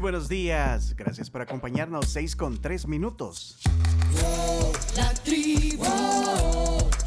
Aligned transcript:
buenos 0.00 0.28
días. 0.28 0.96
Gracias 0.96 1.30
por 1.30 1.42
acompañarnos 1.42 2.06
6 2.08 2.34
con 2.34 2.60
3 2.60 2.88
minutos. 2.88 3.58
La 4.96 5.12
tribu, 5.14 5.84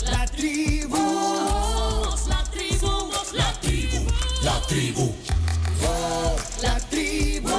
la 0.06 0.26
tribu, 0.28 0.98
la 2.28 2.44
tribu, 2.52 3.12
la 3.34 3.54
tribu, 3.60 4.06
la 4.44 4.62
tribu, 4.68 5.16
la 6.62 6.80
tribu, 6.90 7.50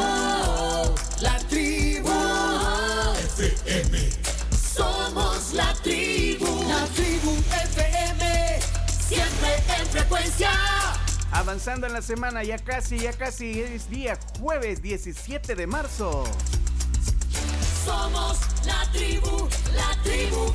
la 1.20 1.38
tribu, 1.48 2.10
FM. 3.38 4.10
Somos 4.56 5.52
la 5.52 5.74
tribu, 5.82 6.46
la 6.68 6.86
tribu 6.94 7.32
FM, 7.74 8.60
siempre 8.88 9.56
en 9.78 9.86
frecuencia. 9.86 10.50
Avanzando 11.34 11.88
en 11.88 11.92
la 11.92 12.00
semana, 12.00 12.44
ya 12.44 12.58
casi, 12.58 12.96
ya 13.00 13.12
casi 13.12 13.60
es 13.60 13.90
día 13.90 14.16
jueves 14.38 14.80
17 14.80 15.56
de 15.56 15.66
marzo. 15.66 16.22
Somos 17.84 18.38
la 18.64 18.88
tribu, 18.92 19.48
la 19.74 20.02
tribu. 20.04 20.54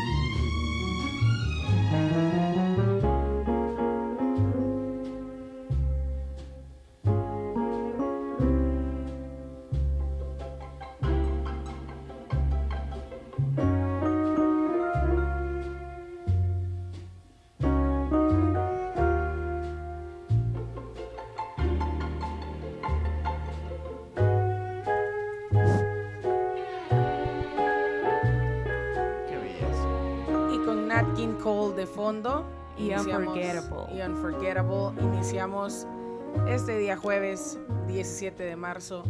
Y 32.77 32.91
Unforgettable. 32.93 33.95
Y 33.95 34.01
Unforgettable. 34.01 35.01
Iniciamos 35.01 35.87
este 36.47 36.77
día 36.77 36.97
jueves 36.97 37.59
17 37.87 38.43
de 38.43 38.55
marzo, 38.55 39.03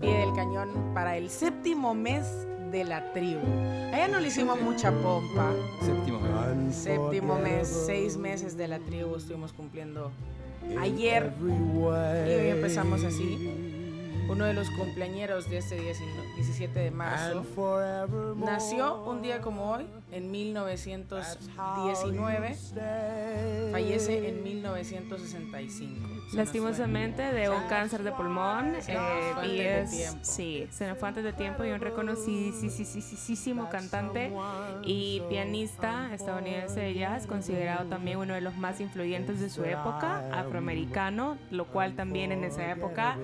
pie 0.00 0.16
del 0.18 0.32
cañón, 0.34 0.92
para 0.94 1.16
el 1.16 1.30
séptimo 1.30 1.94
mes 1.94 2.46
de 2.70 2.84
la 2.84 3.12
tribu. 3.12 3.46
Allá 3.92 4.08
no 4.08 4.20
le 4.20 4.28
hicimos 4.28 4.60
mucha 4.60 4.90
pompa. 4.90 5.52
Séptimo 5.82 6.20
mes. 6.20 6.74
Séptimo 6.74 7.38
mes, 7.38 7.68
seis 7.68 8.16
meses 8.16 8.56
de 8.56 8.68
la 8.68 8.78
tribu 8.78 9.16
estuvimos 9.16 9.52
cumpliendo 9.52 10.10
ayer. 10.80 11.32
Y 11.40 12.30
hoy 12.32 12.48
empezamos 12.48 13.04
así. 13.04 13.68
Uno 14.28 14.46
de 14.46 14.54
los 14.54 14.70
cumpleañeros 14.70 15.50
de 15.50 15.58
este 15.58 15.78
17 15.80 16.78
de 16.78 16.90
marzo 16.90 17.44
nació 18.36 19.02
un 19.02 19.20
día 19.20 19.40
como 19.40 19.72
hoy, 19.72 19.86
en 20.12 20.30
1919. 20.30 22.54
Fallece 23.72 24.28
en 24.28 24.42
1965. 24.44 26.06
Se 26.06 26.12
nos 26.12 26.34
Lastimosamente 26.34 27.22
de 27.22 27.48
un 27.50 27.62
cáncer 27.68 28.02
de 28.02 28.12
pulmón 28.12 28.74
Se 28.80 28.92
eh, 28.92 28.96
y 28.96 28.98
antes 28.98 29.56
de 29.56 29.80
es 29.82 29.90
tiempo. 29.90 30.18
sí 30.22 30.66
se 30.70 30.86
nos 30.86 30.98
fue 30.98 31.08
antes 31.08 31.24
de 31.24 31.32
tiempo 31.32 31.64
y 31.64 31.70
un 31.70 31.80
reconocidísimo 31.80 33.68
cantante 33.70 34.32
y 34.84 35.22
pianista 35.28 36.12
estadounidense 36.14 36.80
de 36.80 36.94
jazz 36.94 37.26
considerado 37.26 37.86
también 37.88 38.18
uno 38.18 38.34
de 38.34 38.40
los 38.40 38.56
más 38.56 38.80
influyentes 38.80 39.40
de 39.40 39.50
su 39.50 39.64
época 39.64 40.24
afroamericano 40.32 41.36
lo 41.50 41.66
cual 41.66 41.94
también 41.94 42.32
en 42.32 42.44
esa 42.44 42.70
época 42.70 43.16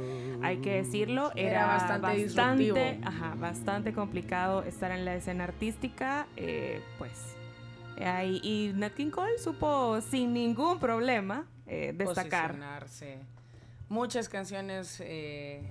hay 0.43 0.59
que 0.59 0.75
decirlo 0.77 1.33
era, 1.35 1.51
Era 1.51 1.67
bastante 1.67 2.15
disruptivo. 2.15 2.79
ajá, 3.05 3.35
bastante 3.37 3.93
complicado 3.93 4.63
estar 4.63 4.91
en 4.91 5.05
la 5.05 5.15
escena 5.15 5.45
artística 5.45 6.27
eh, 6.37 6.78
pues 6.99 7.13
ahí- 8.05 8.41
y 8.43 8.73
Nat 8.75 8.93
King 8.95 9.11
Cole 9.11 9.39
supo 9.39 10.01
sin 10.01 10.33
ningún 10.33 10.79
problema 10.79 11.47
eh, 11.67 11.93
destacar 11.97 12.49
posicionarse. 12.53 13.19
Muchas 13.91 14.29
canciones 14.29 14.99
eh, 15.01 15.63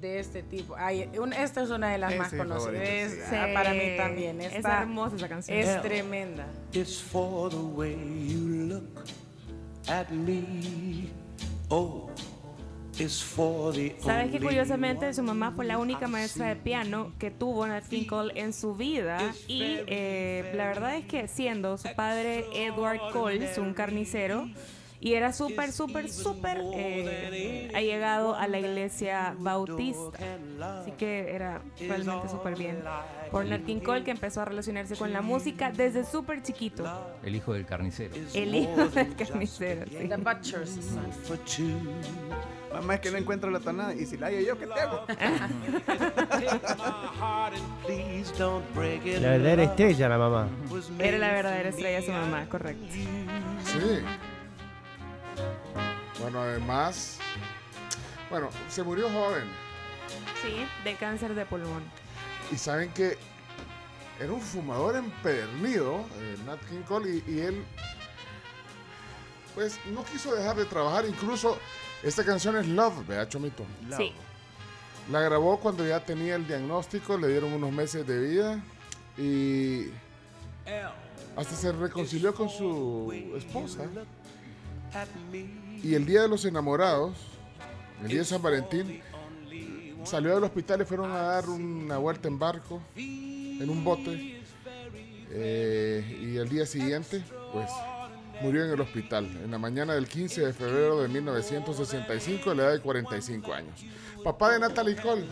de 0.00 0.18
este 0.18 0.42
tipo. 0.42 0.74
Ay, 0.76 1.08
un- 1.20 1.32
esta 1.32 1.62
es 1.62 1.70
una 1.70 1.90
de 1.90 1.98
las 1.98 2.12
Es 2.12 2.18
más 2.18 2.34
conocidas. 2.34 2.82
Es- 2.82 3.12
sí. 3.28 3.36
ah, 3.36 3.48
Para 3.54 3.72
mí 3.72 3.96
también. 3.96 4.40
Es 4.40 4.54
Esta 4.54 4.80
hermosa 4.80 5.14
esa 5.16 5.28
canción. 5.28 5.56
Es 5.56 5.80
tremenda. 5.80 6.46
It's 6.72 7.00
for 7.00 7.48
the 7.50 7.56
way 7.56 7.94
you 8.28 8.66
look 8.66 9.04
at 9.88 10.08
me. 10.10 11.08
Oh, 11.68 12.10
Sabes 14.00 14.30
que 14.30 14.40
curiosamente 14.40 15.12
su 15.14 15.22
mamá 15.22 15.52
fue 15.52 15.64
la 15.64 15.78
única 15.78 16.08
maestra 16.08 16.48
de 16.48 16.56
piano 16.56 17.12
que 17.18 17.30
tuvo 17.30 17.66
Nat 17.66 17.86
King 17.88 18.04
Cole 18.06 18.32
en 18.36 18.52
su 18.52 18.74
vida 18.74 19.18
y 19.48 19.62
eh, 19.86 20.52
la 20.54 20.66
verdad 20.66 20.96
es 20.96 21.06
que 21.06 21.28
siendo 21.28 21.78
su 21.78 21.88
padre 21.94 22.44
Edward 22.54 23.00
Coles 23.12 23.58
un 23.58 23.74
carnicero 23.74 24.48
y 25.00 25.14
era 25.14 25.32
súper 25.32 25.72
súper 25.72 26.10
súper 26.10 26.60
eh, 26.74 27.70
allegado 27.74 28.34
a 28.34 28.46
la 28.46 28.58
iglesia 28.58 29.34
bautista 29.38 30.18
así 30.80 30.92
que 30.92 31.34
era 31.34 31.62
realmente 31.80 32.28
súper 32.28 32.56
bien 32.56 32.82
por 33.30 33.46
Nat 33.46 33.64
King 33.64 33.80
Cole 33.80 34.04
que 34.04 34.10
empezó 34.10 34.42
a 34.42 34.44
relacionarse 34.44 34.96
con 34.96 35.12
la 35.12 35.22
música 35.22 35.72
desde 35.72 36.04
súper 36.04 36.42
chiquito 36.42 36.84
El 37.22 37.34
hijo 37.36 37.52
del 37.54 37.64
carnicero. 37.64 38.14
el 38.34 38.54
hijo 38.54 38.88
del 38.88 39.14
carnicero 39.16 39.86
sí. 39.86 40.08
The 40.08 40.16
Butcher's 40.16 40.70
Son. 40.70 42.20
Mamá, 42.72 42.94
es 42.94 43.00
que 43.00 43.10
no 43.10 43.18
encuentro 43.18 43.50
la 43.50 43.58
tonada. 43.58 43.94
Y 43.94 44.06
si 44.06 44.16
la 44.16 44.28
hallo 44.28 44.40
yo, 44.40 44.56
¿qué 44.58 44.66
te 44.66 44.80
hago? 44.80 45.04
La 49.20 49.30
verdadera 49.30 49.62
estrella, 49.64 50.08
la 50.08 50.18
mamá. 50.18 50.48
era 50.98 51.18
la 51.18 51.32
verdadera 51.32 51.68
estrella 51.70 52.00
de 52.00 52.06
su 52.06 52.12
mamá 52.12 52.46
correcto 52.48 52.86
Sí. 52.92 53.78
Bueno, 56.20 56.40
además, 56.40 57.18
bueno, 58.28 58.50
se 58.68 58.82
murió 58.82 59.08
joven. 59.08 59.44
sí 60.42 60.66
de 60.84 60.94
cáncer 60.96 61.34
de 61.34 61.46
pulmón 61.46 61.82
Y 62.52 62.56
saben 62.56 62.90
que 62.92 63.16
era 64.18 64.32
un 64.32 64.40
fumador 64.40 64.96
empedernido, 64.96 66.04
eh, 66.18 66.36
Nat 66.46 66.60
King 66.68 66.82
Cole, 66.86 67.22
y, 67.26 67.30
y 67.30 67.40
él 67.40 67.64
pues 69.54 69.78
no 69.86 70.04
quiso 70.04 70.34
dejar 70.34 70.56
de 70.56 70.64
trabajar. 70.64 71.06
Incluso 71.06 71.58
esta 72.02 72.24
canción 72.24 72.56
es 72.56 72.66
Love, 72.66 73.06
¿verdad, 73.06 73.28
Chomito? 73.28 73.64
Sí. 73.96 74.12
La 75.10 75.20
grabó 75.20 75.58
cuando 75.58 75.86
ya 75.86 76.04
tenía 76.04 76.36
el 76.36 76.46
diagnóstico, 76.46 77.18
le 77.18 77.28
dieron 77.28 77.52
unos 77.52 77.72
meses 77.72 78.06
de 78.06 78.18
vida 78.20 78.62
y 79.18 79.86
hasta 81.36 81.56
se 81.56 81.72
reconcilió 81.72 82.34
con 82.34 82.48
su 82.48 83.12
esposa. 83.36 83.84
Y 85.82 85.94
el 85.94 86.04
día 86.04 86.22
de 86.22 86.28
los 86.28 86.44
enamorados, 86.44 87.16
el 88.02 88.08
día 88.08 88.18
de 88.18 88.24
San 88.24 88.42
Valentín, 88.42 89.00
salió 90.04 90.34
del 90.34 90.44
hospital 90.44 90.82
y 90.82 90.84
fueron 90.84 91.10
a 91.12 91.22
dar 91.22 91.48
una 91.48 91.96
vuelta 91.98 92.28
en 92.28 92.38
barco, 92.38 92.80
en 92.96 93.68
un 93.68 93.82
bote. 93.82 94.42
Eh, 95.32 96.32
y 96.32 96.36
el 96.36 96.48
día 96.48 96.66
siguiente, 96.66 97.22
pues 97.52 97.70
murió 98.42 98.64
en 98.64 98.72
el 98.72 98.80
hospital, 98.80 99.26
en 99.26 99.50
la 99.50 99.58
mañana 99.58 99.94
del 99.94 100.08
15 100.08 100.46
de 100.46 100.52
febrero 100.52 101.00
de 101.02 101.08
1965, 101.08 102.50
a 102.50 102.54
la 102.54 102.62
edad 102.64 102.72
de 102.72 102.80
45 102.80 103.52
años. 103.52 103.84
Papá 104.24 104.52
de 104.52 104.58
Natalie 104.60 104.96
Cole. 104.96 105.24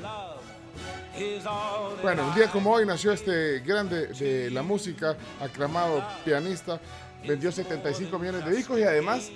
Bueno, 2.02 2.28
un 2.28 2.34
día 2.34 2.50
como 2.50 2.72
hoy 2.72 2.86
nació 2.86 3.12
este 3.12 3.60
grande 3.60 4.08
de 4.08 4.50
la 4.50 4.62
música, 4.62 5.16
aclamado 5.40 6.02
pianista, 6.24 6.80
vendió 7.26 7.50
75 7.50 8.18
millones 8.18 8.44
de 8.44 8.52
discos 8.52 8.78
y 8.78 8.84
además 8.84 9.30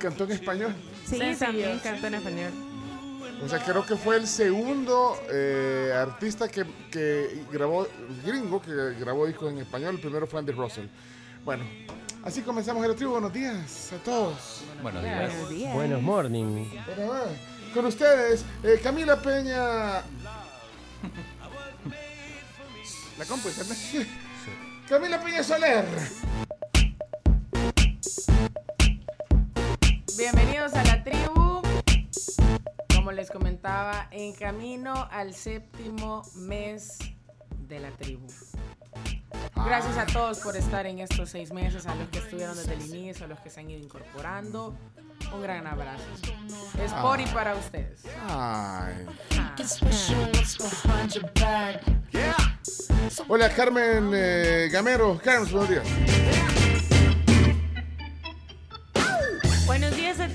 cantó 0.00 0.24
en 0.24 0.32
español. 0.32 0.74
Sí, 1.06 1.20
también 1.38 1.74
sí. 1.76 1.80
cantó 1.84 2.08
en 2.08 2.14
español. 2.14 2.52
O 3.44 3.48
sea, 3.48 3.58
creo 3.60 3.86
que 3.86 3.96
fue 3.96 4.16
el 4.16 4.26
segundo 4.26 5.16
eh, 5.30 5.92
artista 5.96 6.48
que, 6.48 6.66
que 6.90 7.44
grabó, 7.50 7.86
gringo, 8.24 8.60
que 8.60 8.72
grabó 8.98 9.26
discos 9.26 9.52
en 9.52 9.58
español. 9.58 9.94
El 9.94 10.00
primero 10.00 10.26
fue 10.26 10.40
Andy 10.40 10.52
Russell. 10.52 10.86
Bueno, 11.44 11.64
así 12.22 12.42
comenzamos 12.42 12.84
el 12.84 12.94
tribu. 12.94 13.12
Buenos 13.12 13.32
días 13.32 13.92
a 13.92 13.96
todos. 14.04 14.62
Buenos 14.82 15.02
días. 15.02 15.32
Buenos 15.32 15.48
días. 15.50 15.74
Buenos 15.74 16.02
morning. 16.02 16.66
Bueno, 16.86 17.12
va, 17.12 17.22
con 17.72 17.86
ustedes, 17.86 18.44
eh, 18.62 18.78
Camila 18.82 19.16
Peña. 19.20 20.02
La 23.18 23.24
compu, 23.26 23.48
¿sí? 23.48 24.06
Camila 24.88 25.22
Peña 25.22 25.42
Soler. 25.42 25.84
En 34.10 34.32
camino 34.34 35.08
al 35.10 35.34
séptimo 35.34 36.22
mes 36.34 36.98
de 37.68 37.80
la 37.80 37.90
tribu. 37.90 38.26
Gracias 39.54 39.96
a 39.96 40.06
todos 40.06 40.40
por 40.40 40.56
estar 40.56 40.86
en 40.86 40.98
estos 40.98 41.30
seis 41.30 41.52
meses, 41.52 41.86
a 41.86 41.94
los 41.94 42.08
que 42.08 42.18
estuvieron 42.18 42.56
desde 42.56 42.74
el 42.74 42.84
inicio, 42.86 43.26
a 43.26 43.28
los 43.28 43.40
que 43.40 43.50
se 43.50 43.60
han 43.60 43.70
ido 43.70 43.80
incorporando. 43.82 44.74
Un 45.32 45.42
gran 45.42 45.66
abrazo. 45.66 46.04
Es 46.82 46.92
por 46.94 47.20
y 47.20 47.26
para 47.26 47.54
ustedes. 47.54 48.02
Ay. 48.28 49.06
Ah. 49.38 49.54
Hola, 53.28 53.50
Carmen 53.54 54.10
eh, 54.14 54.68
Gamero. 54.72 55.20
Carmen, 55.22 55.50
buenos 55.52 55.68
días. 55.68 56.39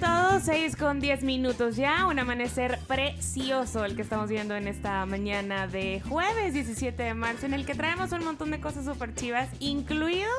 Todos, 0.05 0.43
6 0.43 0.75
con 0.75 0.99
10 0.99 1.23
minutos 1.23 1.77
ya, 1.77 2.05
un 2.05 2.19
amanecer 2.19 2.79
precioso 2.87 3.85
el 3.85 3.95
que 3.95 4.03
estamos 4.03 4.29
viendo 4.29 4.55
en 4.55 4.67
esta 4.67 5.03
mañana 5.07 5.65
de 5.65 5.99
jueves 6.07 6.53
17 6.53 7.01
de 7.01 7.13
marzo, 7.15 7.47
en 7.47 7.55
el 7.55 7.65
que 7.65 7.73
traemos 7.73 8.11
un 8.11 8.23
montón 8.23 8.51
de 8.51 8.59
cosas 8.59 8.85
súper 8.85 9.15
chivas, 9.15 9.49
incluidos 9.59 10.29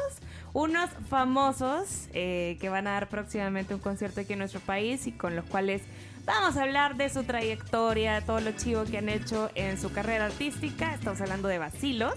unos 0.53 0.89
famosos 1.09 2.09
eh, 2.13 2.59
que 2.61 2.69
van 2.69 2.87
a 2.87 2.93
dar 2.93 3.09
próximamente 3.09 3.75
un 3.75 3.81
concierto 3.81 4.21
aquí 4.21 4.35
en 4.35 4.39
nuestro 4.39 4.61
país 4.61 5.07
y 5.09 5.13
con 5.13 5.35
los 5.35 5.45
cuales 5.47 5.83
vamos 6.25 6.57
a 6.57 6.63
hablar 6.63 6.97
de 6.97 7.09
su 7.09 7.25
trayectoria, 7.25 8.21
todo 8.21 8.41
lo 8.41 8.53
chivo 8.53 8.85
que 8.85 8.99
han 8.99 9.09
hecho 9.09 9.51
en 9.57 9.81
su 9.81 9.91
carrera 9.91 10.27
artística. 10.27 10.95
Estamos 10.95 11.21
hablando 11.21 11.49
de 11.49 11.59
Vacilos, 11.59 12.15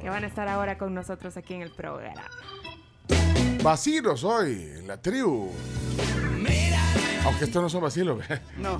que 0.00 0.08
van 0.08 0.24
a 0.24 0.26
estar 0.26 0.48
ahora 0.48 0.78
con 0.78 0.94
nosotros 0.94 1.36
aquí 1.36 1.52
en 1.52 1.62
el 1.62 1.70
programa. 1.70 2.24
Vacilos 3.62 4.24
hoy, 4.24 4.70
en 4.78 4.86
la 4.86 4.96
tribu. 5.00 5.50
Aunque 7.24 7.44
estos 7.44 7.62
no 7.62 7.68
son 7.68 7.82
vacilos. 7.82 8.18
No. 8.56 8.78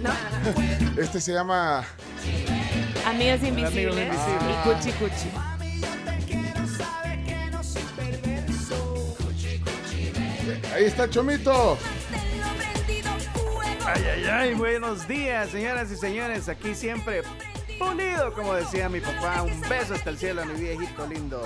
Este 0.99 1.21
se 1.21 1.33
llama 1.33 1.85
Amigos 3.07 3.43
invisibles 3.43 4.09
invisibles. 4.09 4.17
y 4.51 4.69
Cuchi 4.69 4.93
Cuchi. 4.99 5.31
Ahí 10.75 10.85
está 10.85 11.09
Chomito. 11.09 11.77
Ay, 13.87 14.03
ay, 14.15 14.25
ay, 14.31 14.55
buenos 14.55 15.07
días, 15.07 15.51
señoras 15.51 15.91
y 15.91 15.97
señores. 15.97 16.49
Aquí 16.49 16.75
siempre 16.75 17.23
pulido, 17.79 18.33
como 18.33 18.55
decía 18.55 18.89
mi 18.89 19.01
papá. 19.01 19.43
Un 19.43 19.61
beso 19.69 19.95
hasta 19.95 20.11
el 20.11 20.19
cielo 20.19 20.43
a 20.43 20.45
mi 20.47 20.59
viejito 20.59 21.07
lindo. 21.07 21.43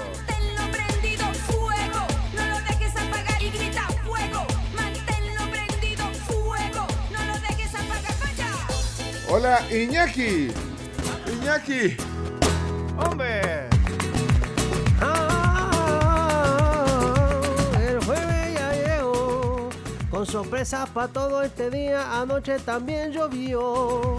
Hola, 9.29 9.61
Iñaki. 9.73 10.53
Iñaki. 11.27 11.97
¡Hombre! 12.97 13.69
Ah, 15.01 16.53
el 17.81 17.99
jueves 18.05 18.55
ya 18.55 18.73
llegó, 18.73 19.69
con 20.11 20.25
sorpresas 20.27 20.89
para 20.91 21.09
todo 21.09 21.43
este 21.43 21.71
día, 21.71 22.21
anoche 22.21 22.61
también 22.61 23.11
llovió, 23.11 24.17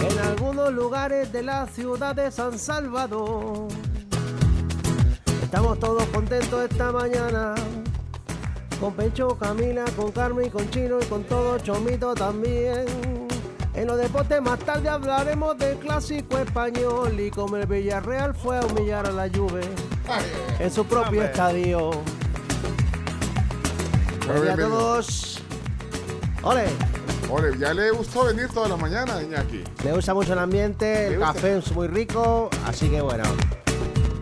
en 0.00 0.18
algunos 0.18 0.72
lugares 0.72 1.32
de 1.32 1.44
la 1.44 1.68
ciudad 1.68 2.16
de 2.16 2.32
San 2.32 2.58
Salvador. 2.58 3.68
Estamos 5.44 5.78
todos 5.78 6.02
contentos 6.06 6.68
esta 6.68 6.90
mañana, 6.90 7.54
con 8.80 8.94
Pecho, 8.94 9.38
Camila, 9.38 9.84
con 9.96 10.10
Carmen, 10.10 10.46
y 10.46 10.50
con 10.50 10.68
Chino 10.70 10.98
y 11.00 11.04
con 11.04 11.22
todo 11.22 11.56
Chomito 11.60 12.14
también. 12.14 13.19
En 13.74 13.86
los 13.86 13.96
deportes 13.98 14.42
más 14.42 14.58
tarde 14.60 14.88
hablaremos 14.88 15.56
del 15.58 15.78
clásico 15.78 16.38
español 16.38 17.18
y 17.20 17.30
como 17.30 17.56
el 17.56 17.66
Villarreal 17.66 18.34
fue 18.34 18.58
a 18.58 18.66
humillar 18.66 19.06
a 19.06 19.12
la 19.12 19.28
Juve 19.28 19.60
en 20.58 20.70
su 20.70 20.84
propio 20.84 21.22
estadio. 21.22 21.90
Días 24.42 24.54
a 24.54 24.56
todos. 24.56 25.42
Ole, 26.42 26.64
Ole, 27.30 27.58
ya 27.58 27.72
le 27.74 27.90
gustó 27.90 28.24
venir 28.24 28.48
toda 28.48 28.68
la 28.68 28.76
mañana, 28.76 29.22
Iñaki. 29.22 29.62
me 29.84 29.92
gusta 29.92 30.14
mucho 30.14 30.32
el 30.32 30.38
ambiente, 30.40 31.06
el 31.06 31.12
¿Le 31.12 31.18
gusta? 31.18 31.32
café 31.34 31.58
es 31.58 31.72
muy 31.72 31.86
rico, 31.88 32.48
así 32.66 32.88
que 32.88 33.00
bueno. 33.00 33.24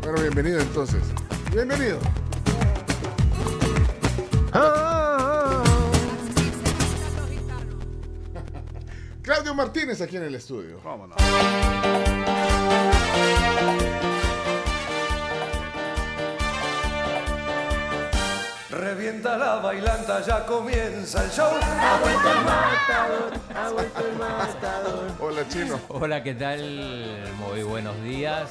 Bueno, 0.02 0.20
bienvenido 0.20 0.60
entonces. 0.60 1.02
Bienvenido. 1.52 1.98
Ah, 4.52 4.97
Claudio 9.28 9.54
Martínez 9.54 10.00
aquí 10.00 10.16
en 10.16 10.22
el 10.22 10.34
estudio. 10.36 10.80
¿Cómo 10.82 11.06
no? 11.06 11.14
Revienta 18.70 19.36
la 19.36 19.56
bailanta, 19.56 20.22
ya 20.22 20.46
comienza 20.46 21.22
el 21.24 21.30
show. 21.30 21.50
ha 21.60 21.98
vuelto 23.70 24.00
el 24.00 24.16
matador. 24.16 25.12
Hola, 25.20 25.46
Chino. 25.46 25.78
Hola, 25.88 26.22
¿qué 26.22 26.34
tal? 26.34 27.34
Muy 27.36 27.64
buenos 27.64 28.02
días. 28.02 28.48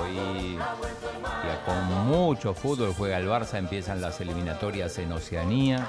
Hoy 0.00 0.56
ya 0.56 1.64
con 1.64 1.84
mucho 2.08 2.54
fútbol 2.54 2.92
juega 2.92 3.18
el 3.18 3.28
Barça, 3.28 3.56
empiezan 3.58 4.00
las 4.00 4.20
eliminatorias 4.20 4.98
en 4.98 5.12
Oceanía 5.12 5.88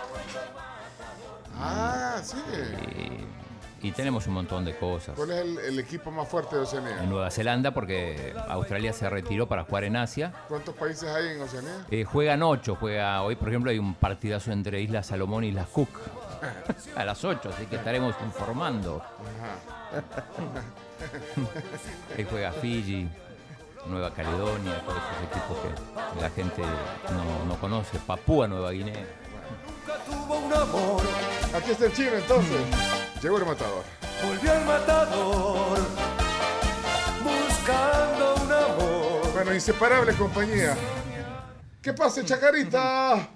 Ah, 1.60 2.22
sí. 2.24 2.38
y, 3.82 3.88
y 3.88 3.92
tenemos 3.92 4.28
un 4.28 4.34
montón 4.34 4.66
de 4.66 4.76
cosas. 4.78 5.16
¿Cuál 5.16 5.32
es 5.32 5.38
el, 5.42 5.58
el 5.60 5.80
equipo 5.80 6.12
más 6.12 6.28
fuerte 6.28 6.56
de 6.56 6.62
Oceanía? 6.64 7.04
En 7.04 7.10
Nueva 7.10 7.30
Zelanda, 7.32 7.72
porque 7.74 8.34
Australia 8.50 8.94
se 8.94 9.10
retiró 9.10 9.48
para 9.48 9.64
jugar 9.64 9.84
en 9.86 9.96
Asia. 9.96 10.34
¿Cuántos 10.48 10.76
países 10.76 11.10
hay 11.10 11.30
en 11.36 11.42
Oceanía? 11.42 11.86
Eh, 11.92 12.04
juegan 12.04 12.44
ocho, 12.44 12.76
juega 12.80 13.22
hoy, 13.24 13.36
por 13.36 13.50
ejemplo, 13.50 13.72
hay 13.72 13.80
un 13.80 13.94
partidazo 13.96 14.52
entre 14.52 14.82
Islas 14.82 15.08
Salomón 15.08 15.44
y 15.44 15.50
Islas 15.50 15.68
Cook. 15.68 15.90
A 16.96 17.04
las 17.06 17.24
8, 17.26 17.50
así 17.54 17.66
que 17.66 17.76
estaremos 17.76 18.16
informando. 18.26 19.02
Ahí 22.18 22.26
juega 22.30 22.52
Fiji, 22.54 23.08
Nueva 23.88 24.12
Caledonia, 24.14 24.80
todos 24.86 24.98
esos 24.98 25.24
equipos 25.30 25.58
que 26.16 26.22
la 26.22 26.30
gente 26.30 26.62
no, 26.62 27.46
no 27.46 27.56
conoce. 27.60 27.98
Papúa 28.00 28.48
Nueva 28.48 28.72
Guinea. 28.72 29.06
Nunca 29.90 30.04
tuvo 30.06 30.38
un 30.38 30.54
amor, 30.54 31.02
Aquí 31.56 31.72
está 31.72 31.86
el 31.88 31.94
chino 31.94 32.12
entonces. 32.14 32.62
Llegó 33.24 33.38
el 33.40 33.46
matador. 33.46 33.84
volvió 34.24 34.54
el 34.54 34.66
matador. 34.66 35.80
Buscando 37.24 38.36
un 38.36 38.52
amor. 38.52 39.34
Bueno, 39.34 39.54
inseparable 39.56 40.14
compañía. 40.14 40.78
¿Qué 41.82 41.92
pasa, 41.94 42.24
Chacarita? 42.24 43.30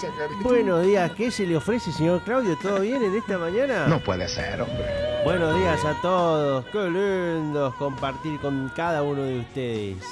Chacarita. 0.00 0.42
Buenos 0.42 0.82
días, 0.84 1.10
¿qué 1.12 1.30
se 1.30 1.46
le 1.46 1.56
ofrece, 1.56 1.92
señor 1.92 2.22
Claudio? 2.22 2.56
¿Todo 2.56 2.80
bien 2.80 3.02
en 3.02 3.16
esta 3.16 3.36
mañana? 3.36 3.86
No 3.86 3.98
puede 4.00 4.28
ser, 4.28 4.62
hombre. 4.62 5.22
Buenos 5.24 5.54
días 5.58 5.84
a 5.84 6.00
todos, 6.00 6.64
qué 6.66 6.78
lindos 6.88 7.74
compartir 7.74 8.38
con 8.40 8.70
cada 8.74 9.02
uno 9.02 9.22
de 9.22 9.40
ustedes. 9.40 10.04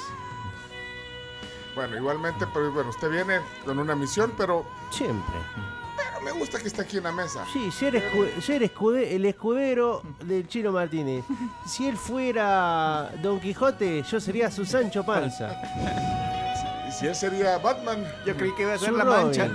Bueno, 1.75 1.97
igualmente, 1.97 2.45
pero 2.53 2.71
bueno, 2.71 2.89
usted 2.89 3.09
viene 3.09 3.39
con 3.65 3.77
una 3.79 3.95
misión, 3.95 4.31
pero, 4.37 4.65
Siempre. 4.91 5.35
pero 5.97 6.21
me 6.21 6.31
gusta 6.31 6.57
que 6.59 6.67
esté 6.67 6.81
aquí 6.83 6.97
en 6.97 7.03
la 7.03 7.11
mesa. 7.11 7.45
Sí, 7.51 7.69
ser, 7.71 7.95
escu- 7.95 8.41
ser 8.41 8.63
escude- 8.63 9.13
el 9.13 9.25
escudero 9.25 10.01
del 10.21 10.47
Chino 10.47 10.71
Martínez. 10.71 11.25
Si 11.67 11.85
él 11.87 11.97
fuera 11.97 13.11
Don 13.21 13.39
Quijote, 13.41 14.03
yo 14.03 14.19
sería 14.21 14.49
su 14.49 14.65
Sancho 14.65 15.03
Panza. 15.05 15.51
Y 16.87 16.91
si 16.97 17.07
él 17.07 17.15
sería 17.15 17.57
Batman, 17.57 18.05
Yo 18.25 18.35
creí 18.37 18.53
que 18.55 18.61
iba 18.61 18.73
a 18.75 18.77
ser 18.77 18.89
Su 18.91 18.95
la 18.97 19.03
Robin. 19.03 19.25
mancha. 19.25 19.49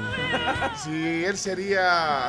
si 0.77 1.25
él 1.25 1.39
sería 1.39 2.29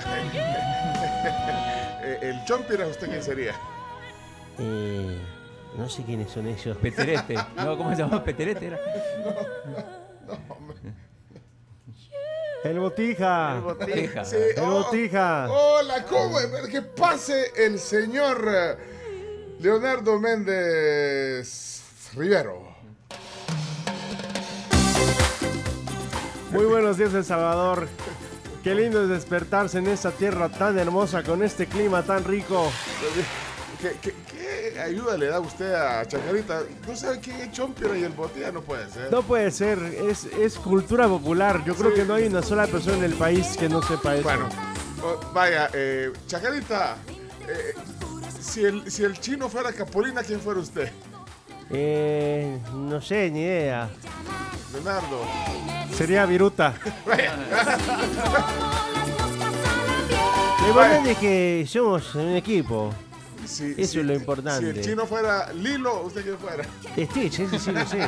eh, 2.04 2.18
el 2.22 2.46
Chompira, 2.46 2.88
¿usted 2.88 3.10
quién 3.10 3.22
sería? 3.24 3.54
Eh, 4.58 5.22
no 5.78 5.90
sé 5.90 6.04
quiénes 6.04 6.32
son 6.32 6.48
ellos. 6.48 6.78
Peterete. 6.78 7.36
No, 7.56 7.78
¿cómo 7.78 7.92
se 7.92 7.98
llama? 7.98 8.24
Peterete 8.24 8.68
era. 8.68 8.80
El 12.64 12.80
Botija. 12.80 13.56
El 13.56 13.62
botija. 13.62 14.26
Sí, 14.26 14.36
El 14.56 14.64
oh, 14.64 14.84
Botija. 14.84 15.48
Hola, 15.50 16.06
¿cómo? 16.06 16.38
Que 16.70 16.82
pase 16.82 17.52
el 17.56 17.80
señor 17.80 18.48
eh, 18.48 18.78
Leonardo 19.60 20.20
Méndez 20.20 21.82
Rivero. 22.16 22.70
Muy 26.52 26.66
buenos 26.66 26.98
días, 26.98 27.14
El 27.14 27.24
Salvador. 27.24 27.88
Qué 28.64 28.76
lindo 28.76 29.02
es 29.02 29.10
despertarse 29.10 29.80
en 29.80 29.88
esta 29.88 30.12
tierra 30.12 30.50
tan 30.50 30.78
hermosa 30.78 31.24
con 31.24 31.42
este 31.42 31.66
clima 31.66 32.04
tan 32.04 32.24
rico. 32.24 32.72
¿Qué, 33.82 33.96
qué, 34.00 34.14
qué 34.74 34.80
ayuda 34.80 35.18
le 35.18 35.28
da 35.28 35.40
usted 35.40 35.74
a 35.74 36.06
Chacarita? 36.08 36.62
¿No 36.88 36.96
sabe 36.96 37.20
quién 37.20 37.38
es 37.42 37.52
Chompira 37.52 37.98
y 37.98 38.04
el 38.04 38.12
Botella? 38.12 38.52
No 38.52 38.62
puede 38.62 38.90
ser. 38.90 39.12
No 39.12 39.22
puede 39.24 39.52
ser, 39.52 39.80
es, 39.80 40.26
es 40.26 40.58
cultura 40.58 41.08
popular. 41.08 41.64
Yo 41.66 41.76
creo 41.76 41.94
que 41.94 42.04
no 42.06 42.16
hay 42.16 42.26
una 42.26 42.42
sola 42.42 42.68
persona 42.68 42.98
en 42.98 43.04
el 43.06 43.14
país 43.14 43.56
que 43.58 43.70
no 43.70 43.82
sepa 43.82 44.16
eso. 44.16 44.24
Bueno, 44.24 44.50
vaya, 45.34 45.70
eh, 45.74 46.12
Chacarita, 46.28 46.98
eh, 47.48 47.74
si, 48.40 48.66
el, 48.66 48.92
si 48.92 49.04
el 49.04 49.20
chino 49.20 49.50
fuera 49.50 49.72
Capolina, 49.72 50.24
¿quién 50.24 50.40
fuera 50.40 50.60
usted? 50.60 50.92
Eh, 51.70 52.60
no 52.74 53.02
sé, 53.02 53.30
ni 53.32 53.42
idea. 53.42 53.90
Leonardo. 54.74 55.26
Sería 55.96 56.26
Viruta. 56.26 56.74
Lo 60.62 60.68
importante 60.68 61.12
es 61.12 61.18
que 61.18 61.66
somos 61.68 62.16
un 62.16 62.36
equipo. 62.36 62.94
Si- 63.52 63.76
Eso 63.78 63.92
si- 63.94 64.00
es 64.00 64.06
lo 64.06 64.14
importante. 64.14 64.72
Si 64.74 64.80
el 64.80 64.86
chino 64.86 65.06
fuera 65.06 65.52
Lilo, 65.54 66.04
¿usted 66.04 66.24
quién 66.24 66.38
fuera? 66.38 66.64
Stitch, 66.96 67.40
ese 67.40 67.60
sí 67.60 67.72
lo 67.72 67.86
sé. 67.86 68.08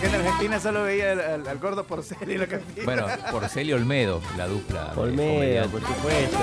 Que 0.00 0.06
en 0.06 0.14
Argentina 0.14 0.58
solo 0.58 0.84
veía 0.84 1.12
al, 1.12 1.20
al- 1.20 1.48
al 1.48 1.58
gordo 1.58 1.84
Porcel 1.84 2.30
y 2.30 2.38
la 2.38 2.46
cantina. 2.46 2.84
Bueno, 2.86 3.06
Porcel 3.30 3.68
y 3.68 3.72
Olmedo, 3.74 4.22
la 4.38 4.46
dupla. 4.48 4.92
Olmedo, 4.96 5.68
por 5.68 5.80
supuesto. 5.82 6.38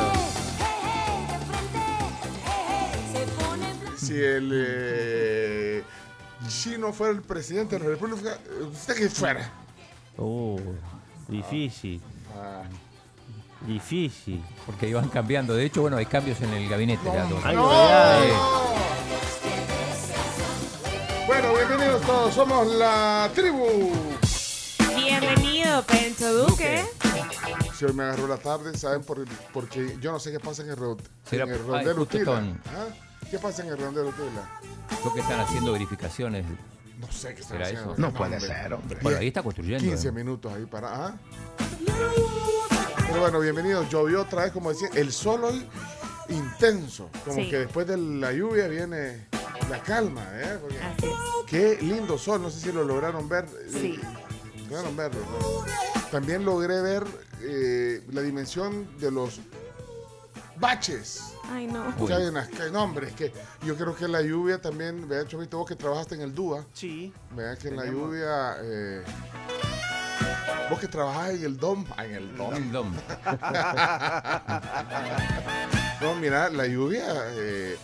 Si 3.98 4.14
el 4.14 4.52
eh, 4.54 5.84
chino 6.48 6.94
fuera 6.94 7.14
el 7.14 7.22
presidente 7.22 7.78
de 7.78 7.84
la 7.84 7.90
República, 7.90 8.38
¿usted 8.72 8.96
quién 8.96 9.10
fuera? 9.10 9.52
Uh, 10.18 10.60
difícil, 11.28 12.02
Ah, 12.36 12.62
difícil. 13.66 14.44
Porque 14.66 14.88
iban 14.90 15.10
cambiando. 15.10 15.54
De 15.54 15.66
hecho, 15.66 15.82
bueno, 15.82 15.98
hay 15.98 16.06
cambios 16.06 16.40
en 16.42 16.54
el 16.54 16.70
gabinete. 16.70 17.04
ya, 17.06 17.24
¡No! 17.26 17.40
novedades. 17.54 18.34
Bueno, 21.26 21.54
bienvenidos 21.54 22.02
todos, 22.04 22.34
somos 22.34 22.68
la 22.68 23.30
tribu. 23.36 23.92
Bienvenido, 24.96 25.84
Pencho 25.84 26.34
Duque. 26.46 26.86
Si 27.78 27.86
hoy 27.86 27.94
me 27.94 28.04
agarró 28.04 28.28
la 28.28 28.38
tarde, 28.38 28.76
¿saben? 28.78 29.04
Por 29.04 29.20
el- 29.20 29.28
porque 29.54 29.98
yo 30.02 30.12
no 30.12 30.20
sé 30.20 30.32
qué 30.32 30.40
pasa 30.40 30.64
en 30.64 30.70
el, 30.70 30.76
en 30.76 30.80
rondel 31.68 32.00
Utila. 32.00 32.44
¿Ah? 32.68 32.88
¿Qué 33.30 33.38
pasa 33.38 33.62
en 33.64 33.70
el 33.70 33.78
rondel 33.78 34.06
Utila? 34.06 34.60
Creo 35.02 35.14
que 35.14 35.20
están 35.20 35.40
haciendo 35.42 35.74
verificaciones. 35.74 36.46
No 37.00 37.12
sé 37.12 37.36
qué 37.36 37.42
están 37.42 37.58
¿Será 37.58 37.66
haciendo. 37.66 37.94
eso? 37.94 38.02
No 38.02 38.14
puede 38.14 38.36
hombre. 38.38 38.48
ser, 38.48 38.74
hombre. 38.74 39.00
Bueno, 39.04 39.20
ahí 39.20 39.28
está 39.28 39.44
construyendo. 39.44 39.84
15 39.84 40.08
¿eh? 40.08 40.12
minutos 40.12 40.52
ahí 40.54 40.66
para. 40.66 41.08
¿ah? 41.08 41.16
Pero 43.08 43.22
bueno, 43.22 43.40
bienvenidos. 43.40 43.90
Llovió 43.90 44.22
otra 44.22 44.44
vez, 44.44 44.52
como 44.52 44.70
decía, 44.72 44.90
el 44.94 45.12
sol 45.12 45.44
hoy 45.44 45.68
intenso. 46.30 47.10
Como 47.24 47.38
Sí. 47.38 47.50
que 47.50 47.60
después 47.60 47.88
de 47.88 47.98
la 47.98 48.32
lluvia 48.34 48.68
viene 48.68 49.28
la 49.70 49.82
calma, 49.82 50.26
¿eh? 50.34 50.58
Porque 50.62 50.80
Así 50.80 51.06
es. 51.06 51.12
qué 51.48 51.78
lindo 51.82 52.18
sol. 52.18 52.42
No 52.42 52.50
sé 52.50 52.60
si 52.60 52.72
lo 52.72 52.84
lograron 52.84 53.28
ver. 53.30 53.46
Sí. 53.72 54.00
Lograron 54.70 54.96
verlo. 54.96 55.22
¿no? 55.22 56.02
También 56.12 56.44
logré 56.46 56.82
ver 56.82 57.06
eh, 57.42 58.04
la 58.12 58.22
dimensión 58.22 58.98
de 59.00 59.12
los 59.12 59.40
baches. 60.60 61.22
Ay, 61.50 61.68
no. 61.68 61.94
Uy. 62.00 62.08
Que 62.08 62.14
hay 62.14 62.28
en 62.28 62.34
las 62.34 62.50
calles. 62.50 62.72
No, 62.72 62.84
hombre, 62.84 63.08
es 63.08 63.14
que 63.14 63.32
yo 63.64 63.76
creo 63.76 63.96
que 63.96 64.08
la 64.08 64.22
lluvia 64.22 64.60
también, 64.62 65.08
vea, 65.08 65.26
Chovito, 65.26 65.58
vos 65.60 65.68
que 65.68 65.76
trabajaste 65.76 66.16
en 66.16 66.22
el 66.22 66.34
DUA, 66.36 66.66
Sí. 66.74 67.14
vea 67.36 67.56
que 67.56 67.70
en 67.70 67.78
la 67.78 67.84
Tenemos- 67.84 68.02
lluvia, 68.10 68.58
eh, 68.62 69.04
vos 70.70 70.80
que 70.80 70.88
trabajás 70.88 71.32
en 71.32 71.44
el 71.46 71.58
DOM, 71.58 71.86
ah, 71.98 72.06
en 72.06 72.16
el 72.16 72.38
DOM. 72.38 72.54
Dom, 72.54 72.72
dom. 72.72 72.94
No, 76.02 76.14
mira, 76.16 76.50
la 76.50 76.68
lluvia, 76.68 77.06
eh, 77.32 77.78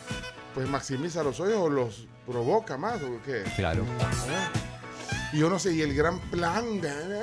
pues 0.53 0.69
maximiza 0.69 1.23
los 1.23 1.39
hoyos 1.39 1.57
o 1.59 1.69
los 1.69 2.07
provoca 2.27 2.77
más, 2.77 3.01
¿o 3.01 3.19
qué? 3.25 3.43
Claro. 3.55 3.83
Y 5.31 5.39
yo 5.39 5.49
no 5.49 5.57
sé, 5.57 5.73
y 5.73 5.81
el 5.81 5.95
gran 5.95 6.19
plan, 6.19 6.79
de- 6.79 7.17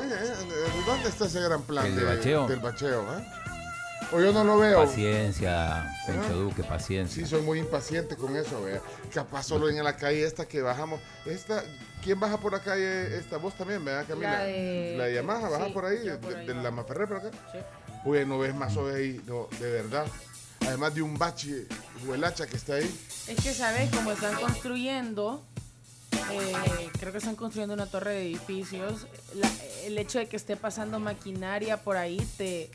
¿dónde 0.84 1.08
está 1.08 1.26
ese 1.26 1.40
gran 1.40 1.62
plan? 1.62 1.86
¿El 1.86 1.96
de 1.96 2.04
bacheo? 2.04 2.48
Del 2.48 2.58
bacheo, 2.58 3.02
¿eh? 3.18 3.24
O 4.12 4.20
yo 4.20 4.32
no 4.32 4.42
lo 4.44 4.58
veo. 4.58 4.80
Paciencia, 4.84 5.88
Pencho 6.06 6.34
Duque, 6.34 6.62
paciencia. 6.64 7.22
Sí, 7.24 7.30
soy 7.30 7.42
muy 7.42 7.58
impaciente 7.60 8.16
con 8.16 8.36
eso, 8.36 8.62
vea. 8.62 8.80
Capaz 9.14 9.44
solo 9.44 9.68
en 9.68 9.82
la 9.84 9.96
calle 9.96 10.24
esta 10.24 10.46
que 10.46 10.62
bajamos. 10.62 11.00
Esta, 11.26 11.62
¿Quién 12.02 12.18
baja 12.18 12.38
por 12.38 12.52
la 12.52 12.60
calle 12.60 13.16
esta? 13.18 13.36
Vos 13.36 13.54
también, 13.56 13.84
¿verdad, 13.84 14.06
Camila? 14.08 14.30
La 14.38 14.44
de- 14.44 14.94
La 14.96 15.04
de 15.04 15.14
Yamaha, 15.14 15.48
baja 15.50 15.66
sí, 15.66 15.72
por 15.72 15.84
ahí, 15.84 15.98
por 16.20 16.32
de, 16.34 16.40
ahí 16.40 16.46
de 16.46 16.54
la. 16.54 16.70
Maferré 16.70 17.06
por 17.06 17.16
acá. 17.18 17.30
Sí. 17.52 17.58
Uy, 18.06 18.24
no 18.24 18.38
ves 18.38 18.54
más 18.54 18.76
hoy 18.76 18.94
ahí, 18.94 19.20
no, 19.26 19.48
de 19.60 19.70
verdad. 19.70 20.06
Además 20.66 20.94
de 20.94 21.02
un 21.02 21.16
bache 21.18 21.66
hacha 22.24 22.46
que 22.46 22.56
está 22.56 22.74
ahí. 22.74 23.00
Es 23.28 23.40
que, 23.42 23.52
¿sabes? 23.52 23.90
Como 23.90 24.12
están 24.12 24.34
construyendo, 24.40 25.44
eh, 26.32 26.88
creo 26.98 27.12
que 27.12 27.18
están 27.18 27.36
construyendo 27.36 27.74
una 27.74 27.86
torre 27.86 28.12
de 28.14 28.22
edificios, 28.22 29.06
la- 29.34 29.50
el 29.84 29.98
hecho 29.98 30.18
de 30.18 30.26
que 30.26 30.36
esté 30.36 30.56
pasando 30.56 30.98
maquinaria 31.00 31.76
por 31.82 31.96
ahí 31.98 32.16
te, 32.38 32.70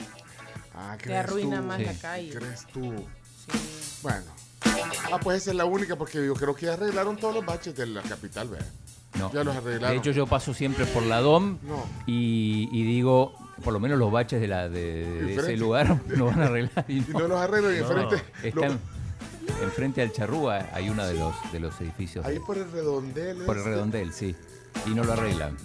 Ah, 0.75 0.98
te 1.01 1.15
arruina 1.15 1.62
tú? 1.62 1.63
más 1.67 1.77
Sí. 1.79 1.86
la 1.86 1.94
calle. 1.94 2.29
¿Crees 2.34 2.67
tú? 2.67 2.94
Sí. 3.51 4.00
Bueno. 4.03 4.25
Ah, 5.12 5.20
pues 5.22 5.41
esa 5.44 5.51
es 5.51 5.58
la 5.58 5.65
única, 5.65 5.96
porque 5.96 6.25
yo 6.25 6.34
creo 6.34 6.55
que 6.55 6.65
ya 6.65 6.74
arreglaron 6.74 7.15
todos 7.17 7.34
los 7.36 7.46
baches 7.46 7.75
de 7.75 7.86
la 7.86 8.01
capital, 8.01 8.50
¿verdad? 8.50 8.67
No. 9.20 9.32
Ya 9.32 9.44
los 9.44 9.55
arreglaron. 9.55 9.91
De 9.91 9.98
hecho, 9.98 10.12
yo 10.12 10.27
paso 10.27 10.53
siempre 10.53 10.86
por 10.86 11.03
la 11.03 11.22
DOM 11.22 11.58
No. 11.63 11.86
y, 12.05 12.67
y 12.72 12.84
digo, 12.84 13.34
por 13.63 13.72
lo 13.72 13.79
menos 13.79 13.98
los 13.98 14.12
baches 14.12 14.41
de, 14.41 14.48
la, 14.48 14.67
de, 14.67 15.05
de 15.05 15.36
ese 15.36 15.55
lugar 15.55 16.01
no 16.17 16.25
van 16.25 16.41
a 16.41 16.46
arreglar. 16.48 16.84
Y 16.89 16.98
Y 16.98 17.05
no 17.13 17.27
los 17.27 17.39
arreglan 17.39 17.74
y 17.74 17.77
enfrente. 17.77 18.24
Lo- 18.53 18.63
en- 18.65 18.79
enfrente 19.63 20.01
al 20.01 20.12
Charrúa 20.12 20.67
hay 20.74 20.89
uno 20.89 21.05
de 21.05 21.13
los, 21.13 21.36
de 21.53 21.60
los 21.60 21.79
edificios. 21.79 22.25
ahí 22.25 22.39
por 22.39 22.58
el 22.58 22.70
redondel. 22.72 23.38
por 23.46 23.55
el 23.55 23.62
este. 23.62 23.70
redondel, 23.72 24.12
sí. 24.13 24.36
Y 24.86 24.89
no 24.89 25.03
lo 25.05 25.13
arreglan. 25.13 25.55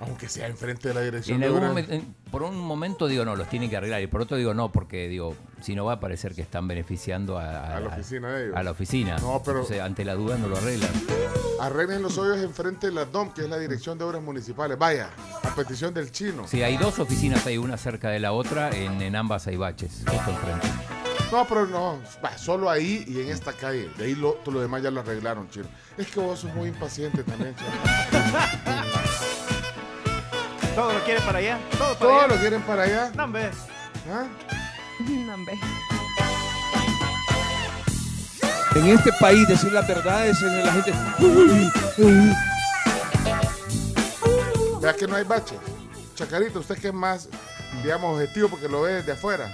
Aunque 0.00 0.28
sea 0.30 0.46
enfrente 0.46 0.88
de 0.88 0.94
la 0.94 1.02
dirección 1.02 1.42
En 1.42 1.44
algún 1.54 1.78
en- 1.78 2.14
por 2.30 2.42
un 2.42 2.56
momento 2.58 3.06
digo, 3.06 3.24
no, 3.24 3.36
los 3.36 3.48
tienen 3.50 3.68
que 3.68 3.76
arreglar. 3.76 4.00
Y 4.00 4.06
por 4.06 4.22
otro 4.22 4.36
digo, 4.38 4.54
no, 4.54 4.72
porque 4.72 5.08
digo, 5.08 5.36
si 5.60 5.74
no 5.74 5.84
va 5.84 5.94
a 5.94 6.00
parecer 6.00 6.34
que 6.34 6.40
están 6.42 6.66
beneficiando 6.68 7.38
a, 7.38 7.76
A 7.76 7.80
la 7.80 7.88
oficina 7.88 8.32
de 8.32 8.44
ellos. 8.44 8.56
A 8.56 8.62
la 8.62 8.70
oficina. 8.70 9.18
No, 9.18 9.42
pero- 9.44 9.58
Entonces, 9.60 9.80
ante 9.82 10.04
la 10.06 10.14
duda 10.14 10.38
no 10.38 10.48
lo 10.48 10.56
arreglan. 10.56 10.90
Arreglen 11.60 12.00
los 12.02 12.16
hoyos 12.16 12.38
enfrente 12.38 12.86
de 12.86 12.94
la 12.94 13.04
DOM, 13.04 13.34
que 13.34 13.42
es 13.42 13.48
la 13.50 13.58
Dirección 13.58 13.98
de 13.98 14.04
Obras 14.04 14.22
Municipales. 14.22 14.78
Vaya, 14.78 15.10
a 15.42 15.54
petición 15.54 15.92
del 15.92 16.10
chino. 16.10 16.46
Sí, 16.48 16.62
hay 16.62 16.78
dos 16.78 16.98
oficinas, 16.98 17.46
hay 17.46 17.58
una 17.58 17.76
cerca 17.76 18.08
de 18.08 18.20
la 18.20 18.32
otra, 18.32 18.70
en, 18.70 19.02
en 19.02 19.16
ambas 19.16 19.46
hay 19.48 19.56
baches, 19.56 20.02
justo 20.10 20.30
enfrente. 20.30 20.66
No, 21.30 21.46
pero 21.46 21.66
no, 21.66 21.98
solo 22.38 22.70
ahí 22.70 23.04
y 23.06 23.20
en 23.20 23.28
esta 23.28 23.52
calle. 23.52 23.88
De 23.98 24.04
ahí 24.06 24.14
lo, 24.14 24.32
todo 24.44 24.54
lo 24.54 24.60
demás 24.62 24.82
ya 24.82 24.90
lo 24.90 25.00
arreglaron, 25.00 25.48
chino. 25.50 25.66
Es 25.98 26.06
que 26.08 26.18
vos 26.20 26.40
sos 26.40 26.52
muy 26.54 26.70
impaciente 26.70 27.22
también, 27.22 27.54
chino. 27.54 27.68
Todo 30.80 30.94
lo 30.94 31.04
quiere 31.04 31.20
para 31.20 31.38
allá. 31.38 31.58
Todo 31.76 31.78
para 31.78 31.98
Todos 31.98 32.24
allá. 32.24 32.34
lo 32.34 32.40
quieren 32.40 32.62
para 32.62 32.82
allá. 32.84 33.12
No, 33.14 33.24
hombre. 33.24 33.50
¿Ah? 34.10 34.26
En 38.76 38.86
este 38.86 39.12
país 39.20 39.46
decir 39.46 39.72
las 39.72 39.86
verdades 39.86 40.40
en 40.40 40.64
la 40.64 40.72
gente. 40.72 40.92
Vea 44.80 44.94
que 44.94 45.06
no 45.06 45.16
hay 45.16 45.24
baches. 45.24 45.58
Chacarita, 46.14 46.58
usted 46.60 46.78
que 46.78 46.88
es 46.88 46.94
más, 46.94 47.28
digamos, 47.82 48.14
objetivo 48.14 48.48
porque 48.48 48.66
lo 48.66 48.80
ve 48.80 48.94
desde 48.94 49.12
afuera. 49.12 49.52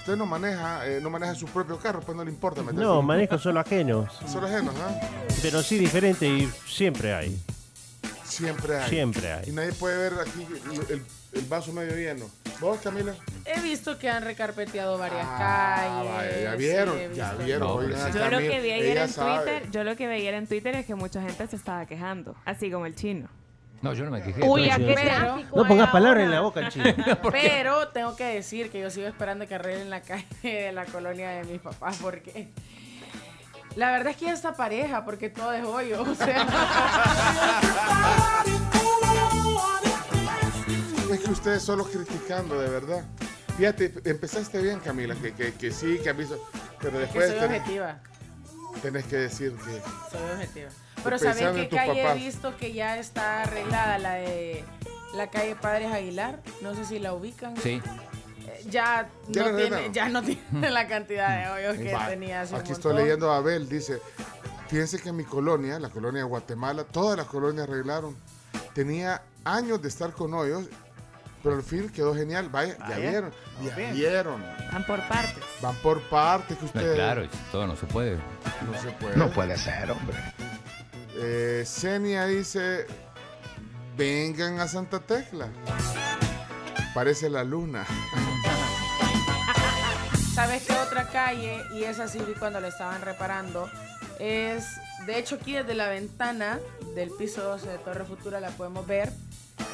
Usted 0.00 0.16
no 0.16 0.26
maneja, 0.26 0.84
eh, 0.84 0.98
no 1.00 1.10
maneja 1.10 1.36
su 1.36 1.46
propio 1.46 1.78
carro, 1.78 2.00
pues 2.00 2.16
no 2.16 2.24
le 2.24 2.30
importa 2.32 2.62
meterse. 2.62 2.82
No, 2.82 3.02
manejo 3.02 3.38
solo 3.38 3.60
ajenos. 3.60 4.18
Solo 4.26 4.48
ajenos, 4.48 4.74
¿ah? 4.80 4.98
Pero 5.42 5.62
sí 5.62 5.78
diferente 5.78 6.26
y 6.26 6.50
siempre 6.66 7.14
hay. 7.14 7.40
Siempre 8.30 8.76
hay. 8.78 8.88
Siempre 8.90 9.22
Y 9.22 9.26
hay. 9.48 9.52
nadie 9.52 9.72
puede 9.72 9.96
ver 10.10 10.20
aquí 10.20 10.46
el, 10.72 10.90
el- 10.96 11.06
el 11.32 11.44
vaso 11.46 11.72
medio 11.72 11.94
lleno. 11.94 12.28
¿Vos, 12.60 12.80
Camila? 12.82 13.14
He 13.44 13.60
visto 13.60 13.98
que 13.98 14.10
han 14.10 14.24
recarpeteado 14.24 14.98
varias 14.98 15.24
Ah, 15.24 15.76
calles. 15.76 16.12
vaya, 16.12 16.42
ya 16.50 16.56
vieron, 16.56 16.98
sí, 16.98 17.04
ya 17.14 17.32
vieron. 17.34 17.68
No, 17.68 17.74
oigan 17.74 17.92
pero 17.92 18.04
a 18.04 18.12
sí. 18.12 18.18
Yo 18.18 18.30
lo 18.30 18.38
que 18.38 18.60
vi 18.60 18.70
ayer 18.72 18.96
en. 18.98 19.12
Twitter, 19.14 19.70
yo 19.70 19.84
lo 19.84 19.96
que 19.96 20.08
vi 20.08 20.14
ayer 20.14 20.34
en 20.34 20.46
Twitter 20.48 20.74
es 20.74 20.86
que 20.86 20.94
mucha 20.96 21.22
gente 21.22 21.46
se 21.46 21.54
estaba 21.56 21.86
quejando, 21.86 22.34
así 22.44 22.70
como 22.70 22.86
el 22.86 22.94
chino. 22.96 23.28
No, 23.80 23.94
yo 23.94 24.04
no 24.04 24.10
me 24.10 24.22
quejé. 24.22 24.42
Uy, 24.42 24.68
¿a 24.68 24.74
entonces- 24.74 24.96
qué 24.96 25.02
Pero- 25.08 25.16
tráfico 25.24 25.56
No 25.56 25.66
pongas 25.68 25.90
palabras 25.90 26.24
en 26.24 26.30
la 26.32 26.40
boca, 26.40 26.68
chino. 26.68 26.84
Pero 27.32 27.88
tengo 27.88 28.14
que 28.16 28.24
decir 28.24 28.68
que 28.70 28.80
yo 28.80 28.90
sigo 28.90 29.06
esperando 29.06 29.46
que 29.46 29.54
arreglen 29.54 29.88
la 29.88 30.02
calle 30.02 30.26
de 30.42 30.72
la 30.72 30.84
colonia 30.84 31.30
de 31.30 31.44
mis 31.44 31.60
papás 31.60 31.96
porque 32.02 32.48
la 33.76 33.90
verdad 33.92 34.08
es 34.08 34.16
que 34.16 34.26
ya 34.26 34.32
está 34.32 34.54
pareja 34.54 35.04
porque 35.04 35.30
todo 35.30 35.52
es 35.52 35.64
hoyo. 35.64 36.02
O 36.02 36.14
sea, 36.14 36.46
Es 41.12 41.20
que 41.20 41.30
ustedes 41.30 41.62
solo 41.62 41.84
criticando, 41.84 42.60
de 42.60 42.68
verdad. 42.68 43.04
Fíjate, 43.56 43.92
empezaste 44.04 44.62
bien, 44.62 44.78
Camila, 44.78 45.14
que, 45.16 45.32
que, 45.34 45.52
que 45.54 45.70
sí, 45.72 45.98
que 46.02 46.10
has 46.10 46.16
visto. 46.16 46.40
Pero 46.80 46.92
que 46.92 46.98
después 47.00 47.30
soy 47.30 47.38
tenés, 47.40 47.60
objetiva. 47.60 47.98
tenés 48.80 49.04
que 49.06 49.16
decir 49.16 49.52
que. 49.56 49.70
Soy 50.10 50.30
objetiva. 50.34 50.68
Pero 51.02 51.10
Pensando 51.18 51.40
¿saben 51.40 51.58
en 51.64 51.68
qué 51.68 51.76
calle 51.76 52.10
he 52.10 52.14
visto 52.14 52.56
que 52.56 52.72
ya 52.72 52.96
está 52.98 53.42
arreglada? 53.42 53.98
La 53.98 54.12
de 54.14 54.64
la 55.14 55.30
calle 55.30 55.56
Padres 55.56 55.92
Aguilar. 55.92 56.40
No 56.62 56.74
sé 56.74 56.84
si 56.84 56.98
la 57.00 57.12
ubican. 57.12 57.56
Sí. 57.56 57.82
Ya, 58.68 59.08
Ya 59.28 59.42
no 59.42 59.46
tiene, 59.46 59.48
arreglaron. 59.48 59.92
ya 59.92 60.08
no 60.08 60.22
tiene 60.22 60.70
la 60.70 60.86
cantidad 60.88 61.38
de 61.44 61.50
hoyos 61.68 61.76
que 61.82 61.92
Va, 61.94 62.08
tenía 62.08 62.40
hace 62.42 62.54
un 62.54 62.60
Aquí 62.60 62.72
estoy 62.72 62.94
leyendo 62.96 63.30
a 63.32 63.36
Abel, 63.38 63.68
dice, 63.68 64.00
fíjense 64.68 64.98
que 65.00 65.12
mi 65.12 65.24
colonia, 65.24 65.78
la 65.78 65.88
colonia 65.90 66.22
de 66.22 66.28
Guatemala, 66.28 66.84
todas 66.84 67.16
las 67.16 67.26
colonias 67.26 67.68
arreglaron. 67.68 68.16
Tenía 68.74 69.22
años 69.44 69.80
de 69.82 69.88
estar 69.88 70.12
con 70.12 70.32
hoyos, 70.34 70.66
pero 71.42 71.56
al 71.56 71.62
fin 71.62 71.88
quedó 71.88 72.14
genial. 72.14 72.48
Vaya, 72.50 72.76
ya 72.88 72.96
vieron, 72.98 73.32
ya 73.64 73.74
bien. 73.76 73.94
vieron. 73.94 74.44
Van 74.72 74.84
por 74.86 75.00
partes. 75.08 75.42
Van 75.60 75.74
por 75.76 76.00
partes 76.08 76.56
que 76.56 76.62
No, 76.62 76.66
ustedes... 76.66 76.94
claro, 76.94 77.26
todo 77.50 77.66
no 77.66 77.76
se 77.76 77.86
puede. 77.86 78.16
No 78.16 78.80
se 78.80 78.90
puede. 78.92 79.16
No 79.16 79.30
puede 79.30 79.56
ser, 79.56 79.90
hombre. 79.90 80.16
Eh, 81.16 81.64
Senia 81.66 82.26
dice, 82.26 82.86
vengan 83.96 84.60
a 84.60 84.68
Santa 84.68 85.00
Tecla. 85.00 85.48
Parece 86.94 87.28
la 87.30 87.44
luna. 87.44 87.84
¿Sabes 90.34 90.62
qué 90.66 90.72
otra 90.74 91.06
calle? 91.08 91.62
Y 91.72 91.84
esa 91.84 92.08
sí 92.08 92.18
vi 92.20 92.34
cuando 92.34 92.60
la 92.60 92.68
estaban 92.68 93.02
reparando. 93.02 93.68
Es, 94.18 94.64
de 95.06 95.18
hecho, 95.18 95.36
aquí 95.36 95.52
desde 95.54 95.74
la 95.74 95.88
ventana 95.88 96.58
del 96.94 97.10
piso 97.10 97.42
12 97.42 97.68
de 97.68 97.78
Torre 97.78 98.04
Futura 98.04 98.40
la 98.40 98.50
podemos 98.50 98.86
ver. 98.86 99.12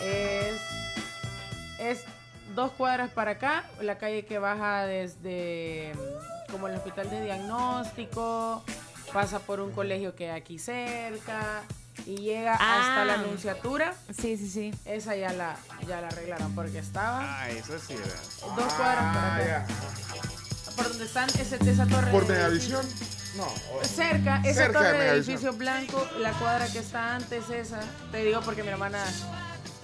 Es, 0.02 0.60
es 1.78 2.04
dos 2.54 2.72
cuadras 2.72 3.10
para 3.10 3.32
acá, 3.32 3.64
la 3.80 3.98
calle 3.98 4.24
que 4.24 4.38
baja 4.38 4.84
desde 4.86 5.92
como 6.50 6.68
el 6.68 6.76
hospital 6.76 7.10
de 7.10 7.22
diagnóstico, 7.22 8.64
pasa 9.12 9.40
por 9.40 9.60
un 9.60 9.72
colegio 9.72 10.14
que 10.14 10.30
hay 10.30 10.40
aquí 10.40 10.58
cerca 10.58 11.62
y 12.06 12.18
llega 12.18 12.52
hasta 12.54 13.04
la 13.04 13.14
Ah. 13.14 13.20
anunciatura. 13.20 13.94
Sí, 14.16 14.36
sí, 14.36 14.48
sí. 14.48 14.74
Esa 14.84 15.16
ya 15.16 15.32
la, 15.32 15.56
ya 15.86 16.00
la 16.00 16.08
arreglaron 16.08 16.54
porque 16.54 16.78
estaba 16.78 17.20
Ah, 17.42 17.50
eso 17.50 17.78
sí 17.78 17.94
era. 17.94 18.54
dos 18.54 18.72
cuadras 18.74 19.14
para 19.14 19.34
Ah, 19.34 19.36
acá. 19.36 19.46
ya. 19.66 19.66
Por 20.76 20.88
donde 20.88 21.04
están 21.04 21.28
ese, 21.30 21.56
esa 21.70 21.86
torre. 21.86 22.10
¿Por 22.10 22.26
de- 22.26 22.34
Megavisión? 22.34 22.86
No. 23.36 23.46
Cerca, 23.84 24.40
esa 24.44 24.62
Cerca 24.64 24.78
torre 24.78 24.98
de 24.98 25.08
edificio 25.10 25.52
blanco, 25.52 26.06
la 26.18 26.32
cuadra 26.32 26.66
que 26.68 26.78
está 26.78 27.16
antes 27.16 27.48
esa. 27.50 27.80
Te 28.10 28.24
digo 28.24 28.40
porque 28.42 28.62
mi 28.62 28.68
hermana 28.70 29.04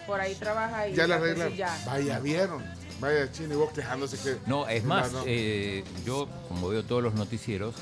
por 0.06 0.20
ahí 0.20 0.34
trabaja 0.34 0.88
y 0.88 0.94
Ya 0.94 1.06
la 1.06 1.48
ya. 1.50 1.78
Vaya, 1.86 2.18
vieron. 2.20 2.62
Vaya, 3.00 3.30
Chino, 3.32 3.54
y 3.54 3.56
vos 3.56 3.72
quejándose 3.72 4.16
que... 4.18 4.38
No, 4.46 4.68
es 4.68 4.84
más, 4.84 5.10
No, 5.12 5.24
eh, 5.26 5.82
yo 6.06 6.28
como 6.48 6.68
veo 6.68 6.84
todos 6.84 7.02
los 7.02 7.14
noticieros, 7.14 7.74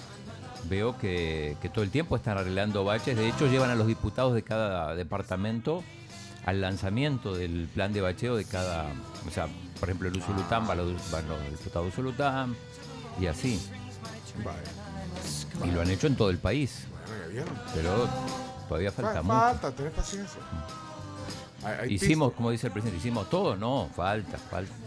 veo 0.65 0.97
que, 0.99 1.57
que 1.61 1.69
todo 1.69 1.85
el 1.85 1.91
tiempo 1.91 2.17
están 2.17 2.39
arreglando 2.39 2.85
baches. 2.85 3.17
De 3.17 3.29
hecho, 3.29 3.47
llevan 3.47 3.69
a 3.71 3.75
los 3.75 3.87
diputados 3.87 4.35
de 4.35 4.43
cada 4.43 4.95
departamento 4.95 5.85
al 6.47 6.63
lanzamiento 6.63 7.35
del 7.35 7.69
plan 7.75 7.93
de 7.93 8.01
bacheo 8.01 8.35
de 8.35 8.47
cada... 8.47 8.87
O 9.29 9.31
sea, 9.31 9.47
por 9.79 9.91
ejemplo, 9.91 10.09
el 10.09 10.17
Usulután 10.17 10.67
van 10.67 10.79
los, 10.79 11.11
van 11.11 11.29
los 11.29 11.39
diputados 11.51 11.85
de 11.87 11.93
Usulután 11.93 12.57
y 13.19 13.27
así. 13.27 13.61
Y 15.65 15.71
lo 15.71 15.83
han 15.83 15.91
hecho 15.91 16.07
en 16.07 16.17
todo 16.17 16.31
el 16.31 16.39
país. 16.39 16.85
bueno, 17.09 17.23
ya 17.25 17.29
vieron. 17.29 17.61
Pero 17.75 18.09
todavía 18.69 18.93
falta 18.93 19.15
Fa- 19.15 19.23
mucho. 19.23 19.39
Falta, 19.39 19.73
tenés 19.73 19.93
paciencia. 19.93 20.41
Hay- 21.63 21.75
hay 21.83 21.95
Hicimos, 21.95 22.33
como 22.33 22.51
dice 22.51 22.69
el 22.69 22.73
presidente, 22.73 22.99
hicimos 22.99 23.29
todo. 23.29 23.55
No, 23.57 23.91
falta, 23.95 24.39
falta. 24.39 24.73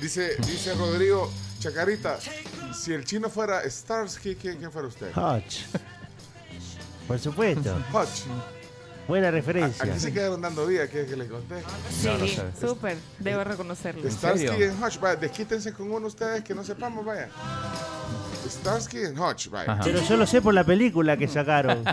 Dice, 0.00 0.36
dice 0.46 0.74
Rodrigo 0.74 1.30
Chacarita, 1.60 2.18
si 2.74 2.92
el 2.92 3.04
chino 3.06 3.30
fuera 3.30 3.62
Starsky, 3.68 4.34
¿quién, 4.34 4.58
quién 4.58 4.70
fuera 4.70 4.88
usted? 4.88 5.10
Hodge. 5.16 5.64
Por 7.08 7.18
supuesto. 7.18 7.74
Hodge. 7.92 8.24
Buena 9.06 9.30
referencia. 9.30 9.84
Aquí 9.84 10.00
se 10.00 10.12
quedaron 10.12 10.40
dando 10.40 10.66
vida, 10.66 10.88
que, 10.88 11.04
que 11.06 11.16
les 11.16 11.28
conté. 11.28 11.56
Sí, 11.90 12.06
No, 12.06 12.18
no 12.18 12.26
súper. 12.68 12.96
Debo 13.18 13.44
reconocerlo. 13.44 14.10
Starsky 14.10 14.46
y 14.46 14.82
Hodge, 14.82 14.98
vaya, 15.00 15.16
desquítense 15.16 15.72
con 15.72 15.90
uno 15.90 16.06
ustedes 16.06 16.42
que 16.42 16.54
no 16.54 16.64
sepamos, 16.64 17.04
vaya. 17.04 17.28
Starsky 18.48 18.98
y 18.98 19.18
Hodge, 19.18 19.48
vaya. 19.50 19.72
Ajá. 19.72 19.82
Pero 19.84 20.00
yo 20.02 20.16
lo 20.16 20.26
sé 20.26 20.40
por 20.40 20.54
la 20.54 20.64
película 20.64 21.16
que 21.16 21.28
sacaron. 21.28 21.84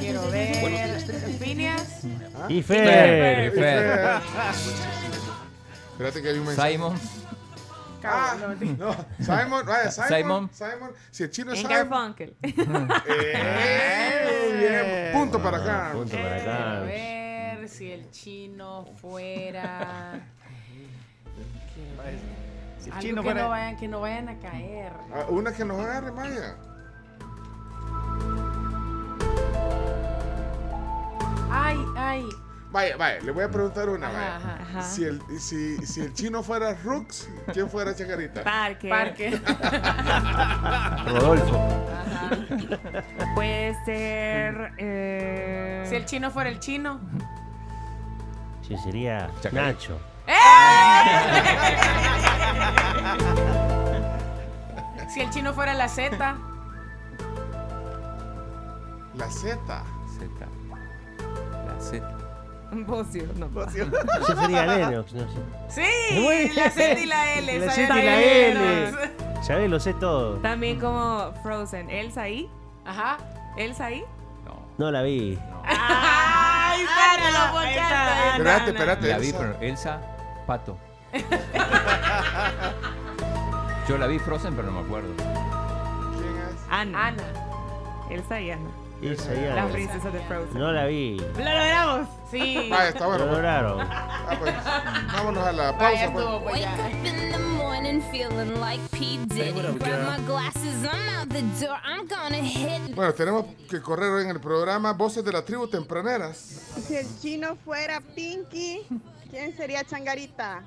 Quiero 0.00 0.30
ver. 0.30 1.00
Phineas. 1.38 2.00
Y 2.48 2.62
Fer, 2.62 3.52
Fer. 3.52 3.52
Fer. 3.52 4.20
Espérate 5.92 6.22
que 6.22 6.28
hay 6.28 6.38
un 6.38 6.46
mensaje. 6.46 6.72
Simon, 6.72 6.94
Ah, 8.08 8.36
no, 8.40 8.94
Simon, 9.24 9.66
vaya, 9.66 9.90
Simon, 9.90 10.08
Simon. 10.08 10.50
Simon, 10.52 10.90
si 11.10 11.22
el 11.24 11.30
chino 11.30 11.52
es 11.52 11.60
En 11.60 11.66
Simon, 11.66 11.88
Garfunkel. 11.88 12.36
eh, 13.08 14.56
bien, 14.58 15.12
punto 15.20 15.42
para 15.42 15.58
acá. 15.58 15.90
Punto 15.92 16.16
para 16.16 16.36
Quiero 16.36 16.52
acá. 16.52 16.80
ver 16.80 17.68
si 17.68 17.90
el 17.92 18.10
chino 18.10 18.84
fuera. 19.00 20.20
Si 22.78 22.88
el 22.90 22.92
Algo 22.96 23.16
que, 23.16 23.22
fuera- 23.22 23.42
no 23.42 23.48
vayan, 23.48 23.76
que 23.76 23.88
no 23.88 24.00
vayan 24.00 24.28
a 24.28 24.38
caer. 24.38 24.92
Ah, 25.12 25.26
Una 25.28 25.52
que 25.52 25.64
nos 25.64 25.78
agarre, 25.80 26.10
vaya. 26.12 26.56
Ay, 31.50 31.78
ay. 31.96 32.24
Vaya, 32.76 32.94
vaya, 32.98 33.20
le 33.22 33.32
voy 33.32 33.42
a 33.42 33.48
preguntar 33.48 33.88
una, 33.88 34.08
Ajá, 34.08 34.18
vaya. 34.18 34.36
ajá. 34.36 34.58
Ajá. 34.60 34.82
Si 34.82 35.02
el, 35.04 35.22
si, 35.40 35.78
si 35.86 36.02
el 36.02 36.12
chino 36.12 36.42
fuera 36.42 36.74
Rux, 36.84 37.26
¿quién 37.54 37.70
fuera 37.70 37.96
Chacarita? 37.96 38.44
Parque. 38.44 38.90
Parque. 38.90 39.30
Rodolfo. 41.06 41.58
Puede 43.34 43.74
ser. 43.86 44.72
eh, 44.76 45.86
Si 45.88 45.94
el 45.94 46.04
chino 46.04 46.30
fuera 46.30 46.50
el 46.50 46.60
chino. 46.60 47.00
Sí, 48.60 48.76
sería 48.76 49.30
Chacarita. 49.40 49.62
Nacho. 49.72 49.98
Si 55.08 55.20
el 55.22 55.30
chino 55.30 55.54
fuera 55.54 55.72
la 55.72 55.88
Z. 55.88 56.36
La 59.14 59.30
Z. 59.30 59.56
Z. 60.18 60.28
La 61.66 61.80
Z. 61.80 62.15
Bocio, 62.86 63.24
no. 63.36 63.48
Yo 64.28 64.36
sería 64.40 64.66
Lennox, 64.66 65.12
no 65.12 65.26
sé. 65.28 65.38
Sí, 65.68 66.52
la 66.54 66.70
Z 66.70 67.00
y 67.00 67.06
la 67.06 67.34
L. 67.34 67.58
La. 67.60 67.72
Z 67.72 67.98
y 67.98 68.04
la 68.04 68.22
L. 68.22 68.92
Ya 69.46 69.56
ves, 69.56 69.70
lo 69.70 69.78
sé 69.78 69.94
todo. 69.94 70.38
También 70.38 70.80
como 70.80 71.32
Frozen. 71.42 71.88
Elsa 71.88 72.22
ahí. 72.22 72.50
Ajá. 72.84 73.18
Elsa 73.56 73.86
ahí. 73.86 74.04
No. 74.44 74.56
No 74.76 74.90
la 74.90 75.02
vi. 75.02 75.38
Ay, 75.64 76.80
está, 76.80 77.16
te 77.16 77.32
lo 77.32 77.60
está. 77.60 78.36
Espérate, 78.36 78.70
espérate. 78.70 79.08
La 79.08 79.18
vi, 79.18 79.32
pero 79.32 79.56
Elsa, 79.60 80.00
Pato. 80.48 80.76
Yo 83.88 83.98
la 83.98 84.08
vi 84.08 84.18
Frozen, 84.18 84.56
pero 84.56 84.72
no 84.72 84.80
me 84.80 84.86
acuerdo. 84.86 85.14
¿Quién 85.16 86.36
es? 86.38 86.66
Ana. 86.68 87.06
Ana. 87.08 87.22
Elsa 88.10 88.40
y 88.40 88.50
Ana. 88.50 88.70
Esa 89.02 89.34
ya. 89.34 89.54
Las 89.54 89.70
princesas 89.70 90.12
de 90.12 90.20
Frozen. 90.20 90.58
No 90.58 90.72
la 90.72 90.86
vi. 90.86 91.16
¡Lo 91.18 91.44
logramos! 91.44 92.08
Sí. 92.30 92.68
Vaya, 92.70 92.88
está 92.88 93.00
Lo 93.00 93.08
bueno. 93.10 93.24
pues. 93.26 93.36
lograron. 93.36 93.80
Ah, 93.80 94.36
pues, 94.38 94.54
vámonos 95.12 95.46
a 95.46 95.52
la 95.52 95.78
pausa. 95.78 96.10
pues. 96.12 96.24
pues, 96.24 96.54
Wake 96.54 96.66
up 96.66 97.06
in 97.06 97.32
the 97.32 97.38
morning 97.38 98.00
feeling 98.10 98.60
like 98.60 98.80
P. 98.90 99.18
Diddy. 99.26 99.52
Grab 99.78 100.18
my 100.18 100.18
glasses, 100.26 100.82
I'm 100.82 101.08
out 101.20 101.28
the 101.28 101.42
door. 101.64 101.76
I'm 101.84 102.06
gonna 102.08 102.38
hit. 102.42 102.94
Bueno, 102.94 103.12
tenemos 103.14 103.44
que 103.68 103.80
correr 103.80 104.10
hoy 104.10 104.24
en 104.24 104.30
el 104.30 104.40
programa 104.40 104.92
Voces 104.94 105.24
de 105.24 105.32
la 105.32 105.44
Tribu 105.44 105.68
Tempraneras. 105.68 106.36
Si 106.86 106.96
el 106.96 107.06
chino 107.20 107.56
fuera 107.64 108.00
Pinky, 108.14 108.82
¿quién 109.30 109.54
sería 109.56 109.84
Changarita? 109.84 110.62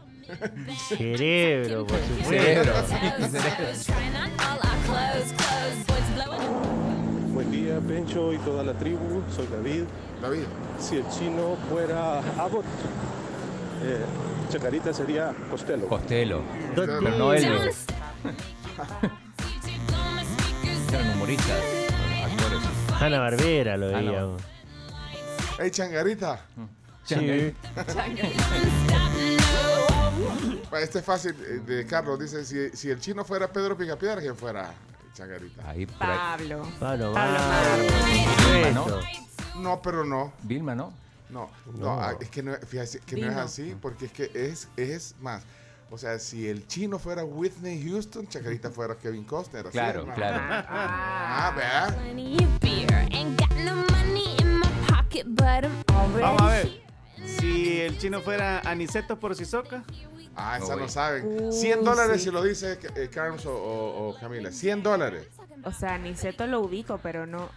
Cerebro, 0.88 1.88
por 1.88 1.98
supuesto. 2.00 2.30
Cerebro. 2.30 2.74
Trying 3.86 4.14
Buen 7.40 7.52
día, 7.52 7.80
Pencho 7.80 8.34
y 8.34 8.38
toda 8.40 8.66
la 8.66 8.74
tribu. 8.74 9.24
Soy 9.34 9.48
David. 9.48 9.84
David. 10.22 10.44
Si 10.78 10.98
el 10.98 11.08
chino 11.08 11.56
fuera 11.70 12.20
Abbott, 12.38 12.66
eh, 13.82 14.04
Chacarita 14.50 14.94
sería 14.94 15.34
Costello. 15.50 15.88
Costello. 15.88 16.42
Pero 16.76 17.00
no. 17.00 17.34
Elmer. 17.34 17.72
Eran 20.92 21.12
humoristas, 21.16 21.62
actores. 22.26 22.60
Hanna 23.00 23.20
Barbera 23.20 23.78
lo 23.78 23.96
Ah, 23.96 24.02
no. 24.02 24.36
Hey, 25.60 25.72
Changarita. 25.72 26.42
Sí. 27.06 27.54
Va, 30.74 30.82
Este 30.82 31.00
es 31.00 31.06
fácil 31.06 31.34
eh, 31.48 31.62
de 31.66 31.86
Carlos. 31.86 32.20
Dice, 32.20 32.44
si, 32.44 32.72
si 32.76 32.90
el 32.90 33.00
chino 33.00 33.24
fuera 33.24 33.48
Pedro 33.48 33.78
Picapiedra, 33.78 34.20
¿quién 34.20 34.36
fuera 34.36 34.74
Changarita? 35.14 35.70
Ahí, 35.70 35.86
por 35.86 36.04
ahí. 36.08 36.18
Pablo. 36.18 36.68
Pablo 36.80 37.14
Vilma, 38.52 38.72
¿no? 38.72 38.86
No, 39.62 39.82
pero 39.82 40.04
no. 40.06 40.32
Vilma, 40.44 40.76
¿no? 40.76 40.94
No, 41.30 41.50
no, 41.74 41.78
No. 41.96 42.02
ah, 42.02 42.14
es 42.20 42.30
que 42.30 42.42
no, 42.42 42.54
fíjate 42.56 43.00
que 43.02 43.18
no 43.18 43.30
es 43.32 43.38
así, 43.38 43.76
porque 43.80 44.06
es 44.06 44.12
que 44.12 44.32
es, 44.34 44.68
es 44.78 45.16
más. 45.22 45.44
O 45.92 45.98
sea, 45.98 46.20
si 46.20 46.48
el 46.48 46.68
chino 46.68 47.00
fuera 47.00 47.24
Whitney 47.24 47.84
Houston, 47.84 48.28
Chacarita 48.28 48.70
fuera 48.70 48.96
Kevin 48.96 49.24
Costner. 49.24 49.66
¿así, 49.68 49.72
Claro, 49.72 50.02
hermano? 50.02 50.16
claro. 50.16 50.66
Ah, 50.70 51.54
vea. 51.56 51.88
Plenty 52.00 52.36
of 52.44 52.60
beer. 52.60 53.08
Ain't 53.12 53.40
got 53.40 53.52
no 53.58 53.76
money 53.92 54.36
in 54.40 54.60
my 54.60 54.68
pocket, 54.88 55.26
but 55.28 55.66
I'm 55.66 55.84
already 55.96 56.22
Vamos 56.22 56.42
a 56.42 56.48
ver. 56.48 56.70
Si 57.26 57.82
el 57.82 57.98
chino 57.98 58.22
fuera 58.22 58.60
Aniceto 58.62 59.20
por 59.20 59.36
Sisoca. 59.36 59.84
Ah, 60.36 60.58
esa 60.62 60.76
Uy. 60.76 60.82
no 60.82 60.88
saben. 60.90 61.26
Uh, 61.26 61.52
100 61.52 61.84
dólares 61.84 62.18
sí. 62.20 62.26
si 62.26 62.32
lo 62.32 62.42
dice 62.44 62.80
eh, 62.96 63.10
Carms 63.14 63.46
o, 63.46 63.54
o- 63.54 64.10
o 64.10 64.20
Camila. 64.20 64.52
100 64.52 64.84
dólares. 64.84 65.28
O 65.64 65.72
sea, 65.72 65.98
Niceto 65.98 66.48
lo 66.48 66.62
ubico, 66.62 67.00
pero 67.04 67.26
no. 67.26 67.50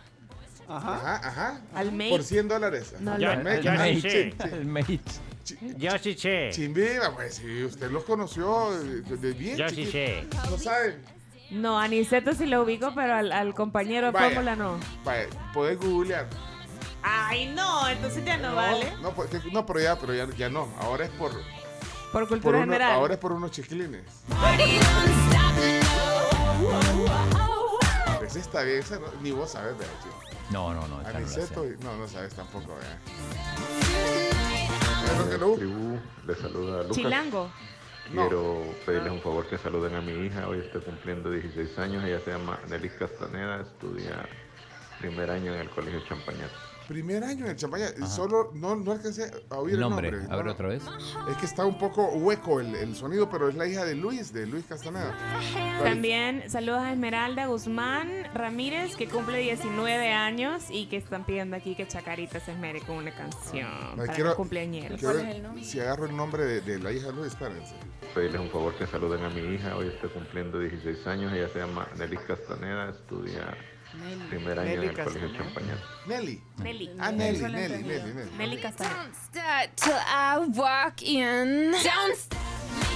Ajá. 0.68 0.94
Ajá, 0.96 1.28
ajá. 1.28 1.60
Al 1.74 1.92
mate. 1.92 2.10
Por 2.10 2.22
100 2.24 2.48
dólares. 2.48 2.94
No, 3.00 3.16
no. 3.18 3.30
al 3.30 3.44
mate. 3.44 3.62
Yo 3.62 3.70
El 3.72 4.64
mate. 4.66 4.98
sí 6.02 6.14
sé. 6.14 6.50
Chimbiba, 6.52 7.14
pues 7.14 7.34
si 7.36 7.64
usted 7.64 7.90
los 7.90 8.04
conoció 8.04 8.70
de, 8.80 9.02
de 9.02 9.32
bien. 9.32 9.56
Yo 9.56 9.68
sí 9.68 9.76
chiquito. 9.76 9.92
sé. 9.92 10.26
No 10.50 10.58
saben. 10.58 11.02
No, 11.50 11.78
a 11.78 11.86
Niceto 11.86 12.32
sí 12.32 12.46
lo 12.46 12.62
ubico, 12.62 12.92
pero 12.94 13.14
al, 13.14 13.30
al 13.30 13.54
compañero 13.54 14.10
de 14.10 14.18
fórmula 14.18 14.56
no. 14.56 14.78
Vaya, 15.04 15.26
podés 15.52 15.78
googlear. 15.78 16.26
Ay, 17.02 17.52
no, 17.54 17.88
entonces 17.88 18.24
ya 18.24 18.36
no, 18.36 18.54
vale. 18.54 18.92
No, 19.00 19.12
pues, 19.14 19.30
que- 19.30 19.50
no, 19.50 19.66
pero 19.66 19.80
ya, 19.80 19.98
pero 19.98 20.14
ya, 20.14 20.26
ya 20.36 20.48
no. 20.48 20.68
Ahora 20.80 21.04
es 21.04 21.10
por, 21.12 21.32
Por 21.32 21.42
por 22.12 22.28
cultura 22.28 22.58
uno- 22.58 22.66
general. 22.72 22.92
ahora 22.92 23.14
es 23.14 23.20
por 23.20 23.32
unos 23.32 23.50
chiquilines. 23.50 24.04
no. 24.28 24.36
Ese 28.24 28.38
está 28.40 28.62
bien, 28.62 28.78
no- 28.98 29.20
ni 29.20 29.30
vos 29.32 29.50
sabes, 29.50 29.76
vea, 29.78 29.88
chico. 30.02 30.18
No, 30.50 30.72
no, 30.72 30.86
no. 30.88 31.00
esa 31.02 31.12
no 31.12 31.18
no, 31.82 31.96
no 31.96 32.08
sabes 32.08 32.32
tampoco, 32.34 32.74
tribu, 35.56 35.98
saluda 36.36 36.82
Lucas. 36.82 36.96
Chilango. 36.96 37.50
No. 38.12 38.22
Quiero 38.28 38.62
pedirles 38.86 39.12
un 39.12 39.20
favor 39.22 39.46
que 39.48 39.58
saluden 39.58 39.94
a 39.96 40.00
mi 40.00 40.12
hija. 40.26 40.48
Hoy 40.48 40.58
está 40.60 40.80
cumpliendo 40.80 41.30
16 41.30 41.78
años. 41.78 42.04
Ella 42.04 42.20
se 42.20 42.30
llama 42.32 42.58
Nelly 42.68 42.88
Castaneda. 42.90 43.60
Estudia 43.62 44.26
primer 44.98 45.30
año 45.30 45.54
en 45.54 45.60
el 45.60 45.70
Colegio 45.70 46.00
Champañat. 46.08 46.50
Primer 46.88 47.22
año 47.24 47.44
en 47.44 47.50
el 47.52 47.56
champaña, 47.56 47.86
y 47.96 48.06
solo 48.06 48.50
no, 48.54 48.74
no 48.76 48.92
alcancé 48.92 49.30
a 49.50 49.56
oír 49.58 49.74
El 49.74 49.82
el 49.82 49.88
nombre. 49.88 50.10
nombre. 50.10 50.32
A 50.32 50.36
ver 50.36 50.46
no, 50.46 50.52
otra 50.52 50.68
vez. 50.68 50.82
Es 51.30 51.36
que 51.36 51.46
está 51.46 51.64
un 51.64 51.78
poco 51.78 52.06
hueco 52.08 52.60
el, 52.60 52.74
el 52.74 52.94
sonido, 52.96 53.30
pero 53.30 53.48
es 53.48 53.54
la 53.54 53.66
hija 53.66 53.84
de 53.84 53.94
Luis, 53.94 54.32
de 54.32 54.46
Luis 54.46 54.64
Castaneda. 54.66 55.14
También 55.82 56.48
saludos 56.50 56.80
a 56.82 56.92
Esmeralda 56.92 57.46
Guzmán 57.46 58.10
Ramírez, 58.34 58.96
que 58.96 59.08
cumple 59.08 59.38
19 59.38 60.12
años 60.12 60.64
y 60.70 60.86
que 60.86 60.96
están 60.96 61.24
pidiendo 61.24 61.56
aquí 61.56 61.74
que 61.74 61.86
Chacarita 61.86 62.40
se 62.40 62.52
esmere 62.52 62.80
con 62.80 62.96
una 62.96 63.14
canción 63.14 63.68
Ay, 63.70 63.96
para 63.96 64.12
quiero- 64.14 64.28
los 64.30 64.36
cumpleañeros. 64.36 64.98
quiero 64.98 65.14
¿Cuál 65.14 65.28
es 65.28 65.36
el 65.36 65.42
nombre? 65.42 65.64
Si 65.64 65.80
agarro 65.80 66.06
el 66.06 66.16
nombre 66.16 66.44
de, 66.44 66.60
de 66.60 66.78
la 66.78 66.92
hija 66.92 67.06
de 67.08 67.12
Luis, 67.14 67.28
espérense. 67.32 67.74
Pedirles 68.14 68.40
un 68.40 68.50
favor 68.50 68.74
que 68.74 68.86
saluden 68.86 69.22
a 69.24 69.30
mi 69.30 69.40
hija. 69.54 69.76
Hoy 69.76 69.88
está 69.88 70.08
cumpliendo 70.08 70.58
16 70.58 71.06
años. 71.06 71.32
Ella 71.32 71.48
se 71.48 71.60
llama 71.60 71.88
Nelly 71.96 72.16
Castaneda. 72.18 72.90
Estudia 72.90 73.56
primer 74.28 74.58
año 74.58 74.68
Nelly 74.68 74.88
en 74.88 74.90
el 74.90 75.04
Colegio. 75.04 75.32
Champañat. 75.32 75.78
Nelly. 76.06 76.42
Nelly. 76.58 76.90
Ah, 76.98 77.10
Nelly, 77.12 77.38
Nelly. 77.40 77.52
Nelly, 77.52 77.82
Nelly. 77.82 78.30
Nelly 78.38 78.56
Castaneda. 78.58 78.94
Don't 78.94 79.14
start 79.14 79.76
till 79.76 80.00
I 80.06 80.38
walk 80.54 81.02
in. 81.02 81.72
Don't 81.72 82.16
stop. 82.16 82.91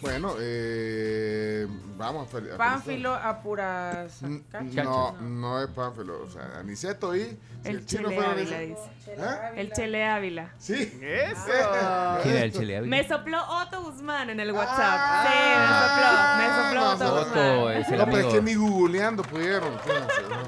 Bueno, 0.00 0.34
eh, 0.38 1.66
vamos 1.96 2.28
a 2.32 2.56
Pánfilo 2.56 3.14
a 3.14 3.40
puras. 3.42 4.20
cachas. 4.50 4.84
No, 4.84 5.12
no 5.20 5.62
es 5.62 5.68
Pánfilo. 5.68 6.22
O 6.22 6.30
sea, 6.30 6.58
Aniceto 6.58 7.14
y. 7.16 7.20
si 7.22 7.38
El 7.64 7.86
chino 7.86 8.08
Chele 8.08 8.14
fuera 8.14 8.30
Ávila 8.32 8.58
dice. 8.58 8.90
¿Ah? 9.20 9.50
El 9.56 9.72
Chele 9.72 10.04
Ávila. 10.04 10.50
Sí. 10.58 10.98
Eso. 11.02 11.40
¿Quién 12.22 12.34
era 12.36 12.44
el 12.44 12.52
Chile 12.52 12.76
Ávila? 12.76 12.96
Me 12.96 13.08
sopló 13.08 13.38
Otto 13.48 13.82
Guzmán 13.82 14.30
en 14.30 14.40
el 14.40 14.52
WhatsApp. 14.52 14.78
Ah. 14.78 15.26
sí, 15.26 16.40
me 16.42 16.46
sopló. 16.46 16.46
Me 16.46 16.56
sopló 16.56 16.80
no, 16.80 16.92
Otto 16.92 17.04
no, 17.04 17.24
Guzmán. 17.24 17.58
Otto 17.58 17.70
es 17.70 17.88
el 17.88 17.98
No, 17.98 18.04
pero 18.06 18.18
es 18.18 18.34
que 18.34 18.42
ni 18.42 18.54
googleando 18.54 19.22
pudieron. 19.22 19.74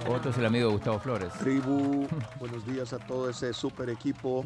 Otto 0.08 0.30
es 0.30 0.38
el 0.38 0.46
amigo 0.46 0.68
de 0.68 0.74
Gustavo 0.74 0.98
Flores. 0.98 1.32
Tribu, 1.34 2.06
buenos 2.40 2.66
días 2.66 2.92
a 2.92 2.98
todo 2.98 3.30
ese 3.30 3.52
super 3.52 3.88
equipo. 3.88 4.44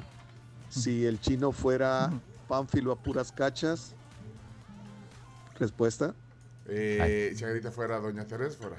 Si 0.69 1.05
el 1.05 1.21
chino 1.21 1.53
fuera 1.53 2.11
Pánfilo 2.49 2.93
a 2.93 2.97
puras 2.97 3.33
cachas. 3.33 3.95
Respuesta. 5.63 6.15
Eh, 6.69 7.33
si 7.37 7.45
ahorita 7.45 7.71
fuera 7.73 7.99
Doña 7.99 8.25
Terésfora. 8.27 8.77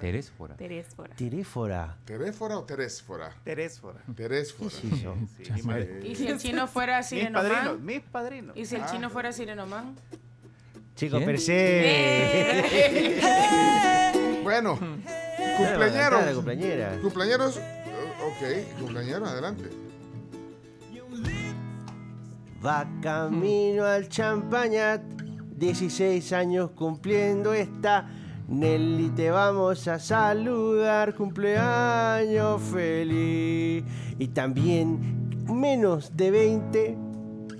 Terésfora. 0.00 0.56
Terésfora. 0.56 1.14
Tirífora. 1.16 1.96
¿Terésfora 2.04 2.58
o 2.58 2.64
Terésfora? 2.64 3.30
Terésfora. 3.44 4.00
Terésfora. 4.14 4.70
¿Qué 4.80 4.86
es 4.92 4.98
eso? 5.00 5.14
Sí, 5.42 5.52
mi 5.52 5.62
madre. 5.62 6.00
¿Y 6.04 6.14
si 6.14 6.26
el 6.28 6.38
chino 6.38 6.66
fuera 6.68 6.98
Mis 6.98 7.08
padrinos, 7.10 7.42
Sirenoman? 7.42 7.84
mis 7.86 8.00
padrinos. 8.02 8.56
¿Y 8.56 8.64
si 8.66 8.76
el 8.76 8.82
Ah. 8.82 8.86
chino 8.90 9.08
fuera 9.10 9.32
Sirenoman? 9.32 9.94
Chico, 10.94 11.18
per 11.24 11.38
se. 11.40 11.54
Bueno, 14.42 14.78
cumpleañeros. 15.58 16.24
la 16.24 16.32
cumpleañera. 16.34 16.98
Cumpleañeros. 17.02 17.56
eh, 17.56 17.82
Ok, 18.28 18.78
cumpleañeros, 18.80 19.28
adelante. 19.28 19.64
Va 22.64 22.86
camino 23.02 23.84
al 23.84 24.08
champañat, 24.08 25.00
16 25.56 26.32
años 26.32 26.70
cumpliendo 26.72 27.54
está. 27.54 28.08
Nelly, 28.48 29.08
te 29.10 29.30
vamos 29.30 29.88
a 29.88 29.98
saludar, 29.98 31.14
cumpleaños 31.14 32.62
feliz. 32.62 33.82
Y 34.18 34.28
también, 34.28 35.44
menos 35.48 36.16
de 36.16 36.30
20, 36.30 36.98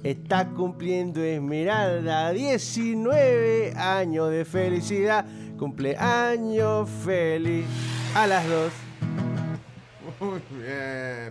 está 0.05 0.47
cumpliendo 0.49 1.23
Esmeralda, 1.25 2.31
19 2.33 3.73
años 3.77 4.31
de 4.31 4.45
felicidad, 4.45 5.27
cumpleaños 5.59 6.89
feliz. 7.05 7.67
A 8.15 8.27
las 8.27 8.49
dos. 8.49 8.73
Muy 10.21 10.41
bien. 10.63 11.29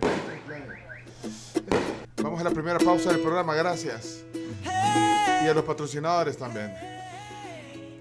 Vamos 2.22 2.40
a 2.40 2.44
la 2.44 2.50
primera 2.50 2.78
pausa 2.78 3.10
del 3.10 3.20
programa, 3.20 3.54
gracias. 3.54 4.24
Y 5.44 5.48
a 5.48 5.54
los 5.54 5.64
patrocinadores 5.64 6.36
también. 6.36 6.95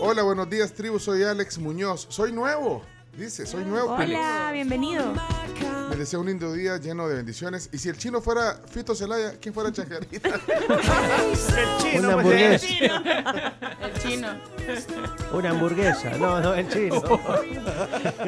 Hola, 0.00 0.22
buenos 0.22 0.48
días, 0.48 0.72
tribu. 0.72 0.98
Soy 0.98 1.22
Alex 1.22 1.58
Muñoz. 1.58 2.06
Soy 2.08 2.32
nuevo. 2.32 2.82
Dice, 3.14 3.44
soy 3.44 3.62
nuevo. 3.66 3.92
Hola, 3.92 4.50
bienvenido. 4.54 5.04
Me 5.90 5.96
deseo 5.96 6.20
un 6.20 6.26
lindo 6.28 6.50
día 6.54 6.78
lleno 6.78 7.08
de 7.08 7.16
bendiciones. 7.16 7.68
Y 7.74 7.78
si 7.78 7.90
el 7.90 7.98
chino 7.98 8.22
fuera 8.22 8.58
Fito 8.70 8.94
Celaya, 8.94 9.34
¿quién 9.38 9.52
fuera 9.52 9.70
Chacarita? 9.70 10.30
el 11.92 12.00
Una 12.00 12.14
hamburguesa. 12.14 12.66
El 13.82 13.92
chino. 14.00 14.28
Una 15.34 15.50
hamburguesa. 15.50 16.10
No, 16.16 16.40
no, 16.40 16.54
el 16.54 16.68
chino. 16.70 17.02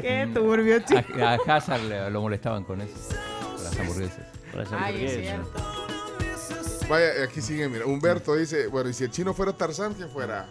Qué 0.02 0.28
turbio, 0.34 0.80
chico. 0.80 1.24
A, 1.24 1.32
a 1.32 1.56
Hazard 1.56 1.80
le- 1.84 2.10
lo 2.10 2.20
molestaban 2.20 2.62
con 2.64 2.82
eso. 2.82 2.92
con 3.54 3.64
las 3.64 3.78
hamburguesas. 3.80 4.18
Las 4.54 4.68
Ay, 4.72 5.04
es 5.06 5.12
hamburguesas. 5.12 5.22
cierto. 5.22 5.77
Vaya, 6.88 7.22
aquí 7.24 7.40
sigue, 7.42 7.68
mira. 7.68 7.84
Humberto 7.86 8.34
dice, 8.34 8.66
bueno, 8.68 8.88
y 8.88 8.94
si 8.94 9.04
el 9.04 9.10
chino 9.10 9.34
fuera 9.34 9.52
Tarzán, 9.52 9.94
¿quién 9.94 10.08
fuera? 10.08 10.46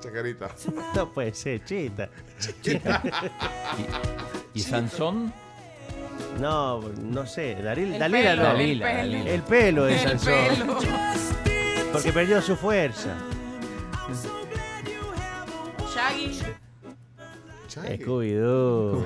Chacarita. 0.00 0.54
No 0.94 1.12
puede 1.12 1.34
ser, 1.34 1.64
chita. 1.64 2.08
¿Y 4.54 4.60
Sansón? 4.60 5.32
No, 6.40 6.80
no 6.80 7.26
sé. 7.26 7.56
Daril, 7.56 7.94
El 7.94 7.98
Dalila 8.00 8.30
pelo, 8.30 8.42
no. 8.42 8.48
el 8.50 8.56
Dalila, 8.56 8.86
pelo. 8.86 8.96
Dalila. 8.98 9.30
El 9.30 9.42
pelo 9.42 9.84
de 9.84 9.94
El 9.94 10.00
Sansón. 10.18 10.34
pelo. 10.56 10.78
Porque 11.92 12.12
perdió 12.12 12.40
su 12.42 12.56
fuerza. 12.56 13.14
Shaggy. 15.94 16.40
Chagui. 17.68 17.98
Scooby-Doo. 18.04 19.04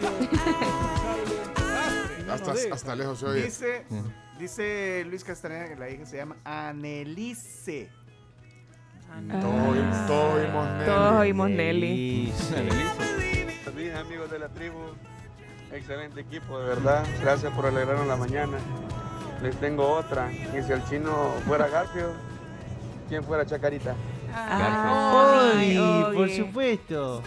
Hasta, 2.30 2.52
hasta 2.72 2.96
lejos 2.96 3.18
se 3.20 3.26
oye. 3.26 3.42
Dice, 3.44 3.86
dice 4.38 5.04
Luis 5.08 5.24
Castaneda 5.24 5.68
que 5.68 5.76
la 5.76 5.88
hija 5.88 6.04
se 6.04 6.16
llama 6.16 6.36
Anelice. 6.44 7.88
Todo, 9.30 9.50
todo 10.06 10.32
oímos 10.34 10.68
Nelly. 10.68 10.86
Todos 10.86 11.20
oímos 11.20 11.50
Nelly. 11.50 12.32
Buenos 13.72 14.00
amigos 14.00 14.30
de 14.30 14.38
la 14.38 14.48
tribu, 14.48 14.78
excelente 15.72 16.20
equipo 16.20 16.58
de 16.58 16.66
verdad, 16.66 17.04
gracias 17.22 17.52
por 17.54 17.66
alegrarnos 17.66 18.06
la 18.06 18.16
mañana. 18.16 18.58
Les 19.42 19.54
tengo 19.56 19.86
otra, 19.88 20.30
y 20.32 20.62
si 20.62 20.72
el 20.72 20.82
chino 20.84 21.34
fuera 21.46 21.68
Garfio, 21.68 22.10
¿quién 23.08 23.22
fuera 23.22 23.46
Chacarita? 23.46 23.94
Ay, 24.34 25.76
Ay, 25.78 26.02
por 26.02 26.16
oye. 26.24 26.36
supuesto. 26.36 27.22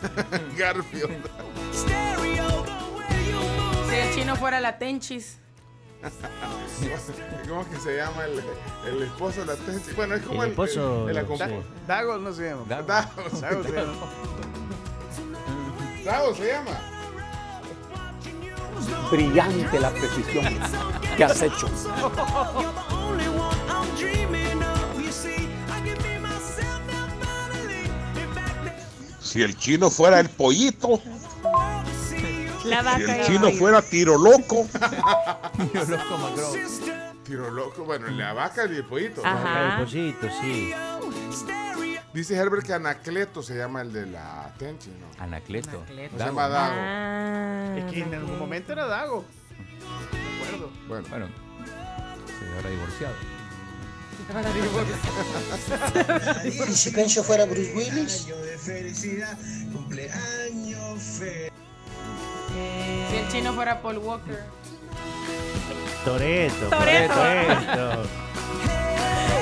Garfield. 0.56 1.26
Si 3.88 3.94
el 3.96 4.14
chino 4.14 4.36
fuera 4.36 4.60
la 4.60 4.78
Tenchis. 4.78 5.38
¿Cómo 7.48 7.62
es 7.62 7.68
que 7.68 7.76
se 7.78 7.96
llama 7.96 8.24
el, 8.24 8.42
el 8.94 9.02
esposo 9.02 9.40
de 9.40 9.46
la 9.48 9.56
Tenchi? 9.56 9.92
Bueno, 9.92 10.14
es 10.14 10.22
como 10.22 10.42
El 10.42 10.48
el, 10.48 10.52
esposo, 10.52 11.08
el, 11.08 11.16
el 11.16 11.26
no 11.26 11.34
acompa- 11.34 11.46
sé. 11.48 11.62
Dago 11.86 12.18
no 12.18 12.32
se 12.32 12.48
llama. 12.48 12.64
Dago. 12.68 12.86
Dago, 12.86 13.10
Dago 13.40 13.62
se 13.64 13.72
llama. 13.72 13.94
Dago 16.04 16.34
se 16.34 16.46
llama. 16.46 16.80
Brillante 19.10 19.80
la 19.80 19.90
precisión 19.90 20.58
que 21.16 21.24
has 21.24 21.42
hecho. 21.42 21.68
Si 29.30 29.40
el 29.44 29.56
chino 29.56 29.90
fuera 29.90 30.18
el 30.18 30.28
pollito, 30.28 31.00
La 32.64 32.80
si 32.80 32.84
vaca 32.84 32.96
el 32.98 33.08
y 33.08 33.10
el 33.12 33.26
chino 33.26 33.52
fuera 33.52 33.80
tiro 33.80 34.18
loco, 34.18 34.66
Yo 35.72 35.84
loco 35.84 36.18
Macron. 36.18 37.22
Tiro 37.22 37.48
loco. 37.52 37.84
Bueno, 37.84 38.08
la 38.08 38.32
vaca 38.32 38.66
y 38.66 38.74
el 38.74 38.84
pollito. 38.84 39.24
Ajá. 39.24 39.78
El 39.78 39.84
pollito, 39.84 40.26
sí. 40.40 40.72
Dice 42.12 42.34
Herbert 42.34 42.66
que 42.66 42.72
Anacleto 42.72 43.40
se 43.40 43.56
llama 43.56 43.82
el 43.82 43.92
de 43.92 44.06
la 44.06 44.52
Tenchi, 44.58 44.90
¿no? 44.90 45.22
Anacleto. 45.22 45.76
Anacleto. 45.76 46.12
No 46.12 46.18
se 46.18 46.24
llama 46.24 46.48
Dago. 46.48 46.74
Ah. 46.76 47.74
Es 47.78 47.84
que 47.92 48.00
en 48.00 48.12
algún 48.12 48.36
momento 48.36 48.72
era 48.72 48.86
Dago. 48.86 49.24
Me 50.10 50.44
acuerdo. 50.44 50.70
Bueno, 50.88 51.06
Bueno, 51.08 51.26
se 52.26 52.58
habrá 52.58 52.70
divorciado. 52.70 53.14
¿Y 56.44 56.50
si 56.74 56.90
Pencho 56.90 57.22
fuera 57.24 57.44
Bruce 57.44 57.72
Willis? 57.74 58.26
Si 63.10 63.16
el 63.16 63.28
chino 63.28 63.52
fuera 63.54 63.80
Paul 63.80 63.98
Walker. 63.98 64.44
Toreto. 66.04 66.66
Toretto. 66.68 67.14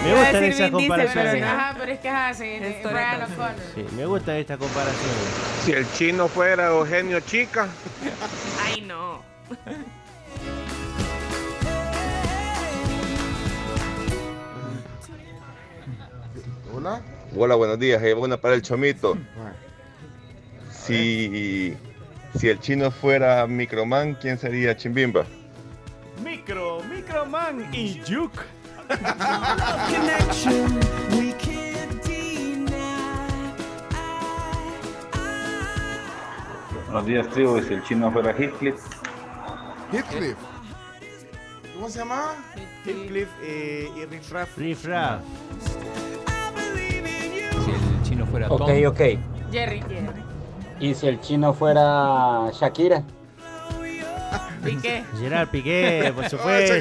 Me 0.04 0.14
gustan 0.14 0.44
esas 0.44 0.60
Pero, 0.60 0.72
comparaciones. 0.78 1.42
ajá, 1.42 1.74
pero 1.76 1.92
es 1.92 1.98
que 1.98 2.08
ajá, 2.08 2.32
sí, 2.32 2.44
Es 2.44 2.60
Brian 2.60 2.82
Toretto. 2.82 3.24
O'Connor. 3.34 3.54
Sí, 3.74 3.84
me 3.96 4.06
gustan 4.06 4.36
estas 4.36 4.56
comparaciones. 4.58 5.16
Si 5.64 5.72
el 5.72 5.92
chino 5.92 6.28
fuera 6.28 6.68
Eugenio 6.68 7.18
Chica, 7.20 7.66
Ay, 8.64 8.80
no. 8.82 9.22
Hola. 16.78 17.02
Hola, 17.36 17.56
buenos 17.56 17.76
días. 17.80 18.00
Eh, 18.04 18.14
buena 18.14 18.36
para 18.36 18.54
el 18.54 18.62
chomito. 18.62 19.18
Si, 20.70 21.76
si 22.38 22.48
el 22.48 22.60
chino 22.60 22.92
fuera 22.92 23.44
Microman, 23.48 24.14
¿quién 24.14 24.38
sería 24.38 24.76
Chimbimba? 24.76 25.26
Micro, 26.22 26.80
Microman 26.84 27.74
y 27.74 28.00
Juke. 28.06 28.42
Buenos 36.86 37.06
días, 37.06 37.28
tribu. 37.30 37.60
Si 37.60 37.74
el 37.74 37.82
chino 37.82 38.12
fuera 38.12 38.30
Heathcliff, 38.30 38.76
Heathcliff. 39.92 40.36
¿Cómo 41.74 41.88
se 41.90 41.98
llama? 41.98 42.36
Heathcliff 42.84 43.28
eh, 43.42 43.90
y 43.96 44.04
Riff 44.04 44.30
Raff. 44.30 44.56
Riff 44.56 44.84
Raff. 44.84 45.22
Si 47.64 47.70
el 47.70 48.02
chino 48.02 48.26
fuera 48.26 48.48
Ok, 48.48 48.58
Tom. 48.58 48.86
ok. 48.86 49.00
Jerry. 49.52 49.82
¿Y 50.80 50.94
si 50.94 51.06
el 51.08 51.20
chino 51.20 51.52
fuera 51.52 52.50
Shakira? 52.52 53.02
Piqué. 54.64 55.04
Gerard 55.18 55.48
Piqué, 55.48 56.06
Ah, 56.08 56.12
por 56.14 56.28
supuesto. 56.28 56.74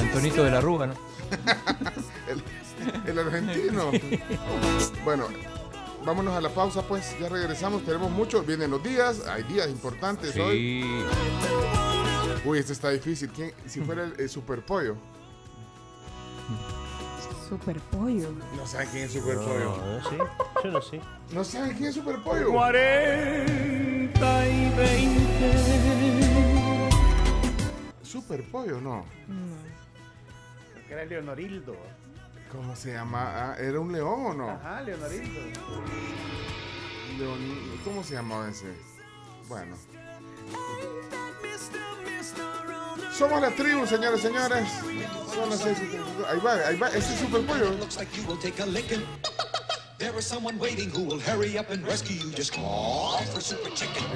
Antonito 0.00 0.44
de 0.44 0.50
la 0.50 0.60
Rúa, 0.60 0.86
¿no? 0.88 0.94
el, 2.28 2.42
el 3.10 3.18
argentino. 3.18 3.90
Bueno, 5.04 5.26
vámonos 6.04 6.34
a 6.34 6.40
la 6.40 6.48
pausa, 6.48 6.82
pues. 6.82 7.16
Ya 7.20 7.28
regresamos. 7.28 7.84
Tenemos 7.84 8.10
mucho. 8.10 8.42
Vienen 8.42 8.70
los 8.70 8.82
días. 8.82 9.26
Hay 9.28 9.42
días 9.44 9.68
importantes 9.68 10.36
hoy. 10.36 10.82
Sí. 10.82 11.04
Uy, 12.44 12.58
este 12.58 12.72
está 12.72 12.90
difícil. 12.90 13.28
¿Quién, 13.30 13.52
si 13.66 13.80
fuera 13.80 14.04
el, 14.04 14.14
el 14.18 14.28
super 14.28 14.64
pollo? 14.64 14.96
Super 17.52 17.78
pollo. 17.80 18.30
No 18.56 18.66
saben 18.66 18.88
quién 18.90 19.04
es 19.04 19.12
super 19.12 19.36
No, 19.36 19.42
pollo. 19.44 19.76
no 19.76 20.00
sé. 20.08 20.16
Yo 20.64 20.70
no 20.70 20.80
sé. 20.80 21.00
No 21.32 21.44
saben 21.44 21.76
quién 21.76 21.90
es 21.90 21.94
super 21.96 22.16
pollo. 22.22 22.50
40 22.50 24.48
y 24.48 24.70
20. 24.74 25.52
Super 28.02 28.42
pollo, 28.50 28.80
no. 28.80 29.04
Creo 30.72 30.86
que 30.88 30.94
era 30.94 31.04
Leonorildo. 31.04 31.76
¿Cómo 32.50 32.74
se 32.74 32.94
llama? 32.94 33.20
Ah, 33.52 33.56
¿Era 33.58 33.80
un 33.80 33.92
león 33.92 34.24
o 34.28 34.32
no? 34.32 34.48
Ajá, 34.48 34.80
Leonorildo. 34.80 35.40
León- 37.18 37.80
¿Cómo 37.84 38.02
se 38.02 38.14
llamaba 38.14 38.48
ese? 38.48 38.72
Bueno. 39.46 39.76
Somos 43.22 43.40
la 43.40 43.50
tribu, 43.50 43.86
señores 43.86 44.18
y 44.18 44.22
señores. 44.22 44.68
Son 45.34 45.48
las 45.48 45.60
seis 45.60 45.78
y 45.80 45.86
treinta 45.86 46.10
y 46.10 46.16
dos. 46.18 46.28
Ahí 46.28 46.40
va, 46.40 46.52
ahí 46.68 46.76
va. 46.76 46.88
Ese 46.88 47.14
es 47.14 47.20
super 47.20 47.40
pollo. 47.42 47.70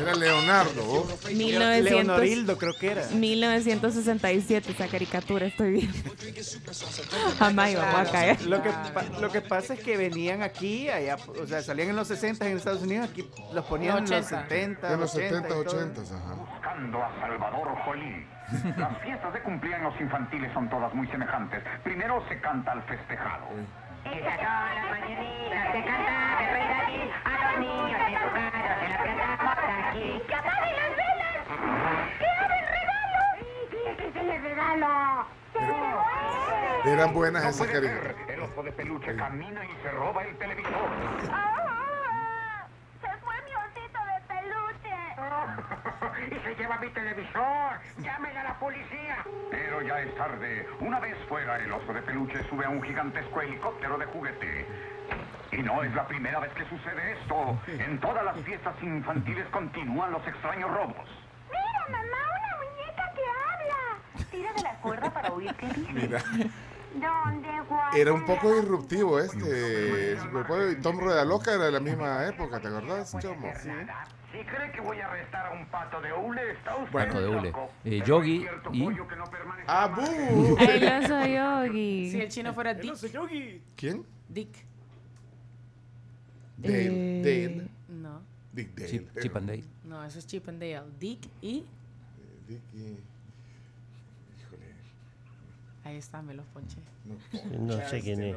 Era 0.00 0.14
Leonardo. 0.14 0.82
¿oh? 0.84 1.06
1900 1.28 1.84
Leonorildo 1.84 2.58
creo 2.58 2.72
que 2.80 2.90
era. 2.90 3.06
1967, 3.10 4.72
esa 4.72 4.88
caricatura 4.88 5.46
estoy 5.46 5.72
viendo. 5.72 5.98
Jamás 7.38 7.70
íbamos 7.70 8.00
a 8.00 8.04
caer. 8.10 8.42
Lo 8.42 8.60
que, 8.62 8.70
pa- 8.70 9.04
lo 9.20 9.30
que 9.30 9.40
pasa 9.42 9.74
es 9.74 9.80
que 9.80 9.96
venían 9.96 10.42
aquí, 10.42 10.88
allá, 10.88 11.16
o 11.40 11.46
sea, 11.46 11.62
salían 11.62 11.90
en 11.90 11.96
los 11.96 12.08
60 12.08 12.48
en 12.48 12.56
Estados 12.56 12.82
Unidos, 12.82 13.08
aquí 13.10 13.28
los 13.52 13.64
ponían 13.66 13.98
en 13.98 14.10
los 14.10 14.26
70, 14.26 14.92
En 14.92 15.00
los 15.00 15.14
80 15.14 15.36
70, 15.36 15.46
y 15.46 15.50
todo. 15.50 15.60
80, 15.60 16.00
ajá. 16.02 16.34
Buscando 16.34 16.98
a 17.02 17.20
Salvador 17.20 17.68
Jolí. 17.84 18.26
Las 18.76 18.98
fiestas 18.98 19.32
de 19.32 19.40
cumpleaños 19.40 19.94
infantiles 20.00 20.52
son 20.52 20.68
todas 20.68 20.94
muy 20.94 21.06
semejantes. 21.08 21.62
Primero 21.82 22.22
se 22.28 22.40
canta 22.40 22.72
al 22.72 22.82
festejado. 22.82 23.46
Esas 24.04 24.36
son 24.36 24.74
las 24.74 24.90
mañanitas 24.90 25.72
que 25.72 25.84
canta 25.84 26.38
el 26.40 26.50
rey 26.52 26.66
David 26.68 27.10
a 27.24 27.28
los 27.42 27.60
niños 27.60 28.00
casa, 28.30 28.80
se 28.80 28.88
las 28.88 29.02
cantamos 29.02 29.56
aquí. 29.88 30.22
¡Que 30.28 30.34
apaguen 30.34 30.76
las 30.76 30.90
velas! 30.96 31.42
¡Que 32.18 32.26
abren 32.26 32.66
regalos! 32.76 33.26
¡Sí, 33.40 33.46
sí, 33.70 33.78
que 33.96 34.12
sí, 34.12 34.30
el 34.30 34.42
regalo! 34.42 35.26
Eran 36.84 37.12
buenas 37.12 37.44
esas 37.44 37.66
caricaturas. 37.66 38.14
oso 38.44 38.62
de 38.62 38.70
peluche 38.72 39.16
camina 39.16 39.64
y 39.64 39.82
se 39.82 39.90
roba 39.90 40.22
el 40.22 40.36
televisor. 40.38 40.88
¡Ah! 41.32 42.64
¡Se 43.00 43.08
fue 43.24 43.34
mi 43.42 43.54
osito 43.54 43.98
de 44.06 44.20
peluche! 44.28 45.15
y 46.30 46.44
se 46.44 46.54
lleva 46.54 46.78
mi 46.78 46.88
televisor. 46.90 47.80
Llamen 47.98 48.36
a 48.36 48.44
la 48.44 48.58
policía. 48.58 49.24
Pero 49.50 49.82
ya 49.82 50.00
es 50.00 50.14
tarde. 50.16 50.68
Una 50.80 51.00
vez 51.00 51.16
fuera, 51.28 51.56
el 51.56 51.72
oso 51.72 51.92
de 51.92 52.02
peluche 52.02 52.48
sube 52.48 52.64
a 52.64 52.70
un 52.70 52.82
gigantesco 52.82 53.40
helicóptero 53.40 53.98
de 53.98 54.06
juguete. 54.06 54.66
Y 55.52 55.58
no 55.58 55.82
es 55.82 55.94
la 55.94 56.06
primera 56.06 56.40
vez 56.40 56.52
que 56.52 56.64
sucede 56.68 57.12
esto. 57.20 57.58
En 57.66 58.00
todas 58.00 58.24
las 58.24 58.36
fiestas 58.40 58.74
infantiles 58.82 59.46
continúan 59.48 60.12
los 60.12 60.26
extraños 60.26 60.70
robos. 60.70 61.08
¡Mira, 61.50 61.86
mamá! 61.90 62.22
¡Una 62.36 62.56
muñeca 62.64 63.12
que 63.14 63.22
habla! 63.44 64.30
Tira 64.30 64.52
de 64.52 64.62
la 64.62 64.74
cuerda 64.80 65.10
para 65.10 65.32
oír 65.32 65.54
qué 65.54 65.66
dice. 65.66 65.92
Mira, 65.92 66.22
¿Dónde 66.94 67.48
era 67.94 68.12
un 68.12 68.24
poco 68.24 68.54
disruptivo 68.54 69.18
este. 69.18 70.16
Tom 70.82 70.98
Rueda 70.98 71.24
Loca 71.24 71.52
era 71.52 71.64
de 71.64 71.72
la 71.72 71.80
misma 71.80 72.26
época, 72.26 72.60
¿te 72.60 72.68
acordás, 72.68 73.16
Chomo? 73.18 73.52
Si 74.36 74.44
cree 74.44 74.70
que 74.72 74.80
voy 74.82 75.00
a 75.00 75.06
arrestar 75.06 75.46
a 75.46 75.50
un 75.52 75.66
pato 75.66 76.00
de 76.00 76.12
hule, 76.12 76.50
está 76.52 76.76
usted 76.76 76.92
Pato 76.92 77.20
de 77.22 77.28
hule. 77.28 77.48
loco. 77.50 77.70
Eh, 77.84 78.02
Yogi 78.04 78.46
y. 78.72 78.86
¡Ah, 79.66 79.86
bu! 79.88 80.56
El 80.60 81.04
oso 81.04 81.26
yogi. 81.26 82.10
Si 82.10 82.20
el 82.20 82.28
chino 82.28 82.52
fuera 82.52 82.74
Dick. 82.74 82.94
¿Quién? 83.76 84.04
Dick. 84.28 84.50
Dale. 86.58 86.86
Eh, 86.86 87.48
Dale. 87.48 87.68
No, 87.88 88.20
Dick 88.52 88.74
Dale. 88.74 88.88
Chip, 88.90 89.20
Chip 89.20 89.36
and 89.36 89.48
Dale. 89.48 89.64
no, 89.84 90.04
eso 90.04 90.18
es 90.18 90.26
Chip 90.26 90.46
and 90.48 90.60
Dale. 90.60 90.84
Dick 91.00 91.20
y. 91.40 91.64
Dick 92.46 92.60
y- 92.74 92.98
Ahí 95.84 95.96
está, 95.98 96.20
me 96.20 96.34
los 96.34 96.44
ponché. 96.46 96.78
No 97.58 97.76
sé 97.88 98.00
quién 98.00 98.22
es. 98.22 98.36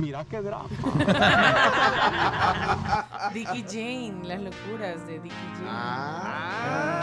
Mira 0.00 0.24
qué 0.24 0.40
drama. 0.40 0.68
Dick 3.34 3.48
y 3.54 3.62
Jane, 3.62 4.20
las 4.24 4.40
locuras 4.40 5.06
de 5.06 5.20
Dick 5.20 5.32
y 5.32 5.56
Jane. 5.56 5.68
Ah. 5.68 7.00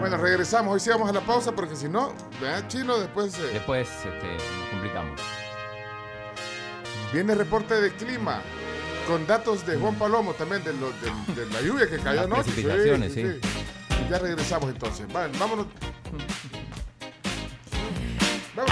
Bueno, 0.00 0.16
regresamos. 0.16 0.72
Hoy 0.74 0.80
sí 0.80 0.90
vamos 0.90 1.08
a 1.10 1.12
la 1.12 1.20
pausa 1.20 1.52
porque 1.52 1.76
si 1.76 1.88
no, 1.88 2.12
¿verdad, 2.40 2.66
Chino? 2.68 2.98
Después 2.98 3.38
eh, 3.38 3.42
Después 3.54 3.88
este, 3.88 4.10
nos 4.34 4.68
complicamos. 4.70 5.20
viene 7.12 7.32
el 7.32 7.38
reporte 7.38 7.80
de 7.80 7.92
clima 7.92 8.40
con 9.06 9.26
datos 9.26 9.64
de 9.66 9.76
Juan 9.76 9.94
Palomo 9.96 10.32
también 10.34 10.62
de, 10.64 10.72
lo- 10.74 10.90
de- 10.92 11.10
de 11.34 11.46
la 11.52 11.60
lluvia 11.62 11.88
que 11.88 11.96
cayó 11.98 12.16
Las 12.16 12.24
anoche. 12.26 12.42
precipitaciones, 12.44 13.12
sí. 13.14 13.40
Ya 14.10 14.18
regresamos 14.18 14.70
entonces. 14.70 15.10
Vale, 15.12 15.36
vámonos. 15.38 15.66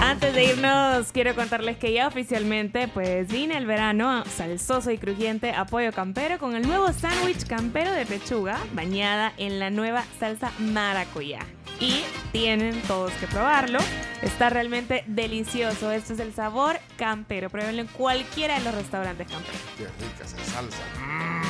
Antes 0.00 0.34
de 0.34 0.44
irnos, 0.44 1.12
quiero 1.12 1.34
contarles 1.34 1.76
que 1.76 1.92
ya 1.92 2.08
oficialmente 2.08 2.88
pues 2.88 3.28
vine 3.28 3.56
el 3.56 3.66
verano 3.66 4.24
salsoso 4.24 4.90
y 4.90 4.98
crujiente 4.98 5.52
a 5.52 5.64
pollo 5.66 5.92
campero 5.92 6.38
con 6.38 6.56
el 6.56 6.66
nuevo 6.66 6.92
sándwich 6.92 7.46
campero 7.46 7.92
de 7.92 8.04
pechuga 8.06 8.58
bañada 8.72 9.32
en 9.36 9.58
la 9.58 9.70
nueva 9.70 10.04
salsa 10.18 10.52
maracuyá. 10.58 11.40
Y 11.78 12.02
tienen 12.32 12.80
todos 12.82 13.12
que 13.14 13.26
probarlo. 13.26 13.78
Está 14.22 14.48
realmente 14.48 15.04
delicioso. 15.06 15.92
Esto 15.92 16.14
es 16.14 16.20
el 16.20 16.32
sabor 16.32 16.78
campero. 16.96 17.50
Pruébenlo 17.50 17.82
en 17.82 17.88
cualquiera 17.88 18.58
de 18.58 18.64
los 18.64 18.74
restaurantes 18.74 19.28
camperos. 19.28 19.60
Qué 19.76 19.84
rica 19.84 20.24
esa 20.24 20.52
salsa. 20.52 21.45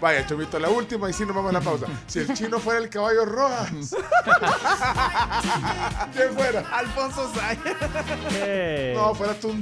Vaya, 0.00 0.26
Chomito, 0.26 0.58
la 0.58 0.68
última 0.68 1.08
y 1.08 1.12
si 1.12 1.24
nos 1.24 1.34
vamos 1.34 1.50
a 1.50 1.52
la 1.54 1.60
pausa. 1.60 1.86
Si 2.06 2.18
el 2.18 2.32
chino 2.34 2.58
fuera 2.58 2.80
el 2.80 2.90
caballo 2.90 3.24
rojas. 3.24 3.70
¿Quién 6.12 6.34
fuera? 6.34 6.60
Alfonso 6.70 7.32
Sayas. 7.34 7.58
No, 8.94 9.14
fuera. 9.14 9.32
Esos 9.34 9.54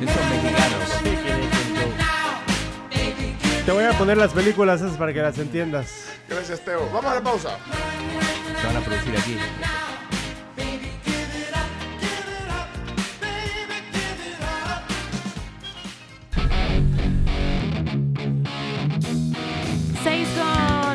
mexicanos. 0.00 0.82
Te 3.64 3.70
voy 3.70 3.84
a 3.84 3.92
poner 3.92 4.16
las 4.16 4.32
películas 4.32 4.80
esas 4.80 4.96
para 4.96 5.12
que 5.12 5.22
las 5.22 5.38
entiendas. 5.38 6.06
Gracias, 6.28 6.64
Teo. 6.64 6.90
Vamos 6.92 7.12
a 7.12 7.14
la 7.14 7.22
pausa. 7.22 7.58
Se 8.60 8.66
van 8.66 8.76
a 8.76 8.80
producir 8.80 9.16
aquí. 9.16 9.38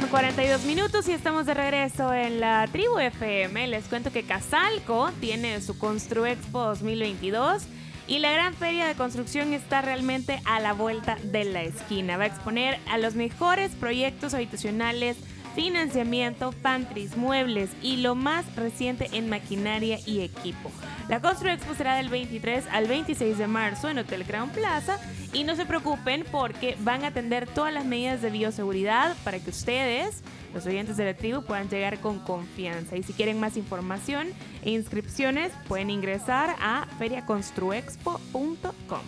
Con 0.08 0.12
42 0.12 0.64
minutos 0.66 1.08
y 1.08 1.12
estamos 1.12 1.46
de 1.46 1.54
regreso 1.54 2.14
en 2.14 2.40
la 2.40 2.68
Tribu 2.72 2.98
FM. 3.00 3.68
Les 3.68 3.86
cuento 3.86 4.12
que 4.12 4.24
Casalco 4.24 5.10
tiene 5.20 5.60
su 5.62 5.78
Constru 5.78 6.26
Expo 6.26 6.60
2022 6.60 7.64
y 8.08 8.20
la 8.20 8.32
gran 8.32 8.54
feria 8.54 8.86
de 8.88 8.96
construcción 8.96 9.54
está 9.54 9.82
realmente 9.82 10.42
a 10.46 10.60
la 10.60 10.74
vuelta 10.74 11.18
de 11.24 11.46
la 11.46 11.64
esquina. 11.64 12.18
Va 12.18 12.26
a 12.26 12.28
exponer 12.28 12.80
a 12.90 12.98
los 12.98 13.16
mejores 13.16 13.72
proyectos 13.72 14.34
habitacionales, 14.34 15.18
financiamiento, 15.56 16.52
pantries, 16.62 17.18
muebles 17.18 17.70
y 17.82 17.98
lo 17.98 18.16
más 18.16 18.46
reciente 18.56 19.10
en 19.14 19.30
maquinaria 19.30 20.00
y 20.06 20.22
equipo. 20.22 20.72
La 21.10 21.22
Constru 21.22 21.50
Expo 21.50 21.74
será 21.74 21.96
del 21.96 22.10
23 22.10 22.66
al 22.72 22.88
26 22.88 23.38
de 23.38 23.48
marzo 23.48 23.90
en 23.90 24.00
Hotel 24.00 24.26
Crown 24.26 24.50
Plaza 24.50 25.00
y 25.38 25.44
no 25.44 25.56
se 25.56 25.66
preocupen 25.68 26.26
porque 26.32 26.76
van 26.80 27.04
a 27.04 27.10
atender 27.10 27.48
todas 27.48 27.72
las 27.72 27.86
medidas 27.86 28.24
de 28.24 28.32
bioseguridad 28.32 29.16
para 29.24 29.40
que 29.40 29.52
ustedes, 29.52 30.24
los 30.52 30.66
oyentes 30.66 30.98
de 30.98 31.06
la 31.06 31.14
tribu, 31.14 31.44
puedan 31.44 31.70
llegar 31.70 32.00
con 32.00 32.18
confianza. 32.18 32.98
Y 32.98 33.04
si 33.04 33.14
quieren 33.14 33.40
más 33.40 33.56
información 33.56 34.30
e 34.64 34.72
inscripciones, 34.72 35.52
pueden 35.68 35.92
ingresar 35.92 36.56
a 36.60 36.88
feriaconstruexpo.com. 36.98 39.02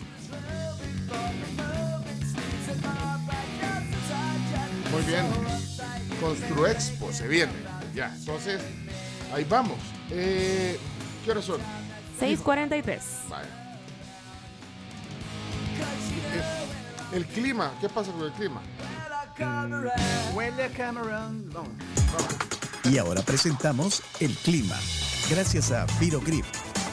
Muy 4.92 5.02
bien. 5.08 5.26
Construexpo 6.22 7.12
se 7.12 7.28
viene. 7.28 7.54
Ya, 7.96 8.14
entonces, 8.16 8.62
ahí 9.34 9.48
vamos. 9.50 9.80
Eh, 10.12 10.78
¿Qué 11.26 11.32
horas 11.32 11.46
son? 11.46 11.60
643. 12.20 13.02
Vaya. 13.30 13.59
El 17.12 17.26
clima, 17.26 17.74
¿qué 17.82 17.90
pasa 17.90 18.12
con 18.12 18.24
el 18.24 18.32
clima? 18.34 18.62
Huele 20.34 20.66
a 20.66 20.70
Cameron. 20.70 21.50
Vamos. 21.54 21.70
Y 22.84 22.98
ahora 22.98 23.22
presentamos 23.22 24.04
el 24.20 24.36
clima. 24.36 24.76
Gracias 25.30 25.72
a 25.72 25.86
Virogrip, 26.00 26.46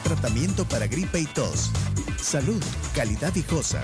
tratamiento 0.03 0.65
para 0.65 0.87
gripe 0.87 1.19
y 1.19 1.25
tos. 1.25 1.71
Salud, 2.19 2.63
calidad 2.95 3.33
viejosa. 3.33 3.83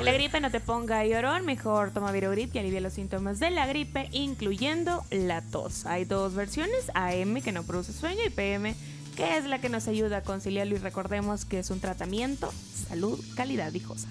La 0.00 0.12
gripe 0.12 0.40
no 0.40 0.50
te 0.50 0.60
ponga 0.60 1.04
llorón, 1.06 1.46
mejor 1.46 1.92
toma 1.92 2.10
Virogrip 2.10 2.54
y 2.54 2.58
alivia 2.58 2.80
los 2.80 2.94
síntomas 2.94 3.38
de 3.38 3.50
la 3.50 3.66
gripe, 3.66 4.08
incluyendo 4.12 5.04
la 5.10 5.40
tos. 5.40 5.86
Hay 5.86 6.04
dos 6.04 6.34
versiones, 6.34 6.90
AM 6.94 7.40
que 7.40 7.52
no 7.52 7.62
produce 7.62 7.92
sueño 7.92 8.20
y 8.26 8.30
PM 8.30 8.74
que 9.14 9.36
es 9.36 9.44
la 9.44 9.60
que 9.60 9.68
nos 9.68 9.86
ayuda 9.88 10.18
a 10.18 10.22
conciliarlo 10.22 10.74
y 10.74 10.78
recordemos 10.78 11.44
que 11.44 11.60
es 11.60 11.70
un 11.70 11.80
tratamiento, 11.80 12.52
salud, 12.88 13.18
calidad 13.36 13.70
viejosa. 13.72 14.08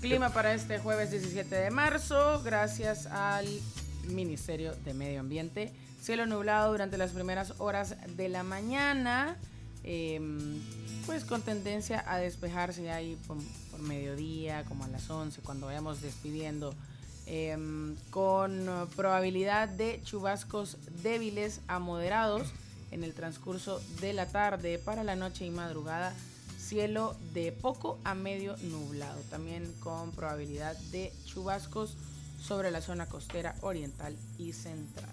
Clima 0.00 0.30
para 0.30 0.52
este 0.54 0.78
jueves 0.78 1.10
17 1.10 1.54
de 1.54 1.70
marzo, 1.70 2.42
gracias 2.44 3.06
al 3.06 3.46
Ministerio 4.08 4.74
de 4.84 4.94
Medio 4.94 5.20
Ambiente. 5.20 5.72
Cielo 6.00 6.26
nublado 6.26 6.70
durante 6.70 6.98
las 6.98 7.12
primeras 7.12 7.54
horas 7.58 7.96
de 8.16 8.28
la 8.28 8.42
mañana, 8.42 9.36
eh, 9.82 10.20
pues 11.06 11.24
con 11.24 11.42
tendencia 11.42 12.04
a 12.06 12.18
despejarse 12.18 12.90
ahí 12.90 13.16
por, 13.26 13.38
por 13.70 13.80
mediodía, 13.80 14.64
como 14.64 14.84
a 14.84 14.88
las 14.88 15.08
11, 15.08 15.40
cuando 15.40 15.66
vayamos 15.66 16.02
despidiendo, 16.02 16.74
eh, 17.26 17.56
con 18.10 18.88
probabilidad 18.94 19.68
de 19.68 20.00
chubascos 20.04 20.76
débiles 21.02 21.60
a 21.66 21.78
moderados 21.78 22.52
en 22.90 23.04
el 23.04 23.12
transcurso 23.14 23.80
de 24.00 24.12
la 24.12 24.26
tarde 24.26 24.78
para 24.78 25.04
la 25.04 25.16
noche 25.16 25.44
y 25.46 25.50
madrugada 25.50 26.14
cielo 26.58 27.14
de 27.32 27.52
poco 27.52 27.98
a 28.04 28.14
medio 28.14 28.56
nublado, 28.58 29.20
también 29.30 29.72
con 29.80 30.10
probabilidad 30.12 30.76
de 30.90 31.12
chubascos 31.24 31.96
sobre 32.42 32.70
la 32.70 32.80
zona 32.80 33.06
costera 33.06 33.54
oriental 33.60 34.16
y 34.38 34.52
central. 34.52 35.08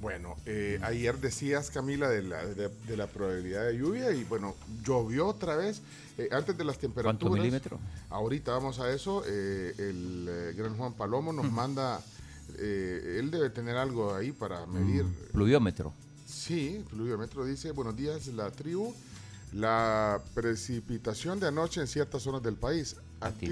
Bueno, 0.00 0.36
eh, 0.46 0.80
ayer 0.82 1.18
decías, 1.18 1.70
Camila, 1.70 2.08
de 2.08 2.22
la, 2.22 2.44
de, 2.44 2.68
de 2.68 2.96
la 2.96 3.06
probabilidad 3.06 3.66
de 3.66 3.76
lluvia 3.76 4.10
y 4.12 4.24
bueno, 4.24 4.56
llovió 4.82 5.26
otra 5.28 5.56
vez 5.56 5.82
eh, 6.16 6.28
antes 6.32 6.56
de 6.56 6.64
las 6.64 6.78
temperaturas. 6.78 7.18
¿Cuántos 7.20 7.38
milímetros? 7.38 7.80
Ahorita 8.08 8.52
vamos 8.52 8.80
a 8.80 8.90
eso. 8.92 9.22
eh, 9.26 9.74
el 9.76 10.26
eh, 10.28 10.54
gran 10.56 10.74
Juan 10.76 10.94
Palomo 10.94 11.32
nos 11.34 11.52
manda, 11.52 12.00
eh, 12.58 13.16
él 13.18 13.30
debe 13.30 13.50
tener 13.50 13.76
algo 13.76 14.14
ahí 14.14 14.32
para 14.32 14.64
medir. 14.66 15.04
Pluviómetro. 15.32 15.92
Sí, 16.40 16.82
pluviómetro 16.88 17.44
dice, 17.44 17.70
buenos 17.70 17.94
días, 17.94 18.26
la 18.28 18.50
tribu. 18.50 18.94
La 19.52 20.22
precipitación 20.32 21.38
de 21.38 21.48
anoche 21.48 21.82
en 21.82 21.86
ciertas 21.86 22.22
zonas 22.22 22.42
del 22.42 22.54
país. 22.54 22.96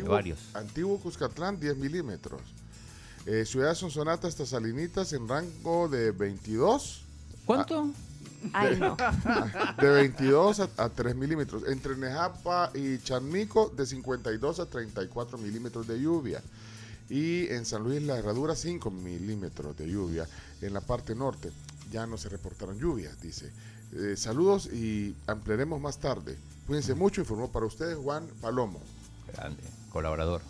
varios. 0.09 0.39
Antiguo 0.55 0.99
Cuscatlán, 0.99 1.61
10 1.61 1.77
milímetros. 1.77 2.41
Eh, 3.27 3.45
Ciudad 3.45 3.75
Sonsonata 3.75 4.27
hasta 4.27 4.47
Salinitas 4.47 5.13
en 5.13 5.29
rango 5.29 5.89
de 5.89 6.13
22. 6.13 7.03
¿Cuánto? 7.45 7.91
Ay, 8.55 8.79
no. 8.79 8.97
De 9.83 9.89
22 9.91 10.61
a, 10.61 10.71
a 10.79 10.89
3 10.89 11.15
milímetros. 11.15 11.65
Entre 11.69 11.95
Nejapa 11.95 12.71
y 12.75 12.99
Charmico 13.01 13.69
de 13.69 13.85
52 13.85 14.61
a 14.61 14.67
34 14.67 15.37
milímetros 15.37 15.87
de 15.87 16.01
lluvia. 16.01 16.43
Y 17.11 17.49
en 17.49 17.67
San 17.67 17.83
Luis 17.83 18.03
La 18.03 18.17
Herradura 18.17 18.57
5 18.57 18.91
milímetros 18.91 19.77
de 19.77 19.91
lluvia. 19.91 20.27
En 20.63 20.73
la 20.73 20.81
parte 20.81 21.15
norte 21.15 21.53
ya 21.91 22.07
no 22.07 22.17
se 22.19 22.29
reportaron 22.29 22.79
lluvias, 22.79 23.21
dice. 23.21 23.51
Eh, 23.93 24.15
saludos 24.17 24.67
y 24.67 25.15
ampliaremos 25.27 25.81
más 25.81 25.99
tarde. 25.99 26.37
Cuídense 26.67 26.95
mucho, 26.95 27.21
informó 27.23 27.51
para 27.51 27.67
ustedes 27.67 27.97
Juan 27.97 28.27
Palomo. 28.41 28.81
Grande, 29.33 29.63
colaborador. 29.91 30.43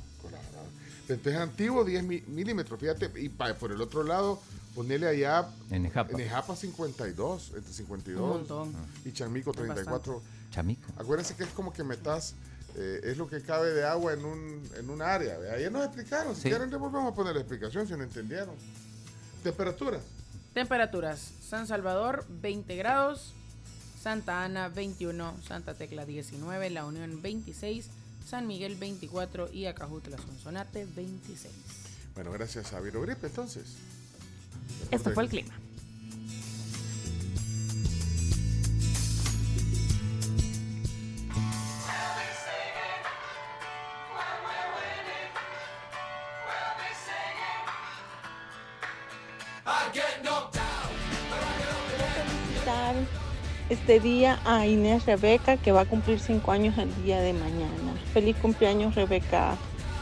Despeje 1.06 1.38
antiguo 1.38 1.84
10 1.84 2.02
mi- 2.04 2.20
milímetros, 2.26 2.78
fíjate, 2.78 3.10
y 3.18 3.28
pa- 3.30 3.54
por 3.54 3.72
el 3.72 3.80
otro 3.80 4.02
lado, 4.02 4.40
ponerle 4.74 5.06
allá 5.08 5.48
En 5.70 5.82
Nejapa. 5.84 6.12
en 6.12 6.20
Ejapa 6.20 6.54
52, 6.54 7.52
entre 7.56 7.72
52 7.72 8.50
Un 8.50 8.74
y 9.06 9.12
Charmico 9.12 9.50
Es 9.52 9.56
34. 9.56 10.20
Chamico. 10.50 10.82
Acuérdense 10.98 11.34
que 11.34 11.44
es 11.44 11.50
como 11.50 11.72
que 11.72 11.82
metas, 11.82 12.34
eh, 12.76 13.00
es 13.04 13.16
lo 13.16 13.26
que 13.26 13.40
cabe 13.40 13.70
de 13.72 13.84
agua 13.86 14.12
en 14.12 14.24
un, 14.24 14.62
en 14.76 14.90
un 14.90 15.00
área. 15.00 15.36
Ayer 15.54 15.72
nos 15.72 15.84
explicaron, 15.86 16.34
si 16.36 16.42
Sí. 16.42 16.48
quieren 16.50 16.70
le 16.70 16.76
volvemos 16.76 17.10
a 17.10 17.14
poner 17.14 17.34
la 17.34 17.40
explicación 17.40 17.86
si 17.86 17.94
no 17.94 18.02
entendieron. 18.02 18.54
Temperaturas. 19.42 20.02
Temperaturas. 20.54 21.32
San 21.40 21.66
Salvador 21.66 22.26
20 22.28 22.76
grados, 22.76 23.32
Santa 24.00 24.44
Ana 24.44 24.68
21, 24.68 25.36
Santa 25.46 25.74
Tecla 25.74 26.04
19, 26.04 26.70
La 26.70 26.84
Unión 26.84 27.22
26, 27.22 27.88
San 28.26 28.46
Miguel 28.46 28.76
24 28.76 29.52
y 29.52 29.66
Acajutla 29.66 30.18
Sonsonate 30.18 30.86
26. 30.86 31.52
Bueno, 32.14 32.32
gracias 32.32 32.72
a 32.72 32.80
Viro 32.80 33.00
Grip 33.02 33.22
entonces. 33.24 33.76
Esto 34.90 35.10
fue 35.12 35.24
el 35.24 35.28
clima. 35.30 35.54
Este 53.70 54.00
día 54.00 54.38
a 54.44 54.66
Inés 54.66 55.04
Rebeca 55.06 55.56
que 55.56 55.72
va 55.72 55.82
a 55.82 55.84
cumplir 55.84 56.20
cinco 56.20 56.52
años 56.52 56.76
el 56.78 56.94
día 57.04 57.20
de 57.20 57.32
mañana. 57.32 57.92
Feliz 58.12 58.36
cumpleaños 58.36 58.94
Rebeca. 58.94 59.56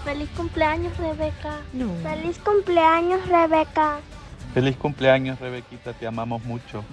Feliz 0.05 0.29
cumpleaños, 0.37 0.97
Rebeca. 0.99 1.59
Feliz 2.03 2.39
cumpleaños, 2.39 3.27
Rebeca. 3.29 3.99
Feliz 4.55 4.77
cumpleaños, 4.77 5.41
Rebequita, 5.41 5.93
te 5.95 6.07
amamos 6.07 6.45
mucho. 6.45 6.85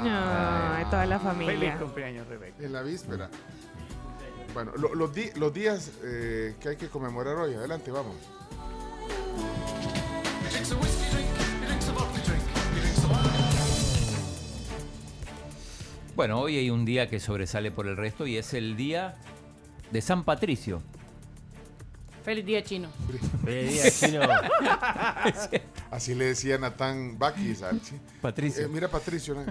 Ay, 0.00 0.84
toda 0.90 1.04
la 1.06 1.18
familia. 1.18 1.54
Feliz 1.54 1.74
cumpleaños, 1.74 2.28
Rebeca. 2.28 2.62
En 2.64 2.72
la 2.72 2.82
víspera. 2.82 3.28
Bueno, 4.54 4.70
lo- 4.76 4.94
los, 4.94 5.12
di- 5.12 5.30
los 5.34 5.52
días 5.52 5.90
eh, 6.04 6.54
que 6.60 6.68
hay 6.68 6.76
que 6.76 6.88
conmemorar 6.88 7.34
hoy, 7.36 7.54
adelante, 7.54 7.90
vamos. 7.90 8.14
Bueno, 16.14 16.38
hoy 16.40 16.56
hay 16.58 16.70
un 16.70 16.84
día 16.84 17.08
que 17.08 17.20
sobresale 17.20 17.70
por 17.70 17.86
el 17.86 17.96
resto 17.96 18.26
y 18.26 18.36
es 18.36 18.52
el 18.54 18.76
día 18.76 19.14
de 19.90 20.00
San 20.02 20.24
Patricio. 20.24 20.82
Feliz 22.24 22.44
día 22.46 22.62
chino. 22.62 22.88
Feliz 23.44 23.72
día, 23.72 23.90
chino. 23.90 24.20
Así 25.90 26.14
le 26.14 26.26
decía 26.26 26.56
Natán 26.58 27.18
Bakis 27.18 27.62
al 27.62 27.80
Patricio. 28.20 28.64
Eh, 28.66 28.68
mira, 28.68 28.88
Patricio, 28.88 29.34
¿no? 29.34 29.44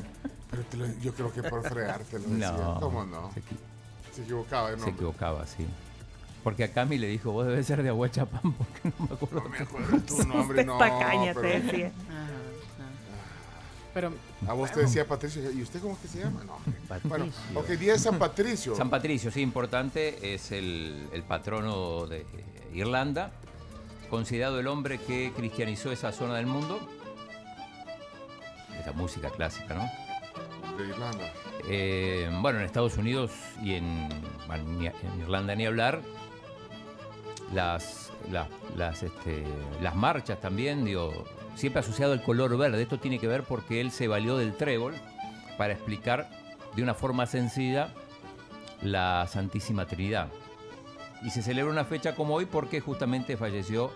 pero 0.49 0.64
te 0.64 0.78
lo- 0.78 0.88
yo 0.99 1.14
creo 1.14 1.34
que 1.34 1.43
por 1.43 1.68
fregarte 1.68 2.20
lo 2.20 2.30
decía. 2.30 2.51
No. 2.51 2.80
¿Cómo 2.80 3.03
no? 3.05 3.32
Se, 3.34 3.39
equi- 3.41 4.14
Se 4.16 4.22
equivocaba 4.24 4.70
se 4.70 4.76
nombre. 4.78 4.91
equivocaba, 4.93 5.45
sí. 5.47 5.66
Porque 6.43 6.64
a 6.64 6.72
Cami 6.72 6.97
le 6.97 7.07
dijo, 7.07 7.32
vos 7.32 7.45
debes 7.45 7.66
ser 7.68 7.84
de 7.84 7.89
Aguachapán, 7.89 8.41
porque 8.53 8.91
no 8.97 9.05
me 9.07 9.14
acuerdo. 9.16 9.41
No 9.43 9.49
me 9.49 9.57
acuerdo 9.59 9.99
tu 10.05 10.24
nombre, 10.28 10.64
no. 10.66 10.78
Tacaña, 10.78 11.34
te 11.34 11.41
pero- 11.41 11.64
decía. 11.66 11.88
Ajá, 12.09 12.24
ajá. 12.24 12.40
Pero 13.93 14.11
A 14.47 14.53
vos 14.53 14.71
te 14.71 14.79
decía 14.81 15.05
Patricio, 15.05 15.51
¿y 15.51 15.61
usted 15.61 15.81
cómo 15.81 15.93
es 15.95 15.99
que 15.99 16.07
se 16.07 16.19
llama? 16.23 16.43
No. 16.45 16.57
Bueno, 17.03 17.25
Patricio. 17.25 17.59
ok, 17.59 17.67
día 17.79 17.93
de 17.93 17.99
San 17.99 18.17
Patricio. 18.17 18.75
San 18.75 18.89
Patricio, 18.89 19.31
sí, 19.31 19.41
importante, 19.41 20.33
es 20.33 20.51
el, 20.53 21.09
el 21.11 21.23
patrono 21.23 22.07
de 22.07 22.25
Irlanda, 22.73 23.31
considerado 24.09 24.59
el 24.61 24.67
hombre 24.67 24.97
que 24.99 25.33
cristianizó 25.35 25.91
esa 25.91 26.11
zona 26.13 26.35
del 26.35 26.45
mundo. 26.45 26.79
Esa 28.79 28.93
música 28.93 29.29
clásica, 29.29 29.73
¿no? 29.75 30.77
De 30.77 30.87
Irlanda. 30.87 31.33
Eh, 31.67 32.29
bueno, 32.41 32.59
en 32.59 32.65
Estados 32.65 32.97
Unidos 32.97 33.31
y 33.61 33.73
en, 33.75 34.07
bueno, 34.47 34.63
ni- 34.79 34.87
en 34.87 35.19
Irlanda 35.21 35.53
ni 35.53 35.65
hablar, 35.65 36.01
las, 37.53 38.09
las, 38.31 38.47
las, 38.77 39.03
este, 39.03 39.43
las 39.81 39.93
marchas 39.95 40.39
también, 40.39 40.85
digo, 40.85 41.25
siempre 41.56 41.80
asociado 41.80 42.14
al 42.14 42.24
color 42.24 42.58
verde. 42.58 42.82
Esto 42.82 42.99
tiene 42.99 43.20
que 43.20 43.28
ver 43.28 43.43
porque 43.43 43.82
él 43.82 43.91
se 43.91 44.08
valió 44.08 44.38
del 44.38 44.56
trébol 44.56 44.93
para 45.58 45.74
explicar 45.74 46.30
de 46.76 46.84
una 46.84 46.93
forma 46.93 47.26
sencilla 47.26 47.93
la 48.82 49.28
Santísima 49.28 49.86
Trinidad. 49.86 50.28
Y 51.24 51.30
se 51.30 51.41
celebra 51.43 51.72
una 51.72 51.86
fecha 51.86 52.16
como 52.16 52.36
hoy 52.36 52.45
porque 52.45 52.80
justamente 52.82 53.38
falleció 53.38 53.91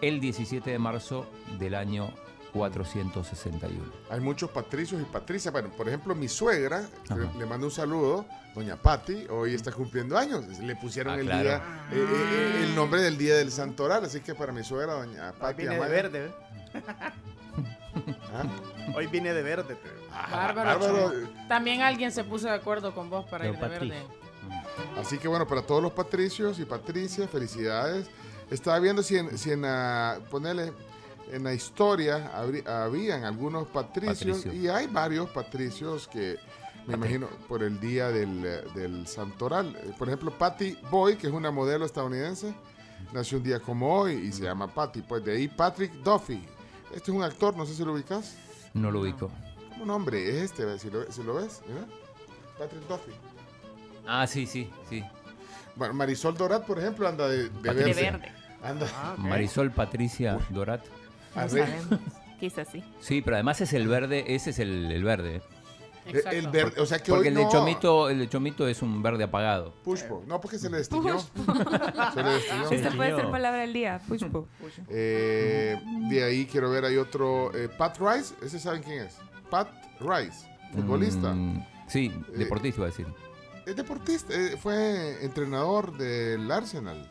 el 0.00 0.20
17 0.20 0.70
de 0.70 0.78
marzo 0.78 1.26
del 1.58 1.74
año 1.76 2.10
461. 2.52 3.84
Hay 4.10 4.20
muchos 4.20 4.50
patricios 4.50 5.00
y 5.00 5.04
patricias. 5.04 5.52
Bueno, 5.52 5.70
por 5.70 5.88
ejemplo, 5.88 6.14
mi 6.14 6.28
suegra, 6.28 6.88
Ajá. 7.08 7.16
le, 7.38 7.46
mando 7.46 7.66
un 7.66 7.72
saludo, 7.72 8.26
doña 8.54 8.76
Patti, 8.76 9.26
hoy 9.30 9.54
está 9.54 9.72
cumpliendo 9.72 10.16
años. 10.18 10.46
Le 10.60 10.76
pusieron 10.76 11.14
Ah, 11.14 11.20
el 11.20 11.26
claro. 11.26 11.42
día, 11.42 11.56
eh, 11.92 11.96
eh, 11.96 12.06
eh, 12.10 12.64
el 12.64 12.74
nombre 12.74 13.02
del 13.02 13.16
día 13.18 13.36
del 13.36 13.50
santoral, 13.50 14.04
así 14.04 14.20
que 14.20 14.34
para 14.34 14.52
mi 14.52 14.62
suegra, 14.64 14.94
doña 14.94 15.32
Patti 15.32 15.62
viene 15.62 15.78
de 15.80 15.88
verde, 15.88 16.26
¿eh? 16.26 16.30
¿Ah? 16.88 17.12
Hoy 18.96 19.06
viene 19.06 19.32
de 19.32 19.42
verde. 19.42 19.74
te- 19.76 20.04
Bárbaro. 20.30 20.78
bárbaro. 20.80 21.10
chino. 21.12 21.30
También 21.48 21.80
alguien 21.82 22.12
se 22.12 22.24
puso 22.24 22.46
de 22.48 22.54
acuerdo 22.54 22.94
con 22.94 23.10
vos 23.10 23.24
para 23.26 23.46
ir 23.46 23.52
de 23.54 23.58
Patricio. 23.58 23.88
verde. 23.88 24.06
Así 25.00 25.18
que 25.18 25.28
bueno, 25.28 25.46
para 25.46 25.62
todos 25.62 25.82
los 25.82 25.92
patricios 25.92 26.58
y 26.58 26.64
patricias, 26.64 27.28
felicidades. 27.30 28.08
Estaba 28.50 28.78
viendo 28.78 29.02
si 29.02 29.16
en, 29.16 29.36
si 29.38 29.50
en 29.52 29.62
la, 29.62 30.18
ponele, 30.30 30.72
en 31.32 31.44
la 31.44 31.54
historia 31.54 32.30
habrí- 32.36 32.66
habían 32.66 33.24
algunos 33.24 33.66
patricios 33.68 34.38
Patricio. 34.38 34.52
y 34.52 34.68
hay 34.68 34.86
varios 34.86 35.30
patricios 35.30 36.06
que 36.08 36.36
me 36.86 36.94
imagino 36.94 37.28
por 37.48 37.62
el 37.62 37.80
día 37.80 38.08
del, 38.10 38.42
del 38.74 39.06
santoral. 39.06 39.74
Por 39.98 40.08
ejemplo, 40.08 40.30
Patty 40.36 40.76
Boy, 40.90 41.16
que 41.16 41.28
es 41.28 41.32
una 41.32 41.50
modelo 41.50 41.86
estadounidense, 41.86 42.54
nació 43.12 43.38
un 43.38 43.44
día 43.44 43.58
como 43.60 43.96
hoy 44.00 44.12
y 44.14 44.32
se 44.32 44.42
llama 44.42 44.66
Patty. 44.68 45.00
Pues 45.00 45.24
de 45.24 45.32
ahí 45.32 45.48
Patrick 45.48 45.92
Duffy. 46.02 46.46
Este 46.94 47.10
es 47.10 47.16
un 47.16 47.22
actor, 47.22 47.56
no 47.56 47.66
sé 47.66 47.74
si 47.74 47.84
lo 47.84 47.92
ubicas. 47.92 48.36
No 48.72 48.90
lo 48.90 49.00
ubico. 49.00 49.30
¿Cómo 49.70 49.86
nombre 49.86 50.28
es 50.28 50.50
este? 50.50 50.78
Si 50.78 50.90
lo, 50.90 51.10
si 51.10 51.22
lo 51.22 51.34
ves, 51.34 51.60
mira. 51.68 51.84
Patrick 52.58 52.86
Duffy. 52.88 53.12
Ah, 54.06 54.26
sí, 54.26 54.46
sí, 54.46 54.70
sí. 54.88 55.02
Bueno, 55.76 55.94
Marisol 55.94 56.36
Dorat, 56.36 56.64
por 56.64 56.78
ejemplo, 56.78 57.08
anda 57.08 57.28
de, 57.28 57.48
de 57.48 57.50
Patricia. 57.50 57.72
verde. 57.72 57.94
De 57.94 58.10
verde. 58.10 58.32
Anda. 58.62 59.14
Marisol 59.18 59.70
Patricia 59.72 60.38
Dorat. 60.50 60.84
No 61.34 61.48
sabemos. 61.48 61.98
Quizás 62.38 62.68
sí. 62.70 62.84
Sí, 63.00 63.22
pero 63.22 63.36
además 63.36 63.60
es 63.60 63.72
el 63.72 63.88
verde, 63.88 64.24
ese 64.34 64.50
es 64.50 64.58
el, 64.58 64.90
el 64.90 65.02
verde. 65.02 65.42
El- 66.06 66.26
El 66.34 66.48
verde, 66.48 66.80
o 66.80 66.86
sea 66.86 66.98
que 66.98 67.10
Porque 67.10 67.22
hoy 67.22 67.28
el 67.28 67.34
de 67.34 67.44
no. 67.44 67.50
chomito, 67.50 68.10
el 68.10 68.18
de 68.18 68.28
chomito 68.28 68.68
es 68.68 68.82
un 68.82 69.02
verde 69.02 69.24
apagado. 69.24 69.72
Pushpo. 69.82 70.22
No, 70.26 70.40
porque 70.40 70.58
se 70.58 70.68
le 70.68 70.76
destiñó. 70.78 71.18
se 71.18 72.22
le 72.22 72.30
destiñó. 72.30 72.70
Esta 72.70 72.90
puede 72.90 73.14
ser 73.16 73.30
palabra 73.30 73.60
del 73.62 73.72
día. 73.72 74.00
Pushpo. 74.06 74.46
Eh, 74.90 75.76
de 76.10 76.24
ahí 76.24 76.46
quiero 76.46 76.70
ver, 76.70 76.84
hay 76.84 76.96
otro. 76.96 77.54
eh, 77.54 77.68
Pat 77.68 77.96
Rice, 77.98 78.34
¿ese 78.42 78.58
saben 78.58 78.82
quién 78.82 79.00
es? 79.04 79.16
Pat 79.50 79.68
Rice, 80.00 80.46
futbolista. 80.74 81.32
Mm, 81.32 81.64
sí, 81.88 82.12
deportista 82.36 82.80
iba 82.80 82.86
a 82.86 82.90
decir. 82.90 83.06
Es 83.66 83.76
deportista, 83.76 84.34
eh, 84.34 84.56
fue 84.60 85.24
entrenador 85.24 85.96
del 85.96 86.50
Arsenal. 86.50 87.10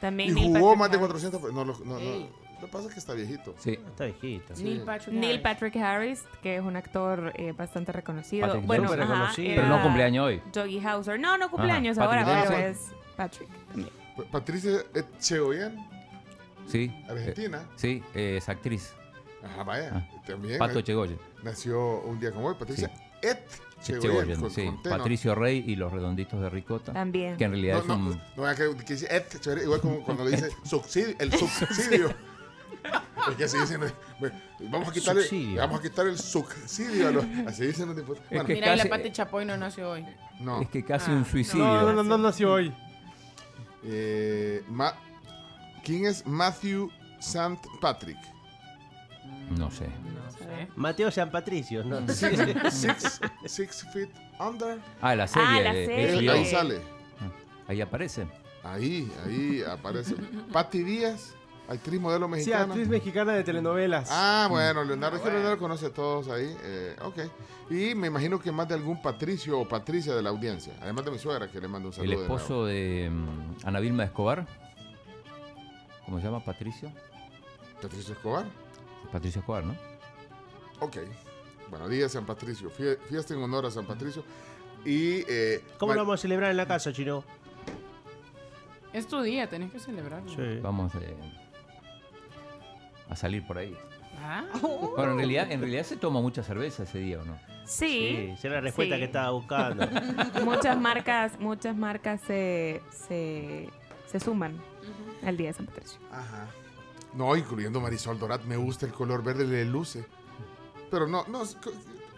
También 0.00 0.36
y 0.38 0.42
jugó 0.54 0.76
Patrick 0.76 0.78
más 0.78 0.90
de 0.90 0.96
Harris. 0.96 1.08
400. 1.30 1.52
No, 1.52 1.64
lo- 1.64 1.78
no, 1.84 1.98
no. 1.98 2.47
Lo 2.60 2.66
que 2.66 2.72
pasa 2.72 2.88
es 2.88 2.94
que 2.94 3.00
está 3.00 3.14
viejito. 3.14 3.54
Sí. 3.58 3.72
Está 3.72 4.04
viejito. 4.06 4.56
Sí. 4.56 4.64
Neil 4.64 4.80
Patrick 4.82 5.14
Neil 5.14 5.24
Harris. 5.34 5.42
Patrick 5.42 5.76
Harris, 5.76 6.24
que 6.42 6.56
es 6.56 6.62
un 6.62 6.76
actor 6.76 7.32
eh, 7.36 7.52
bastante 7.52 7.92
reconocido. 7.92 8.46
Patrick 8.46 8.66
bueno, 8.66 8.84
ajá, 8.92 8.96
reconocido. 8.96 9.54
Pero 9.56 9.68
no 9.68 9.82
cumpleaños 9.82 10.26
hoy. 10.26 10.42
Doggy 10.52 10.80
Hauser. 10.84 11.20
No, 11.20 11.38
no 11.38 11.50
cumpleaños 11.50 11.96
Ajá, 11.98 12.06
ahora, 12.06 12.24
Patrick 12.24 12.48
pero 12.56 12.68
es 12.68 12.78
Patrick 13.16 13.48
también. 13.68 13.88
Patricia 14.32 14.70
Echegoyen, 14.94 15.76
Sí. 16.66 16.92
Argentina. 17.08 17.58
eh, 17.62 17.72
sí, 17.76 18.02
eh, 18.14 18.36
es 18.38 18.48
actriz. 18.48 18.92
Ajá, 19.44 19.62
vaya. 19.62 19.90
Ah. 19.94 20.20
También. 20.26 20.58
Pato 20.58 20.80
eh, 20.80 20.82
Chegoyen. 20.84 21.18
Nació 21.44 22.00
un 22.02 22.18
día 22.18 22.32
como 22.32 22.48
hoy. 22.48 22.56
Patricia 22.58 22.90
Echegoyen. 23.22 24.00
Chegoyen, 24.02 24.40
con- 24.40 24.50
sí. 24.50 24.64
con 24.66 24.82
T, 24.82 24.90
¿no? 24.90 24.96
Patricio 24.98 25.34
Rey 25.36 25.62
y 25.64 25.76
los 25.76 25.92
redonditos 25.92 26.40
de 26.40 26.50
ricota. 26.50 26.92
También. 26.92 27.36
Que 27.36 27.44
en 27.44 27.52
realidad 27.52 27.74
No, 27.76 27.80
es 27.82 27.86
no, 27.86 27.94
un... 27.94 28.20
no, 28.36 28.42
vea 28.42 28.54
que, 28.56 28.76
que 28.84 28.92
dice 28.94 29.06
et, 29.08 29.38
chévere, 29.40 29.62
igual 29.62 29.80
como 29.80 30.02
cuando 30.02 30.24
le 30.24 30.30
dice 30.32 30.50
subsidio, 30.64 31.14
el 31.20 31.32
subsidio. 31.32 32.12
Es 33.30 33.36
que 33.36 33.44
así 33.44 33.58
dicen, 33.58 33.80
bueno, 34.20 34.40
vamos 34.70 34.88
a 34.88 34.92
quitarle, 34.92 35.22
Subsidio. 35.22 35.60
vamos 35.60 35.80
a 35.80 35.82
quitar 35.82 36.06
el 36.06 36.18
subsidio 36.18 37.08
a 37.08 37.10
los, 37.10 37.24
así 37.46 37.66
dicen 37.66 37.86
los 37.88 37.96
diputados. 37.96 38.26
Bueno, 38.30 38.44
Mira, 38.48 38.74
y 38.74 38.78
la 38.78 38.84
Pati 38.86 39.10
Chapoy 39.12 39.44
no 39.44 39.56
nació 39.56 39.90
hoy. 39.90 40.06
no. 40.40 40.62
Es 40.62 40.68
que 40.68 40.84
casi 40.84 41.10
Ah, 41.10 41.14
un 41.14 41.24
suicidio. 41.26 41.64
No, 41.64 41.92
no, 41.92 42.02
no 42.02 42.16
nació 42.18 42.52
hoy. 42.52 42.72
Eh, 43.84 44.62
Ma- 44.68 44.94
¿Quién 45.84 46.06
es 46.06 46.26
Matthew 46.26 46.90
St. 47.18 47.58
Patrick? 47.80 48.18
No 49.56 49.70
sé. 49.70 49.86
Mateo 50.76 51.10
San 51.10 51.30
Patricio, 51.30 51.84
¿no? 51.84 52.06
Six, 52.08 52.38
six, 52.70 53.20
six 53.46 53.86
feet 53.92 54.08
under. 54.40 54.78
Ah, 55.00 55.14
la 55.14 55.26
serie. 55.26 55.48
Ah, 55.48 55.60
la 55.60 55.72
de 55.72 55.86
serie. 55.86 56.28
HBO. 56.28 56.32
Ahí 56.34 56.44
sale. 56.46 56.80
Ahí 57.66 57.80
aparece. 57.80 58.26
Ahí, 58.64 59.10
ahí 59.26 59.62
aparece. 59.62 60.14
Patti 60.52 60.82
Díaz, 60.82 61.34
actriz 61.68 62.00
modelo 62.00 62.26
Sí, 62.26 62.30
mexicana. 62.32 62.64
actriz 62.64 62.88
mexicana 62.88 63.32
de 63.34 63.44
telenovelas. 63.44 64.08
Ah, 64.10 64.46
bueno, 64.50 64.82
Leonardo, 64.84 65.16
es 65.18 65.22
que 65.22 65.30
Leonardo 65.30 65.58
conoce 65.58 65.86
a 65.86 65.90
todos 65.92 66.28
ahí. 66.28 66.56
eh, 66.62 66.96
ok. 67.02 67.18
Y 67.70 67.94
me 67.94 68.06
imagino 68.06 68.38
que 68.40 68.50
más 68.50 68.66
de 68.68 68.74
algún 68.74 69.00
Patricio 69.02 69.58
o 69.60 69.68
Patricia 69.68 70.14
de 70.14 70.22
la 70.22 70.30
audiencia. 70.30 70.72
Además 70.80 71.04
de 71.04 71.10
mi 71.10 71.18
suegra, 71.18 71.48
que 71.50 71.60
le 71.60 71.68
mando 71.68 71.88
un 71.88 71.94
El 71.94 72.00
saludo. 72.00 72.14
nuevo. 72.18 72.36
esposo 72.36 72.64
de 72.66 73.10
mm, 73.10 73.66
Ana 73.66 73.80
Vilma 73.80 74.04
Escobar. 74.04 74.46
¿Cómo 76.06 76.18
se 76.18 76.24
llama? 76.24 76.42
Patricio. 76.44 76.90
Patricio 77.82 78.14
Escobar. 78.14 78.46
Patricio 79.12 79.40
Escobar, 79.40 79.64
¿no? 79.64 79.76
Ok. 80.80 80.96
Bueno, 81.70 81.86
día 81.88 82.04
de 82.04 82.08
San 82.08 82.24
Patricio. 82.24 82.70
Fie- 82.70 82.98
Fiesta 83.08 83.34
en 83.34 83.42
honor 83.42 83.66
a 83.66 83.70
San 83.70 83.84
Patricio. 83.86 84.24
Y. 84.84 85.24
eh, 85.28 85.62
¿Cómo 85.78 85.92
lo 85.92 86.00
vamos 86.00 86.20
a 86.20 86.22
celebrar 86.22 86.50
en 86.50 86.56
la 86.56 86.66
casa, 86.66 86.92
Chino? 86.92 87.22
Es 88.94 89.06
tu 89.06 89.20
día, 89.20 89.48
tenés 89.50 89.70
que 89.70 89.78
celebrarlo. 89.78 90.32
Vamos 90.62 90.92
eh, 90.94 90.98
a 90.98 91.47
salir 93.18 93.46
por 93.46 93.58
ahí. 93.58 93.76
Ah. 94.22 94.44
Bueno, 94.96 95.12
en 95.12 95.18
realidad, 95.18 95.50
en 95.52 95.60
realidad 95.60 95.84
se 95.84 95.96
toma 95.96 96.20
mucha 96.20 96.42
cerveza 96.42 96.82
ese 96.84 96.98
día, 96.98 97.20
¿o 97.20 97.24
no? 97.24 97.38
Sí. 97.64 98.30
esa 98.34 98.48
era 98.48 98.56
la 98.56 98.62
respuesta 98.62 98.94
Sí. 98.94 99.00
que 99.00 99.04
estaba 99.04 99.30
buscando. 99.30 99.86
muchas 100.44 100.78
marcas, 100.80 101.38
muchas 101.38 101.76
marcas 101.76 102.20
se, 102.22 102.80
se, 102.90 103.68
se 104.06 104.20
suman 104.20 104.56
al 105.24 105.36
Día 105.36 105.48
de 105.48 105.52
San 105.54 105.66
Patricio. 105.66 106.00
Ajá. 106.10 106.46
No, 107.14 107.36
incluyendo 107.36 107.80
Marisol 107.80 108.18
Dorat. 108.18 108.42
Me 108.44 108.56
gusta 108.56 108.86
el 108.86 108.92
color 108.92 109.22
verde, 109.22 109.44
le 109.46 109.64
luce. 109.64 110.04
Pero 110.90 111.06
no, 111.06 111.24
no. 111.28 111.42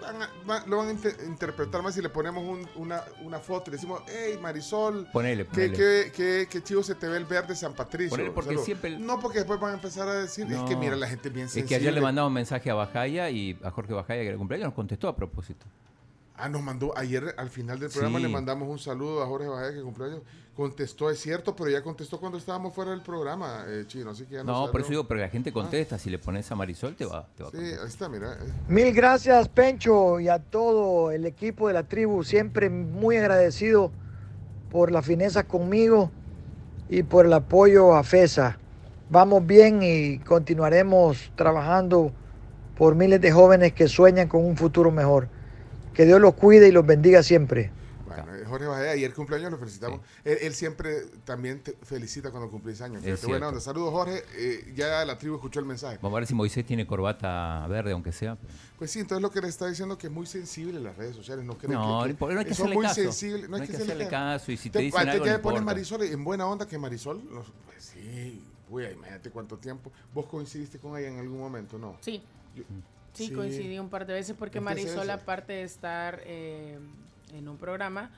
Es 0.01 0.13
van 0.13 0.23
a- 0.23 0.31
va- 0.49 0.65
lo 0.67 0.77
van 0.79 0.89
a 0.89 0.91
inter- 0.93 1.17
interpretar 1.27 1.83
más 1.83 1.95
si 1.95 2.03
le 2.03 2.09
ponemos 2.09 2.43
un- 2.45 2.69
una, 2.77 3.03
una 3.23 3.39
foto 3.39 3.65
y 3.67 3.71
le 3.73 3.77
decimos, 3.77 4.03
hey 4.09 4.39
Marisol, 4.41 5.07
Ponele, 5.13 5.45
qué, 5.45 5.51
ponele. 5.51 5.73
qué, 5.77 6.13
qué, 6.15 6.47
qué 6.51 6.63
chido 6.63 6.83
se 6.83 6.95
te 6.95 7.09
ve 7.09 7.17
el 7.17 7.25
verde 7.25 7.55
San 7.55 7.75
Patricio. 7.75 8.11
Ponele, 8.11 8.31
porque 8.31 8.49
Saludos. 8.49 8.65
siempre 8.67 8.91
el- 8.95 9.05
No, 9.07 9.21
porque 9.21 9.39
después 9.39 9.61
van 9.61 9.73
a 9.73 9.75
empezar 9.75 10.09
a 10.09 10.15
decir, 10.15 10.47
es 10.51 10.61
que 10.63 10.77
mira, 10.77 10.97
la 10.97 11.09
gente 11.09 11.29
es 11.29 11.35
bien 11.35 11.47
Es 11.47 11.53
sensible. 11.53 11.69
que 11.69 11.75
ayer 11.83 11.93
le 11.95 12.01
mandamos 12.01 12.29
un 12.29 12.35
mensaje 12.35 12.71
a 12.71 12.75
Bajaya 12.75 13.31
y 13.31 13.59
a 13.63 13.71
Jorge 13.71 13.93
Bajaya, 13.93 14.21
que 14.21 14.27
era 14.27 14.33
el 14.33 14.39
cumpleaños, 14.39 14.67
nos 14.67 14.75
contestó 14.75 15.09
a 15.09 15.17
propósito. 15.17 15.67
Ah, 16.41 16.49
nos 16.49 16.63
mandó, 16.63 16.97
ayer 16.97 17.35
al 17.37 17.51
final 17.51 17.79
del 17.79 17.91
programa 17.91 18.19
Sí. 18.19 18.23
le 18.25 18.29
mandamos 18.31 18.69
un 18.69 18.79
saludo 18.79 19.23
a 19.23 19.27
Jorge 19.27 19.49
Bajaya 19.49 19.75
que 19.75 19.83
cumplió 19.83 20.07
años. 20.07 20.23
Contestó, 20.57 21.09
es 21.11 21.19
cierto, 21.21 21.55
pero 21.57 21.71
ya 21.71 21.83
contestó 21.83 22.19
cuando 22.21 22.37
estábamos 22.37 22.75
fuera 22.75 22.91
del 22.91 23.01
programa, 23.01 23.65
eh, 23.69 23.85
chino, 23.87 24.11
así 24.11 24.25
que 24.25 24.35
ya 24.35 24.45
no 24.45 24.67
No, 24.67 24.71
por 24.73 24.81
eso 24.81 24.91
digo, 24.91 25.05
pero 25.05 25.21
la 25.21 25.29
gente 25.29 25.53
contesta. 25.53 25.99
Si 25.99 26.11
le 26.11 26.19
pones 26.19 26.51
a 26.51 26.55
Marisol, 26.57 26.97
te 26.97 27.05
va, 27.07 27.27
te 27.37 27.43
va 27.45 27.49
a 27.49 27.53
Sí, 27.53 27.59
ahí 27.59 27.87
está, 27.87 28.09
mira. 28.09 28.33
eh. 28.33 28.53
Mil 28.69 28.93
gracias, 28.93 29.49
Pencho, 29.49 30.21
y 30.21 30.29
a 30.29 30.39
todo 30.39 31.13
el 31.13 31.25
equipo 31.25 31.69
de 31.69 31.75
la 31.75 31.85
tribu. 31.85 32.25
Siempre 32.25 32.69
muy 32.69 33.17
agradecido 33.17 33.91
por 34.71 34.91
la 34.93 35.03
fineza 35.03 35.45
conmigo 35.45 36.11
y 36.91 37.05
por 37.05 37.25
el 37.27 37.33
apoyo 37.33 37.95
a 37.95 38.03
FESA. 38.03 38.59
Vamos 39.09 39.47
bien 39.47 39.81
y 39.83 40.19
continuaremos 40.19 41.33
trabajando 41.37 42.13
por 42.77 42.95
miles 42.97 43.21
de 43.21 43.33
jóvenes 43.33 43.73
que 43.73 43.89
sueñan 43.89 44.29
con 44.29 44.45
un 44.45 44.57
futuro 44.57 44.91
mejor. 44.91 45.29
Que 45.95 46.05
Dios 46.07 46.21
los 46.21 46.35
cuide 46.35 46.69
y 46.69 46.73
los 46.73 46.87
bendiga 46.87 47.23
siempre. 47.23 47.71
Bueno, 48.07 48.35
eh, 48.35 48.45
Jorge 48.45 48.67
Bajaya, 48.67 48.91
ayer 48.91 49.15
cumpleaños, 49.15 49.53
lo 49.53 49.59
felicitamos. 49.59 50.01
Él, 50.25 50.39
él 50.43 50.53
siempre 50.55 51.03
también 51.25 51.61
te 51.61 51.77
felicita 51.83 52.31
cuando 52.33 52.51
cumplís 52.51 52.81
años. 52.81 53.05
Es 53.05 53.21
Qué 53.21 53.27
buena 53.29 53.49
onda. 53.49 53.61
Saludos, 53.61 53.91
Jorge. 53.93 54.25
Eh, 54.37 54.73
ya 54.75 55.05
la 55.05 55.17
tribu 55.17 55.37
escuchó 55.37 55.61
el 55.61 55.67
mensaje. 55.67 55.99
Vamos 56.03 56.17
a 56.17 56.21
ver 56.21 56.27
si 56.27 56.35
Moisés 56.35 56.67
tiene 56.67 56.87
corbata 56.89 57.65
verde, 57.69 57.93
aunque 57.93 58.11
sea. 58.11 58.37
Pues 58.79 58.91
sí, 58.91 58.99
entonces 58.99 59.23
lo 59.23 59.31
que 59.31 59.41
le 59.41 59.47
está 59.47 59.69
diciendo 59.69 59.97
que 59.97 60.09
es 60.09 60.13
muy 60.13 60.27
sensible 60.27 60.79
en 60.79 60.85
las 60.85 60.97
redes 60.97 61.15
sociales. 61.15 61.45
No, 61.45 61.57
creen 61.57 61.75
No, 61.75 62.03
que, 62.05 62.15
por- 62.15 62.33
no 62.33 62.41
hay 62.41 62.47
que 62.47 62.55
son 62.55 62.65
hacerle 62.67 62.75
muy 62.75 62.87
caso. 62.87 63.01
sensibles. 63.01 63.49
No 63.49 63.57
hay 63.57 63.69
que 63.69 63.77
hacerle 63.77 64.09
caso. 64.09 64.51
Y 64.53 64.57
si 64.57 64.71
te 64.71 64.81
dicen 64.81 65.09
ah, 65.09 65.13
algo, 65.13 65.25
ya 65.25 65.33
no 65.33 65.37
le 65.39 65.43
pones. 65.43 65.63
Marisol 65.63 66.03
en 66.03 66.25
buena 66.25 66.47
onda 66.47 66.67
que 66.67 66.79
Marisol. 66.79 67.23
no, 67.33 67.45
pues 67.67 67.85
sí, 67.95 68.43
uy, 68.69 68.87
imagínate 68.87 69.31
cuánto 69.31 69.57
tiempo. 69.57 69.93
¿Vos 70.13 70.27
coincidiste 70.27 70.81
con 70.81 70.99
ella 70.99 71.09
en 71.09 71.19
algún 71.21 71.39
momento? 71.39 71.79
No. 71.79 71.97
Sí. 72.01 72.21
Yo- 72.57 72.65
Sí, 73.13 73.27
Sí. 73.27 73.33
coincidí 73.35 73.79
un 73.79 73.89
par 73.89 74.07
de 74.07 74.15
veces 74.15 74.37
porque 74.39 74.59
¿En 74.59 74.65
qué 74.65 74.75
se 74.77 74.83
Marisol, 74.87 75.11
aparte 75.11 75.53
de 75.55 75.63
estar 75.63 76.21
eh, 76.25 76.79
en 77.35 77.49
un 77.49 77.57
programa, 77.57 78.11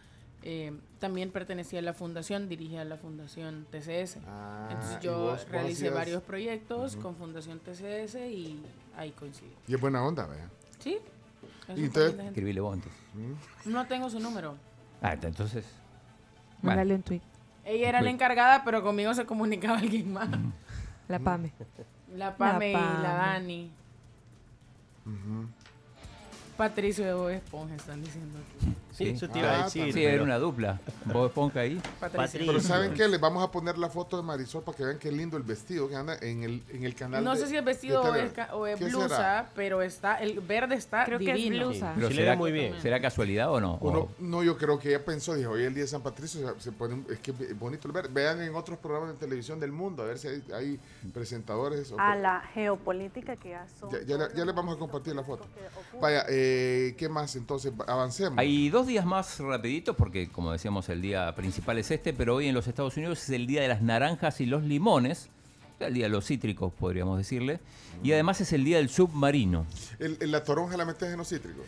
eh, 0.42 0.72
también 0.98 1.30
pertenecía 1.30 1.78
a 1.78 1.82
la 1.82 1.94
fundación, 1.94 2.48
dirigía 2.48 2.84
la 2.84 2.96
fundación 2.96 3.66
TCS. 3.70 4.18
Ah, 4.26 4.68
Entonces 4.70 4.98
¿y 5.00 5.04
yo 5.04 5.18
vos- 5.18 5.48
realicé 5.48 5.88
varios 5.90 6.22
proyectos 6.22 6.96
con 6.96 7.16
Fundación 7.16 7.58
TCS 7.60 8.16
y 8.28 8.60
ahí 8.96 9.12
coincidí. 9.12 9.52
Y 9.68 9.74
es 9.74 9.80
buena 9.80 10.02
onda, 10.04 10.26
vea. 10.26 10.48
Sí. 10.80 10.98
Y 11.76 11.80
gente. 11.82 12.06
Escribile 12.26 12.60
vos 12.60 12.74
entonces. 12.74 13.00
No 13.66 13.86
tengo 13.86 14.10
su 14.10 14.18
número. 14.20 14.56
Ah, 15.00 15.14
entonces. 15.20 15.64
Mándale 16.60 16.94
un 16.94 17.02
tweet. 17.02 17.20
Ella 17.64 17.88
era 17.88 18.02
la 18.02 18.10
encargada, 18.10 18.62
pero 18.64 18.82
conmigo 18.82 19.14
se 19.14 19.24
comunicaba 19.24 19.78
alguien 19.78 20.12
más. 20.12 20.28
La 21.08 21.18
Pame. 21.20 21.52
La 22.16 22.36
Pame 22.36 22.70
y 22.70 22.74
Pame. 22.74 23.02
la 23.02 23.14
Dani. 23.14 23.70
Patricio 26.56 27.04
de 27.04 27.14
Bob 27.14 27.30
Esponja 27.30 27.74
están 27.74 28.02
diciendo 28.02 28.38
aquí. 28.38 28.74
Sí, 28.92 29.08
eso 29.08 29.28
te 29.28 29.40
Ah. 29.40 29.68
Sí, 29.68 29.90
pero- 29.92 30.08
era 30.14 30.22
una 30.22 30.38
dupla. 30.38 30.80
Vos 31.06 31.28
Esponja 31.28 31.60
ahí. 31.60 31.80
Patricio. 31.98 32.40
Pero 32.46 32.60
¿saben 32.60 32.94
qué? 32.94 33.08
Les 33.08 33.20
vamos 33.20 33.42
a 33.42 33.50
poner 33.50 33.78
la 33.78 33.88
foto 33.88 34.16
de 34.18 34.22
Marisol 34.22 34.62
para 34.62 34.76
que 34.76 34.84
vean 34.84 34.98
qué 34.98 35.10
lindo 35.10 35.36
el 35.36 35.42
vestido 35.42 35.88
que 35.88 35.96
anda 35.96 36.16
en 36.20 36.42
el, 36.42 36.62
en 36.70 36.84
el 36.84 36.94
canal. 36.94 37.24
No 37.24 37.32
de- 37.34 37.38
sé 37.40 37.46
si 37.48 37.56
es 37.56 37.64
vestido 37.64 38.02
o 38.02 38.14
es, 38.14 38.32
ca- 38.32 38.54
o 38.54 38.66
es 38.66 38.78
¿Qué 38.78 38.84
blusa, 38.86 39.08
será? 39.08 39.50
pero 39.54 39.82
está 39.82 40.16
el 40.16 40.40
verde 40.40 40.74
está 40.76 41.04
Creo 41.04 41.18
que 41.18 41.32
es 41.32 41.48
blusa. 41.50 41.92
Pero 41.96 42.08
Sí, 42.08 42.14
será, 42.16 42.36
muy 42.36 42.52
bien. 42.52 42.80
¿Será 42.80 43.00
casualidad 43.00 43.50
o 43.50 43.60
no? 43.60 43.78
Uno- 43.80 44.08
no, 44.18 44.42
yo 44.42 44.56
creo 44.58 44.78
que 44.78 44.88
ella 44.90 45.04
pensó, 45.04 45.34
dijo, 45.34 45.50
hoy 45.52 45.64
el 45.64 45.74
día 45.74 45.84
de 45.84 45.88
San 45.88 46.02
Patricio 46.02 46.54
se, 46.54 46.60
se 46.60 46.72
pone, 46.72 46.94
un- 46.94 47.06
es 47.10 47.18
que 47.20 47.30
es 47.32 47.58
bonito 47.58 47.88
el 47.88 47.92
ver. 47.92 48.08
Vean 48.08 48.40
en 48.42 48.54
otros 48.54 48.78
programas 48.78 49.10
de 49.12 49.14
televisión 49.18 49.58
del 49.58 49.72
mundo, 49.72 50.02
a 50.02 50.06
ver 50.06 50.18
si 50.18 50.28
hay, 50.28 50.42
hay 50.54 50.80
presentadores. 51.12 51.92
o- 51.92 51.98
a 51.98 52.14
la 52.16 52.40
geopolítica 52.54 53.36
que 53.36 53.50
ya 53.50 53.66
son. 53.78 53.90
ya, 54.06 54.16
ya 54.34 54.44
les 54.44 54.54
vamos 54.54 54.76
a 54.76 54.78
compartir 54.78 55.14
la 55.14 55.22
foto. 55.24 55.46
Vaya, 56.00 56.24
eh, 56.28 56.94
¿qué 56.98 57.08
más 57.08 57.34
entonces? 57.36 57.72
Avancemos. 57.86 58.38
Hay 58.38 58.68
dos 58.70 58.81
días 58.86 59.04
más 59.06 59.38
rapiditos 59.40 59.96
porque, 59.96 60.28
como 60.28 60.52
decíamos, 60.52 60.88
el 60.88 61.00
día 61.02 61.34
principal 61.34 61.78
es 61.78 61.90
este, 61.90 62.12
pero 62.12 62.36
hoy 62.36 62.48
en 62.48 62.54
los 62.54 62.66
Estados 62.66 62.96
Unidos 62.96 63.22
es 63.22 63.30
el 63.30 63.46
día 63.46 63.62
de 63.62 63.68
las 63.68 63.82
naranjas 63.82 64.40
y 64.40 64.46
los 64.46 64.62
limones, 64.62 65.28
el 65.80 65.94
día 65.94 66.04
de 66.04 66.10
los 66.10 66.26
cítricos, 66.26 66.72
podríamos 66.72 67.18
decirle, 67.18 67.60
y 68.02 68.12
además 68.12 68.40
es 68.40 68.52
el 68.52 68.64
día 68.64 68.76
del 68.78 68.88
submarino. 68.88 69.66
El- 69.98 70.16
el- 70.20 70.30
¿La 70.30 70.44
toronja 70.44 70.76
la 70.76 70.84
metes 70.84 71.10
en 71.10 71.18
los 71.18 71.28
cítricos? 71.28 71.64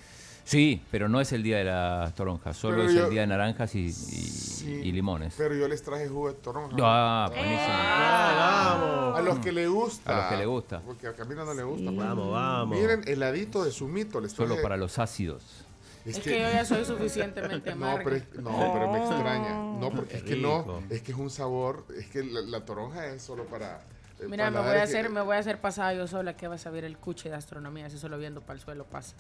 Sí, 0.47 0.83
pero 0.91 1.09
no 1.09 1.23
es 1.23 1.33
el 1.33 1.43
día 1.43 1.57
de 1.57 1.65
las 1.65 2.15
toronjas, 2.15 2.55
solo 2.57 2.77
Pero 2.77 2.89
es 2.91 2.95
yo- 2.95 3.05
el 3.07 3.11
día 3.11 3.23
de 3.23 3.27
naranjas 3.29 3.75
y, 3.75 3.87
y- 3.87 4.71
y 4.89 4.93
limones. 4.93 5.35
Pero 5.39 5.55
yo 5.55 5.67
les 5.67 5.83
traje 5.83 6.07
jugo 6.07 6.29
de 6.29 6.35
toronja. 6.35 6.77
Ah, 6.83 7.29
buenísimo. 7.31 9.17
A 9.17 9.23
los 9.25 9.39
que 9.39 9.53
le 9.53 9.67
gusta. 9.69 10.13
A 10.13 10.21
los 10.21 10.31
que 10.31 10.37
le 10.37 10.47
gusta. 10.47 10.81
Porque 10.81 11.07
a 11.07 11.15
Camila 11.15 11.45
no 11.45 11.55
le 11.55 11.63
gusta. 11.63 11.89
Sí. 11.91 11.97
pues. 11.97 12.07
Vamos, 12.09 12.31
vamos. 12.31 12.77
Miren, 12.79 13.03
heladito 13.09 13.65
de 13.65 13.73
su 13.73 13.89
mito. 13.89 14.21
Les 14.21 14.33
Solo 14.33 14.49
traje- 14.51 14.63
para 14.63 14.77
los 14.77 14.99
ácidos. 14.99 15.64
Es 16.05 16.19
que 16.19 16.41
yo 16.41 16.51
ya 16.51 16.65
soy 16.65 16.85
suficientemente 16.87 17.75
No, 17.75 17.87
amarga. 17.87 18.05
pero, 18.05 18.17
es- 18.17 18.35
no, 18.35 18.73
pero 18.75 18.91
me 18.93 18.99
extraña. 18.99 19.55
No, 19.81 19.91
porque 19.91 20.17
es 20.19 20.23
que 20.23 20.37
no, 20.37 20.83
es 20.91 21.03
que 21.03 21.13
es 21.13 21.19
un 21.19 21.31
sabor, 21.31 21.85
es 21.97 22.07
que 22.09 22.23
la, 22.25 22.41
la 22.43 22.65
toronja 22.65 23.07
es 23.07 23.23
solo 23.23 23.45
para... 23.47 23.81
eh, 24.21 24.27
Mira, 24.29 24.51
me 24.51 24.61
voy, 24.61 24.77
a 24.77 24.83
hacer, 24.83 25.07
que- 25.07 25.13
me 25.13 25.21
voy 25.23 25.37
a 25.37 25.39
hacer 25.39 25.61
pasada 25.61 25.95
yo 25.95 26.07
sola 26.07 26.37
que 26.37 26.47
vas 26.49 26.67
a 26.67 26.71
ver 26.71 26.85
el 26.85 26.99
cuche 26.99 27.29
de 27.31 27.37
astronomía, 27.37 27.87
así 27.87 27.99
solo 27.99 28.19
viendo 28.19 28.41
para 28.43 28.55
el 28.55 28.61
suelo 28.61 28.85
pasa. 28.85 29.15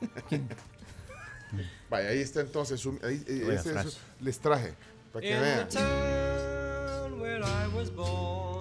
Vaya, 1.88 2.08
ahí 2.08 2.20
está 2.20 2.40
entonces, 2.40 2.84
ahí, 3.04 3.22
eh, 3.28 3.48
ese 3.54 3.72
les 4.20 4.38
traje, 4.40 4.74
para 5.12 5.22
que 5.22 5.38
vean. 5.40 5.68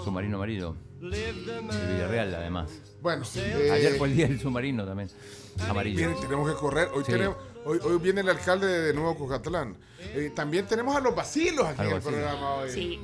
Submarino 0.04 0.38
amarillo. 0.38 0.76
De 1.02 1.32
Villarreal, 1.94 2.36
además. 2.36 2.72
Bueno, 3.02 3.24
eh, 3.36 3.70
Ayer 3.72 3.96
fue 3.98 4.08
el 4.10 4.16
día 4.16 4.28
del 4.28 4.40
submarino 4.40 4.86
también. 4.86 5.10
Amarillo. 5.68 6.10
Miren, 6.10 6.22
tenemos 6.22 6.50
que 6.50 6.56
correr. 6.58 6.90
Hoy, 6.94 7.04
Sí. 7.04 7.12
tenemos, 7.12 7.38
hoy, 7.66 7.80
hoy 7.84 7.98
viene 8.00 8.22
el 8.22 8.30
alcalde 8.30 8.66
de 8.68 8.94
Nuevo 8.94 9.16
Cocatlán. 9.18 9.76
Eh, 10.00 10.32
también 10.34 10.66
tenemos 10.66 10.96
a 10.96 11.02
los 11.02 11.14
vacilos 11.16 11.66
aquí 11.68 11.82
en 11.82 11.92
el 11.92 12.02
programa 12.02 12.54
hoy. 12.56 12.72
Sí. 12.72 13.00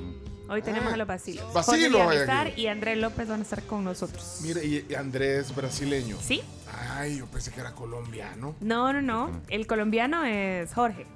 Hoy 0.48 0.60
tenemos 0.62 0.90
Ah, 0.90 0.94
a 0.94 0.96
los 0.98 1.06
vacilos. 1.06 1.52
vacilos 1.54 2.14
y 2.56 2.66
Andrés 2.66 2.98
López 2.98 3.28
van 3.28 3.40
a 3.40 3.42
estar 3.42 3.62
con 3.62 3.84
nosotros. 3.84 4.40
Mire, 4.42 4.64
y, 4.64 4.86
y 4.88 4.94
Andrés 4.94 5.54
brasileño. 5.54 6.16
¿Sí? 6.20 6.42
Ay, 6.90 7.18
yo 7.18 7.26
pensé 7.26 7.50
que 7.52 7.60
era 7.60 7.72
colombiano. 7.72 8.54
No, 8.60 8.92
no, 8.92 9.00
no. 9.02 9.40
El 9.48 9.66
colombiano 9.66 10.24
es 10.24 10.72
Jorge. 10.74 11.06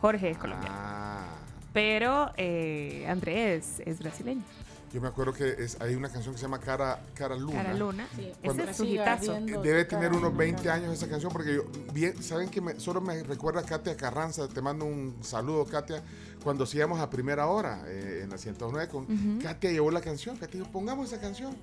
Jorge 0.00 0.30
es 0.30 0.38
colombiano. 0.38 0.74
Ah. 0.76 1.24
Pero 1.72 2.32
eh, 2.36 3.06
Andrés 3.08 3.80
es 3.86 3.98
brasileño. 4.00 4.42
Yo 4.92 5.00
me 5.00 5.08
acuerdo 5.08 5.32
que 5.32 5.48
es, 5.58 5.80
hay 5.80 5.94
una 5.94 6.10
canción 6.10 6.34
que 6.34 6.38
se 6.38 6.42
llama 6.44 6.60
Cara, 6.60 7.00
Cara 7.14 7.34
Luna. 7.34 7.62
Cara 7.62 7.74
Luna. 7.74 8.06
Sí, 8.14 8.30
Cuando- 8.44 8.62
Ese 8.64 8.70
es 8.72 8.76
su 8.76 8.84
hitazo. 8.84 9.32
Debe 9.62 9.86
tener 9.86 10.12
unos 10.12 10.32
tu 10.32 10.36
20 10.36 10.62
cara. 10.64 10.74
años 10.74 10.92
esa 10.92 11.08
canción 11.08 11.32
porque 11.32 11.54
yo, 11.54 11.62
bien, 11.94 12.22
saben 12.22 12.50
que 12.50 12.60
me- 12.60 12.78
solo 12.78 13.00
me 13.00 13.22
recuerda 13.22 13.60
a 13.60 13.64
Katia 13.64 13.96
Carranza, 13.96 14.48
te 14.48 14.60
mando 14.60 14.84
un 14.84 15.16
saludo 15.22 15.64
Katia, 15.64 16.02
cuando 16.44 16.64
hacíamos 16.64 17.00
a 17.00 17.08
primera 17.08 17.46
hora 17.46 17.84
eh, 17.86 18.20
en 18.24 18.28
la 18.30 18.36
109 18.36 18.88
con. 18.90 19.38
Katia 19.38 19.70
llevó 19.70 19.90
la 19.90 20.02
canción, 20.02 20.36
Katia 20.36 20.60
dijo, 20.60 20.70
pongamos 20.70 21.10
esa 21.10 21.20
canción. 21.20 21.56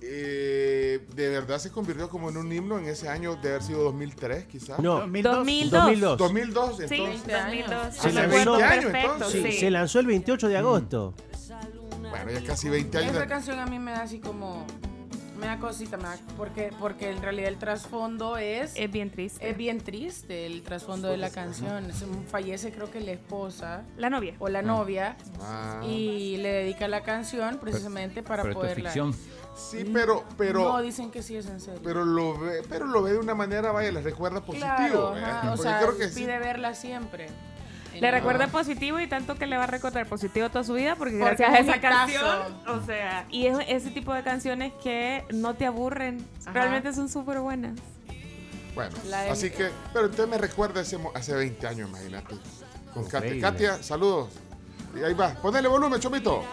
Eh, 0.00 1.06
de 1.14 1.28
verdad 1.28 1.58
se 1.58 1.70
convirtió 1.70 2.08
como 2.08 2.30
en 2.30 2.36
un 2.36 2.52
himno 2.52 2.78
en 2.78 2.86
ese 2.86 3.08
año 3.08 3.34
de 3.36 3.48
haber 3.50 3.62
sido 3.62 3.82
2003 3.84 4.46
quizás. 4.46 4.78
No, 4.78 5.00
2002. 5.00 5.36
2002. 5.36 6.18
2002 6.18 6.76
Sí, 6.76 6.82
entonces. 6.94 7.26
2002. 7.26 7.94
Se 7.96 8.06
Me 8.08 8.12
lanzó- 8.14 8.26
acuerdo 8.28 8.52
20 8.58 8.64
años, 8.64 8.84
perfecto, 8.84 9.12
entonces. 9.14 9.42
Sí, 9.42 9.52
sí. 9.52 9.58
se 9.58 9.70
lanzó 9.70 9.98
el 10.00 10.06
28 10.06 10.48
de 10.48 10.56
agosto. 10.56 11.14
Bueno, 12.10 12.30
ya 12.30 12.44
casi 12.46 12.68
20 12.68 12.98
años. 12.98 13.16
Esa 13.16 13.26
canción 13.26 13.58
a 13.58 13.66
mí 13.66 13.78
me 13.78 13.92
da 13.92 14.02
así 14.02 14.18
como. 14.20 14.64
Me 15.38 15.46
da 15.46 15.58
cosita, 15.58 15.96
me 15.96 16.02
da- 16.02 16.18
porque, 16.36 16.72
porque 16.80 17.12
en 17.12 17.22
realidad 17.22 17.46
el 17.48 17.58
trasfondo 17.58 18.36
es. 18.38 18.72
Es 18.74 18.90
bien 18.90 19.10
triste. 19.12 19.48
Es 19.48 19.56
bien 19.56 19.78
triste 19.80 20.46
el 20.46 20.62
trasfondo 20.62 21.08
de 21.08 21.16
la 21.16 21.30
canción. 21.30 21.92
Se 21.92 22.06
fallece, 22.28 22.72
creo 22.72 22.90
que 22.90 22.98
la 23.00 23.12
esposa 23.12 23.84
La 23.96 24.10
novia. 24.10 24.34
o 24.40 24.48
la 24.48 24.62
novia 24.62 25.16
Ah. 25.40 25.80
y 25.86 26.38
le 26.38 26.48
dedica 26.52 26.88
la 26.88 27.02
canción 27.04 27.58
precisamente 27.58 28.24
para 28.24 28.42
Pero 28.42 28.52
esto 28.54 28.64
es 28.64 28.70
poderla. 28.72 28.90
ficción. 28.90 29.14
Sí, 29.56 29.88
pero, 29.92 30.24
pero, 30.36 30.60
no, 30.72 30.82
dicen 30.82 31.10
que 31.12 31.22
sí 31.22 31.36
es 31.36 31.46
en 31.46 31.60
serio. 31.60 31.80
pero 31.84 32.04
lo 32.04 32.36
ve, 32.38 32.62
pero 32.68 32.86
lo 32.86 33.02
ve 33.02 33.12
de 33.12 33.18
una 33.18 33.34
manera, 33.36 33.70
vaya, 33.72 33.90
les 33.92 34.02
recuerda 34.04 34.40
positivo. 34.40 34.66
claro, 34.68 35.16
¿eh? 35.16 35.24
ajá, 35.24 35.52
o 35.52 35.56
sea, 35.56 35.78
creo 35.80 35.96
que 35.98 36.08
sí. 36.08 36.20
pide 36.20 36.38
verla 36.38 36.74
siempre. 36.74 37.28
Le 37.94 38.10
recuerda 38.10 38.46
positivo 38.48 39.00
y 39.00 39.06
tanto 39.06 39.34
que 39.36 39.46
le 39.46 39.56
va 39.56 39.64
a 39.64 39.66
recordar 39.66 40.06
positivo 40.06 40.48
toda 40.50 40.64
su 40.64 40.74
vida 40.74 40.94
porque, 40.96 41.18
Porque 41.18 41.42
gracias 41.42 41.50
a 41.50 41.58
esa 41.58 41.80
canción, 41.80 42.56
o 42.68 42.84
sea, 42.84 43.26
y 43.30 43.46
es 43.46 43.58
ese 43.68 43.90
tipo 43.90 44.14
de 44.14 44.22
canciones 44.22 44.72
que 44.82 45.24
no 45.32 45.54
te 45.54 45.66
aburren, 45.66 46.24
Ajá. 46.42 46.52
realmente 46.52 46.92
son 46.92 47.08
súper 47.08 47.40
buenas. 47.40 47.72
Bueno, 48.74 48.94
así 49.30 49.50
que, 49.50 49.70
pero 49.92 50.06
entonces 50.06 50.28
me 50.28 50.38
recuerda 50.38 50.80
ese, 50.82 50.98
hace 51.14 51.34
20 51.34 51.66
años, 51.66 51.88
imagínate. 51.88 52.36
Con 52.94 53.04
Katia. 53.06 53.40
Katia, 53.40 53.82
saludos. 53.82 54.30
Y 54.94 55.02
ahí 55.02 55.14
va, 55.14 55.34
ponele 55.34 55.68
volumen, 55.68 55.98
chomito. 56.00 56.44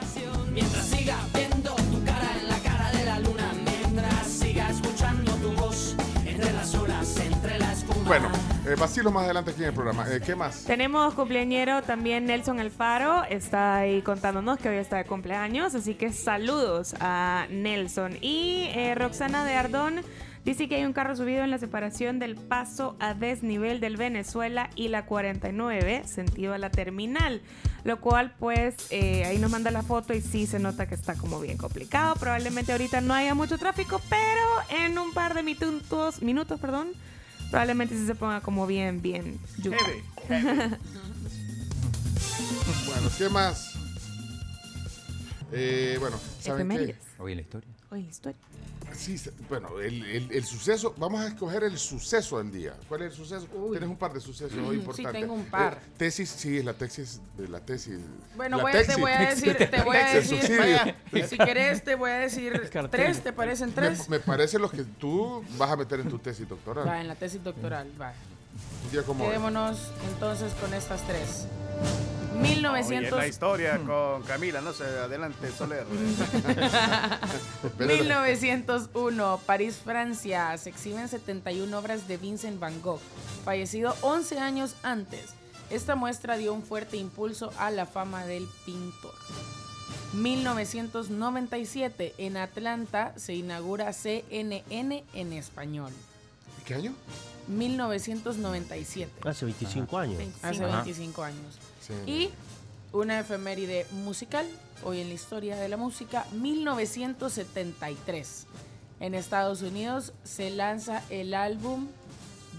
Mientras 0.52 0.86
siga 0.88 1.18
viendo 1.34 1.76
tu 1.76 2.04
cara 2.04 2.32
en 2.40 2.50
la 2.50 2.58
cara 2.60 2.92
de 2.92 3.06
la 3.06 3.20
luna, 3.20 3.52
mientras 3.64 4.28
siga 4.28 4.70
escuchando 4.70 5.32
tu 5.36 5.52
voz 5.54 5.96
entre 6.26 6.52
las 6.52 6.74
olas, 6.76 7.18
entre 7.18 7.60
la 7.60 7.72
espuma. 7.72 8.04
Bueno, 8.08 8.30
eh, 8.66 8.76
vacilo 8.76 9.12
más 9.12 9.26
adelante 9.26 9.52
aquí 9.52 9.62
en 9.62 9.70
el 9.70 9.74
programa. 9.74 10.06
Eh, 10.12 10.22
¿Qué 10.26 10.36
más? 10.36 10.64
Tenemos 10.66 11.14
cumpleañero 11.14 11.84
también 11.84 12.26
Nelson 12.26 12.60
Alfaro, 12.60 13.24
está 13.26 13.78
ahí 13.78 14.02
contándonos 14.02 14.58
que 14.60 14.70
hoy 14.70 14.78
está 14.78 14.98
de 14.98 15.06
cumpleaños, 15.06 15.76
así 15.76 15.96
que 15.96 16.12
saludos 16.12 16.96
a 17.00 17.48
Nelson. 17.50 18.18
Y 18.22 18.70
eh, 18.74 18.96
Roxana 18.96 19.46
de 19.46 19.54
Ardón 19.54 20.02
dice 20.46 20.68
que 20.70 20.76
hay 20.76 20.86
un 20.86 20.94
carro 20.94 21.16
subido 21.16 21.44
en 21.44 21.52
la 21.52 21.58
separación 21.58 22.20
del 22.20 22.36
paso 22.36 22.96
a 23.00 23.14
desnivel 23.14 23.80
del 23.80 23.98
Venezuela 23.98 24.70
y 24.76 24.88
la 24.88 25.06
49, 25.06 26.04
sentido 26.06 26.54
a 26.54 26.58
la 26.58 26.70
terminal, 26.70 27.42
lo 27.84 28.00
cual 28.00 28.34
pues 28.40 28.76
eh, 28.92 29.26
ahí 29.26 29.40
nos 29.40 29.52
manda 29.52 29.72
la 29.72 29.82
foto 29.82 30.14
y 30.14 30.22
sí 30.22 30.46
se 30.46 30.60
nota 30.60 30.88
que 30.88 30.96
está 30.96 31.16
como 31.16 31.40
bien 31.40 31.58
complicado. 31.58 32.16
Probablemente 32.16 32.72
ahorita 32.72 33.02
no 33.02 33.14
haya 33.14 33.34
mucho 33.34 33.58
tráfico, 33.58 34.00
pero 34.10 34.84
en 34.84 34.98
un 34.98 35.14
par 35.14 35.34
de 35.34 35.44
minutos, 35.44 36.22
minutos, 36.22 36.60
perdón, 36.60 36.90
probablemente 37.50 37.98
sí 37.98 38.06
se 38.06 38.16
ponga 38.16 38.42
como 38.42 38.68
bien, 38.68 39.02
bien. 39.02 39.40
yuca. 39.58 39.78
Heavy. 40.28 40.76
Bueno, 42.88 43.10
¿qué 43.18 43.30
más? 43.30 43.74
Eh, 45.52 45.98
bueno, 46.00 46.18
¿saben 46.40 46.70
qué? 46.70 46.96
Hoy 47.20 47.34
en 47.34 47.38
la 47.38 47.42
historia. 47.42 47.70
Hoy 47.92 48.04
la 48.04 48.10
historia. 48.10 48.40
Sí, 48.96 49.18
bueno, 49.50 49.80
el, 49.80 50.04
el- 50.06 50.32
el 50.32 50.44
suceso, 50.46 50.94
vamos 50.98 51.22
a 51.22 51.28
escoger 51.28 51.64
el 51.64 51.78
suceso 51.78 52.38
del 52.40 52.52
día. 52.52 52.74
¿Cuál 52.88 53.02
es 53.04 53.12
el 53.12 53.18
suceso? 53.18 53.48
Tienes 53.72 53.90
un 53.90 53.98
par 53.98 54.14
de 54.14 54.20
sucesos 54.22 54.58
hoy 54.60 54.76
Sí, 54.76 54.80
importantes. 54.82 55.22
tengo 55.22 55.34
un 55.34 55.46
par. 55.46 55.74
Eh, 55.74 55.92
tesis, 55.98 56.30
sí, 56.30 56.62
la 56.64 56.74
tesis, 56.74 57.20
de 57.38 57.48
la 57.48 57.60
tesis. 57.60 58.00
Bueno, 58.36 58.58
la 58.58 58.64
voy 58.64 58.72
a- 58.72 58.76
te 58.76 58.84
tesis. 58.86 59.00
voy 59.02 59.12
a 59.12 59.20
decir, 59.30 59.58
te 59.72 59.82
voy 59.84 59.98
a 59.98 60.14
decir, 60.14 60.58
vaya, 60.58 60.96
si 61.28 61.38
querés 61.38 61.84
te 61.84 61.96
voy 61.96 62.12
a 62.12 62.16
decir 62.20 62.62
tres, 62.92 63.22
¿te 63.24 63.34
parecen 63.34 63.70
Me, 63.70 63.74
tres? 63.76 64.10
me 64.10 64.20
parece 64.20 64.58
lo 64.60 64.70
que 64.70 64.84
tú 64.84 65.44
vas 65.58 65.70
a 65.72 65.76
meter 65.76 66.00
en 66.00 66.10
tu 66.10 66.20
tesis 66.20 66.48
doctoral. 66.48 66.88
Va, 66.88 67.02
en 67.02 67.08
la 67.08 67.16
tesis 67.16 67.44
doctoral, 67.44 67.90
va. 68.00 68.14
Un 68.86 68.92
día 68.92 69.04
como 69.04 69.24
hoy. 69.24 69.30
Quedémonos 69.30 69.92
entonces 70.14 70.54
con 70.54 70.74
estas 70.74 71.06
tres. 71.08 71.48
Oye, 72.34 72.42
1900, 72.42 73.18
la 73.18 73.28
historia 73.28 73.80
con 73.86 74.24
Camila, 74.24 74.62
no 74.62 74.74
sé, 74.74 74.84
adelante, 74.84 75.52
Soler. 75.52 75.86
1901, 77.80 79.40
París, 79.46 79.80
Francia. 79.84 80.58
Se 80.58 80.70
exhiben 80.70 81.08
71 81.08 81.78
obras 81.78 82.08
de 82.08 82.18
Vincent 82.18 82.60
Van 82.60 82.82
Gogh, 82.82 83.00
fallecido 83.44 83.96
11 84.02 84.40
años 84.40 84.76
antes. 84.84 85.34
Esta 85.70 85.96
muestra 85.96 86.38
dio 86.38 86.54
un 86.54 86.64
fuerte 86.64 86.98
impulso 86.98 87.52
a 87.58 87.72
la 87.72 87.86
fama 87.86 88.26
del 88.26 88.48
pintor. 88.66 89.14
1997, 90.14 92.14
en 92.18 92.38
Atlanta 92.38 93.14
se 93.18 93.34
inaugura 93.34 93.92
CNN 93.94 95.04
en 95.14 95.34
español. 95.34 95.92
¿Qué 96.66 96.76
año? 96.76 96.94
1997. 97.48 99.12
Hace 99.28 99.46
25 99.46 99.98
años. 99.98 100.22
Hace 100.42 100.66
Ajá. 100.66 100.84
25 100.84 101.24
años. 101.24 101.58
Sí. 101.82 101.94
Y 102.12 102.30
una 102.92 103.20
efeméride 103.20 103.86
musical, 103.92 104.48
hoy 104.84 105.02
en 105.02 105.10
la 105.10 105.14
historia 105.14 105.56
de 105.58 105.70
la 105.70 105.78
música, 105.78 106.26
1973. 106.34 108.46
En 109.00 109.14
Estados 109.14 109.62
Unidos 109.62 110.14
se 110.24 110.50
lanza 110.50 111.04
el 111.10 111.34
álbum 111.34 111.88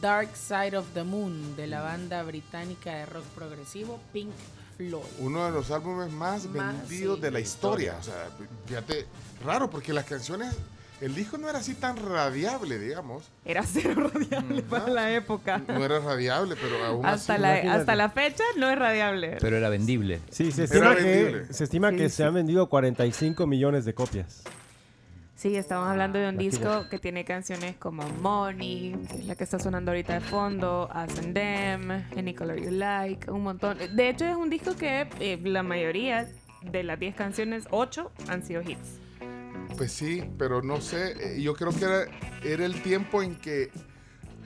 Dark 0.01 0.37
Side 0.37 0.77
of 0.77 0.87
the 0.93 1.05
Moon 1.05 1.57
de 1.57 1.67
la 1.67 1.81
banda 1.81 2.23
británica 2.23 2.95
de 2.95 3.07
rock 3.07 3.25
progresivo 3.35 3.99
Pink 4.13 4.31
Floyd. 4.77 5.03
Uno 5.21 5.47
de 5.47 5.53
los 5.53 5.71
álbumes 5.71 6.13
más, 6.13 6.45
Más, 6.47 6.75
vendidos 6.87 7.17
sí. 7.17 7.23
de 7.23 7.31
la 7.31 7.41
historia. 7.41 7.97
O 7.99 8.03
sea, 8.03 8.29
fíjate, 8.67 9.07
raro, 9.43 9.71
porque 9.71 9.95
las 9.95 10.05
canciones, 10.05 10.55
el 11.01 11.15
disco 11.15 11.37
no 11.39 11.49
era 11.49 11.59
así 11.59 11.75
tan 11.75 11.97
radiable, 11.97 12.79
digamos. 12.79 13.25
Era 13.45 13.63
cero 13.65 14.11
radiable 14.13 14.63
para 14.63 14.89
la 14.89 15.13
época. 15.15 15.61
No 15.69 15.85
era 15.85 15.99
radiable, 16.01 16.57
pero 16.61 16.83
aún 16.85 17.05
Hasta 17.05 17.35
así. 17.35 17.43
la, 17.43 17.49
imagínate. 17.55 17.81
hasta 17.81 17.95
la 17.97 18.09
fecha 18.11 18.45
no 18.57 18.71
es 18.71 18.79
radiable. 18.79 19.37
Pero 19.41 19.57
era 19.57 19.69
vendible. 19.69 20.21
Sí, 20.31 20.51
se 20.53 20.65
Era 20.65 20.93
estima 20.93 20.95
vendible. 20.95 21.47
que, 21.49 21.53
se, 21.53 21.65
estima 21.65 21.91
Sí, 21.91 21.97
que 21.97 22.09
sí. 22.09 22.17
se 22.17 22.25
han 22.25 22.35
vendido 22.35 22.69
45 22.69 23.47
millones 23.47 23.85
de 23.85 23.95
copias. 23.95 24.43
Sí, 25.35 25.55
estamos 25.55 25.87
hablando 25.87 26.19
de 26.19 26.29
un 26.31 26.41
Imagínate. 26.41 26.59
disco 26.59 26.89
que 26.89 26.99
tiene 26.99 27.27
canciones 27.27 27.77
como 27.77 28.03
Money, 28.23 28.97
la 29.27 29.35
que 29.35 29.45
está 29.45 29.59
sonando 29.59 29.91
ahorita 29.91 30.15
de 30.15 30.21
fondo, 30.21 30.89
As 30.91 31.19
and 31.19 31.35
Them, 31.35 31.91
Any 32.17 32.33
Color 32.35 32.57
You 32.59 32.71
Like, 32.71 33.31
un 33.31 33.43
montón. 33.43 33.77
De 33.95 34.09
hecho, 34.09 34.25
es 34.25 34.35
un 34.35 34.49
disco 34.49 34.75
que 34.77 35.07
eh, 35.21 35.39
la 35.45 35.63
mayoría 35.63 36.27
de 36.63 36.83
las 36.85 36.99
10 36.99 37.15
canciones, 37.17 37.65
8 37.71 38.11
han 38.29 38.43
sido 38.47 38.63
hits. 38.63 38.99
Pues 39.77 39.93
sí, 39.93 40.25
pero 40.39 40.63
no 40.63 40.81
sé, 40.81 41.37
eh, 41.37 41.43
yo 41.43 41.55
creo 41.55 41.71
que 41.73 41.85
era, 41.85 42.05
era 42.43 42.65
el 42.65 42.83
tiempo 42.83 43.23
en 43.23 43.37
que 43.37 43.71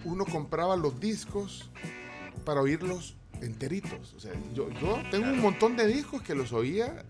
uno 0.05 0.25
compraba 0.25 0.77
los 0.77 0.99
discos 0.99 1.71
para 2.45 2.61
oírlos 2.61 3.17
enteritos. 3.41 4.13
O 4.15 4.21
sea, 4.21 4.33
yo, 4.55 4.69
yo 4.81 4.99
tengo 5.11 5.31
un 5.31 5.41
montón 5.41 5.77
de 5.77 5.87
discos 5.87 6.23
que 6.23 6.35
los 6.35 6.53
oía 6.53 7.05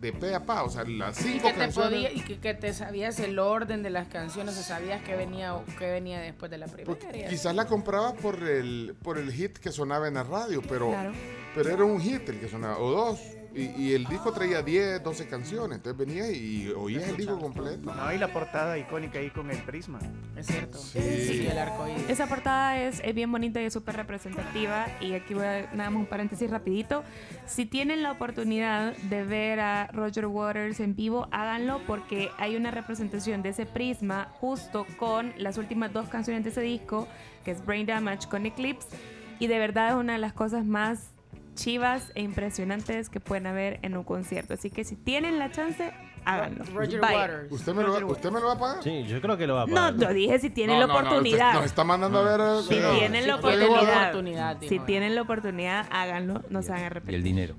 de 0.00 0.12
pe 0.12 0.34
a 0.34 0.44
pa, 0.44 0.62
o 0.64 0.70
sea, 0.70 0.84
las 0.84 1.18
Y 1.20 1.32
cinco 1.32 1.46
que, 1.48 1.54
te 1.54 1.58
canciones. 1.60 1.90
podía, 1.94 2.12
y 2.12 2.20
que, 2.20 2.38
que 2.38 2.52
te 2.52 2.74
sabías 2.74 3.18
el 3.20 3.38
orden 3.38 3.82
de 3.82 3.88
las 3.88 4.06
canciones, 4.08 4.58
o 4.58 4.62
sabías 4.62 5.02
que 5.02 5.16
venía, 5.16 5.56
que 5.78 5.90
venía 5.90 6.20
después 6.20 6.50
de 6.50 6.58
la 6.58 6.66
primera. 6.66 6.98
Y 7.16 7.22
así. 7.22 7.30
quizás 7.36 7.54
la 7.54 7.66
compraba 7.66 8.12
por 8.12 8.42
el, 8.42 8.94
por 9.02 9.16
el 9.16 9.32
hit 9.32 9.56
que 9.56 9.72
sonaba 9.72 10.08
en 10.08 10.14
la 10.14 10.24
radio, 10.24 10.60
pero, 10.68 10.90
Claro. 10.90 11.12
pero 11.54 11.70
era 11.70 11.84
un 11.84 11.98
hit 12.00 12.28
el 12.28 12.38
que 12.38 12.48
sonaba, 12.48 12.78
o 12.78 12.90
dos. 12.90 13.18
Y, 13.56 13.70
y 13.80 13.94
el 13.94 14.04
disco 14.04 14.32
traía 14.32 14.60
10, 14.60 15.02
12 15.02 15.26
canciones. 15.28 15.76
Entonces 15.78 15.96
venía 15.96 16.30
y 16.30 16.68
oías 16.76 17.08
el 17.08 17.16
disco 17.16 17.38
completo. 17.38 17.94
No, 17.94 18.12
y 18.12 18.18
la 18.18 18.28
portada 18.28 18.76
icónica 18.76 19.18
ahí 19.18 19.30
con 19.30 19.50
el 19.50 19.56
prisma. 19.62 19.98
Es 20.36 20.46
cierto. 20.46 20.76
Sí. 20.76 21.00
Sí, 21.00 21.46
el 21.50 21.56
arco 21.56 21.88
iris. 21.88 22.10
Esa 22.10 22.26
portada 22.26 22.78
es, 22.78 23.00
es 23.02 23.14
bien 23.14 23.32
bonita 23.32 23.60
y 23.62 23.64
es 23.64 23.72
súper 23.72 23.96
representativa. 23.96 24.86
Y 25.00 25.14
aquí 25.14 25.32
voy 25.32 25.44
a 25.44 25.70
nada 25.72 25.88
más 25.88 26.00
un 26.00 26.06
paréntesis 26.06 26.50
rapidito. 26.50 27.02
Si 27.46 27.64
tienen 27.64 28.02
la 28.02 28.12
oportunidad 28.12 28.94
de 28.94 29.24
ver 29.24 29.60
a 29.60 29.86
Roger 29.86 30.26
Waters 30.26 30.80
en 30.80 30.94
vivo, 30.94 31.26
háganlo 31.30 31.80
porque 31.86 32.30
hay 32.36 32.56
una 32.56 32.70
representación 32.70 33.42
de 33.42 33.50
ese 33.50 33.64
prisma 33.64 34.28
justo 34.34 34.86
con 34.98 35.32
las 35.38 35.56
últimas 35.56 35.94
dos 35.94 36.08
canciones 36.08 36.44
de 36.44 36.50
ese 36.50 36.60
disco, 36.60 37.08
que 37.42 37.52
es 37.52 37.64
Brain 37.64 37.86
Damage 37.86 38.28
con 38.28 38.44
Eclipse. 38.44 38.88
Y 39.38 39.46
de 39.46 39.58
verdad 39.58 39.90
es 39.90 39.94
una 39.96 40.14
de 40.14 40.18
las 40.18 40.34
cosas 40.34 40.66
más 40.66 41.15
chivas 41.56 42.12
e 42.14 42.22
impresionantes 42.22 43.08
que 43.10 43.18
pueden 43.18 43.48
haber 43.48 43.80
en 43.82 43.96
un 43.96 44.04
concierto. 44.04 44.54
Así 44.54 44.70
que 44.70 44.84
si 44.84 44.94
tienen 44.94 45.40
la 45.40 45.50
chance, 45.50 45.92
háganlo. 46.24 46.64
Roger. 46.72 47.00
Waters. 47.00 47.50
¿Usted 47.52 47.74
me, 47.74 47.82
lo 47.82 47.92
va, 47.92 48.06
¿Usted 48.06 48.30
me 48.30 48.38
lo 48.40 48.46
va 48.46 48.52
a 48.52 48.58
pagar? 48.58 48.82
Sí, 48.84 49.04
yo 49.08 49.20
creo 49.20 49.36
que 49.36 49.46
lo 49.48 49.56
va 49.56 49.62
a 49.62 49.66
No, 49.66 49.74
pagar. 49.74 49.94
lo 49.94 50.12
dije 50.14 50.38
si 50.38 50.50
tienen 50.50 50.76
No, 50.78 50.86
la 50.86 50.86
no, 50.86 50.92
no, 50.94 50.98
oportunidad. 51.08 51.46
usted 51.48 51.58
nos 51.60 51.64
está 51.66 51.82
mandando 51.84 52.18
a 52.20 52.22
ver. 52.36 52.62
Si 52.62 52.78
no, 52.78 52.92
tienen 52.92 53.26
la 53.26 53.36
sí, 53.36 53.40
yo 53.42 53.48
oportunidad, 53.48 54.02
oportunidad, 54.10 54.56
si 54.60 54.78
tienen 54.80 55.14
la 55.16 55.22
oportunidad, 55.22 55.86
háganlo, 55.90 56.42
no 56.50 56.62
se 56.62 56.68
van 56.70 56.78
a 56.78 56.80
Y 56.80 56.84
el 56.84 56.86
arrepentir. 56.86 57.22
dinero. 57.24 57.54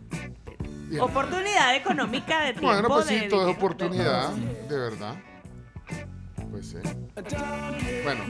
Oportunidad 1.02 1.76
económica 1.76 2.40
de 2.46 2.54
tiempo. 2.54 2.68
Bueno, 2.68 2.88
pues 2.88 3.06
sí, 3.08 3.16
de 3.16 3.28
todo 3.28 3.42
es 3.42 3.46
dinero, 3.48 3.58
oportunidad, 3.58 4.30
de 4.32 4.78
verdad. 4.78 5.16
Pues 6.50 6.68
sí. 6.70 6.78
Bueno, 8.04 8.24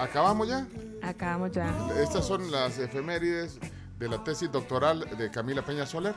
¿acabamos 0.00 0.48
ya? 0.48 0.66
Acabamos 1.02 1.52
ya. 1.52 1.72
Estas 2.02 2.26
son 2.26 2.50
las 2.50 2.78
efemérides 2.80 3.60
de 3.98 4.08
la 4.08 4.22
tesis 4.22 4.50
doctoral 4.50 5.06
de 5.16 5.30
Camila 5.30 5.62
Peña 5.62 5.86
Soler. 5.86 6.14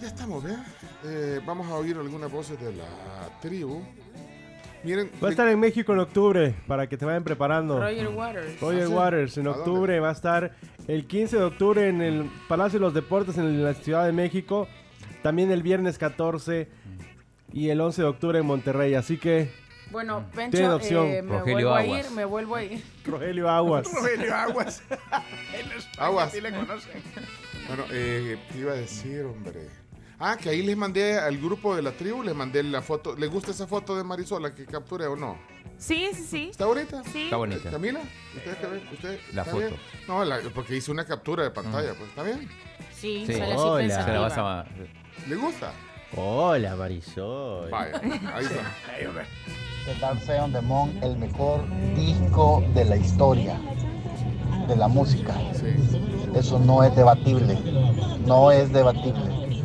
Ya 0.00 0.08
estamos, 0.08 0.42
¿verdad? 0.42 0.64
Eh, 1.04 1.40
vamos 1.44 1.68
a 1.68 1.74
oír 1.74 1.96
algunas 1.96 2.30
voces 2.32 2.58
de 2.60 2.72
la 2.72 2.86
tribu. 3.40 3.82
Miren, 4.82 5.10
Va 5.22 5.28
a 5.28 5.30
estar 5.30 5.46
en 5.48 5.60
México 5.60 5.92
en 5.92 5.98
octubre, 5.98 6.54
para 6.66 6.88
que 6.88 6.96
te 6.96 7.04
vayan 7.04 7.22
preparando. 7.22 7.78
Roger 7.78 8.08
Waters. 8.08 8.60
Roger 8.60 8.82
¿Ah, 8.82 8.86
sí? 8.86 8.92
Waters, 8.92 9.38
en 9.38 9.46
octubre 9.48 10.00
va 10.00 10.08
a 10.08 10.12
estar 10.12 10.56
el 10.88 11.06
15 11.06 11.36
de 11.36 11.42
octubre 11.42 11.86
en 11.86 12.00
el 12.00 12.30
Palacio 12.48 12.78
de 12.78 12.86
los 12.86 12.94
Deportes 12.94 13.36
en 13.36 13.62
la 13.62 13.74
Ciudad 13.74 14.06
de 14.06 14.12
México. 14.12 14.66
También 15.22 15.50
el 15.50 15.62
viernes 15.62 15.98
14 15.98 16.68
y 17.52 17.68
el 17.68 17.78
11 17.78 18.00
de 18.00 18.08
octubre 18.08 18.38
en 18.38 18.46
Monterrey. 18.46 18.94
Así 18.94 19.18
que, 19.18 19.50
Bueno, 19.90 20.24
Tiene 20.32 20.50
Pencho, 20.50 20.76
opción. 20.76 21.06
eh, 21.06 21.22
me 21.22 21.38
Rogelio 21.38 21.54
vuelvo 21.54 21.74
a 21.74 21.78
Aguas. 21.80 22.04
ir, 22.06 22.10
me 22.12 22.24
vuelvo 22.24 22.54
a 22.56 22.62
ir. 22.64 22.84
Rogelio 23.04 23.50
Aguas. 23.50 23.86
Rogelio 23.92 24.34
Aguas. 24.34 24.82
En 25.54 25.72
España 25.72 26.06
Aguas. 26.06 26.32
sí 26.32 26.40
le 26.40 26.50
conocen. 26.52 27.02
bueno, 27.68 27.84
eh, 27.90 28.38
¿qué 28.52 28.58
iba 28.58 28.72
a 28.72 28.76
decir, 28.76 29.24
hombre? 29.24 29.68
Ah, 30.22 30.36
que 30.36 30.50
ahí 30.50 30.62
les 30.62 30.76
mandé 30.76 31.18
al 31.18 31.38
grupo 31.38 31.74
de 31.74 31.80
la 31.82 31.92
tribu, 31.92 32.22
les 32.22 32.34
mandé 32.34 32.62
la 32.62 32.82
foto. 32.82 33.16
¿Les 33.16 33.30
gusta 33.30 33.50
esa 33.52 33.66
foto 33.66 33.96
de 33.96 34.04
Marisola 34.04 34.54
que 34.54 34.66
capturé 34.66 35.06
o 35.06 35.16
no? 35.16 35.38
Sí, 35.78 36.10
sí, 36.12 36.22
sí. 36.28 36.48
¿Está 36.50 36.66
bonita? 36.66 37.02
Sí. 37.10 37.24
Está 37.24 37.36
bonita. 37.36 37.70
Camila, 37.70 38.00
¿usted 38.36 38.56
qué 38.58 38.66
ve? 38.66 38.82
¿Usted 38.92 39.20
La 39.32 39.42
está 39.42 39.52
foto. 39.54 39.66
bien? 39.66 39.80
No, 40.06 40.22
la- 40.26 40.40
porque 40.54 40.76
hice 40.76 40.90
una 40.90 41.06
captura 41.06 41.42
de 41.42 41.50
pantalla, 41.50 41.94
pues 41.94 42.10
está 42.10 42.22
bien. 42.22 42.46
Sí, 42.94 43.24
Sí. 43.26 43.32
sale 43.32 43.44
así 43.54 43.62
Hola. 43.62 43.78
pensativa. 43.78 44.04
Se 44.06 44.12
la 44.12 44.20
vas 44.20 44.38
a... 44.38 44.66
¿Le 45.26 45.36
gusta? 45.36 45.72
Hola, 46.16 46.74
Marisol. 46.74 47.70
Vaya, 47.70 48.00
ahí 48.34 48.44
está. 48.44 49.24
The 49.86 49.94
Dark 50.00 50.20
Side 50.20 50.40
of 50.40 50.52
the 50.52 50.60
Moon, 50.60 50.98
el 51.02 51.16
mejor 51.16 51.60
disco 51.94 52.62
de 52.74 52.84
la 52.84 52.96
historia 52.96 53.54
de 54.66 54.76
la 54.76 54.88
música. 54.88 55.34
Eso 56.34 56.58
no 56.58 56.82
es 56.82 56.94
debatible. 56.96 57.58
No 58.26 58.50
es 58.50 58.72
debatible. 58.72 59.62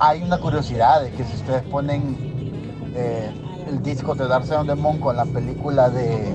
Hay 0.00 0.22
una 0.22 0.38
curiosidad 0.38 1.02
de 1.02 1.10
que 1.12 1.24
si 1.24 1.36
ustedes 1.36 1.62
ponen 1.64 2.16
eh, 2.94 3.30
el 3.68 3.82
disco 3.82 4.14
de 4.14 4.26
Dark 4.28 4.44
Side 4.44 4.56
of 4.56 4.66
the 4.66 4.74
Moon 4.74 4.98
con 5.00 5.16
la 5.16 5.26
película 5.26 5.90
de 5.90 6.30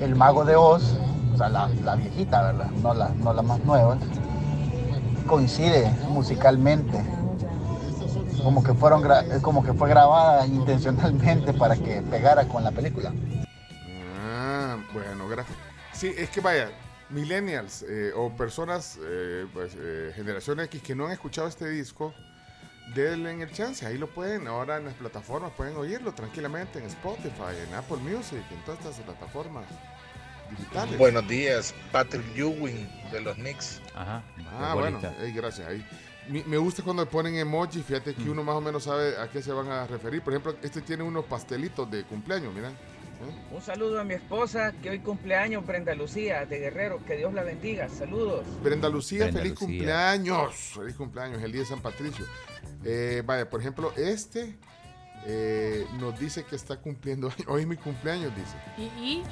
El 0.00 0.14
Mago 0.14 0.44
de 0.44 0.54
Oz, 0.54 0.96
o 1.34 1.36
sea, 1.36 1.48
la, 1.48 1.68
la 1.84 1.96
viejita, 1.96 2.42
¿verdad? 2.42 2.70
No 2.82 2.94
la, 2.94 3.08
no 3.10 3.32
la 3.32 3.42
más 3.42 3.64
nueva, 3.64 3.98
coincide 5.30 5.88
musicalmente 6.08 7.00
como 8.42 8.64
que 8.64 8.74
fueron 8.74 9.04
como 9.42 9.62
que 9.62 9.72
fue 9.72 9.88
grabada 9.88 10.44
intencionalmente 10.44 11.52
para 11.52 11.76
que 11.76 12.02
pegara 12.02 12.48
con 12.48 12.64
la 12.64 12.72
película. 12.72 13.12
Ah, 14.18 14.76
bueno, 14.92 15.28
gracias. 15.28 15.56
Sí, 15.92 16.12
es 16.16 16.30
que 16.30 16.40
vaya, 16.40 16.70
millennials 17.10 17.84
eh, 17.88 18.12
o 18.16 18.30
personas, 18.30 18.98
eh, 19.04 19.46
pues, 19.54 19.76
eh, 19.78 20.12
generación 20.16 20.58
X 20.60 20.82
que 20.82 20.96
no 20.96 21.06
han 21.06 21.12
escuchado 21.12 21.46
este 21.46 21.68
disco, 21.68 22.12
denle 22.96 23.40
el 23.40 23.52
chance. 23.52 23.86
Ahí 23.86 23.98
lo 23.98 24.08
pueden, 24.08 24.48
ahora 24.48 24.78
en 24.78 24.86
las 24.86 24.94
plataformas 24.94 25.52
pueden 25.56 25.76
oírlo 25.76 26.12
tranquilamente 26.12 26.80
en 26.80 26.86
Spotify, 26.86 27.54
en 27.68 27.74
Apple 27.74 27.98
Music, 27.98 28.42
en 28.50 28.64
todas 28.64 28.80
estas 28.80 28.98
plataformas 29.04 29.66
Buenos 30.98 31.26
días, 31.28 31.74
Patrick 31.92 32.24
Ewing 32.36 32.88
de 33.12 33.20
los 33.20 33.34
Knicks. 33.36 33.80
Ajá. 33.94 34.22
Ah, 34.52 34.74
bueno, 34.74 35.00
gracias. 35.34 35.66
Ahí. 35.68 35.84
Me 36.46 36.56
gusta 36.58 36.82
cuando 36.82 37.08
ponen 37.08 37.34
emoji, 37.36 37.82
fíjate 37.82 38.12
Mm. 38.12 38.14
que 38.14 38.30
uno 38.30 38.44
más 38.44 38.54
o 38.54 38.60
menos 38.60 38.84
sabe 38.84 39.16
a 39.18 39.28
qué 39.28 39.42
se 39.42 39.52
van 39.52 39.68
a 39.68 39.86
referir. 39.86 40.22
Por 40.22 40.32
ejemplo, 40.32 40.54
este 40.62 40.80
tiene 40.80 41.02
unos 41.02 41.24
pastelitos 41.24 41.90
de 41.90 42.04
cumpleaños, 42.04 42.54
mira. 42.54 42.68
¿Eh? 42.68 43.54
Un 43.54 43.60
saludo 43.60 44.00
a 44.00 44.04
mi 44.04 44.14
esposa 44.14 44.72
que 44.82 44.90
hoy 44.90 45.00
cumpleaños, 45.00 45.66
Brenda 45.66 45.94
Lucía 45.94 46.46
de 46.46 46.58
Guerrero. 46.58 47.04
Que 47.04 47.16
Dios 47.16 47.34
la 47.34 47.42
bendiga. 47.42 47.88
Saludos. 47.88 48.44
Brenda 48.62 48.88
Lucía, 48.88 49.24
Brenda 49.24 49.40
feliz 49.40 49.52
Lucía. 49.60 49.66
cumpleaños. 49.66 50.54
Feliz 50.54 50.94
cumpleaños, 50.96 51.42
el 51.42 51.52
día 51.52 51.60
de 51.62 51.66
San 51.66 51.80
Patricio. 51.80 52.24
Eh, 52.84 53.22
vaya, 53.26 53.48
por 53.50 53.60
ejemplo, 53.60 53.92
este 53.96 54.56
eh, 55.26 55.84
nos 55.98 56.18
dice 56.18 56.44
que 56.44 56.54
está 56.56 56.76
cumpliendo. 56.76 57.30
Hoy 57.48 57.62
es 57.62 57.66
mi 57.66 57.76
cumpleaños, 57.76 58.32
dice. 58.36 58.56
Y, 58.78 58.82
y 59.04 59.22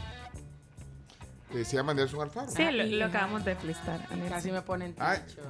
Eh, 1.55 1.65
se 1.65 1.77
llama 1.77 1.95
Nelson 1.95 2.21
Alfaro. 2.23 2.51
Sí, 2.51 2.63
lo, 2.71 2.85
lo 2.85 3.05
acabamos 3.07 3.45
de 3.45 3.55
flistar. 3.57 4.01
casi 4.29 4.51
me 4.53 4.61
ponen 4.63 4.93
ticho. 4.95 5.43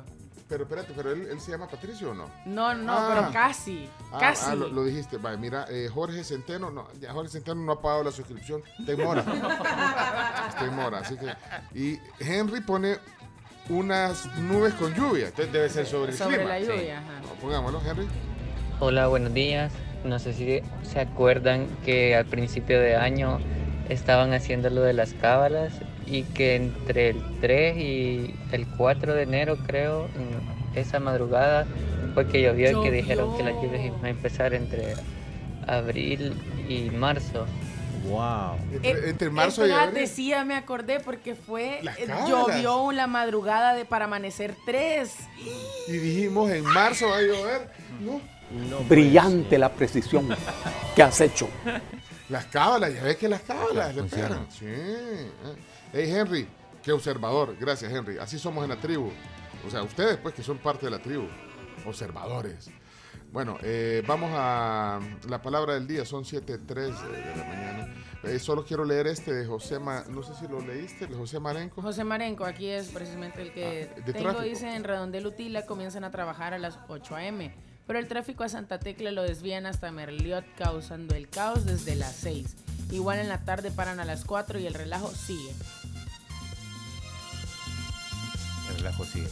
pero 0.49 0.63
espérate, 0.65 0.93
pero 0.97 1.13
él, 1.13 1.27
él 1.31 1.41
se 1.41 1.51
llama 1.51 1.67
Patricio 1.69 2.13
o 2.13 2.15
no? 2.15 2.31
No, 2.47 2.75
no, 2.75 2.93
Ah. 2.97 3.09
pero 3.15 3.33
casi. 3.33 3.89
Ah, 4.13 4.19
casi. 4.21 4.47
ah, 4.51 4.55
lo, 4.55 4.69
lo 4.69 4.85
dijiste. 4.85 5.19
Mira, 5.39 5.67
eh, 5.69 5.89
Jorge 5.93 6.23
Centeno, 6.25 6.71
no, 6.71 6.87
ya 7.01 7.13
Jorge 7.13 7.31
Centeno 7.33 7.61
no 7.63 7.73
ha 7.73 7.83
pagado 7.83 8.05
la 8.05 8.13
suscripción. 8.13 8.63
Está 8.79 8.93
en 8.93 9.03
mora. 9.05 9.21
Está 10.49 10.65
en 10.65 10.75
mora, 10.77 10.99
así 11.01 11.17
que. 11.17 11.35
Y 11.79 11.99
Henry 12.21 12.61
pone 12.61 12.97
unas 13.69 14.25
nubes 14.39 14.73
con 14.75 14.95
lluvia. 14.95 15.27
Entonces 15.29 15.53
debe 15.53 15.69
ser 15.69 15.85
sobre 15.87 16.13
el 16.13 16.17
Sobre 16.19 16.37
clima. 16.37 16.51
la 16.51 16.61
lluvia, 16.61 16.99
ajá. 17.01 17.21
No, 17.23 17.29
pongámoslo, 17.41 17.83
Henry. 17.85 18.07
Hola, 18.81 19.09
buenos 19.09 19.35
días. 19.35 19.73
No 20.05 20.19
sé 20.21 20.33
si 20.33 20.63
se 20.85 21.01
acuerdan 21.01 21.67
que 21.85 22.15
al 22.15 22.25
principio 22.25 22.81
de 22.81 22.97
año 22.97 23.41
estaban 23.89 24.33
haciendo 24.33 24.71
lo 24.71 24.83
de 24.83 24.93
las 24.93 25.15
cábalas 25.15 25.73
y 26.07 26.23
que 26.23 26.57
entre 26.57 27.11
el 27.11 27.23
3 27.41 27.77
y 27.77 28.35
el 28.53 28.67
4 28.77 29.15
de 29.15 29.23
enero, 29.23 29.57
creo, 29.67 30.09
en 30.15 30.79
esa 30.79 31.01
madrugada, 31.01 31.67
fue 32.15 32.27
que 32.27 32.43
llovió, 32.43 32.81
y 32.81 32.85
que 32.85 32.91
dijeron 32.91 33.37
que 33.37 33.43
las 33.43 33.55
lluvias 33.55 33.85
iban 33.85 34.05
a 34.05 34.09
empezar 34.09 34.55
entre 34.55 34.95
abril 35.67 36.35
y 36.69 36.91
marzo. 36.91 37.47
Wow. 38.09 38.57
Entre, 38.73 39.11
entre 39.11 39.31
marzo 39.31 39.67
y 39.67 39.71
abril. 39.71 40.07
ya 40.07 40.45
me 40.45 40.55
acordé 40.55 41.01
porque 41.01 41.35
fue. 41.35 41.81
Eh. 41.81 42.09
Llovió 42.27 42.93
la 42.93 43.07
madrugada 43.07 43.75
de 43.75 43.85
para 43.85 44.07
amanecer 44.07 44.55
3. 44.65 45.13
Y 45.89 45.93
dijimos, 45.93 46.51
en 46.51 46.65
marzo 46.65 47.09
va 47.09 47.19
a 47.19 47.23
llover. 47.23 47.69
No. 48.01 48.21
Brillante 48.89 49.59
la 49.59 49.71
precisión 49.71 50.29
que 50.97 51.03
has 51.03 51.21
hecho. 51.21 51.51
Las 52.29 52.47
cábalas, 52.47 52.93
ya 52.95 53.03
ves 53.03 53.17
que 53.17 53.29
las 53.29 53.41
cábalas 53.43 53.95
le 53.95 54.03
pegan. 54.05 54.47
Sí. 54.51 54.65
eh. 54.67 55.31
Hey, 55.93 56.11
Henry, 56.15 56.47
qué 56.83 56.93
observador. 56.93 57.57
Gracias, 57.59 57.91
Henry. 57.93 58.19
Así 58.19 58.39
somos 58.39 58.65
en 58.65 58.71
la 58.71 58.77
tribu. 58.81 59.11
O 59.67 59.71
sea, 59.71 59.83
ustedes, 59.83 60.19
pues, 60.19 60.35
que 60.35 60.43
son 60.43 60.59
parte 60.59 60.87
de 60.87 60.91
la 60.91 60.99
tribu. 61.01 61.27
Observadores. 61.87 62.71
Bueno, 63.33 63.57
eh, 63.63 64.03
vamos 64.07 64.31
a 64.35 65.01
la 65.29 65.41
palabra 65.43 65.75
del 65.75 65.87
día. 65.87 66.05
Son 66.05 66.25
7.03 66.25 66.67
de 66.75 67.37
la 67.37 67.45
mañana. 67.45 67.95
Eh, 68.25 68.39
solo 68.39 68.65
quiero 68.65 68.85
leer 68.85 69.07
este 69.07 69.33
de 69.33 69.47
José, 69.47 69.79
Ma- 69.79 70.05
no 70.09 70.23
sé 70.23 70.35
si 70.35 70.49
lo 70.49 70.61
leíste, 70.61 71.07
de 71.07 71.15
José 71.15 71.39
Marenco. 71.39 71.81
José 71.81 72.05
Marenco, 72.05 72.45
aquí 72.45 72.69
es 72.69 72.89
precisamente 72.89 73.41
el 73.43 73.53
que 73.53 73.91
Ah, 73.91 74.01
de 74.01 74.13
tengo, 74.13 74.31
tráfico. 74.31 74.43
dice 74.45 74.75
en 74.75 74.83
Redondel 74.85 75.27
Utila 75.27 75.65
comienzan 75.67 76.05
a 76.05 76.11
trabajar 76.11 76.53
a 76.53 76.59
las 76.59 76.79
8 76.89 77.15
a.m., 77.17 77.55
pero 77.89 77.99
el 77.99 78.07
tráfico 78.07 78.45
a 78.45 78.49
Santa 78.49 78.79
Tecla 78.79 79.11
lo 79.11 79.23
desvían 79.25 79.67
hasta 79.67 79.91
Merliot 79.91 80.45
causando 80.57 81.17
el 81.17 81.29
caos 81.29 81.65
desde 81.67 81.97
las 81.97 82.15
6. 82.17 82.47
Igual 82.93 83.19
en 83.19 83.29
la 83.29 83.45
tarde 83.45 83.71
paran 83.73 83.99
a 83.99 84.05
las 84.05 84.25
4 84.25 84.61
y 84.61 84.67
el 84.67 84.75
relajo 84.75 85.11
sigue. 85.11 85.53
El 88.71 88.77
relajo 88.77 89.05
sigue. 89.05 89.29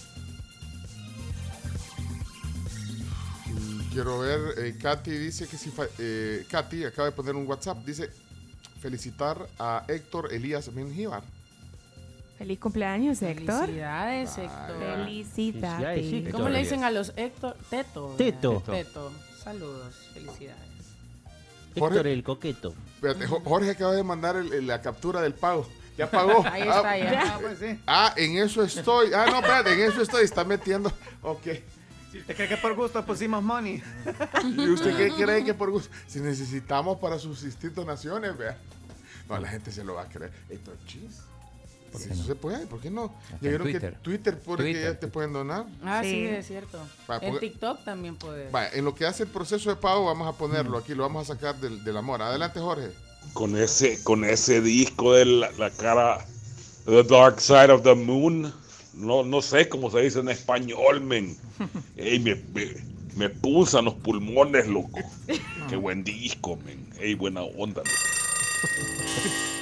Quiero 3.92 4.18
ver, 4.18 4.40
eh, 4.58 4.76
Katy 4.80 5.10
dice 5.10 5.46
que 5.46 5.56
si... 5.56 5.70
fa- 5.70 5.86
eh, 5.98 6.44
Katy 6.50 6.84
acaba 6.84 7.06
de 7.06 7.12
poner 7.12 7.34
un 7.34 7.46
WhatsApp, 7.46 7.78
dice 7.84 8.10
felicitar 8.80 9.46
a 9.58 9.84
Héctor 9.88 10.32
Elías 10.32 10.70
Mengíbar. 10.72 11.22
Feliz 12.38 12.58
cumpleaños, 12.60 13.22
Héctor. 13.22 13.60
Felicidades, 13.66 14.36
Héctor. 14.38 14.76
Felicidades. 15.04 16.32
¿Cómo 16.32 16.48
le 16.50 16.58
dicen 16.58 16.84
a 16.84 16.90
los 16.90 17.12
Héctor? 17.16 17.56
Teto. 17.70 18.14
Teto. 18.18 18.62
Teto. 18.66 19.12
Saludos, 19.42 19.94
felicidades. 20.12 20.60
Héctor 21.74 22.06
el 22.06 22.22
coqueto. 22.22 22.74
Espérate, 22.96 23.26
Jo- 23.26 23.40
Jorge 23.44 23.70
acaba 23.70 23.92
de 23.92 24.02
mandar 24.02 24.36
el- 24.36 24.52
el- 24.52 24.66
la 24.66 24.80
captura 24.82 25.20
del 25.20 25.34
pago. 25.34 25.66
Ya 25.96 26.10
pagó. 26.10 26.44
Ahí 26.52 26.62
está, 26.62 26.98
ya. 26.98 27.34
Ah, 27.34 27.38
pues 27.40 27.58
sí. 27.58 27.78
Ah, 27.86 28.12
en 28.16 28.36
eso 28.38 28.62
estoy. 28.62 29.12
Ah, 29.14 29.26
no, 29.30 29.36
espérate, 29.36 29.72
en 29.72 29.80
eso 29.90 30.02
estoy. 30.02 30.24
Está 30.24 30.44
metiendo. 30.44 30.92
Ok. 31.22 31.42
Si 32.12 32.18
usted 32.18 32.34
cree 32.36 32.48
que 32.48 32.56
por 32.58 32.74
gusto 32.74 33.04
pusimos 33.04 33.42
money. 33.42 33.82
¿Y 34.44 34.68
usted 34.70 34.94
qué 34.96 35.10
cree 35.22 35.44
que 35.44 35.54
por 35.54 35.70
gusto? 35.70 35.94
Si 36.06 36.20
necesitamos 36.20 36.98
para 36.98 37.18
subsistir 37.18 37.72
donaciones, 37.72 38.36
vea. 38.36 38.56
No, 39.28 39.38
la 39.38 39.48
gente 39.48 39.70
se 39.70 39.84
lo 39.84 39.94
va 39.94 40.02
a 40.02 40.08
creer. 40.08 40.32
Esto 40.50 40.72
es 40.72 40.84
chis. 40.86 41.20
¿Por 41.92 42.00
Si 42.00 42.08
qué 42.08 42.12
eso 42.14 42.22
no? 42.22 42.28
se 42.28 42.34
puede, 42.34 42.66
¿por 42.66 42.80
qué 42.80 42.90
no? 42.90 43.14
Ya 43.40 43.48
vieron 43.48 43.66
que 43.66 43.72
Twitter. 43.74 43.98
Twitter 44.02 44.38
pone 44.38 44.56
que 44.58 44.62
Twitter. 44.72 44.92
ya 44.94 44.98
te 45.00 45.06
pueden 45.08 45.32
donar. 45.32 45.64
Ah, 45.82 46.00
sí, 46.02 46.10
Sí. 46.10 46.26
es 46.26 46.46
cierto. 46.46 46.78
Va, 47.10 47.18
en 47.18 47.38
TikTok 47.38 47.84
también 47.84 48.16
puede. 48.16 48.50
Vaya, 48.50 48.70
en 48.72 48.84
lo 48.84 48.94
que 48.94 49.06
hace 49.06 49.22
el 49.24 49.28
proceso 49.28 49.70
de 49.70 49.76
pago, 49.76 50.04
vamos 50.06 50.28
a 50.28 50.36
ponerlo 50.36 50.78
aquí, 50.78 50.94
lo 50.94 51.02
vamos 51.04 51.28
a 51.30 51.34
sacar 51.34 51.56
del, 51.60 51.82
del 51.84 51.96
amor. 51.96 52.20
Adelante, 52.22 52.60
Jorge. 52.60 52.90
con 53.32 53.56
ese, 53.56 54.02
con 54.02 54.24
ese 54.24 54.60
disco 54.60 55.14
de 55.14 55.24
la, 55.26 55.50
la 55.52 55.70
cara 55.70 56.24
The 56.84 57.02
Dark 57.04 57.40
Side 57.40 57.70
of 57.72 57.82
the 57.82 57.94
Moon, 57.94 58.52
no, 58.94 59.24
no 59.24 59.42
sé 59.42 59.68
cómo 59.68 59.90
se 59.90 60.00
dice 60.00 60.20
en 60.20 60.28
español, 60.28 61.00
men. 61.00 61.36
Ey, 61.96 62.18
me, 62.20 62.34
me, 62.54 62.72
me 63.16 63.28
punzan 63.30 63.84
los 63.86 63.94
pulmones, 63.94 64.66
loco. 64.68 65.00
Qué 65.68 65.76
buen 65.76 66.04
disco, 66.04 66.56
men. 66.64 66.88
Ey, 67.00 67.14
buena 67.14 67.42
onda. 67.42 67.82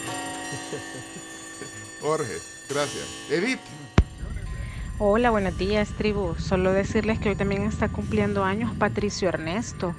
Jorge, 2.05 2.37
gracias. 2.69 3.31
Edith. 3.31 3.59
Hola, 4.99 5.31
buenos 5.31 5.57
días, 5.57 5.89
tribu. 5.97 6.35
Solo 6.39 6.75
decirles 6.75 7.19
que 7.19 7.31
hoy 7.31 7.35
también 7.35 7.63
está 7.63 7.89
cumpliendo 7.89 8.45
años 8.45 8.71
Patricio 8.79 9.31
Ernesto, 9.31 9.95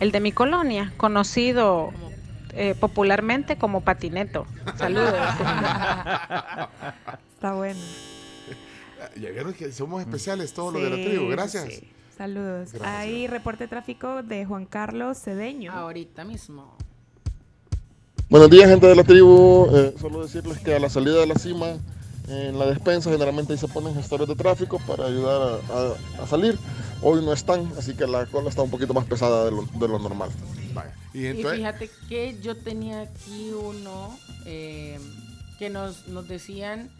el 0.00 0.10
de 0.10 0.18
mi 0.18 0.32
colonia, 0.32 0.92
conocido 0.96 1.92
eh, 2.50 2.74
popularmente 2.74 3.58
como 3.58 3.82
Patineto. 3.82 4.44
Saludos. 4.76 5.14
Está 7.34 7.54
bueno. 7.54 7.80
Ya 9.14 9.30
vieron 9.30 9.54
que 9.54 9.70
somos 9.72 10.00
especiales 10.00 10.52
todos 10.52 10.72
los 10.72 10.82
de 10.82 10.90
la 10.90 10.96
tribu. 10.96 11.28
Gracias. 11.28 11.64
sí. 11.66 11.88
Saludos. 12.16 12.72
Gracias. 12.72 12.82
Hay 12.82 13.28
reporte 13.28 13.64
de 13.64 13.68
tráfico 13.68 14.22
de 14.22 14.44
Juan 14.44 14.66
Carlos 14.66 15.18
Cedeño. 15.22 15.72
Ahorita 15.72 16.24
mismo. 16.24 16.76
Buenos 18.28 18.50
días, 18.50 18.68
gente 18.68 18.86
de 18.86 18.96
la 18.96 19.04
tribu. 19.04 19.68
Eh, 19.72 19.94
solo 20.00 20.22
decirles 20.22 20.58
que 20.58 20.74
a 20.74 20.80
la 20.80 20.90
salida 20.90 21.20
de 21.20 21.26
la 21.26 21.36
cima, 21.36 21.76
en 22.28 22.58
la 22.58 22.66
despensa, 22.66 23.10
generalmente 23.10 23.52
ahí 23.52 23.58
se 23.58 23.68
ponen 23.68 23.94
gestores 23.94 24.26
de 24.26 24.34
tráfico 24.34 24.80
para 24.86 25.06
ayudar 25.06 25.60
a, 25.70 26.20
a- 26.20 26.22
a 26.24 26.26
salir. 26.26 26.58
Hoy 27.02 27.24
no 27.24 27.32
están, 27.32 27.70
así 27.78 27.94
que 27.94 28.06
la 28.06 28.26
cola 28.26 28.48
está 28.48 28.62
un 28.62 28.70
poquito 28.70 28.94
más 28.94 29.04
pesada 29.04 29.44
de 29.44 29.50
lo, 29.52 29.62
de 29.62 29.88
lo 29.88 29.98
normal. 29.98 30.30
Y 31.14 31.28
Y 31.28 31.44
fíjate 31.44 31.88
que 32.08 32.36
yo 32.42 32.56
tenía 32.56 33.02
aquí 33.02 33.52
uno 33.52 34.18
eh, 34.44 34.98
que 35.58 35.70
nos, 35.70 36.08
nos 36.08 36.26
decían 36.26 36.90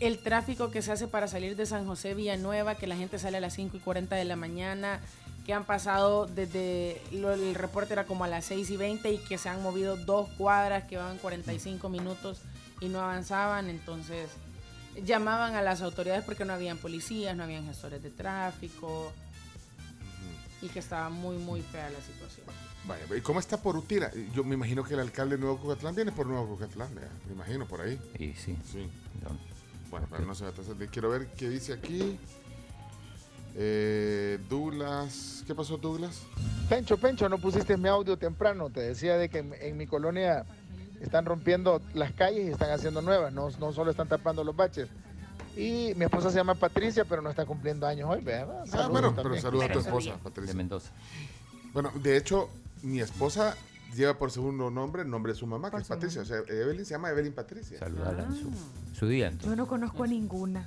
el 0.00 0.18
tráfico 0.18 0.70
que 0.70 0.82
se 0.82 0.92
hace 0.92 1.06
para 1.06 1.28
salir 1.28 1.56
de 1.56 1.64
San 1.66 1.86
José 1.86 2.14
Villanueva, 2.14 2.74
que 2.74 2.86
la 2.86 2.96
gente 2.96 3.18
sale 3.18 3.36
a 3.36 3.40
las 3.40 3.54
5 3.54 3.76
y 3.76 3.80
40 3.80 4.14
de 4.16 4.24
la 4.24 4.36
mañana, 4.36 5.00
que 5.48 5.54
han 5.54 5.64
pasado 5.64 6.26
desde, 6.26 7.00
lo- 7.10 7.32
el 7.32 7.54
reporte 7.54 7.94
era 7.94 8.04
como 8.04 8.24
a 8.24 8.28
las 8.28 8.44
6 8.44 8.68
y 8.68 8.76
20 8.76 9.10
y 9.10 9.16
que 9.16 9.38
se 9.38 9.48
han 9.48 9.62
movido 9.62 9.96
dos 9.96 10.28
cuadras 10.36 10.84
que 10.84 10.98
van 10.98 11.16
45 11.16 11.88
minutos 11.88 12.42
y 12.82 12.88
no 12.88 13.00
avanzaban, 13.00 13.70
entonces 13.70 14.28
llamaban 15.06 15.54
a 15.54 15.62
las 15.62 15.80
autoridades 15.80 16.22
porque 16.22 16.44
no 16.44 16.52
habían 16.52 16.76
policías, 16.76 17.34
no 17.34 17.44
habían 17.44 17.64
gestores 17.64 18.02
de 18.02 18.10
tráfico 18.10 19.10
y 20.60 20.68
que 20.68 20.80
estaba 20.80 21.08
muy, 21.08 21.38
muy 21.38 21.62
fea 21.62 21.88
la 21.88 22.00
situación. 22.02 22.44
Vaya, 22.86 23.04
¿y 23.16 23.22
cómo 23.22 23.40
está 23.40 23.56
por 23.56 23.74
Utira? 23.74 24.10
Yo 24.34 24.44
me 24.44 24.54
imagino 24.54 24.84
que 24.84 24.92
el 24.92 25.00
alcalde 25.00 25.36
de 25.36 25.40
Nuevo 25.40 25.56
Cucatlán 25.60 25.94
viene 25.94 26.12
por 26.12 26.26
Nuevo 26.26 26.46
Cucatlán, 26.46 26.90
me 26.94 27.32
imagino 27.32 27.64
por 27.66 27.80
ahí. 27.80 27.98
Y 28.18 28.34
sí. 28.34 28.54
Sí. 28.70 28.86
Bueno, 29.90 30.06
pero 30.10 30.26
no 30.26 30.34
se 30.34 30.44
va 30.44 30.50
a. 30.50 30.86
Quiero 30.90 31.08
ver 31.08 31.28
qué 31.38 31.48
dice 31.48 31.72
aquí. 31.72 32.18
Eh, 33.60 34.38
Douglas, 34.48 35.42
¿qué 35.44 35.52
pasó 35.52 35.76
Douglas? 35.76 36.20
Pencho, 36.68 36.96
Pencho, 36.96 37.28
no 37.28 37.38
pusiste 37.38 37.76
mi 37.76 37.88
audio 37.88 38.16
temprano. 38.16 38.70
Te 38.70 38.80
decía 38.80 39.16
de 39.16 39.28
que 39.28 39.38
en, 39.38 39.52
en 39.60 39.76
mi 39.76 39.86
colonia 39.88 40.44
están 41.00 41.24
rompiendo 41.24 41.82
las 41.92 42.12
calles 42.12 42.46
y 42.46 42.50
están 42.52 42.70
haciendo 42.70 43.02
nuevas. 43.02 43.32
No, 43.32 43.50
no 43.58 43.72
solo 43.72 43.90
están 43.90 44.06
tapando 44.08 44.44
los 44.44 44.54
baches. 44.54 44.88
Y 45.56 45.92
mi 45.96 46.04
esposa 46.04 46.30
se 46.30 46.36
llama 46.36 46.54
Patricia, 46.54 47.04
pero 47.04 47.20
no 47.20 47.30
está 47.30 47.44
cumpliendo 47.46 47.84
años 47.84 48.08
hoy, 48.08 48.20
¿verdad? 48.22 48.60
Ah, 48.62 48.66
Saludos 48.66 48.90
bueno, 48.92 49.14
pero 49.16 49.36
saludos 49.40 49.64
a 49.64 49.72
tu 49.72 49.78
esposa, 49.80 50.16
Patricia. 50.22 50.52
De 50.52 50.56
Mendoza. 50.56 50.92
Bueno, 51.72 51.90
de 52.00 52.16
hecho, 52.16 52.48
mi 52.82 53.00
esposa 53.00 53.56
lleva 53.96 54.16
por 54.16 54.30
segundo 54.30 54.70
nombre 54.70 55.02
el 55.02 55.10
nombre 55.10 55.32
de 55.32 55.38
su 55.38 55.48
mamá, 55.48 55.66
que 55.68 55.72
Por 55.72 55.80
es 55.80 55.86
su 55.88 55.94
Patricia. 55.94 56.22
O 56.22 56.24
sea, 56.24 56.38
Evelyn 56.46 56.84
se 56.84 56.92
llama 56.92 57.10
Evelyn 57.10 57.32
Patricia. 57.32 57.80
Saludala 57.80 58.22
en 58.22 58.30
Ah. 58.30 58.36
su, 58.92 58.96
su 59.00 59.08
día. 59.08 59.26
entonces. 59.26 59.50
Yo 59.50 59.56
no 59.56 59.66
conozco 59.66 60.04
a 60.04 60.06
ninguna. 60.06 60.64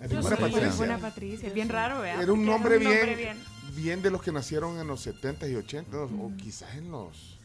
¿A 0.00 0.06
Yo 0.06 0.16
ninguna 0.16 0.36
sí, 0.36 0.42
Patricia? 0.42 0.68
ninguna 0.70 0.98
Patricia. 0.98 1.48
Es 1.48 1.54
bien 1.54 1.68
raro, 1.68 2.00
¿verdad? 2.00 2.22
Era 2.22 2.32
un 2.32 2.44
nombre, 2.44 2.78
bien, 2.78 2.90
nombre 2.90 3.36
bien 3.76 4.02
de 4.02 4.10
los 4.10 4.22
que 4.22 4.32
nacieron 4.32 4.78
en 4.78 4.86
los 4.86 5.00
70 5.02 5.48
y 5.48 5.54
80, 5.54 5.96
o 5.96 6.32
quizás 6.36 6.74
en 6.74 6.90
los, 6.90 7.38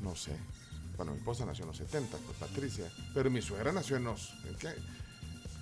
no 0.00 0.14
sé. 0.14 0.36
Bueno, 0.96 1.12
mi 1.12 1.18
esposa 1.18 1.46
nació 1.46 1.64
en 1.64 1.68
los 1.68 1.78
70, 1.78 2.18
pues 2.18 2.36
Patricia. 2.38 2.84
Pero 3.14 3.30
mi 3.30 3.40
suegra 3.40 3.72
nació 3.72 3.96
en 3.96 4.04
los, 4.04 4.34
¿en 4.46 4.54
qué? 4.56 4.68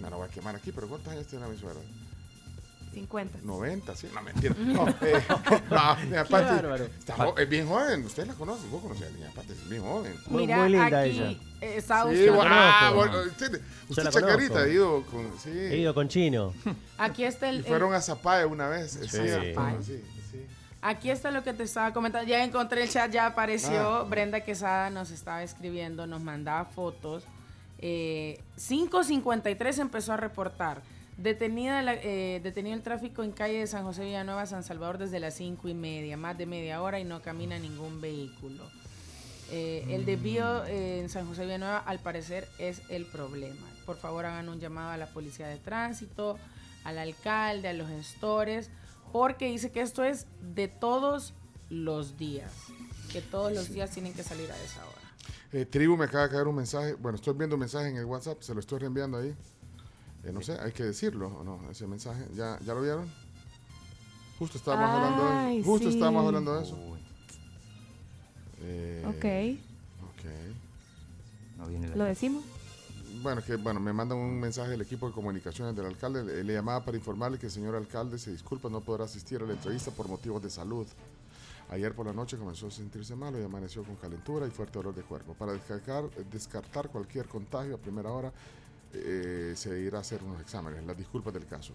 No, 0.00 0.10
no 0.10 0.18
voy 0.18 0.28
a 0.28 0.30
quemar 0.30 0.56
aquí, 0.56 0.72
pero 0.72 0.88
¿cuántos 0.88 1.12
años 1.12 1.26
tiene 1.26 1.46
mi 1.46 1.56
suegra? 1.56 1.80
50. 2.93 3.39
90, 3.43 3.97
sí. 3.97 4.09
No, 4.14 4.22
mentira. 4.22 4.55
No, 4.59 4.89
eh, 4.89 4.95
no, 5.70 5.97
Qué 6.11 6.24
Pati 6.30 6.55
está 6.99 7.34
es 7.36 7.49
bien 7.49 7.66
joven. 7.68 8.05
Usted 8.05 8.26
la 8.26 8.34
conoce, 8.34 8.66
vos 8.68 8.82
conocés 8.82 9.09
a 9.09 9.11
doña 9.11 9.30
Pati, 9.34 9.53
es 9.53 9.68
bien 9.68 9.82
joven. 9.82 10.14
Mira, 10.30 10.64
aquí 10.86 11.39
eh, 11.61 11.74
estaba 11.76 12.11
Sí, 12.12 12.28
buscando- 12.28 12.45
ah, 12.47 12.93
bueno, 12.95 13.18
usted, 13.26 13.61
usted 13.89 14.11
chacarita, 14.11 14.68
ido 14.68 15.03
con, 15.05 15.30
sí. 15.39 15.51
He 15.51 15.78
ido 15.78 15.93
con 15.95 16.09
Chino. 16.09 16.55
Aquí 16.99 17.24
está 17.24 17.49
el, 17.49 17.57
Y 17.57 17.59
el- 17.59 17.64
fueron 17.64 17.95
a 17.95 18.01
Zapaya 18.01 18.47
una 18.47 18.68
vez, 18.68 18.97
es 18.97 19.11
cierto. 19.11 19.61
Sí, 19.82 20.03
sí. 20.30 20.45
Aquí 20.80 21.11
está 21.11 21.32
lo 21.32 21.43
que 21.43 21.53
te 21.53 21.64
estaba 21.64 21.93
comentando. 21.93 22.28
Ya 22.28 22.45
encontré 22.45 22.84
el 22.84 22.89
chat, 22.89 23.11
ya 23.11 23.26
apareció. 23.26 23.97
Ah. 23.97 24.03
Brenda 24.05 24.41
Quesada 24.41 24.91
nos 24.91 25.11
estaba 25.11 25.43
escribiendo, 25.43 26.07
nos 26.07 26.20
mandaba 26.22 26.64
fotos. 26.66 27.24
Eh, 27.80 28.41
5.53 28.57 29.78
empezó 29.78 30.12
a 30.12 30.16
reportar. 30.16 30.80
Detenida 31.18 31.82
la- 31.82 31.94
eh, 31.94 32.40
detenido 32.44 32.76
el 32.76 32.82
tráfico 32.82 33.24
en 33.24 33.32
calle 33.32 33.58
de 33.58 33.66
San 33.66 33.82
José 33.84 34.04
Villanueva, 34.04 34.46
San 34.46 34.62
Salvador 34.62 34.98
desde 34.98 35.18
las 35.18 35.34
5 35.34 35.68
y 35.68 35.74
media, 35.74 36.16
más 36.16 36.38
de 36.38 36.46
media 36.46 36.80
hora 36.80 37.00
y 37.00 37.04
no 37.04 37.20
camina 37.22 37.58
ningún 37.58 38.00
vehículo. 38.00 38.62
Eh, 39.50 39.84
el 39.88 40.04
desvío 40.04 40.64
eh, 40.66 41.00
en 41.00 41.08
San 41.08 41.26
José 41.26 41.42
Villanueva 41.44 41.78
al 41.78 41.98
parecer 41.98 42.46
es 42.58 42.82
el 42.88 43.04
problema. 43.04 43.66
Por 43.84 43.96
favor 43.96 44.26
hagan 44.26 44.48
un 44.48 44.60
llamado 44.60 44.90
a 44.90 44.96
la 44.96 45.06
policía 45.08 45.48
de 45.48 45.56
tránsito, 45.58 46.38
al 46.84 46.98
alcalde, 46.98 47.66
a 47.66 47.72
los 47.72 47.88
gestores, 47.88 48.70
porque 49.12 49.46
dice 49.46 49.72
que 49.72 49.80
esto 49.80 50.04
es 50.04 50.26
de 50.54 50.68
todos 50.68 51.34
los 51.68 52.16
días, 52.16 52.52
que 53.10 53.22
todos 53.22 53.52
los 53.52 53.70
días 53.72 53.90
tienen 53.90 54.12
que 54.14 54.22
salir 54.22 54.50
a 54.52 54.62
esa 54.62 54.84
hora. 54.86 54.94
Eh, 55.52 55.64
Tribu 55.64 55.96
me 55.96 56.04
acaba 56.04 56.24
de 56.28 56.30
caer 56.30 56.46
un 56.46 56.54
mensaje. 56.54 56.94
Bueno, 56.94 57.16
estoy 57.16 57.34
viendo 57.34 57.56
un 57.56 57.60
mensaje 57.60 57.88
en 57.88 57.96
el 57.96 58.04
WhatsApp, 58.04 58.40
se 58.42 58.54
lo 58.54 58.60
estoy 58.60 58.78
reenviando 58.78 59.18
ahí. 59.18 59.34
Eh, 60.28 60.32
no 60.32 60.42
sé, 60.42 60.58
hay 60.60 60.72
que 60.72 60.84
decirlo 60.84 61.28
o 61.28 61.44
no, 61.44 61.60
ese 61.70 61.86
mensaje. 61.86 62.26
¿Ya, 62.34 62.58
¿ya 62.60 62.74
lo 62.74 62.82
vieron? 62.82 63.08
Justo 64.38 64.58
estábamos 64.58 64.90
hablando 64.90 65.24
de 65.24 65.56
eso. 65.58 65.68
Justo 65.70 65.88
sí. 65.88 65.94
estábamos 65.94 66.26
hablando 66.26 66.54
de 66.54 66.62
eso. 66.64 66.78
Eh, 68.60 69.04
Ok. 69.06 70.04
ok. 70.10 71.58
No 71.58 71.66
viene 71.68 71.88
la- 71.88 71.96
¿Lo 71.96 72.04
decimos? 72.04 72.44
Bueno, 73.22 73.42
que 73.42 73.56
bueno, 73.56 73.80
me 73.80 73.92
mandan 73.92 74.18
un 74.18 74.38
mensaje 74.38 74.70
del 74.70 74.82
equipo 74.82 75.08
de 75.08 75.12
comunicaciones 75.14 75.74
del 75.74 75.86
alcalde. 75.86 76.22
Le, 76.24 76.44
le 76.44 76.52
llamaba 76.52 76.84
para 76.84 76.96
informarle 76.96 77.38
que 77.38 77.46
el 77.46 77.52
señor 77.52 77.74
alcalde 77.74 78.18
se 78.18 78.30
disculpa, 78.30 78.68
no 78.68 78.80
podrá 78.80 79.04
asistir 79.04 79.42
a 79.42 79.46
la 79.46 79.54
entrevista 79.54 79.90
por 79.90 80.08
motivos 80.08 80.42
de 80.42 80.50
salud. 80.50 80.86
Ayer 81.70 81.94
por 81.94 82.06
la 82.06 82.12
noche 82.12 82.36
comenzó 82.38 82.68
a 82.68 82.70
sentirse 82.70 83.14
malo 83.16 83.40
y 83.40 83.44
amaneció 83.44 83.82
con 83.82 83.96
calentura 83.96 84.46
y 84.46 84.50
fuerte 84.50 84.78
dolor 84.78 84.94
de 84.94 85.02
cuerpo. 85.02 85.34
Para 85.34 85.52
descartar, 85.52 86.04
descartar 86.30 86.88
cualquier 86.90 87.26
contagio 87.26 87.74
a 87.74 87.78
primera 87.78 88.10
hora, 88.10 88.32
eh, 88.93 89.53
se 89.57 89.78
irá 89.80 89.99
a 89.99 90.01
hacer 90.01 90.22
unos 90.22 90.41
exámenes. 90.41 90.84
Las 90.84 90.97
disculpas 90.97 91.32
del 91.34 91.47
caso. 91.47 91.72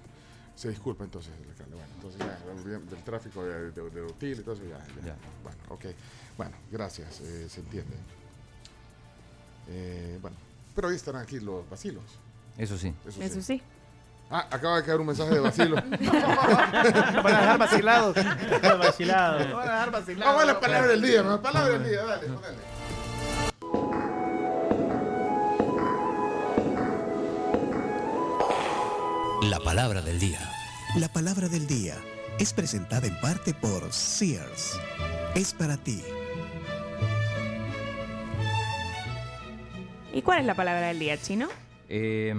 Se 0.55 0.70
disculpa 0.70 1.03
entonces 1.03 1.32
el 1.41 1.49
alcalde. 1.49 1.76
Bueno, 1.76 1.89
entonces 1.95 2.20
ya, 2.20 2.70
del, 2.72 2.89
del 2.89 3.03
tráfico 3.03 3.43
de, 3.43 3.72
de, 3.72 3.89
de 3.89 4.01
Util, 4.03 4.38
entonces 4.38 4.66
ya, 4.70 4.78
ya. 5.03 5.16
Bueno, 5.43 5.57
ok. 5.70 5.86
Bueno, 6.38 6.55
gracias, 6.72 7.22
eh, 7.22 7.47
se 7.49 7.61
entiende. 7.61 7.95
Eh, 9.68 10.20
bueno, 10.22 10.38
pero 10.76 10.89
hoy 10.89 10.95
estarán 10.95 11.24
aquí 11.24 11.39
los 11.39 11.68
vacilos. 11.70 12.03
Eso 12.57 12.78
sí. 12.78 12.93
Eso 13.20 13.41
sí. 13.41 13.61
Ah, 14.30 14.47
acaba 14.49 14.78
de 14.78 14.84
caer 14.84 14.99
un 14.99 15.07
mensaje 15.07 15.34
de 15.34 15.39
vacilo. 15.39 15.76
Van 15.76 17.36
a 17.36 17.39
dejar 17.41 17.57
vacilados. 17.59 18.16
Vacilados. 18.80 19.53
Van 19.53 19.70
a 19.70 19.72
dejar 19.74 19.91
vacilados. 19.91 20.26
Vamos 20.34 20.43
a 20.43 20.45
la 20.53 20.59
palabra 20.59 20.88
del 20.88 21.01
día, 21.01 21.24
la 21.24 21.41
palabra 21.41 21.78
del 21.78 21.89
día, 21.89 22.03
dale, 22.03 22.28
dale. 22.28 22.57
Palabra 29.74 30.03
del 30.03 30.19
día. 30.19 30.38
La 30.97 31.07
palabra 31.07 31.49
del 31.49 31.65
día 31.65 31.95
es 32.38 32.53
presentada 32.53 33.07
en 33.07 33.19
parte 33.19 33.55
por 33.55 33.91
Sears. 33.91 34.80
Es 35.34 35.51
para 35.51 35.78
ti. 35.78 36.03
¿Y 40.13 40.21
cuál 40.21 40.41
es 40.41 40.45
la 40.45 40.53
palabra 40.53 40.89
del 40.89 40.99
día, 40.99 41.19
chino? 41.19 41.47
Eh, 41.89 42.36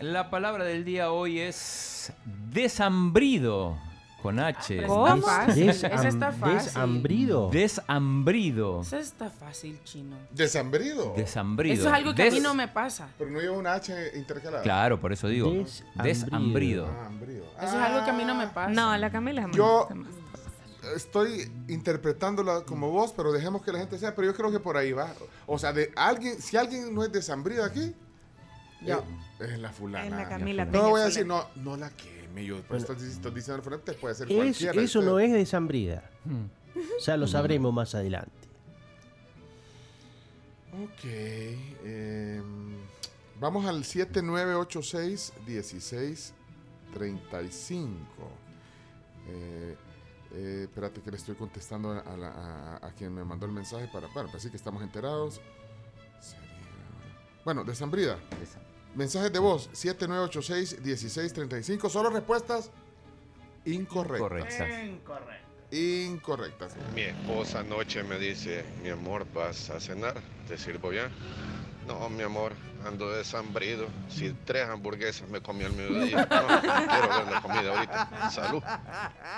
la 0.00 0.30
palabra 0.30 0.64
del 0.64 0.86
día 0.86 1.12
hoy 1.12 1.40
es 1.40 2.14
desambrido. 2.50 3.78
Con 4.22 4.38
H. 4.38 4.82
Está 4.82 5.16
fácil, 5.16 5.70
ese 5.70 5.86
está 5.86 6.32
fácil. 6.32 6.58
Desambrido. 6.58 7.50
Desambrido. 7.50 8.80
Eso 8.82 8.98
está 8.98 9.30
fácil, 9.30 9.80
chino. 9.84 10.16
¿Desambrido? 10.30 11.14
Desambrido. 11.16 11.74
Eso 11.74 11.88
es 11.88 11.94
algo 11.94 12.14
que 12.14 12.28
a 12.28 12.30
mí 12.30 12.40
no 12.40 12.54
me 12.54 12.68
pasa. 12.68 13.08
Pero 13.16 13.30
no 13.30 13.40
lleva 13.40 13.56
una 13.56 13.74
H 13.74 14.12
intercalada. 14.16 14.62
Claro, 14.62 15.00
por 15.00 15.12
eso 15.12 15.28
digo. 15.28 15.50
Desambrido. 15.50 16.04
Desambrido. 16.04 16.86
Ah, 16.86 17.06
hambrido. 17.06 17.44
Eso 17.56 17.66
es 17.66 17.74
algo 17.74 18.04
que 18.04 18.10
a 18.10 18.12
mí 18.12 18.24
no 18.24 18.34
me 18.34 18.46
pasa. 18.48 18.70
No, 18.70 18.96
la 18.96 19.10
Camila 19.10 19.42
jamás. 19.42 19.56
Yo 19.56 19.88
estoy 20.94 21.50
interpretándola 21.68 22.62
como 22.62 22.90
vos, 22.90 23.12
pero 23.16 23.32
dejemos 23.32 23.62
que 23.62 23.72
la 23.72 23.78
gente 23.78 23.98
sea. 23.98 24.14
Pero 24.14 24.28
yo 24.28 24.34
creo 24.34 24.50
que 24.50 24.60
por 24.60 24.76
ahí 24.76 24.92
va. 24.92 25.12
O 25.46 25.58
sea, 25.58 25.72
de 25.72 25.92
alguien, 25.96 26.40
si 26.40 26.56
alguien 26.56 26.94
no 26.94 27.02
es 27.04 27.10
desambrido 27.10 27.64
aquí, 27.64 27.94
Yo. 28.82 28.98
Eh, 29.40 29.52
es 29.52 29.58
la 29.58 29.70
fulana. 29.70 30.04
Es 30.04 30.12
la 30.12 30.28
Camila 30.28 30.64
No 30.66 30.90
voy 30.90 31.00
a 31.00 31.04
decir, 31.04 31.26
no, 31.26 31.46
no 31.56 31.76
la 31.76 31.88
queme 31.90 32.19
yo. 32.36 32.62
Pero 32.68 32.78
estás, 32.78 33.02
estás 33.02 33.34
diciendo 33.34 33.56
al 33.56 33.62
frente, 33.62 33.92
puede 33.94 34.14
ser 34.14 34.30
Es- 34.30 34.36
cualquiera. 34.36 34.80
eso 34.82 35.02
no 35.02 35.18
es 35.18 35.32
desambrida. 35.32 36.08
Ya 37.04 37.16
lo 37.16 37.26
Mm. 37.26 37.28
sabremos 37.28 37.72
más 37.72 37.94
adelante. 37.94 38.30
Ok. 40.72 41.04
em, 41.84 42.76
vamos 43.40 43.66
al 43.66 43.82
7986-1635. 46.90 48.28
Eh, 49.28 49.76
eh, 50.32 50.60
espérate 50.64 51.00
que 51.00 51.10
le 51.10 51.16
estoy 51.16 51.34
contestando 51.34 51.90
a, 51.90 52.16
la- 52.16 52.28
a- 52.30 52.86
a 52.86 52.92
quien 52.92 53.12
me 53.14 53.24
mandó 53.24 53.46
el 53.46 53.52
mensaje 53.52 53.86
para, 53.92 54.06
para, 54.08 54.26
para 54.26 54.32
decir 54.34 54.50
que 54.50 54.56
estamos 54.56 54.82
enterados. 54.82 55.40
Sería- 56.20 56.46
Bueno, 57.44 57.64
desambrida. 57.64 58.16
Mensajes 58.94 59.32
de 59.32 59.38
voz 59.38 59.70
7986-1635. 59.72 61.88
Solo 61.88 62.10
respuestas 62.10 62.70
incorrectas. 63.64 64.68
Incorrecto. 64.84 65.40
Incorrectas. 65.72 66.74
Mi 66.94 67.02
esposa 67.02 67.60
anoche 67.60 68.02
me 68.02 68.18
dice, 68.18 68.64
mi 68.82 68.88
amor, 68.90 69.24
¿vas 69.32 69.70
a 69.70 69.78
cenar? 69.78 70.20
¿Te 70.48 70.58
sirvo 70.58 70.92
ya? 70.92 71.08
No, 71.86 72.08
mi 72.08 72.24
amor, 72.24 72.54
ando 72.84 73.12
desambrido. 73.12 73.86
Si 74.08 74.34
tres 74.44 74.68
hamburguesas 74.68 75.28
me 75.28 75.40
comí 75.40 75.62
al 75.64 75.74
mediodía. 75.74 76.26
No, 76.28 76.42
no 76.42 76.60
quiero 76.60 77.08
ver 77.08 77.32
la 77.32 77.42
comida 77.42 77.70
ahorita. 77.70 78.30
Salud. 78.30 78.60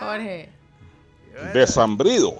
Jorge. 0.01 0.49
Desambrido. 1.53 2.37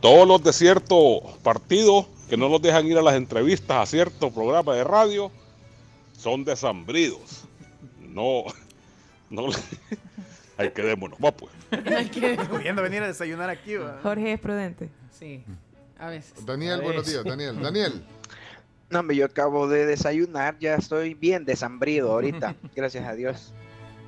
Todos 0.00 0.26
los 0.26 0.42
de 0.42 0.52
cierto 0.52 1.22
partido 1.44 2.08
que 2.28 2.36
no 2.36 2.48
los 2.48 2.60
dejan 2.60 2.84
ir 2.86 2.98
a 2.98 3.02
las 3.02 3.14
entrevistas 3.14 3.78
a 3.78 3.86
cierto 3.86 4.32
programa 4.32 4.74
de 4.74 4.82
radio 4.82 5.30
son 6.22 6.44
desambridos. 6.44 7.44
No, 8.00 8.44
no. 9.30 9.46
Ahí 10.56 10.70
quedémonos. 10.70 11.18
Va 11.18 11.32
pues. 11.32 11.52
Pudiendo 12.48 12.82
venir 12.82 13.02
a 13.02 13.08
desayunar 13.08 13.50
aquí, 13.50 13.74
va. 13.76 13.98
Jorge 14.02 14.34
es 14.34 14.40
prudente. 14.40 14.88
Sí, 15.10 15.44
a 15.98 16.08
veces. 16.08 16.44
Daniel, 16.46 16.80
A 16.80 16.82
buenos 16.84 17.02
veces. 17.06 17.12
días. 17.14 17.24
Daniel, 17.24 17.60
Daniel. 17.60 18.04
No, 18.90 19.00
hombre, 19.00 19.16
yo 19.16 19.24
acabo 19.24 19.66
de 19.68 19.86
desayunar, 19.86 20.58
ya 20.60 20.74
estoy 20.74 21.14
bien 21.14 21.44
desambrido 21.44 22.12
ahorita, 22.12 22.54
gracias 22.76 23.06
a 23.08 23.14
Dios. 23.14 23.52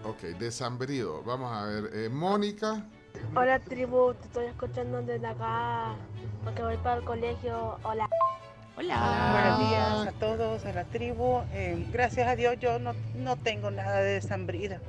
Ok, 0.04 0.20
desambrido. 0.38 1.22
Vamos 1.24 1.50
a 1.52 1.64
ver. 1.64 1.90
eh, 1.94 2.08
Mónica. 2.10 2.84
Hola 3.34 3.58
tribu, 3.60 4.12
te 4.14 4.26
estoy 4.26 4.46
escuchando 4.46 5.00
desde 5.02 5.26
acá 5.26 5.94
porque 6.44 6.62
voy 6.62 6.76
para 6.78 6.96
el 7.00 7.04
colegio. 7.04 7.78
Hola. 7.82 8.08
Buenos 8.76 9.58
días 9.60 10.06
a 10.08 10.12
todos, 10.18 10.64
a 10.64 10.72
la 10.72 10.84
tribu. 10.84 11.42
Eh, 11.52 11.86
gracias 11.92 12.26
a 12.26 12.34
Dios 12.34 12.56
yo 12.60 12.78
no, 12.78 12.92
no 13.14 13.36
tengo 13.36 13.70
nada 13.70 14.00
de 14.00 14.14
desambrida. 14.14 14.80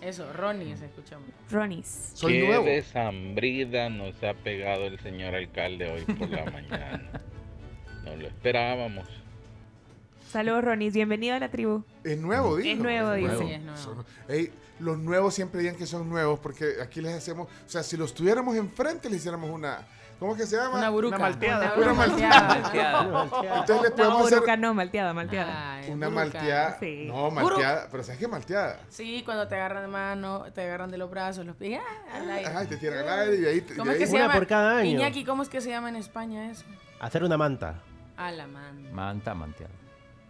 Eso, 0.00 0.32
Ronnie, 0.32 0.76
se 0.76 0.86
escuchamos. 0.86 1.28
Ronis. 1.50 2.14
Qué 2.20 2.60
desambrida 2.64 3.88
nos 3.88 4.20
ha 4.22 4.34
pegado 4.34 4.86
el 4.86 4.98
señor 5.00 5.34
alcalde 5.34 5.90
hoy 5.92 6.02
por 6.14 6.28
la 6.28 6.44
mañana. 6.50 7.10
No 8.04 8.16
lo 8.16 8.26
esperábamos. 8.26 9.06
Saludos, 10.30 10.64
Ronis. 10.64 10.92
Bienvenido 10.92 11.36
a 11.36 11.38
la 11.38 11.48
tribu. 11.50 11.84
Es 12.04 12.18
nuevo, 12.18 12.56
dijo. 12.56 12.68
Es 12.68 12.78
nuevo, 12.78 13.12
dice. 13.12 13.36
Sí, 13.38 13.60
Son- 13.82 14.04
Ey, 14.28 14.50
los 14.80 14.98
nuevos 14.98 15.34
siempre 15.34 15.60
digan 15.60 15.76
que 15.76 15.86
son 15.86 16.08
nuevos 16.08 16.38
porque 16.40 16.74
aquí 16.82 17.00
les 17.00 17.14
hacemos, 17.14 17.46
o 17.46 17.68
sea, 17.68 17.82
si 17.84 17.96
los 17.96 18.12
tuviéramos 18.12 18.56
enfrente 18.56 19.08
le 19.08 19.16
hiciéramos 19.16 19.50
una, 19.50 19.86
¿cómo 20.18 20.32
es 20.32 20.38
que 20.40 20.46
se 20.46 20.56
llama? 20.56 20.78
Una 20.78 20.90
buruca. 20.90 21.16
Una 21.16 21.24
malteada. 21.26 21.72
Una 21.76 21.84
Una 21.86 21.94
malteada. 21.94 22.48
malteada. 22.48 23.02
Entonces 23.60 23.82
le 23.82 23.88
No, 23.90 23.94
podemos 23.96 24.20
hacer 24.26 24.34
buruca 24.38 24.56
no, 24.56 24.74
malteada, 24.74 25.12
malteada. 25.14 25.80
una 25.88 26.06
buruca. 26.08 26.10
malteada. 26.10 26.76
Sí. 26.80 27.04
No, 27.08 27.30
malteada, 27.30 27.88
pero 27.90 28.02
¿sabes 28.02 28.18
qué 28.18 28.28
malteada? 28.28 28.80
Sí, 28.88 29.22
cuando 29.24 29.46
te 29.48 29.54
agarran 29.54 29.82
de 29.82 29.88
mano, 29.88 30.44
te 30.54 30.62
agarran 30.62 30.90
de 30.90 30.98
los 30.98 31.10
brazos, 31.10 31.44
los 31.46 31.56
pies. 31.56 31.80
ah, 31.82 32.16
al 32.16 32.30
aire. 32.30 32.50
Ay, 32.54 32.66
te 32.66 32.76
tiran 32.76 32.98
al 33.08 33.18
aire 33.20 33.36
y 33.40 33.46
ahí 33.46 33.60
te- 33.60 33.76
¿Cómo 33.76 33.90
de 33.90 33.92
es 33.92 33.98
que 33.98 34.04
ahí- 34.04 34.10
se 34.10 34.16
Una 34.16 34.24
llama? 34.26 34.34
por 34.34 34.46
cada 34.46 34.78
año. 34.78 34.90
Iñaki, 34.90 35.24
¿cómo 35.24 35.42
es 35.42 35.48
que 35.48 35.60
se 35.60 35.70
llama 35.70 35.88
en 35.88 35.96
España 35.96 36.50
eso? 36.50 36.64
Hacer 37.00 37.22
una 37.24 37.36
manta. 37.36 37.74
A 38.16 38.30
la 38.30 38.46
man. 38.46 38.92
Manta, 38.92 39.34
manteada. 39.34 39.72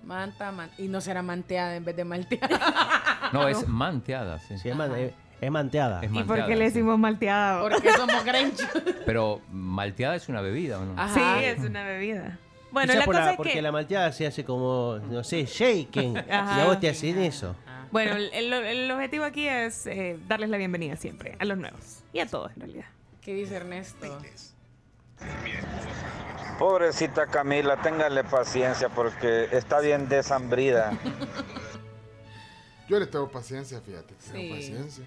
Manta, 0.03 0.53
man. 0.53 0.71
Y 0.79 0.89
no 0.89 1.01
será 1.01 1.23
manteada 1.23 1.75
en 1.77 1.85
vez 1.85 1.97
de 1.97 2.05
malteada. 2.05 3.31
No, 3.33 3.47
es 3.49 3.67
manteada, 3.69 4.39
sí. 4.39 4.57
Se 4.59 4.69
llama, 4.69 4.87
eh, 4.97 5.15
es 5.41 5.51
manteada. 5.51 6.01
Es 6.03 6.11
¿Y 6.13 6.23
por 6.25 6.47
qué 6.47 6.57
le 6.57 6.65
decimos 6.65 6.99
malteada? 6.99 7.61
Porque 7.63 7.93
somos 7.93 8.25
grenchos. 8.25 8.67
Pero 9.07 9.41
malteada 9.53 10.17
es 10.17 10.29
una 10.29 10.41
bebida, 10.41 10.79
¿o 10.79 10.85
no? 10.85 11.09
Sí, 11.15 11.21
es 11.43 11.59
una 11.61 11.85
bebida. 11.85 12.39
Bueno, 12.73 12.89
Quizá 12.93 12.99
la 13.01 13.05
por 13.07 13.15
cosa 13.17 13.31
es 13.31 13.37
porque 13.37 13.53
que... 13.55 13.63
la 13.63 13.73
malteada 13.73 14.13
se 14.13 14.27
hace 14.27 14.45
como, 14.45 14.99
no 15.11 15.23
sé, 15.25 15.45
shaken. 15.47 16.17
Ajá. 16.31 16.59
y 16.59 16.61
a 16.61 16.65
vos 16.65 16.81
te 16.81 16.89
hacen 16.91 17.19
eso. 17.21 17.55
Bueno, 17.93 18.17
el, 18.17 18.31
el- 18.35 18.53
el 18.53 18.91
objetivo 18.91 19.25
aquí 19.25 19.47
es 19.49 19.87
eh, 19.87 20.19
darles 20.29 20.51
la 20.51 20.57
bienvenida 20.59 20.97
siempre 20.97 21.37
a 21.39 21.45
los 21.45 21.57
nuevos. 21.57 22.03
Y 22.13 22.19
a 22.21 22.27
todos, 22.27 22.53
en 22.55 22.61
realidad. 22.63 22.87
¿Qué 23.23 23.33
dice 23.35 23.57
Ernesto? 23.57 24.19
Pobrecita 26.59 27.27
Camila, 27.27 27.77
téngale 27.77 28.25
paciencia 28.25 28.89
porque 28.89 29.49
está 29.53 29.81
bien 29.81 30.09
desambrida. 30.09 30.93
Yo 32.89 32.99
le 33.01 33.07
tengo 33.07 33.29
paciencia, 33.31 33.81
fíjate. 33.81 34.15
Tengo 34.33 34.39
Sí. 34.39 34.51
paciencia. 34.55 35.05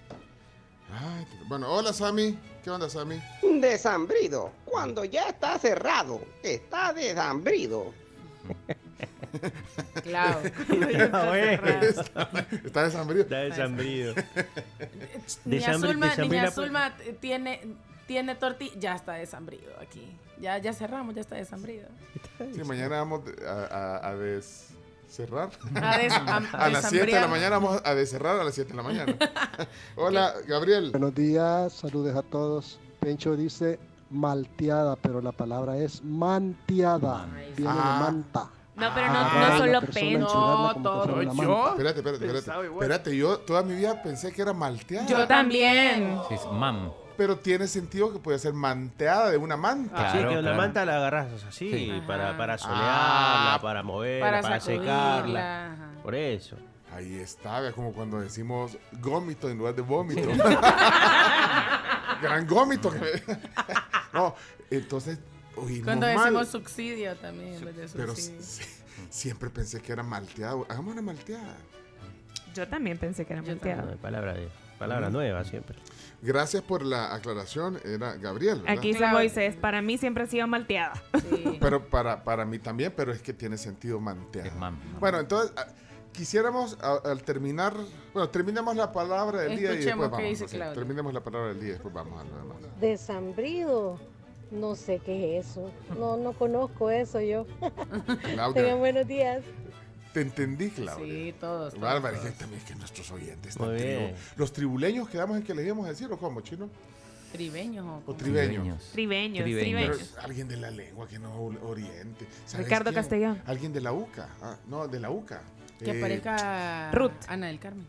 Ay, 0.92 1.26
te- 1.26 1.44
bueno, 1.48 1.72
hola 1.72 1.94
Sammy. 1.94 2.38
¿Qué 2.64 2.70
onda, 2.72 2.90
Sammy? 2.90 3.22
Desambrido. 3.62 4.52
Cuando 4.66 5.06
ya 5.06 5.30
está 5.30 5.58
cerrado, 5.60 6.22
está 6.44 6.94
desambrido. 6.94 7.94
Claro. 10.04 10.40
Está, 10.44 12.32
está 12.66 12.84
desambrido. 12.84 13.22
Está 13.24 13.38
desambrido. 13.42 14.16
Niña 15.46 15.78
Zulma, 15.78 16.16
Niña 16.16 16.52
Zulma 16.52 16.96
eh, 17.06 17.16
tiene, 17.20 17.62
tiene 18.08 18.34
tortilla. 18.36 18.74
Ya 18.80 18.96
está 18.96 19.14
desambrido 19.14 19.72
aquí. 19.80 20.18
Ya, 20.40 20.58
ya 20.58 20.74
cerramos, 20.74 21.14
ya 21.14 21.22
está 21.22 21.36
desambrido. 21.36 21.88
Sí, 22.56 22.64
mañana 22.64 22.98
vamos 22.98 23.22
a, 23.46 23.52
a, 24.02 24.10
a 24.10 24.16
des- 24.16 24.70
cerrar. 25.10 25.50
A 25.76 25.98
des- 25.98 26.14
a- 26.14 26.38
a 26.54 26.70
las 26.70 26.90
7 26.90 27.06
de 27.08 27.20
la 27.20 27.28
mañana 27.28 27.58
vamos 27.60 27.82
a 27.84 27.94
descerrar 27.96 28.40
a 28.40 28.44
las 28.44 28.54
7 28.56 28.72
de 28.72 28.78
la 28.78 28.84
mañana. 28.84 29.16
Hola, 29.96 30.34
Gabriel. 30.48 30.92
Buenos 30.92 31.16
días, 31.16 31.74
saludos 31.74 32.16
a 32.16 32.22
todos. 32.22 32.80
Pencho 33.00 33.36
dice 33.36 33.80
malteada, 34.10 34.96
pero 34.96 35.22
la 35.22 35.32
palabra 35.32 35.78
es 35.78 36.04
manteada. 36.04 37.26
Viene 37.56 37.72
Ah. 37.74 37.98
de 37.98 38.04
manta. 38.12 38.50
No, 38.76 38.88
pero 38.96 39.08
no, 39.08 39.40
no 39.50 39.58
solo 39.58 39.82
Pencho. 39.82 40.30
fuera 40.30 41.14
una 41.14 41.34
manta. 41.34 41.70
Espérate, 41.72 42.00
espérate, 42.00 42.26
espérate. 42.26 42.68
Espérate, 42.72 43.18
yo 43.18 43.38
toda 43.40 43.62
mi 43.64 43.74
vida 43.76 44.02
pensé 44.02 44.32
que 44.32 44.42
era 44.42 44.54
malteada. 44.54 45.06
Yo 45.08 45.28
también. 45.28 46.18
Sí, 46.30 46.36
es 46.36 46.46
mam. 46.52 46.92
Pero 47.20 47.38
tiene 47.38 47.68
sentido 47.68 48.14
que 48.14 48.20
puede 48.20 48.40
ser 48.40 48.54
manteada 48.54 49.30
de 49.30 49.36
una 49.36 49.58
manta. 49.58 50.14
sí, 50.14 50.18
Claro, 50.20 50.30
que 50.30 50.34
una 50.36 50.42
claro. 50.42 50.56
manta 50.58 50.86
la 50.86 50.96
agarras 50.96 51.44
así, 51.44 51.70
Sí. 51.70 52.02
para, 52.08 52.38
para 52.38 52.54
Ah. 52.54 52.58
solearla, 52.58 53.60
para 53.62 53.84
moverla, 53.84 54.42
Para 54.42 54.60
secarla. 54.62 55.74
ajá. 55.74 55.90
Por 56.02 56.16
eso. 56.16 56.56
Ahí 56.96 57.16
está, 57.20 57.68
es 57.68 57.74
como 57.74 57.92
cuando 57.92 58.22
decimos 58.22 58.78
gómito 59.02 59.50
en 59.50 59.58
lugar 59.58 59.76
de 59.76 59.82
vómito. 59.82 60.30
Gran 62.22 62.48
gómito. 62.48 62.90
que 62.90 63.00
no, 64.14 64.34
entonces, 64.72 65.20
oímos 65.58 65.84
Cuando 65.84 66.08
mal. 66.08 66.18
decimos 66.18 66.48
subsidio 66.48 67.16
también, 67.18 67.56
en 67.56 67.66
vez 67.66 67.76
de 67.76 67.88
Pero 67.96 68.16
subsidio. 68.16 68.42
sí, 68.42 68.64
siempre 69.10 69.50
pensé 69.50 69.82
que 69.82 69.92
era 69.92 70.04
malteada. 70.04 70.54
Hagamos 70.70 70.94
una 70.94 71.02
malteada. 71.02 71.58
Yo 72.56 72.66
también 72.68 72.98
pensé 72.98 73.26
que 73.26 73.34
era 73.34 73.42
malteada. 73.42 73.82
No, 73.84 73.98
palabra, 73.98 74.34
de, 74.36 74.48
palabra 74.80 75.10
nueva 75.10 75.44
siempre. 75.44 75.78
Gracias 76.22 76.62
por 76.64 76.84
la 76.84 77.14
aclaración. 77.14 77.80
Era 77.86 78.16
Gabriel. 78.16 78.60
¿verdad? 78.62 78.78
Aquí 78.78 78.90
dice 78.94 79.08
Moisés, 79.08 79.56
para 79.56 79.82
mí 79.82 79.98
siempre 79.98 80.24
ha 80.24 80.28
sido 80.28 80.48
malteada. 80.48 81.02
Pero 81.60 81.88
para, 81.90 82.24
para 82.24 82.46
mí 82.46 82.60
también, 82.60 82.94
pero 82.96 83.12
es 83.14 83.22
que 83.22 83.34
tiene 83.34 83.58
sentido 83.58 84.00
manteada. 84.00 84.74
Bueno, 85.00 85.20
entonces, 85.20 85.54
ah, 85.58 85.66
quisiéramos 86.12 86.78
a- 86.82 87.00
al 87.10 87.24
terminar, 87.24 87.74
bueno, 88.14 88.30
terminemos 88.30 88.76
la 88.76 88.92
palabra 88.92 89.42
del 89.42 89.58
día 89.58 89.70
y 89.72 89.78
Escuchemos 89.78 90.06
después 90.06 90.10
qué 90.20 90.24
vamos. 90.24 90.40
dice 90.40 90.48
sí, 90.50 90.56
Claudia. 90.58 90.74
terminemos 90.74 91.14
la 91.14 91.22
palabra 91.24 91.48
del 91.50 91.60
día 91.60 91.70
y 91.70 91.72
después 91.74 91.94
vamos 91.94 92.20
a 92.20 92.24
lo 92.26 92.38
demás. 92.38 92.58
Desambrido. 92.82 94.00
No 94.52 94.74
sé 94.76 95.00
qué 95.06 95.38
es 95.38 95.46
eso. 95.52 95.70
No, 96.00 96.18
no 96.18 96.34
conozco 96.34 96.90
eso 96.90 97.22
yo. 97.22 97.46
Claudia. 98.34 98.54
Tengan 98.64 98.80
buenos 98.80 99.08
días. 99.08 99.44
Te 100.14 100.22
entendí, 100.22 100.70
Claudia. 100.72 101.06
Sí, 101.06 101.36
todos. 101.40 101.74
todos, 101.74 101.82
Bárbara, 101.82 102.16
es 102.16 102.22
todos. 102.22 102.34
que 102.34 102.40
también 102.40 102.62
es 102.62 102.68
que 102.68 102.76
nuestros 102.76 103.12
oyentes 103.12 103.56
bien. 103.58 103.70
tribu- 103.78 104.14
Los 104.38 104.52
tribuleños 104.54 105.08
quedamos 105.10 105.38
en 105.38 105.44
que 105.44 105.54
les 105.54 105.66
íbamos 105.66 105.86
a 105.86 105.90
decir, 105.90 106.08
¿o 106.12 106.18
cómo, 106.18 106.42
chino? 106.42 106.70
Tribeños 107.32 107.86
o 107.86 108.12
O 108.12 108.16
tribeños. 108.16 108.90
Tribeños, 108.92 109.44
Tribeños. 109.44 109.98
Pero 110.16 110.26
alguien 110.26 110.48
de 110.48 110.58
la 110.58 110.72
lengua 110.72 111.08
que 111.08 111.20
no 111.20 111.32
or- 111.40 111.60
oriente. 111.64 112.26
¿Sabes 112.48 112.66
Ricardo 112.66 112.86
quién? 112.90 112.96
Castellón. 112.96 113.42
Alguien 113.46 113.72
de 113.72 113.82
la 113.82 113.94
UCA. 113.94 114.30
Ah, 114.42 114.58
no, 114.68 114.88
de 114.88 115.00
la 115.00 115.12
UCA. 115.12 115.42
Que 115.78 115.92
Eh, 115.92 115.98
aparezca 116.00 116.92
Ruth. 116.92 117.12
Ana 117.28 117.46
del 117.48 117.60
Carmen. 117.60 117.86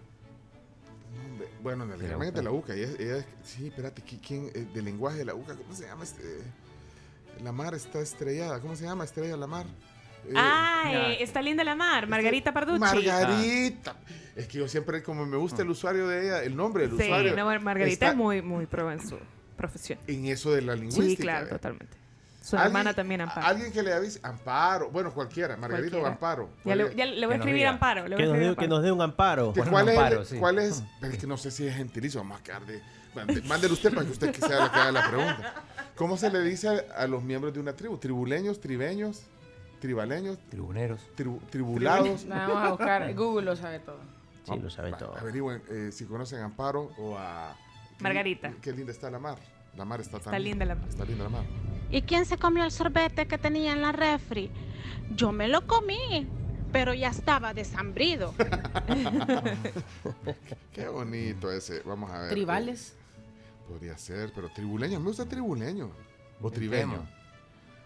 Bueno, 1.63 1.85
en 1.85 1.93
el 1.93 1.99
De 1.99 2.05
la 2.05 2.11
Carmen 2.11 2.29
es 2.29 2.35
de 2.35 2.41
UCA. 2.41 2.45
la 2.45 2.51
UCA. 2.53 2.75
ella 2.75 2.87
es- 2.89 3.01
ella 3.01 3.17
es- 3.17 3.25
sí, 3.45 3.67
espérate, 3.69 4.03
¿qui- 4.05 4.21
¿quién? 4.25 4.51
eh, 4.55 4.67
del 4.75 4.85
lenguaje 4.85 5.19
de 5.19 5.25
la 5.25 5.35
UCA, 5.35 5.55
¿cómo 5.57 5.75
se 5.75 5.85
llama? 5.87 6.05
Este, 6.05 6.23
la 7.43 7.53
mar 7.53 7.75
está 7.75 8.01
estrellada. 8.01 8.61
¿Cómo 8.61 8.77
se 8.77 8.85
llama 8.85 9.05
Estrella 9.05 9.37
la 9.39 9.47
mar? 9.47 9.65
Ah, 10.37 10.85
eh, 10.93 11.17
está 11.23 11.43
linda 11.43 11.65
la 11.65 11.75
mar, 11.75 12.07
Margarita 12.07 12.53
Parducci. 12.53 12.79
Margarita. 12.81 13.97
Es 14.37 14.47
que 14.47 14.59
yo 14.59 14.69
siempre, 14.69 15.03
como 15.03 15.27
me 15.27 15.37
gusta 15.37 15.63
el 15.63 15.71
usuario 15.71 16.07
de 16.09 16.25
ella, 16.27 16.43
el 16.43 16.57
nombre 16.57 16.87
del 16.89 16.97
Sí, 16.97 17.05
usuario. 17.05 17.37
no, 17.37 17.61
Margarita 17.61 17.93
está 17.93 18.09
es 18.11 18.17
muy, 18.17 18.41
muy 18.43 18.67
pro 18.67 18.91
en 18.91 19.07
su 19.07 19.19
profesión. 19.57 19.99
En 20.07 20.25
eso 20.27 20.53
de 20.53 20.63
la 20.63 20.75
lingüística. 20.75 21.09
Sí, 21.09 21.17
claro, 21.17 21.47
¿eh? 21.47 21.51
totalmente. 21.51 21.97
Su 22.43 22.57
Alguien- 22.57 22.67
hermana 22.69 22.95
también 22.95 23.21
Amparo. 23.21 23.47
Alguien 23.47 23.71
que 23.71 23.83
le 23.83 23.93
avise, 23.93 24.19
Amparo, 24.23 24.91
bueno, 24.91 25.13
cualquiera, 25.13 25.57
Margarita 25.59 25.99
o. 25.99 26.07
Amparo. 26.07 26.49
Ya 26.65 26.75
le, 26.75 26.85
voy 26.85 27.35
a 27.35 27.37
escribir. 27.37 27.67
Amparo. 27.67 28.09
Le 28.09 28.17
voy 28.17 28.17
Que 28.17 28.23
nos, 28.25 28.35
escribir 28.37 28.49
dé, 28.51 28.57
que 28.57 28.65
Amparo. 28.65 28.69
nos 28.77 28.83
dé 28.83 28.93
un 28.93 29.03
amparo. 29.03 29.53
¿Que 29.53 29.61
¿Cuál, 29.63 29.89
es, 29.91 30.35
¿Cuál 30.39 30.59
es? 30.59 30.83
Es 31.03 31.19
que 31.19 31.27
no 31.27 31.37
sé 31.37 31.51
si 31.51 31.67
es 31.67 31.77
gentilicio, 31.77 32.21
vamos 32.21 32.41
a 32.41 32.43
quedar 32.43 32.65
de. 32.65 32.81
mande- 33.15 33.43
Mándele 33.43 33.75
usted 33.75 33.93
para 33.93 34.07
que 34.07 34.13
usted 34.13 34.33
que 34.33 34.41
sea 34.41 34.59
la 34.61 34.73
que 34.73 34.79
haga 34.79 34.93
la 34.93 35.09
pregunta. 35.09 35.55
¿Cómo 35.97 36.17
se 36.17 36.31
le 36.31 36.41
dice 36.41 36.69
a, 36.69 37.03
a 37.03 37.07
los 37.07 37.23
miembros 37.23 37.53
de 37.53 37.61
una 37.61 37.75
tribu? 37.75 37.99
¿Tribuleños, 37.99 38.59
tribeños, 38.59 39.25
tribaleños, 39.81 40.39
Tribuneros. 40.49 41.01
tribu- 41.17 41.41
tribulados? 41.51 42.25
La 42.27 42.47
vamos 42.47 42.65
a 42.65 42.69
buscar. 42.71 43.15
Google 43.17 43.47
lo 43.47 43.57
sabe 43.57 43.81
todo. 43.81 43.99
Sí, 44.45 44.57
lo 44.59 44.71
sabe 44.71 44.93
Va, 44.93 44.99
todo. 44.99 45.17
Averigüen 45.19 45.63
eh, 45.71 45.91
si 45.93 46.05
conocen 46.05 46.41
a 46.41 46.45
Amparo 46.45 46.93
o 46.99 47.17
a. 47.19 47.57
Margarita. 48.01 48.53
Qué 48.63 48.73
linda 48.73 48.93
está 48.93 49.11
la 49.11 49.19
mar. 49.19 49.39
La 49.77 49.85
mar 49.85 50.01
está 50.01 50.19
tan 50.19 50.35
Está 50.35 50.39
linda 50.39 50.65
la 50.65 50.75
mar. 50.75 50.89
Está 50.89 51.05
linda 51.05 51.25
la 51.25 51.31
mar. 51.31 51.45
¿Y 51.91 52.03
quién 52.03 52.25
se 52.25 52.39
comió 52.39 52.65
el 52.65 52.71
sorbete 52.71 53.27
que 53.27 53.39
tenía 53.39 53.73
en 53.73 53.83
la 53.83 53.93
refri? 53.93 54.51
Yo 55.15 55.33
me 55.33 55.49
lo 55.49 55.67
comí, 55.67 56.27
pero 56.73 56.95
ya 56.95 57.09
estaba 57.11 57.53
desambrido. 57.55 58.35
Qué 60.73 60.89
bonito 60.89 61.51
ese. 61.53 61.83
Vamos 61.85 62.11
a 62.11 62.21
ver. 62.23 62.31
Tribales. 62.31 62.93
Eh, 62.93 63.69
podría 63.69 63.99
ser, 63.99 64.33
pero 64.35 64.49
tribuleño. 64.49 64.99
Me 65.01 65.07
gusta 65.07 65.27
tribuleño. 65.27 65.91
O 66.41 66.51
tribeño. 66.51 67.07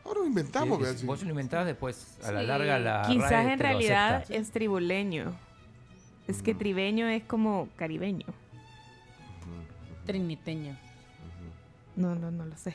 Ahora 0.05 0.21
lo 0.21 0.27
inventamos. 0.27 1.05
Vos 1.05 1.23
lo 1.23 1.31
inventás 1.31 1.67
después, 1.67 2.19
a 2.23 2.33
la 2.33 2.41
Sí, 2.41 2.47
larga 2.47 2.79
la 2.79 3.03
Quizás 3.07 3.31
RAE 3.31 3.53
en 3.53 3.59
realidad 3.59 4.25
es 4.29 4.51
tribuleño. 4.51 5.35
Es 6.29 6.43
que 6.43 6.55
tribeño 6.55 7.07
es 7.09 7.23
como 7.25 7.69
caribeño. 7.77 8.27
Triniteño. 10.07 10.77
No, 11.97 12.15
no, 12.15 12.31
no 12.31 12.45
lo 12.45 12.57
sé. 12.57 12.75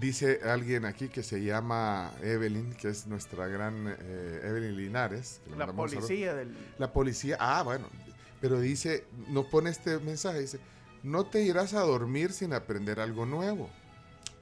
Dice 0.00 0.40
alguien 0.44 0.84
aquí 0.84 1.08
que 1.08 1.22
se 1.22 1.44
llama 1.44 2.12
Evelyn, 2.22 2.74
que 2.74 2.88
es 2.88 3.06
nuestra 3.06 3.46
gran 3.46 3.94
eh, 3.98 4.40
Evelyn 4.42 4.76
Linares. 4.76 5.40
La 5.56 5.72
policía 5.72 6.34
del. 6.34 6.56
La 6.78 6.92
policía, 6.92 7.36
ah, 7.38 7.62
bueno. 7.62 7.86
Pero 8.40 8.60
dice, 8.60 9.04
nos 9.28 9.46
pone 9.46 9.70
este 9.70 9.98
mensaje, 10.00 10.40
dice, 10.40 10.58
no 11.02 11.24
te 11.24 11.42
irás 11.42 11.74
a 11.74 11.80
dormir 11.80 12.32
sin 12.32 12.52
aprender 12.52 12.98
algo 12.98 13.24
nuevo. 13.24 13.70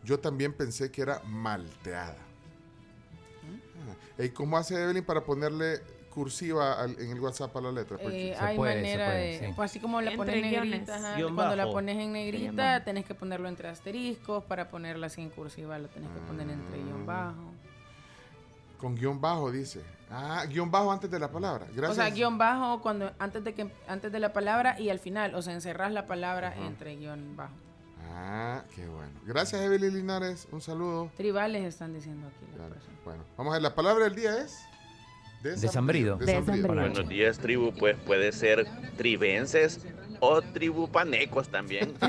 Yo 0.05 0.18
también 0.18 0.53
pensé 0.53 0.90
que 0.90 1.03
era 1.03 1.20
malteada. 1.24 2.16
Ah, 4.18 4.22
¿Y 4.24 4.28
cómo 4.30 4.57
hace 4.57 4.80
Evelyn 4.82 5.05
para 5.05 5.22
ponerle 5.24 5.80
cursiva 6.11 6.74
al- 6.80 6.98
en 7.00 7.11
el 7.11 7.20
WhatsApp 7.20 7.57
a 7.57 7.61
la 7.61 7.72
letra? 7.72 7.96
Eh, 8.00 8.36
hay 8.38 8.57
puede, 8.57 8.74
se 8.74 8.80
manera 8.82 9.07
puede, 9.07 9.20
de. 9.26 9.38
sí. 9.46 9.53
Pues 9.57 9.70
así 9.70 9.80
como 9.80 10.00
la 10.00 10.14
pones 10.16 10.34
en 10.36 10.42
negrita, 10.42 10.96
ajá, 10.96 11.14
cuando 11.34 11.57
la 11.57 11.70
pones 11.70 11.96
en 11.98 12.12
negrita, 12.12 12.84
tenés 12.84 13.05
que 13.05 13.14
ponerlo 13.14 13.48
entre 13.48 13.68
asteriscos. 13.68 14.44
Para 14.44 14.68
ponerla 14.70 15.07
así 15.07 15.20
en 15.22 15.30
cursiva, 15.30 15.78
lo 15.78 15.88
tenés 15.88 16.11
que 16.11 16.20
poner 16.20 16.48
entre 16.50 16.78
guion 16.82 17.07
bajo. 17.07 17.53
Con 18.78 18.94
guion 18.96 19.20
bajo, 19.20 19.50
dice. 19.53 19.80
Ah, 20.11 20.44
guion 20.48 20.70
bajo 20.70 20.92
antes 20.92 21.11
de 21.11 21.18
la 21.18 21.30
palabra. 21.30 21.66
Gracias. 21.72 21.90
O 21.90 21.94
sea, 21.94 22.11
guion 22.11 22.36
bajo 22.36 22.82
cuando 22.82 23.12
antes 23.18 23.42
de 23.44 23.55
que 23.55 23.70
antes 23.88 24.11
de 24.12 24.18
la 24.18 24.32
palabra 24.32 24.78
y 24.78 24.90
al 24.90 24.98
final, 24.98 25.34
o 25.34 25.40
sea, 25.42 25.55
encerrás 25.55 25.92
la 25.92 26.07
palabra 26.07 26.55
entre 26.66 26.96
guion 26.96 27.36
bajo. 27.36 27.55
Ah, 28.11 28.62
qué 28.74 28.86
bueno. 28.86 29.12
Gracias, 29.26 29.61
Evelyn 29.62 29.94
Linares. 29.94 30.46
Un 30.53 30.61
saludo. 30.61 31.11
Tribales 31.16 31.64
están 31.64 31.92
diciendo 31.92 32.26
aquí 32.28 32.44
las 32.46 32.57
Claro. 32.57 32.74
personas. 32.74 32.98
Bueno, 33.05 33.24
vamos 33.36 33.50
a 33.53 33.55
ver. 33.57 33.62
La 33.62 33.74
palabra 33.74 34.05
del 34.05 34.14
día 34.14 34.38
es... 34.42 34.59
Desambrido. 35.42 36.16
Desambrido. 36.18 36.68
Buenos 36.68 37.09
días, 37.09 37.38
tribu. 37.38 37.72
Pues 37.76 37.96
puede 37.98 38.30
ser 38.30 38.64
tribenses 38.96 39.80
o 40.20 40.40
tribupanecos 40.40 41.48
también. 41.48 41.94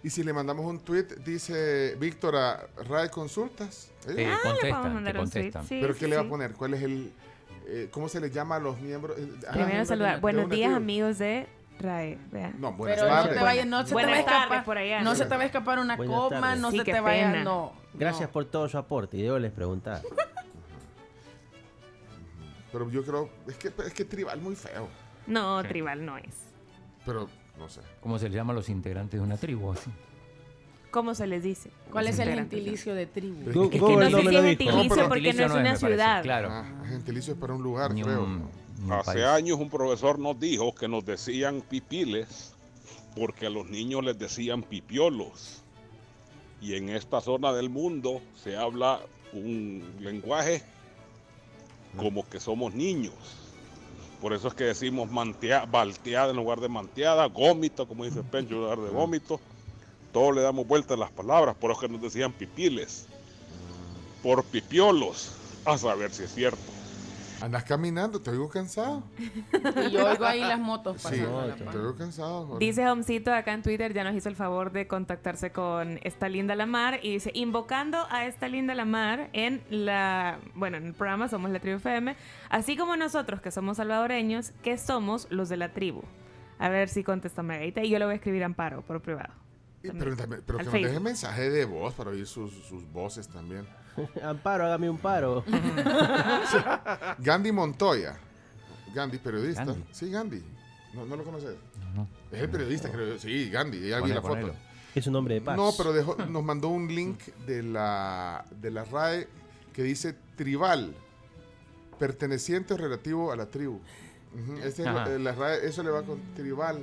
Y 0.00 0.10
si 0.10 0.22
le 0.22 0.32
mandamos 0.32 0.64
un 0.64 0.78
tweet, 0.78 1.06
dice 1.24 1.96
Víctor 1.98 2.36
a 2.36 2.68
RAE 2.88 3.10
Consultas. 3.10 3.90
¿eh? 4.06 4.26
Ah, 4.30 4.38
le 4.44 4.50
contestan, 4.50 4.82
te 4.82 4.88
mandar 4.90 5.18
un 5.18 5.28
tweet. 5.28 5.42
contestan. 5.42 5.66
Sí, 5.66 5.78
¿Pero 5.80 5.92
sí, 5.92 5.98
qué 6.00 6.06
le 6.08 6.16
va 6.16 6.22
a 6.22 6.28
poner? 6.28 6.52
¿Cuál 6.52 6.74
es 6.74 6.82
el... 6.84 7.12
eh, 7.66 7.88
¿Cómo 7.90 8.08
se 8.08 8.20
le 8.20 8.30
llama 8.30 8.56
a 8.56 8.60
los 8.60 8.80
miembros? 8.80 9.18
eh, 9.18 9.26
Primero 9.52 9.84
saludar. 9.84 10.20
Buenos 10.20 10.48
días, 10.50 10.68
tribu? 10.68 10.76
amigos 10.76 11.18
de 11.18 11.48
Vea. 11.80 12.52
No, 12.58 12.72
buenas 12.72 12.98
Pero 12.98 13.08
no 13.08 13.14
tardes. 13.22 13.38
te 13.38 13.44
vayas, 13.44 13.66
no 13.66 13.82
se 13.86 13.94
te 13.94 13.94
va 13.94 14.00
a 14.12 14.18
escapar, 14.18 14.64
por 14.64 14.78
allá. 14.78 15.02
no 15.02 15.14
se 15.14 15.26
te 15.26 15.36
va 15.36 15.42
a 15.42 15.46
escapar 15.46 15.78
una 15.78 15.96
Buenas 15.96 16.16
coma, 16.16 16.40
tardes. 16.40 16.60
no 16.60 16.70
Sí, 16.72 16.78
se 16.78 16.84
te 16.84 17.00
vaya, 17.00 17.30
pena. 17.32 17.44
no. 17.44 17.72
Gracias 17.94 18.28
por 18.30 18.44
todo 18.46 18.68
su 18.68 18.78
aporte 18.78 19.16
y 19.16 19.22
debo 19.22 19.38
les 19.38 19.52
preguntar. 19.52 20.02
Pero 22.72 22.90
yo 22.90 23.02
creo... 23.04 23.30
Es 23.46 23.56
que, 23.56 23.72
es 23.86 23.94
que 23.94 24.04
tribal 24.04 24.40
muy 24.40 24.54
feo. 24.54 24.88
No, 25.26 25.62
tribal 25.62 26.04
no 26.04 26.18
es. 26.18 26.26
Pero, 27.06 27.28
no 27.58 27.68
sé. 27.68 27.80
¿Cómo 28.00 28.18
se 28.18 28.28
le 28.28 28.34
llama 28.36 28.52
a 28.52 28.56
los 28.56 28.68
integrantes 28.68 29.18
de 29.18 29.24
una 29.24 29.36
tribu? 29.36 29.72
Así? 29.72 29.90
¿Cómo 30.90 31.14
se 31.14 31.26
les 31.26 31.42
dice? 31.42 31.70
¿Cuál 31.90 32.08
es 32.08 32.18
el 32.18 32.30
gentilicio 32.34 32.94
de 32.94 33.06
tribu? 33.06 33.50
Es 33.50 33.56
que- 33.56 33.64
Es 33.64 33.70
que 33.70 33.78
Google 33.78 34.10
no 34.10 34.10
no 34.10 34.16
sé 34.18 34.22
si 34.22 34.28
es. 34.28 34.32
No, 34.34 34.42
gentilicio 34.42 34.88
porque 34.88 35.02
no 35.02 35.08
Gentilicio 35.14 35.44
es 35.46 35.52
no 35.52 35.58
es, 35.58 35.60
una 35.60 35.76
ciudad. 35.76 36.22
Claro. 36.22 36.48
Ah, 36.50 36.64
gentilicio 36.88 37.32
es 37.34 37.38
para 37.38 37.54
un 37.54 37.62
lugar, 37.62 37.94
Ni 37.94 38.02
creo. 38.02 38.26
Hace 38.90 39.04
país. 39.04 39.24
años 39.24 39.58
un 39.58 39.70
profesor 39.70 40.18
nos 40.18 40.38
dijo 40.38 40.74
que 40.74 40.88
nos 40.88 41.04
decían 41.04 41.62
pipiles 41.62 42.54
porque 43.16 43.46
a 43.46 43.50
los 43.50 43.68
niños 43.68 44.04
les 44.04 44.18
decían 44.18 44.62
pipiolos. 44.62 45.62
Y 46.60 46.74
en 46.74 46.88
esta 46.88 47.20
zona 47.20 47.52
del 47.52 47.70
mundo 47.70 48.20
se 48.42 48.56
habla 48.56 49.00
un 49.32 49.84
lenguaje 50.00 50.62
como 51.96 52.28
que 52.28 52.40
somos 52.40 52.74
niños. 52.74 53.14
Por 54.20 54.32
eso 54.32 54.48
es 54.48 54.54
que 54.54 54.64
decimos 54.64 55.10
mantea, 55.10 55.64
balteada 55.64 56.30
en 56.30 56.36
lugar 56.36 56.60
de 56.60 56.68
manteada, 56.68 57.26
gómito, 57.26 57.86
como 57.86 58.04
dice 58.04 58.22
Pencho, 58.30 58.54
en 58.54 58.60
lugar 58.60 58.78
de 58.78 58.90
gómito. 58.90 59.40
Todos 60.12 60.34
le 60.34 60.42
damos 60.42 60.66
vuelta 60.66 60.94
a 60.94 60.96
las 60.96 61.10
palabras, 61.10 61.54
por 61.54 61.70
eso 61.70 61.80
que 61.80 61.88
nos 61.88 62.00
decían 62.00 62.32
pipiles. 62.32 63.06
Por 64.22 64.42
pipiolos, 64.44 65.32
a 65.64 65.78
saber 65.78 66.12
si 66.12 66.24
es 66.24 66.34
cierto. 66.34 66.77
Andas 67.40 67.64
caminando, 67.64 68.20
te 68.20 68.30
oigo 68.30 68.48
cansado. 68.48 69.02
Y 69.86 69.90
yo 69.90 70.06
oigo 70.06 70.24
ahí 70.24 70.40
las 70.40 70.58
motos 70.58 70.96
Sí, 71.00 71.02
pasando. 71.20 71.46
la 71.46 71.54
te 71.54 71.78
oigo 71.78 71.94
cansado. 71.96 72.46
Jorge. 72.46 72.64
Dice 72.66 72.88
Homcito 72.88 73.32
acá 73.32 73.52
en 73.52 73.62
Twitter, 73.62 73.92
ya 73.94 74.02
nos 74.04 74.14
hizo 74.14 74.28
el 74.28 74.36
favor 74.36 74.72
de 74.72 74.86
contactarse 74.88 75.52
con 75.52 76.00
esta 76.02 76.28
linda 76.28 76.56
la 76.56 76.66
mar 76.66 76.98
y 77.02 77.12
dice, 77.12 77.30
invocando 77.34 78.06
a 78.10 78.26
esta 78.26 78.48
linda 78.48 78.74
la 78.74 78.84
mar 78.84 79.30
en 79.32 79.62
la, 79.70 80.38
bueno, 80.54 80.76
en 80.78 80.86
el 80.86 80.94
programa 80.94 81.28
Somos 81.28 81.50
la 81.50 81.60
Tribu 81.60 81.76
FM, 81.76 82.16
así 82.50 82.76
como 82.76 82.96
nosotros 82.96 83.40
que 83.40 83.50
somos 83.50 83.76
salvadoreños, 83.76 84.50
que 84.62 84.76
somos 84.78 85.26
los 85.30 85.48
de 85.48 85.56
la 85.58 85.72
tribu. 85.72 86.02
A 86.58 86.68
ver 86.68 86.88
si 86.88 87.04
contesta 87.04 87.42
Margarita 87.44 87.84
y 87.84 87.88
yo 87.90 87.98
le 88.00 88.04
voy 88.04 88.12
a 88.14 88.16
escribir 88.16 88.42
a 88.42 88.46
Amparo 88.46 88.82
por 88.82 89.00
privado. 89.00 89.32
Y- 89.82 89.90
Pero, 89.90 90.16
también- 90.16 90.42
pero 90.44 90.58
Al 90.58 90.64
que 90.66 90.72
nos 90.72 90.82
deje 90.90 90.98
mensaje 91.00 91.50
de 91.50 91.64
voz 91.64 91.94
para 91.94 92.10
oír 92.10 92.26
sus, 92.26 92.52
sus 92.66 92.84
voces 92.92 93.28
también. 93.28 93.64
Amparo, 94.22 94.64
hágame 94.66 94.88
un 94.90 94.98
paro. 94.98 95.44
Gandhi 97.18 97.52
Montoya. 97.52 98.16
Gandhi, 98.94 99.18
periodista. 99.18 99.64
Gandhi. 99.64 99.84
Sí, 99.92 100.10
Gandhi. 100.10 100.42
¿No, 100.94 101.04
no 101.04 101.16
lo 101.16 101.24
conoces? 101.24 101.56
No. 101.94 102.08
Es 102.32 102.40
el 102.42 102.48
periodista, 102.50 102.90
creo. 102.90 103.14
yo. 103.14 103.18
Sí, 103.18 103.50
Gandhi, 103.50 103.88
ya 103.88 104.00
vi 104.00 104.08
la 104.10 104.16
foto. 104.22 104.28
ponelo. 104.28 104.54
Es 104.94 105.06
un 105.06 105.16
hombre 105.16 105.34
de 105.34 105.40
paz. 105.42 105.56
No, 105.56 105.70
pero 105.76 105.92
dejó- 105.92 106.16
nos 106.26 106.42
mandó 106.42 106.68
un 106.68 106.88
link 106.92 107.20
de 107.46 107.62
la, 107.62 108.44
de 108.50 108.70
la 108.70 108.84
RAE 108.84 109.28
que 109.72 109.82
dice 109.82 110.14
tribal, 110.36 110.94
perteneciente 111.98 112.74
o 112.74 112.76
relativo 112.76 113.30
a 113.32 113.36
la 113.36 113.46
tribu. 113.46 113.80
Es 114.62 114.78
la 114.78 115.32
RAE, 115.32 115.66
eso 115.66 115.82
le 115.82 115.90
va 115.90 116.02
con 116.02 116.20
tribal. 116.34 116.78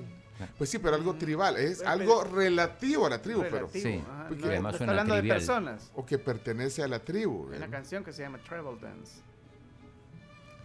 Pues 0.57 0.69
sí, 0.69 0.79
pero 0.79 0.95
algo 0.95 1.13
tribal, 1.15 1.55
es 1.57 1.81
algo 1.81 2.23
relativo 2.25 3.05
a 3.05 3.09
la 3.09 3.21
tribu, 3.21 3.41
pero 3.49 3.69
Sí, 3.71 4.03
ajá. 4.05 4.25
porque 4.27 4.43
No, 4.43 4.47
además 4.49 4.73
está 4.73 4.77
suena 4.85 4.91
hablando 5.01 5.15
de 5.15 5.23
personas. 5.23 5.91
o 5.95 6.05
que 6.05 6.17
pertenece 6.17 6.83
a 6.83 6.87
la 6.89 6.99
tribu. 6.99 7.47
Hay 7.49 7.53
¿eh? 7.55 7.57
una 7.57 7.69
canción 7.69 8.03
que 8.03 8.11
se 8.11 8.23
llama 8.23 8.37
Travel 8.39 8.79
Dance. 8.81 9.21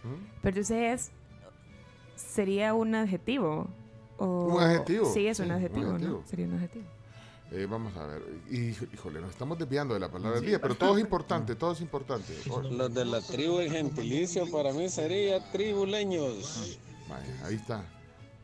¿Mm? 0.03 0.25
Pero 0.41 0.57
entonces, 0.57 1.11
¿sería 2.15 2.73
un 2.73 2.95
adjetivo? 2.95 3.67
O- 4.17 4.55
Un 4.55 4.61
adjetivo, 4.63 5.11
Sí, 5.13 5.27
es 5.27 5.37
sí, 5.37 5.43
un 5.43 5.49
un 5.51 5.55
adjetivo. 5.57 5.97
¿no? 5.97 6.23
Sería 6.27 6.45
un 6.47 6.55
adjetivo. 6.55 6.85
Eh, 7.51 7.67
vamos 7.69 7.95
a 7.97 8.05
ver. 8.07 8.21
Híjole, 8.49 9.19
nos 9.19 9.31
estamos 9.31 9.57
desviando 9.57 9.93
de 9.93 9.99
la 9.99 10.09
palabra 10.09 10.37
del 10.39 10.45
día, 10.47 10.61
pero 10.61 10.75
todo 10.75 10.95
es 10.97 11.01
importante, 11.01 11.55
todo 11.55 11.73
es 11.73 11.81
importante. 11.81 12.33
Los 12.71 12.93
de 12.93 13.05
la 13.05 13.21
tribu 13.21 13.59
en 13.59 13.71
gentilicio 13.71 14.49
para 14.51 14.71
mí 14.73 14.89
sería 14.89 15.39
tribuleños. 15.51 16.79
Vaya, 17.09 17.45
ahí 17.45 17.55
está. 17.55 17.83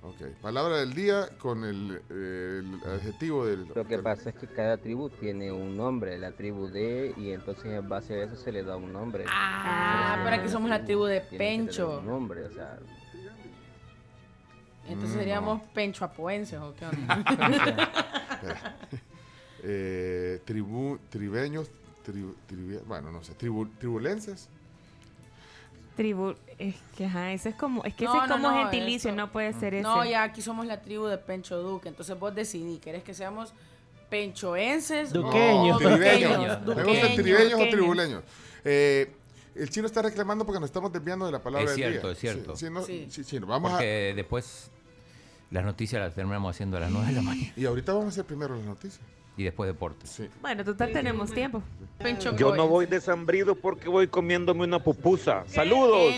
Ok, 0.03 0.21
palabra 0.41 0.77
del 0.77 0.93
día 0.93 1.27
con 1.39 1.63
el, 1.65 2.01
eh, 2.09 2.61
el 2.63 2.79
adjetivo 2.89 3.45
del... 3.45 3.67
Lo 3.75 3.85
que 3.85 3.97
pasa 3.99 4.29
es 4.29 4.35
que 4.35 4.47
cada 4.47 4.77
tribu 4.77 5.09
tiene 5.09 5.51
un 5.51 5.75
nombre, 5.75 6.17
la 6.17 6.31
tribu 6.31 6.67
de, 6.67 7.13
y 7.17 7.31
entonces 7.31 7.65
en 7.65 7.89
base 7.89 8.13
a 8.13 8.23
eso 8.25 8.35
se 8.37 8.51
le 8.51 8.63
da 8.63 8.77
un 8.77 8.93
nombre. 8.93 9.25
Ah, 9.27 10.21
pero 10.23 10.35
aquí 10.37 10.49
somos 10.49 10.69
la 10.69 10.85
tribu 10.85 11.05
de 11.05 11.23
que 11.27 11.37
Pencho. 11.37 11.99
Un 11.99 12.05
nombre, 12.05 12.45
o 12.45 12.51
sea, 12.51 12.77
Entonces 14.87 15.15
Mm, 15.17 15.19
seríamos 15.19 15.61
penchoapoenses 15.73 16.59
o 16.61 16.73
qué 16.75 16.85
onda. 16.85 17.23
Espera. 18.31 18.77
Eh, 19.63 20.41
tribu, 20.45 20.99
tribeños, 21.09 21.69
tribu- 22.05 22.35
tribu- 22.47 22.81
bueno, 22.85 23.11
no 23.11 23.21
sé, 23.23 23.33
tribu- 23.37 23.69
tribulenses. 23.79 24.47
Tribu, 25.97 26.35
es 26.57 26.75
que 26.95 27.05
ajá, 27.07 27.33
ese 27.33 27.49
es 27.49 27.55
como, 27.55 27.83
es 27.83 27.93
que 27.95 28.05
ese 28.05 28.13
No, 28.13 28.23
es 28.23 28.29
no, 28.29 28.35
como 28.35 28.51
no, 28.51 28.61
gentilicio, 28.61 29.09
eso- 29.09 29.17
no 29.17 29.31
puede 29.31 29.51
ser 29.53 29.73
ese. 29.73 29.83
No, 29.83 30.05
ya 30.05 30.23
aquí 30.23 30.41
somos 30.41 30.65
la 30.65 30.79
tribu 30.81 31.07
de 31.07 31.17
Pencho 31.17 31.57
Duque. 31.57 31.89
Entonces 31.89 32.17
vos 32.17 32.33
decidí, 32.33 32.77
¿querés 32.77 33.03
que 33.03 33.13
seamos 33.13 33.51
penchoenses? 34.09 35.13
No, 35.13 35.27
o 35.27 35.77
tribeños. 35.77 36.65
Gustan 36.65 37.15
tribeños 37.15 37.41
o 37.53 37.57
duqueños? 37.57 37.69
tribuleños. 37.71 38.23
Eh, 38.63 39.11
el 39.55 39.69
chino 39.69 39.87
está 39.87 40.01
reclamando 40.01 40.45
porque 40.45 40.59
nos 40.59 40.69
estamos 40.69 40.93
desviando 40.93 41.25
de 41.25 41.31
la 41.31 41.41
palabra 41.41 41.69
Es 41.71 41.75
del 41.75 41.89
cierto, 41.89 42.07
día. 42.07 42.13
es 42.13 42.19
cierto. 42.19 42.55
Sí, 42.55 42.65
sí, 42.67 42.71
no- 42.71 42.83
sí, 42.83 43.25
chino, 43.25 43.47
vamos 43.47 43.71
a... 43.71 43.75
Porque 43.75 44.13
después 44.15 44.69
las 45.51 45.65
noticias 45.65 46.01
las 46.01 46.13
terminamos 46.13 46.55
haciendo 46.55 46.77
a 46.77 46.81
las 46.81 46.91
9 46.91 47.07
de 47.07 47.13
la 47.13 47.21
mañana. 47.21 47.53
Y 47.55 47.65
ahorita 47.65 47.91
vamos 47.93 48.05
a 48.05 48.09
hacer 48.09 48.25
primero 48.25 48.55
las 48.55 48.65
noticias. 48.65 49.01
Y 49.37 49.43
después 49.43 49.67
deportes. 49.67 50.09
Sí. 50.09 50.27
Bueno, 50.41 50.63
total 50.65 50.91
tenemos 50.91 51.31
tiempo. 51.31 51.61
Yo 52.37 52.55
no 52.55 52.67
voy 52.67 52.87
desambrido 52.87 53.53
porque 53.55 53.87
voy 53.87 54.07
comiéndome 54.07 54.63
una 54.63 54.83
pupusa. 54.83 55.43
¡Saludos! 55.47 56.13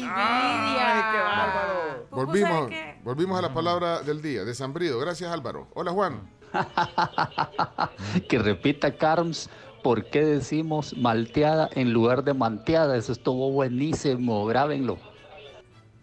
Volvimos, 2.12 2.70
volvimos 3.04 3.38
a 3.38 3.42
la 3.42 3.54
palabra 3.54 4.02
del 4.02 4.22
día, 4.22 4.44
desambrido. 4.46 5.00
Gracias, 5.00 5.30
Álvaro. 5.32 5.68
Hola, 5.74 5.92
Juan. 5.92 6.30
Que 8.28 8.40
repita 8.40 8.98
Carms, 8.98 9.50
¿por 9.84 10.06
qué 10.10 10.24
decimos 10.26 10.96
malteada 10.98 11.70
en 11.74 11.94
lugar 11.94 12.24
de 12.24 12.34
manteada? 12.34 12.98
Eso 12.98 13.12
estuvo 13.12 13.52
buenísimo, 13.52 14.46
grábenlo. 14.46 14.98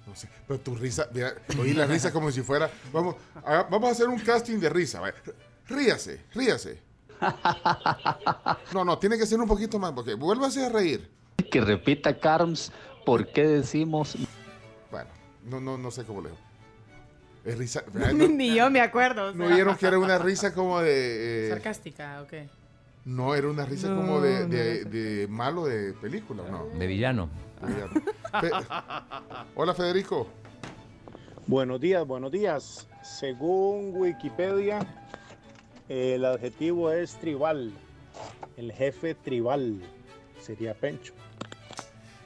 No 0.07 0.15
sé, 0.15 0.29
pero 0.47 0.61
tu 0.61 0.75
risa, 0.77 1.09
mira, 1.13 1.33
oí 1.59 1.73
la 1.73 1.87
risa 1.87 2.13
como 2.13 2.31
si 2.31 2.43
fuera. 2.43 2.71
Vamos, 2.93 3.17
haga- 3.45 3.67
vamos 3.71 3.89
a 3.89 3.93
hacer 3.93 4.09
un 4.09 4.19
casting 4.21 4.59
de 4.61 4.69
risa. 4.69 5.01
vaya. 5.01 5.15
Ríase, 5.67 6.25
ríase. 6.33 6.86
No, 8.73 8.85
no, 8.85 8.99
tiene 8.99 9.17
que 9.19 9.27
ser 9.27 9.41
un 9.41 9.49
poquito 9.49 9.79
más, 9.79 9.93
porque 9.93 10.15
vuélvase 10.15 10.65
a 10.65 10.69
reír. 10.69 11.11
Que 11.51 11.61
repita 11.61 12.19
Carms, 12.19 12.73
¿por 13.05 13.27
qué 13.29 13.47
decimos 13.47 14.17
Bueno, 14.91 15.11
no, 15.45 15.61
no, 15.61 15.79
no 15.79 15.91
sé 15.91 16.05
cómo 16.05 16.21
le 16.23 16.31
digo. 16.31 16.41
Es 17.45 17.59
risa. 17.59 17.85
Ni 18.13 18.55
yo 18.55 18.71
me 18.71 18.81
acuerdo. 18.81 19.29
o 19.29 19.33
¿no 19.33 19.47
vieron 19.49 19.77
que 19.77 19.87
era 19.87 19.99
una 19.99 20.19
risa 20.19 20.53
como 20.53 20.81
de. 20.81 21.47
eh, 21.47 21.51
Sarcástica, 21.51 22.23
ok. 22.23 22.33
no, 23.05 23.35
era 23.37 23.49
una 23.49 23.65
risa 23.65 23.89
No, 23.89 23.97
como 23.97 24.21
de, 24.21 24.41
no 24.41 24.49
de- 24.49 24.85
de 24.85 25.29
malo 25.29 25.65
de 25.67 25.93
película, 25.95 26.43
¿no? 26.51 26.67
De 26.77 26.87
villano. 26.87 27.29
De 27.61 27.73
villano. 27.73 27.93
Fe- 28.41 28.51
Hola, 29.55 29.75
Federico. 29.75 30.27
Buenos 31.47 31.81
días, 31.81 32.05
buenos 32.05 32.33
días. 32.33 32.89
Según 33.03 33.93
Wikipedia, 33.95 34.81
el 35.89 36.25
adjetivo 36.25 36.91
es 36.93 37.15
tribal. 37.21 37.73
El 38.57 38.73
jefe 38.73 39.15
tribal 39.15 39.81
sería 40.41 40.75
Pencho. 40.75 41.13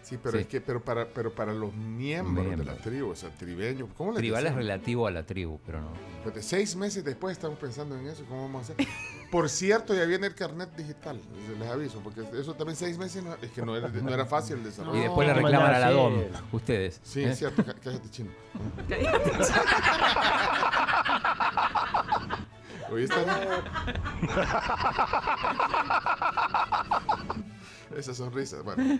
Sí, 0.03 0.19
pero 0.21 0.39
Sí. 0.39 0.43
es 0.43 0.47
que, 0.49 0.61
pero 0.61 0.83
para, 0.83 1.07
pero 1.07 1.33
para 1.33 1.53
los 1.53 1.73
miembros 1.73 2.59
de 2.59 2.65
la 2.65 2.75
tribu, 2.75 3.11
o 3.11 3.15
sea, 3.17 3.31
tribeños, 3.31 3.89
¿cómo 3.97 4.11
les 4.11 4.19
Tribal 4.19 4.45
es 4.47 4.55
relativo 4.57 5.07
a 5.07 5.13
la 5.13 5.25
tribu, 5.25 5.61
pero 5.65 5.81
no. 5.81 5.93
Espérate, 6.19 6.43
seis 6.43 6.75
meses 6.75 7.05
después 7.05 7.31
estamos 7.37 7.57
pensando 7.61 7.97
en 7.97 8.09
eso, 8.09 8.25
¿cómo 8.29 8.43
vamos 8.43 8.71
a 8.71 8.73
hacer? 8.73 8.87
Por 9.31 9.49
cierto, 9.49 9.95
ya 9.95 10.05
viene 10.07 10.27
el 10.27 10.35
carnet 10.35 10.75
digital, 10.75 11.21
les 11.61 11.69
aviso, 11.69 12.01
porque 12.01 12.23
eso 12.37 12.55
también 12.55 12.75
seis 12.77 12.99
meses 12.99 13.23
no- 13.23 13.37
es 13.41 13.53
que 13.53 13.63
no 13.63 13.77
era, 13.77 13.87
no 13.89 14.13
era 14.13 14.27
fácil 14.27 14.57
el 14.57 14.65
desarrollo. 14.65 14.99
Y 14.99 15.03
después 15.03 15.29
le 15.29 15.35
reclaman 15.35 15.75
a 15.75 15.79
la 15.79 15.91
DOM, 15.93 16.15
ustedes. 16.51 16.99
Sí, 17.05 17.23
¿eh? 17.23 17.31
es 17.31 17.39
cierto, 17.39 17.65
cá- 17.65 17.77
cállate 17.81 18.11
chino. 18.11 18.31
¿Oíste? 22.91 23.15
Esa 27.97 28.15
sonrisa, 28.15 28.63
bueno. 28.63 28.99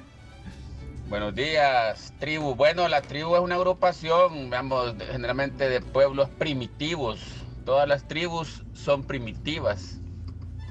Buenos 1.09 1.35
días, 1.35 2.13
tribu. 2.21 2.55
Bueno, 2.55 2.87
la 2.89 3.03
tribu 3.03 3.35
es 3.35 3.41
una 3.43 3.57
agrupación, 3.57 4.49
veamos, 4.51 4.97
de- 4.97 5.07
generalmente 5.07 5.69
de 5.69 5.81
pueblos 5.81 6.29
primitivos. 6.31 7.21
Todas 7.65 7.89
las 7.89 8.07
tribus 8.07 8.65
son 8.75 9.03
primitivas. 9.05 10.01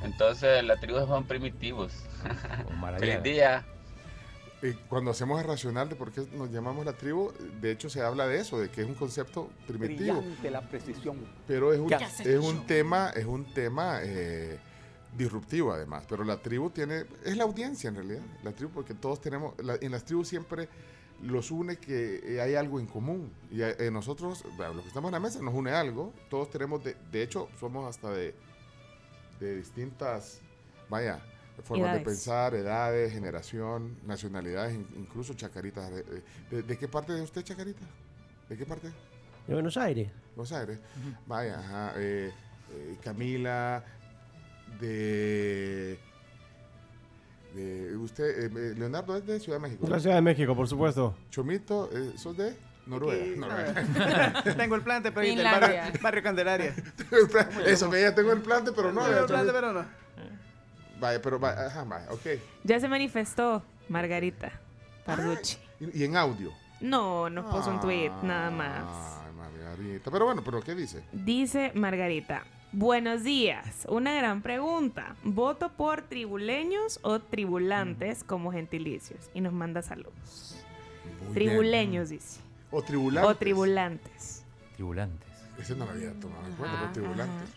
Entonces, 0.02 0.64
las 0.64 0.80
tribus 0.80 1.08
son 1.08 1.26
primitivos. 1.26 1.94
Feliz 3.00 3.24
día. 3.24 3.66
Y 4.61 4.73
cuando 4.90 5.11
hacemos 5.11 5.40
el 5.41 5.48
racional 5.48 5.88
de 5.88 5.95
por 5.95 6.11
qué 6.11 6.27
nos 6.34 6.52
llamamos 6.52 6.86
la 6.86 6.94
tribu, 6.94 7.31
de 7.61 7.72
hecho 7.72 7.90
se 7.90 8.02
habla 8.02 8.27
de 8.27 8.40
eso, 8.40 8.60
de 8.60 8.69
que 8.69 8.81
es 8.81 8.88
un 8.88 8.95
concepto 8.95 9.49
primitivo. 9.65 10.18
Brillante 10.19 10.52
la 10.52 10.61
precisión. 10.68 11.18
Pero 11.48 11.72
es 11.72 11.80
un, 11.80 11.88
¿Qué 11.88 11.95
haces, 11.95 12.26
es 12.27 12.40
un 12.40 12.65
tema, 12.68 13.10
es 13.15 13.26
un 13.26 13.45
tema 13.53 13.99
eh, 14.03 14.60
disruptivo 15.18 15.72
además. 15.72 16.03
Pero 16.10 16.26
la 16.26 16.41
tribu 16.41 16.69
tiene, 16.72 17.06
es 17.23 17.38
la 17.38 17.45
audiencia 17.45 17.88
en 17.88 17.95
realidad. 17.95 18.22
La 18.44 18.52
tribu, 18.52 18.72
porque 18.73 18.94
todos 18.94 19.22
tenemos, 19.22 19.53
la- 19.64 19.77
en 19.80 19.91
las 19.91 20.03
tribus 20.03 20.27
siempre 20.27 20.68
los 21.22 21.52
une 21.52 21.77
que 21.77 22.22
eh, 22.36 22.41
hay 22.41 22.56
algo 22.56 22.81
en 22.81 22.86
común. 22.88 23.31
Y 23.49 23.61
a- 23.61 23.69
eh, 23.72 23.90
nosotros, 23.91 24.44
bueno, 24.57 24.73
los 24.73 24.81
que 24.84 24.88
estamos 24.90 25.07
en 25.07 25.14
la 25.14 25.19
mesa, 25.22 25.40
nos 25.41 25.53
une 25.53 25.72
algo. 25.72 26.14
Todos 26.30 26.49
tenemos, 26.49 26.84
de, 26.84 26.98
de 27.11 27.23
hecho, 27.23 27.48
somos 27.57 27.88
hasta 27.88 28.11
de, 28.11 28.36
de 29.40 29.56
distintas, 29.56 30.41
vaya, 30.90 31.22
formas 31.64 31.86
Edades. 31.88 31.99
de 31.99 32.06
pensar, 32.06 32.53
edades, 32.56 33.11
generación, 33.14 33.95
nacionalidades, 34.06 34.76
in- 34.76 34.88
incluso 34.98 35.34
chacaritas. 35.34 35.90
¿De, 35.91 36.03
de- 36.52 36.64
de 36.64 36.77
qué 36.77 36.88
parte 36.88 37.14
de 37.14 37.22
usted, 37.22 37.41
chacarita? 37.44 37.86
¿De 38.48 38.57
qué 38.57 38.65
parte? 38.65 38.88
De 39.48 39.53
Buenos 39.53 39.77
Aires. 39.77 40.10
Buenos 40.36 40.52
Aires. 40.52 40.80
Vaya, 41.27 41.60
ajá. 41.60 41.94
eh, 41.98 42.31
eh, 42.72 42.98
Camila, 43.03 43.84
de, 44.80 45.99
de 47.56 47.98
usted, 47.98 48.23
eh, 48.23 48.45
eh, 48.45 48.73
Leonardo 48.77 49.18
es 49.18 49.26
de 49.26 49.40
Ciudad 49.40 49.57
de 49.60 49.64
México. 49.68 49.86
De 49.86 49.91
la 49.91 49.99
Ciudad 49.99 50.15
de 50.15 50.22
México, 50.22 50.56
por 50.56 50.68
supuesto. 50.68 51.15
Chomito, 51.31 51.90
eh, 51.91 52.14
¿sos 52.15 52.38
de 52.38 52.56
Noruega? 52.86 53.26
Noruega. 53.38 54.44
Tengo 54.57 54.76
el 54.76 54.81
plante, 54.81 55.11
pero 55.11 55.44
barrio, 55.44 55.81
barrio 56.02 56.23
Candelaria. 56.23 56.76
Eso, 57.65 57.90
que 57.90 58.02
ya 58.02 58.14
tengo 58.15 58.31
el 58.31 58.41
plante, 58.41 58.72
pero 58.76 58.91
no. 58.91 59.03
Tengo 59.03 59.19
el 59.19 59.26
plante, 59.26 59.52
pero 59.52 59.73
no. 59.73 59.86
Vaya, 61.00 61.22
pero 61.22 61.40
vaya, 61.40 61.68
ajá, 61.68 61.84
vaya, 61.84 62.12
ok. 62.12 62.26
Ya 62.64 62.80
se 62.80 62.88
manifestó 62.88 63.64
Margarita 63.88 64.52
Parducci. 65.06 65.58
Y, 65.80 66.02
y 66.02 66.04
en 66.04 66.18
audio. 66.18 66.52
No, 66.82 67.30
nos 67.30 67.46
puso 67.54 67.70
un 67.72 67.82
tweet, 67.82 68.12
nada 68.24 68.50
más. 68.52 68.84
Ay, 69.26 69.34
Margarita. 69.34 70.12
Pero 70.12 70.26
bueno, 70.26 70.44
pero 70.44 70.62
¿qué 70.62 70.76
dice? 70.76 71.04
Dice 71.12 71.72
Margarita. 71.76 72.44
Buenos 72.72 73.24
días. 73.24 73.88
Una 73.90 74.14
gran 74.14 74.42
pregunta. 74.42 75.16
¿Voto 75.24 75.72
por 75.74 76.04
tribuleños 76.04 77.00
o 77.02 77.20
tribulantes 77.20 78.24
como 78.24 78.52
gentilicios? 78.52 79.30
Y 79.34 79.42
nos 79.42 79.54
manda 79.54 79.82
saludos. 79.82 80.56
Muy 81.26 81.34
tribuleños, 81.34 82.10
dice. 82.10 82.40
O 82.72 82.84
tribulantes. 82.84 83.32
O 83.32 83.36
tribulantes. 83.36 84.44
Tribulantes. 84.76 85.30
Ese 85.58 85.76
no 85.76 85.86
lo 85.86 85.92
había 85.92 86.14
tomado 86.14 86.46
en 86.46 86.54
cuenta, 86.54 86.78
pero 86.80 86.92
tribulantes. 86.94 87.50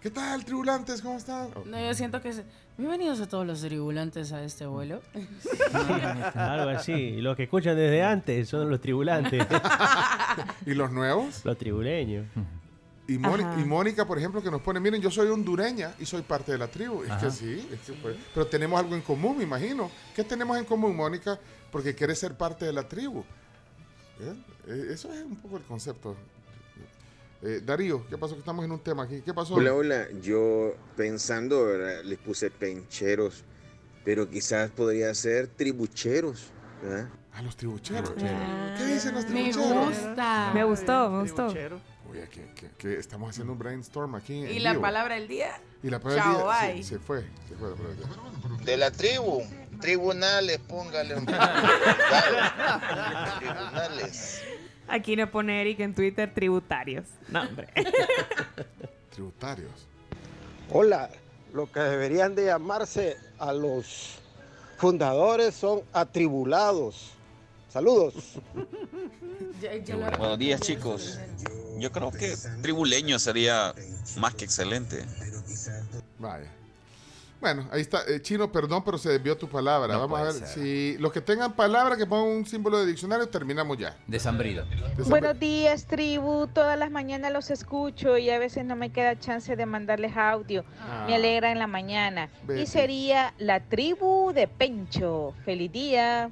¿Qué 0.00 0.10
tal, 0.10 0.44
tribulantes? 0.46 1.02
¿Cómo 1.02 1.18
están? 1.18 1.50
No, 1.66 1.78
yo 1.78 1.92
siento 1.92 2.22
que 2.22 2.30
es... 2.30 2.42
Bienvenidos 2.78 3.20
a 3.20 3.28
todos 3.28 3.46
los 3.46 3.60
tribulantes 3.60 4.32
a 4.32 4.42
este 4.42 4.64
vuelo. 4.64 5.02
Algo 6.34 6.70
así. 6.70 6.92
Y 6.92 7.20
los 7.20 7.36
que 7.36 7.42
escuchan 7.42 7.76
desde 7.76 8.02
antes 8.02 8.48
son 8.48 8.70
los 8.70 8.80
tribulantes. 8.80 9.46
¿Y 10.66 10.72
los 10.72 10.90
nuevos? 10.90 11.44
Los 11.44 11.58
tribuleños. 11.58 12.26
Y, 13.06 13.14
y 13.16 13.18
Mónica, 13.18 14.06
por 14.06 14.16
ejemplo, 14.16 14.42
que 14.42 14.50
nos 14.50 14.62
pone, 14.62 14.80
miren, 14.80 15.02
yo 15.02 15.10
soy 15.10 15.28
hondureña 15.28 15.94
y 15.98 16.06
soy 16.06 16.22
parte 16.22 16.52
de 16.52 16.58
la 16.58 16.68
tribu. 16.68 17.02
Es 17.02 17.10
Ajá. 17.10 17.26
que 17.26 17.30
sí, 17.30 17.68
es 17.70 17.80
que 17.80 17.92
pues, 17.92 18.16
pero 18.32 18.46
tenemos 18.46 18.80
algo 18.80 18.94
en 18.94 19.02
común, 19.02 19.36
me 19.36 19.44
imagino. 19.44 19.90
¿Qué 20.16 20.24
tenemos 20.24 20.56
en 20.56 20.64
común, 20.64 20.96
Mónica? 20.96 21.38
Porque 21.70 21.94
quieres 21.94 22.18
ser 22.18 22.34
parte 22.38 22.64
de 22.64 22.72
la 22.72 22.88
tribu. 22.88 23.20
¿Eh? 24.20 24.34
Eh, 24.68 24.86
Eso 24.92 25.12
es 25.12 25.22
un 25.24 25.36
poco 25.36 25.58
el 25.58 25.64
concepto. 25.64 26.16
Eh, 27.42 27.60
Darío, 27.64 28.06
¿qué 28.08 28.18
pasó? 28.18 28.34
Que 28.34 28.40
estamos 28.40 28.64
en 28.64 28.72
un 28.72 28.80
tema 28.80 29.04
aquí. 29.04 29.22
¿Qué 29.22 29.32
pasó? 29.32 29.54
Hola, 29.54 29.72
hola. 29.74 30.08
Yo 30.22 30.74
pensando, 30.96 31.64
¿verdad? 31.64 32.02
les 32.04 32.18
puse 32.18 32.50
pencheros, 32.50 33.44
pero 34.04 34.28
quizás 34.28 34.70
podría 34.70 35.14
ser 35.14 35.46
tribucheros. 35.48 36.48
¿verdad? 36.82 37.08
Ah, 37.32 37.42
los 37.42 37.56
tribucheros. 37.56 38.12
Ah, 38.22 38.74
¿Qué 38.76 38.84
dicen 38.86 39.14
los 39.14 39.24
me 39.26 39.50
tribucheros? 39.50 39.86
gusta. 39.88 40.50
Me 40.52 40.64
gustó, 40.64 41.10
me 41.10 41.20
gustó. 41.22 41.46
Oye, 42.10 42.28
que, 42.28 42.44
que- 42.54 42.70
que 42.76 42.98
estamos 42.98 43.30
haciendo 43.30 43.52
un 43.52 43.58
brainstorm 43.58 44.16
aquí. 44.16 44.34
¿Y 44.34 44.58
la 44.58 44.72
vivo. 44.72 44.82
palabra 44.82 45.14
del 45.14 45.28
día? 45.28 45.52
Y 45.82 45.88
la 45.90 46.00
palabra 46.00 46.22
Chao, 46.24 46.36
del 46.38 46.46
día, 46.46 46.60
sí, 46.60 46.66
bye. 46.74 46.82
se 46.82 46.98
fue. 46.98 47.20
Se 47.48 47.54
fue 47.54 47.70
la 47.70 47.76
palabra 47.76 47.96
del 47.96 48.56
día. 48.58 48.66
De 48.66 48.76
la 48.76 48.90
tribu, 48.90 49.42
tribunales, 49.80 50.58
póngale 50.58 51.14
un 51.16 51.24
tribunales. 53.38 54.42
Aquí 54.90 55.14
nos 55.14 55.30
pone 55.30 55.60
Eric 55.60 55.78
en 55.80 55.94
Twitter 55.94 56.34
tributarios. 56.34 57.06
No, 57.28 57.42
hombre. 57.42 57.68
Tributarios. 59.10 59.86
Hola, 60.72 61.08
lo 61.52 61.70
que 61.70 61.78
deberían 61.78 62.34
de 62.34 62.46
llamarse 62.46 63.16
a 63.38 63.52
los 63.52 64.18
fundadores 64.78 65.54
son 65.54 65.82
atribulados. 65.92 67.12
Saludos. 67.68 68.14
Buenos 70.18 70.38
días 70.38 70.60
chicos. 70.60 71.20
Yo 71.78 71.92
creo 71.92 72.10
que 72.10 72.34
tribuleño 72.60 73.20
sería 73.20 73.72
más 74.16 74.34
que 74.34 74.44
excelente. 74.44 75.04
Vaya. 76.18 76.50
Bueno, 77.40 77.66
ahí 77.72 77.80
está. 77.80 78.02
Eh, 78.06 78.20
Chino, 78.20 78.52
perdón, 78.52 78.82
pero 78.84 78.98
se 78.98 79.08
desvió 79.08 79.36
tu 79.36 79.48
palabra. 79.48 79.94
No 79.94 80.00
Vamos 80.00 80.20
a 80.20 80.22
ver 80.24 80.32
ser. 80.32 80.48
si 80.48 80.98
los 80.98 81.10
que 81.10 81.20
tengan 81.22 81.54
palabra 81.54 81.96
que 81.96 82.06
pongan 82.06 82.36
un 82.36 82.46
símbolo 82.46 82.78
de 82.78 82.86
diccionario, 82.86 83.28
terminamos 83.28 83.78
ya. 83.78 83.96
Desambrido. 84.06 84.64
Buenos 85.06 85.38
días, 85.40 85.86
tribu. 85.86 86.46
Todas 86.48 86.78
las 86.78 86.90
mañanas 86.90 87.32
los 87.32 87.50
escucho 87.50 88.18
y 88.18 88.28
a 88.28 88.38
veces 88.38 88.64
no 88.66 88.76
me 88.76 88.90
queda 88.90 89.18
chance 89.18 89.56
de 89.56 89.66
mandarles 89.66 90.16
audio. 90.16 90.64
Ah. 90.80 91.04
Me 91.08 91.14
alegra 91.14 91.50
en 91.50 91.58
la 91.58 91.66
mañana. 91.66 92.28
Y 92.54 92.66
sería 92.66 93.32
la 93.38 93.60
tribu 93.60 94.32
de 94.34 94.46
Pencho. 94.46 95.34
Feliz 95.44 95.72
día. 95.72 96.30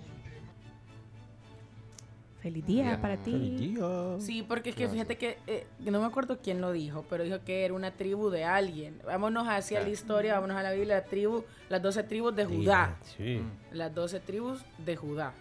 Feliz 2.40 2.64
día 2.64 3.00
para 3.02 3.16
ti. 3.16 3.76
Sí, 4.20 4.44
porque 4.44 4.70
es 4.70 4.76
que 4.76 4.88
fíjate 4.88 5.18
que 5.18 5.38
eh, 5.48 5.66
no 5.80 6.00
me 6.00 6.06
acuerdo 6.06 6.38
quién 6.40 6.60
lo 6.60 6.70
dijo, 6.72 7.04
pero 7.10 7.24
dijo 7.24 7.38
que 7.44 7.64
era 7.64 7.74
una 7.74 7.90
tribu 7.90 8.30
de 8.30 8.44
alguien. 8.44 9.00
Vámonos 9.04 9.48
hacia 9.48 9.80
la 9.80 9.88
historia, 9.88 10.34
vámonos 10.34 10.56
a 10.56 10.62
la 10.62 10.72
Biblia, 10.72 10.96
la 10.96 11.04
tribu, 11.04 11.44
las 11.68 11.82
12 11.82 12.04
tribus 12.04 12.36
de 12.36 12.44
Judá. 12.44 12.96
Sí. 13.16 13.40
Las 13.72 13.92
12 13.92 14.20
tribus 14.20 14.64
de 14.78 14.96
Judá. 14.96 15.34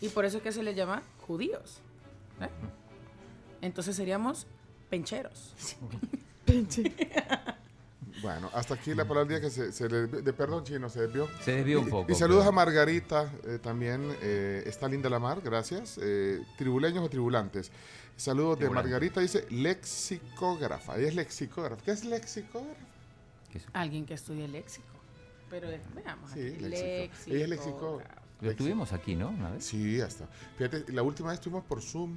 Y 0.00 0.08
por 0.10 0.24
eso 0.24 0.36
es 0.36 0.42
que 0.42 0.52
se 0.52 0.62
les 0.62 0.76
llama 0.76 1.02
judíos. 1.26 1.80
¿eh? 2.40 2.48
Entonces 3.60 3.96
seríamos 3.96 4.46
pencheros. 4.90 5.54
Bueno, 8.22 8.48
hasta 8.54 8.74
aquí 8.74 8.94
la 8.94 9.04
palabra 9.06 9.28
del 9.28 9.40
día 9.40 9.48
que 9.48 9.54
se, 9.54 9.72
se 9.72 9.88
le 9.88 10.06
de 10.06 10.32
perdón 10.32 10.64
chino 10.64 10.88
se 10.88 11.02
desvió. 11.02 11.28
Se 11.42 11.52
desvió 11.56 11.80
un 11.80 11.88
poco, 11.90 12.10
Y, 12.10 12.14
saludos 12.14 12.42
pero- 12.42 12.50
a 12.50 12.52
Margarita 12.52 13.32
eh, 13.44 13.58
también. 13.60 14.16
eh, 14.22 14.62
está 14.66 14.88
linda 14.88 15.10
la 15.10 15.18
mar, 15.18 15.40
gracias. 15.42 15.98
Eh, 16.00 16.40
tribuleños 16.56 17.04
o 17.04 17.08
tribulantes. 17.10 17.70
Saludos 18.16 18.58
de. 18.60 18.70
Margarita, 18.70 19.20
dice 19.20 19.46
lexicógrafa. 19.50 20.96
Ella 20.96 21.08
es 21.08 21.14
lexicógrafa. 21.16 21.82
¿Qué 21.84 21.90
es 21.90 22.04
lexicógrafa? 22.04 22.80
Alguien 23.72 24.06
que 24.06 24.14
estudie 24.14 24.48
léxico. 24.48 24.86
Pero 25.50 25.70
eh, 25.70 25.80
veamos 25.94 26.30
Sí, 26.32 26.40
aquí. 26.54 26.64
léxico. 26.64 27.34
Ella 27.34 27.44
es 27.44 27.50
lexicógrafa. 27.50 28.22
Lo 28.40 28.54
tuvimos 28.56 28.92
aquí, 28.92 29.14
¿no? 29.16 29.28
Una 29.30 29.50
vez. 29.50 29.64
Sí, 29.64 30.00
hasta. 30.00 30.26
Fíjate, 30.58 30.92
la 30.92 31.02
última 31.02 31.30
vez 31.30 31.38
estuvimos 31.38 31.64
por 31.64 31.80
Zoom. 31.82 32.16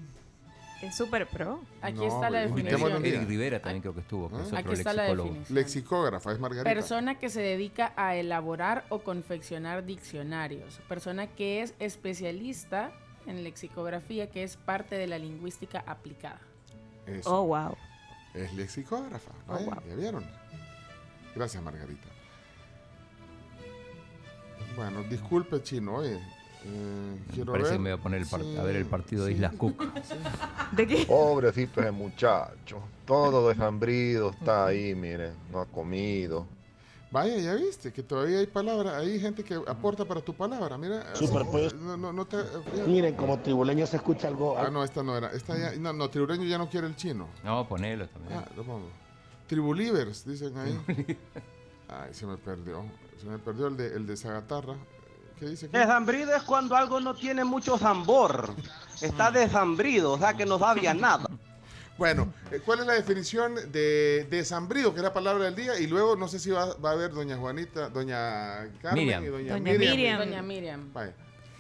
Es 0.81 0.95
súper 0.95 1.27
pro. 1.27 1.59
Aquí 1.81 1.97
No, 1.97 2.07
está 2.07 2.29
la 2.29 2.41
definición. 2.41 3.01
día. 3.03 3.15
Eric 3.15 3.27
Rivera 3.27 3.59
también 3.61 3.81
creo 3.81 3.93
que 3.95 4.01
estuvo, 4.01 4.29
que 4.29 4.35
es 4.35 4.41
Ah. 4.41 4.45
otro 4.45 4.57
Aquí 4.59 4.73
está 4.73 4.93
la 4.93 5.03
lexicólogo. 5.03 5.29
definición. 5.29 5.55
Lexicógrafa, 5.55 6.31
es 6.31 6.39
Margarita. 6.39 6.69
Persona 6.73 7.15
que 7.19 7.29
se 7.29 7.41
dedica 7.41 7.93
a 7.95 8.15
elaborar 8.15 8.85
o 8.89 8.99
confeccionar 8.99 9.85
diccionarios. 9.85 10.79
Persona 10.87 11.27
que 11.27 11.61
es 11.63 11.73
especialista 11.79 12.91
en 13.25 13.43
lexicografía, 13.43 14.29
que 14.29 14.43
es 14.43 14.55
parte 14.55 14.95
de 14.97 15.07
la 15.07 15.17
lingüística 15.17 15.83
aplicada. 15.87 16.39
Eso. 17.07 17.41
Oh, 17.41 17.47
wow. 17.47 17.75
Es 18.35 18.53
lexicógrafa. 18.53 19.31
Oh, 19.47 19.53
Vaya, 19.53 19.65
wow. 19.65 19.83
¿Ya 19.89 19.95
vieron? 19.95 20.25
Gracias, 21.35 21.61
Margarita. 21.63 22.07
Bueno, 24.75 25.01
disculpe, 25.03 25.61
chino. 25.63 25.95
Oye, 25.95 26.19
eh, 26.68 27.19
Me 27.27 27.34
quiero 27.34 27.52
parece 27.53 27.69
ver. 27.72 27.77
que 27.77 27.84
me 27.84 27.91
voy 27.91 27.99
a 27.99 28.03
poner 28.03 28.22
el 28.22 28.27
par- 28.27 28.41
Sí, 28.41 28.57
a 28.57 28.64
ver 28.64 28.76
el 28.76 28.85
partido 28.85 29.26
de 29.26 29.31
sí. 29.31 29.35
Islas 29.38 29.53
Cook. 29.56 29.84
¿De 30.73 30.88
qué? 30.88 31.06
Pobrecito 31.06 31.81
ese 31.81 31.91
muchacho. 31.91 32.80
Todo 33.06 33.49
deshambrido 33.49 34.31
está 34.31 34.65
ahí, 34.68 34.94
mire. 34.95 35.31
No 35.52 35.61
ha 35.61 35.65
comido. 35.65 36.45
Vaya, 37.10 37.38
ya 37.38 37.53
viste 37.56 37.94
que 37.94 38.03
todavía 38.03 38.39
hay 38.39 38.48
palabras, 38.48 38.95
hay 38.95 39.18
gente 39.18 39.41
que 39.41 39.53
aporta 39.56 40.03
para 40.03 40.19
tu 40.19 40.34
palabra. 40.34 40.77
Mira, 40.77 41.15
Super, 41.15 41.44
así- 41.44 41.49
pues. 41.52 41.73
no, 41.73 41.95
no, 41.95 42.11
no 42.11 42.26
te, 42.26 42.38
Miren, 42.85 43.15
como 43.15 43.39
tribuleño 43.39 43.88
se 43.88 43.95
escucha 43.95 44.27
algo. 44.27 44.57
Ah, 44.57 44.69
no, 44.69 44.84
esta 44.84 45.02
no 45.03 45.15
era. 45.18 45.31
Esta 45.31 45.57
ya, 45.57 45.72
no, 45.80 45.94
no, 45.94 46.10
tribuleño 46.10 46.44
ya 46.44 46.57
no 46.57 46.69
quiere 46.69 46.85
el 46.88 46.98
chino. 46.98 47.30
No, 47.45 47.65
ponelo 47.65 48.07
también. 48.10 48.39
Ah, 48.39 48.45
lo 48.57 48.64
pongo. 48.64 48.89
Tribulivers, 49.48 50.26
dicen 50.26 50.57
ahí. 50.57 51.18
Ay, 51.88 52.14
se 52.14 52.26
me 52.26 52.35
perdió. 52.35 52.84
Se 53.22 53.26
me 53.27 53.39
perdió 53.39 53.68
el 53.68 53.77
de, 53.77 53.88
el 53.95 54.06
de 54.06 54.18
Zagatarra. 54.18 54.76
¿Qué 55.39 55.45
dice 55.45 55.65
aquí? 55.68 55.77
Desambrido 55.77 56.35
es 56.35 56.43
cuando 56.43 56.76
algo 56.76 56.99
no 56.99 57.15
tiene 57.15 57.43
mucho 57.43 57.77
zambor. 57.77 58.53
Está 59.01 59.31
desambrido, 59.31 60.14
o 60.14 60.18
sea 60.18 60.34
que 60.34 60.45
no 60.45 60.57
sabía 60.59 60.93
nada. 60.95 61.27
Bueno, 61.97 62.31
eh, 62.51 62.59
¿cuál 62.64 62.81
es 62.81 62.85
la 62.85 62.93
definición 62.93 63.55
de 63.72 64.27
desambrido, 64.30 64.93
que 64.93 64.97
es 64.99 65.03
la 65.03 65.14
palabra 65.14 65.45
del 65.45 65.55
día? 65.55 65.80
Y 65.80 65.88
luego 65.88 66.15
no 66.15 66.27
sé 66.27 66.38
si 66.38 66.51
va, 66.51 66.76
va 66.76 66.91
a 66.91 66.93
haber 66.93 67.11
doña 67.11 67.38
Juanita, 67.38 67.89
doña 67.89 68.69
Carmen 68.81 69.03
Miriam. 69.05 69.23
y 69.23 69.27
doña, 69.27 69.53
Doña 69.53 69.72
Miriam. 69.73 69.91
Miriam. 69.95 70.19
Doña 70.19 70.41
Miriam. 70.43 70.93
Vaya, 70.93 71.14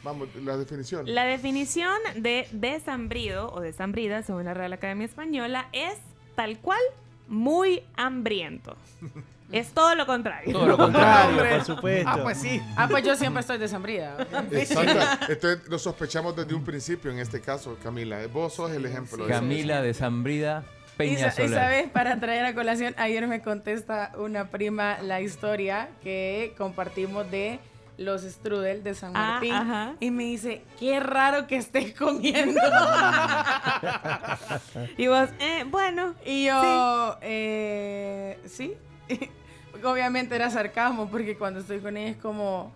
vamos, 0.03 0.29
la 0.35 0.55
definición. 0.57 1.11
La 1.11 1.25
definición 1.25 1.97
de 2.17 2.47
desambrido 2.51 3.51
o 3.51 3.61
desambrida, 3.61 4.21
según 4.21 4.45
la 4.45 4.53
Real 4.53 4.73
Academia 4.73 5.05
Española, 5.05 5.69
es 5.73 5.97
tal 6.35 6.59
cual 6.59 6.81
muy 7.27 7.83
hambriento. 7.95 8.75
Es 9.51 9.71
todo 9.73 9.95
lo 9.95 10.05
contrario. 10.05 10.51
Todo 10.51 10.67
lo 10.67 10.77
contrario, 10.77 11.43
por 11.49 11.63
supuesto. 11.65 12.09
Ah, 12.09 12.19
pues 12.21 12.37
sí. 12.39 12.61
Ah, 12.75 12.87
pues 12.89 13.03
yo 13.05 13.15
siempre 13.15 13.41
estoy 13.41 13.57
desambrida. 13.57 14.17
Exacto. 14.51 15.31
Entonces 15.31 15.67
lo 15.69 15.79
sospechamos 15.79 16.35
desde 16.35 16.53
un 16.53 16.63
principio 16.65 17.11
en 17.11 17.19
este 17.19 17.39
caso, 17.41 17.77
Camila. 17.81 18.19
Vos 18.31 18.53
sos 18.55 18.71
el 18.71 18.85
ejemplo. 18.85 19.25
de 19.25 19.31
eso. 19.31 19.39
Camila 19.39 19.81
de 19.81 19.93
Zambrida 19.93 20.63
Y, 20.93 20.97
Peña 20.97 21.27
y 21.27 21.31
Soler. 21.31 21.49
sabes, 21.59 21.89
para 21.89 22.19
traer 22.19 22.45
a 22.45 22.53
colación, 22.53 22.93
ayer 22.97 23.25
me 23.27 23.41
contesta 23.41 24.11
una 24.17 24.49
prima 24.49 24.97
la 25.01 25.21
historia 25.21 25.89
que 26.03 26.53
compartimos 26.57 27.29
de 27.31 27.59
los 27.97 28.21
strudel 28.23 28.83
de 28.83 28.93
San 28.95 29.11
Ah, 29.15 29.31
Martín. 29.33 29.53
ajá. 29.53 29.93
Y 29.99 30.11
me 30.11 30.23
dice, 30.25 30.61
qué 30.79 30.99
raro 30.99 31.47
que 31.47 31.55
estés 31.55 31.93
comiendo. 31.97 32.59
Y 34.97 35.07
vos, 35.07 35.29
eh, 35.39 35.63
bueno. 35.67 36.13
y 36.25 36.45
yo, 36.47 37.17
eh, 37.21 38.37
sí. 38.45 38.73
Obviamente 39.83 40.35
era 40.35 40.49
sarcasmo, 40.49 41.09
porque 41.09 41.37
cuando 41.37 41.59
estoy 41.59 41.79
con 41.79 41.97
ella 41.97 42.11
es 42.11 42.17
como, 42.17 42.73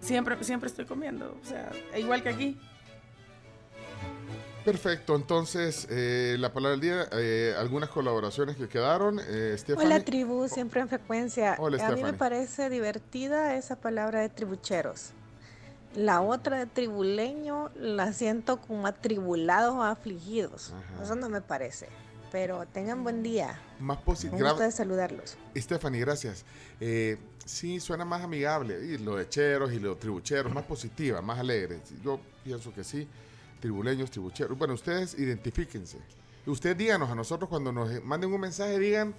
siempre, 0.00 0.42
siempre 0.42 0.68
estoy 0.68 0.86
comiendo. 0.86 1.36
O 1.42 1.46
sea, 1.46 1.70
igual 1.96 2.22
que 2.22 2.28
aquí. 2.28 2.60
Perfecto, 4.64 5.16
entonces 5.16 5.86
eh, 5.90 6.36
la 6.38 6.52
palabra 6.52 6.72
del 6.72 6.80
día, 6.80 7.08
eh, 7.12 7.54
algunas 7.58 7.88
colaboraciones 7.88 8.56
que 8.56 8.68
quedaron. 8.68 9.18
Eh. 9.18 9.56
Hola 9.76 10.04
tribu, 10.04 10.46
siempre 10.48 10.80
en 10.80 10.88
frecuencia. 10.88 11.56
Hola, 11.58 11.86
a 11.86 11.92
mí 11.92 12.02
me 12.02 12.12
parece 12.12 12.68
divertida 12.68 13.54
esa 13.54 13.76
palabra 13.76 14.20
de 14.20 14.28
tribucheros. 14.28 15.12
La 15.94 16.20
otra 16.20 16.58
de 16.58 16.66
tribuleño 16.66 17.70
la 17.76 18.12
siento 18.12 18.60
como 18.60 18.86
atribulados 18.86 19.74
o 19.74 19.82
afligidos. 19.82 20.74
Eso 21.02 21.14
no 21.14 21.30
me 21.30 21.40
parece. 21.40 21.88
Pero 22.30 22.66
tengan 22.66 23.02
buen 23.02 23.22
día. 23.22 23.58
Más 23.80 23.98
Un 23.98 24.04
positivo. 24.04 24.38
gusto 24.38 24.60
de 24.62 24.70
saludarlos. 24.72 25.36
Stephanie, 25.56 26.00
gracias. 26.00 26.44
Eh, 26.80 27.16
sí, 27.44 27.80
suena 27.80 28.04
más 28.04 28.22
amigable. 28.22 28.78
Y 28.84 28.98
lo 28.98 29.16
de 29.16 29.28
cheros 29.28 29.72
y 29.72 29.78
lo 29.80 29.90
de 29.94 29.96
tribucheros, 30.00 30.52
más 30.52 30.64
positiva, 30.64 31.22
más 31.22 31.38
alegre. 31.38 31.80
Yo 32.04 32.20
pienso 32.44 32.72
que 32.74 32.84
sí. 32.84 33.08
Tribuleños, 33.60 34.10
tribucheros. 34.10 34.56
Bueno, 34.58 34.74
ustedes 34.74 35.18
identifíquense. 35.18 35.98
Ustedes 36.46 36.76
díganos 36.76 37.10
a 37.10 37.14
nosotros 37.14 37.48
cuando 37.48 37.72
nos 37.72 38.02
manden 38.04 38.32
un 38.32 38.40
mensaje, 38.40 38.78
digan, 38.78 39.14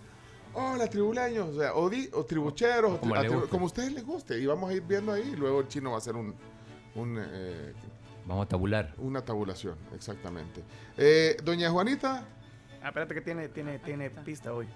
hola 0.54 0.88
tribuleños, 0.88 1.50
o, 1.50 1.60
sea, 1.60 1.74
o, 1.76 1.90
di- 1.90 2.10
o 2.14 2.24
tribucheros, 2.26 2.94
o 2.94 3.00
Como 3.00 3.16
a 3.16 3.24
tribu- 3.24 3.48
como 3.50 3.66
ustedes 3.66 3.92
les 3.92 4.06
guste. 4.06 4.40
Y 4.40 4.46
vamos 4.46 4.70
a 4.70 4.74
ir 4.74 4.82
viendo 4.84 5.12
ahí. 5.12 5.32
Y 5.34 5.36
luego 5.36 5.62
el 5.62 5.68
chino 5.68 5.90
va 5.92 5.96
a 5.96 6.00
hacer 6.00 6.16
un, 6.16 6.34
un, 6.96 7.18
eh, 7.20 7.74
Vamos 8.26 8.46
a 8.46 8.50
tabular. 8.50 8.94
una 9.00 9.24
tabulación, 9.26 9.76
exactamente. 9.96 10.62
Eh, 10.98 11.38
Doña 11.44 11.70
Juanita. 11.72 12.24
Ah, 12.82 12.88
espérate 12.88 13.14
que 13.14 13.22
tiene, 13.22 13.50
tiene, 13.50 13.80
tiene 13.80 14.10
pista 14.10 14.54
hoy. 14.54 14.68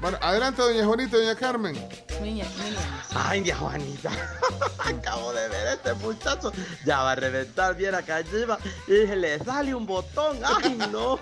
Bueno, 0.00 0.18
adelante, 0.20 0.60
doña 0.60 0.84
Juanita, 0.84 1.16
doña 1.16 1.34
Carmen. 1.34 1.88
Niña, 2.20 2.44
Ay, 3.14 3.40
Dios 3.40 3.58
Juanita. 3.58 4.10
Acabo 4.78 5.32
de 5.32 5.48
ver 5.48 5.66
a 5.68 5.72
este 5.74 5.94
muchacho. 5.94 6.52
Ya 6.84 6.98
va 7.02 7.12
a 7.12 7.14
reventar 7.14 7.74
bien 7.74 7.94
acá 7.94 8.16
arriba. 8.16 8.58
Y 8.86 9.06
se 9.06 9.16
le 9.16 9.38
sale 9.42 9.74
un 9.74 9.86
botón. 9.86 10.38
Ay, 10.44 10.76
no. 10.92 11.18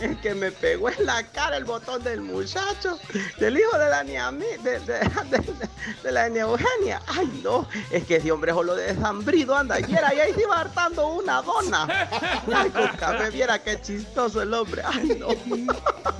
Es 0.00 0.16
que 0.18 0.34
me 0.34 0.50
pegó 0.50 0.88
en 0.88 1.04
la 1.04 1.22
cara 1.26 1.56
el 1.58 1.64
botón 1.64 2.02
del 2.02 2.22
muchacho. 2.22 2.98
Del 3.38 3.58
hijo 3.58 3.76
de 3.78 3.90
la 3.90 4.02
niña 4.02 4.30
de, 4.32 4.58
de, 4.58 4.80
de- 4.80 5.68
de 6.02 6.12
la 6.12 6.28
niña 6.28 6.42
Eugenia. 6.42 7.02
Ay, 7.08 7.40
no. 7.44 7.68
Es 7.90 8.04
que 8.04 8.16
ese 8.16 8.32
hombre 8.32 8.52
solo 8.52 8.74
de 8.74 8.94
desambrido 8.94 9.54
anda. 9.56 9.78
Y 9.78 9.92
era, 9.94 10.14
y 10.14 10.20
ahí 10.20 10.32
se 10.32 10.42
iba 10.42 10.58
hartando 10.58 11.06
una 11.08 11.42
dona. 11.42 12.08
Ay, 12.54 12.70
con 12.70 12.88
café, 12.96 13.28
viera 13.30 13.58
qué 13.62 13.78
chistoso 13.80 14.40
el 14.40 14.54
hombre. 14.54 14.82
Ay, 14.86 15.18
no. 15.20 15.28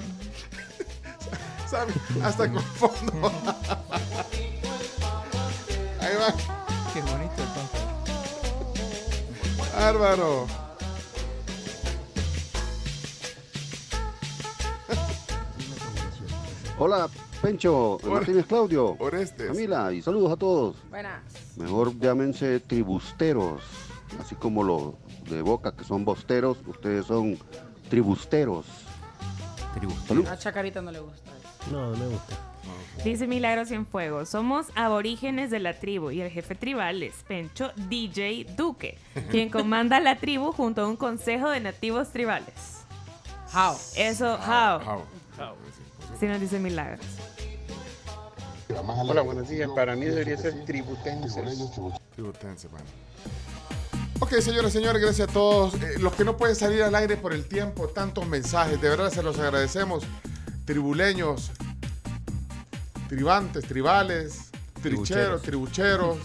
¿Sabe? 1.73 1.93
Hasta 2.23 2.53
con 2.53 2.63
fondo. 2.63 3.33
Ahí 6.01 6.15
va. 6.21 6.35
Qué 6.93 7.01
bonito 7.01 7.43
el 7.43 7.49
Bárbaro. 9.75 10.47
Hola, 16.79 17.09
Pencho, 17.41 17.95
Or- 17.97 18.07
Martínez 18.11 18.47
Claudio, 18.47 18.97
Orestes. 18.99 19.49
Camila, 19.49 19.93
y 19.93 20.03
saludos 20.03 20.33
a 20.33 20.37
todos. 20.37 20.77
Buenas. 20.91 21.23
Mejor 21.57 21.99
llámense 21.99 22.61
tribusteros, 22.61 23.63
así 24.21 24.35
como 24.35 24.63
los 24.65 24.95
de 25.29 25.43
Boca 25.43 25.73
que 25.73 25.85
son 25.85 26.05
bosteros, 26.05 26.59
ustedes 26.67 27.07
son 27.07 27.39
tribusteros. 27.89 28.67
Tribustero. 29.75 30.29
A 30.31 30.37
Chacarita 30.37 30.83
no 30.83 30.91
le 30.91 31.01
gusta. 31.01 31.31
No, 31.71 31.91
no 31.91 31.97
me 31.97 32.07
gusta. 32.07 32.37
Dice 33.05 33.27
Milagro 33.27 33.65
Cienfuegos, 33.67 34.29
somos 34.29 34.67
aborígenes 34.77 35.51
de 35.51 35.59
la 35.59 35.75
tribu 35.75 36.11
y 36.11 36.21
el 36.21 36.31
jefe 36.31 36.55
tribal 36.55 37.03
es 37.03 37.15
Pencho 37.27 37.73
DJ 37.89 38.47
Duque, 38.57 38.97
quien 39.31 39.51
comanda 39.51 39.99
la 39.99 40.17
tribu 40.17 40.53
junto 40.53 40.83
a 40.83 40.87
un 40.87 40.97
consejo 40.97 41.49
de 41.51 41.61
nativos 41.61 42.11
tribales. 42.11 42.83
How. 43.53 43.77
Eso, 43.97 44.35
how. 44.37 44.79
How. 44.79 45.03
Sí 46.21 46.27
nos 46.27 46.41
dice 46.41 46.59
Milagros. 46.59 47.05
Hola, 48.87 49.23
buenos 49.23 49.49
días. 49.49 49.69
Para 49.75 49.97
mí 49.97 50.07
debería 50.07 50.37
ser 50.37 50.65
tributenses. 50.65 51.35
Tributense, 52.15 52.69
bueno. 52.69 52.87
Ok, 54.21 54.35
señores, 54.41 54.73
señores, 54.73 55.03
gracias 55.03 55.29
a 55.29 55.33
todos. 55.33 55.75
Eh, 55.75 55.99
los 55.99 56.15
que 56.15 56.25
no 56.25 56.37
pueden 56.37 56.55
salir 56.55 56.83
al 56.83 56.95
aire 56.95 57.17
por 57.17 57.33
el 57.33 57.47
tiempo, 57.47 57.89
tantos 57.89 58.27
mensajes, 58.27 58.81
de 58.81 58.89
verdad 58.89 59.11
se 59.11 59.23
los 59.23 59.39
agradecemos. 59.39 60.05
Tribuleños, 60.65 61.51
tribantes, 63.09 63.65
tribales, 63.67 64.51
tricheros, 64.81 65.43
tribucheros. 65.43 66.19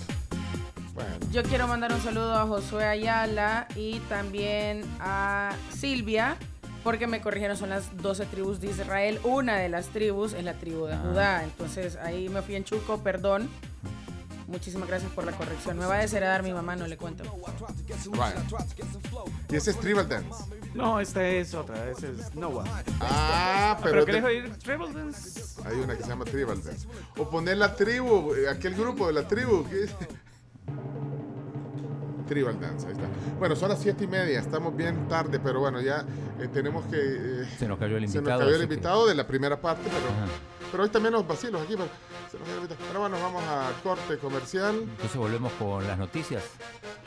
Bueno, 0.94 1.16
Yo 1.32 1.44
quiero 1.44 1.68
mandar 1.68 1.92
un 1.94 2.02
saludo 2.02 2.34
a 2.36 2.46
Josué 2.48 2.86
Ayala 2.86 3.68
y 3.76 4.00
también 4.02 4.84
a 5.00 5.54
Silvia, 5.72 6.38
porque 6.84 7.08
me 7.08 7.20
corrigieron, 7.22 7.58
son 7.58 7.70
las 7.70 7.96
12 7.98 8.26
tribus 8.28 8.62
de 8.62 8.68
Israel. 8.72 9.20
Una 9.24 9.58
de 9.58 9.70
las 9.70 9.88
tribus 9.88 10.34
es 10.34 10.44
la 10.44 10.54
tribu 10.54 10.86
de 10.86 10.98
Judá. 10.98 11.44
Entonces 11.44 11.98
ahí 11.98 12.30
me 12.30 12.42
fui 12.42 12.56
en 12.56 12.64
chuco, 12.64 13.00
perdón. 13.04 13.50
Muchísimas 14.48 14.88
gracias 14.88 15.12
por 15.12 15.26
la 15.26 15.34
corrección. 15.34 15.78
Me 15.78 15.86
va 15.86 15.96
a 15.96 16.00
desheredar 16.00 16.42
mi 16.42 16.54
mamá, 16.54 16.76
no 16.78 16.88
le 16.88 16.96
cuento. 16.98 17.24
vaya. 18.18 18.42
Y 19.50 19.56
ese 19.58 19.72
es 19.72 19.80
Tribal 19.80 20.08
Dance. 20.08 20.44
No, 20.74 21.00
esta 21.02 21.28
es 21.28 21.54
otra. 21.54 21.90
Esa 21.90 22.08
es 22.08 22.34
Noah. 22.34 22.64
Ah, 23.02 23.78
pero. 23.84 23.94
¿Pero 23.94 24.06
qué 24.06 24.12
de- 24.14 24.18
dejo 24.22 24.30
ir? 24.32 24.58
Tribal 24.58 24.94
Dance. 24.94 25.62
Hay 25.66 25.76
una 25.78 25.98
que 25.98 26.04
se 26.04 26.10
llama 26.10 26.24
Tribal 26.26 26.64
Dance. 26.64 26.88
O 27.18 27.30
poner 27.30 27.58
la 27.58 27.76
tribu, 27.76 28.34
eh, 28.36 28.48
aquel 28.50 28.74
grupo 28.76 29.08
de 29.08 29.14
la 29.14 29.28
tribu. 29.28 29.68
¿qué 29.70 29.84
es? 29.84 29.92
Tribal 32.28 32.60
Dance, 32.60 32.86
ahí 32.88 32.94
está. 32.94 33.08
Bueno, 33.40 33.56
son 33.56 33.70
las 33.70 33.80
siete 33.82 34.04
y 34.04 34.08
media, 34.08 34.40
estamos 34.40 34.76
bien 34.76 35.08
tarde, 35.08 35.40
pero 35.40 35.62
bueno, 35.62 35.80
ya 35.82 36.06
eh, 36.40 36.50
tenemos 36.52 36.86
que... 36.88 36.98
eh, 36.98 37.48
Se 37.58 37.68
nos 37.68 37.80
cayó 37.80 37.96
el 37.98 38.08
se 38.10 38.18
invitado. 38.18 38.40
nos 38.42 38.48
cayó 38.50 38.62
el 38.62 38.68
que- 38.68 38.74
invitado 38.74 39.08
de 39.08 39.16
la 39.16 39.26
primera 39.26 39.60
parte, 39.62 39.84
pero, 39.86 40.72
pero 40.72 40.84
hoy 40.84 40.90
también 40.90 41.14
los 41.14 41.26
vacilos 41.26 41.62
aquí. 41.62 41.76
Pero, 41.78 41.88
se 42.46 42.52
nos 42.52 42.64
invitado. 42.64 42.88
Pero 42.88 43.00
bueno, 43.00 43.20
vamos 43.22 43.44
a 43.44 43.72
corte 43.84 44.18
comercial. 44.18 44.76
Entonces 44.82 45.16
volvemos 45.18 45.52
con 45.54 45.86
las 45.88 45.98
noticias. 45.98 46.44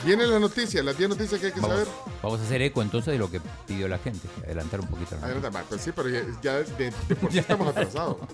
Vienen 0.04 0.30
las 0.30 0.40
noticias, 0.40 0.84
las 0.84 0.96
10 0.96 1.10
noticias 1.10 1.40
que 1.40 1.46
hay 1.48 1.52
que 1.52 1.60
Vamos, 1.60 1.76
saber. 1.78 1.88
vamos 2.22 2.40
a 2.40 2.42
hacer 2.44 2.62
eco 2.62 2.82
entonces 2.82 3.12
de 3.12 3.18
lo 3.18 3.30
que 3.30 3.40
pidió 3.66 3.86
la 3.88 3.98
gente. 3.98 4.28
Adelantar 4.44 4.80
un 4.80 4.86
poquito. 4.88 5.16
la 5.20 5.26
Adelante, 5.26 5.48
va, 5.50 5.62
pues 5.68 5.80
sí, 5.82 5.92
pero 5.94 6.08
ya, 6.08 6.22
ya 6.42 6.54
de, 6.58 6.92
de 7.08 7.16
por 7.16 7.30
sí 7.30 7.38
estamos 7.38 7.68
atrasados. 7.68 8.16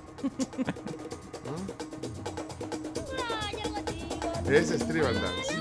¿No? 4.46 4.52
Es 4.52 4.68
Tribal 4.86 5.14
Dance. 5.14 5.55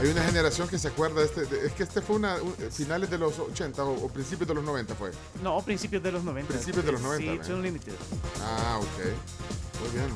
Hay 0.00 0.08
una 0.08 0.22
generación 0.24 0.66
que 0.68 0.78
se 0.78 0.88
acuerda 0.88 1.20
de 1.20 1.26
este. 1.26 1.44
de- 1.44 1.66
es 1.66 1.72
que 1.72 1.82
este 1.82 2.00
fue 2.00 2.16
una. 2.16 2.36
un- 2.36 2.54
finales 2.70 3.10
de 3.10 3.18
los 3.18 3.38
80 3.38 3.84
o, 3.84 4.04
o 4.06 4.08
principios 4.08 4.48
de 4.48 4.54
los 4.54 4.64
90 4.64 4.94
fue. 4.94 5.10
No, 5.42 5.60
principios 5.62 6.02
de 6.02 6.12
los 6.12 6.24
90. 6.24 6.48
Principios 6.52 6.84
de 6.86 6.92
los 6.92 7.00
90, 7.02 7.30
Sí. 7.32 7.36
It's 7.38 7.48
Unlimited. 7.48 7.92
Ah, 8.42 8.78
ok. 8.80 9.04
Muy 9.80 9.90
bien. 9.98 10.10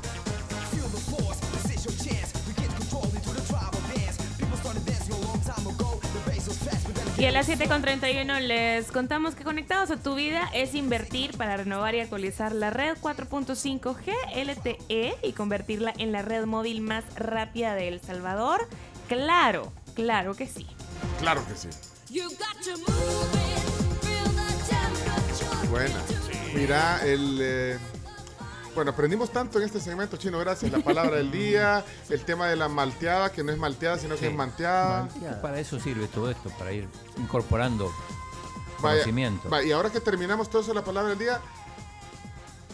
Y 7.17 7.27
a 7.27 7.31
las 7.31 7.49
7.31 7.49 8.41
les 8.41 8.91
contamos 8.91 9.35
que 9.37 9.45
Conectados 9.45 9.91
a 9.93 9.97
tu 9.97 10.15
vida 10.17 10.51
es 10.53 10.75
invertir 10.75 11.37
para 11.37 11.57
renovar 11.57 11.95
y 11.95 12.01
actualizar 12.01 12.53
la 12.53 12.71
red 12.71 12.97
4.5G 13.01 14.13
LTE 14.35 15.15
y 15.23 15.33
convertirla 15.33 15.93
en 15.99 16.11
la 16.13 16.23
red 16.23 16.45
móvil 16.45 16.81
más 16.81 17.05
rápida 17.15 17.75
de 17.75 17.89
El 17.89 18.01
Salvador. 18.01 18.67
Claro, 19.09 19.73
claro 19.95 20.35
que 20.35 20.47
sí. 20.47 20.67
Claro 21.21 21.43
que 21.47 21.55
sí. 21.57 21.69
Buena. 25.71 25.95
Mira, 26.55 27.05
el. 27.05 27.39
eh, 27.41 27.79
bueno, 28.75 28.91
aprendimos 28.91 29.31
tanto 29.31 29.59
en 29.59 29.65
este 29.67 29.81
segmento, 29.81 30.17
Chino, 30.17 30.39
gracias. 30.39 30.71
La 30.73 30.79
palabra 30.81 31.17
del 31.17 31.31
día, 31.31 31.85
el 32.11 32.25
tema 32.25 32.49
de 32.49 32.57
la 32.57 32.69
malteada, 32.69 33.31
que 33.31 33.43
no 33.43 33.53
es 33.53 33.59
malteada, 33.59 33.99
sino 33.99 34.17
que 34.17 34.29
es 34.29 34.35
manteada. 34.35 35.09
Para 35.43 35.61
eso 35.61 35.79
sirve 35.81 36.07
todo 36.09 36.31
esto, 36.31 36.51
para 36.59 36.73
ir 36.73 36.89
incorporando 37.19 37.93
Vaya, 38.81 38.95
conocimiento. 39.03 39.63
y 39.63 39.73
ahora 39.73 39.91
que 39.91 40.01
terminamos 40.01 40.49
todo 40.51 40.63
eso, 40.63 40.75
la 40.75 40.85
palabra 40.85 41.11
del 41.11 41.19
día, 41.19 41.41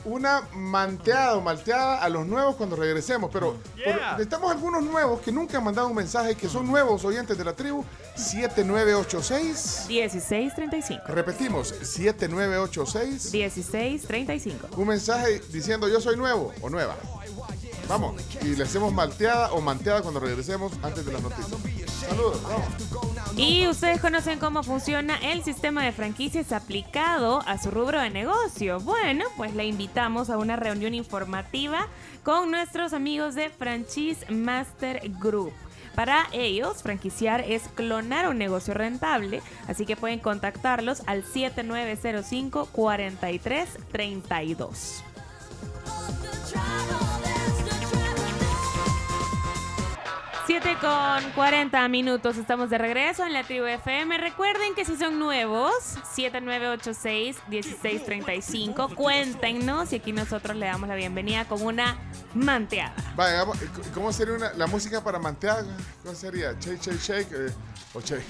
una 0.05 0.43
manteada 0.55 1.37
o 1.37 1.41
malteada 1.41 2.03
a 2.03 2.09
los 2.09 2.27
nuevos 2.27 2.57
cuando 2.57 2.77
regresemos. 2.77 3.31
Pero 3.33 3.57
por- 3.85 4.01
necesitamos 4.13 4.51
algunos 4.51 4.83
nuevos 4.83 5.21
que 5.21 5.31
nunca 5.33 5.59
han 5.59 5.65
mandado 5.65 5.89
un 5.89 5.95
mensaje, 5.95 6.35
que 6.35 6.49
son 6.49 6.67
nuevos 6.67 7.05
oyentes 7.05 7.37
de 7.37 7.45
la 7.45 7.53
tribu. 7.55 7.85
7986. 8.17 9.87
1635. 9.89 11.03
Repetimos, 11.09 11.69
7986. 11.83 13.33
1635. 13.33 14.69
Un 14.77 14.89
mensaje 14.89 15.41
diciendo 15.53 15.89
yo 15.89 16.01
soy 16.01 16.17
nuevo 16.17 16.53
o 16.61 16.71
nueva. 16.71 16.97
Vamos, 17.91 18.15
y 18.43 18.55
le 18.55 18.63
hacemos 18.63 18.93
malteada 18.93 19.53
o 19.53 19.61
manteada 19.61 20.01
cuando 20.01 20.21
regresemos 20.21 20.73
antes 20.81 21.05
de 21.05 21.13
las 21.13 21.23
noticias. 21.23 21.91
Saludos, 21.91 22.41
vamos. 22.45 22.69
Y 23.37 23.67
ustedes 23.67 24.01
conocen 24.01 24.39
cómo 24.39 24.63
funciona 24.63 25.19
el 25.19 25.43
sistema 25.43 25.85
de 25.85 25.91
franquicias 25.91 26.53
aplicado 26.53 27.43
a 27.49 27.59
su 27.59 27.73
rubro 27.73 28.01
de 28.01 28.11
negocio. 28.11 28.79
Bueno, 28.79 29.25
pues 29.37 29.57
le 29.57 29.67
invitamos 29.67 30.31
a 30.31 30.39
una 30.39 30.55
reunión 30.55 30.95
informativa 30.95 31.89
con 32.23 32.53
nuestros 32.53 32.93
amigos 32.93 33.35
de 33.35 33.51
Franchise 33.51 34.25
Master 34.31 35.03
Group. 35.19 35.53
Para 35.97 36.29
ellos, 36.31 36.85
franquiciar 36.85 37.41
es 37.41 37.65
clonar 37.75 38.29
un 38.29 38.39
negocio 38.39 38.73
rentable, 38.73 39.43
así 39.67 39.85
que 39.85 39.97
pueden 39.97 40.21
contactarlos 40.21 41.03
al 41.09 41.25
7905 41.25 42.69
4332. 42.71 45.03
7 50.51 50.79
con 50.81 51.31
40 51.37 51.87
minutos, 51.87 52.37
estamos 52.37 52.71
de 52.71 52.79
regreso 52.79 53.25
en 53.25 53.33
la 53.33 53.45
tribu 53.45 53.67
FM. 53.67 54.19
Recuerden 54.19 54.75
que 54.75 54.85
si 54.85 54.97
son 54.97 55.21
nuevos, 55.21 55.73
7986-1635, 56.17 58.97
cuéntenos 58.97 59.93
y 59.93 59.97
aquí 59.97 60.11
nosotros 60.11 60.57
le 60.57 60.67
damos 60.67 60.89
la 60.89 60.97
bienvenida 60.97 61.45
con 61.45 61.63
una 61.63 61.97
manteada. 62.35 62.93
Vaya, 63.15 63.45
¿cómo 63.95 64.13
sería 64.13 64.35
una, 64.35 64.53
la 64.55 64.67
música 64.67 65.05
para 65.05 65.21
manteada? 65.21 65.65
¿Cómo 66.03 66.17
sería? 66.17 66.57
¿Shake, 66.59 66.81
shake, 66.81 67.01
shake? 67.01 67.31
Eh, 67.31 67.53
¿O 67.95 68.01
shake? 68.01 68.25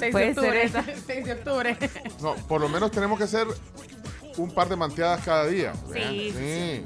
6 0.00 0.12
de 0.12 0.30
octubre. 0.30 0.64
Esa? 0.64 0.84
6 1.06 1.24
de 1.24 1.32
octubre. 1.34 1.78
No, 2.20 2.34
por 2.34 2.60
lo 2.60 2.68
menos 2.68 2.90
tenemos 2.90 3.16
que 3.16 3.22
hacer 3.22 3.46
un 4.36 4.52
par 4.52 4.68
de 4.68 4.74
manteadas 4.74 5.24
cada 5.24 5.46
día. 5.46 5.72
Sí. 5.94 6.34
sí. 6.36 6.82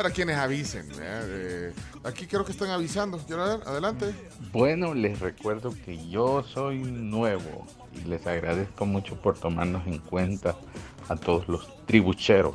Para 0.00 0.14
quienes 0.14 0.38
avisen. 0.38 0.88
Eh, 0.98 1.74
aquí 2.04 2.26
creo 2.26 2.42
que 2.42 2.52
están 2.52 2.70
avisando. 2.70 3.18
Quiero 3.18 3.44
ver, 3.44 3.68
adelante. 3.68 4.14
Bueno, 4.50 4.94
les 4.94 5.20
recuerdo 5.20 5.74
que 5.84 6.08
yo 6.08 6.42
soy 6.42 6.78
nuevo 6.78 7.66
y 7.92 8.08
les 8.08 8.26
agradezco 8.26 8.86
mucho 8.86 9.20
por 9.20 9.38
tomarnos 9.38 9.86
en 9.86 9.98
cuenta 9.98 10.56
a 11.10 11.16
todos 11.16 11.46
los 11.48 11.84
tribucheros. 11.84 12.54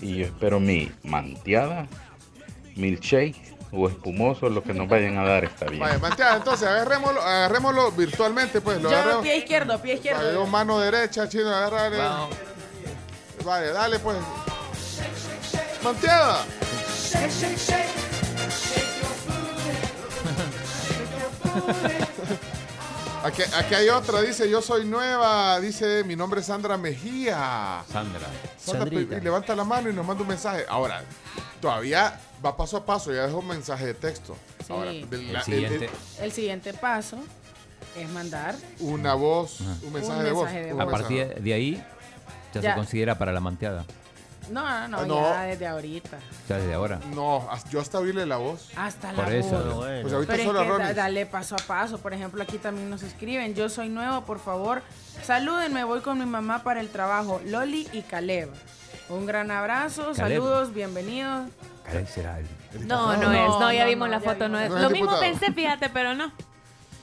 Y 0.00 0.16
yo 0.16 0.24
espero 0.24 0.58
mi 0.58 0.90
manteada, 1.04 1.86
milkshake 2.74 3.54
o 3.70 3.88
espumoso, 3.88 4.50
lo 4.50 4.64
que 4.64 4.74
nos 4.74 4.88
vayan 4.88 5.18
a 5.18 5.24
dar 5.24 5.44
está 5.44 5.66
bien. 5.66 5.82
Vaya, 5.82 6.00
manteada, 6.00 6.36
entonces 6.38 6.66
agarrémoslo, 6.66 7.22
agarrémoslo 7.22 7.92
virtualmente, 7.92 8.60
pues. 8.60 8.82
Lo 8.82 8.90
Yo, 8.90 9.22
pie 9.22 9.36
izquierdo, 9.36 9.80
pie 9.80 9.94
izquierdo. 9.94 10.44
mano 10.48 10.80
derecha, 10.80 11.28
chino, 11.28 11.48
agarrarle. 11.48 12.02
Vale, 13.44 13.68
dale 13.68 14.00
pues. 14.00 14.16
Manteada. 15.86 16.42
Aquí, 23.24 23.42
aquí 23.58 23.74
hay 23.74 23.88
otra, 23.88 24.20
dice, 24.20 24.48
yo 24.48 24.62
soy 24.62 24.84
nueva, 24.84 25.58
dice, 25.58 26.04
mi 26.04 26.14
nombre 26.14 26.40
es 26.40 26.46
Sandra 26.46 26.76
Mejía. 26.76 27.82
Sandra. 27.90 28.26
Sandra, 28.56 28.88
levanta 29.20 29.56
la 29.56 29.64
mano 29.64 29.90
y 29.90 29.92
nos 29.92 30.06
manda 30.06 30.22
un 30.22 30.28
mensaje. 30.28 30.64
Ahora, 30.68 31.02
todavía 31.60 32.20
va 32.44 32.56
paso 32.56 32.76
a 32.76 32.86
paso, 32.86 33.12
ya 33.12 33.26
dejó 33.26 33.38
un 33.38 33.48
mensaje 33.48 33.86
de 33.86 33.94
texto. 33.94 34.36
Sí. 34.64 34.72
Ahora, 34.72 34.90
El 34.92 35.32
la- 35.32 35.42
siguiente. 35.42 35.90
El 36.20 36.30
siguiente 36.30 36.72
paso 36.72 37.18
es 37.96 38.08
mandar 38.10 38.54
una 38.78 39.14
voz, 39.14 39.60
un 39.60 39.92
mensaje, 39.92 40.18
Un 40.20 40.24
de 40.24 40.32
voz. 40.32 40.44
mensaje 40.44 40.64
de 40.66 40.70
A 40.70 40.74
voz. 40.74 40.86
mensaje. 40.86 41.16
partir 41.26 41.42
de 41.42 41.54
ahí 41.54 41.84
ya, 42.54 42.60
Ya. 42.60 42.70
se 42.70 42.76
considera 42.76 43.18
para 43.18 43.32
la 43.32 43.40
manteada. 43.40 43.84
No, 44.50 44.62
no, 44.62 44.88
no, 44.88 44.98
Ah, 44.98 45.06
no. 45.06 45.20
ya 45.22 45.42
desde 45.42 45.66
ahorita. 45.66 46.18
Ya 46.48 46.56
desde 46.56 46.74
ahora. 46.74 47.00
No, 47.14 47.48
as- 47.50 47.68
yo 47.70 47.80
hasta 47.80 47.98
oírle 47.98 48.26
la 48.26 48.36
voz. 48.36 48.68
Hasta 48.76 49.12
Por 49.12 49.28
la 49.28 49.34
eso. 49.34 49.50
voz. 49.50 49.64
No. 49.66 50.02
Pues 50.02 50.12
ahorita 50.12 50.32
Pero 50.32 50.42
es 50.42 50.46
solo 50.48 50.60
a 50.60 50.62
que 50.78 50.82
da- 50.84 50.94
dale 50.94 51.26
paso 51.26 51.54
a 51.54 51.66
paso. 51.66 51.98
Por 51.98 52.12
ejemplo, 52.14 52.42
aquí 52.42 52.58
también 52.58 52.88
nos 52.90 53.02
escriben. 53.02 53.54
Yo 53.54 53.68
soy 53.68 53.88
nuevo, 53.88 54.22
por 54.22 54.38
favor. 54.38 54.82
Salúdenme, 55.22 55.84
voy 55.84 56.00
con 56.00 56.18
mi 56.18 56.26
mamá 56.26 56.62
para 56.62 56.80
el 56.80 56.88
trabajo. 56.90 57.40
Loli 57.46 57.88
y 57.92 58.02
Caleb. 58.02 58.50
Un 59.08 59.26
gran 59.26 59.50
abrazo, 59.50 60.12
Caleb. 60.16 60.38
saludos, 60.40 60.74
bienvenidos. 60.74 61.48
Caleb 61.84 62.08
será 62.08 62.38
el. 62.40 62.46
No, 62.86 63.16
no, 63.16 63.32
es. 63.32 63.48
No, 63.60 63.72
ya 63.72 63.84
vimos 63.86 64.08
la 64.08 64.20
foto. 64.20 64.48
No 64.48 64.58
es. 64.60 64.68
No 64.70 64.76
es 64.76 64.82
Lo 64.82 64.90
mismo 64.90 65.12
diputado. 65.12 65.20
pensé, 65.38 65.52
fíjate, 65.52 65.88
pero 65.90 66.14
no. 66.14 66.32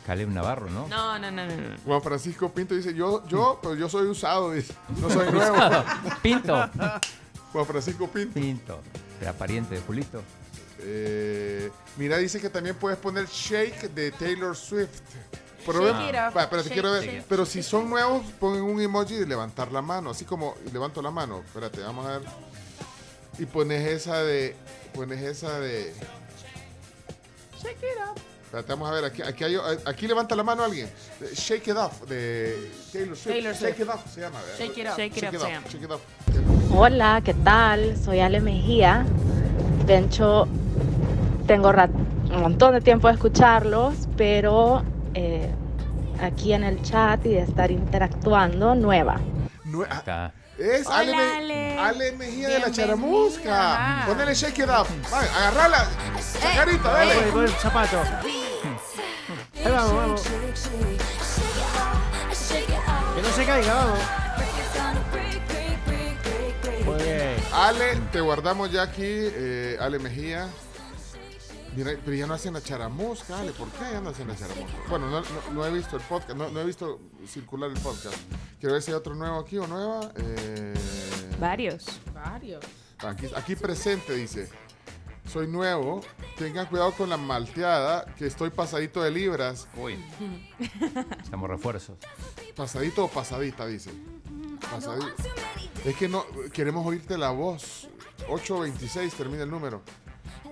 Caleb 0.06 0.30
Navarro, 0.30 0.70
¿no? 0.70 0.86
No, 0.90 1.18
no, 1.18 1.32
no, 1.32 1.45
no. 1.45 1.56
no. 1.56 1.78
Juan 1.86 2.02
Francisco 2.02 2.49
Pinto 2.52 2.76
dice, 2.76 2.94
yo, 2.94 3.26
yo, 3.28 3.57
pues 3.64 3.80
yo 3.80 3.88
soy 3.88 4.07
usado, 4.07 4.52
dice. 4.52 4.74
No 4.99 5.10
soy 5.10 5.30
nuevo. 5.32 5.56
Pinto. 6.22 6.70
Juan 7.54 7.66
Francisco 7.66 8.08
Pinto. 8.08 8.34
Pinto. 8.34 8.82
¿Será 9.20 9.32
pariente 9.34 9.76
de 9.76 9.82
Julito? 9.82 10.22
Eh, 10.80 11.72
mira, 11.98 12.18
dice 12.18 12.42
que 12.42 12.50
también 12.50 12.76
puedes 12.76 13.00
poner 13.00 13.26
Shake 13.28 13.88
de 13.90 14.12
Taylor 14.12 14.56
Swift. 14.56 15.00
Pero, 15.66 15.80
Shake 15.88 15.98
ve- 15.98 16.10
it 16.10 16.16
up. 16.16 16.36
va, 16.38 16.42
espérate, 16.44 16.68
Shake, 16.70 16.74
quiero 16.74 16.92
ver. 16.92 17.24
Pero 17.30 17.46
si 17.46 17.64
son 17.64 17.90
nuevos, 17.90 18.26
ponen 18.40 18.64
un 18.64 18.82
emoji 18.82 19.16
de 19.16 19.26
levantar 19.26 19.72
la 19.72 19.82
mano. 19.82 20.10
Así 20.10 20.26
como 20.26 20.56
levanto 20.74 21.02
la 21.02 21.10
mano. 21.12 21.40
Espérate, 21.46 21.80
vamos 21.80 22.06
a 22.06 22.18
ver. 22.18 22.28
Y 23.40 23.46
pones 23.46 23.88
esa 23.88 24.24
de. 24.24 24.56
Pones 24.94 25.22
esa 25.22 25.60
de. 25.62 25.94
Shake 27.62 27.78
it 27.78 27.98
up. 28.12 28.20
Espérate, 28.44 28.74
vamos 28.74 28.90
a 28.90 28.94
ver. 28.94 29.06
Aquí, 29.06 29.22
aquí, 29.22 29.44
hay- 29.46 29.56
aquí 29.86 30.06
levanta 30.08 30.36
la 30.36 30.44
mano 30.44 30.64
alguien. 30.66 30.90
Shake 31.34 31.68
It 31.72 31.78
Up 31.78 32.08
de 32.08 32.70
Taylor 32.92 33.16
Swift. 33.16 33.34
Taylor 33.36 33.56
Shake. 33.56 33.80
It 33.84 33.88
Up 33.90 34.02
se 34.14 34.20
llama. 34.22 34.40
Shake 34.58 34.82
it 34.82 34.88
up. 34.90 34.96
Shake 34.98 35.18
it 35.18 35.24
up, 35.24 35.32
se 35.32 35.38
llama. 35.50 35.68
Shake 35.70 35.84
It 35.86 35.92
Up. 35.92 36.02
Hola, 36.76 37.22
¿qué 37.24 37.34
tal? 37.34 37.95
Soy 38.04 38.20
Ale 38.20 38.40
Mejía. 38.41 39.06
Pencho, 39.86 40.48
tengo 41.48 41.72
rat- 41.72 41.91
un 42.34 42.41
montón 42.41 42.74
de 42.74 42.82
tiempo 42.82 43.08
de 43.08 43.14
escucharlos, 43.14 43.94
pero 44.18 44.84
eh, 45.14 45.50
aquí 46.22 46.54
en 46.54 46.64
el 46.64 46.82
chat 46.82 47.24
y 47.26 47.30
de 47.30 47.41
estar 47.41 47.70
interactuando, 47.72 48.76
nueva. 48.76 49.20
Nue- 49.66 49.88
ah. 49.90 50.32
Es 50.58 50.86
Hola, 50.88 50.98
Ale, 51.00 51.16
Me- 51.16 51.38
Ale. 51.38 51.80
Ale 51.80 52.12
Mejía 52.14 52.50
de 52.50 52.60
la. 52.60 52.72
Charamusca. 52.72 54.04
Ponele 54.08 54.34
shake 54.36 54.60
it 54.60 54.70
up. 54.70 54.86
Vale, 55.12 55.28
agarrala. 55.30 55.88
Chacarita, 56.40 56.91
dale. 56.91 57.14
Con 57.32 57.44
el 57.44 57.50
zapato. 57.52 57.98
Ahí 59.66 59.72
vamos, 59.72 59.95
vamos. 59.95 60.22
Que 63.16 63.22
no 63.22 63.28
se 63.30 63.45
caiga, 63.45 63.74
vamos. 63.74 64.00
Ale, 67.54 67.96
te 68.12 68.22
guardamos 68.22 68.72
ya 68.72 68.84
aquí. 68.84 69.02
eh, 69.04 69.78
Ale 69.80 70.00
Mejía. 70.00 70.50
Mira, 71.76 71.92
pero 72.06 72.16
ya 72.16 72.28
no 72.28 72.36
hacen 72.36 72.54
la 72.54 72.62
charamusca, 72.62 73.40
Ale. 73.40 73.52
¿Por 73.52 73.68
qué 73.70 73.80
ya 73.92 74.02
no 74.02 74.10
hacen 74.10 74.28
la 74.28 74.36
charamusca? 74.36 74.78
Bueno, 74.90 75.10
no, 75.10 75.22
no- 75.22 75.52
no 75.54 75.66
he 75.66 75.72
visto 75.72 75.96
el 75.98 76.04
podcast. 76.04 76.38
No, 76.38 76.50
no 76.50 76.60
he 76.60 76.66
visto 76.66 77.00
circular 77.28 77.70
el 77.72 77.80
podcast. 77.80 78.16
Quiero 78.60 78.74
ver 78.74 78.82
si 78.82 78.92
hay 78.92 78.96
otro 78.98 79.16
nuevo 79.16 79.40
aquí 79.40 79.58
o 79.58 79.66
nueva. 79.68 80.12
Eh, 80.16 80.74
Varios. 81.40 81.86
Varios. 82.14 82.64
Aquí, 83.00 83.28
aquí 83.36 83.56
presente 83.56 84.14
dice, 84.14 84.50
soy 85.28 85.48
nuevo, 85.48 86.02
tengan 86.38 86.68
cuidado 86.68 86.92
con 86.94 87.10
la 87.10 87.18
malteada, 87.18 88.06
que 88.16 88.28
estoy 88.28 88.50
pasadito 88.52 89.02
de 89.02 89.12
libras. 89.12 89.68
Uy. 89.76 89.98
Estamos 91.24 91.50
refuerzos. 91.50 91.98
Pasadito 92.56 93.06
o 93.06 93.08
pasadita, 93.10 93.66
dice. 93.66 93.92
Pasadito. 94.72 95.08
Es 95.86 95.96
que 95.96 96.08
no, 96.08 96.26
queremos 96.54 96.86
oírte 96.86 97.18
la 97.18 97.32
voz. 97.32 97.88
826 98.30 99.14
termina 99.16 99.44
el 99.44 99.50
número. 99.52 99.82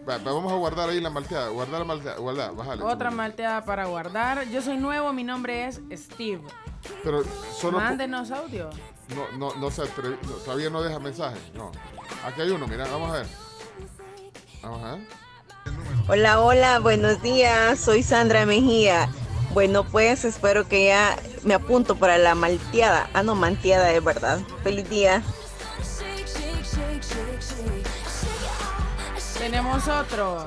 Va, 0.08 0.18
va, 0.18 0.34
vamos 0.34 0.52
a 0.52 0.56
guardar 0.56 0.90
ahí 0.90 1.00
la 1.00 1.10
malteada. 1.10 1.50
Guardar 1.50 1.80
la 1.80 1.86
malteada. 1.86 2.18
Guardar, 2.18 2.56
bájale. 2.56 2.84
Otra 2.84 3.12
malteada 3.12 3.64
para 3.64 3.86
guardar. 3.86 4.48
Yo 4.50 4.62
soy 4.62 4.78
nuevo, 4.78 5.14
mi 5.14 5.24
nombre 5.24 5.66
es 5.68 5.80
Steve. 5.94 6.42
Pero 7.04 7.24
solo... 7.56 7.80
Mándenos 7.80 8.32
audio. 8.32 8.70
No, 9.16 9.38
no, 9.38 9.56
no 9.56 9.72
se 9.72 9.84
atreve- 9.84 10.18
no, 10.24 10.32
todavía 10.44 10.70
no 10.70 10.82
deja 10.82 11.00
mensaje. 11.00 11.38
No. 11.54 11.72
Aquí 12.26 12.42
hay 12.42 12.50
uno, 12.50 12.68
mira, 12.68 12.88
vamos 12.88 13.12
a 13.12 13.14
ver. 13.20 13.28
Vamos 14.64 14.84
a 14.84 14.96
ver. 14.96 15.08
Hola, 16.08 16.42
hola, 16.42 16.80
buenos 16.80 17.22
días. 17.22 17.80
Soy 17.80 18.04
Sandra 18.04 18.46
Mejía. 18.46 19.10
Bueno, 19.54 19.84
pues 19.84 20.24
espero 20.26 20.68
que 20.68 20.86
ya 20.88 21.18
me 21.44 21.54
apunto 21.54 21.96
para 21.96 22.18
la 22.18 22.36
malteada. 22.36 23.10
Ah, 23.14 23.22
no, 23.24 23.36
manteada 23.36 23.92
es 23.92 24.04
verdad. 24.04 24.40
Feliz 24.64 24.90
día. 24.90 25.22
Tenemos 29.38 29.88
otro. 29.88 30.46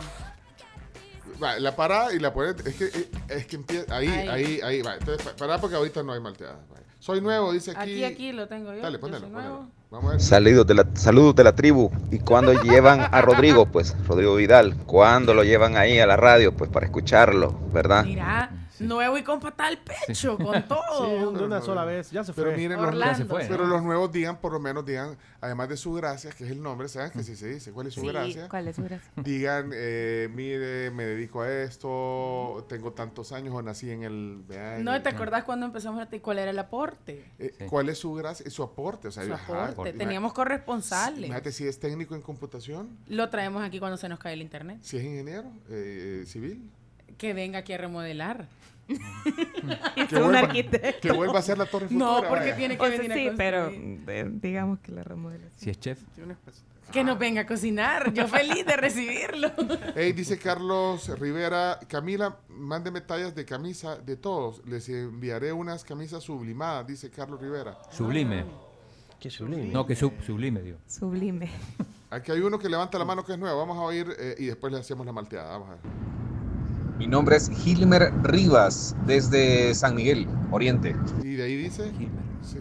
Va, 1.42 1.58
la 1.58 1.74
para 1.74 2.12
y 2.12 2.18
la 2.18 2.32
pone. 2.32 2.50
Es 2.64 2.74
que, 2.76 3.08
es 3.28 3.46
que 3.46 3.56
empieza. 3.56 3.94
Ahí, 3.94 4.08
Ahí. 4.08 4.28
ahí, 4.28 4.60
ahí. 4.62 4.82
va. 4.82 4.94
Entonces, 4.94 5.26
pa- 5.26 5.34
para 5.36 5.58
porque 5.60 5.76
ahorita 5.76 6.02
no 6.02 6.12
hay 6.12 6.20
malteada. 6.20 6.60
Soy 7.00 7.20
nuevo, 7.20 7.52
dice 7.52 7.72
aquí. 7.72 8.02
Aquí, 8.02 8.04
aquí 8.04 8.32
lo 8.32 8.46
tengo 8.48 8.72
yo. 8.72 8.80
Dale, 8.80 8.98
ponelo, 8.98 9.20
soy 9.20 9.28
ponelo. 9.30 9.48
nuevo. 9.50 9.68
Vamos 9.90 10.08
a 10.08 10.12
ver. 10.12 10.20
Saludos 10.22 10.66
de, 10.66 10.74
la, 10.74 10.86
saludos 10.94 11.34
de 11.34 11.44
la 11.44 11.54
tribu. 11.54 11.90
¿Y 12.10 12.20
cuando 12.20 12.52
llevan 12.62 13.00
a 13.10 13.20
Rodrigo? 13.20 13.66
Pues 13.66 13.94
Rodrigo 14.06 14.36
Vidal. 14.36 14.76
¿Cuándo 14.86 15.34
lo 15.34 15.42
llevan 15.44 15.76
ahí 15.76 15.98
a 15.98 16.06
la 16.06 16.16
radio? 16.16 16.52
Pues 16.56 16.70
para 16.70 16.86
escucharlo, 16.86 17.52
¿verdad? 17.72 18.04
Mira, 18.04 18.50
nuevo 18.80 19.16
y 19.18 19.22
con 19.22 19.40
pata 19.40 19.66
al 19.66 19.78
pecho, 19.78 20.36
con 20.38 20.62
todo. 20.68 21.04
Sí, 21.04 21.38
de 21.38 21.44
una 21.44 21.60
sola 21.60 21.84
vez. 21.84 22.10
Ya 22.10 22.24
se 22.24 22.32
fue. 22.32 22.44
Pero 22.44 22.56
miren, 22.56 22.78
los, 22.78 22.88
Orlando. 22.88 23.36
pero 23.48 23.66
los 23.66 23.82
nuevos 23.82 24.10
digan, 24.12 24.38
por 24.38 24.52
lo 24.52 24.60
menos 24.60 24.84
digan, 24.84 25.16
además 25.40 25.68
de 25.68 25.76
su 25.76 25.92
gracia, 25.94 26.30
que 26.30 26.44
es 26.44 26.50
el 26.50 26.62
nombre, 26.62 26.88
¿saben 26.88 27.10
que 27.10 27.22
si 27.22 27.36
se 27.36 27.48
dice? 27.48 27.72
¿Cuál 27.72 27.86
es 27.88 27.94
su 27.94 28.00
Sí, 28.00 28.08
gracia? 28.08 28.48
¿cuál 28.48 28.68
es 28.68 28.76
su 28.76 28.82
gracia? 28.82 29.10
Digan, 29.16 29.70
eh, 29.74 30.28
mire, 30.32 30.90
me 30.90 31.04
dedico 31.04 31.42
a 31.42 31.50
esto, 31.62 32.64
tengo 32.68 32.92
tantos 32.92 33.32
años 33.32 33.54
o 33.54 33.62
nací 33.62 33.90
en 33.90 34.02
el... 34.02 34.42
vea, 34.46 34.78
en 34.78 34.84
No, 34.84 34.94
el- 34.94 35.02
¿te 35.02 35.08
acordás 35.10 35.44
cuando 35.44 35.66
empezamos 35.66 36.00
a 36.02 36.06
ti 36.08 36.20
cuál 36.20 36.38
era 36.38 36.50
el 36.50 36.58
aporte? 36.58 37.30
Eh, 37.38 37.66
¿Cuál 37.68 37.88
es 37.88 37.98
su 37.98 38.12
gracia? 38.14 38.48
Su 38.50 38.62
aporte. 38.62 39.08
O 39.08 39.12
sea, 39.12 39.24
Su 39.24 39.32
ajá, 39.32 39.66
aporte. 39.68 39.92
Teníamos 39.92 40.32
corresponsales. 40.32 41.18
Imagínate 41.18 41.52
si 41.52 41.66
es 41.66 41.78
técnico 41.78 42.14
en 42.14 42.22
computación, 42.22 42.98
Lo 43.08 43.28
traemos 43.30 43.62
aquí 43.62 43.78
cuando 43.78 43.96
se 43.96 44.08
nos 44.08 44.18
cae 44.18 44.34
el 44.34 44.42
internet. 44.42 44.78
si 44.82 44.96
es 44.96 45.04
ingeniero 45.04 45.50
eh, 45.68 46.24
civil. 46.26 46.70
Que 47.18 47.32
venga 47.34 47.60
aquí 47.60 47.72
a 47.72 47.78
remodelar. 47.78 48.46
Que 50.08 50.18
vuelva, 50.20 50.48
que 51.00 51.12
vuelva 51.12 51.38
a 51.38 51.42
ser 51.42 51.56
la 51.56 51.64
torre 51.66 51.88
futura. 51.88 52.04
No, 52.04 52.16
porque 52.28 52.44
vaya. 52.50 52.56
tiene 52.56 52.76
que 52.76 52.82
O 52.82 52.86
sea, 52.86 52.96
venir 52.98 53.12
a 53.12 53.14
sí, 53.14 53.24
construir. 53.26 53.36
pero 54.04 54.12
eh, 54.12 54.30
digamos 54.42 54.78
que 54.80 54.92
la 54.92 55.02
remodelación. 55.02 55.58
Si 55.58 55.70
es 55.70 55.80
chef. 55.80 55.98
Que 56.92 57.02
nos 57.02 57.18
venga 57.18 57.40
a 57.42 57.46
cocinar. 57.46 58.12
Yo 58.12 58.28
feliz 58.28 58.66
de 58.66 58.76
recibirlo. 58.76 59.50
Hey, 59.96 60.12
dice 60.12 60.38
Carlos 60.38 61.08
Rivera, 61.18 61.78
Camila, 61.88 62.36
mándeme 62.48 63.00
tallas 63.00 63.34
de 63.34 63.44
camisa 63.46 63.96
de 63.96 64.16
todos. 64.16 64.60
Les 64.66 64.86
enviaré 64.90 65.52
unas 65.52 65.82
camisas 65.82 66.22
sublimadas, 66.22 66.86
dice 66.86 67.10
Carlos 67.10 67.40
Rivera. 67.40 67.78
Sublime. 67.90 68.44
Qué 69.18 69.30
sublime. 69.30 69.68
No, 69.72 69.86
que 69.86 69.96
sub- 69.96 70.20
sublime, 70.22 70.60
digo. 70.60 70.78
Sublime. 70.86 71.48
Aquí 72.10 72.32
hay 72.32 72.40
uno 72.40 72.58
que 72.58 72.68
levanta 72.68 72.98
la 72.98 73.06
mano 73.06 73.24
que 73.24 73.32
es 73.32 73.38
nuevo. 73.38 73.56
Vamos 73.58 73.78
a 73.78 73.80
oír 73.80 74.14
eh, 74.18 74.34
y 74.38 74.44
después 74.46 74.70
le 74.72 74.78
hacemos 74.78 75.06
la 75.06 75.12
malteada. 75.12 75.52
Vamos 75.56 75.68
a 75.70 75.72
ver. 75.72 75.80
Mi 76.98 77.06
nombre 77.06 77.36
es 77.36 77.50
Gilmer 77.50 78.12
Rivas, 78.22 78.94
desde 79.06 79.74
San 79.74 79.94
Miguel, 79.96 80.28
Oriente. 80.52 80.94
Y 81.22 81.34
de 81.34 81.42
ahí 81.44 81.56
dice. 81.56 81.92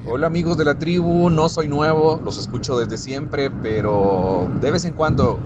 Hola 0.08 0.28
amigos 0.28 0.58
de 0.58 0.66
la 0.66 0.78
tribu, 0.80 1.30
no 1.30 1.50
soy 1.50 1.68
nuevo, 1.68 2.20
los 2.24 2.38
escucho 2.38 2.78
desde 2.80 2.98
siempre, 2.98 3.52
pero 3.52 4.50
de 4.60 4.72
vez 4.72 4.86
en 4.86 4.94
cuando 4.94 5.40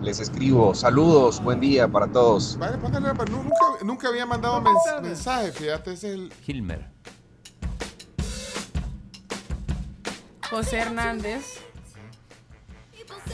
les 0.00 0.20
escribo. 0.20 0.74
Saludos, 0.74 1.42
buen 1.42 1.60
día 1.60 1.88
para 1.88 2.06
todos. 2.06 2.56
Vale, 2.58 2.78
póngale, 2.78 3.08
pero 3.18 3.32
nu- 3.32 3.42
nunca, 3.42 3.84
nunca 3.84 4.08
había 4.08 4.26
mandado 4.26 4.60
mens- 4.62 5.02
mensaje, 5.02 5.50
fíjate, 5.52 5.92
ese 5.94 6.08
es 6.08 6.14
el... 6.14 6.32
Hilmer. 6.46 6.88
José 10.50 10.78
Hernández. 10.78 11.60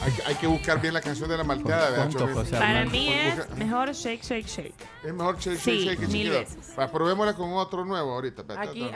Hay, 0.02 0.12
hay 0.27 0.35
que 0.36 0.47
buscar 0.47 0.81
bien 0.81 0.94
la 0.94 1.01
canción 1.01 1.28
de 1.28 1.36
la 1.36 1.44
malteada. 1.44 1.90
¿verdad, 1.90 1.97
¿Cuánto, 2.05 2.18
Chomis? 2.18 2.35
José 2.36 2.56
Para 2.56 2.85
mí 2.85 3.09
es 3.12 3.56
mejor 3.56 3.93
shake, 3.93 4.23
shake, 4.23 4.47
shake. 4.47 4.74
Es 5.05 5.12
mejor 5.14 5.39
shake, 5.39 5.59
Sí, 5.59 5.70
shake, 5.78 5.85
shake 5.89 6.01
que 6.01 6.06
mil 6.06 6.12
chiquito. 6.32 6.32
veces. 6.39 6.74
Va, 6.78 6.90
probémosla 6.90 7.35
con 7.35 7.52
otro 7.55 7.85
nuevo 7.85 8.12
ahorita. 8.12 8.44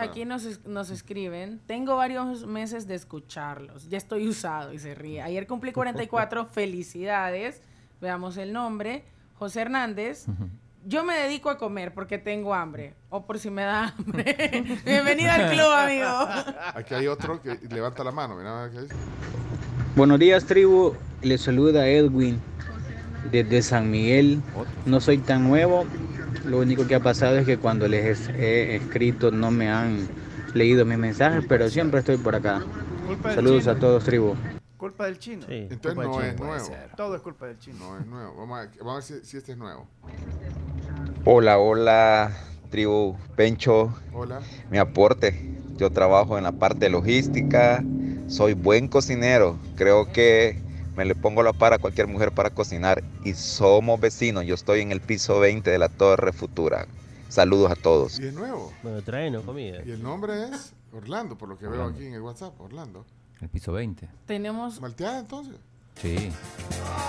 Aquí, 0.01 0.25
nos, 0.25 0.65
nos 0.67 0.91
escriben. 0.91 1.61
Tengo 1.67 1.97
varios 1.97 2.47
meses 2.47 2.87
de 2.87 2.95
escucharlos. 2.95 3.89
Ya 3.89 3.99
estoy 3.99 4.29
usado 4.29 4.73
y 4.73 4.79
se 4.79 4.95
ríe. 4.95 5.23
Ayer 5.23 5.47
cumplí 5.47 5.73
44. 5.73 6.47
Felicidades. 6.53 7.63
Veamos 8.01 8.37
el 8.37 8.53
nombre. 8.53 9.05
José 9.35 9.63
Hernández. 9.63 10.27
Yo 10.87 11.05
me 11.05 11.15
dedico 11.15 11.51
a 11.51 11.59
comer 11.59 11.93
porque 11.93 12.17
tengo 12.19 12.55
hambre. 12.55 12.95
O 13.11 13.27
por 13.27 13.39
si 13.39 13.51
me 13.51 13.63
da 13.63 13.89
hambre. 13.99 14.81
Bienvenido 14.85 15.31
al 15.33 15.51
club, 15.51 15.71
amigo. 15.73 16.09
Aquí 16.75 16.95
hay 16.95 17.07
otro 17.07 17.41
que 17.43 17.59
levanta 17.69 18.05
la 18.05 18.13
mano. 18.13 18.37
Mira, 18.37 18.61
a 18.61 18.63
ver 18.67 18.71
qué 18.73 18.81
dice. 18.83 18.95
Buenos 19.97 20.19
días, 20.19 20.45
tribu. 20.47 20.95
Les 21.23 21.41
saluda 21.43 21.89
Edwin 21.89 22.39
desde 23.31 23.63
San 23.63 23.91
Miguel. 23.91 24.41
No 24.87 25.01
soy 25.01 25.19
tan 25.19 25.45
nuevo. 25.49 25.85
Lo 26.45 26.59
único 26.61 26.87
que 26.87 26.95
ha 26.95 27.01
pasado 27.01 27.37
es 27.39 27.47
que 27.47 27.59
cuando 27.59 27.89
les 27.89 28.29
he 28.31 28.77
escrito 28.77 29.31
no 29.31 29.51
me 29.51 29.69
han 29.69 30.09
leído 30.55 30.85
mis 30.87 30.99
mensajes, 30.99 31.45
pero 31.49 31.69
siempre 31.69 32.01
estoy 32.01 32.17
por 32.17 32.35
acá. 32.35 32.63
Saludos 33.35 33.67
a 33.67 33.75
todos, 33.77 34.05
tribu. 34.05 34.35
Culpa 34.77 35.05
del 35.07 35.19
chino. 35.19 35.45
Sí, 35.47 35.67
Entonces 35.71 35.97
no 35.97 36.13
chino. 36.13 36.23
es 36.25 36.41
nuevo. 36.41 36.65
ser. 36.65 36.91
Todo 36.97 37.15
es 37.17 37.21
culpa 37.21 37.47
del 37.47 37.59
chino. 37.59 37.79
No 37.81 37.99
es 37.99 38.07
nuevo. 38.07 38.35
Vamos 38.39 38.59
a, 38.61 38.69
vamos 38.79 38.93
a 39.11 39.13
ver 39.13 39.23
si, 39.23 39.31
si 39.31 39.37
este 39.37 39.53
es 39.53 39.59
nuevo. 39.59 39.87
Hola, 41.27 41.59
hola, 41.59 42.33
tribu 42.71 43.17
Pencho. 43.37 43.93
Hola. 44.15 44.41
Mi 44.71 44.79
aporte. 44.79 45.59
Yo 45.77 45.91
trabajo 45.91 46.39
en 46.39 46.45
la 46.45 46.53
parte 46.53 46.89
logística. 46.89 47.85
Soy 48.31 48.55
buen 48.55 48.87
cocinero. 48.87 49.59
Creo 49.75 50.13
que 50.13 50.57
me 50.97 51.05
le 51.05 51.17
pongo 51.17 51.43
la 51.43 51.53
para 51.53 51.77
a 51.77 51.79
cualquier 51.81 52.07
mujer 52.07 52.31
para 52.33 52.51
cocinar. 52.51 53.03
Y 53.25 53.35
somos 53.35 54.01
vecinos. 54.01 54.47
Yo 54.47 54.55
estoy 54.55 54.81
en 54.83 54.93
el 54.93 55.01
piso 55.01 55.41
20 55.41 55.69
de 55.69 55.79
la 55.79 55.89
Torre 55.89 56.33
Futura. 56.33 56.87
Saludos 57.29 57.73
a 57.73 57.75
todos. 57.75 58.21
Y 58.21 58.29
es 58.29 58.33
nuevo. 58.35 58.73
Bueno, 58.85 59.03
tráenos 59.03 59.45
comida. 59.45 59.81
Y 59.85 59.91
el 59.91 60.01
nombre 60.03 60.45
es 60.45 60.73
Orlando, 60.93 61.37
por 61.37 61.49
lo 61.49 61.59
que 61.59 61.65
veo 61.67 61.73
Orlando. 61.73 61.97
aquí 61.99 62.07
en 62.07 62.15
el 62.15 62.23
WhatsApp. 62.23 62.61
Orlando. 62.61 63.05
El 63.41 63.49
piso 63.49 63.73
20. 63.73 64.09
Tenemos. 64.27 64.81
¿Malteada 64.81 65.19
entonces? 65.19 65.57
Sí. 66.01 66.31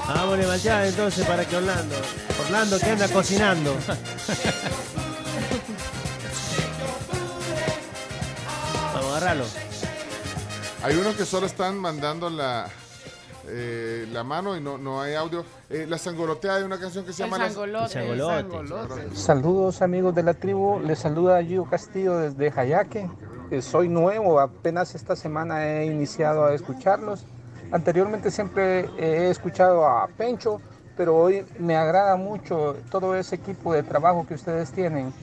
Vámonos, 0.07 0.47
Malteada, 0.47 0.87
entonces, 0.87 1.23
para 1.27 1.45
que 1.47 1.55
Orlando. 1.55 1.95
Orlando, 2.45 2.79
que 2.79 2.89
anda 2.89 3.07
cocinando. 3.07 3.75
Vamos 8.93 9.05
a 9.05 9.17
agarrarlo. 9.17 9.70
Hay 10.83 10.97
unos 10.97 11.15
que 11.15 11.25
solo 11.25 11.45
están 11.45 11.77
mandando 11.77 12.27
la, 12.31 12.67
eh, 13.47 14.07
la 14.11 14.23
mano 14.23 14.57
y 14.57 14.61
no, 14.61 14.79
no 14.79 14.99
hay 14.99 15.13
audio. 15.13 15.45
Eh, 15.69 15.85
la 15.87 15.99
sangolotea 15.99 16.55
hay 16.55 16.63
una 16.63 16.79
canción 16.79 17.05
que 17.05 17.13
se 17.13 17.23
llama... 17.23 17.37
Sangolote. 17.37 18.11
El 18.11 18.19
sangolote. 18.19 19.15
Saludos 19.15 19.83
amigos 19.83 20.15
de 20.15 20.23
la 20.23 20.33
tribu, 20.33 20.79
les 20.79 20.97
saluda 20.97 21.43
Gio 21.43 21.65
Castillo 21.65 22.17
desde 22.17 22.49
Jayaque. 22.49 23.07
Eh, 23.51 23.61
soy 23.61 23.89
nuevo, 23.89 24.39
apenas 24.39 24.95
esta 24.95 25.15
semana 25.15 25.67
he 25.67 25.85
iniciado 25.85 26.45
a 26.45 26.53
escucharlos. 26.55 27.25
Anteriormente 27.71 28.31
siempre 28.31 28.89
he 28.97 29.29
escuchado 29.29 29.87
a 29.87 30.07
Pencho, 30.07 30.61
pero 30.97 31.15
hoy 31.15 31.45
me 31.59 31.75
agrada 31.75 32.15
mucho 32.15 32.75
todo 32.89 33.15
ese 33.15 33.35
equipo 33.35 33.71
de 33.71 33.83
trabajo 33.83 34.25
que 34.27 34.33
ustedes 34.33 34.71
tienen. 34.71 35.13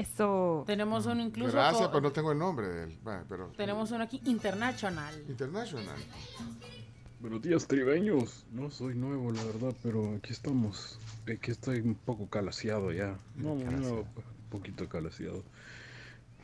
Eso. 0.00 0.64
Tenemos 0.66 1.04
uno 1.04 1.20
incluso. 1.20 1.52
Gracias, 1.52 1.88
pero 1.88 2.00
no 2.00 2.10
tengo 2.10 2.32
el 2.32 2.38
nombre 2.38 2.68
de 2.68 2.84
él. 2.84 2.98
Pero, 3.28 3.52
Tenemos 3.56 3.90
uno 3.90 4.04
aquí 4.04 4.20
international. 4.24 5.14
International. 5.28 5.96
Buenos 7.20 7.42
días, 7.42 7.66
tribeños. 7.66 8.46
No 8.50 8.70
soy 8.70 8.94
nuevo, 8.94 9.30
la 9.30 9.44
verdad, 9.44 9.74
pero 9.82 10.14
aquí 10.16 10.32
estamos. 10.32 10.98
Aquí 11.30 11.50
estoy 11.50 11.80
un 11.80 11.94
poco 11.94 12.28
calaseado 12.28 12.92
ya. 12.92 13.18
No, 13.36 13.54
no, 13.56 13.94
un 13.96 14.06
poquito 14.48 14.88
calaseado. 14.88 15.42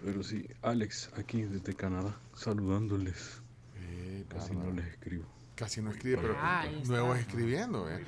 Pero 0.05 0.23
sí, 0.23 0.47
Alex, 0.61 1.11
aquí 1.17 1.43
desde 1.43 1.73
Canadá, 1.75 2.15
saludándoles. 2.35 3.41
Casi 4.29 4.55
no 4.55 4.71
les 4.71 4.87
escribo. 4.87 5.25
Casi 5.57 5.81
no 5.81 5.91
escribe, 5.91 6.19
pero 6.21 6.37
Ah, 6.39 6.67
nuevo 6.87 7.15
escribiendo. 7.15 7.89
eh. 7.91 8.05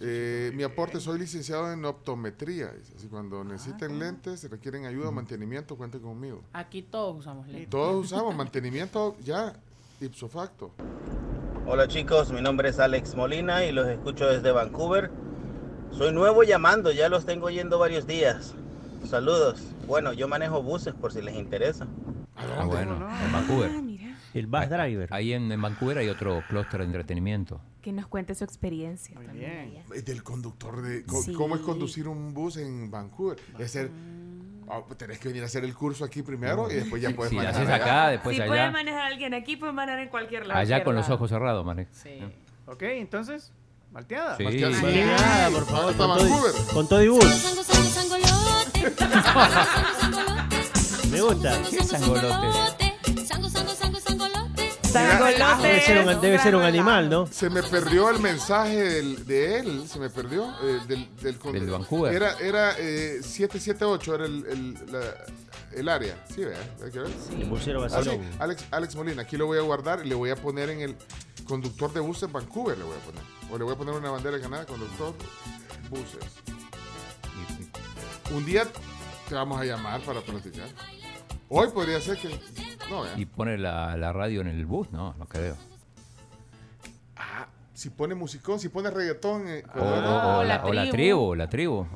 Eh, 0.00 0.52
mi 0.54 0.62
aporte, 0.62 1.00
soy 1.00 1.18
licenciado 1.18 1.72
en 1.72 1.84
optometría. 1.84 2.72
Así 2.96 3.08
cuando 3.08 3.42
necesiten 3.42 3.98
lentes, 3.98 4.40
si 4.40 4.46
requieren 4.46 4.86
ayuda 4.86 5.08
o 5.08 5.12
mantenimiento, 5.12 5.76
cuenten 5.76 6.00
conmigo. 6.00 6.42
Aquí 6.52 6.82
todos 6.82 7.18
usamos 7.18 7.48
lentes. 7.48 7.70
Todos 7.70 8.06
usamos 8.06 8.36
mantenimiento 8.36 9.16
ya, 9.24 9.52
ipso 10.00 10.28
facto. 10.28 10.70
Hola 11.66 11.88
chicos, 11.88 12.30
mi 12.30 12.40
nombre 12.40 12.68
es 12.68 12.78
Alex 12.78 13.16
Molina 13.16 13.64
y 13.64 13.72
los 13.72 13.88
escucho 13.88 14.26
desde 14.26 14.52
Vancouver. 14.52 15.10
Soy 15.90 16.12
nuevo 16.12 16.44
llamando, 16.44 16.92
ya 16.92 17.08
los 17.08 17.26
tengo 17.26 17.50
yendo 17.50 17.80
varios 17.80 18.06
días. 18.06 18.54
Saludos. 19.08 19.60
Bueno, 19.88 20.12
yo 20.12 20.28
manejo 20.28 20.62
buses 20.62 20.94
por 20.94 21.12
si 21.12 21.20
les 21.20 21.34
interesa. 21.34 21.88
Ah, 22.36 22.64
bueno. 22.64 22.94
En 23.24 23.32
Vancouver. 23.32 23.70
El 24.34 24.46
bus 24.46 24.68
driver. 24.68 25.08
Ahí 25.12 25.32
en, 25.32 25.50
en 25.52 25.60
Vancouver 25.60 25.98
hay 25.98 26.08
otro 26.08 26.42
clúster 26.48 26.80
de 26.80 26.86
entretenimiento. 26.86 27.60
Que 27.82 27.92
nos 27.92 28.06
cuente 28.06 28.34
su 28.34 28.44
experiencia. 28.44 29.14
también 29.14 29.82
Del 30.04 30.22
conductor 30.22 30.80
de... 30.82 31.04
co- 31.04 31.22
Sí. 31.22 31.32
¿Cómo 31.32 31.56
es 31.56 31.60
conducir 31.62 32.08
un 32.08 32.32
bus 32.32 32.56
en 32.56 32.90
Vancouver? 32.90 33.38
Es 33.58 33.72
ser... 33.72 33.90
ah, 34.70 34.80
tenés 34.96 35.18
que 35.18 35.28
venir 35.28 35.42
a 35.42 35.46
hacer 35.46 35.64
el 35.64 35.74
curso 35.74 36.04
aquí 36.04 36.22
primero 36.22 36.70
y 36.70 36.74
después 36.76 37.02
ya 37.02 37.10
puedes 37.10 37.30
Si 37.30 37.36
manejar 37.36 37.62
haces 37.62 37.74
acá, 37.74 38.08
después 38.08 38.36
si 38.36 38.42
allá. 38.42 38.50
puede 38.50 38.70
manejar 38.70 39.00
a 39.00 39.06
alguien 39.06 39.34
aquí, 39.34 39.56
puede 39.56 39.72
manejar 39.72 40.00
en 40.00 40.08
cualquier 40.08 40.46
lado. 40.46 40.60
Allá 40.60 40.84
con 40.84 40.94
los 40.94 41.10
ojos 41.10 41.28
cerrados, 41.28 41.64
Manek. 41.66 41.88
Sí. 41.92 42.20
Ok, 42.66 42.82
entonces, 42.82 43.52
malteada. 43.90 44.36
Sí. 44.36 44.44
Malteada. 44.44 44.80
Malteada, 44.80 45.50
por 45.50 45.66
favor, 45.66 45.90
Hasta 45.90 46.06
con 46.06 46.16
todo, 46.18 46.28
Vancouver. 46.30 46.52
y, 46.54 46.72
con 46.74 46.88
todo 46.88 47.02
y 47.02 47.08
bus. 47.08 47.22
Me 51.10 51.20
gusta. 51.20 51.58
¿Qué 51.68 51.82
sangolote? 51.84 52.81
Debe 54.92 55.80
ser, 55.80 55.98
un, 56.04 56.10
es- 56.10 56.20
debe 56.20 56.38
ser 56.38 56.54
un 56.56 56.62
animal, 56.62 57.08
¿no? 57.08 57.26
Se 57.26 57.48
me 57.50 57.62
perdió 57.62 58.10
el 58.10 58.18
mensaje 58.20 58.76
del- 58.82 59.26
de 59.26 59.58
él, 59.60 59.88
se 59.88 59.98
me 59.98 60.10
perdió. 60.10 60.44
eh, 60.62 60.80
del, 60.86 61.08
del, 61.16 61.38
con- 61.38 61.52
Del 61.52 61.66
Vancouver. 61.70 62.12
Era, 62.14 62.38
era 62.38 62.72
eh, 62.78 63.20
778, 63.22 64.14
era 64.14 64.26
el, 64.26 64.46
el, 64.46 64.92
la- 64.92 65.14
el 65.74 65.88
área. 65.88 66.22
Sí, 66.34 66.44
vea, 66.44 66.58
hay 66.84 66.90
que 66.90 66.98
ver. 67.00 67.10
El 67.38 67.44
busero 67.46 67.82
Ah, 67.84 68.02
sí. 68.02 68.10
Alex, 68.38 68.64
Alex 68.70 68.94
Molina, 68.96 69.22
aquí 69.22 69.36
lo 69.36 69.46
voy 69.46 69.58
a 69.58 69.62
guardar 69.62 70.02
y 70.04 70.08
le 70.08 70.14
voy 70.14 70.30
a 70.30 70.36
poner 70.36 70.68
en 70.70 70.80
el 70.82 70.96
conductor 71.46 71.92
de 71.92 72.00
buses 72.00 72.30
Vancouver, 72.30 72.76
le 72.76 72.84
voy 72.84 72.96
a 72.96 73.00
poner. 73.06 73.22
O 73.50 73.58
le 73.58 73.64
voy 73.64 73.74
a 73.74 73.76
poner 73.76 73.94
una 73.94 74.10
bandera 74.10 74.36
de 74.36 74.42
Canadá, 74.42 74.66
conductor 74.66 75.14
buses. 75.90 76.24
Un 78.34 78.44
día 78.46 78.66
te 79.28 79.34
vamos 79.34 79.60
a 79.60 79.64
llamar 79.64 80.00
para 80.02 80.20
platicar. 80.20 80.68
Hoy 81.48 81.68
podría 81.68 82.00
ser 82.00 82.16
que... 82.18 82.28
No, 82.92 83.02
vea. 83.02 83.14
Y 83.18 83.26
pone 83.26 83.58
la, 83.58 83.96
la 83.96 84.12
radio 84.12 84.40
en 84.42 84.48
el 84.48 84.64
bus, 84.66 84.90
no, 84.92 85.14
no 85.18 85.26
creo. 85.26 85.56
Ah, 87.16 87.46
si 87.74 87.90
pone 87.90 88.14
musicón, 88.14 88.58
si 88.60 88.68
pone 88.68 88.90
reggaetón... 88.90 89.48
eh, 89.48 89.64
O, 89.74 89.80
o 89.80 90.44
la 90.44 90.58
la, 90.58 90.64
o 90.64 90.72
la 90.72 90.90
tribu. 90.90 91.34
la 91.34 91.48
tribu. 91.48 91.86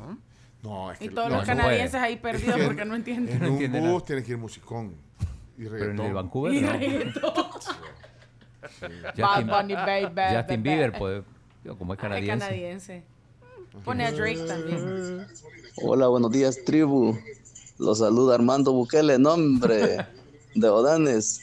No, 0.62 0.90
es 0.90 0.98
que 0.98 1.04
Y 1.04 1.08
todos 1.10 1.28
no, 1.30 1.36
los 1.36 1.44
canadienses 1.46 1.94
ahí 2.00 2.16
perdidos 2.16 2.56
Es 2.56 2.60
que 2.62 2.66
porque 2.66 2.84
no 2.84 2.96
entienden. 2.96 3.34
En 3.36 3.40
No 3.42 3.46
un 3.48 3.52
entiende 3.52 3.80
bus 3.80 3.88
nada. 3.88 4.00
tiene 4.04 4.22
que 4.24 4.32
ir 4.32 4.38
musicón 4.38 4.94
y 5.58 5.64
Pero 5.64 5.90
en 5.92 6.00
el 6.00 6.12
Vancouver 6.12 6.54
Y 6.54 6.60
no. 6.60 6.72
reggaetón. 6.72 7.32
Justin, 9.16 9.22
Bad 9.22 9.44
Bunny, 9.62 9.74
baby, 9.74 10.36
Justin. 10.36 10.62
Bieber, 10.62 10.98
pues, 10.98 11.22
digo, 11.62 11.78
como 11.78 11.94
es 11.94 11.98
Ay, 12.00 12.02
canadiense. 12.02 12.46
canadiense. 12.46 13.04
Pone 13.84 14.06
a 14.06 14.12
Drake 14.12 14.44
también. 14.46 15.26
Hola, 15.76 16.08
buenos 16.08 16.30
días, 16.32 16.58
tribu. 16.64 17.16
Los 17.78 17.98
saluda 17.98 18.34
Armando 18.34 18.72
Bukele, 18.72 19.18
nombre 19.18 20.04
de 20.56 20.68
Odanes. 20.68 21.42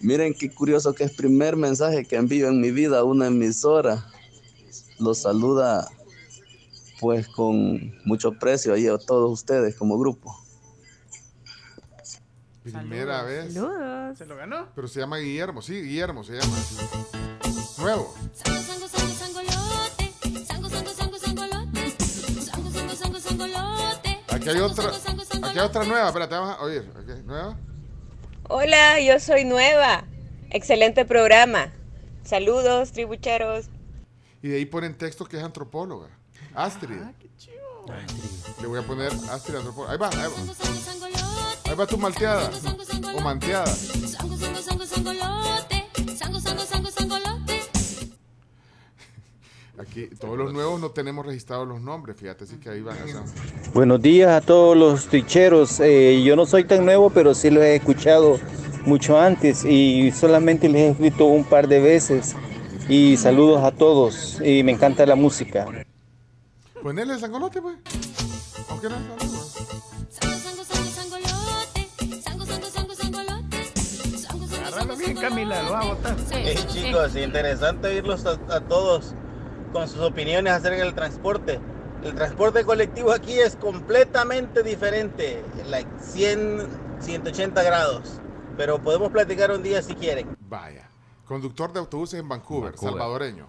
Miren 0.00 0.34
qué 0.34 0.50
curioso 0.50 0.94
que 0.94 1.04
es 1.04 1.12
primer 1.12 1.56
mensaje 1.56 2.04
que 2.04 2.16
envío 2.16 2.48
en 2.48 2.60
mi 2.60 2.70
vida 2.70 3.00
a 3.00 3.04
una 3.04 3.26
emisora. 3.26 4.06
Los 4.98 5.18
saluda 5.22 5.88
pues 7.00 7.28
con 7.28 7.94
mucho 8.04 8.32
precio 8.32 8.74
ahí 8.74 8.86
a 8.86 8.98
todos 8.98 9.30
ustedes 9.30 9.74
como 9.76 9.98
grupo. 9.98 10.36
Primera 12.62 13.22
vez. 13.22 13.54
Saludos. 13.54 14.18
¿Se 14.18 14.26
lo 14.26 14.36
ganó? 14.36 14.68
Pero 14.74 14.88
se 14.88 15.00
llama 15.00 15.18
Guillermo, 15.18 15.62
sí, 15.62 15.80
Guillermo 15.80 16.24
se 16.24 16.34
llama. 16.34 16.56
Nuevo. 17.78 18.14
Aquí 24.28 24.48
hay 24.48 24.58
otra, 24.60 24.88
aquí 24.88 25.58
hay 25.58 25.66
otra 25.66 25.84
nueva, 25.84 26.06
espérate, 26.06 26.34
vamos 26.34 26.56
a 26.58 26.62
oír. 26.62 26.90
¿Nueva? 27.26 27.56
Hola, 28.52 28.98
yo 28.98 29.20
soy 29.20 29.44
nueva. 29.44 30.02
Excelente 30.50 31.04
programa. 31.04 31.72
Saludos, 32.24 32.90
tribucheros. 32.90 33.66
Y 34.42 34.48
de 34.48 34.56
ahí 34.56 34.66
ponen 34.66 34.98
texto 34.98 35.24
que 35.24 35.36
es 35.36 35.42
antropóloga. 35.44 36.08
Astrid. 36.52 37.00
Le 38.60 38.66
voy 38.66 38.80
a 38.80 38.82
poner 38.82 39.12
Astrid 39.30 39.54
antropóloga. 39.54 39.92
Ahí 39.92 39.98
va, 39.98 40.08
ahí 40.08 40.28
va. 40.28 41.70
Ahí 41.70 41.76
va 41.76 41.86
tu 41.86 41.96
malteada. 41.96 42.50
O 43.14 43.20
manteada. 43.20 43.72
Aquí, 49.80 50.08
todos 50.18 50.36
los 50.36 50.52
nuevos 50.52 50.78
no 50.78 50.90
tenemos 50.90 51.24
registrados 51.24 51.66
los 51.66 51.80
nombres, 51.80 52.14
fíjate, 52.14 52.44
así 52.44 52.56
que 52.56 52.68
ahí 52.68 52.82
van 52.82 52.98
a 52.98 53.04
estar. 53.06 53.22
Buenos 53.72 54.02
días 54.02 54.30
a 54.30 54.44
todos 54.44 54.76
los 54.76 55.06
tricheros. 55.06 55.80
Eh, 55.80 56.22
yo 56.22 56.36
no 56.36 56.44
soy 56.44 56.64
tan 56.64 56.84
nuevo, 56.84 57.08
pero 57.08 57.34
sí 57.34 57.48
lo 57.48 57.62
he 57.62 57.76
escuchado 57.76 58.38
mucho 58.84 59.18
antes 59.18 59.64
y 59.64 60.10
solamente 60.10 60.68
les 60.68 60.82
he 60.82 60.90
escrito 60.90 61.24
un 61.24 61.44
par 61.44 61.66
de 61.66 61.80
veces. 61.80 62.36
Y 62.90 63.16
saludos 63.16 63.62
a 63.64 63.70
todos 63.70 64.38
y 64.44 64.62
me 64.64 64.72
encanta 64.72 65.06
la 65.06 65.14
música. 65.14 65.66
Ponele 66.82 67.14
el 67.14 67.20
sangolote, 67.20 67.62
pues. 67.62 67.78
Aunque 68.68 68.88
no 68.90 68.96
bien, 74.98 75.16
Camila, 75.16 75.62
lo 75.62 75.72
va 75.72 75.80
a 75.80 75.84
botar. 75.86 76.16
Hey, 76.32 76.58
chicos, 76.68 77.16
interesante 77.16 77.88
oírlos 77.88 78.26
a, 78.26 78.32
a 78.54 78.60
todos 78.60 79.14
con 79.72 79.88
sus 79.88 80.00
opiniones 80.00 80.52
acerca 80.52 80.82
del 80.84 80.94
transporte. 80.94 81.60
El 82.02 82.14
transporte 82.14 82.64
colectivo 82.64 83.12
aquí 83.12 83.38
es 83.38 83.56
completamente 83.56 84.62
diferente, 84.62 85.42
like 85.68 85.88
100, 86.00 86.66
180 87.00 87.62
grados. 87.62 88.20
Pero 88.56 88.80
podemos 88.82 89.10
platicar 89.10 89.50
un 89.50 89.62
día 89.62 89.82
si 89.82 89.94
quieren. 89.94 90.36
Vaya. 90.48 90.88
Conductor 91.24 91.72
de 91.72 91.78
autobuses 91.80 92.18
en 92.20 92.28
Vancouver, 92.28 92.72
Vancouver. 92.72 92.92
salvadoreño. 92.92 93.46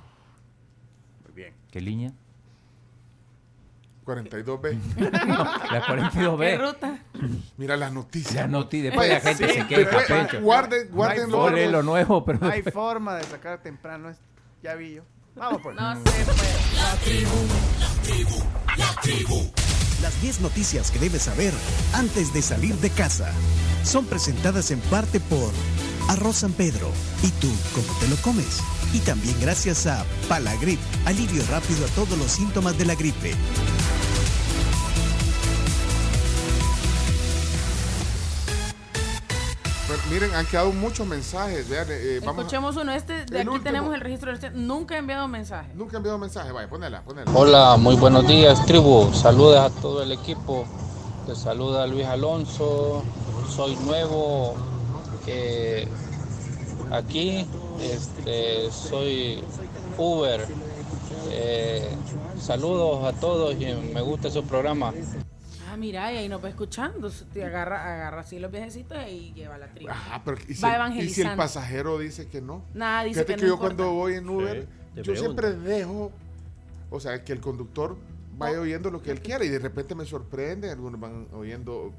Muy 1.25 1.33
bien. 1.33 1.53
¿Qué 1.71 1.81
línea? 1.81 2.11
42B. 4.05 4.77
La 5.71 5.83
42B. 5.85 6.39
¿Qué 6.39 6.57
ruta? 6.57 6.99
Mira 7.57 7.77
las 7.77 7.93
noticias. 7.93 8.35
Las 8.35 8.49
noticias. 8.49 8.91
Después 8.91 9.09
la 9.09 9.19
gente 9.19 9.47
Sí, 9.47 9.53
se 9.61 9.67
queja, 9.67 9.79
después, 9.81 10.05
Pencho. 10.07 10.41
Guarden, 10.41 10.89
guarden 10.91 11.29
No 11.29 11.47
hay 11.47 11.69
lo 11.69 11.83
nuevo, 11.83 12.25
pero. 12.25 12.39
No 12.39 12.49
hay 12.49 12.63
forma 12.63 13.15
de 13.15 13.23
sacar 13.23 13.61
temprano 13.61 14.09
esto. 14.09 14.23
Ya 14.63 14.75
vi 14.75 14.95
yo. 14.95 15.03
Vamos 15.35 15.61
por 15.61 15.73
No 15.73 15.95
se 15.95 16.01
puede. 16.01 16.25
La 16.75 16.95
tribu, 17.03 17.29
la 17.79 17.87
tribu, 18.03 18.43
la 18.77 19.01
tribu. 19.01 19.51
Las 20.01 20.21
10 20.21 20.41
noticias 20.41 20.91
que 20.91 20.99
debes 20.99 21.23
saber 21.23 21.53
antes 21.93 22.33
de 22.33 22.41
salir 22.41 22.75
de 22.75 22.89
casa 22.89 23.31
son 23.83 24.05
presentadas 24.05 24.71
en 24.71 24.79
parte 24.81 25.19
por 25.19 25.51
Arroz 26.09 26.37
San 26.37 26.51
Pedro. 26.51 26.91
¿Y 27.23 27.29
tú 27.39 27.49
cómo 27.73 27.99
te 27.99 28.07
lo 28.09 28.15
comes? 28.17 28.59
Y 28.93 28.99
también 28.99 29.39
gracias 29.39 29.87
a 29.87 30.05
Palagrip, 30.27 30.79
alivio 31.05 31.43
rápido 31.49 31.85
a 31.85 31.89
todos 31.89 32.17
los 32.17 32.31
síntomas 32.31 32.77
de 32.77 32.85
la 32.85 32.95
gripe. 32.95 33.33
Miren, 40.11 40.33
han 40.35 40.45
quedado 40.45 40.71
muchos 40.73 41.07
mensajes. 41.07 41.67
Vean, 41.69 41.87
eh, 41.89 42.19
vamos 42.19 42.37
a- 42.37 42.41
Escuchemos 42.41 42.75
uno. 42.77 42.91
Este, 42.91 43.13
de 43.13 43.21
El 43.23 43.37
aquí 43.41 43.47
último. 43.47 43.63
tenemos 43.63 43.93
el 43.95 44.01
registro. 44.01 44.37
del- 44.37 44.67
Nunca 44.67 44.95
he 44.95 44.97
enviado 44.99 45.27
mensaje. 45.27 45.71
Nunca 45.73 45.93
he 45.93 45.97
enviado 45.97 46.17
mensaje. 46.17 46.51
Vaya, 46.51 46.69
ponela, 46.69 47.01
ponela. 47.01 47.31
Hola, 47.33 47.77
muy 47.77 47.95
buenos 47.95 48.27
días, 48.27 48.65
tribu. 48.65 49.11
Saludos 49.13 49.57
a 49.59 49.69
todo 49.81 50.03
el 50.03 50.11
equipo. 50.11 50.65
Te 51.25 51.35
saluda 51.35 51.87
Luis 51.87 52.05
Alonso. 52.05 53.03
Soy 53.49 53.75
nuevo 53.77 54.55
eh, 55.27 55.87
aquí. 56.91 57.45
Este, 57.79 58.69
soy 58.71 59.43
Uber. 59.97 60.45
Eh, 61.29 61.89
saludos 62.39 63.03
a 63.05 63.13
todos 63.19 63.53
y 63.55 63.65
me 63.93 64.01
gusta 64.01 64.29
su 64.31 64.43
programa. 64.43 64.93
Ah, 65.71 65.77
mira, 65.77 66.11
y 66.11 66.17
ahí 66.17 66.27
nos 66.27 66.43
va 66.43 66.49
escuchando. 66.49 67.09
Te 67.33 67.45
agarra, 67.45 67.93
agarra 67.93 68.21
así 68.21 68.39
los 68.39 68.51
viejecitos 68.51 68.97
y 69.09 69.31
lleva 69.33 69.57
la 69.57 69.67
tribu. 69.67 69.89
Ah, 69.89 70.21
pero 70.25 70.37
¿y 70.47 70.53
si, 70.53 70.61
va 70.61 70.87
el- 70.87 70.99
¿y 70.99 71.09
si 71.09 71.21
el 71.21 71.35
pasajero 71.37 71.97
dice 71.97 72.27
que 72.27 72.41
no? 72.41 72.61
Nada, 72.73 73.03
dice 73.05 73.23
Fíjate 73.23 73.33
que 73.35 73.39
que, 73.39 73.41
no 73.43 73.47
yo 73.47 73.53
importa. 73.53 73.75
cuando 73.77 73.93
voy 73.93 74.13
en 74.15 74.27
Uber, 74.29 74.67
Sí, 74.95 75.01
yo 75.03 75.15
siempre 75.15 75.53
dejo, 75.53 76.11
o 76.89 76.99
sea, 76.99 77.23
que 77.23 77.31
el 77.31 77.39
conductor 77.39 77.95
vaya 78.37 78.59
oyendo 78.59 78.91
lo 78.91 79.01
que 79.01 79.11
él 79.11 79.21
quiera 79.21 79.45
y 79.45 79.49
de 79.49 79.59
repente 79.59 79.95
me 79.95 80.03
sorprende, 80.05 80.69
algunos 80.69 80.99
van 80.99 81.27
oyendo 81.33 81.93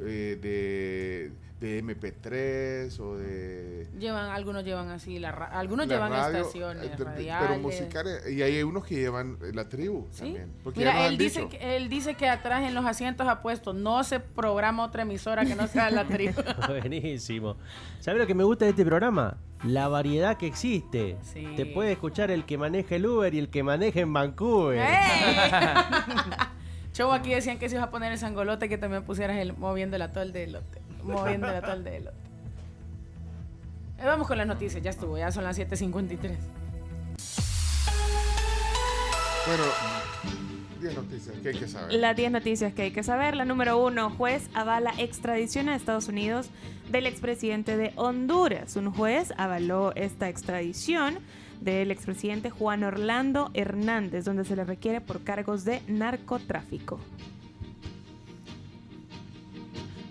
eh, 0.00 0.38
de, 0.40 1.32
de 1.60 1.82
MP3 1.82 3.00
o 3.00 3.16
de... 3.16 3.88
Llevan, 3.98 4.30
algunos 4.30 4.64
llevan 4.64 4.90
así, 4.90 5.18
la 5.18 5.32
ra- 5.32 5.46
algunos 5.46 5.88
la 5.88 5.94
llevan 5.94 6.12
radio, 6.12 6.38
estaciones 6.38 6.96
de- 6.96 7.04
radiales. 7.04 7.48
Pero 7.48 7.60
musicales, 7.60 8.30
y 8.30 8.42
hay 8.42 8.62
unos 8.62 8.84
que 8.86 8.94
llevan 8.94 9.38
eh, 9.42 9.50
la 9.52 9.68
tribu 9.68 10.06
¿Sí? 10.12 10.20
también. 10.20 10.52
porque 10.62 10.78
Mira, 10.78 11.06
él 11.08 11.18
dice, 11.18 11.40
dicho. 11.40 11.50
que, 11.50 11.76
él 11.76 11.88
dice 11.88 12.14
que 12.14 12.28
atrás 12.28 12.62
en 12.62 12.74
los 12.74 12.84
asientos 12.86 13.26
ha 13.26 13.42
puesto, 13.42 13.72
no 13.72 14.04
se 14.04 14.20
programa 14.20 14.84
otra 14.84 15.02
emisora 15.02 15.44
que 15.44 15.56
no 15.56 15.66
sea 15.66 15.90
la 15.90 16.04
tribu. 16.06 16.40
Buenísimo. 16.68 17.56
¿Sabes 17.98 18.20
lo 18.20 18.26
que 18.28 18.34
me 18.34 18.44
gusta 18.44 18.64
de 18.64 18.70
este 18.70 18.84
programa? 18.84 19.36
La 19.64 19.88
variedad 19.88 20.36
que 20.36 20.46
existe. 20.46 21.16
Sí. 21.22 21.44
Te 21.56 21.66
puede 21.66 21.90
escuchar 21.90 22.30
el 22.30 22.44
que 22.46 22.56
maneja 22.56 22.94
el 22.94 23.04
Uber 23.06 23.34
y 23.34 23.40
el 23.40 23.48
que 23.48 23.64
maneja 23.64 23.98
en 23.98 24.12
Vancouver. 24.12 24.78
Show 26.92 27.12
aquí 27.12 27.30
decían 27.34 27.58
que 27.58 27.68
se 27.68 27.76
iba 27.76 27.84
a 27.84 27.90
poner 27.90 28.12
el 28.12 28.18
sangolote 28.18 28.68
que 28.68 28.78
también 28.78 29.04
pusieras 29.04 29.36
el 29.38 29.56
moviendo 29.56 29.96
el 29.96 30.02
atol 30.02 30.32
de 30.32 30.44
elote. 30.44 30.80
Moviendo 31.16 31.48
el 31.48 31.56
atol 31.56 31.84
de 31.84 31.96
elote. 31.96 32.16
Eh, 33.98 34.06
vamos 34.06 34.28
con 34.28 34.38
las 34.38 34.46
noticias, 34.46 34.82
ya 34.82 34.90
estuvo, 34.90 35.18
ya 35.18 35.32
son 35.32 35.44
las 35.44 35.58
7.53. 35.58 36.36
Bueno, 39.46 39.64
10 40.80 40.94
noticias 40.94 41.36
que 41.42 41.48
hay 41.48 41.54
que 41.54 41.68
saber. 41.68 41.94
Las 41.94 42.16
10 42.16 42.30
noticias 42.30 42.72
que 42.74 42.82
hay 42.82 42.90
que 42.90 43.02
saber. 43.02 43.34
La 43.34 43.44
número 43.44 43.82
uno, 43.84 44.10
juez 44.10 44.48
avala 44.54 44.92
extradición 44.98 45.68
a 45.68 45.74
Estados 45.74 46.08
Unidos 46.08 46.50
del 46.90 47.06
expresidente 47.06 47.76
de 47.76 47.92
Honduras. 47.96 48.76
Un 48.76 48.92
juez 48.92 49.32
avaló 49.36 49.92
esta 49.96 50.28
extradición 50.28 51.18
del 51.60 51.90
expresidente 51.90 52.50
Juan 52.50 52.84
Orlando 52.84 53.50
Hernández, 53.54 54.24
donde 54.24 54.44
se 54.44 54.54
le 54.54 54.64
requiere 54.64 55.00
por 55.00 55.24
cargos 55.24 55.64
de 55.64 55.82
narcotráfico. 55.88 57.00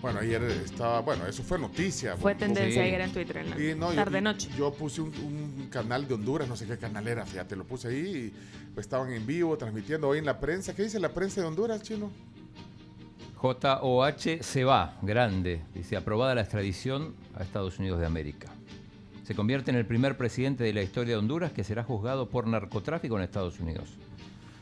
Bueno, 0.00 0.20
ayer 0.20 0.42
estaba, 0.44 1.00
bueno, 1.00 1.26
eso 1.26 1.42
fue 1.42 1.58
noticia. 1.58 2.16
Fue 2.16 2.34
tendencia 2.36 2.72
Sí. 2.82 2.88
ayer 2.88 3.00
en 3.00 3.12
Twitter, 3.12 3.36
en 3.38 3.50
la 3.50 3.60
Y 3.60 3.74
no, 3.74 3.90
yo- 3.90 3.96
tarde-noche. 3.96 4.48
Yo, 4.56 4.72
puse 4.72 5.00
un, 5.00 5.08
un 5.08 5.68
canal 5.70 6.06
de 6.06 6.14
Honduras, 6.14 6.48
no 6.48 6.54
sé 6.56 6.66
qué 6.66 6.78
canal 6.78 7.06
era, 7.08 7.26
fíjate, 7.26 7.56
lo 7.56 7.64
puse 7.64 7.88
ahí 7.88 7.96
y 8.32 8.32
pues, 8.74 8.86
estaban 8.86 9.12
en 9.12 9.26
vivo 9.26 9.56
transmitiendo 9.58 10.06
hoy 10.08 10.18
en 10.18 10.24
la 10.26 10.38
prensa. 10.38 10.74
¿Qué 10.74 10.84
dice 10.84 11.00
la 11.00 11.08
prensa 11.12 11.40
de 11.40 11.48
Honduras, 11.48 11.82
chino? 11.82 12.12
JOH 13.36 14.42
se 14.42 14.64
va, 14.64 14.96
grande. 15.02 15.62
Dice, 15.74 15.96
aprobada 15.96 16.34
la 16.34 16.42
extradición 16.42 17.14
a 17.34 17.42
Estados 17.42 17.78
Unidos 17.78 17.98
de 18.00 18.06
América. 18.06 18.48
Se 19.24 19.34
convierte 19.34 19.70
en 19.70 19.76
el 19.76 19.84
primer 19.86 20.16
presidente 20.16 20.64
de 20.64 20.72
la 20.72 20.82
historia 20.82 21.14
de 21.14 21.18
Honduras 21.18 21.52
que 21.52 21.62
será 21.64 21.84
juzgado 21.84 22.28
por 22.28 22.46
narcotráfico 22.46 23.16
en 23.16 23.22
Estados 23.24 23.60
Unidos. 23.60 23.90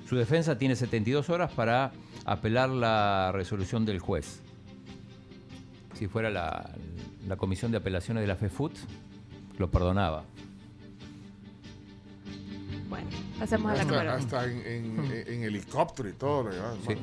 Su 0.08 0.16
defensa 0.16 0.58
tiene 0.58 0.76
72 0.76 1.30
horas 1.30 1.52
para 1.52 1.92
apelar 2.24 2.68
la 2.70 3.30
resolución 3.32 3.84
del 3.84 3.98
juez. 3.98 4.40
Si 5.98 6.08
fuera 6.08 6.30
la, 6.30 6.70
la 7.26 7.36
comisión 7.36 7.70
de 7.70 7.78
apelaciones 7.78 8.22
de 8.22 8.26
la 8.26 8.36
FEFUT, 8.36 8.72
lo 9.58 9.70
perdonaba. 9.70 10.24
Bueno, 12.88 13.06
pasemos 13.38 13.72
a 13.72 13.76
la 13.84 13.84
uno. 14.02 14.10
hasta 14.12 14.44
en, 14.44 14.66
en- 14.66 15.24
en 15.26 15.42
helicóptero 15.44 16.08
y 16.08 16.12
todo 16.12 16.44
lo 16.44 16.50
llevaban. 16.52 16.78
Sí. 16.86 16.94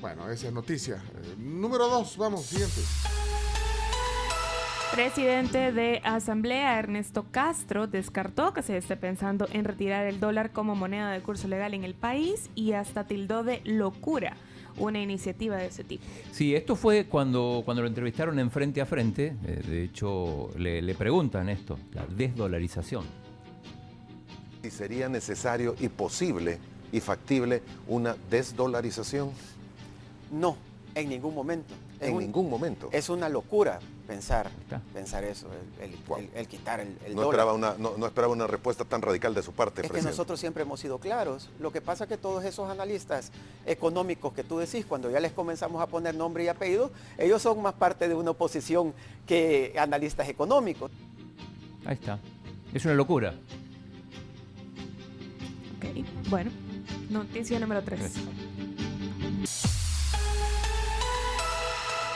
Bueno, 0.00 0.28
esa 0.30 0.48
es 0.48 0.52
noticia. 0.52 0.96
Eh, 0.96 1.34
número 1.38 1.86
dos, 1.88 2.16
vamos, 2.16 2.42
siguiente. 2.46 2.80
Presidente 4.92 5.70
de 5.72 6.00
Asamblea 6.02 6.76
Ernesto 6.78 7.24
Castro 7.30 7.86
descartó 7.86 8.52
que 8.52 8.62
se 8.62 8.76
esté 8.76 8.96
pensando 8.96 9.46
en 9.52 9.64
retirar 9.64 10.06
el 10.06 10.18
dólar 10.18 10.50
como 10.50 10.74
moneda 10.74 11.12
de 11.12 11.20
curso 11.20 11.46
legal 11.46 11.74
en 11.74 11.84
el 11.84 11.94
país 11.94 12.50
y 12.56 12.72
hasta 12.72 13.04
tildó 13.06 13.44
de 13.44 13.60
locura 13.64 14.36
una 14.78 15.00
iniciativa 15.00 15.56
de 15.56 15.66
ese 15.66 15.84
tipo. 15.84 16.04
Sí, 16.32 16.54
esto 16.54 16.76
fue 16.76 17.06
cuando, 17.06 17.62
cuando 17.64 17.82
lo 17.82 17.88
entrevistaron 17.88 18.38
en 18.38 18.50
frente 18.50 18.80
a 18.80 18.86
frente. 18.86 19.34
eh, 19.46 19.62
de 19.66 19.84
hecho, 19.84 20.50
le, 20.58 20.80
le 20.82 20.94
preguntan 20.94 21.48
esto, 21.48 21.78
la 21.92 22.06
desdolarización. 22.06 23.04
si 24.62 24.70
sería 24.70 25.08
necesario 25.08 25.74
y 25.80 25.88
posible 25.88 26.58
y 26.92 27.00
factible 27.00 27.62
una 27.88 28.16
desdolarización. 28.30 29.30
No, 30.30 30.56
en 30.94 31.08
ningún 31.08 31.34
momento. 31.34 31.72
En 32.00 32.14
un- 32.14 32.20
ningún 32.20 32.48
momento. 32.50 32.88
Es 32.92 33.08
una 33.08 33.28
locura 33.28 33.78
pensar, 34.10 34.50
pensar 34.92 35.22
eso, 35.22 35.46
el, 35.80 35.84
el- 35.90 35.94
el- 36.18 36.30
el 36.34 36.48
quitar 36.48 36.80
el, 36.80 36.88
el 37.06 37.14
No 37.14 37.22
dólar. 37.22 37.26
esperaba, 37.30 37.52
una, 37.52 37.74
no, 37.78 37.96
no 37.96 38.06
esperaba 38.06 38.32
una 38.32 38.48
respuesta 38.48 38.84
tan 38.84 39.00
radical 39.02 39.32
de 39.36 39.42
su 39.44 39.52
parte, 39.52 39.86
Es 39.86 39.92
que 39.92 40.02
nosotros 40.02 40.40
siempre 40.40 40.64
hemos 40.64 40.80
sido 40.80 40.98
claros. 40.98 41.48
Lo 41.60 41.70
que 41.70 41.80
pasa 41.80 42.04
es 42.04 42.08
que 42.08 42.16
todos 42.16 42.44
esos 42.44 42.68
analistas 42.68 43.30
económicos 43.66 44.32
que 44.32 44.42
tú 44.42 44.58
decís, 44.58 44.84
cuando 44.84 45.08
ya 45.12 45.20
les 45.20 45.30
comenzamos 45.30 45.80
a 45.80 45.86
poner 45.86 46.16
nombre 46.16 46.42
y 46.42 46.48
apellido, 46.48 46.90
ellos 47.18 47.40
son 47.40 47.62
más 47.62 47.74
parte 47.74 48.08
de 48.08 48.14
una 48.16 48.32
oposición 48.32 48.92
que 49.28 49.74
analistas 49.78 50.28
económicos. 50.28 50.90
Ahí 51.86 51.94
está. 51.94 52.18
Es 52.74 52.84
una 52.84 52.94
locura. 52.94 53.32
Ok, 55.76 56.04
Bueno, 56.28 56.50
noticia 57.10 57.60
número 57.60 57.80
3. 57.84 58.00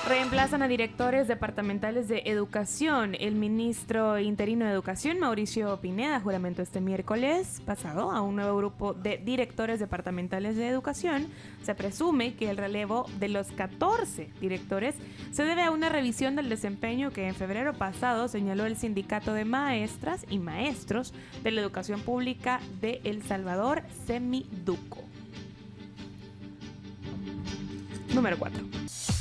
Reemplazan 0.06 0.62
a 0.62 0.68
directores 0.68 1.28
departamentales 1.28 2.08
de 2.08 2.24
educación. 2.26 3.16
El 3.18 3.36
ministro 3.36 4.18
interino 4.18 4.66
de 4.66 4.70
Educación, 4.70 5.18
Mauricio 5.18 5.80
Pineda, 5.80 6.20
juramentó 6.20 6.60
este 6.60 6.82
miércoles 6.82 7.62
pasado 7.64 8.10
a 8.10 8.20
un 8.20 8.36
nuevo 8.36 8.54
grupo 8.58 8.92
de 8.92 9.16
directores 9.16 9.80
departamentales 9.80 10.56
de 10.56 10.68
educación. 10.68 11.28
Se 11.62 11.74
presume 11.74 12.34
que 12.34 12.50
el 12.50 12.58
relevo 12.58 13.06
de 13.18 13.28
los 13.28 13.50
14 13.52 14.28
directores 14.42 14.94
se 15.32 15.44
debe 15.44 15.62
a 15.62 15.70
una 15.70 15.88
revisión 15.88 16.36
del 16.36 16.50
desempeño 16.50 17.10
que 17.10 17.26
en 17.26 17.34
febrero 17.34 17.72
pasado 17.72 18.28
señaló 18.28 18.66
el 18.66 18.76
Sindicato 18.76 19.32
de 19.32 19.46
Maestras 19.46 20.26
y 20.28 20.38
Maestros 20.38 21.14
de 21.42 21.50
la 21.50 21.62
Educación 21.62 22.02
Pública 22.02 22.60
de 22.82 23.00
El 23.04 23.22
Salvador, 23.22 23.82
Semiduco. 24.06 25.02
Número 28.12 28.38
4. 28.38 29.13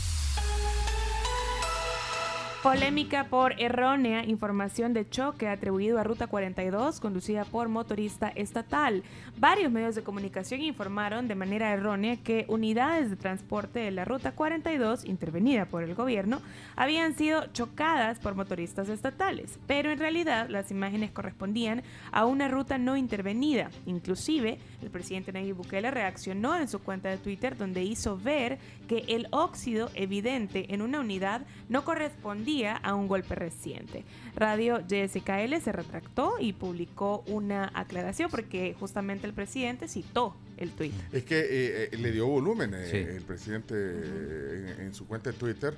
Polémica 2.63 3.25
por 3.25 3.61
errónea 3.61 4.23
información 4.23 4.93
de 4.93 5.09
choque 5.09 5.49
atribuido 5.49 5.99
a 5.99 6.05
Ruta 6.05 6.27
42 6.27 7.01
conducida 7.01 7.43
por 7.43 7.67
motorista 7.67 8.29
estatal. 8.29 9.03
Varios 9.37 9.69
medios 9.69 9.95
de 9.95 10.03
comunicación 10.03 10.61
informaron 10.61 11.27
de 11.27 11.35
manera 11.35 11.73
errónea 11.73 12.15
que 12.15 12.45
unidades 12.47 13.09
de 13.09 13.17
transporte 13.17 13.79
de 13.79 13.91
la 13.91 14.05
Ruta 14.05 14.31
42, 14.31 15.03
intervenida 15.03 15.65
por 15.65 15.83
el 15.83 15.93
gobierno, 15.93 16.41
habían 16.77 17.15
sido 17.15 17.47
chocadas 17.47 18.19
por 18.19 18.33
motoristas 18.33 18.87
estatales, 18.87 19.59
pero 19.67 19.91
en 19.91 19.99
realidad 19.99 20.47
las 20.47 20.71
imágenes 20.71 21.11
correspondían 21.11 21.83
a 22.13 22.23
una 22.25 22.47
ruta 22.47 22.77
no 22.77 22.95
intervenida. 22.95 23.71
Inclusive, 23.85 24.57
el 24.81 24.89
presidente 24.89 25.33
Nayib 25.33 25.57
Bukele 25.57 25.91
reaccionó 25.91 26.55
en 26.55 26.69
su 26.69 26.79
cuenta 26.79 27.09
de 27.09 27.17
Twitter 27.17 27.57
donde 27.57 27.83
hizo 27.83 28.17
ver 28.17 28.57
que 28.87 29.05
el 29.07 29.27
óxido 29.31 29.89
evidente 29.93 30.73
en 30.73 30.81
una 30.81 30.99
unidad 30.99 31.45
no 31.69 31.83
correspondía 31.83 32.75
a 32.75 32.95
un 32.95 33.07
golpe 33.07 33.35
reciente. 33.35 34.03
Radio 34.35 34.79
JSKL 34.81 35.55
se 35.61 35.71
retractó 35.71 36.33
y 36.39 36.53
publicó 36.53 37.23
una 37.27 37.71
aclaración 37.73 38.29
porque 38.29 38.75
justamente 38.79 39.27
el 39.27 39.33
presidente 39.33 39.87
citó 39.87 40.35
el 40.57 40.71
tuit. 40.71 40.93
Es 41.11 41.23
que 41.23 41.39
eh, 41.39 41.89
eh, 41.91 41.97
le 41.97 42.11
dio 42.11 42.27
volumen 42.27 42.73
eh, 42.73 43.15
el 43.15 43.23
presidente 43.23 43.73
en, 43.75 44.81
en 44.87 44.93
su 44.93 45.07
cuenta 45.07 45.31
de 45.31 45.37
Twitter. 45.37 45.75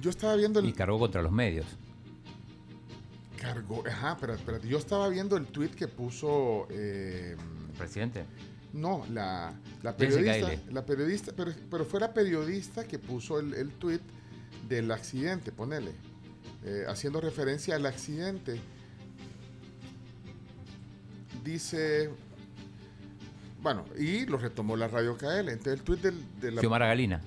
Yo 0.00 0.10
estaba 0.10 0.36
viendo 0.36 0.60
el... 0.60 0.66
Y 0.66 0.72
cargó 0.72 0.98
contra 0.98 1.22
los 1.22 1.32
medios. 1.32 1.66
Cargó, 3.40 3.84
ajá, 3.86 4.16
pero 4.20 4.34
espérate, 4.34 4.66
yo 4.68 4.78
estaba 4.78 5.08
viendo 5.08 5.36
el 5.36 5.46
tweet 5.46 5.70
que 5.70 5.86
puso... 5.88 6.66
eh, 6.70 7.36
¿El 7.70 7.76
presidente? 7.76 8.24
No, 8.72 9.04
la, 9.12 9.54
la 9.82 9.96
periodista, 9.96 10.72
la 10.72 10.84
periodista 10.84 11.32
pero, 11.34 11.52
pero 11.70 11.84
fue 11.86 12.00
la 12.00 12.12
periodista 12.12 12.84
que 12.84 12.98
puso 12.98 13.38
el, 13.40 13.54
el 13.54 13.70
tweet 13.70 14.00
del 14.68 14.90
accidente, 14.92 15.52
ponele, 15.52 15.92
eh, 16.64 16.84
haciendo 16.86 17.20
referencia 17.20 17.76
al 17.76 17.86
accidente. 17.86 18.60
Dice, 21.44 22.10
bueno, 23.62 23.84
y 23.98 24.26
lo 24.26 24.36
retomó 24.36 24.76
la 24.76 24.88
radio 24.88 25.16
KL. 25.16 25.48
Entonces 25.48 25.74
el 25.74 25.82
tweet 25.82 25.98
del, 25.98 26.40
de 26.40 26.52
la... 26.52 26.60
Xiomara 26.60 26.86
Galina. 26.86 27.20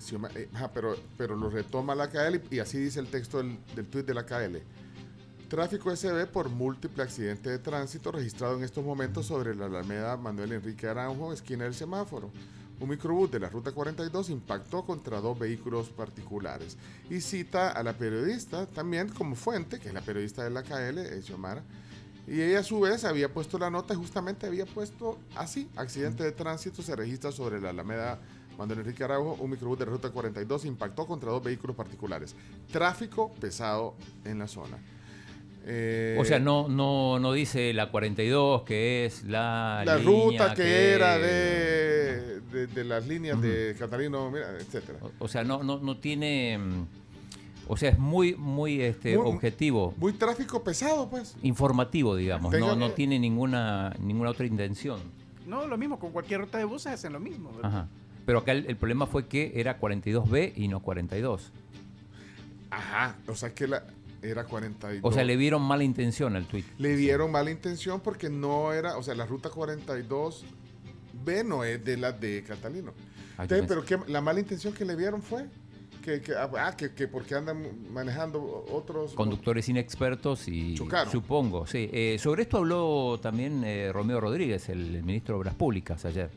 Xioma- 0.00 0.30
eh, 0.34 0.48
ajá, 0.54 0.72
pero, 0.72 0.96
pero 1.16 1.36
lo 1.36 1.50
retoma 1.50 1.94
la 1.94 2.08
KL 2.08 2.40
y, 2.50 2.56
y 2.56 2.58
así 2.58 2.78
dice 2.78 2.98
el 3.00 3.06
texto 3.06 3.38
del, 3.38 3.58
del 3.76 3.86
tweet 3.86 4.02
de 4.04 4.14
la 4.14 4.24
KL. 4.26 4.56
Tráfico 5.50 5.90
SB 5.90 6.28
por 6.28 6.48
múltiple 6.48 7.02
accidente 7.02 7.50
de 7.50 7.58
tránsito 7.58 8.12
registrado 8.12 8.56
en 8.56 8.62
estos 8.62 8.84
momentos 8.84 9.26
sobre 9.26 9.52
la 9.56 9.66
Alameda 9.66 10.16
Manuel 10.16 10.52
Enrique 10.52 10.86
Aranjo, 10.86 11.32
esquina 11.32 11.64
del 11.64 11.74
semáforo. 11.74 12.30
Un 12.78 12.88
microbús 12.88 13.32
de 13.32 13.40
la 13.40 13.48
ruta 13.48 13.72
42 13.72 14.30
impactó 14.30 14.86
contra 14.86 15.20
dos 15.20 15.36
vehículos 15.36 15.88
particulares. 15.88 16.76
Y 17.10 17.20
cita 17.20 17.70
a 17.72 17.82
la 17.82 17.94
periodista 17.94 18.66
también 18.66 19.08
como 19.08 19.34
fuente, 19.34 19.80
que 19.80 19.88
es 19.88 19.94
la 19.94 20.02
periodista 20.02 20.44
de 20.44 20.50
la 20.50 20.62
KL, 20.62 20.98
es 20.98 21.24
Xiomara. 21.24 21.64
Y 22.28 22.40
ella 22.40 22.60
a 22.60 22.62
su 22.62 22.78
vez 22.78 23.02
había 23.04 23.34
puesto 23.34 23.58
la 23.58 23.70
nota 23.70 23.96
justamente 23.96 24.46
había 24.46 24.66
puesto 24.66 25.18
así, 25.34 25.68
accidente 25.74 26.22
de 26.22 26.30
tránsito 26.30 26.80
se 26.80 26.94
registra 26.94 27.32
sobre 27.32 27.60
la 27.60 27.70
Alameda 27.70 28.20
Manuel 28.56 28.78
Enrique 28.78 29.02
Araujo, 29.02 29.36
un 29.42 29.50
microbús 29.50 29.80
de 29.80 29.86
la 29.86 29.90
ruta 29.90 30.10
42 30.10 30.64
impactó 30.66 31.08
contra 31.08 31.32
dos 31.32 31.42
vehículos 31.42 31.74
particulares. 31.74 32.36
Tráfico 32.70 33.34
pesado 33.40 33.96
en 34.24 34.38
la 34.38 34.46
zona. 34.46 34.78
Eh, 35.66 36.16
O 36.18 36.24
sea, 36.24 36.38
no, 36.38 36.68
no, 36.68 37.18
no 37.18 37.32
dice 37.32 37.72
la 37.74 37.90
42, 37.90 38.62
que 38.62 39.04
es 39.04 39.24
la, 39.24 39.82
la 39.84 39.96
línea 39.96 40.12
ruta 40.46 40.54
que, 40.54 40.92
era 40.94 41.18
de, 41.18 42.40
de, 42.40 42.66
de 42.66 42.84
las 42.84 43.06
líneas 43.06 43.40
de 43.40 43.76
Catalino, 43.78 44.30
mira, 44.30 44.50
etcétera. 44.58 44.98
O 45.18 45.28
sea, 45.28 45.44
no, 45.44 45.62
no, 45.62 45.78
no 45.78 45.98
tiene... 45.98 46.56
mm, 46.58 46.86
O 47.68 47.76
sea, 47.76 47.90
es 47.90 47.98
muy, 47.98 48.34
muy 48.36 48.80
este, 48.80 49.16
Muy- 49.18 49.28
objetivo, 49.28 49.94
Muy 49.98 50.12
tráfico 50.14 50.62
pesado, 50.64 51.08
pues. 51.10 51.36
informativo, 51.42 52.16
digamos. 52.16 52.52
No, 52.54 52.74
no 52.74 52.88
que- 52.88 52.94
tiene 52.94 53.18
ninguna, 53.18 53.94
ninguna 54.00 54.30
otra 54.30 54.46
intención. 54.46 54.98
No, 55.46 55.66
lo 55.66 55.76
mismo, 55.76 55.98
con 55.98 56.10
cualquier 56.12 56.40
ruta 56.40 56.58
de 56.58 56.64
buses 56.64 56.92
hacen 56.92 57.12
lo 57.12 57.20
mismo. 57.20 57.52
¿verdad? 57.52 57.68
Ajá. 57.70 57.88
Pero 58.24 58.38
acá 58.38 58.52
el, 58.52 58.66
el 58.66 58.76
problema 58.76 59.06
fue 59.06 59.26
que 59.26 59.52
era 59.56 59.78
42B 59.78 60.52
y 60.56 60.68
no 60.68 60.80
42. 60.80 61.52
Ajá, 62.70 63.16
o 63.26 63.34
sea 63.34 63.52
que 63.52 63.66
la, 63.66 63.82
era 64.22 64.44
42. 64.44 65.00
O 65.02 65.14
sea, 65.14 65.24
le 65.24 65.36
vieron 65.36 65.62
mala 65.62 65.84
intención 65.84 66.36
al 66.36 66.46
tweet. 66.46 66.64
Le 66.78 66.96
dieron 66.96 67.30
mala 67.30 67.50
intención 67.50 68.00
porque 68.00 68.28
no 68.30 68.72
era, 68.72 68.96
o 68.96 69.02
sea, 69.02 69.14
la 69.14 69.26
ruta 69.26 69.50
42B 69.50 71.44
no 71.44 71.64
es 71.64 71.84
de 71.84 71.96
la 71.96 72.12
de 72.12 72.42
Catalino. 72.44 72.92
Ah, 73.36 73.42
Entonces, 73.44 73.66
pero 73.68 73.84
¿qué- 73.84 73.98
la 74.10 74.20
mala 74.20 74.40
intención 74.40 74.72
que 74.72 74.84
le 74.84 74.96
vieron 74.96 75.22
fue 75.22 75.46
que, 76.02 76.20
que, 76.20 76.32
ah, 76.34 76.74
que, 76.76 76.92
que 76.94 77.08
porque 77.08 77.34
andan 77.34 77.62
manejando 77.92 78.64
otros 78.70 79.14
Conductores 79.14 79.68
inexpertos 79.68 80.48
y 80.48 80.74
Chocaron. 80.74 81.12
supongo, 81.12 81.66
sí. 81.66 81.90
Eh, 81.92 82.16
sobre 82.18 82.42
esto 82.42 82.58
habló 82.58 83.18
también 83.20 83.62
eh, 83.64 83.90
Romeo 83.92 84.20
Rodríguez, 84.20 84.68
el, 84.70 84.94
el 84.96 85.02
ministro 85.02 85.34
de 85.34 85.40
Obras 85.40 85.54
Públicas, 85.54 86.04
ayer 86.04 86.30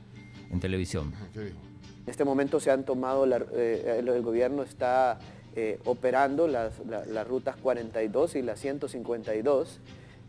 en 0.52 0.60
televisión. 0.60 1.14
¿Qué 1.34 1.40
dijo? 1.46 1.58
En 2.06 2.10
este 2.10 2.26
momento 2.26 2.60
se 2.60 2.72
han 2.72 2.84
tomado, 2.84 3.26
la- 3.26 3.46
eh, 3.54 3.98
el, 4.00 4.10
el 4.10 4.22
gobierno 4.22 4.64
está 4.64 5.20
eh, 5.56 5.80
operando 5.86 6.48
las, 6.48 6.80
la- 6.88 7.06
las 7.06 7.28
rutas 7.28 7.56
42 7.58 8.36
y 8.36 8.42
la 8.42 8.56
152. 8.56 9.80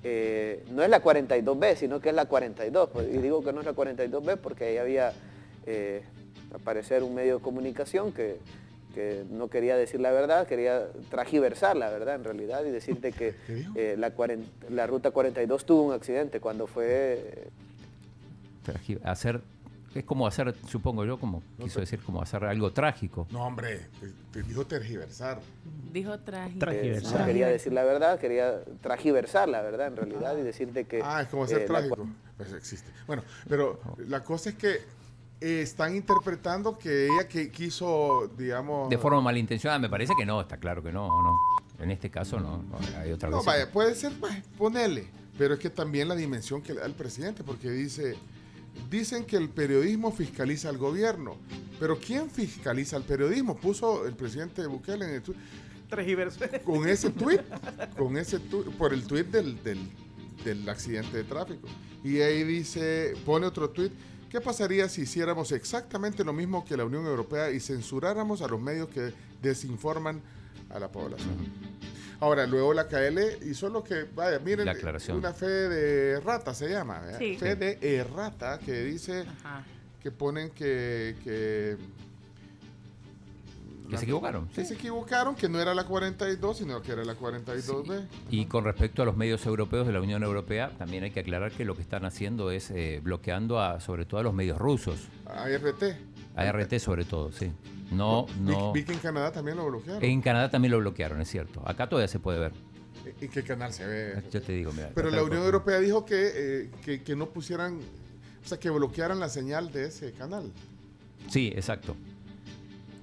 Eh, 0.07 0.63
no 0.71 0.83
es 0.83 0.91
la 0.91 1.03
42B, 1.03 1.77
sino 1.77 2.01
que 2.01 2.11
es 2.11 2.15
la 2.15 2.27
42. 2.27 2.91
Pues, 2.91 3.09
Y 3.09 3.19
digo 3.19 3.43
que 3.43 3.53
no 3.53 3.61
es 3.61 3.67
la 3.67 3.75
42B 3.75 4.37
porque 4.37 4.65
ahí 4.67 4.77
había, 4.77 5.13
eh, 5.67 6.03
al 6.53 6.61
parecer, 6.61 7.03
un 7.03 7.15
medio 7.15 7.37
de 7.39 7.43
comunicación 7.43 8.13
que, 8.13 8.37
que 8.95 9.25
no 9.31 9.49
quería 9.49 9.77
decir 9.77 10.01
la 10.01 10.13
verdad, 10.13 10.47
quería 10.47 10.89
tragiversar 11.11 11.77
la 11.77 11.89
verdad 11.91 12.17
en 12.17 12.25
realidad 12.25 12.65
y 12.67 12.71
decirte 12.71 13.13
que 13.13 13.35
eh, 13.75 13.97
la, 13.99 14.11
40 14.11 14.47
la 14.71 14.87
ruta 14.87 15.11
42 15.11 15.65
tuvo 15.65 15.83
un 15.85 15.93
accidente 15.95 16.39
cuando 16.39 16.67
fue 16.67 17.49
Hacer, 19.05 19.41
es 19.95 20.05
como 20.05 20.27
hacer, 20.27 20.55
supongo 20.69 21.05
yo, 21.05 21.19
como 21.19 21.43
quiso 21.61 21.81
decir, 21.81 22.01
como 22.01 22.21
hacer 22.21 22.45
algo 22.45 22.73
trágico. 22.73 23.27
No, 23.31 23.45
hombre, 23.45 23.89
te, 24.01 24.13
te 24.33 24.43
dijo 24.43 24.67
tergiversar. 24.67 25.41
Dijo 25.93 26.19
trágico. 26.21 26.67
Eh, 26.71 27.01
no 27.03 27.25
quería 27.25 27.47
decir 27.49 27.73
la 27.73 27.85
verdad, 27.85 28.19
quería 28.19 28.65
tragiversar 28.81 29.49
la 29.49 29.63
verdad 29.63 29.89
en 29.89 29.97
realidad 29.97 30.37
y 30.37 30.43
decirte 30.43 30.85
que... 30.85 31.01
Ah, 31.03 31.23
es 31.23 31.29
como 31.29 31.47
ser 31.47 31.63
eh, 31.63 31.67
trágico. 31.67 32.07
Pues 32.37 32.53
existe. 32.53 32.91
Bueno, 33.07 33.23
pero 33.49 33.81
la 34.09 34.25
cosa 34.25 34.51
es 34.51 34.57
que 34.57 34.73
eh, 35.41 35.61
están 35.63 35.95
interpretando 35.95 36.77
que 36.77 37.07
ella 37.07 37.29
que 37.29 37.51
quiso, 37.51 38.29
digamos... 38.37 38.91
De 38.91 38.99
forma 38.99 39.21
malintencionada, 39.21 39.79
me 39.79 39.89
parece 39.89 40.15
que 40.19 40.27
no, 40.27 40.41
está 40.41 40.57
claro 40.57 40.83
que 40.83 40.93
no, 40.93 41.07
no. 41.07 41.39
En 41.79 41.91
este 41.91 42.11
caso 42.11 42.39
no, 42.41 42.59
no, 42.63 42.79
hay 42.99 43.13
otra 43.13 43.29
No, 43.31 43.39
cosa. 43.39 43.53
vaya, 43.53 43.71
puede 43.71 43.95
ser, 43.95 44.13
vaya, 44.19 44.43
ponele. 44.59 45.07
Pero 45.37 45.55
es 45.55 45.61
que 45.61 45.71
también 45.71 46.09
la 46.09 46.15
dimensión 46.15 46.63
que 46.63 46.73
le 46.73 46.81
da 46.81 46.87
el 46.87 46.95
presidente, 46.95 47.43
porque 47.43 47.69
dice, 47.71 48.17
dicen 48.91 49.25
que 49.25 49.37
el 49.37 49.49
periodismo 49.49 50.13
fiscaliza 50.13 50.69
al 50.69 50.79
gobierno. 50.79 51.37
Pero 51.81 51.99
¿quién 51.99 52.31
fiscaliza 52.31 52.97
al 52.97 53.03
periodismo? 53.05 53.57
Puso 53.57 54.07
el 54.07 54.15
presidente 54.15 54.67
Bukele 54.67 55.05
en 55.07 55.15
el 55.15 55.23
tweet. 55.23 55.37
Con 56.65 56.89
ese 56.89 57.11
tweet, 57.11 57.41
con 57.97 58.17
ese 58.17 58.39
tu- 58.41 58.65
por 58.73 58.93
el 58.95 59.05
tweet 59.07 59.25
del, 59.25 59.63
del, 59.63 59.79
del 60.45 60.69
accidente 60.69 61.19
de 61.19 61.25
tráfico. 61.25 61.69
Y 62.03 62.21
ahí 62.21 62.43
dice, 62.45 63.15
pone 63.25 63.47
otro 63.47 63.71
tweet. 63.71 63.91
¿Qué 64.31 64.41
pasaría 64.41 64.89
si 64.89 65.03
hiciéramos 65.03 65.53
exactamente 65.53 66.25
lo 66.25 66.33
mismo 66.33 66.65
que 66.65 66.77
la 66.77 66.85
Unión 66.85 67.07
Europea 67.07 67.51
y 67.53 67.61
censuráramos 67.61 68.43
a 68.43 68.49
los 68.49 68.61
medios 68.61 68.89
que 68.89 69.13
desinforman 69.43 70.21
a 70.71 70.79
la 70.81 70.91
población? 70.91 71.35
Ahora, 72.25 72.47
luego 72.47 72.73
la 72.73 72.89
KL 72.89 73.19
hizo 73.51 73.69
lo 73.69 73.85
que, 73.85 74.05
vaya, 74.15 74.39
miren, 74.39 74.65
La 74.65 74.73
aclaración. 74.73 75.19
una 75.19 75.35
fe 75.35 75.45
de 75.47 76.21
rata 76.21 76.55
se 76.55 76.71
llama. 76.71 77.03
Sí. 77.19 77.37
fe 77.37 77.55
de 77.55 77.79
errata 77.99 78.59
que 78.59 78.83
dice 78.83 79.27
que 80.03 80.11
ponen 80.11 80.49
que, 80.51 81.17
que 81.23 81.77
Que 83.91 83.99
se 83.99 84.05
equivocaron. 84.05 84.49
que 84.49 84.65
se 84.65 84.73
equivocaron, 84.73 85.35
que 85.35 85.51
no 85.51 85.61
era 85.61 85.75
la 85.75 85.85
42, 85.85 86.57
sino 86.57 86.81
que 86.81 86.93
era 86.93 87.05
la 87.05 87.15
42B. 87.15 88.07
Y 88.31 88.47
con 88.47 88.65
respecto 88.65 89.03
a 89.03 89.05
los 89.05 89.19
medios 89.19 89.45
europeos 89.45 89.87
de 89.87 89.93
la 89.93 90.01
Unión 90.01 90.23
Europea, 90.23 90.71
también 90.79 91.05
hay 91.05 91.11
que 91.11 91.21
aclarar 91.21 91.53
que 91.53 91.67
lo 91.67 91.77
que 91.77 91.83
están 91.83 92.07
haciendo 92.07 92.51
es 92.51 92.71
eh, 92.71 93.01
bloqueando 93.03 93.61
a, 93.61 93.81
sobre 93.81 94.07
todo 94.07 94.21
a 94.21 94.23
los 94.23 94.33
medios 94.33 94.57
rusos. 94.57 94.97
ART. 95.27 95.83
ART 96.35 96.79
sobre 96.79 97.05
todo, 97.05 97.33
sí. 97.33 97.51
No, 97.91 98.27
Vi- 98.27 98.53
no. 98.53 98.73
Vi, 98.73 98.85
que 98.85 98.93
en 98.93 98.99
Canadá 98.99 99.31
también 99.33 99.57
lo 99.57 99.67
bloquearon. 99.67 100.03
En 100.05 100.21
Canadá 100.23 100.51
también 100.51 100.73
lo 100.73 100.79
bloquearon, 100.79 101.21
es 101.21 101.29
cierto. 101.31 101.63
Acá 101.69 101.89
todavía 101.89 102.09
se 102.09 102.19
puede 102.19 102.39
ver. 102.39 102.53
¿En 103.21 103.29
qué 103.29 103.43
canal 103.43 103.73
se 103.73 103.87
ve? 103.87 104.23
Yo 104.33 104.41
te 104.43 104.53
digo, 104.53 104.73
mira. 104.73 104.91
Pero 104.95 105.11
la 105.11 105.23
Unión 105.23 105.43
Europea 105.45 105.79
dijo 105.79 106.05
que, 106.07 106.31
eh, 106.35 106.71
que, 106.85 107.03
que 107.03 107.15
no 107.15 107.27
pusieran, 107.27 107.79
o 108.45 108.49
sea, 108.49 108.59
que 108.59 108.71
bloquearan 108.71 109.21
la 109.21 109.29
señal 109.29 109.71
de 109.73 109.87
ese 109.87 110.13
canal. 110.13 110.51
Sí, 111.29 111.53
exacto. 111.55 111.95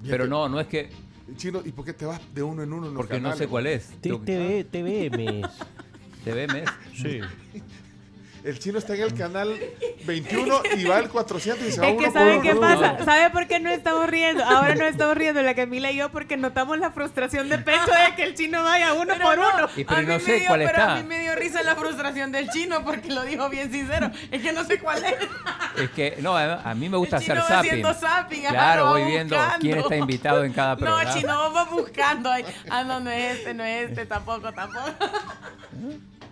Pero 0.03 0.27
no, 0.27 0.49
no 0.49 0.59
es 0.59 0.67
que. 0.67 0.89
Chino, 1.37 1.61
¿y 1.63 1.71
por 1.71 1.85
qué 1.85 1.93
te 1.93 2.05
vas 2.05 2.19
de 2.33 2.43
uno 2.43 2.63
en 2.63 2.73
uno 2.73 2.87
en 2.87 2.93
los 2.95 3.01
Porque 3.05 3.21
no 3.21 3.35
sé 3.35 3.47
cuál 3.47 3.67
es. 3.67 3.87
TV, 4.01 4.63
TVM. 4.65 5.41
TVM. 6.25 6.65
Sí. 6.95 7.19
el 8.43 8.59
chino 8.59 8.77
está 8.79 8.95
en 8.95 9.01
el 9.03 9.13
canal 9.13 9.59
21 10.05 10.61
y 10.77 10.83
va 10.85 10.97
al 10.97 11.09
400 11.09 11.67
y 11.67 11.71
se 11.71 11.79
va 11.81 11.87
Es 11.87 11.93
uno 11.93 11.99
que 11.99 12.05
por 12.11 12.13
¿sabe 12.13 12.41
qué 12.41 12.51
uno. 12.51 12.61
pasa? 12.61 13.05
¿Sabe 13.05 13.29
por 13.29 13.47
qué 13.47 13.59
no 13.59 13.69
estamos 13.69 14.07
riendo? 14.09 14.43
Ahora 14.43 14.75
no 14.75 14.85
estamos 14.85 15.15
riendo 15.15 15.41
la 15.41 15.53
Camila 15.53 15.91
y 15.91 15.97
yo 15.97 16.11
porque 16.11 16.37
notamos 16.37 16.77
la 16.79 16.91
frustración 16.91 17.49
de 17.49 17.57
pecho 17.59 17.85
de 17.85 18.15
que 18.15 18.23
el 18.23 18.35
chino 18.35 18.63
vaya 18.63 18.93
uno 18.93 19.13
Pero 19.13 19.25
por 19.25 19.37
no, 19.37 19.43
uno. 19.57 19.69
Y 19.77 19.83
pero 19.85 19.97
a 19.97 20.01
mí 20.01 20.07
no 20.07 20.13
me 20.13 20.19
sé 20.19 20.33
dio- 20.39 20.47
cuál 20.47 20.59
pero 20.59 20.69
está. 20.71 20.93
a 20.93 20.95
mí 20.97 21.03
me 21.03 21.19
dio 21.19 21.35
risa 21.35 21.63
la 21.63 21.75
frustración 21.75 22.31
del 22.31 22.49
chino 22.49 22.83
porque 22.83 23.09
lo 23.11 23.23
dijo 23.23 23.49
bien 23.49 23.71
sincero. 23.71 24.09
Es 24.31 24.41
que 24.41 24.51
no 24.53 24.63
sé 24.65 24.79
cuál 24.79 25.03
es. 25.03 25.13
Es 25.83 25.89
que, 25.91 26.17
no, 26.21 26.35
a, 26.37 26.73
mí 26.75 26.89
me 26.89 26.97
gusta 26.97 27.17
El 27.17 27.23
hacer 27.23 27.35
chino 27.37 27.87
va 27.87 27.93
zapping. 27.93 28.09
zapping, 28.09 28.41
Claro, 28.49 28.87
voy 28.89 29.03
viendo 29.05 29.35
buscando. 29.35 29.59
quién 29.61 29.77
está 29.77 29.95
invitado 29.95 30.43
en 30.43 30.53
cada 30.53 30.75
programa. 30.77 31.03
No, 31.03 31.13
chino, 31.13 31.37
vos 31.43 31.53
vas 31.53 31.69
buscando 31.71 32.31
ahí. 32.31 32.45
Ah, 32.69 32.83
no, 32.83 32.99
no 32.99 33.09
es 33.11 33.37
este, 33.37 33.53
no 33.53 33.63
es 33.63 33.89
este, 33.89 34.05
tampoco, 34.05 34.51
tampoco. 34.51 34.85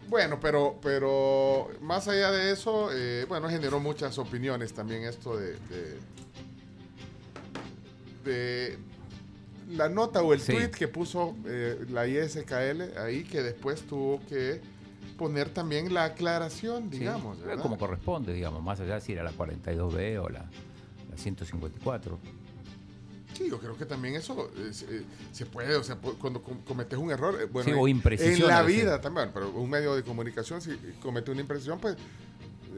Bueno, 0.09 0.39
pero, 0.41 0.77
pero 0.81 1.69
más 1.81 2.07
allá 2.07 2.31
de 2.31 2.51
eso, 2.51 2.89
eh, 2.91 3.25
bueno, 3.29 3.47
generó 3.47 3.79
muchas 3.79 4.17
opiniones 4.17 4.73
también 4.73 5.03
esto 5.03 5.37
de, 5.37 5.51
de, 5.69 5.97
de 8.25 8.77
la 9.69 9.87
nota 9.89 10.21
o 10.23 10.33
el 10.33 10.39
Sí. 10.41 10.53
tweet 10.53 10.71
que 10.71 10.87
puso 10.87 11.35
eh, 11.45 11.85
la 11.91 12.07
ISKL 12.07 12.97
ahí, 12.97 13.23
que 13.23 13.43
después 13.43 13.81
tuvo 13.83 14.19
que 14.27 14.61
poner 15.17 15.49
también 15.49 15.93
la 15.93 16.05
aclaración, 16.05 16.89
digamos. 16.89 17.37
como 17.61 17.77
corresponde, 17.77 18.33
digamos, 18.33 18.63
más 18.63 18.79
allá 18.79 18.95
de 18.95 19.01
si 19.01 19.13
era 19.13 19.23
la 19.23 19.31
42B 19.33 20.17
o 20.23 20.29
la, 20.29 20.39
la 21.11 21.17
154. 21.17 22.17
Sí, 23.39 23.49
yo 23.49 23.57
creo 23.57 23.77
que 23.77 23.85
también 23.85 24.15
eso 24.15 24.51
eh, 24.57 24.73
se- 24.73 24.97
eh, 24.97 25.01
se 25.31 25.45
puede, 25.45 25.73
o 25.77 25.83
sea, 25.83 25.95
cuando 25.95 26.41
com- 26.43 26.59
cometes 26.67 26.99
un 26.99 27.09
error, 27.09 27.39
eh, 27.41 27.45
bueno, 27.45 27.69
Sí, 27.69 27.73
o 27.73 27.87
en- 27.87 27.95
imprecisión 27.95 28.49
en 28.51 28.55
la 28.57 28.63
vida 28.63 28.99
también, 28.99 29.31
pero 29.33 29.49
un 29.51 29.69
medio 29.69 29.95
de 29.95 30.03
comunicación, 30.03 30.59
si 30.61 30.71
comete 31.01 31.31
una 31.31 31.39
imprecisión, 31.39 31.79
pues 31.79 31.95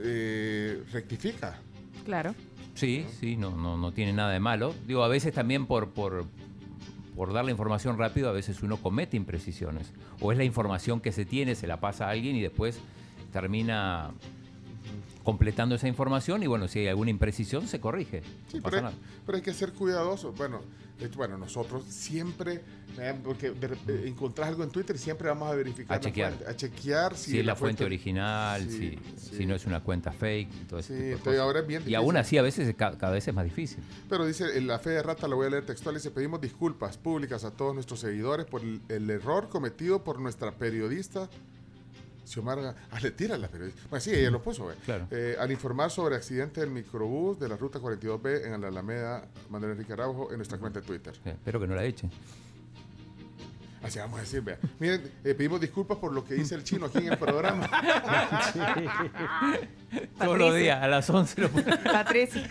eh, 0.03 0.83
rectifica. 0.91 1.59
Claro. 2.05 2.35
Sí, 2.75 3.05
sí, 3.19 3.37
no, 3.37 3.55
no, 3.57 3.75
no 3.75 3.91
tiene 3.91 4.13
nada 4.13 4.31
de 4.31 4.39
malo. 4.39 4.75
Digo, 4.85 5.03
a 5.03 5.07
veces 5.07 5.33
también 5.33 5.65
por, 5.65 5.89
por, 5.89 6.25
por 7.15 7.33
dar 7.33 7.43
la 7.43 7.49
información 7.51 7.97
rápido, 7.97 8.29
a 8.29 8.31
veces 8.31 8.61
uno 8.61 8.77
comete 8.77 9.17
imprecisiones. 9.17 9.91
O 10.19 10.31
es 10.31 10.37
la 10.37 10.43
información 10.43 11.01
que 11.01 11.11
se 11.11 11.25
tiene, 11.25 11.55
se 11.55 11.65
la 11.65 11.79
pasa 11.79 12.05
a 12.05 12.11
alguien 12.11 12.35
y 12.35 12.41
después 12.41 12.79
termina 13.33 14.11
completando 15.23 15.75
esa 15.75 15.87
información 15.87 16.41
y 16.43 16.47
bueno, 16.47 16.67
si 16.67 16.79
hay 16.79 16.87
alguna 16.87 17.11
imprecisión 17.11 17.67
se 17.67 17.79
corrige. 17.79 18.21
Sí, 18.49 18.57
no 18.57 18.63
pero 18.63 18.87
hay, 18.87 18.93
pero 19.25 19.35
hay 19.37 19.41
que 19.43 19.53
ser 19.53 19.73
cuidadosos. 19.73 20.35
Bueno, 20.37 20.61
hecho, 20.99 21.17
bueno, 21.17 21.37
nosotros 21.37 21.83
siempre, 21.87 22.61
eh, 22.99 23.15
porque 23.23 23.51
de 23.51 23.67
eh, 23.87 24.03
encontrás 24.07 24.49
algo 24.49 24.63
en 24.63 24.69
Twitter, 24.69 24.97
siempre 24.97 25.27
vamos 25.29 25.51
a 25.51 25.55
verificar 25.55 25.93
A 25.93 25.95
la 25.97 26.01
chequear. 26.01 26.33
fuente, 26.33 26.51
a 26.51 26.55
chequear 26.55 27.15
si, 27.15 27.31
Si 27.31 27.39
es 27.39 27.45
la 27.45 27.55
fuente 27.55 27.83
original, 27.85 28.67
Sí, 28.69 28.97
si, 29.17 29.37
si 29.37 29.45
no 29.45 29.55
es 29.55 29.65
una 29.65 29.79
cuenta 29.81 30.11
fake, 30.11 30.67
todo 30.67 30.79
ese 30.79 30.87
Sí, 30.89 30.93
tipo 30.93 31.03
de 31.05 31.11
entonces 31.13 31.23
cosas. 31.33 31.39
ahora 31.41 31.59
es 31.61 31.67
bien 31.67 31.83
Y 31.87 31.95
aún 31.95 32.17
así 32.17 32.37
a 32.37 32.41
veces 32.43 32.67
es 32.67 32.75
ca- 32.75 32.97
cada 32.97 33.13
vez 33.13 33.27
es 33.27 33.33
más 33.33 33.45
difícil. 33.45 33.79
Pero 34.09 34.25
dice, 34.25 34.57
en 34.57 34.67
la 34.67 34.77
fe 34.79 34.91
de 34.91 35.01
rata, 35.03 35.27
lo 35.27 35.37
voy 35.37 35.47
a 35.47 35.49
leer 35.49 35.65
textual, 35.65 35.95
dice, 35.95 36.11
pedimos 36.11 36.39
disculpas 36.41 36.97
públicas 36.97 37.43
a 37.45 37.51
todos 37.51 37.73
nuestros 37.73 37.99
seguidores 37.99 38.45
por 38.45 38.61
el, 38.61 38.81
el 38.89 39.09
error 39.09 39.49
cometido 39.49 40.03
por 40.03 40.19
nuestra 40.19 40.51
periodista 40.51 41.29
Xiomara... 42.25 42.75
Ah, 42.91 42.99
le 43.01 43.11
tira 43.11 43.37
la 43.37 43.47
periodista. 43.47 43.81
Bueno, 43.89 44.01
sí, 44.01 44.11
ella 44.13 44.31
lo 44.31 44.41
puso. 44.41 44.63
güey. 44.65 44.77
Claro. 44.85 45.07
Eh, 45.11 45.35
al 45.39 45.51
informar 45.51 45.91
sobre 45.91 46.15
accidente 46.15 46.61
del 46.61 46.69
microbús 46.69 47.39
de 47.39 47.49
la 47.49 47.57
ruta 47.57 47.79
42B 47.79 48.45
en 48.45 48.61
la 48.61 48.67
Alameda 48.67 49.25
Manuel 49.49 49.73
Enrique 49.73 49.93
Araujo 49.93 50.31
en 50.31 50.37
nuestra 50.37 50.57
cuenta 50.57 50.79
de 50.79 50.85
Twitter. 50.85 51.13
Sí, 51.23 51.29
espero 51.29 51.59
que 51.59 51.67
no 51.67 51.75
la 51.75 51.83
echen. 51.83 52.09
Así 53.83 53.97
vamos 53.97 54.19
a 54.19 54.21
decir, 54.21 54.41
vea. 54.41 54.59
Miren, 54.79 55.11
eh, 55.23 55.33
pedimos 55.33 55.59
disculpas 55.59 55.97
por 55.97 56.13
lo 56.13 56.23
que 56.23 56.35
dice 56.35 56.53
el 56.53 56.63
chino 56.63 56.85
aquí 56.85 56.99
en 56.99 57.13
el 57.13 57.17
programa. 57.17 57.67
Todos 60.19 60.37
los 60.37 60.55
días 60.55 60.81
a 60.83 60.87
las 60.87 61.09
11 61.09 61.41
lo 61.41 61.49
Patricia. 61.49 62.47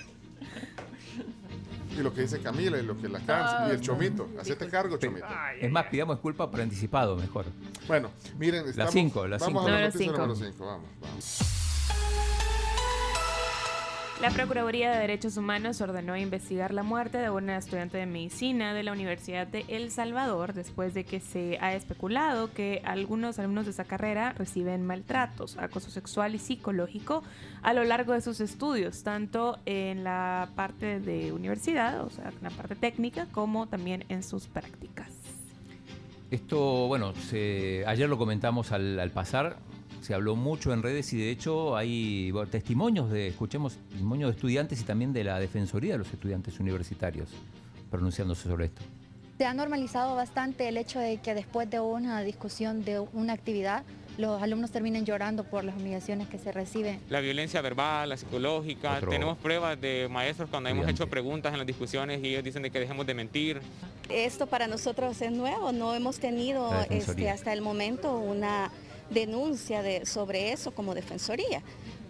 Y 1.96 2.02
lo 2.02 2.12
que 2.12 2.22
dice 2.22 2.40
Camila 2.40 2.78
y 2.78 2.82
lo 2.82 3.00
que 3.00 3.08
la 3.08 3.20
cansa. 3.20 3.68
y 3.68 3.72
el 3.72 3.80
chomito. 3.80 4.28
Hacete 4.40 4.66
cargo, 4.68 4.96
chomito. 4.96 5.26
Es 5.60 5.70
más, 5.70 5.86
pidamos 5.86 6.16
disculpas 6.16 6.48
por 6.48 6.60
anticipado, 6.60 7.16
mejor. 7.16 7.46
Bueno, 7.88 8.10
miren, 8.38 8.68
estamos, 8.68 8.92
cinco, 8.92 9.26
la 9.26 9.38
vamos 9.38 9.46
cinco. 9.48 9.60
a 9.60 9.62
la 9.64 9.70
Número 9.70 9.86
noticia 9.86 10.06
cinco. 10.06 10.26
número 10.26 10.50
5. 10.52 10.66
Vamos, 10.66 10.88
vamos. 11.00 11.38
La 14.20 14.28
Procuraduría 14.28 14.90
de 14.90 14.98
Derechos 14.98 15.38
Humanos 15.38 15.80
ordenó 15.80 16.14
investigar 16.14 16.74
la 16.74 16.82
muerte 16.82 17.16
de 17.16 17.30
una 17.30 17.56
estudiante 17.56 17.96
de 17.96 18.04
medicina 18.04 18.74
de 18.74 18.82
la 18.82 18.92
Universidad 18.92 19.46
de 19.46 19.64
El 19.68 19.90
Salvador 19.90 20.52
después 20.52 20.92
de 20.92 21.04
que 21.04 21.20
se 21.20 21.56
ha 21.62 21.72
especulado 21.74 22.52
que 22.52 22.82
algunos 22.84 23.38
alumnos 23.38 23.64
de 23.64 23.70
esa 23.70 23.84
carrera 23.84 24.34
reciben 24.34 24.84
maltratos, 24.84 25.56
acoso 25.56 25.90
sexual 25.90 26.34
y 26.34 26.38
psicológico 26.38 27.22
a 27.62 27.72
lo 27.72 27.82
largo 27.84 28.12
de 28.12 28.20
sus 28.20 28.40
estudios, 28.40 29.02
tanto 29.04 29.58
en 29.64 30.04
la 30.04 30.50
parte 30.54 31.00
de 31.00 31.32
universidad, 31.32 32.04
o 32.04 32.10
sea, 32.10 32.28
en 32.28 32.42
la 32.42 32.50
parte 32.50 32.74
técnica, 32.74 33.26
como 33.32 33.68
también 33.68 34.04
en 34.10 34.22
sus 34.22 34.48
prácticas. 34.48 35.19
Esto, 36.30 36.86
bueno, 36.86 37.12
ayer 37.86 38.08
lo 38.08 38.16
comentamos 38.16 38.70
al, 38.70 39.10
pasar, 39.12 39.56
se 40.00 40.14
habló 40.14 40.36
mucho 40.36 40.72
en 40.72 40.82
redes 40.82 41.12
y 41.12 41.18
de 41.18 41.30
hecho 41.30 41.76
hay 41.76 42.32
testimonios 42.50 43.10
de, 43.10 43.28
escuchemos, 43.28 43.76
testimonios 43.88 44.30
de 44.30 44.36
estudiantes 44.36 44.80
y 44.80 44.84
también 44.84 45.12
de 45.12 45.24
la 45.24 45.40
Defensoría 45.40 45.92
de 45.92 45.98
los 45.98 46.12
Estudiantes 46.12 46.60
Universitarios 46.60 47.30
pronunciándose 47.90 48.48
sobre 48.48 48.66
esto. 48.66 48.82
Se 49.38 49.44
ha 49.44 49.54
normalizado 49.54 50.14
bastante 50.14 50.68
el 50.68 50.76
hecho 50.76 51.00
de 51.00 51.16
que 51.16 51.34
después 51.34 51.68
de 51.68 51.80
una 51.80 52.20
discusión 52.20 52.84
de 52.84 53.00
una 53.00 53.32
actividad, 53.32 53.82
los 54.18 54.42
alumnos 54.42 54.70
terminen 54.70 55.04
llorando 55.04 55.44
por 55.44 55.64
las 55.64 55.76
humillaciones 55.76 56.28
que 56.28 56.38
se 56.38 56.52
reciben. 56.52 57.00
La 57.08 57.20
violencia 57.20 57.60
verbal, 57.60 58.08
la 58.08 58.16
psicológica, 58.16 58.96
Otro 58.96 59.10
tenemos 59.10 59.38
pruebas 59.38 59.80
de 59.80 60.08
maestros 60.10 60.48
cuando 60.50 60.68
hemos 60.68 60.88
hecho 60.88 61.08
preguntas 61.08 61.52
en 61.52 61.58
las 61.58 61.66
discusiones 61.66 62.22
y 62.22 62.28
ellos 62.28 62.44
dicen 62.44 62.62
de 62.62 62.70
que 62.70 62.80
dejemos 62.80 63.06
de 63.06 63.14
mentir. 63.14 63.60
Esto 64.08 64.46
para 64.46 64.66
nosotros 64.66 65.20
es 65.20 65.32
nuevo, 65.32 65.72
no 65.72 65.94
hemos 65.94 66.18
tenido 66.18 66.70
este, 66.90 67.30
hasta 67.30 67.52
el 67.52 67.62
momento 67.62 68.18
una 68.18 68.70
denuncia 69.10 69.82
de, 69.82 70.06
sobre 70.06 70.52
eso 70.52 70.70
como 70.72 70.94
defensoría. 70.94 71.62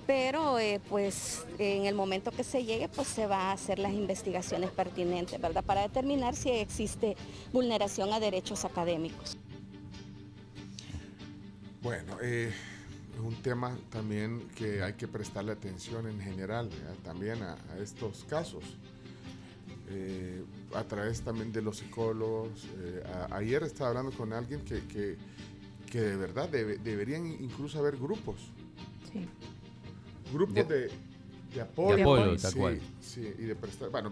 Pero 0.06 0.58
eh, 0.58 0.80
pues 0.88 1.46
en 1.58 1.84
el 1.86 1.94
momento 1.94 2.32
que 2.32 2.42
se 2.42 2.64
llegue 2.64 2.88
pues 2.88 3.06
se 3.06 3.26
va 3.26 3.50
a 3.50 3.52
hacer 3.52 3.78
las 3.78 3.92
investigaciones 3.92 4.70
pertinentes, 4.70 5.40
¿verdad? 5.40 5.62
Para 5.62 5.82
determinar 5.82 6.34
si 6.34 6.50
existe 6.50 7.16
vulneración 7.52 8.12
a 8.12 8.18
derechos 8.18 8.64
académicos. 8.64 9.36
Bueno, 11.82 12.16
eh, 12.22 12.52
es 13.14 13.20
un 13.20 13.34
tema 13.42 13.76
también 13.90 14.48
que 14.54 14.82
hay 14.82 14.94
que 14.94 15.08
prestarle 15.08 15.52
atención 15.52 16.06
en 16.08 16.20
general, 16.20 16.68
¿verdad? 16.68 16.94
también 17.02 17.42
a, 17.42 17.54
a 17.72 17.78
estos 17.78 18.24
casos. 18.24 18.64
Eh, 19.88 20.44
a 20.74 20.84
través 20.84 21.22
también 21.22 21.52
de 21.52 21.62
los 21.62 21.78
psicólogos. 21.78 22.68
eh, 22.78 23.02
a- 23.30 23.36
ayer 23.36 23.62
estaba 23.64 23.90
hablando 23.90 24.12
con 24.12 24.32
alguien 24.32 24.60
que, 24.60 24.84
que, 24.86 25.16
que 25.90 26.00
de 26.00 26.16
verdad 26.16 26.48
debe- 26.48 26.78
deberían 26.78 27.26
incluso 27.26 27.78
haber 27.78 27.96
grupos. 27.96 28.36
Sí. 29.12 29.26
Grupos 30.32 30.54
De- 30.54 30.64
de, 30.64 30.90
de 31.54 31.60
apoyo. 31.60 31.96
De 31.96 32.02
apoyo, 32.02 32.36
tal 32.36 32.54
cual. 32.54 32.80
sí, 33.00 33.22
y 33.38 33.42
de 33.42 33.56
prestar. 33.56 33.90
Bueno, 33.90 34.10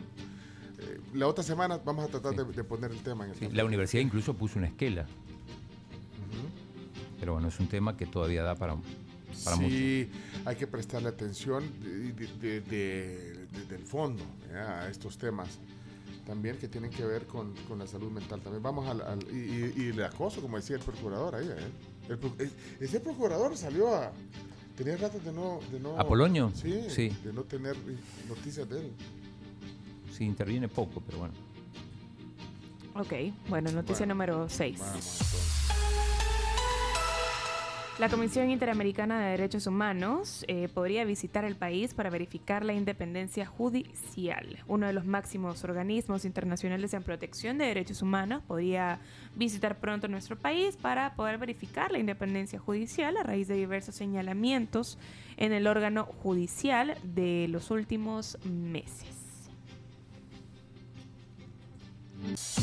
eh, 0.80 0.98
la 1.14 1.28
otra 1.28 1.44
semana 1.44 1.78
vamos 1.78 2.04
a 2.06 2.08
tratar 2.08 2.34
de, 2.34 2.44
de 2.52 2.64
poner 2.64 2.90
el 2.90 2.98
tema 3.02 3.24
en 3.26 3.30
el 3.30 3.36
Sí, 3.36 3.48
la 3.52 3.64
universidad 3.64 4.02
incluso 4.02 4.34
puso 4.34 4.58
una 4.58 4.66
esquela. 4.68 5.06
Pero 7.18 7.32
bueno, 7.34 7.48
es 7.48 7.58
un 7.60 7.68
tema 7.68 7.96
que 7.96 8.06
todavía 8.06 8.42
da 8.42 8.54
para, 8.54 8.76
para 9.44 9.56
mucho. 9.56 9.68
sí, 9.68 10.10
hay 10.44 10.56
que 10.56 10.66
prestarle 10.66 11.08
atención 11.08 11.64
de- 11.80 12.12
de- 12.12 12.26
de- 12.38 12.60
de- 12.60 13.46
desde 13.46 13.76
el 13.76 13.82
fondo 13.84 14.22
a 14.54 14.88
estos 14.88 15.16
temas 15.18 15.48
también 16.26 16.58
que 16.58 16.68
tienen 16.68 16.90
que 16.90 17.04
ver 17.06 17.26
con, 17.26 17.54
con 17.66 17.78
la 17.78 17.86
salud 17.86 18.10
mental. 18.10 18.40
También 18.42 18.62
vamos 18.62 18.86
al, 18.86 19.00
al- 19.00 19.22
y, 19.32 19.36
y- 19.38 19.72
y 19.76 19.88
el 19.88 20.04
acoso, 20.04 20.42
como 20.42 20.58
decía 20.58 20.76
el 20.76 20.82
procurador 20.82 21.34
ahí. 21.36 21.48
¿eh? 21.48 21.72
El 22.10 22.50
ese 22.80 23.00
procurador 23.00 23.56
salió 23.56 23.94
a... 23.94 24.12
Tenía 24.76 24.96
rato 24.98 25.18
de 25.18 25.32
no... 25.32 25.58
De 25.72 25.80
no 25.80 25.98
¿Apolonio? 25.98 26.52
Sí, 26.54 26.84
Sí. 26.88 27.08
de 27.24 27.32
no 27.32 27.44
tener 27.44 27.74
noticias 28.28 28.68
de 28.68 28.78
él. 28.80 28.92
Sí, 30.12 30.24
interviene 30.24 30.68
poco, 30.68 31.00
pero 31.04 31.18
bueno. 31.18 31.34
Ok, 32.94 33.12
bueno, 33.48 33.70
noticia 33.72 34.00
Bueno, 34.06 34.14
número 34.14 34.48
6. 34.50 34.78
La 37.98 38.08
Comisión 38.08 38.48
Interamericana 38.48 39.20
de 39.20 39.30
Derechos 39.32 39.66
Humanos 39.66 40.44
eh, 40.46 40.68
podría 40.72 41.04
visitar 41.04 41.44
el 41.44 41.56
país 41.56 41.94
para 41.94 42.10
verificar 42.10 42.64
la 42.64 42.72
independencia 42.72 43.44
judicial. 43.44 44.62
Uno 44.68 44.86
de 44.86 44.92
los 44.92 45.04
máximos 45.04 45.64
organismos 45.64 46.24
internacionales 46.24 46.94
en 46.94 47.02
protección 47.02 47.58
de 47.58 47.64
derechos 47.64 48.00
humanos 48.00 48.44
podría 48.46 49.00
visitar 49.34 49.80
pronto 49.80 50.06
nuestro 50.06 50.38
país 50.38 50.76
para 50.76 51.16
poder 51.16 51.38
verificar 51.38 51.90
la 51.90 51.98
independencia 51.98 52.60
judicial 52.60 53.16
a 53.16 53.24
raíz 53.24 53.48
de 53.48 53.56
diversos 53.56 53.96
señalamientos 53.96 54.96
en 55.36 55.52
el 55.52 55.66
órgano 55.66 56.04
judicial 56.04 56.96
de 57.02 57.48
los 57.48 57.72
últimos 57.72 58.38
meses. 58.44 59.50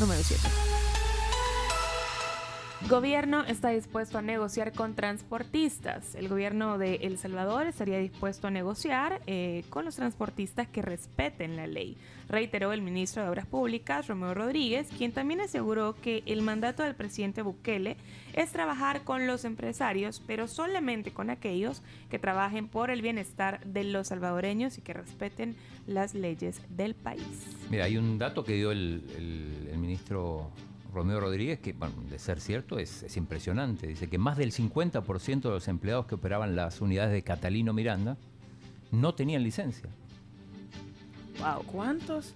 Número 0.00 0.22
7. 0.22 0.48
Gobierno 2.82 3.42
está 3.44 3.70
dispuesto 3.70 4.18
a 4.18 4.22
negociar 4.22 4.72
con 4.72 4.94
transportistas. 4.94 6.14
El 6.14 6.28
gobierno 6.28 6.78
de 6.78 6.96
El 6.96 7.18
Salvador 7.18 7.66
estaría 7.66 7.98
dispuesto 7.98 8.46
a 8.46 8.50
negociar 8.50 9.22
eh, 9.26 9.64
con 9.70 9.86
los 9.86 9.96
transportistas 9.96 10.68
que 10.68 10.82
respeten 10.82 11.56
la 11.56 11.66
ley, 11.66 11.96
reiteró 12.28 12.72
el 12.72 12.82
ministro 12.82 13.22
de 13.22 13.30
Obras 13.30 13.46
Públicas, 13.46 14.06
Romeo 14.06 14.34
Rodríguez, 14.34 14.88
quien 14.96 15.10
también 15.10 15.40
aseguró 15.40 15.96
que 16.00 16.22
el 16.26 16.42
mandato 16.42 16.82
del 16.82 16.94
presidente 16.94 17.42
Bukele 17.42 17.96
es 18.34 18.52
trabajar 18.52 19.02
con 19.02 19.26
los 19.26 19.44
empresarios, 19.44 20.22
pero 20.24 20.46
solamente 20.46 21.12
con 21.12 21.30
aquellos 21.30 21.82
que 22.10 22.18
trabajen 22.18 22.68
por 22.68 22.90
el 22.90 23.02
bienestar 23.02 23.64
de 23.64 23.84
los 23.84 24.08
salvadoreños 24.08 24.78
y 24.78 24.82
que 24.82 24.92
respeten 24.92 25.56
las 25.86 26.14
leyes 26.14 26.60
del 26.68 26.94
país. 26.94 27.56
Mira, 27.70 27.86
hay 27.86 27.96
un 27.96 28.18
dato 28.18 28.44
que 28.44 28.52
dio 28.52 28.70
el, 28.70 29.02
ministro 29.76 30.50
Romeo 30.96 31.20
Rodríguez 31.20 31.60
que, 31.60 31.72
bueno, 31.72 31.94
de 32.10 32.18
ser 32.18 32.40
cierto, 32.40 32.78
es, 32.78 33.02
es 33.04 33.16
impresionante. 33.16 33.86
Dice 33.86 34.08
que 34.08 34.18
más 34.18 34.36
del 34.36 34.50
50% 34.52 35.40
de 35.42 35.50
los 35.50 35.68
empleados 35.68 36.06
que 36.06 36.14
operaban 36.16 36.56
las 36.56 36.80
unidades 36.80 37.12
de 37.12 37.22
Catalino 37.22 37.72
Miranda 37.72 38.16
no 38.90 39.14
tenían 39.14 39.42
licencia. 39.44 39.88
Wow. 41.40 41.64
¿Cuántos? 41.66 42.34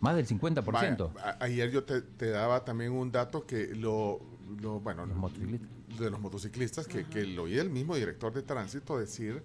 Más 0.00 0.16
del 0.16 0.26
50%. 0.26 0.64
Vaya, 0.64 1.10
a- 1.22 1.44
ayer 1.44 1.70
yo 1.70 1.84
te, 1.84 2.00
te 2.02 2.30
daba 2.30 2.64
también 2.64 2.92
un 2.92 3.10
dato 3.12 3.46
que 3.46 3.74
lo, 3.74 4.20
lo- 4.60 4.80
bueno, 4.80 5.06
de 5.06 6.10
los 6.10 6.20
motociclistas, 6.20 6.86
que, 6.86 7.04
que 7.04 7.24
lo 7.26 7.44
oí 7.44 7.58
el 7.58 7.70
mismo 7.70 7.94
director 7.96 8.32
de 8.32 8.42
tránsito 8.42 8.98
decir 8.98 9.42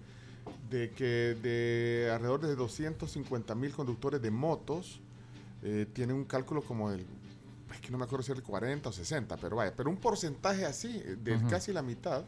de 0.70 0.90
que 0.90 1.36
de 1.42 2.10
alrededor 2.12 2.40
de 2.42 2.54
250 2.54 3.54
mil 3.54 3.72
conductores 3.72 4.20
de 4.22 4.30
motos 4.30 5.00
eh, 5.62 5.86
tienen 5.92 6.16
un 6.16 6.24
cálculo 6.24 6.60
como 6.62 6.90
del, 6.90 7.04
es 7.74 7.80
que 7.80 7.90
no 7.90 7.98
me 7.98 8.04
acuerdo 8.04 8.22
si 8.24 8.32
era 8.32 8.38
el 8.38 8.44
40 8.46 8.88
o 8.88 8.92
60, 8.92 9.36
pero 9.36 9.56
vaya, 9.56 9.72
pero 9.76 9.90
un 9.90 9.96
porcentaje 9.96 10.64
así, 10.64 11.02
eh, 11.04 11.16
de 11.22 11.38
casi 11.48 11.72
la 11.72 11.82
mitad 11.82 12.22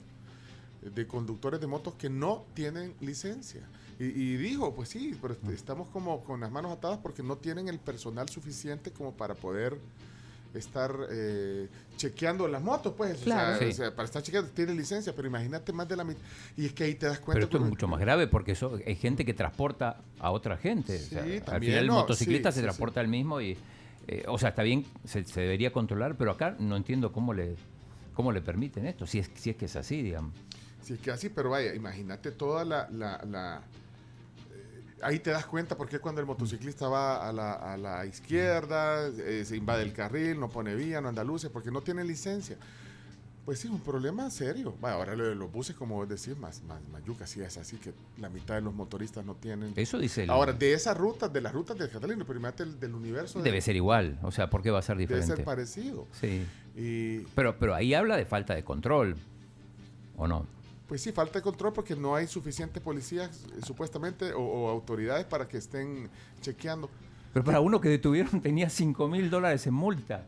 eh, 0.83 0.91
de 0.95 1.07
conductores 1.07 1.61
de 1.61 1.67
motos 1.67 1.95
que 1.95 2.09
no 2.11 2.45
tienen 2.55 2.95
licencia. 3.01 3.63
Y, 3.99 4.05
y 4.05 4.37
dijo, 4.37 4.75
pues 4.75 4.91
sí, 4.91 5.17
pero 5.21 5.33
est- 5.35 5.49
estamos 5.49 5.89
como 5.89 6.23
con 6.23 6.41
las 6.41 6.51
manos 6.51 6.71
atadas 6.73 6.99
porque 7.03 7.23
no 7.23 7.37
tienen 7.37 7.69
el 7.69 7.79
personal 7.79 8.29
suficiente 8.29 8.91
como 8.91 9.13
para 9.13 9.35
poder 9.35 9.79
estar 10.55 10.95
eh, 11.11 11.69
chequeando 11.97 12.49
las 12.49 12.63
motos, 12.63 12.95
pues. 12.97 13.21
o 13.21 13.25
Claro. 13.25 13.59
sea, 13.59 13.67
Sí. 13.67 13.73
o 13.73 13.77
sea, 13.77 13.95
para 13.95 14.07
estar 14.07 14.23
chequeando 14.23 14.51
tiene 14.53 14.75
licencia, 14.75 15.15
pero 15.15 15.29
imagínate 15.29 15.73
más 15.73 15.87
de 15.89 15.97
la 15.97 16.05
mitad. 16.05 16.21
Y 16.57 16.67
es 16.67 16.73
que 16.73 16.85
ahí 16.85 16.95
te 16.95 17.07
das 17.07 17.19
cuenta. 17.19 17.35
Pero 17.35 17.45
esto 17.47 17.59
es 17.59 17.65
mucho 17.65 17.89
más 17.89 18.01
grave 18.01 18.27
porque 18.27 18.53
eso, 18.53 18.79
hay 18.87 18.97
gente 18.97 19.25
que 19.25 19.35
transporta 19.35 20.01
a 20.19 20.31
otra 20.31 20.57
gente. 20.57 20.97
O 20.97 20.99
sea, 20.99 21.25
Sí, 21.25 21.33
al 21.37 21.43
también, 21.43 21.73
final 21.73 21.85
el 21.85 21.91
motociclista 21.91 22.51
sí, 22.53 22.57
se 22.57 22.61
sí, 22.61 22.65
transporta 22.65 23.01
el 23.03 23.09
mismo 23.09 23.41
y, 23.41 23.57
eh, 24.09 24.25
o 24.29 24.39
sea, 24.39 24.51
está 24.51 24.63
bien, 24.63 24.85
se, 25.05 25.23
debería 25.23 25.73
controlar, 25.73 26.17
pero 26.17 26.31
acá 26.33 26.57
no 26.59 26.77
entiendo 26.77 27.13
cómo 27.13 27.33
le, 27.35 27.57
cómo 28.15 28.33
le 28.33 28.41
permiten 28.41 28.87
esto, 28.87 29.07
si 29.07 29.19
es, 29.19 29.31
si 29.35 29.51
es 29.51 29.57
que 29.57 29.65
es 29.67 29.77
así, 29.77 30.03
digamos. 30.03 30.35
Sí, 30.83 30.95
es 30.95 31.01
que 31.01 31.11
así, 31.11 31.29
pero 31.29 31.51
vaya, 31.51 31.75
imagínate 31.75 32.31
toda 32.33 32.65
la... 32.65 32.89
la- 32.91 33.21
la- 33.29 33.63
eh, 34.53 34.97
ahí 35.03 35.19
te 35.19 35.31
das 35.31 35.47
cuenta 35.47 35.77
porque 35.77 35.99
cuando 35.99 36.21
el 36.21 36.27
motociclista 36.27 36.89
va 36.89 37.29
a 37.29 37.33
la, 37.33 37.53
a 37.55 37.77
la 37.77 38.07
izquierda, 38.07 39.09
eh, 39.09 39.45
se 39.45 39.57
invade 39.57 39.83
el 39.83 39.93
carril, 39.93 40.39
no 40.39 40.49
pone 40.49 40.75
vía, 40.75 41.01
no 41.01 41.09
anda 41.09 41.25
luces, 41.25 41.51
porque 41.51 41.71
no 41.71 41.81
tiene 41.83 42.05
licencia. 42.05 42.57
Pues 43.47 43.61
sí, 43.61 43.69
un 43.69 43.79
problema 43.81 44.29
serio. 44.29 44.75
Ahora 44.83 45.15
lo 45.15 45.25
de 45.29 45.35
los 45.37 45.51
buses, 45.51 45.75
como 45.77 45.95
vos 45.95 46.09
decís, 46.09 46.37
más, 46.37 46.63
más, 46.65 46.81
más 46.91 47.03
yuca, 47.05 47.27
sí 47.29 47.41
es 47.41 47.57
así 47.57 47.77
que 47.77 47.95
la 48.19 48.29
mitad 48.29 48.57
de 48.57 48.61
los 48.61 48.75
motoristas 48.75 49.25
no 49.25 49.37
tienen... 49.37 49.73
Eso 49.77 49.99
dice 49.99 50.25
el- 50.25 50.31
Ahora, 50.31 50.53
de 50.53 50.73
esas 50.75 50.97
rutas, 50.99 51.33
de 51.33 51.41
las 51.41 51.53
rutas 51.55 51.79
del 51.79 51.89
Catalino, 51.89 52.27
pero 52.27 52.39
imagínate 52.41 52.65
el 52.65 52.79
del 52.81 52.95
universo... 52.95 53.39
de- 53.39 53.45
Debe 53.45 53.61
ser 53.61 53.77
igual, 53.77 54.19
o 54.23 54.33
sea, 54.33 54.51
¿por 54.51 54.63
qué 54.63 54.71
va 54.73 54.81
a 54.81 54.83
ser 54.83 54.97
Debe 54.97 55.15
diferente? 55.15 55.37
ser 55.37 55.45
parecido. 55.45 56.07
Sí. 56.21 56.45
Y 56.75 57.19
Pero, 57.37 57.57
pero 57.57 57.75
ahí 57.75 57.95
habla 57.95 58.17
de 58.17 58.27
falta 58.27 58.53
de 58.55 58.65
control, 58.65 59.17
¿o 60.17 60.27
no? 60.27 60.45
Pues 60.89 61.01
sí, 61.03 61.13
falta 61.13 61.39
de 61.39 61.43
control 61.43 61.73
porque 61.73 61.95
no 61.97 62.15
hay 62.17 62.27
suficientes 62.27 62.83
policías, 62.83 63.45
eh, 63.57 63.61
supuestamente, 63.65 64.33
o, 64.33 64.41
o 64.41 64.71
autoridades 64.71 65.25
para 65.25 65.47
que 65.47 65.59
estén 65.59 66.09
chequeando. 66.41 66.91
Pero 67.33 67.45
para 67.45 67.61
uno 67.61 67.81
que 67.81 67.89
detuvieron 67.91 68.41
tenía 68.41 68.69
5 68.69 69.07
mil 69.09 69.31
dólares 69.31 69.67
en 69.69 69.75
multa. 69.75 70.27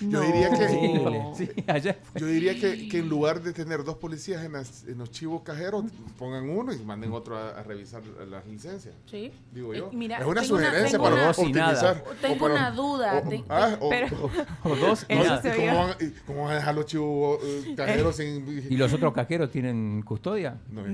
Yo 0.00 0.20
diría 0.20 0.50
que, 0.50 0.68
Sí, 1.36 1.46
sí, 1.46 1.62
allá 1.66 1.96
yo 2.14 2.26
diría 2.26 2.54
que, 2.58 2.88
que 2.88 2.98
en 2.98 3.08
lugar 3.08 3.42
de 3.42 3.52
tener 3.52 3.84
dos 3.84 3.96
policías 3.96 4.44
en, 4.44 4.52
las- 4.52 4.84
en 4.84 4.98
los 4.98 5.10
chivos 5.10 5.42
cajeros, 5.42 5.84
pongan 6.18 6.48
uno 6.50 6.72
y 6.72 6.78
manden 6.78 7.12
otro 7.12 7.36
a, 7.36 7.50
a 7.50 7.62
revisar 7.62 8.02
las 8.30 8.46
licencias. 8.46 8.94
Sí. 9.10 9.32
Digo 9.52 9.72
Eh, 9.74 9.78
yo. 9.78 9.90
mira, 9.92 10.16
es 10.18 10.22
una 10.22 10.32
una- 10.32 10.44
sugerencia 10.44 10.90
tengo 10.92 11.04
para 11.04 11.14
una- 11.16 11.30
optimizar. 11.30 12.04
Tengo 12.20 12.34
o 12.34 12.38
para- 12.38 12.54
una 12.54 12.70
duda. 12.72 13.22
o- 13.24 13.28
de- 13.30 13.44
ah, 13.48 13.76
o- 13.80 13.88
pero- 13.90 14.30
O 14.64 14.76
dos 14.76 15.06
y 15.08 15.14
no. 15.14 15.22
¿y 15.22 15.26
¿Cómo 15.26 15.76
van, 15.78 15.96
y 16.00 16.10
cómo 16.26 16.42
van 16.44 16.52
a 16.52 16.54
dejar 16.56 16.74
los 16.74 16.86
chivos 16.86 17.38
eh, 17.44 17.74
cajeros 17.76 18.16
sin... 18.16 18.66
¿Y 18.70 18.76
los 18.76 18.92
otros 18.92 19.12
cajeros 19.14 19.50
tienen 19.50 20.02
custodia? 20.02 20.56
No, 20.70 20.86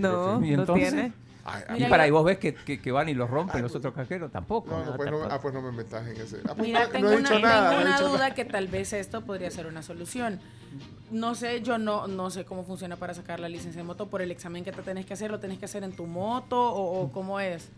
¿Y 0.45 0.51
no 0.57 0.61
entonces? 0.63 0.91
tiene. 0.91 1.13
Ay, 1.45 1.83
y 1.83 1.85
para. 1.87 2.07
¿y 2.07 2.11
vos 2.11 2.25
ves 2.25 2.39
que, 2.39 2.55
que- 2.55 2.81
que 2.81 2.93
van 2.93 3.09
y 3.09 3.15
los 3.15 3.29
rompen 3.31 3.63
los 3.63 3.75
otros 3.75 3.95
cajeros? 3.95 4.31
Tampoco. 4.31 4.71
No, 4.71 4.85
no, 4.85 4.97
pues 4.97 5.11
no, 5.11 5.23
ah, 5.25 5.41
pues 5.41 5.55
no 5.55 5.63
me 5.63 5.73
metas 5.73 6.07
en 6.07 6.17
ese. 6.21 6.39
Ah, 6.49 6.55
pues 6.55 6.69
Mira, 6.69 6.85
no, 6.85 6.91
tengo 6.91 7.09
no 7.09 7.15
he 7.15 7.17
una, 7.19 7.29
dicho 7.31 7.41
nada. 7.41 7.71
tengo 7.71 7.83
no 7.83 7.87
he 7.89 7.91
una 7.91 8.01
duda 8.01 8.19
nada. 8.19 8.35
que 8.35 8.45
tal 8.45 8.69
vez 8.69 8.93
esto 8.93 9.23
podría 9.23 9.51
ser 9.51 9.67
una 9.67 9.83
solución. 9.83 10.41
No 11.11 11.35
sé, 11.35 11.63
yo 11.63 11.79
no, 11.79 12.07
no 12.07 12.31
sé 12.31 12.45
cómo 12.45 12.65
funciona 12.65 12.97
para 12.97 13.15
sacar 13.15 13.41
la 13.41 13.49
licencia 13.49 13.81
de 13.83 13.87
moto 13.87 14.07
por 14.09 14.23
el 14.23 14.31
examen 14.31 14.63
que 14.65 14.71
te 14.73 14.83
tenés 14.83 15.07
que 15.07 15.15
hacer, 15.15 15.31
lo 15.31 15.41
tenés 15.41 15.59
que 15.59 15.65
hacer 15.65 15.83
en 15.83 15.93
tu 15.93 16.07
moto 16.07 16.61
o, 16.61 17.01
o 17.03 17.13
cómo 17.13 17.41
es. 17.41 17.69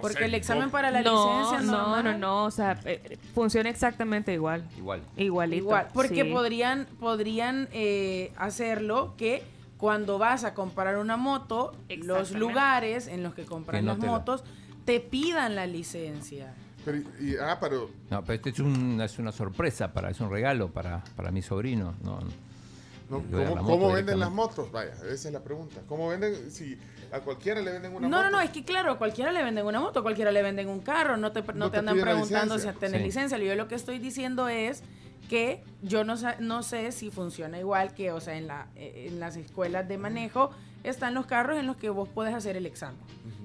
Porque 0.00 0.16
sé, 0.20 0.24
el 0.24 0.34
examen 0.34 0.64
no. 0.64 0.70
para 0.70 0.90
la 0.90 1.02
no, 1.02 1.12
licencia 1.44 1.60
no, 1.60 1.72
normal- 1.88 2.04
no, 2.04 2.18
no, 2.18 2.44
o 2.46 2.50
sea, 2.50 2.80
eh, 2.86 3.18
funciona 3.34 3.68
exactamente 3.68 4.32
igual. 4.32 4.64
Igual. 4.78 5.02
Igualito. 5.16 5.62
Igual, 5.62 5.88
porque 5.92 6.24
sí. 6.24 6.30
podrían, 6.32 6.86
podrían 6.98 7.68
eh, 7.70 8.32
hacerlo 8.36 9.12
que 9.18 9.42
cuando 9.78 10.18
vas 10.18 10.44
a 10.44 10.54
comprar 10.54 10.96
una 10.98 11.16
moto, 11.16 11.72
los 11.88 12.30
lugares 12.32 13.06
en 13.06 13.22
los 13.22 13.34
que 13.34 13.44
compran 13.44 13.84
no 13.84 13.92
las 13.92 14.00
la- 14.02 14.06
motos 14.06 14.44
te 14.84 15.00
pidan 15.00 15.54
la 15.54 15.66
licencia. 15.66 16.54
Pero, 16.84 16.98
y- 17.20 17.36
ah, 17.40 17.56
pero 17.60 17.88
No, 18.10 18.22
pero 18.22 18.34
este 18.34 18.50
es, 18.50 18.58
un- 18.58 19.00
es 19.00 19.18
una 19.18 19.32
sorpresa, 19.32 19.92
para, 19.92 20.10
es 20.10 20.20
un 20.20 20.30
regalo 20.30 20.68
para, 20.70 21.02
para 21.16 21.30
mi 21.30 21.42
sobrino. 21.42 21.94
No, 22.02 22.18
No, 23.10 23.18
¿Cómo, 23.22 23.38
la 23.38 23.60
cómo 23.60 23.76
moto 23.78 23.92
venden 23.94 24.18
las 24.18 24.30
motos? 24.30 24.72
Vaya, 24.72 24.92
esa 24.92 25.28
es 25.28 25.32
la 25.32 25.40
pregunta. 25.40 25.82
¿Cómo 25.86 26.08
venden? 26.08 26.50
Si 26.50 26.76
a 27.12 27.20
cualquiera 27.20 27.60
le 27.60 27.70
venden 27.72 27.92
una 27.94 28.08
No, 28.08 28.16
moto. 28.16 28.30
no, 28.30 28.30
no, 28.38 28.40
es 28.40 28.48
que 28.50 28.64
claro, 28.64 28.92
a 28.92 28.98
cualquiera 28.98 29.30
le 29.30 29.42
venden 29.44 29.66
una 29.66 29.78
moto, 29.78 30.00
a 30.00 30.02
cualquiera 30.02 30.32
le 30.32 30.42
venden 30.42 30.68
un 30.70 30.80
carro, 30.80 31.18
no 31.18 31.30
te, 31.30 31.42
no 31.42 31.52
No 31.52 31.64
te 31.66 31.72
te 31.72 31.78
andan 31.80 32.00
preguntando 32.00 32.58
si 32.58 32.66
tienes 32.78 33.00
Sí. 33.00 33.06
licencia. 33.06 33.36
Yo 33.38 33.54
lo 33.56 33.68
que 33.68 33.74
estoy 33.74 33.98
diciendo 33.98 34.48
es 34.48 34.82
que 35.28 35.62
yo 35.82 36.04
no, 36.04 36.14
no 36.40 36.62
sé 36.62 36.92
si 36.92 37.10
funciona 37.10 37.58
igual 37.58 37.94
que, 37.94 38.12
o 38.12 38.20
sea, 38.20 38.36
en, 38.36 38.46
la, 38.46 38.66
eh, 38.76 39.06
en 39.08 39.20
las 39.20 39.36
escuelas 39.36 39.88
de 39.88 39.98
manejo 39.98 40.50
están 40.82 41.14
los 41.14 41.26
carros 41.26 41.58
en 41.58 41.66
los 41.66 41.76
que 41.76 41.90
vos 41.90 42.08
puedes 42.08 42.34
hacer 42.34 42.56
el 42.56 42.66
examen. 42.66 42.98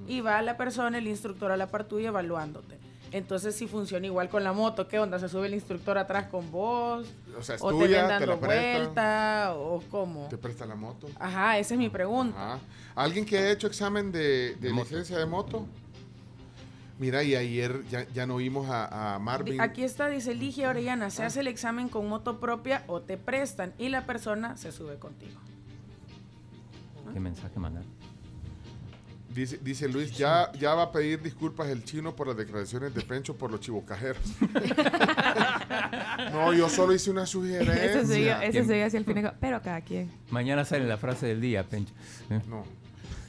Y 0.08 0.22
va 0.22 0.42
la 0.42 0.58
persona, 0.58 0.98
el 0.98 1.08
instructor 1.08 1.52
a 1.52 1.58
la 1.58 1.68
par 1.68 1.84
tuya 1.86 2.10
evaluándote. 2.10 2.78
Entonces, 3.12 3.56
si 3.56 3.68
funciona 3.68 4.06
igual 4.06 4.30
con 4.30 4.44
la 4.44 4.54
moto, 4.54 4.88
¿qué 4.88 5.00
onda? 5.00 5.18
¿Se 5.18 5.30
sube 5.30 5.48
el 5.48 5.54
instructor 5.56 5.98
atrás 5.98 6.28
con 6.28 6.52
vos? 6.52 7.08
O 7.38 7.42
sea, 7.42 7.56
es 7.56 7.62
¿O 7.64 7.70
te 7.70 7.74
tuya, 7.86 8.08
ven 8.08 8.20
te 8.20 8.26
la 8.26 8.34
dando 8.34 8.40
prestan. 8.40 8.84
vuelta? 8.84 9.54
¿O 9.56 9.84
cómo? 9.90 10.28
¿Te 10.30 10.38
presta 10.38 10.66
la 10.66 10.76
moto? 10.76 11.08
Ajá, 11.20 11.58
esa 11.58 11.74
es 11.74 11.80
mi 11.80 11.90
pregunta. 11.90 12.38
Ajá. 12.54 12.60
¿Alguien 12.96 13.26
que 13.26 13.38
ha 13.38 13.52
hecho 13.52 13.66
examen 13.66 14.12
de, 14.12 14.56
de 14.60 14.72
licencia 14.72 15.18
de 15.18 15.26
moto? 15.26 15.66
Mira, 17.00 17.24
y 17.24 17.34
ayer 17.34 17.82
ya, 17.90 18.06
ya 18.14 18.26
no 18.28 18.36
oímos 18.36 18.70
a, 18.70 19.16
a 19.16 19.20
Marvin. 19.20 19.62
Aquí 19.62 19.84
está, 19.84 20.10
dice 20.10 20.36
Ligia 20.36 20.70
Orellana, 20.70 21.10
se 21.10 21.24
hace 21.24 21.40
el 21.40 21.48
examen 21.48 21.88
con 21.88 22.08
moto 22.10 22.42
propia 22.42 22.84
o 22.88 23.02
te 23.02 23.18
prestan 23.18 23.74
y 23.78 23.88
la 23.88 24.06
persona 24.06 24.58
se 24.58 24.74
sube 24.74 24.98
contigo. 24.98 25.40
¿Qué 27.14 27.20
mensaje 27.22 27.58
mandar? 27.58 27.84
Dice, 29.34 29.60
dice 29.62 29.88
Luis, 29.88 30.12
ya, 30.18 30.52
ya 30.54 30.74
va 30.74 30.84
a 30.84 30.92
pedir 30.92 31.22
disculpas 31.22 31.70
el 31.70 31.86
chino 31.86 32.16
por 32.16 32.28
las 32.28 32.36
declaraciones 32.36 32.94
de 32.94 33.02
Pencho 33.02 33.36
por 33.38 33.50
los 33.50 33.62
chivocajeros. 33.62 34.22
no, 36.34 36.54
yo 36.54 36.68
solo 36.68 36.94
hice 36.94 37.12
una 37.12 37.26
sugerencia. 37.26 37.86
Eso 37.86 38.08
se 38.08 38.16
dio, 38.16 38.42
eso 38.42 38.52
¿Quién? 38.52 38.68
se 38.68 38.74
dio 38.74 38.86
hacia 38.86 38.98
el 38.98 39.06
final. 39.06 39.36
Pero 39.40 39.62
cada 39.62 39.82
quien. 39.82 40.12
Mañana 40.32 40.66
sale 40.66 40.86
la 40.86 40.98
frase 40.98 41.28
del 41.28 41.40
día, 41.42 41.64
Pencho. 41.64 41.94
¿Eh? 42.30 42.42
No. 42.48 42.66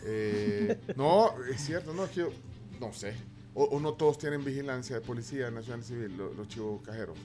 Eh, 0.05 0.81
no, 0.97 1.35
es 1.53 1.61
cierto, 1.65 1.93
no, 1.93 2.05
es 2.05 2.11
que 2.11 2.21
yo- 2.21 2.33
no 2.81 2.93
sé. 2.93 3.15
O, 3.61 3.65
o 3.77 3.81
no 3.81 3.93
todos 3.93 4.17
tienen 4.17 4.43
vigilancia 4.43 4.97
de 4.97 5.03
policía 5.03 5.51
nacional 5.51 5.85
civil, 5.85 6.17
lo- 6.17 6.33
los, 6.33 6.49
chivos 6.49 6.81
cajeros. 6.83 7.19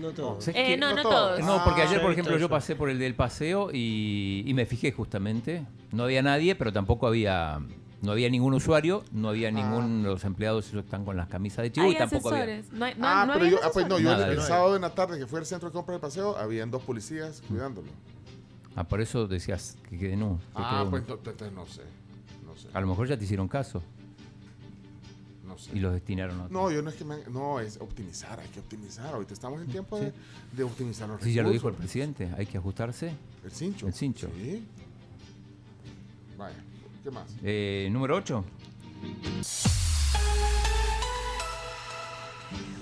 No 0.00 0.10
todo. 0.12 0.40
¿Sabes 0.40 0.54
Eh, 0.56 0.76
no, 0.76 0.94
no 0.94 1.02
todos. 1.02 1.40
No, 1.40 1.62
porque 1.64 1.82
Ah, 1.82 1.88
ayer, 1.88 2.00
por 2.00 2.10
sí, 2.10 2.20
ejemplo, 2.20 2.38
yo 2.38 2.48
pasé 2.48 2.76
por 2.76 2.88
el 2.88 2.98
del 3.00 3.14
paseo 3.16 3.70
y, 3.72 4.44
y 4.46 4.54
me 4.54 4.64
fijé 4.64 4.92
justamente. 4.92 5.66
No 5.90 6.04
había 6.04 6.22
nadie, 6.22 6.54
pero 6.54 6.72
tampoco 6.72 7.06
había 7.08 7.58
no 8.00 8.12
había 8.12 8.28
ningún 8.30 8.54
usuario, 8.54 9.04
no 9.12 9.28
había 9.28 9.50
ningún 9.52 10.02
los 10.04 10.24
empleados 10.24 10.66
esos 10.68 10.84
están 10.84 11.04
con 11.04 11.16
las 11.16 11.28
camisas 11.28 11.62
de 11.62 11.70
chivo 11.72 11.86
Hay 11.86 11.92
y 11.92 11.96
tampoco 11.98 12.30
había. 12.30 12.42
asesores. 12.44 12.72
No, 12.72 12.84
hay- 12.84 12.94
no, 12.96 13.06
ah, 13.06 13.26
no 13.26 13.32
pero 13.34 13.44
había 13.46 13.58
yo, 13.60 13.64
ah, 13.66 13.70
pues 13.72 13.88
no, 13.88 13.98
yo 13.98 14.10
Nada, 14.10 14.28
el, 14.28 14.36
no. 14.36 14.42
sábado 14.42 14.76
en 14.76 14.82
la 14.82 14.94
tarde 14.94 15.18
que 15.18 15.26
fui 15.26 15.38
al 15.38 15.46
centro 15.46 15.68
de 15.68 15.72
compra 15.72 15.92
del 15.94 16.00
paseo, 16.00 16.36
habían 16.36 16.70
dos 16.70 16.82
policías 16.82 17.42
cuidándolo. 17.48 17.88
Ah, 18.76 18.84
por 18.84 19.00
eso 19.00 19.26
decías 19.28 19.76
que 19.88 19.98
quede 19.98 20.16
no. 20.16 20.38
que 20.38 20.62
Ah, 20.62 20.86
pues 20.88 21.06
no, 21.08 21.14
entonces 21.14 21.52
no 21.52 21.66
sé. 21.66 21.82
No 22.46 22.56
sé. 22.56 22.68
A 22.72 22.80
lo 22.80 22.86
mejor 22.86 23.06
ya 23.08 23.16
te 23.18 23.24
hicieron 23.24 23.46
caso. 23.48 23.82
No 25.52 25.58
No 25.58 25.58
sé. 25.58 25.76
y 25.76 25.80
los 25.80 25.92
destinaron 25.92 26.40
a 26.40 26.44
otro. 26.44 26.54
No, 26.62 26.70
yo 26.70 26.80
no 26.82 26.88
es 26.88 26.96
que 26.96 27.04
me- 27.04 27.24
no, 27.30 27.60
es 27.60 27.76
optimizar, 27.78 28.40
hay 28.40 28.48
que 28.48 28.60
optimizar. 28.60 29.12
Ahorita 29.14 29.34
estamos 29.34 29.60
en 29.60 29.66
tiempo 29.68 29.98
de, 29.98 30.12
de 30.52 30.64
optimizar 30.64 31.06
los 31.08 31.20
Sí, 31.22 31.34
ya 31.34 31.42
lo 31.42 31.50
dijo 31.50 31.68
el 31.68 31.74
recursos. 31.74 31.92
presidente, 31.92 32.30
hay 32.38 32.46
que 32.46 32.56
ajustarse. 32.56 33.12
El 33.44 33.50
cincho. 33.50 33.86
El 33.86 33.92
cincho. 33.92 34.30
Sí. 34.34 34.64
Vaya, 36.38 36.56
¿qué 37.04 37.10
más? 37.10 37.26
Eh, 37.42 37.88
número 37.92 38.16
8. 38.16 38.44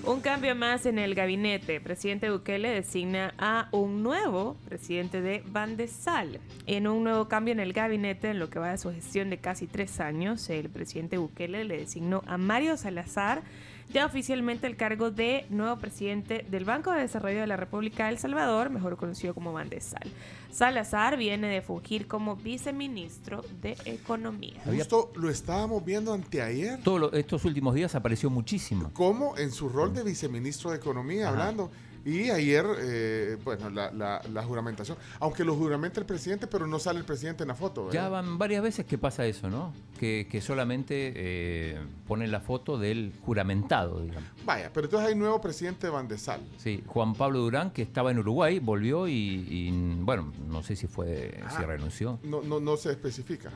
Un 0.07 0.23
cambio 0.23 0.55
más 0.55 0.87
en 0.87 0.99
el 0.99 1.15
gabinete. 1.15 1.79
Presidente 1.79 2.31
Bukele 2.31 2.71
designa 2.71 3.35
a 3.39 3.69
un 3.71 4.03
nuevo 4.03 4.57
presidente 4.65 5.21
de 5.21 5.43
Bandesal. 5.47 6.41
En 6.67 6.87
un 6.89 7.05
nuevo 7.05 7.29
cambio 7.29 7.53
en 7.53 7.61
el 7.61 7.75
gabinete, 7.75 8.31
en 8.31 8.39
lo 8.39 8.49
que 8.49 8.59
va 8.59 8.71
de 8.71 8.79
su 8.79 8.91
gestión 8.91 9.29
de 9.29 9.37
casi 9.37 9.67
tres 9.67 10.01
años, 10.01 10.49
el 10.49 10.71
presidente 10.71 11.19
Bukele 11.19 11.65
le 11.65 11.77
designó 11.77 12.23
a 12.27 12.39
Mario 12.39 12.79
Salazar 12.79 13.43
ya 13.93 14.07
oficialmente 14.07 14.67
el 14.67 14.77
cargo 14.77 15.11
de 15.11 15.47
nuevo 15.51 15.77
presidente 15.79 16.47
del 16.49 16.65
Banco 16.65 16.93
de 16.93 17.01
Desarrollo 17.01 17.41
de 17.41 17.47
la 17.47 17.57
República 17.57 18.05
de 18.05 18.11
El 18.11 18.19
Salvador, 18.19 18.71
mejor 18.71 18.97
conocido 18.97 19.35
como 19.35 19.53
Bandesal. 19.53 20.03
Salazar 20.51 21.17
viene 21.17 21.49
de 21.49 21.63
fungir 21.63 22.07
como 22.07 22.37
viceministro 22.37 23.45
de 23.61 23.77
Economía. 23.85 24.61
Justo 24.65 25.13
lo 25.17 25.31
estábamos 25.31 25.85
viendo 25.85 26.13
anteayer. 26.13 26.81
Todos 26.83 27.13
estos 27.15 27.45
últimos 27.45 27.75
días 27.75 27.95
apareció 27.95 28.31
muchísimo. 28.31 28.91
Como 28.93 29.37
en 29.39 29.51
su 29.51 29.69
rol 29.69 29.95
de 29.95 30.05
viceministro 30.05 30.71
de 30.71 30.77
Economía, 30.77 31.29
Ajá. 31.29 31.31
hablando. 31.33 31.71
Y 32.05 32.31
ayer, 32.31 32.65
eh, 32.79 33.37
bueno, 33.45 33.69
la, 33.71 33.91
la- 33.91 34.23
la 34.33 34.43
juramentación. 34.43 34.97
Aunque 35.19 35.45
lo 35.45 35.55
juramenta 35.55 36.01
el 36.01 36.07
presidente, 36.07 36.47
pero 36.47 36.67
no 36.67 36.79
sale 36.79 36.99
el 36.99 37.05
presidente 37.05 37.45
en 37.45 37.49
la 37.49 37.55
foto. 37.55 37.91
Ya 37.91 38.09
van 38.09 38.39
varias 38.39 38.63
veces 38.63 38.87
que 38.87 38.97
pasa 38.99 39.27
eso, 39.27 39.51
¿no? 39.51 39.73
Que, 39.99 40.27
que 40.31 40.41
solamente 40.41 41.13
eh, 41.15 41.79
ponen 42.09 42.31
la 42.33 42.41
foto 42.41 42.79
del 42.79 43.13
juramentado, 43.25 44.01
digamos. 44.01 44.29
Vaya, 44.47 44.71
pero 44.73 44.87
entonces 44.87 45.11
hay 45.11 45.15
nuevo 45.15 45.41
presidente 45.41 45.87
de 45.89 45.93
Bandesal. 45.93 46.41
Sí, 46.57 46.83
Juan 46.87 47.15
Pablo 47.15 47.41
Durán, 47.41 47.71
que 47.71 47.83
estaba 47.83 48.11
en 48.11 48.19
Uruguay, 48.19 48.59
volvió 48.61 49.07
y, 49.07 49.13
y, 49.13 49.71
bueno, 50.01 50.33
no 50.49 50.63
sé 50.63 50.77
si 50.77 50.87
fue, 50.87 51.33
si 51.51 51.57
Ah. 51.63 51.67
renunció. 51.67 52.19
No, 52.23 52.41
no, 52.43 52.61
no 52.61 52.77
se 52.79 52.91
especifica. 52.93 53.51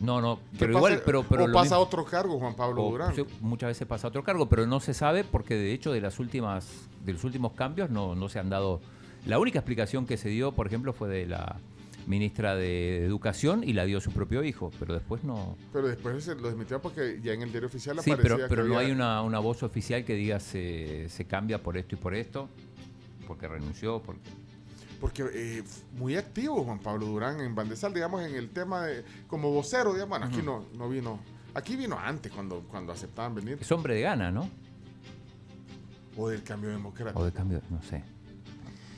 No, 0.00 0.22
no, 0.22 0.36
¿Qué 0.52 0.60
pero 0.60 0.72
pasa? 0.72 0.78
igual, 0.88 1.02
pero, 1.04 1.22
pero 1.28 1.44
o 1.44 1.52
pasa 1.52 1.62
mismo- 1.62 1.76
a 1.76 1.78
otro 1.80 2.04
cargo, 2.06 2.38
Juan 2.38 2.54
Pablo 2.56 2.82
o- 2.84 2.90
Durán. 2.92 3.12
muchas 3.42 3.68
veces 3.68 3.86
pasa 3.86 4.06
a 4.06 4.08
otro 4.08 4.24
cargo, 4.24 4.48
pero 4.48 4.66
no 4.66 4.80
se 4.80 4.94
sabe 4.94 5.24
porque 5.24 5.54
de 5.56 5.74
hecho 5.74 5.92
de 5.92 6.00
las 6.00 6.18
últimas, 6.18 6.66
de 7.04 7.12
los 7.12 7.24
últimos 7.24 7.52
cambios 7.52 7.90
no, 7.90 8.14
no 8.14 8.28
se 8.28 8.38
han 8.38 8.48
dado. 8.50 8.80
La 9.26 9.38
única 9.38 9.58
explicación 9.58 10.06
que 10.06 10.16
se 10.16 10.28
dio, 10.28 10.52
por 10.52 10.66
ejemplo, 10.66 10.92
fue 10.92 11.08
de 11.08 11.26
la 11.26 11.56
ministra 12.06 12.56
de 12.56 13.04
Educación 13.04 13.62
y 13.62 13.74
la 13.74 13.84
dio 13.84 14.00
su 14.00 14.10
propio 14.10 14.42
hijo, 14.42 14.70
pero 14.78 14.94
después 14.94 15.22
no. 15.22 15.56
Pero 15.72 15.86
después 15.88 16.24
se 16.24 16.34
lo 16.34 16.48
desmitió 16.48 16.80
porque 16.80 17.20
ya 17.22 17.32
en 17.34 17.42
el 17.42 17.50
diario 17.50 17.68
oficial 17.68 17.98
Sí, 18.02 18.10
aparecía 18.10 18.36
pero, 18.36 18.48
pero 18.48 18.62
que 18.64 18.68
no 18.70 18.76
había- 18.76 18.86
hay 18.88 18.92
una, 18.92 19.22
una 19.22 19.38
voz 19.38 19.62
oficial 19.62 20.04
que 20.04 20.14
diga 20.14 20.40
se, 20.40 21.08
se 21.10 21.24
cambia 21.26 21.62
por 21.62 21.76
esto 21.76 21.94
y 21.94 21.98
por 21.98 22.14
esto, 22.14 22.48
porque 23.26 23.46
renunció, 23.48 24.00
porque... 24.02 24.20
Porque 25.00 25.24
eh, 25.32 25.62
muy 25.96 26.16
activo 26.16 26.62
Juan 26.62 26.78
Pablo 26.78 27.06
Durán 27.06 27.40
en 27.40 27.54
Bandesal, 27.54 27.94
digamos, 27.94 28.20
en 28.22 28.34
el 28.34 28.50
tema 28.50 28.84
de. 28.84 29.02
como 29.28 29.50
vocero, 29.50 29.94
digamos. 29.94 30.18
Bueno, 30.18 30.26
aquí 30.26 30.42
no, 30.44 30.66
no 30.76 30.90
vino. 30.90 31.18
Aquí 31.54 31.74
vino 31.74 31.98
antes, 31.98 32.30
cuando, 32.30 32.60
cuando 32.70 32.92
aceptaban 32.92 33.34
venir. 33.34 33.56
Es 33.58 33.72
hombre 33.72 33.94
de 33.94 34.02
gana, 34.02 34.30
¿no? 34.30 34.50
O 36.16 36.28
del 36.28 36.42
cambio 36.42 36.70
democrático. 36.70 37.20
O 37.20 37.24
de 37.24 37.32
cambio, 37.32 37.62
no 37.70 37.80
sé. 37.82 38.02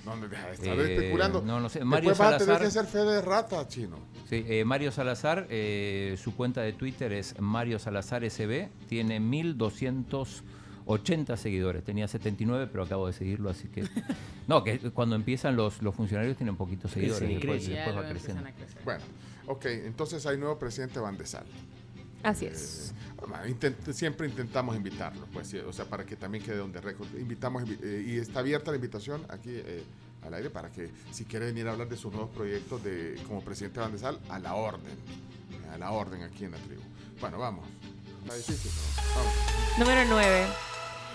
No, 0.05 0.17
deja 0.17 0.49
de 0.49 0.53
estar 0.55 0.77
Eh, 0.81 0.95
especulando. 0.97 1.43
no, 1.43 1.61
no 1.61 1.69
sé. 1.69 1.79
Después 1.79 1.91
Mario 2.03 2.11
vas 2.11 2.21
a 2.21 2.39
tener 2.39 2.57
Salazar- 2.57 2.61
que 2.61 2.67
hacer 2.67 2.87
fe 2.87 2.99
de 2.99 3.23
rata, 3.23 3.69
chino. 3.69 3.99
Sí, 4.29 4.45
eh, 4.49 4.65
Mario 4.65 4.91
Salazar, 4.91 5.47
eh, 5.49 6.17
su 6.21 6.35
cuenta 6.35 6.61
de 6.63 6.73
Twitter 6.73 7.13
es 7.13 7.39
Mario 7.39 7.79
Salazar 7.79 8.25
SB, 8.25 8.69
tiene 8.89 9.21
1280 9.21 11.37
seguidores, 11.37 11.85
tenía 11.85 12.09
79, 12.09 12.67
pero 12.71 12.83
acabo 12.85 13.07
de 13.07 13.13
seguirlo, 13.13 13.51
así 13.51 13.69
que... 13.69 13.85
No, 14.49 14.65
que 14.65 14.81
cuando 14.91 15.15
empiezan 15.15 15.55
los, 15.55 15.81
los 15.83 15.95
funcionarios 15.95 16.37
tienen 16.37 16.57
poquitos 16.57 16.91
seguidores, 16.91 17.31
y 17.31 17.35
después, 17.35 17.65
después 17.69 17.97
va 17.97 18.09
creciendo. 18.09 18.45
empiezan 18.45 18.47
a 18.47 18.53
crecer. 18.53 18.83
Bueno, 18.85 19.01
ok, 19.47 19.65
entonces 19.87 20.27
hay 20.27 20.37
nuevo 20.37 20.59
presidente 20.59 20.95
de 20.95 21.01
Bandesal. 21.01 21.45
Así 22.25 22.47
es. 22.47 22.93
Siempre 23.93 24.27
intentamos 24.29 24.77
invitarlo, 24.77 25.27
pues, 25.33 25.53
o 25.55 25.73
sea, 25.73 25.85
para 25.85 26.05
que 26.05 26.17
también 26.17 26.45
quede 26.45 26.57
donde 26.57 26.81
récord. 26.81 27.09
Invitamos 27.19 27.63
invi- 27.65 27.79
eh, 27.83 28.05
y 28.07 28.19
está 28.19 28.41
abierta 28.41 28.71
la 28.71 28.77
invitación 28.77 29.23
aquí 29.29 29.51
eh, 29.53 29.83
al 30.25 30.35
aire 30.35 30.51
para 30.51 30.71
que 30.71 30.91
si 31.11 31.25
quiere 31.25 31.47
venir 31.47 31.67
a 31.69 31.73
hablar 31.73 31.89
de 31.89 31.97
sus 31.97 32.13
nuevos 32.13 32.31
proyectos 32.31 32.83
de 32.85 33.21
como 33.27 33.43
presidente 33.43 33.81
de 33.81 33.87
Bandesal, 33.87 34.19
a 34.29 34.39
la 34.39 34.55
orden, 34.55 34.93
a 35.73 35.79
la 35.79 35.91
orden 35.93 36.23
aquí 36.23 36.45
en 36.45 36.53
la 36.53 36.59
tribu. 36.59 36.83
Bueno. 37.21 37.39
Vamos. 37.39 37.65
Número 39.79 40.01
9. 40.09 40.47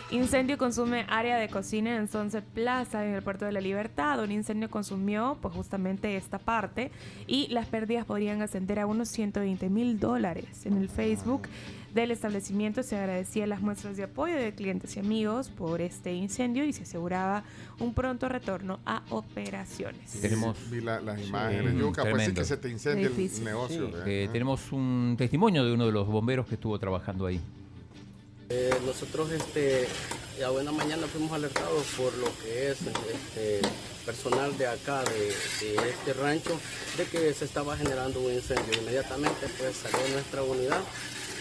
Incendio 0.10 0.58
consume 0.58 1.06
área 1.10 1.38
de 1.38 1.50
cocina 1.50 1.98
en 1.98 2.08
Sunset 2.08 2.44
Plaza 2.46 3.06
en 3.06 3.14
el 3.14 3.22
Puerto 3.22 3.44
de 3.44 3.52
la 3.52 3.60
Libertad. 3.60 4.22
Un 4.24 4.32
incendio 4.32 4.70
consumió 4.70 5.38
pues 5.42 5.54
justamente 5.54 6.16
esta 6.16 6.40
parte 6.40 6.92
y 7.28 7.48
las 7.50 7.66
pérdidas 7.66 8.06
podrían 8.06 8.42
ascender 8.42 8.80
a 8.80 8.86
unos 8.88 9.10
120 9.10 9.70
mil 9.70 10.00
dólares. 10.00 10.66
En 10.66 10.78
el 10.78 10.88
Facebook 10.90 11.44
del 11.94 12.12
establecimiento 12.12 12.84
se 12.84 12.96
agradecía 12.98 13.48
las 13.48 13.62
muestras 13.62 13.98
de 13.98 14.04
apoyo 14.04 14.36
de 14.36 14.54
clientes 14.54 14.96
y 14.98 15.00
amigos 15.00 15.50
por 15.50 15.82
este 15.82 16.14
incendio 16.14 16.64
y 16.66 16.74
se 16.74 16.84
aseguraba 16.84 17.44
un 17.80 17.94
pronto 17.94 18.30
retorno 18.30 18.80
a 18.86 19.04
operaciones. 19.10 20.12
Tenemos- 20.22 20.58
Vi 20.70 20.82
la- 20.82 21.00
las 21.02 21.20
imágenes. 21.26 21.74
Yo 21.76 21.92
capaz 21.92 22.10
sí 22.10 22.14
tremendo. 22.16 22.42
que 22.42 22.46
se 22.48 22.58
te 22.58 22.70
incendia 22.70 23.08
el 23.08 23.16
Difícil. 23.16 23.44
negocio. 23.46 23.86
Sí, 23.88 23.92
¿verdad? 23.92 24.08
eh, 24.08 24.30
tenemos 24.32 24.72
un 24.72 25.16
testimonio 25.18 25.64
de 25.66 25.74
uno 25.74 25.86
de 25.86 25.92
los 25.92 26.08
bomberos 26.08 26.46
que 26.48 26.56
estuvo 26.56 26.78
trabajando 26.78 27.26
ahí. 27.26 27.40
Eh, 28.50 28.70
nosotros 28.86 29.32
este, 29.32 29.88
a 30.46 30.50
buena 30.50 30.72
mañana 30.72 31.06
fuimos 31.08 31.32
alertados 31.34 31.84
por 31.98 32.16
lo 32.18 32.28
que 32.42 32.70
es 32.72 32.78
este, 32.82 33.60
personal 34.06 34.58
de 34.58 34.68
acá, 34.68 35.04
de, 35.04 35.66
de 35.66 35.90
este 35.90 36.14
rancho, 36.14 36.58
de 36.98 37.04
que 37.06 37.34
se 37.34 37.44
estaba 37.44 37.76
generando 37.76 38.22
un 38.22 38.32
incendio. 38.32 38.80
Inmediatamente 38.82 39.48
pues 39.60 39.76
salió 39.78 40.00
nuestra 40.14 40.44
unidad 40.44 40.80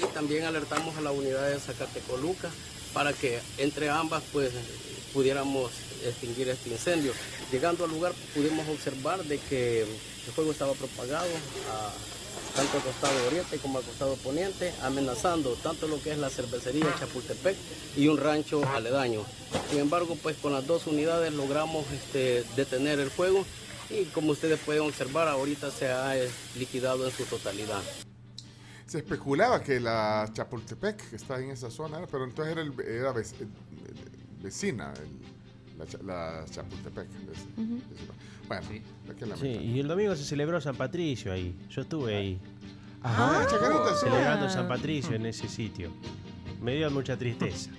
y 0.02 0.06
también 0.14 0.44
alertamos 0.44 0.97
a 0.97 1.01
la 1.01 1.12
unidad 1.12 1.48
de 1.48 1.59
Zacatecoluca 1.59 2.51
para 2.93 3.12
que 3.12 3.40
entre 3.59 3.89
ambas 3.90 4.23
pues 4.32 4.52
pudiéramos 5.12 5.70
extinguir 6.05 6.48
este 6.48 6.70
incendio. 6.70 7.12
Llegando 7.51 7.85
al 7.85 7.90
lugar 7.90 8.12
pudimos 8.35 8.68
observar 8.68 9.23
de 9.24 9.39
que 9.39 9.82
el 9.82 10.32
fuego 10.35 10.52
estaba 10.52 10.73
propagado 10.73 11.28
tanto 12.55 12.78
al 12.78 12.82
costado 12.82 13.27
oriente 13.27 13.59
como 13.59 13.78
al 13.78 13.85
costado 13.85 14.14
poniente, 14.16 14.73
amenazando 14.82 15.52
tanto 15.62 15.86
lo 15.89 16.02
que 16.02 16.12
es 16.12 16.18
la 16.18 16.31
cervecería 16.31 16.86
Chapultepec 16.98 17.56
y 17.97 18.09
un 18.09 18.16
rancho 18.16 18.62
aledaño. 18.74 19.24
Sin 19.70 19.81
embargo, 19.81 20.16
pues 20.23 20.36
con 20.36 20.52
las 20.52 20.66
dos 20.66 20.86
unidades 20.86 21.32
logramos 21.35 21.85
este, 21.93 22.44
detener 22.56 22.98
el 22.98 23.10
fuego 23.10 23.44
y 23.90 24.05
como 24.06 24.32
ustedes 24.32 24.59
pueden 24.60 24.82
observar, 24.82 25.28
ahorita 25.28 25.70
se 25.70 25.89
ha 25.89 26.16
eh, 26.16 26.31
liquidado 26.59 27.06
en 27.06 27.14
su 27.14 27.24
totalidad. 27.24 27.82
Se 28.86 28.98
especulaba 28.98 29.62
que 29.62 29.80
la 29.80 30.28
Chapultepec, 30.32 31.10
que 31.10 31.16
está 31.16 31.40
en 31.40 31.50
esa 31.50 31.70
zona, 31.70 32.06
pero 32.10 32.24
entonces 32.24 32.52
era, 32.52 32.62
el- 32.62 32.80
era 32.80 33.12
vec- 33.12 33.34
vecina, 34.42 34.92
el- 34.94 35.78
la, 35.78 35.86
Cha- 35.86 36.02
la 36.04 36.44
Chapultepec. 36.48 37.08
es- 37.32 37.46
Ujú. 37.58 37.76
es- 37.76 38.46
Bueno, 38.48 38.62
Sí, 38.62 38.82
lamentar. 39.26 39.46
y 39.62 39.80
el 39.80 39.88
domingo 39.88 40.14
se 40.14 40.22
celebró 40.24 40.60
San 40.60 40.76
Patricio 40.76 41.32
ahí. 41.32 41.58
Yo 41.68 41.82
estuve 41.82 42.14
ahí. 42.16 42.38
Ah, 43.02 43.44
Chacarita, 43.50 43.94
sí. 43.96 44.04
Celebrando 44.06 44.48
San 44.48 44.68
Patricio 44.68 45.16
en 45.16 45.26
ese 45.26 45.48
sitio. 45.48 45.90
Me 46.60 46.76
dio 46.76 46.88
mucha 46.92 47.16
tristeza. 47.16 47.70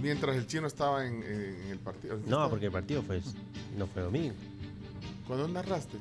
Mientras 0.00 0.36
el 0.36 0.46
chino 0.46 0.66
estaba 0.68 1.04
en, 1.06 1.22
en 1.24 1.68
el 1.70 1.78
partido. 1.80 2.18
No, 2.26 2.48
porque 2.48 2.66
el 2.66 2.72
partido 2.72 3.02
fue, 3.02 3.20
no 3.76 3.86
fue 3.88 4.02
domingo. 4.02 4.34
¿Cuándo 5.26 5.48
narraste? 5.48 5.98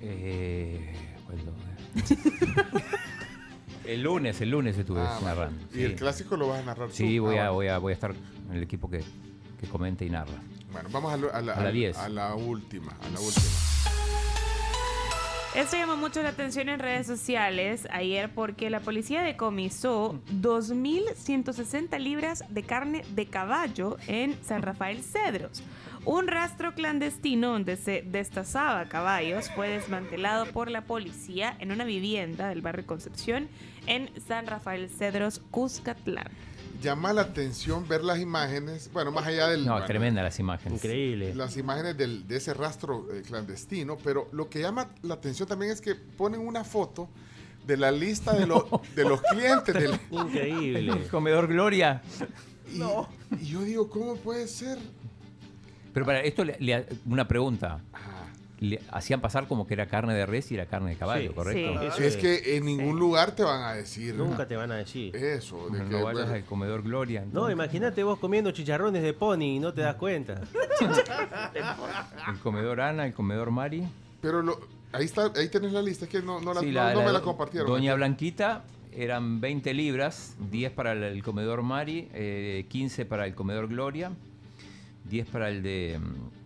Eh, 0.00 0.92
¿cuándo? 1.26 1.52
el 3.88 4.02
lunes, 4.02 4.40
el 4.40 4.50
lunes 4.50 4.76
estuve 4.78 5.00
Ah, 5.00 5.14
vale. 5.22 5.24
narrando. 5.26 5.64
¿Y 5.74 5.82
el 5.82 5.94
clásico 5.96 6.36
lo 6.36 6.48
vas 6.48 6.60
a 6.60 6.64
narrar 6.64 6.90
Sí, 6.92 7.16
tú? 7.16 7.24
voy, 7.24 7.36
Ah, 7.36 7.40
a, 7.40 7.44
vale. 7.46 7.54
voy, 7.54 7.68
a, 7.68 7.78
voy 7.78 7.90
a 7.90 7.94
estar 7.94 8.14
en 8.50 8.56
el 8.56 8.62
equipo 8.62 8.88
que, 8.90 9.02
que 9.60 9.66
comente 9.68 10.04
y 10.04 10.10
narra. 10.10 10.32
Bueno, 10.72 10.88
vamos 10.92 11.12
a, 11.12 11.16
lo- 11.16 11.34
a 11.34 11.40
la, 11.40 11.54
A 11.54 11.62
la 11.64 11.70
10. 11.72 11.96
A 11.96 12.08
la 12.08 12.34
última, 12.34 12.92
a 13.00 13.08
la 13.08 13.20
última. 13.20 13.46
Esto 15.54 15.76
llamó 15.76 15.96
mucho 15.96 16.22
la 16.22 16.28
atención 16.28 16.68
en 16.68 16.78
redes 16.78 17.06
sociales 17.06 17.88
ayer 17.90 18.30
porque 18.32 18.68
la 18.68 18.80
policía 18.80 19.22
decomisó 19.22 20.20
2.160 20.30 21.98
libras 21.98 22.44
de 22.50 22.62
carne 22.62 23.02
de 23.14 23.26
caballo 23.26 23.96
en 24.06 24.36
San 24.44 24.60
Rafael 24.62 25.02
Cedros. 25.02 25.62
Un 26.04 26.28
rastro 26.28 26.74
clandestino 26.74 27.52
donde 27.52 27.76
se 27.76 28.02
destazaba 28.02 28.84
caballos 28.90 29.50
fue 29.50 29.70
desmantelado 29.70 30.46
por 30.46 30.70
la 30.70 30.82
policía 30.82 31.56
en 31.58 31.72
una 31.72 31.84
vivienda 31.84 32.48
del 32.50 32.60
barrio 32.60 32.86
Concepción 32.86 33.48
en 33.86 34.10
San 34.20 34.46
Rafael 34.46 34.90
Cedros, 34.90 35.40
Cuscatlán. 35.50 36.28
Llama 36.82 37.12
la 37.12 37.22
atención 37.22 37.88
ver 37.88 38.04
las 38.04 38.20
imágenes, 38.20 38.88
bueno, 38.92 39.10
más 39.10 39.26
allá 39.26 39.48
del... 39.48 39.64
No, 39.66 39.72
bueno, 39.72 39.86
tremenda 39.86 40.22
las 40.22 40.38
imágenes. 40.38 40.82
Increíble. 40.84 41.34
las 41.34 41.56
imágenes 41.56 41.96
del- 41.96 42.26
de 42.28 42.36
ese 42.36 42.54
rastro 42.54 43.06
eh, 43.12 43.22
clandestino, 43.26 43.96
pero 44.02 44.28
lo 44.32 44.48
que 44.48 44.60
llama 44.60 44.88
la 45.02 45.14
atención 45.14 45.48
también 45.48 45.72
es 45.72 45.80
que 45.80 45.96
ponen 45.96 46.40
una 46.40 46.62
foto 46.62 47.08
de 47.66 47.76
la 47.76 47.90
lista 47.90 48.32
de, 48.32 48.46
los 48.46 48.64
de 48.94 49.02
los 49.04 49.20
clientes 49.22 49.74
del 49.74 49.98
Increíble. 50.12 50.92
El 50.92 51.08
comedor 51.08 51.48
Gloria. 51.48 52.00
y, 52.72 52.80
y 53.42 53.46
yo 53.46 53.62
digo, 53.62 53.90
¿cómo 53.90 54.14
puede 54.16 54.46
ser? 54.46 54.78
Pero 55.92 56.06
para 56.06 56.20
esto, 56.20 56.44
le- 56.44 56.56
le- 56.60 56.86
una 57.06 57.26
pregunta. 57.26 57.80
Le 58.60 58.80
hacían 58.90 59.20
pasar 59.20 59.46
como 59.46 59.66
que 59.68 59.74
era 59.74 59.86
carne 59.86 60.14
de 60.14 60.26
res 60.26 60.50
y 60.50 60.54
era 60.56 60.66
carne 60.66 60.90
de 60.90 60.96
caballo, 60.96 61.28
Sí, 61.30 61.34
¿correcto? 61.34 61.80
sí. 61.80 61.86
Eso 61.86 62.02
es 62.02 62.16
que 62.16 62.56
en 62.56 62.64
ningún 62.64 62.98
lugar 62.98 63.30
te 63.32 63.44
van 63.44 63.62
a 63.62 63.72
decir. 63.74 64.14
Nunca 64.16 64.46
te 64.48 64.56
van 64.56 64.72
a 64.72 64.76
decir. 64.76 65.14
Eso, 65.14 65.68
de 65.70 65.78
No 65.78 65.88
que, 65.88 65.94
vayas 66.02 66.12
bueno, 66.12 66.32
al 66.32 66.44
comedor 66.44 66.82
Gloria. 66.82 67.24
No, 67.32 67.50
imagínate 67.50 68.02
vos 68.02 68.18
comiendo 68.18 68.50
chicharrones 68.50 69.02
de 69.04 69.12
pony 69.12 69.42
y 69.56 69.58
no 69.60 69.72
te 69.72 69.82
das 69.82 69.94
cuenta. 69.94 70.40
El 72.28 72.38
comedor 72.42 72.80
Ana, 72.80 73.06
el 73.06 73.12
comedor 73.14 73.50
Mari. 73.50 73.84
Pero 74.20 74.42
lo, 74.42 74.58
ahí 74.92 75.04
está, 75.04 75.32
ahí 75.36 75.48
tenés 75.48 75.72
la 75.72 75.82
lista, 75.82 76.04
es 76.04 76.10
que 76.10 76.22
no, 76.22 76.40
no, 76.40 76.52
la, 76.54 76.62
la- 76.62 76.92
no 76.94 77.00
la 77.00 77.06
me 77.06 77.12
la 77.12 77.20
compartieron. 77.20 77.68
Doña 77.68 77.94
Blanquita 77.94 78.64
eran 78.92 79.40
20 79.40 79.74
libras, 79.74 80.34
10 80.50 80.72
para 80.72 80.92
el, 80.92 81.02
el 81.04 81.22
comedor 81.22 81.62
Mari, 81.62 82.08
eh, 82.12 82.66
15 82.68 83.04
para 83.06 83.26
el 83.26 83.34
comedor 83.34 83.68
Gloria, 83.68 84.10
10 85.04 85.26
para 85.28 85.48
el 85.48 85.62
de 85.62 85.98
mm, 86.00 86.37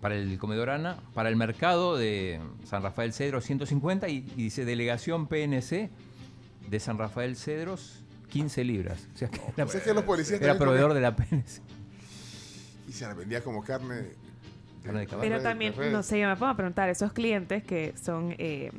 para 0.00 0.14
el 0.16 0.38
comedor 0.38 0.70
Ana, 0.70 0.96
para 1.14 1.28
el 1.28 1.36
mercado 1.36 1.96
de 1.96 2.40
San 2.64 2.82
Rafael 2.82 3.12
Cedros 3.12 3.44
150 3.44 4.08
y, 4.08 4.16
y 4.36 4.42
dice 4.44 4.64
delegación 4.64 5.26
PNC 5.26 5.90
de 6.68 6.80
San 6.80 6.98
Rafael 6.98 7.36
Cedros 7.36 8.02
15 8.30 8.64
libras. 8.64 9.06
O 9.14 9.18
sea 9.18 9.28
que 9.28 9.94
los 9.94 10.04
policías 10.04 10.40
era 10.40 10.52
también 10.52 10.58
proveedor 10.58 10.94
de 10.94 11.00
la 11.00 11.14
PNC. 11.16 11.60
Y 12.88 12.92
se 12.92 13.06
la 13.06 13.14
vendía 13.14 13.42
como 13.42 13.62
carne. 13.62 14.10
Carne 14.82 15.00
de 15.00 15.06
caballo. 15.06 15.28
Pero 15.30 15.42
también, 15.42 15.74
no 15.92 16.02
sé, 16.02 16.20
yo 16.20 16.28
me 16.28 16.36
puedo 16.36 16.54
preguntar, 16.54 16.88
esos 16.88 17.12
clientes 17.12 17.64
que 17.64 17.94
son 18.00 18.34
eh, 18.38 18.70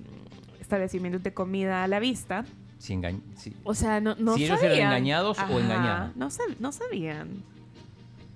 establecimientos 0.61 1.23
de 1.23 1.33
comida 1.33 1.83
a 1.83 1.87
la 1.87 1.99
vista, 1.99 2.45
Si 2.77 2.93
engañ- 2.93 3.21
si- 3.35 3.55
o 3.63 3.73
sea, 3.73 3.99
no, 3.99 4.15
no 4.15 4.35
Si 4.35 4.45
ellos 4.45 4.59
sabían. 4.59 4.77
eran 4.77 4.87
engañados 4.93 5.37
o 5.39 5.59
engañados. 5.59 6.15
No, 6.15 6.29
sab- 6.29 6.55
no 6.59 6.71
sabían. 6.71 7.43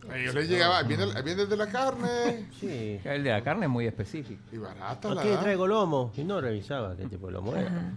A 0.09 0.17
ellos 0.17 0.33
les 0.35 0.49
llegaba, 0.49 0.81
viene, 0.83 1.03
el- 1.03 1.23
viene 1.23 1.43
el 1.43 1.49
de 1.49 1.57
la 1.57 1.67
carne. 1.67 2.47
Sí. 2.59 2.99
El 3.03 3.23
de 3.23 3.29
la 3.29 3.43
carne 3.43 3.65
es 3.65 3.71
muy 3.71 3.85
específico. 3.85 4.41
Y 4.51 4.57
barata 4.57 5.13
la 5.13 5.23
da. 5.23 5.39
traigo 5.41 5.67
lomo. 5.67 6.11
Y 6.17 6.23
no 6.23 6.41
revisaba 6.41 6.95
qué 6.95 7.05
tipo 7.05 7.27
de 7.27 7.33
lomo 7.33 7.55
era. 7.55 7.93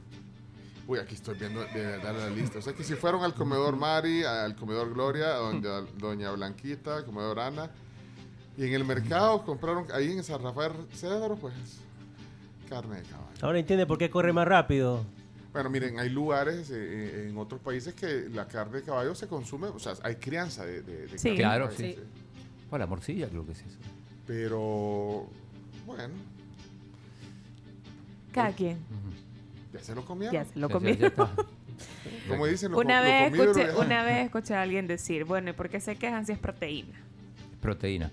Uy, 0.87 0.99
aquí 0.99 1.15
estoy 1.15 1.37
viendo 1.39 1.65
de 1.65 1.97
dar 1.99 2.15
la 2.15 2.29
lista. 2.29 2.59
O 2.59 2.63
sea 2.63 2.75
que 2.75 2.85
si 2.85 2.95
fueron 2.95 3.23
al 3.25 3.33
comedor 3.35 3.75
Mari, 3.77 4.23
al 4.23 4.55
comedor 4.55 4.93
Gloria, 4.93 5.29
a 5.35 5.39
doña, 5.39 5.81
doña 5.97 6.31
Blanquita, 6.33 6.97
al 6.99 7.05
comedor 7.07 7.41
Ana, 7.41 7.71
y 8.59 8.67
en 8.67 8.75
el 8.75 8.85
mercado 8.85 9.43
compraron 9.45 9.87
ahí 9.95 10.13
en 10.13 10.23
San 10.23 10.43
Rafael 10.43 10.73
Cedro, 10.93 11.37
pues 11.37 11.55
carne 12.69 12.97
de 12.97 13.03
caballo. 13.05 13.29
Ahora 13.41 13.59
entiende 13.59 13.87
por 13.87 13.97
qué 13.99 14.11
corre 14.11 14.33
más 14.35 14.47
rápido. 14.47 15.05
Bueno, 15.55 15.71
miren, 15.71 15.99
hay 16.01 16.11
lugares 16.11 16.69
eh, 16.73 17.29
en 17.31 17.39
otros 17.39 17.61
países 17.61 17.95
que 17.95 18.29
la 18.29 18.47
carne 18.47 18.79
de 18.79 18.83
caballo 18.83 19.15
se 19.15 19.27
consume, 19.29 19.69
o 19.69 19.79
sea, 19.79 19.95
hay 20.03 20.17
crianza 20.17 20.67
de, 20.67 20.83
de, 20.83 21.07
de 21.07 21.17
Sí. 21.19 21.29
carne 21.29 21.31
de 21.31 21.37
Claro, 21.37 21.71
sí. 21.71 21.97
O 22.71 22.77
la 22.77 22.87
morcilla 22.89 23.29
creo 23.29 23.47
que 23.47 23.53
es 23.53 23.61
eso. 23.61 23.79
Pero, 24.27 25.29
bueno, 25.87 26.13
Cada 28.33 28.51
quien. 28.53 28.79
ya 29.73 29.81
se 29.81 29.95
lo 29.95 30.05
comieron. 30.05 30.35
Ya 30.35 30.45
se 30.45 30.59
lo 30.59 30.67
Ya- 30.69 30.73
ya- 30.73 30.73
comieron. 30.73 31.13
ya. 31.17 31.31
Como 32.29 32.47
dicen, 32.47 32.73
lo, 32.73 32.79
Una 32.79 33.01
vez, 33.01 33.33
lo 33.33 33.43
escuché, 33.45 33.71
una 33.77 34.03
vez 34.03 34.25
escuché 34.27 34.55
a 34.55 34.63
alguien 34.63 34.87
decir, 34.89 35.25
bueno, 35.25 35.51
¿y 35.51 35.53
por 35.53 35.69
qué 35.69 35.79
se 35.81 35.95
quejan 35.97 36.27
si 36.27 36.33
es 36.33 36.39
proteína? 36.39 36.95
Proteína. 37.61 38.11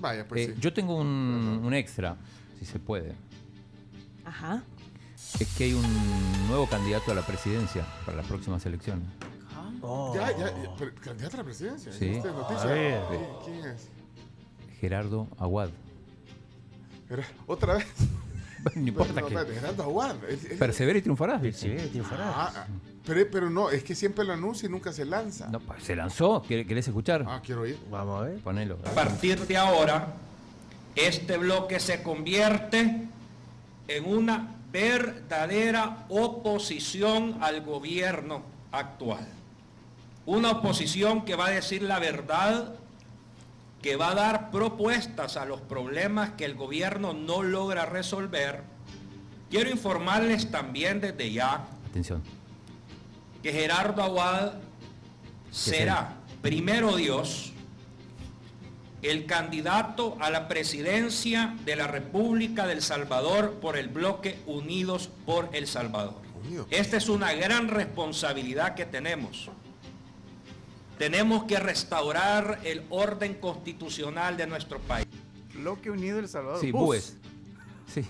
Vaya, 0.00 0.26
pues 0.26 0.48
Eh, 0.48 0.52
sí. 0.54 0.60
Yo 0.60 0.72
tengo 0.72 0.96
un, 0.96 1.60
un 1.62 1.74
extra, 1.74 2.16
si 2.58 2.64
se 2.64 2.78
puede. 2.80 3.12
Ajá. 4.24 4.62
Oh. 5.34 5.38
Es 5.40 5.48
que 5.56 5.64
hay 5.64 5.74
un 5.74 6.46
nuevo 6.48 6.66
candidato 6.68 7.10
a 7.12 7.14
la 7.14 7.22
presidencia 7.26 7.84
para 8.04 8.18
las 8.18 8.26
próximas 8.26 8.64
elecciones. 8.66 9.06
Ya, 10.14 10.30
ya, 10.30 10.38
ya, 10.38 10.70
pero, 10.78 10.94
candidato 11.00 11.36
a 11.36 11.38
la 11.38 11.44
presidencia. 11.44 11.92
Sí. 11.92 12.10
¿Viste 12.10 12.28
noticia? 12.30 12.62
A 12.62 12.66
ver. 12.66 13.02
¿Quién- 13.08 13.26
¿Quién 13.60 13.64
es? 13.72 13.88
Gerardo 14.80 15.28
Aguad. 15.38 15.70
¿Otra 17.46 17.74
vez? 17.74 17.86
no 18.76 18.88
importa 18.88 19.20
No, 19.20 19.26
que. 19.26 19.34
espérate, 19.34 19.54
Gerardo 19.60 19.82
Aguad. 19.82 20.16
Persevera 20.58 20.98
y 20.98 21.02
triunfarás. 21.02 21.40
Persevera 21.40 21.84
y 21.84 21.88
triunfarás. 21.88 22.32
Ah, 22.34 22.52
ah, 22.56 22.66
pero, 23.04 23.26
pero 23.30 23.50
no, 23.50 23.70
es 23.70 23.82
que 23.82 23.94
siempre 23.94 24.24
lo 24.24 24.32
anuncia 24.32 24.66
y 24.68 24.70
nunca 24.70 24.92
se 24.92 25.04
lanza. 25.04 25.48
No, 25.48 25.58
pues, 25.60 25.82
se 25.82 25.96
lanzó. 25.96 26.42
¿Quer- 26.44 26.66
¿Querés 26.66 26.86
escuchar? 26.86 27.24
Ah, 27.28 27.40
quiero 27.44 27.66
ir. 27.66 27.78
Vamos 27.90 28.20
a 28.22 28.24
ver. 28.28 28.38
Ponelo. 28.40 28.78
A 28.86 28.90
partir 28.90 29.40
de 29.46 29.56
ahora, 29.56 30.14
este 30.94 31.36
bloque 31.38 31.80
se 31.80 32.02
convierte 32.02 33.08
en 33.88 34.04
una 34.06 34.54
verdadera 34.72 36.06
oposición 36.08 37.38
al 37.40 37.60
gobierno 37.60 38.42
actual. 38.72 39.28
Una 40.24 40.52
oposición 40.52 41.24
que 41.24 41.36
va 41.36 41.46
a 41.46 41.50
decir 41.50 41.82
la 41.82 41.98
verdad, 41.98 42.74
que 43.82 43.96
va 43.96 44.12
a 44.12 44.14
dar 44.14 44.50
propuestas 44.50 45.36
a 45.36 45.44
los 45.44 45.60
problemas 45.60 46.30
que 46.32 46.44
el 46.44 46.54
gobierno 46.54 47.12
no 47.12 47.42
logra 47.42 47.84
resolver. 47.84 48.62
Quiero 49.50 49.70
informarles 49.70 50.50
también 50.50 51.00
desde 51.00 51.30
ya 51.30 51.66
Atención. 51.90 52.22
que 53.42 53.52
Gerardo 53.52 54.02
Aguad 54.02 54.52
será, 55.50 56.14
primero 56.40 56.96
Dios, 56.96 57.51
el 59.02 59.26
candidato 59.26 60.16
a 60.20 60.30
la 60.30 60.48
presidencia 60.48 61.56
de 61.64 61.76
la 61.76 61.88
República 61.88 62.66
del 62.66 62.82
Salvador 62.82 63.54
por 63.60 63.76
el 63.76 63.88
bloque 63.88 64.38
Unidos 64.46 65.10
por 65.26 65.50
El 65.52 65.66
Salvador. 65.66 66.22
Esta 66.70 66.96
es 66.96 67.08
una 67.08 67.32
gran 67.32 67.68
responsabilidad 67.68 68.74
que 68.74 68.86
tenemos. 68.86 69.50
Tenemos 70.98 71.44
que 71.44 71.58
restaurar 71.58 72.60
el 72.64 72.84
orden 72.90 73.34
constitucional 73.34 74.36
de 74.36 74.46
nuestro 74.46 74.78
país. 74.80 75.06
Bloque 75.54 75.90
Unido 75.90 76.18
El 76.18 76.28
Salvador. 76.28 76.60
Sí, 76.60 76.70
Bus. 76.70 76.82
Búes. 76.82 77.16
Sí. 77.92 78.04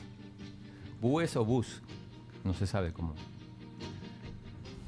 Búes 1.00 1.36
o 1.36 1.44
bus. 1.44 1.80
No 2.44 2.52
se 2.54 2.66
sabe 2.66 2.92
cómo. 2.92 3.14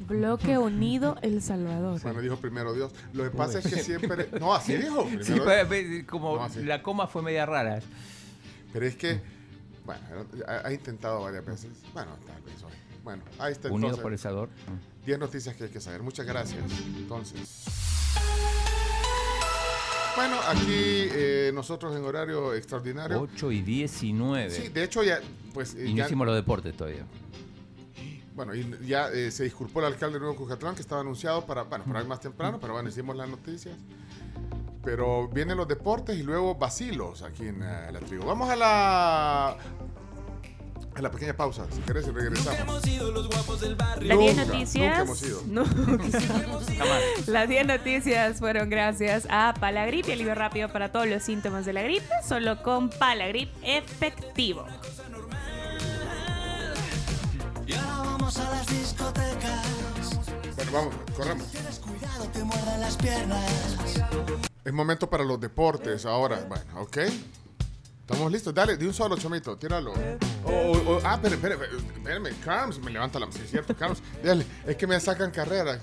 Bloque 0.09 0.59
Unido 0.59 1.17
El 1.23 1.43
Salvador. 1.43 2.01
Bueno, 2.03 2.21
dijo 2.21 2.37
primero 2.37 2.73
Dios. 2.75 2.93
Lo 3.13 3.25
que 3.25 3.31
pasa 3.31 3.59
es 3.59 3.67
que 3.67 3.81
siempre. 3.83 4.29
No, 4.41 4.55
así 4.55 4.77
dijo. 4.77 5.09
Sí, 5.23 5.35
pero, 5.45 6.07
como 6.07 6.37
No, 6.37 6.45
así. 6.45 6.63
la 6.63 6.83
coma 6.83 7.07
fue 7.07 7.23
media 7.23 7.47
rara. 7.47 7.81
Pero 8.73 8.87
es 8.87 8.97
que. 8.97 9.21
Bueno, 9.85 10.01
ha, 10.49 10.67
ha 10.69 10.73
intentado 10.73 11.23
varias 11.23 11.45
veces. 11.45 11.71
Bueno, 11.93 12.13
tal 12.27 12.43
vez 12.43 12.63
hoy. 12.63 12.73
Bueno, 13.03 13.23
ahí 13.39 13.53
está 13.53 13.69
Unido 13.69 13.89
entonces. 13.89 14.03
por 14.03 14.13
el 14.13 14.19
Salvador. 14.19 14.49
10 15.05 15.19
noticias 15.19 15.55
que 15.57 15.65
hay 15.65 15.71
que 15.71 15.81
saber. 15.81 16.03
Muchas 16.03 16.25
gracias. 16.27 16.63
Entonces. 16.97 17.65
Bueno, 20.17 20.37
aquí 20.49 20.65
eh, 20.71 21.51
nosotros 21.53 21.95
en 21.97 22.05
horario 22.05 22.55
extraordinario. 22.55 23.21
8 23.21 23.51
y 23.53 23.63
19. 23.63 24.51
Sí, 24.51 24.69
de 24.69 24.85
hecho 24.85 25.03
ya, 25.03 25.19
pues 25.53 25.75
eh, 25.75 25.87
y 25.87 25.91
no 25.91 25.97
ya, 25.99 26.07
hicimos 26.07 26.27
los 26.27 26.37
deportes 26.37 26.75
todavía. 26.77 27.05
Bueno, 28.35 28.55
y 28.55 28.69
ya 28.87 29.09
eh, 29.11 29.31
se 29.31 29.45
disculpó 29.45 29.81
el 29.81 29.87
alcalde 29.87 30.15
de 30.15 30.21
Nuevo 30.21 30.37
Cucatlán 30.37 30.75
que 30.75 30.83
estaba 30.83 31.01
anunciado 31.01 31.47
para, 31.47 31.63
bueno, 31.63 31.85
para 31.85 32.01
hoy 32.01 32.07
más 32.07 32.21
temprano, 32.21 32.59
pero 32.61 32.73
bueno, 32.73 32.89
hicimos 32.89 33.17
las 33.17 33.29
noticias. 33.29 33.77
Pero 34.83 35.29
vienen 35.29 35.57
los 35.57 35.67
deportes 35.67 36.19
y 36.19 36.23
luego 36.23 36.57
vacilos 36.57 37.23
aquí 37.23 37.47
en 37.47 37.63
eh, 37.63 37.93
la 37.93 38.01
tribu. 38.01 38.27
Vamos 38.27 38.51
a 38.51 38.57
la 38.57 39.57
a 40.97 41.03
la 41.03 41.11
pequeña 41.11 41.37
pausa, 41.37 41.67
si 41.73 41.81
querés 41.81 42.07
y 42.07 42.11
regresamos. 42.13 42.83
Las 44.01 44.19
10 44.19 44.37
Nunca, 44.37 44.45
noticias. 44.45 44.75
nunca 44.77 45.03
hemos 45.03 45.23
ido. 45.23 45.43
No. 45.47 45.65
Las 47.27 47.49
10 47.49 47.67
noticias 47.67 48.39
fueron 48.39 48.71
gracias 48.71 49.27
a 49.29 49.55
Palagrip 49.59 50.09
y 50.09 50.13
alivio 50.13 50.35
rápido 50.35 50.69
para 50.69 50.93
todos 50.93 51.09
los 51.09 51.23
síntomas 51.23 51.65
de 51.65 51.73
la 51.73 51.83
gripe, 51.83 52.07
solo 52.27 52.63
con 52.63 52.91
Palagrip 52.91 53.51
efectivo. 53.63 54.67
Vamos 58.25 58.39
a 58.39 58.51
las 58.51 58.67
discotecas. 58.67 60.21
Bueno, 60.57 60.73
vamos, 60.73 60.95
corramos. 61.15 61.47
Cuidado, 61.85 62.25
te 62.33 62.79
las 62.79 62.97
piernas. 62.97 63.51
Es 64.65 64.73
momento 64.73 65.11
para 65.11 65.25
los 65.25 65.39
deportes 65.39 66.07
ahora. 66.07 66.43
Bueno, 66.49 66.81
ok. 66.81 66.99
Estamos 68.07 68.31
listos. 68.31 68.53
Dale, 68.53 68.77
de 68.77 68.87
un 68.87 68.93
solo, 68.93 69.17
chomito. 69.17 69.57
Tíralo. 69.57 69.95
Oh, 70.45 70.51
oh, 70.51 70.83
oh, 70.89 71.01
ah, 71.05 71.19
espere. 71.23 71.55
Espérame, 71.55 72.35
Carms, 72.45 72.79
me 72.81 72.91
levanta 72.91 73.19
la... 73.19 73.33
Sí, 73.33 73.41
es 73.43 73.51
cierto, 73.51 73.75
Carms. 73.75 74.03
Dale, 74.23 74.45
es 74.67 74.77
que 74.77 74.87
me 74.87 75.01
sacan 75.01 75.31
carrera. 75.31 75.79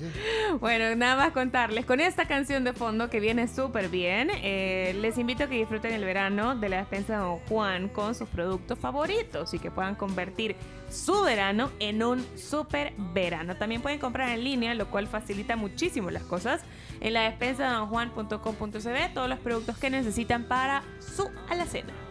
Bueno, 0.60 0.96
nada 0.96 1.16
más 1.16 1.32
contarles 1.34 1.84
con 1.86 2.00
esta 2.00 2.28
canción 2.28 2.64
de 2.64 2.74
fondo 2.74 3.10
que 3.10 3.20
viene 3.20 3.48
súper 3.48 3.90
bien. 3.90 4.30
eh, 4.36 4.96
les 5.02 5.18
invito 5.18 5.46
a 5.46 5.48
que 5.48 5.56
disfruten 5.56 5.94
el 5.94 6.06
verano 6.06 6.56
de 6.56 6.70
la 6.70 6.78
despensa 6.78 7.14
de 7.14 7.20
Don 7.20 7.40
Juan 7.50 7.90
con 7.90 8.14
sus 8.14 8.30
productos 8.30 8.78
favoritos 8.78 9.56
y 9.56 9.60
que 9.60 9.72
puedan 9.72 9.96
convertir 9.96 10.56
su 10.92 11.24
verano 11.24 11.72
en 11.80 12.04
un 12.04 12.24
súper 12.38 12.94
verano. 13.16 13.56
También 13.56 13.82
pueden 13.82 13.98
comprar 13.98 14.30
en 14.30 14.44
línea, 14.44 14.76
lo 14.76 14.92
cual 14.92 15.08
facilita 15.08 15.56
muchísimo 15.56 16.12
las 16.12 16.24
cosas. 16.24 16.62
En 17.00 17.14
la 17.14 17.24
despensa 17.24 17.64
de 17.68 17.74
donjuan.com.cb 17.74 19.14
todos 19.16 19.28
los 19.28 19.40
productos 19.40 19.80
que 19.80 19.90
necesitan 19.90 20.44
para 20.44 20.84
su 21.00 21.28
alacena. 21.50 22.11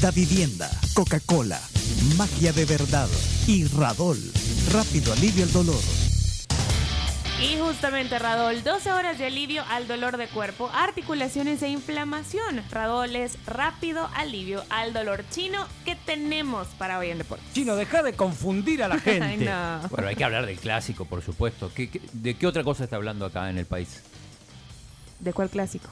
Da 0.00 0.10
Vivienda, 0.10 0.70
Coca-Cola, 0.94 1.60
Magia 2.16 2.52
de 2.52 2.64
Verdad 2.64 3.08
y 3.46 3.64
Radol. 3.66 4.18
Rápido 4.72 5.12
alivio 5.12 5.44
al 5.44 5.52
dolor. 5.52 5.80
Y 7.42 7.58
justamente 7.58 8.18
Radol, 8.18 8.62
12 8.62 8.92
horas 8.92 9.18
de 9.18 9.26
alivio 9.26 9.62
al 9.70 9.88
dolor 9.88 10.16
de 10.18 10.28
cuerpo, 10.28 10.70
articulaciones 10.74 11.62
e 11.62 11.68
inflamación. 11.68 12.62
Radol 12.70 13.16
es 13.16 13.38
rápido 13.46 14.08
alivio 14.14 14.62
al 14.70 14.92
dolor 14.92 15.24
chino 15.30 15.66
que 15.84 15.96
tenemos 15.96 16.68
para 16.78 16.98
hoy 16.98 17.10
en 17.10 17.18
deporte. 17.18 17.44
Chino, 17.54 17.76
deja 17.76 18.02
de 18.02 18.12
confundir 18.12 18.82
a 18.82 18.88
la 18.88 18.98
gente. 19.00 19.24
Ay, 19.24 19.36
no. 19.38 19.88
Bueno, 19.88 20.08
hay 20.08 20.16
que 20.16 20.24
hablar 20.24 20.44
del 20.46 20.58
clásico, 20.58 21.04
por 21.06 21.22
supuesto. 21.22 21.72
¿Qué- 21.74 21.88
qué- 21.90 22.02
de 22.12 22.34
qué 22.36 22.46
otra 22.46 22.62
cosa 22.62 22.84
está 22.84 22.96
hablando 22.96 23.24
acá 23.26 23.48
en 23.50 23.56
el 23.58 23.66
país? 23.66 24.00
¿De 25.18 25.32
cuál 25.32 25.48
clásico? 25.50 25.88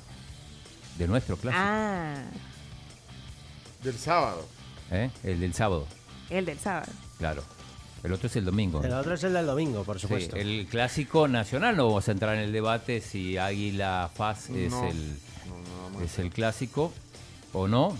De 0.99 1.07
nuestro 1.07 1.37
clásico. 1.39 1.63
Ah, 1.65 2.15
Del 3.83 3.99
sábado. 3.99 4.45
¿eh? 4.91 5.11
El 5.25 5.41
del 5.41 5.55
sábado, 5.55 5.87
el 6.31 6.45
del 6.47 6.59
sábado. 6.59 6.91
claro. 7.19 7.43
El 8.05 8.13
otro 8.13 8.29
es 8.29 8.37
el 8.37 8.45
domingo. 8.45 8.81
El 8.85 8.93
otro 8.93 9.15
es 9.15 9.25
el 9.25 9.33
del 9.33 9.45
domingo, 9.47 9.83
por 9.83 9.97
Sí, 9.97 10.03
supuesto. 10.03 10.37
el 10.37 10.69
clásico 10.71 11.27
nacional, 11.27 11.77
no 11.77 11.87
vamos 11.87 12.07
a 12.09 12.13
entrar 12.13 12.37
en 12.37 12.43
el 12.43 12.53
debate 12.53 13.01
si 13.01 13.37
Águila 13.37 14.09
Faz 14.15 14.51
es, 14.51 14.71
No. 14.71 14.87
el, 14.87 15.19
es 16.05 16.19
el 16.21 16.31
clásico 16.31 16.93
o 17.53 17.67
no. 17.67 17.97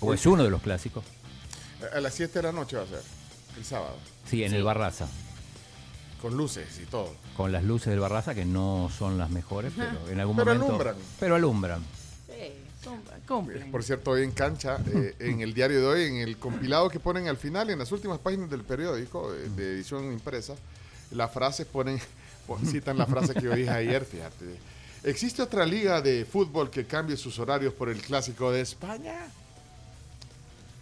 O 0.00 0.14
es 0.14 0.24
uno 0.26 0.44
de 0.44 0.50
los 0.50 0.62
clásicos. 0.62 1.02
A 1.92 1.98
las 2.00 2.14
7 2.14 2.38
de 2.38 2.42
la 2.44 2.52
noche 2.52 2.76
va 2.76 2.84
a 2.84 2.86
ser, 2.86 3.02
el 3.56 3.64
sábado. 3.64 3.96
Sí, 4.26 4.44
en 4.44 4.50
Sí. 4.50 4.56
el 4.56 4.62
Barraza. 4.62 5.08
Con 6.22 6.36
luces 6.36 6.78
y 6.80 6.86
todo. 6.86 7.12
Con 7.36 7.50
las 7.50 7.64
luces 7.64 7.88
del 7.88 7.98
Barraza, 8.00 8.32
que 8.34 8.44
no 8.44 8.90
son 8.96 9.18
las 9.18 9.28
mejores, 9.30 9.72
pero 9.76 10.08
en 10.08 10.20
algún 10.20 10.36
Pero 10.36 10.52
momento. 10.52 10.66
alumbran. 10.66 10.96
Pero 11.18 11.34
alumbran. 11.34 11.82
Cumplen. 13.26 13.70
Por 13.70 13.82
cierto, 13.82 14.10
hoy 14.12 14.22
en 14.22 14.32
cancha, 14.32 14.78
eh, 14.92 15.14
en 15.20 15.40
el 15.40 15.54
diario 15.54 15.80
de 15.80 15.86
hoy, 15.86 16.02
en 16.04 16.16
el 16.16 16.36
compilado 16.38 16.88
que 16.90 17.00
ponen 17.00 17.28
al 17.28 17.36
final, 17.36 17.70
en 17.70 17.78
las 17.78 17.90
últimas 17.92 18.18
páginas 18.18 18.50
del 18.50 18.62
periódico 18.62 19.32
eh, 19.34 19.48
de 19.56 19.72
edición 19.74 20.12
impresa, 20.12 20.54
las 21.10 21.32
frases 21.32 21.66
ponen, 21.66 21.98
pon- 22.46 22.64
citan 22.66 22.96
la 22.98 23.06
frase 23.06 23.34
que 23.34 23.42
yo 23.42 23.54
dije 23.54 23.70
ayer, 23.70 24.04
fíjate. 24.04 24.44
¿Existe 25.04 25.42
otra 25.42 25.66
liga 25.66 26.00
de 26.00 26.24
fútbol 26.24 26.70
que 26.70 26.86
cambie 26.86 27.16
sus 27.16 27.38
horarios 27.38 27.74
por 27.74 27.88
el 27.90 28.00
clásico 28.00 28.50
de 28.50 28.62
España? 28.62 29.26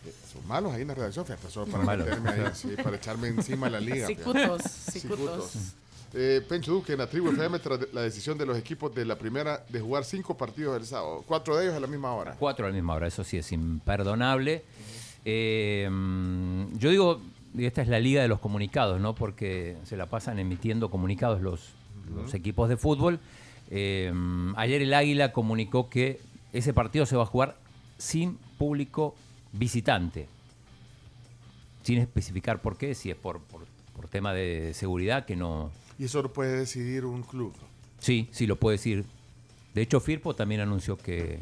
Eh, 0.06 0.12
Son 0.32 0.46
malos 0.46 0.72
ahí 0.72 0.82
en 0.82 0.88
la 0.88 0.94
redacción, 0.94 1.24
fíjate, 1.26 1.50
solo 1.50 1.66
para 1.70 1.84
meterme 1.96 2.30
ahí, 2.30 2.42
sí, 2.54 2.68
para 2.82 2.96
echarme 2.96 3.28
encima 3.28 3.68
la 3.68 3.80
liga. 3.80 4.06
Cicutos, 4.06 4.62
Cicutos. 4.90 5.52
Eh, 6.14 6.42
Pencho 6.46 6.72
Duque 6.72 6.92
en 6.92 6.98
la 6.98 7.06
tribu 7.06 7.30
FM 7.30 7.58
tras 7.58 7.80
la 7.92 8.02
decisión 8.02 8.36
de 8.36 8.44
los 8.44 8.58
equipos 8.58 8.94
de 8.94 9.04
la 9.04 9.16
primera 9.16 9.64
de 9.68 9.80
jugar 9.80 10.04
cinco 10.04 10.36
partidos 10.36 10.76
el 10.78 10.86
sábado, 10.86 11.24
cuatro 11.26 11.56
de 11.56 11.64
ellos 11.64 11.76
a 11.76 11.80
la 11.80 11.86
misma 11.86 12.12
hora. 12.12 12.36
Cuatro 12.38 12.66
a 12.66 12.68
la 12.68 12.74
misma 12.74 12.94
hora, 12.94 13.06
eso 13.06 13.24
sí 13.24 13.38
es 13.38 13.50
imperdonable. 13.52 14.62
Eh, 15.24 15.88
yo 16.74 16.90
digo, 16.90 17.22
esta 17.58 17.82
es 17.82 17.88
la 17.88 18.00
liga 18.00 18.20
de 18.22 18.28
los 18.28 18.40
comunicados, 18.40 19.00
¿no? 19.00 19.14
Porque 19.14 19.76
se 19.84 19.96
la 19.96 20.06
pasan 20.06 20.38
emitiendo 20.38 20.90
comunicados 20.90 21.40
los, 21.40 21.70
los 22.14 22.34
equipos 22.34 22.68
de 22.68 22.76
fútbol. 22.76 23.18
Eh, 23.70 24.12
ayer 24.56 24.82
el 24.82 24.92
Águila 24.92 25.32
comunicó 25.32 25.88
que 25.88 26.20
ese 26.52 26.74
partido 26.74 27.06
se 27.06 27.16
va 27.16 27.22
a 27.22 27.26
jugar 27.26 27.56
sin 27.96 28.36
público 28.58 29.14
visitante. 29.52 30.28
Sin 31.82 31.98
especificar 31.98 32.60
por 32.60 32.76
qué, 32.76 32.94
si 32.94 33.10
es 33.10 33.16
por, 33.16 33.40
por, 33.40 33.62
por 33.96 34.08
tema 34.08 34.34
de 34.34 34.72
seguridad 34.74 35.24
que 35.24 35.36
no... 35.36 35.70
Y 35.98 36.04
eso 36.04 36.22
lo 36.22 36.32
puede 36.32 36.56
decidir 36.56 37.04
un 37.04 37.22
club. 37.22 37.54
Sí, 37.98 38.28
sí 38.32 38.46
lo 38.46 38.56
puede 38.56 38.76
decir. 38.76 39.04
De 39.74 39.82
hecho, 39.82 40.00
Firpo 40.00 40.34
también 40.34 40.60
anunció 40.60 40.96
que, 40.96 41.40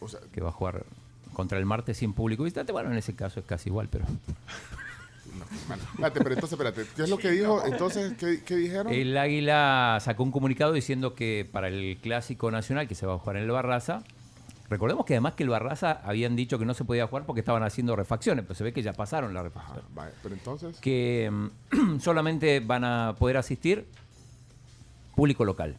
O 0.00 0.08
sea, 0.08 0.20
que 0.32 0.40
va 0.40 0.48
a 0.48 0.52
jugar 0.52 0.84
contra 1.32 1.58
el 1.58 1.64
martes 1.64 1.98
sin 1.98 2.12
público 2.12 2.42
visitante. 2.44 2.72
Bueno, 2.72 2.90
en 2.90 2.98
ese 2.98 3.14
caso 3.14 3.40
es 3.40 3.46
casi 3.46 3.68
igual, 3.68 3.88
pero... 3.90 4.04
Bueno, 5.66 5.82
espérate, 5.82 6.20
pero 6.20 6.34
entonces, 6.34 6.52
espérate, 6.52 6.84
¿qué 6.94 7.02
es 7.04 7.08
lo 7.08 7.16
que 7.16 7.30
dijo? 7.30 7.64
Entonces, 7.64 8.12
¿qué, 8.18 8.42
qué 8.44 8.56
dijeron? 8.56 8.92
El 8.92 9.16
Águila 9.16 9.98
sacó 10.02 10.24
un 10.24 10.30
comunicado 10.30 10.72
diciendo 10.72 11.14
que 11.14 11.48
para 11.50 11.68
el 11.68 11.98
Clásico 12.02 12.50
Nacional 12.50 12.86
que 12.86 12.94
se 12.94 13.06
va 13.06 13.14
a 13.14 13.18
jugar 13.18 13.36
en 13.36 13.44
el 13.44 13.50
Barraza, 13.50 14.02
recordemos 14.72 15.06
que 15.06 15.14
además 15.14 15.34
que 15.34 15.44
el 15.44 15.48
Barraza 15.50 16.00
habían 16.04 16.34
dicho 16.34 16.58
que 16.58 16.64
no 16.64 16.74
se 16.74 16.84
podía 16.84 17.06
jugar 17.06 17.24
porque 17.24 17.40
estaban 17.40 17.62
haciendo 17.62 17.94
refacciones, 17.94 18.44
pero 18.44 18.54
se 18.56 18.64
ve 18.64 18.72
que 18.72 18.82
ya 18.82 18.92
pasaron 18.92 19.32
la 19.34 19.42
refacción. 19.42 19.82
Vale, 19.94 20.12
pero 20.22 20.34
entonces, 20.34 20.76
Que 20.80 21.30
mm, 21.30 21.98
solamente 22.00 22.60
van 22.60 22.84
a 22.84 23.14
poder 23.18 23.36
asistir 23.36 23.86
público 25.14 25.44
local. 25.44 25.76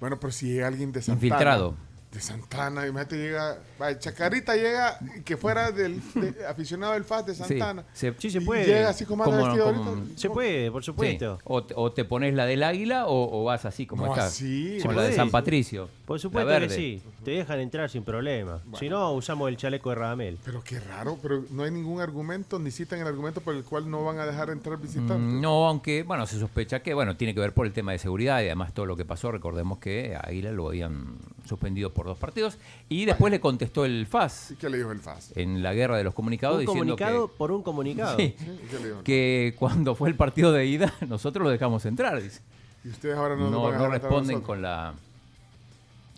bueno, 0.00 0.18
pero 0.18 0.32
si 0.32 0.46
llega 0.52 0.66
alguien 0.68 0.92
de 0.92 1.00
Santana. 1.02 1.26
Infiltrado. 1.26 1.74
De 2.10 2.20
Santana, 2.20 2.88
imagínate, 2.88 3.16
llega, 3.18 3.58
vaya, 3.78 3.96
Chacarita 4.00 4.56
llega, 4.56 4.98
que 5.24 5.36
fuera 5.36 5.70
del 5.70 6.00
de- 6.16 6.44
aficionado 6.44 6.94
del 6.94 7.04
FAS 7.04 7.24
de 7.26 7.34
Santana. 7.36 7.84
se, 7.92 8.12
Sí, 8.18 8.30
se 8.30 8.40
puede. 8.40 8.64
llega 8.66 8.88
así 8.88 9.04
como 9.04 9.22
Como- 9.22 9.36
vestido 9.36 9.66
como- 9.72 9.90
ahorita. 9.90 10.18
Se 10.18 10.28
puede, 10.28 10.72
por 10.72 10.82
Sí. 10.82 10.86
supuesto. 10.86 11.38
O, 11.44 11.62
te, 11.62 11.72
o 11.76 11.92
te 11.92 12.04
pones 12.04 12.34
la 12.34 12.46
del 12.46 12.64
Águila 12.64 13.06
o, 13.06 13.40
o 13.40 13.44
vas 13.44 13.64
así 13.64 13.86
como 13.86 14.06
No, 14.06 14.10
está. 14.12 14.26
así, 14.26 14.80
con 14.84 14.96
la 14.96 15.02
de. 15.02 15.12
San 15.12 15.30
Patricio. 15.30 15.88
Por 16.04 16.16
la 16.16 16.20
supuesto 16.22 16.58
que 16.58 16.68
sí. 16.70 17.00
Te 17.24 17.32
dejan 17.32 17.60
entrar 17.60 17.90
sin 17.90 18.02
problema. 18.02 18.62
Si 18.78 18.88
no, 18.88 19.12
usamos 19.12 19.48
el 19.50 19.56
chaleco 19.56 19.90
de 19.90 19.96
Radamel. 19.96 20.38
Pero 20.44 20.62
qué 20.64 20.80
raro, 20.80 21.18
pero 21.20 21.44
no 21.50 21.64
hay 21.64 21.70
ningún 21.70 22.00
argumento, 22.00 22.58
ni 22.58 22.70
citan 22.70 22.98
el 23.00 23.06
argumento 23.06 23.40
por 23.42 23.54
el 23.54 23.62
cual 23.62 23.90
no 23.90 24.04
van 24.04 24.18
a 24.18 24.26
dejar 24.26 24.48
entrar 24.50 24.78
visitantes. 24.78 25.18
Mm, 25.18 25.40
No, 25.40 25.66
aunque, 25.68 26.02
bueno, 26.02 26.26
se 26.26 26.38
sospecha 26.38 26.82
que, 26.82 26.94
bueno, 26.94 27.16
tiene 27.16 27.34
que 27.34 27.40
ver 27.40 27.52
por 27.52 27.66
el 27.66 27.72
tema 27.72 27.92
de 27.92 27.98
seguridad 27.98 28.40
y 28.40 28.46
además 28.46 28.72
todo 28.72 28.86
lo 28.86 28.96
que 28.96 29.04
pasó. 29.04 29.30
Recordemos 29.30 29.78
que 29.78 30.16
a 30.16 30.20
Águila 30.20 30.50
lo 30.52 30.68
habían 30.68 31.16
suspendido 31.46 31.92
por 31.92 32.06
dos 32.06 32.16
partidos 32.16 32.56
y 32.88 33.04
después 33.04 33.30
le 33.30 33.40
contestó 33.40 33.84
el 33.84 34.06
FAS 34.06 34.52
¿Y 34.52 34.54
qué 34.56 34.70
le 34.70 34.78
dijo 34.78 34.92
el 34.92 35.00
FAS? 35.00 35.32
en 35.36 35.62
la 35.62 35.74
guerra 35.74 35.96
de 35.96 36.04
los 36.04 36.14
comunicados 36.14 36.56
Un 36.56 36.60
diciendo 36.60 36.96
comunicado 36.96 37.28
que, 37.28 37.34
por 37.36 37.50
un 37.52 37.62
comunicado. 37.62 38.16
Sí. 38.16 38.34
¿Y 38.38 38.66
qué 38.68 38.78
le 38.80 38.88
dijo? 38.88 39.02
que 39.02 39.56
cuando 39.58 39.94
fue 39.94 40.08
el 40.08 40.14
partido 40.14 40.52
de 40.52 40.64
ida 40.66 40.92
nosotros 41.08 41.44
lo 41.44 41.50
dejamos 41.50 41.84
entrar. 41.86 42.22
Dice. 42.22 42.40
Y 42.84 42.88
ustedes 42.88 43.16
ahora 43.16 43.36
no, 43.36 43.90
responden 43.90 44.40
con 44.40 44.62
la 44.62 44.94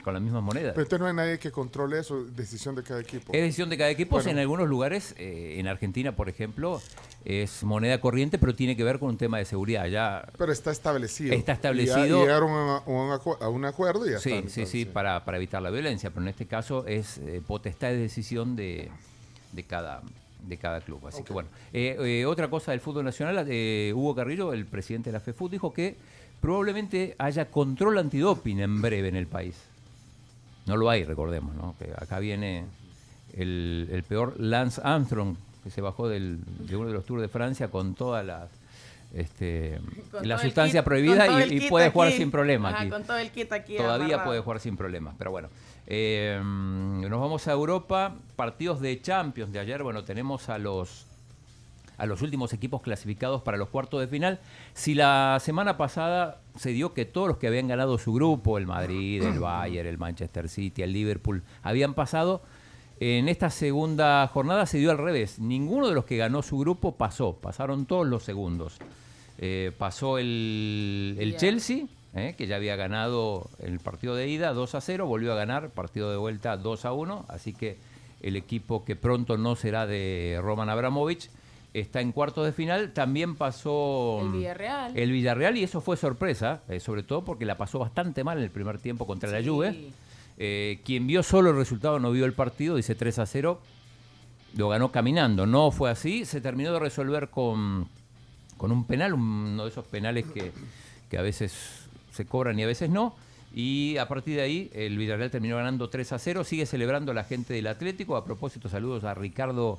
con 0.03 0.15
la 0.15 0.21
misma 0.21 0.41
moneda. 0.41 0.71
Pero 0.73 0.83
entonces 0.83 1.01
no 1.01 1.07
hay 1.07 1.15
nadie 1.15 1.39
que 1.39 1.51
controle 1.51 1.99
eso, 1.99 2.25
decisión 2.25 2.75
de 2.75 2.83
cada 2.83 3.01
equipo. 3.01 3.33
Es 3.33 3.41
decisión 3.41 3.71
de 3.71 3.79
cada 3.79 3.91
equipo. 3.91 4.17
Bueno. 4.17 4.31
En 4.31 4.39
algunos 4.39 4.69
lugares, 4.69 5.15
eh, 5.19 5.57
en 5.59 5.69
Argentina, 5.69 6.15
por 6.15 6.29
ejemplo, 6.29 6.81
es 7.25 7.63
moneda 7.65 8.01
corriente, 8.01 8.39
pero 8.39 8.55
tiene 8.55 8.77
que 8.77 8.85
ver 8.85 8.99
con 8.99 9.11
un 9.11 9.17
tema 9.17 9.39
de 9.39 9.45
seguridad. 9.45 9.87
Ya 9.87 10.29
Pero 10.37 10.53
está 10.53 10.71
establecido. 10.71 11.35
Está 11.35 11.53
establecido. 11.53 12.19
ya 12.19 12.25
llegaron 12.27 12.51
a, 12.51 12.77
a 12.79 13.49
un 13.49 13.65
acuerdo 13.65 14.07
y 14.07 14.13
ya 14.13 14.19
Sí, 14.19 14.33
está. 14.33 14.51
sí, 14.51 14.67
sí, 14.67 14.85
para, 14.85 15.25
para 15.25 15.37
evitar 15.39 15.63
la 15.63 15.71
violencia, 15.71 16.11
pero 16.11 16.23
en 16.23 16.29
este 16.29 16.47
caso 16.47 16.87
es 16.87 17.19
eh, 17.19 17.41
potestad 17.47 17.89
de 17.89 17.97
decisión 17.99 18.57
de, 18.57 18.91
de 19.53 19.63
cada 19.63 20.03
de 20.43 20.57
cada 20.57 20.81
club. 20.81 21.07
Así 21.07 21.23
que 21.23 21.33
bueno, 21.33 21.49
Eh, 21.73 21.97
eh, 22.01 22.27
otra 22.27 22.51
cosa 22.51 22.73
del 22.73 22.81
fútbol 22.81 23.05
nacional, 23.05 23.47
eh, 23.49 23.93
Hugo 23.95 24.17
Carrillo, 24.17 24.53
el 24.53 24.67
presidente 24.67 25.11
de 25.11 25.13
la 25.15 25.21
FEFUT, 25.21 25.53
dijo 25.53 25.73
que 25.73 25.95
probablemente 26.41 27.15
haya 27.19 27.45
control 27.49 27.99
antidoping 27.99 28.59
en 28.59 28.83
breve 28.83 29.07
en 29.07 29.15
el 29.15 29.29
país. 29.29 29.55
No 30.67 30.77
lo 30.77 30.89
hay, 30.91 31.05
recordemos, 31.05 31.55
¿no? 31.55 31.75
Que 31.79 31.93
acá 31.97 32.19
viene 32.19 32.65
el, 33.35 33.89
el 33.91 34.03
peor 34.05 34.35
Lance 34.39 34.81
Armstrong, 34.85 35.37
que 35.65 35.71
se 35.71 35.81
bajó 35.81 36.09
del, 36.09 36.39
de 36.67 36.77
uno 36.77 36.89
de 36.89 36.95
los 36.95 37.05
Tours 37.05 37.23
de 37.23 37.29
Francia 37.29 37.69
con 37.69 37.95
todas 37.95 38.25
las 38.25 38.49
este, 39.15 39.79
Con 40.11 40.27
la 40.27 40.37
el 40.37 40.41
sustancia 40.41 40.81
kit- 40.81 40.85
prohibida 40.85 41.45
y, 41.47 41.69
puede 41.69 41.91
jugar 41.91 42.13
sin 42.13 42.31
problema 42.31 42.71
Ajá, 42.71 42.81
aquí. 42.81 42.91
con 42.91 43.05
todo 43.05 43.19
el 43.19 43.31
kit 43.31 43.53
aquí 43.53 43.77
Todavía 43.77 44.07
amarrado. 44.07 44.25
puede 44.25 44.41
jugar 44.41 44.61
sin 44.61 44.77
problemas, 44.77 45.15
pero 45.19 45.31
bueno. 45.31 45.49
Eh, 45.87 46.41
nos 46.43 47.21
vamos 47.21 47.47
a 47.49 47.53
Europa, 47.53 48.15
partidos 48.37 48.81
de 48.81 49.01
Champions 49.03 49.53
de 49.53 49.59
ayer, 49.59 49.83
bueno, 49.83 50.05
tenemos 50.05 50.49
a 50.49 50.57
los 50.59 51.07
a 51.97 52.07
los 52.07 52.23
últimos 52.23 52.53
equipos 52.53 52.83
clasificados 52.83 53.43
para 53.43 53.59
los 53.59 53.69
cuartos 53.69 54.01
de 54.01 54.09
final. 54.09 54.41
Si 54.75 54.95
la 54.95 55.39
semana 55.41 55.77
pasada 55.77 56.41
se 56.57 56.71
dio 56.71 56.95
que 56.95 57.05
todos 57.05 57.29
los 57.29 57.39
que 57.39 57.47
habían 57.47 57.69
ganado 57.69 57.99
su 57.99 58.13
grupo, 58.13 58.59
el 58.59 58.67
Madrid, 58.67 59.23
el 59.23 59.39
Bayern, 59.41 59.89
el 59.89 59.99
Manchester 59.99 60.49
City, 60.49 60.83
el 60.83 60.93
Liverpool, 60.93 61.43
habían 61.63 61.95
pasado, 61.95 62.43
en 63.01 63.29
esta 63.29 63.51
segunda 63.51 64.27
jornada 64.29 64.67
se 64.67 64.79
dio 64.79 64.91
al 64.91 64.99
revés. 64.99 65.39
Ninguno 65.39 65.89
de 65.89 65.95
los 65.95 66.05
que 66.05 66.17
ganó 66.17 66.43
su 66.43 66.59
grupo 66.59 66.97
pasó, 66.97 67.35
pasaron 67.35 67.87
todos 67.87 68.07
los 68.07 68.23
segundos. 68.23 68.79
Eh, 69.39 69.73
pasó 69.77 70.19
el, 70.19 71.17
el. 71.19 71.37
Chelsea, 71.37 71.87
eh, 72.15 72.35
que 72.37 72.47
ya 72.47 72.57
había 72.57 72.77
ganado 72.77 73.51
el 73.59 73.81
partido 73.81 74.15
de 74.15 74.29
ida 74.29 74.53
2 74.53 74.75
a 74.75 74.81
0, 74.81 75.07
volvió 75.07 75.33
a 75.33 75.37
ganar, 75.37 75.71
partido 75.71 76.11
de 76.11 76.17
vuelta 76.17 76.57
2 76.57 76.85
a 76.85 76.93
1, 76.93 77.27
así 77.29 77.53
que 77.53 77.79
el 78.21 78.37
equipo 78.37 78.85
que 78.85 78.95
pronto 78.95 79.37
no 79.37 79.57
será 79.57 79.87
de 79.87 80.39
Roman 80.41 80.69
Abramovich 80.69 81.29
está 81.75 82.01
en 82.01 82.13
cuartos 82.13 82.45
de 82.45 82.53
final. 82.53 82.93
También 82.93 83.37
pasó 83.37 84.19
El 84.21 84.29
mm, 84.29 84.33
Villarreal. 84.33 84.97
el 84.97 85.13
Villarreal 85.13 85.57
y 85.57 85.65
eso 85.65 85.81
fue 85.81 85.97
sorpresa, 85.97 86.63
eh, 86.69 86.81
sobre 86.81 87.03
todo 87.03 87.25
porque 87.25 87.45
la 87.45 87.57
pasó 87.57 87.79
bastante 87.79 88.25
mal 88.25 88.39
en 88.39 88.45
el 88.45 88.51
primer 88.51 88.79
tiempo 88.79 89.07
contra 89.07 89.31
la 89.31 89.47
Juve. 89.47 89.91
Eh, 90.39 90.81
quien 90.85 91.07
vio 91.07 91.23
solo 91.23 91.51
el 91.51 91.57
resultado 91.57 91.99
no 91.99 92.11
vio 92.11 92.25
el 92.25 92.33
partido, 92.33 92.77
dice 92.77 92.95
3 92.95 93.19
a 93.21 93.27
0. 93.27 93.61
Lo 94.57 94.69
ganó 94.69 94.93
caminando, 94.93 95.47
no 95.47 95.71
fue 95.71 95.91
así. 95.91 96.25
Se 96.25 96.41
terminó 96.41 96.73
de 96.73 96.79
resolver 96.79 97.29
con, 97.31 97.89
con 98.59 98.71
un 98.71 98.85
penal, 98.85 99.15
uno 99.15 99.65
de 99.65 99.71
esos 99.71 99.87
penales 99.87 100.27
que, 100.27 100.53
que 101.11 101.19
a 101.19 101.23
veces 101.23 101.87
se 102.13 102.27
cobran 102.27 102.59
y 102.59 102.63
a 102.63 102.67
veces 102.67 102.91
no. 102.91 103.15
Y 103.55 103.99
a 103.99 104.09
partir 104.09 104.37
de 104.37 104.43
ahí, 104.43 104.71
el 104.75 104.97
Villarreal 104.97 105.31
terminó 105.31 105.57
ganando 105.57 105.89
3 105.91 106.13
a 106.13 106.19
0. 106.19 106.45
Sigue 106.45 106.65
celebrando 106.67 107.13
la 107.13 107.25
gente 107.25 107.53
del 107.55 107.67
Atlético. 107.67 108.17
A 108.17 108.25
propósito, 108.25 108.69
saludos 108.69 109.05
a 109.05 109.15
Ricardo 109.15 109.79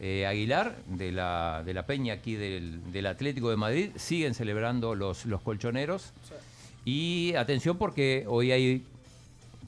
eh, 0.00 0.26
Aguilar 0.26 0.76
de 0.86 1.12
la, 1.12 1.62
de 1.64 1.74
la 1.74 1.86
Peña 1.86 2.14
aquí 2.14 2.34
del, 2.34 2.92
del 2.92 3.06
Atlético 3.06 3.50
de 3.50 3.56
Madrid. 3.56 3.90
Siguen 3.96 4.34
celebrando 4.34 4.94
los, 4.94 5.26
los 5.26 5.40
colchoneros. 5.42 6.12
Y 6.84 7.34
atención 7.36 7.78
porque 7.78 8.24
hoy 8.26 8.50
hay 8.52 8.84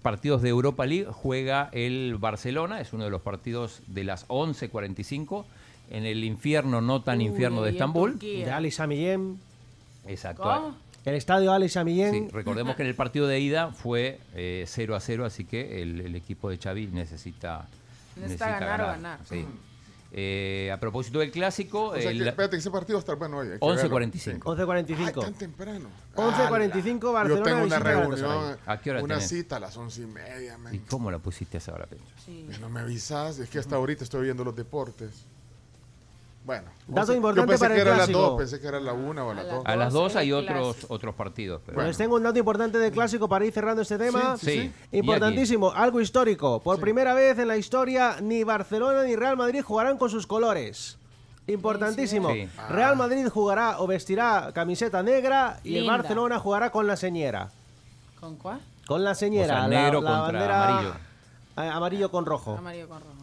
partidos 0.02 0.42
de 0.42 0.48
Europa 0.48 0.86
League. 0.86 1.06
Juega 1.10 1.68
el 1.72 2.16
Barcelona, 2.18 2.80
es 2.80 2.92
uno 2.92 3.04
de 3.04 3.10
los 3.10 3.22
partidos 3.22 3.82
de 3.86 4.04
las 4.04 4.26
11.45 4.28 5.44
en 5.90 6.04
el 6.06 6.24
infierno, 6.24 6.80
no 6.80 7.02
tan 7.02 7.20
infierno 7.20 7.62
de 7.62 7.70
Estambul. 7.70 8.18
De 8.18 8.50
Ali. 8.50 8.72
Exacto. 10.06 10.42
¿Cómo? 10.42 10.84
El 11.04 11.14
estadio 11.16 11.52
Ali 11.52 11.68
Samiyem. 11.68 12.12
Sí, 12.12 12.28
recordemos 12.32 12.76
que 12.76 12.82
en 12.82 12.88
el 12.88 12.94
partido 12.94 13.26
de 13.26 13.38
ida 13.38 13.70
fue 13.72 14.20
eh, 14.34 14.64
0 14.66 14.96
a 14.96 15.00
0, 15.00 15.26
así 15.26 15.44
que 15.44 15.82
el, 15.82 16.00
el 16.00 16.14
equipo 16.16 16.48
de 16.48 16.56
Xavi 16.56 16.86
necesita, 16.86 17.68
Necesita 18.16 18.58
ganar 18.58 18.80
o 18.80 18.86
ganar. 18.86 19.18
Sí. 19.28 19.44
Eh, 20.16 20.70
a 20.72 20.78
propósito 20.78 21.18
del 21.18 21.32
clásico, 21.32 21.86
O 21.88 21.96
sea, 21.96 22.08
el 22.12 22.22
que, 22.22 22.28
espérate, 22.28 22.56
ese 22.56 22.70
partido 22.70 22.98
va 22.98 23.00
a 23.00 23.00
estar 23.00 23.16
bueno 23.16 23.38
hoy. 23.38 23.48
hay 23.48 23.58
que 23.58 23.66
verlo. 23.66 23.98
11.45. 23.98 24.38
11.45. 24.42 24.96
Ay, 25.06 25.12
tan 25.12 25.34
temprano. 25.34 25.88
11.45 26.14 27.12
Barcelona. 27.12 27.26
Yo 27.26 27.42
tengo 27.42 27.64
una 27.64 27.78
reunión. 27.80 28.56
¿A 28.64 28.80
qué 28.80 28.90
hora 28.92 29.02
una 29.02 29.14
tenés? 29.16 29.28
cita 29.28 29.56
a 29.56 29.60
las 29.60 29.76
once 29.76 30.02
y 30.02 30.06
media, 30.06 30.56
man. 30.56 30.72
¿Y 30.72 30.78
cómo 30.78 31.10
la 31.10 31.18
pusiste 31.18 31.56
a 31.56 31.58
esa 31.58 31.72
hora, 31.72 31.86
Pencho? 31.86 32.14
No 32.60 32.68
me 32.68 32.78
avisas, 32.78 33.40
es 33.40 33.50
que 33.50 33.58
hasta 33.58 33.74
ahorita 33.74 34.04
estoy 34.04 34.22
viendo 34.22 34.44
los 34.44 34.54
deportes. 34.54 35.26
Bueno. 36.44 36.68
Dato 36.86 37.14
importante 37.14 37.40
yo 37.40 37.46
pensé 37.58 37.64
para 37.64 37.74
que 37.74 37.80
el 37.80 37.86
era 37.86 37.94
a 37.94 37.98
las 37.98 38.06
clásico. 38.08 38.28
dos, 38.30 38.38
pensé 38.38 38.60
que 38.60 38.66
era 38.66 38.76
a 38.76 38.80
la 38.80 38.92
una 38.92 39.24
o 39.24 39.30
a 39.30 39.34
las 39.34 39.48
dos. 39.50 39.62
A 39.64 39.76
las 39.76 39.92
2 39.94 40.16
hay 40.16 40.32
otros, 40.32 40.76
otros 40.88 41.14
partidos. 41.14 41.62
pero- 41.64 41.76
Pues 41.80 41.96
tengo 41.96 42.16
un 42.16 42.22
dato 42.22 42.38
importante 42.38 42.76
del 42.78 42.92
clásico 42.92 43.26
para 43.28 43.46
ir 43.46 43.52
cerrando 43.54 43.80
este 43.80 43.96
tema. 43.96 44.36
Sí, 44.36 44.46
sí, 44.46 44.60
sí. 44.60 44.72
Importantísimo, 44.98 45.72
algo 45.72 46.02
histórico. 46.02 46.60
Por 46.60 46.78
primera 46.80 47.14
vez 47.14 47.38
en 47.38 47.48
la 47.48 47.56
historia, 47.56 48.16
ni 48.20 48.44
Barcelona 48.44 49.04
ni 49.04 49.16
Real 49.16 49.38
Madrid 49.38 49.62
jugarán 49.62 49.96
con 49.96 50.10
sus 50.10 50.26
colores. 50.26 50.98
Importantísimo. 51.46 52.30
Sí. 52.30 52.48
Real 52.68 52.96
Madrid 52.96 53.26
jugará 53.28 53.80
o 53.80 53.86
vestirá 53.86 54.50
camiseta 54.54 55.02
negra 55.02 55.60
y 55.64 55.78
el. 55.78 55.86
Barcelona 55.86 56.38
jugará 56.38 56.70
con 56.70 56.86
la 56.86 56.96
señera. 56.96 57.50
¿Con 58.20 58.36
cuál? 58.36 58.60
Con 58.86 59.02
la 59.04 59.14
señera. 59.14 59.44
O 59.54 59.58
sea, 59.60 59.68
negro 59.68 60.00
la 60.02 60.10
contra 60.10 60.38
bandera- 60.40 60.68
amarillo. 60.68 60.94
amarillo 61.56 62.10
con 62.10 62.26
rojo. 62.26 62.56
Amarillo 62.58 62.88
con 62.88 63.00
rojo. 63.00 63.13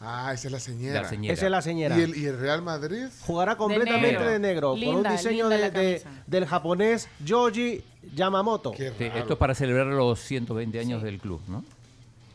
Ah, 0.00 0.30
esa 0.32 0.46
es 0.48 0.52
la 0.52 0.60
señera. 0.60 1.00
Esa 1.10 1.44
es 1.46 1.50
la 1.50 1.60
señera. 1.62 1.98
¿Y 1.98 2.02
el, 2.02 2.16
y 2.16 2.26
el 2.26 2.38
Real 2.38 2.62
Madrid? 2.62 3.06
Jugará 3.26 3.56
completamente 3.56 4.12
negro. 4.12 4.30
de 4.30 4.38
negro, 4.38 4.70
con 4.70 4.94
un 4.96 5.02
diseño 5.02 5.48
de- 5.48 6.02
del 6.26 6.46
japonés 6.46 7.08
Yoji 7.24 7.82
Yamamoto. 8.14 8.70
Qué 8.72 8.92
Sí, 8.96 9.08
raro. 9.08 9.20
esto 9.20 9.32
es 9.32 9.38
para 9.38 9.54
celebrar 9.56 9.86
los 9.86 10.20
120 10.20 10.78
años 10.78 11.02
del 11.02 11.18
club, 11.18 11.40
¿no? 11.48 11.64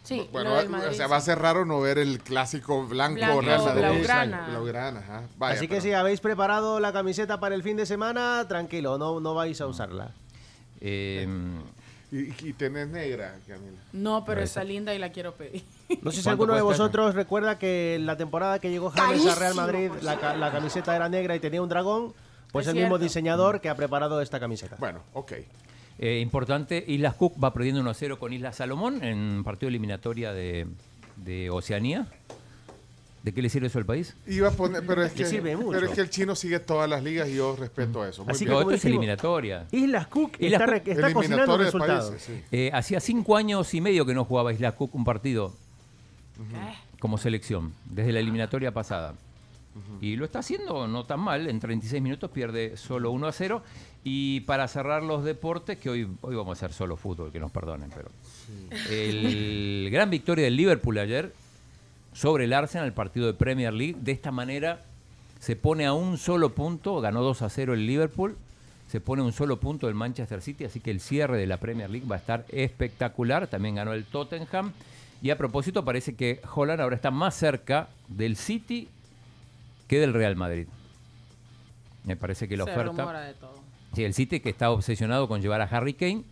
Sí, 0.04 0.28
Bueno, 0.34 0.50
lo 0.50 0.56
del 0.58 0.66
va- 0.66 0.72
Madrid, 0.80 0.90
o 0.90 0.94
sea, 0.94 1.06
sí. 1.06 1.12
va 1.12 1.16
a 1.18 1.22
ser 1.22 1.40
raro 1.40 1.64
no 1.64 1.80
ver 1.80 1.98
el 1.98 2.20
clásico 2.20 2.86
blanco, 2.86 3.16
Blanco, 3.16 3.40
Real 3.42 3.64
Madrid. 3.64 3.82
blaugrana. 3.82 4.48
Blaugrana, 4.50 5.00
ajá. 5.00 5.24
Vaya, 5.38 5.56
Así 5.56 5.68
que 5.70 5.76
pero- 5.76 5.82
si 5.84 5.94
habéis 5.94 6.20
preparado 6.20 6.82
la 6.82 6.92
camiseta 6.92 7.40
para 7.40 7.56
el 7.56 7.64
fin 7.64 7.78
de 7.78 7.86
semana, 7.86 8.46
tranquilo, 8.50 8.98
no, 8.98 9.22
no 9.22 9.34
vais 9.34 9.62
a 9.62 9.68
usarla. 9.68 10.12
Eh, 10.82 11.26
Y, 12.12 12.32
y 12.50 12.54
tenés 12.54 12.90
negra, 12.90 13.38
Camila. 13.48 13.80
No, 13.92 14.24
pero 14.24 14.42
está 14.42 14.62
esa- 14.62 14.68
linda 14.70 14.94
y 14.94 15.00
la 15.00 15.12
quiero 15.12 15.34
pedir. 15.34 15.64
No 16.02 16.12
sé 16.12 16.18
si 16.18 16.24
¿Cuánto 16.24 16.44
alguno 16.44 16.56
de 16.56 16.62
vosotros 16.62 17.16
recuerda 17.16 17.58
que 17.60 17.98
la 18.02 18.18
temporada 18.18 18.60
que 18.60 18.70
llegó 18.70 18.90
James 18.92 19.26
a 19.28 19.36
Real 19.36 19.56
Madrid, 19.56 19.90
la, 20.02 20.36
la 20.36 20.52
camiseta 20.52 20.96
era 20.96 21.08
negra 21.10 21.36
y 21.36 21.40
tenía 21.40 21.62
un 21.62 21.70
dragón, 21.70 22.14
pues 22.52 22.68
Es 22.68 22.74
el 22.74 22.80
mismo 22.82 22.98
diseñador 22.98 23.62
que 23.62 23.70
ha 23.70 23.76
preparado 23.76 24.22
esta 24.22 24.40
camiseta. 24.40 24.76
Bueno, 24.80 25.00
ok. 25.14 25.34
eh, 26.00 26.20
importante, 26.20 26.84
Islas 26.88 27.16
Cook 27.16 27.34
va 27.44 27.54
perdiendo 27.54 27.82
1 27.82 27.90
a 27.90 27.94
0 27.94 28.20
con 28.20 28.34
Islas 28.34 28.58
Salomón 28.58 29.04
en 29.04 29.44
partido 29.44 29.70
eliminatoria 29.70 30.34
de, 30.34 30.68
de 31.18 31.50
Oceanía. 31.50 32.08
¿De 33.24 33.34
qué 33.34 33.42
le 33.42 33.48
sirve 33.48 33.68
eso 33.68 33.80
al 33.80 33.86
país? 33.86 34.18
Iba 34.28 34.50
a 34.50 34.52
poner, 34.52 34.86
pero 34.86 35.02
es 35.02 35.14
Le 35.18 35.24
que, 35.24 35.26
sirve 35.30 35.56
mucho. 35.56 35.72
pero 35.72 35.86
es 35.86 35.94
que 35.94 36.02
el 36.02 36.10
chino 36.10 36.36
sigue 36.36 36.60
todas 36.60 36.90
las 36.90 37.02
ligas 37.02 37.30
y 37.30 37.36
yo 37.36 37.56
respeto 37.56 38.06
eso. 38.06 38.26
Muy 38.26 38.32
Así 38.34 38.44
bien. 38.46 38.58
Esto 38.58 38.72
es 38.72 38.84
eliminatoria. 38.84 39.66
Islas 39.72 40.08
Cook 40.08 40.34
Islas 40.40 40.62
está, 40.62 40.74
Cook- 40.84 40.88
está 40.92 41.14
cocinando 41.14 41.58
resultados. 41.58 42.10
países, 42.10 42.22
sí. 42.36 42.44
Eh, 42.52 42.70
hacía 42.74 43.00
cinco 43.00 43.38
años 43.38 43.74
y 43.74 43.80
medio 43.80 44.06
que 44.06 44.14
no 44.14 44.26
jugaba 44.26 44.52
Islas 44.52 44.74
Cook 44.74 44.94
un 44.94 45.06
partido 45.06 45.54
como 47.00 47.18
selección, 47.18 47.74
desde 47.86 48.12
la 48.12 48.20
eliminatoria 48.20 48.72
pasada. 48.72 49.16
Y 50.02 50.18
lo 50.18 50.26
está 50.26 50.40
haciendo 50.40 50.88
no 50.88 51.04
tan 51.06 51.20
mal, 51.20 51.48
en 51.48 51.60
36 51.60 52.02
minutos 52.02 52.30
pierde 52.30 52.78
solo 52.78 53.12
1 53.12 53.28
a 53.28 53.32
0. 53.32 53.64
Y 54.04 54.42
para 54.42 54.68
cerrar 54.68 55.02
los 55.02 55.24
deportes, 55.24 55.78
que 55.78 55.90
hoy, 55.90 56.08
hoy 56.22 56.36
vamos 56.36 56.50
a 56.50 56.54
hacer 56.54 56.74
solo 56.74 56.96
fútbol, 56.96 57.32
que 57.32 57.40
nos 57.40 57.52
perdonen, 57.52 57.90
pero... 57.90 58.10
El 58.90 59.88
gran 59.92 60.10
victoria 60.10 60.46
del 60.46 60.58
Liverpool 60.58 60.98
ayer 60.98 61.34
sobre 62.14 62.46
el 62.46 62.54
Arsenal, 62.54 62.86
el 62.86 62.94
partido 62.94 63.26
de 63.26 63.34
Premier 63.34 63.74
League. 63.74 63.96
De 64.00 64.12
esta 64.12 64.32
manera 64.32 64.84
se 65.40 65.56
pone 65.56 65.86
a 65.86 65.94
un 65.94 66.18
solo 66.18 66.54
punto, 66.54 67.02
ganó 67.02 67.22
2 67.22 67.42
a 67.42 67.50
0 67.50 67.74
el 67.74 67.88
Liverpool, 67.88 68.38
se 68.88 69.02
pone 69.02 69.24
a 69.24 69.26
un 69.26 69.34
solo 69.34 69.60
punto 69.60 69.88
el 69.88 69.96
Manchester 69.96 70.42
City, 70.42 70.66
así 70.66 70.80
que 70.80 70.92
el 70.92 71.00
cierre 71.00 71.38
de 71.38 71.48
la 71.48 71.58
Premier 71.58 71.90
League 71.90 72.08
va 72.08 72.18
a 72.18 72.20
estar 72.20 72.46
espectacular. 72.50 73.48
También 73.48 73.76
ganó 73.76 73.94
el 73.94 74.06
Tottenham. 74.06 74.72
Y 75.24 75.30
a 75.30 75.38
propósito, 75.38 75.86
parece 75.86 76.16
que 76.16 76.42
Holland 76.54 76.82
ahora 76.82 76.98
está 76.98 77.10
más 77.10 77.34
cerca 77.34 77.88
del 78.10 78.36
City 78.36 78.90
que 79.88 80.00
del 80.00 80.14
Real 80.14 80.36
Madrid. 80.36 80.68
Me 82.04 82.18
parece 82.18 82.50
que 82.50 82.58
la 82.58 82.66
Se 82.66 82.72
oferta... 82.72 83.22
de 83.22 83.34
todo. 83.36 83.56
Sí, 83.96 84.04
el 84.04 84.14
City 84.14 84.42
que 84.42 84.50
está 84.50 84.70
obsesionado 84.70 85.30
con 85.30 85.42
llevar 85.42 85.62
a 85.62 85.64
Harry 85.64 85.94
Kane, 85.94 86.24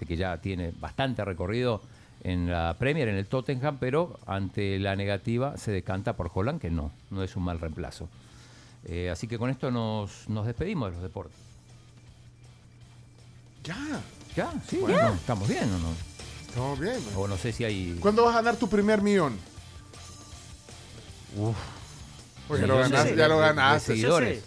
de 0.00 0.06
que 0.06 0.16
ya 0.16 0.38
tiene 0.38 0.72
bastante 0.80 1.24
recorrido 1.24 1.80
en 2.24 2.50
la 2.50 2.74
Premier, 2.80 3.06
en 3.08 3.14
el 3.14 3.26
Tottenham, 3.26 3.76
pero 3.78 4.18
ante 4.26 4.80
la 4.80 4.96
negativa 4.96 5.56
se 5.56 5.70
decanta 5.70 6.14
por 6.14 6.32
Holland, 6.34 6.60
que 6.60 6.70
no, 6.70 6.90
no 7.10 7.22
es 7.22 7.36
un 7.36 7.44
mal 7.44 7.60
reemplazo. 7.60 8.08
Eh, 8.86 9.08
así 9.08 9.28
que 9.28 9.38
con 9.38 9.50
esto 9.50 9.70
nos, 9.70 10.28
nos 10.28 10.46
despedimos 10.46 10.88
de 10.88 10.94
los 10.94 11.02
deportes. 11.04 11.36
Ya. 13.62 14.00
Ya, 14.34 14.50
sí, 14.66 14.78
Bueno. 14.78 14.96
bueno, 14.96 15.14
estamos 15.14 15.46
bien 15.46 15.64
o 15.72 15.78
no. 15.78 16.11
Estamos 16.52 16.78
bien. 16.78 16.94
man. 17.06 17.14
O 17.16 17.26
no 17.28 17.36
sé 17.38 17.52
si 17.52 17.64
hay... 17.64 17.96
¿Cuándo 18.00 18.24
vas 18.24 18.34
a 18.34 18.42
ganar 18.42 18.56
tu 18.56 18.68
primer 18.68 19.00
millón? 19.00 19.38
Uf. 21.36 21.56
Porque 22.46 22.66
lo 22.66 22.74
Millones 22.74 22.90
ganaste, 22.92 23.10
de- 23.12 23.16
ya 23.18 23.28
lo 23.28 23.38
ganaste. 23.38 23.86
seguidores. 23.86 24.42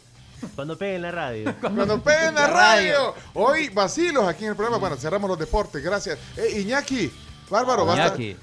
Cuando 0.53 0.77
pegue 0.77 0.95
en 0.97 1.01
la 1.01 1.11
radio. 1.11 1.55
Cuando 1.59 2.01
peguen 2.03 2.35
la 2.35 2.47
radio. 2.47 3.15
Hoy 3.33 3.69
vacilos 3.69 4.27
aquí 4.27 4.43
en 4.43 4.51
el 4.51 4.55
programa. 4.55 4.77
Bueno, 4.77 4.95
cerramos 4.97 5.27
los 5.29 5.39
deportes. 5.39 5.81
Gracias. 5.83 6.19
Eh, 6.37 6.59
Iñaki, 6.61 7.11
bárbaro, 7.49 7.85
basta. 7.85 8.07
Iñaki. 8.21 8.37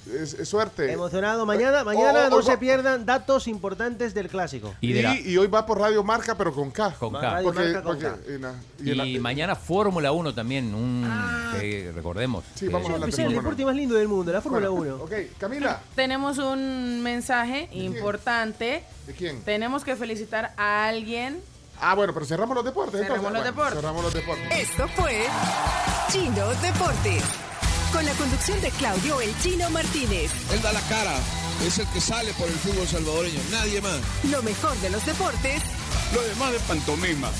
suerte. 0.44 0.92
Emocionado. 0.92 1.44
Mañana, 1.46 1.84
mañana 1.84 2.26
Oh, 2.26 2.30
no 2.30 2.36
oh, 2.36 2.42
se 2.42 2.56
pierdan 2.58 3.04
datos 3.06 3.48
importantes 3.48 4.14
del 4.14 4.28
clásico. 4.28 4.74
Y 4.80 4.90
Y, 4.90 4.92
de 4.92 5.02
la- 5.02 5.18
y 5.20 5.36
hoy 5.36 5.46
va 5.48 5.64
por 5.66 5.78
Radio 5.78 6.02
Marca, 6.04 6.36
pero 6.36 6.52
con 6.54 6.70
K. 6.70 6.90
Con 6.98 7.12
K. 7.12 7.40
Porque, 7.42 7.60
Marca 7.60 7.82
con 7.82 7.98
porque- 7.98 8.40
K. 8.40 9.04
y 9.06 9.18
mañana 9.18 9.56
Fórmula 9.56 10.12
1 10.12 10.34
también, 10.34 10.74
un 10.74 11.08
que 11.60 11.92
recordemos. 11.94 12.44
Sí, 12.54 12.66
que- 12.66 12.72
vamos 12.72 12.90
a 12.90 12.94
hablar 12.94 13.10
de 13.10 13.22
el 13.22 13.32
deporte 13.34 13.64
más 13.64 13.74
lindo 13.76 13.94
del 13.94 14.08
mundo, 14.08 14.32
la 14.32 14.40
Fórmula 14.40 14.68
Bueno, 14.68 14.96
1. 14.96 15.04
Ok, 15.04 15.12
Camila. 15.38 15.80
Tenemos 15.94 16.38
un 16.38 17.02
mensaje 17.02 17.68
importante. 17.72 18.84
¿De 19.06 19.12
quién? 19.14 19.42
Tenemos 19.42 19.84
que 19.84 19.96
felicitar 19.96 20.52
a 20.56 20.86
alguien. 20.86 21.40
Ah, 21.80 21.94
bueno, 21.94 22.14
pero 22.14 22.24
cerramos 22.26 22.54
los 22.54 22.64
deportes. 22.64 23.00
Cerramos 23.00 23.26
entonces. 23.26 23.44
los 23.44 23.54
Bueno, 23.54 23.72
deportes. 23.72 23.80
Cerramos 23.80 24.04
los 24.04 24.14
deportes. 24.14 24.70
Esto 24.70 24.88
fue 24.94 25.24
Chino 26.10 26.46
Deportes. 26.62 27.22
Con 27.92 28.06
la 28.06 28.12
conducción 28.14 28.58
de 28.62 28.70
Claudio 28.70 29.20
El 29.20 29.38
Chino 29.40 29.68
Martínez. 29.68 30.30
Él 30.50 30.62
da 30.62 30.72
la 30.72 30.80
cara, 30.82 31.14
es 31.66 31.78
el 31.78 31.86
que 31.88 32.00
sale 32.00 32.32
por 32.32 32.48
el 32.48 32.54
fútbol 32.54 32.86
salvadoreño, 32.86 33.38
nadie 33.50 33.82
más. 33.82 34.00
Lo 34.30 34.42
mejor 34.42 34.74
de 34.78 34.88
los 34.88 35.04
deportes 35.04 35.62
Lo 36.14 36.22
demás 36.22 36.52
de 36.52 36.58
pantomima. 36.60 37.30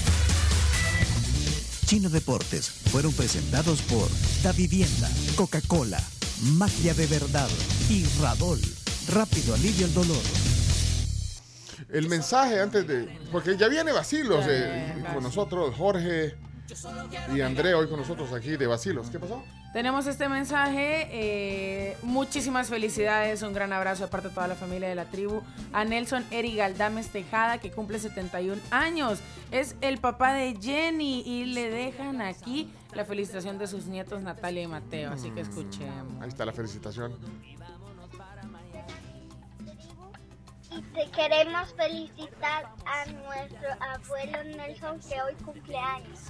Chino 1.86 2.10
Deportes 2.10 2.68
fueron 2.68 3.12
presentados 3.12 3.80
por 3.82 4.08
Da 4.42 4.52
Vivienda, 4.52 5.10
Coca-Cola, 5.36 6.00
Magia 6.58 6.92
de 6.92 7.06
Verdad 7.06 7.48
y 7.88 8.04
Radol. 8.20 8.60
Rápido 9.08 9.54
alivio 9.54 9.86
el 9.86 9.94
dolor. 9.94 10.22
El 11.90 12.08
mensaje 12.08 12.60
antes 12.60 12.86
de. 12.86 13.18
Porque 13.30 13.56
ya 13.56 13.68
viene 13.68 13.92
Vacilos 13.92 14.44
eh, 14.48 15.02
con 15.12 15.22
nosotros, 15.22 15.74
Jorge 15.76 16.34
Y 17.34 17.40
André 17.40 17.74
hoy 17.74 17.88
con 17.88 17.98
nosotros 17.98 18.32
aquí 18.32 18.56
de 18.56 18.66
Basilos. 18.66 19.10
¿Qué 19.10 19.18
pasó? 19.18 19.42
Tenemos 19.72 20.06
este 20.06 20.28
mensaje. 20.28 21.08
eh, 21.10 21.96
muchísimas 22.02 22.68
felicidades. 22.68 23.42
Un 23.42 23.52
gran 23.54 23.72
abrazo 23.72 24.04
de 24.04 24.10
parte 24.10 24.28
de 24.28 24.34
toda 24.34 24.46
la 24.48 24.54
familia 24.54 24.88
de 24.88 24.94
la 24.94 25.06
tribu. 25.06 25.42
A 25.72 25.84
Nelson 25.84 26.24
Eri 26.30 26.54
Galdames 26.56 27.08
Tejada, 27.08 27.58
que 27.58 27.70
cumple 27.70 27.98
71 27.98 28.60
años. 28.70 29.20
Es 29.50 29.76
el 29.80 29.98
papá 29.98 30.34
de 30.34 30.56
Jenny. 30.60 31.22
Y 31.24 31.46
le 31.46 31.70
dejan 31.70 32.20
aquí 32.20 32.70
la 32.94 33.04
felicitación 33.04 33.58
de 33.58 33.66
sus 33.66 33.86
nietos 33.86 34.22
Natalia 34.22 34.62
y 34.62 34.66
Mateo. 34.66 35.10
Así 35.12 35.30
que 35.30 35.40
escuchemos. 35.40 36.20
Ahí 36.20 36.28
está 36.28 36.44
la 36.44 36.52
felicitación. 36.52 37.16
Y 40.74 40.80
te 40.94 41.10
queremos 41.10 41.74
felicitar 41.74 42.72
a 42.86 43.04
nuestro 43.06 43.68
abuelo 43.80 44.44
Nelson 44.56 45.00
que 45.00 45.20
hoy 45.20 45.34
cumple 45.44 45.76
años. 45.76 46.20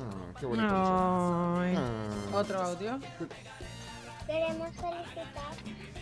Ah, 0.00 0.32
qué 0.38 0.46
bonito. 0.46 0.68
Ah. 0.70 2.08
Otro 2.32 2.60
audio. 2.62 2.98
Queremos 4.26 4.68
felicitar 4.76 5.52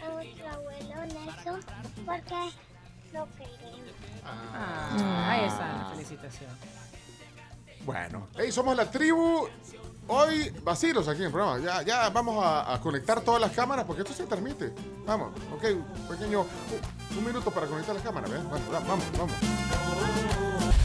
a 0.05 0.13
nuestro 0.13 0.49
abuelo 0.49 1.07
Nelson 1.07 1.61
porque 2.05 2.51
lo 3.13 3.27
queremos. 3.37 3.95
Ah, 4.25 5.31
ahí 5.31 5.45
está 5.47 5.79
la 5.79 5.89
felicitación. 5.91 6.51
Bueno, 7.85 8.29
hey, 8.37 8.53
somos 8.53 8.77
la 8.77 8.91
tribu. 8.91 9.49
Hoy, 10.09 10.51
vacilos 10.63 11.09
aquí 11.09 11.21
en 11.21 11.27
el 11.27 11.33
programa. 11.33 11.59
Ya, 11.59 11.83
ya 11.83 12.09
vamos 12.11 12.43
a, 12.45 12.73
a 12.73 12.81
conectar 12.81 13.21
todas 13.23 13.41
las 13.41 13.51
cámaras 13.53 13.85
porque 13.85 14.03
esto 14.03 14.15
se 14.15 14.25
transmite. 14.25 14.73
Vamos, 15.05 15.33
ok, 15.55 15.65
un 15.75 16.09
pequeño. 16.09 16.43
Un, 16.43 17.19
un 17.19 17.25
minuto 17.25 17.51
para 17.51 17.67
conectar 17.67 17.95
las 17.95 18.05
cámaras, 18.05 18.31
¿ves? 18.31 18.43
Vamos, 18.45 18.61
va- 18.73 18.81
vamos, 18.81 19.05
vamos. 19.19 19.33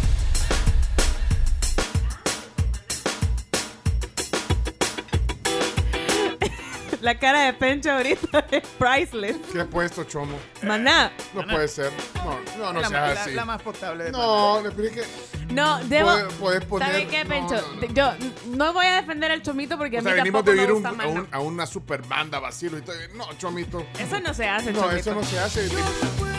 La 7.02 7.18
cara 7.18 7.46
de 7.46 7.54
Pencho 7.54 7.92
ahorita 7.92 8.46
es 8.52 8.64
priceless. 8.78 9.38
¿Qué 9.52 9.62
ha 9.62 9.66
puesto, 9.66 10.04
Chomo? 10.04 10.38
Maná. 10.62 11.12
No 11.34 11.42
puede 11.48 11.68
ser. 11.68 11.92
No, 12.16 12.40
no, 12.60 12.74
no 12.74 12.82
la, 12.82 12.88
seas 12.90 13.16
la- 13.16 13.22
así. 13.22 13.32
la 13.34 13.46
más 13.46 13.62
potable 13.62 14.04
de 14.06 14.12
No, 14.12 14.60
pero 14.76 14.84
es 14.88 14.94
que. 14.94 15.04
No, 15.54 15.80
debo. 15.86 16.10
Puedes- 16.12 16.34
puedes 16.34 16.66
poner- 16.66 16.88
¿Sabe 16.92 17.08
qué, 17.08 17.26
Pencho? 17.26 17.56
no, 17.56 17.88
no. 17.88 17.94
Yo 17.94 18.14
no 18.48 18.74
voy 18.74 18.86
a 18.86 18.96
defender 18.96 19.32
al 19.32 19.42
chomito 19.42 19.78
porque 19.78 19.98
O 19.98 20.00
a 20.00 20.04
mí 20.04 20.12
venimos 20.12 20.44
tampoco 20.44 20.52
de 20.52 20.56
me 20.56 20.62
oír 20.64 20.72
un- 20.72 20.86
a, 20.86 20.92
Maná. 20.92 21.10
un- 21.10 21.28
a 21.32 21.40
una 21.40 21.66
super 21.66 22.02
banda 22.04 22.40
vacilo 22.40 22.78
y 22.78 22.82
todo. 22.82 22.96
No, 23.16 23.26
Chomito. 23.38 23.86
Eso 24.00 24.20
no 24.20 24.34
se 24.34 24.48
hace, 24.48 24.72
No, 24.72 24.80
Chomito. 24.82 24.98
eso 24.98 25.14
no 25.16 25.24
se 25.24 25.40
hace. 25.40 25.70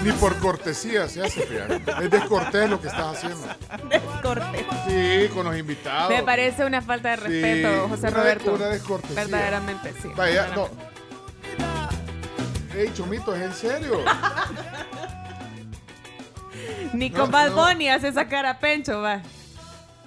Ni, 0.02 0.10
ni 0.10 0.12
por 0.18 0.36
cortesía 0.38 1.08
se 1.08 1.22
hace, 1.22 1.42
fíjate. 1.42 1.82
Es 2.04 2.10
descortés 2.10 2.70
lo 2.70 2.80
que 2.80 2.88
estás 2.88 3.16
haciendo. 3.16 3.46
Descortés. 3.90 4.66
Sí, 4.88 5.28
con 5.34 5.44
los 5.44 5.56
invitados. 5.58 6.10
Me 6.10 6.22
parece 6.22 6.64
una 6.64 6.80
falta 6.82 7.10
de 7.10 7.16
respeto, 7.16 7.68
Sí, 7.84 7.90
José 7.90 8.00
una 8.00 8.10
de- 8.10 8.16
Roberto. 8.16 8.52
una 8.54 8.66
descortesía. 8.68 9.14
Verdaderamente, 9.24 9.92
sí. 10.02 10.08
Vaya, 10.16 10.48
no. 10.54 10.68
Ey, 12.74 12.90
Chomito, 12.94 13.34
¿es 13.34 13.42
en 13.42 13.52
serio? 13.52 14.00
Ni 16.92 17.10
No, 17.10 17.20
con 17.20 17.30
Bad 17.30 17.50
no. 17.50 17.56
Bunny 17.56 17.88
hace 17.88 18.08
esa 18.08 18.28
cara 18.28 18.50
a 18.50 18.58
Pencho, 18.58 19.00
va. 19.00 19.22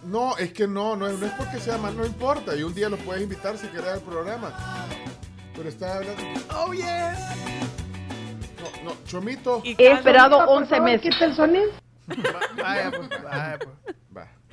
No, 0.04 0.38
es 0.38 0.54
que 0.54 0.68
no, 0.68 0.96
no 0.96 1.08
es, 1.08 1.18
no 1.18 1.26
es 1.26 1.32
porque 1.34 1.60
sea 1.60 1.78
mal, 1.78 1.98
no 1.98 2.06
importa. 2.06 2.56
Y 2.56 2.64
un 2.64 2.74
día 2.76 2.90
los 2.90 3.00
puedes 3.00 3.24
invitar 3.24 3.58
si 3.58 3.68
querés 3.68 3.94
al 3.94 4.02
programa. 4.02 4.54
Pero 5.56 5.70
estás 5.70 5.96
hablando. 5.96 6.22
Oh, 6.56 6.74
yes. 6.74 6.86
No, 8.84 8.92
no, 8.92 8.98
Chomito. 9.06 9.62
He 9.64 9.92
esperado 9.92 10.38
11 10.38 10.80
meses. 10.82 11.02
¿Qué 11.02 11.10
tal 11.20 11.36
sonís? 11.36 11.70
Vaya, 12.08 12.92
pues, 12.92 13.10
vaya, 13.24 13.58
pues. 13.60 13.96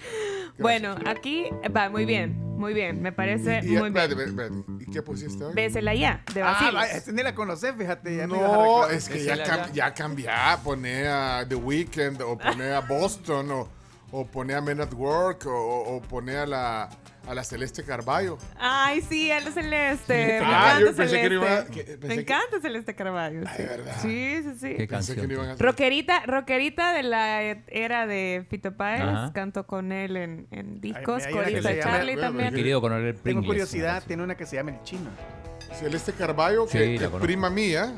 Bueno, 0.59 0.95
aquí 1.07 1.47
va 1.75 1.89
muy 1.89 2.05
bien, 2.05 2.39
muy 2.59 2.75
bien. 2.75 3.01
Me 3.03 3.11
parece 3.11 3.61
Y, 3.65 3.69
muy 3.69 3.89
espérate, 3.89 4.15
bien. 4.15 4.29
espérate, 4.29 4.55
espérate. 4.59 4.85
¿Y 4.85 4.93
qué 4.93 5.03
pusiste 5.03 5.43
hoy? 5.45 5.55
Bésela 5.55 5.95
ya, 5.95 6.23
de 6.35 6.43
Ah, 6.43 6.53
Basil. 6.53 6.75
vaya, 6.75 6.93
este 6.93 7.13
ni 7.13 7.23
la 7.23 7.35
conocés, 7.35 7.75
fíjate. 7.77 8.17
ya 8.17 8.27
No, 8.27 8.87
es 8.87 9.09
que 9.09 9.25
ya, 9.25 9.37
cam- 9.45 9.73
ya 9.73 9.95
cambia, 9.95 10.59
pone 10.63 11.09
a 11.09 11.45
The 11.49 11.55
Weeknd 11.55 12.21
o 12.21 12.37
pone 12.37 12.71
a 12.71 12.81
Boston 12.81 13.51
o, 13.51 13.69
o 14.13 14.27
pone 14.27 14.55
a 14.55 14.61
Men 14.61 14.83
at 14.83 14.93
Work 14.93 15.47
o, 15.47 15.51
o, 15.51 15.97
o 15.97 16.03
pone 16.03 16.37
a 16.37 16.45
la, 16.47 16.91
a 17.27 17.35
la 17.35 17.45
Celeste 17.45 17.85
Carballo. 17.85 18.37
Ay, 18.59 19.01
sí, 19.03 19.31
el 19.31 19.45
celeste. 19.53 20.15
Me 20.41 20.47
Ah, 20.47 20.75
encanta 20.77 20.81
yo 20.81 20.87
pensé 20.87 21.03
que 21.03 21.09
celeste. 21.09 21.29
no 21.29 21.35
iba- 21.35 21.65
que- 21.67 21.85
pensé 21.85 22.07
Me 22.09 22.15
que- 22.15 22.21
encanta 22.21 22.61
celeste 22.61 22.95
Carballo. 22.95 23.41
Sí, 23.47 23.63
sí, 24.03 24.43
sí. 24.43 24.55
sí. 24.61 24.75
¿Qué 24.77 24.87
Pensé 24.89 25.15
que 25.15 25.27
no 25.27 25.33
iban 25.35 25.49
a 25.49 25.53
hacer. 25.53 25.65
Rockerita, 25.67 26.27
rockerita 26.27 26.93
de 26.93 27.03
la 27.05 27.43
era 27.43 28.07
de 28.07 28.45
Fito 28.51 28.77
Páez, 28.77 29.03
Ajá. 29.03 29.33
canto 29.33 29.67
con 29.67 29.93
él 29.93 30.17
en, 30.17 30.47
en 30.51 30.81
discos, 30.81 31.23
Ay, 31.25 31.33
llama- 31.75 31.83
Charlie 31.83 32.15
Bueno, 32.15 32.29
también. 32.29 32.55
Querido 32.55 32.81
Tengo 33.15 33.23
Pringles. 33.23 33.47
curiosidad, 33.47 34.03
tiene 34.07 34.23
una 34.25 34.35
que 34.37 34.47
se 34.47 34.57
llama 34.57 34.73
El 34.73 34.83
Chino. 34.83 35.11
Celeste 35.79 36.13
Carballo, 36.13 36.67
que, 36.67 36.73
Sí, 36.73 36.79
que 36.99 37.01
la 37.01 37.07
es 37.07 37.23
prima 37.23 37.49
mía, 37.51 37.95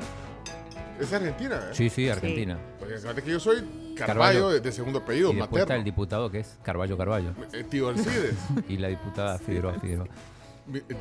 es 0.99 1.11
argentina. 1.11 1.55
¿eh? 1.71 1.73
Sí, 1.73 1.89
sí, 1.89 2.07
Argentina. 2.09 2.57
Porque 2.79 2.97
fíjate 2.97 3.21
que 3.21 3.31
yo 3.31 3.39
soy 3.39 3.65
Carballo, 3.95 4.49
de, 4.49 4.71
segundo 4.71 4.99
apellido, 4.99 5.31
Y 5.31 5.35
después 5.37 5.61
está 5.61 5.75
el 5.75 5.83
diputado 5.83 6.29
que 6.29 6.39
es 6.39 6.57
Carballo 6.63 6.97
Carballo. 6.97 7.31
Eh, 7.53 7.63
tío 7.63 7.89
Alcides. 7.89 8.35
Y 8.69 8.77
la 8.77 8.89
diputada 8.89 9.37
Figueroa 9.39 9.73
Figueroa. 9.79 10.07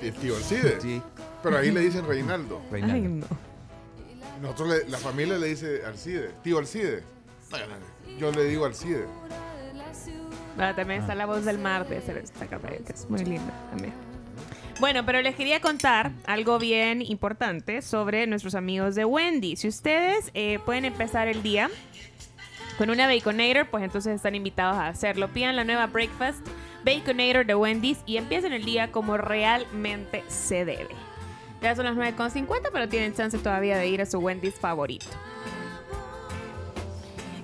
El 0.01 0.15
tío 0.15 0.37
Alcides. 0.37 0.83
Sí. 0.83 1.03
Pero 1.43 1.59
ahí 1.59 1.71
le 1.71 1.81
dicen 1.81 2.07
Reinaldo. 2.07 2.61
Ay, 2.73 2.83
Reinaldo. 2.83 3.27
no. 3.31 3.55
Nosotros, 4.43 4.69
le- 4.69 4.89
la 4.91 4.99
familia 4.99 5.39
le 5.39 5.47
dice 5.49 5.83
Alcides. 5.87 6.31
Tío 6.43 6.59
Alcides. 6.59 7.03
Yo 8.19 8.31
le 8.33 8.45
digo 8.45 8.65
Alcides. 8.65 9.07
Bueno, 10.57 10.75
también 10.75 11.01
está 11.01 11.15
la 11.15 11.27
voz 11.27 11.45
del 11.45 11.59
mar 11.59 11.89
de 11.89 12.01
Celeste 12.01 12.47
que 12.47 12.93
es 12.93 13.11
muy 13.11 13.25
linda 13.25 13.53
también. 13.71 13.93
Bueno, 14.81 15.07
pero 15.07 15.23
les 15.23 15.37
quería 15.37 15.61
contar 15.61 16.13
algo 16.27 16.59
bien 16.59 17.01
importante 17.01 17.81
sobre 17.83 18.27
nuestros 18.27 18.55
amigos 18.55 18.95
de 18.95 19.05
Wendy. 19.05 19.57
Si 19.57 19.69
ustedes 19.69 20.31
eh, 20.35 20.59
pueden 20.65 20.85
empezar 20.85 21.29
el 21.29 21.43
día 21.43 21.71
con 22.79 22.91
una 22.91 23.07
Baconator, 23.07 23.67
pues 23.69 23.85
entonces 23.85 24.15
están 24.15 24.35
invitados 24.35 24.77
a 24.77 24.89
hacerlo. 24.89 25.29
Pidan 25.29 25.57
la 25.57 25.65
nueva 25.65 25.87
Breakfast 25.87 26.47
Baconator 26.85 27.47
de 27.47 27.55
Wendy's 27.55 27.99
y 28.07 28.17
empiecen 28.17 28.53
el 28.53 28.65
día 28.65 28.91
como 28.93 29.17
realmente 29.17 30.23
se 30.29 30.65
debe. 30.65 30.95
Ya 31.63 31.75
son 31.75 31.87
las 31.87 31.97
9.50, 31.97 32.69
pero 32.73 32.89
tienen 32.89 33.15
chance 33.15 33.39
todavía 33.39 33.79
de 33.79 33.89
ir 33.89 34.03
a 34.03 34.07
su 34.07 34.19
Wendy's 34.19 34.55
favorito. 34.55 35.07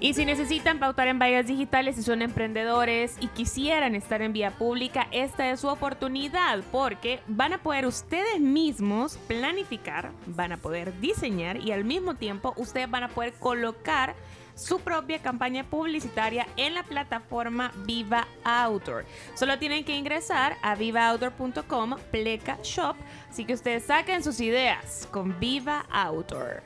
Y 0.03 0.15
si 0.15 0.25
necesitan 0.25 0.79
pautar 0.79 1.09
en 1.09 1.19
vallas 1.19 1.47
digitales 1.47 1.99
y 1.99 2.03
son 2.03 2.23
emprendedores 2.23 3.17
y 3.21 3.29
quisieran 3.29 3.95
estar 3.95 4.23
en 4.23 4.33
vía 4.33 4.51
pública, 4.51 5.07
esta 5.11 5.51
es 5.51 5.61
su 5.61 5.69
oportunidad 5.69 6.61
porque 6.73 7.21
van 7.27 7.53
a 7.53 7.59
poder 7.59 7.85
ustedes 7.85 8.41
mismos 8.41 9.19
planificar, 9.29 10.11
van 10.25 10.53
a 10.53 10.57
poder 10.57 10.99
diseñar 11.01 11.59
y 11.59 11.73
al 11.73 11.85
mismo 11.85 12.15
tiempo 12.15 12.55
ustedes 12.57 12.91
van 12.91 13.03
a 13.03 13.09
poder 13.09 13.35
colocar 13.35 14.15
su 14.61 14.81
propia 14.81 15.21
campaña 15.21 15.65
publicitaria 15.65 16.47
en 16.57 16.75
la 16.75 16.83
plataforma 16.83 17.73
Viva 17.87 18.29
Outdoor. 18.45 19.05
Solo 19.35 19.59
tienen 19.59 19.85
que 19.85 19.97
ingresar 19.97 20.57
a 20.63 20.75
vivaoutdoor.com, 20.75 21.97
pleca 22.11 22.59
shop, 22.63 22.97
así 23.31 23.45
que 23.45 23.55
ustedes 23.55 23.85
saquen 23.85 24.23
sus 24.23 24.41
ideas 24.41 25.09
con 25.11 25.39
Viva 25.41 25.87
Outdoor. 25.91 26.63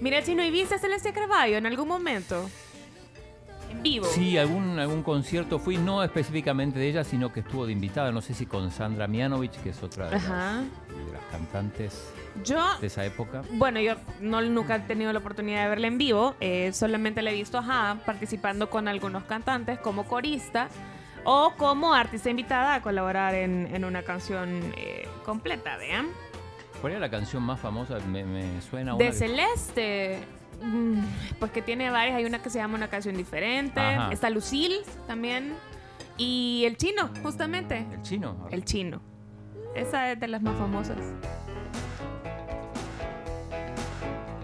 Mira, 0.00 0.22
Chino, 0.22 0.44
¿y 0.44 0.50
viste 0.50 0.74
a 0.74 0.78
Celeste 0.78 1.12
Carballo 1.12 1.56
en 1.56 1.66
algún 1.66 1.86
momento? 1.86 2.50
En 3.70 3.82
vivo. 3.82 4.06
Sí, 4.06 4.36
algún, 4.36 4.78
algún 4.78 5.02
concierto 5.02 5.58
fui, 5.60 5.78
no 5.78 6.02
específicamente 6.02 6.78
de 6.78 6.88
ella, 6.88 7.04
sino 7.04 7.32
que 7.32 7.40
estuvo 7.40 7.66
de 7.66 7.72
invitada, 7.72 8.10
no 8.10 8.20
sé 8.20 8.34
si 8.34 8.46
con 8.46 8.70
Sandra 8.72 9.06
Mianovich, 9.06 9.54
que 9.62 9.70
es 9.70 9.82
otra 9.82 10.06
de, 10.06 10.10
las, 10.12 10.24
Ajá. 10.24 10.64
de 10.88 11.12
las 11.12 11.22
cantantes 11.30 12.12
Yo, 12.42 12.62
de 12.80 12.86
esa 12.88 13.04
época. 13.04 13.42
bueno, 13.52 13.80
yo 13.80 13.94
no, 14.20 14.40
nunca 14.42 14.76
he 14.76 14.80
tenido 14.80 15.12
la 15.12 15.20
oportunidad 15.20 15.62
de 15.64 15.68
verla 15.68 15.86
en 15.86 15.98
vivo, 15.98 16.34
eh, 16.40 16.72
solamente 16.72 17.22
la 17.22 17.30
he 17.30 17.34
visto, 17.34 17.58
ajá, 17.58 17.98
participando 18.04 18.68
con 18.70 18.88
algunos 18.88 19.24
cantantes 19.24 19.78
como 19.78 20.04
corista 20.04 20.68
o 21.24 21.52
como 21.56 21.94
artista 21.94 22.28
invitada 22.30 22.74
a 22.74 22.82
colaborar 22.82 23.34
en, 23.34 23.68
en 23.74 23.84
una 23.84 24.02
canción 24.02 24.72
eh, 24.76 25.06
completa, 25.24 25.76
¿vean? 25.76 26.08
¿Cuál 26.80 26.94
era 26.94 27.00
la 27.00 27.10
canción 27.10 27.42
más 27.42 27.60
famosa? 27.60 27.98
Me, 28.00 28.24
me 28.24 28.60
suena 28.60 28.94
una 28.94 29.04
De 29.04 29.10
que- 29.10 29.16
Celeste, 29.16 30.18
mm, 30.62 30.98
pues 31.38 31.50
que 31.52 31.62
tiene 31.62 31.90
varias, 31.90 32.16
hay 32.16 32.24
una 32.26 32.40
que 32.40 32.50
se 32.50 32.58
llama 32.58 32.74
Una 32.76 32.88
canción 32.88 33.16
diferente, 33.16 33.80
Ajá. 33.80 34.10
está 34.12 34.28
Lucille 34.28 34.80
también, 35.06 35.54
y 36.18 36.64
El 36.66 36.76
Chino, 36.76 37.10
justamente. 37.22 37.86
¿El 37.92 38.02
chino? 38.02 38.46
El 38.50 38.64
Chino. 38.64 39.00
Esa 39.74 40.12
es 40.12 40.20
de 40.20 40.28
las 40.28 40.42
más 40.42 40.56
famosas. 40.58 40.98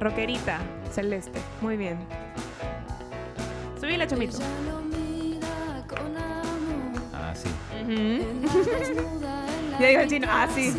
Rockerita, 0.01 0.59
Celeste. 0.91 1.39
Muy 1.61 1.77
bien. 1.77 1.99
Subí 3.79 3.97
la 3.99 4.07
chomito. 4.07 4.39
Ah, 7.13 7.35
sí. 7.35 7.49
Ujú. 7.83 8.51
ya 9.81 9.87
dijo 9.87 10.01
el 10.01 10.09
chino. 10.09 10.27
Ah, 10.31 10.49
sí. 10.55 10.75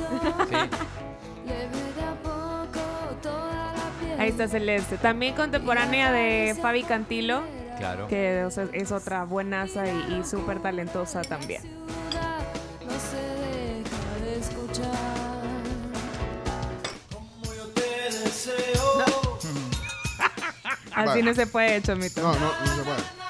Ahí 4.17 4.29
está 4.29 4.47
Celeste. 4.47 4.97
También 4.97 5.35
contemporánea 5.35 6.11
de 6.11 6.55
Fabi 6.59 6.83
Cantilo. 6.83 7.43
Claro. 7.77 8.07
Que 8.07 8.43
o 8.45 8.51
sea, 8.51 8.67
es 8.73 8.91
otra 8.91 9.23
buenaza 9.23 9.85
y, 9.87 10.19
y 10.19 10.23
súper 10.23 10.59
talentosa 10.59 11.21
también. 11.21 11.61
Así 21.09 21.21
no 21.21 21.33
se 21.33 21.47
puede, 21.47 21.81
Chomito. 21.81 22.21
No, 22.21 22.33
no, 22.33 22.51
no 22.65 22.75
se 22.75 22.83
puede. 22.83 23.21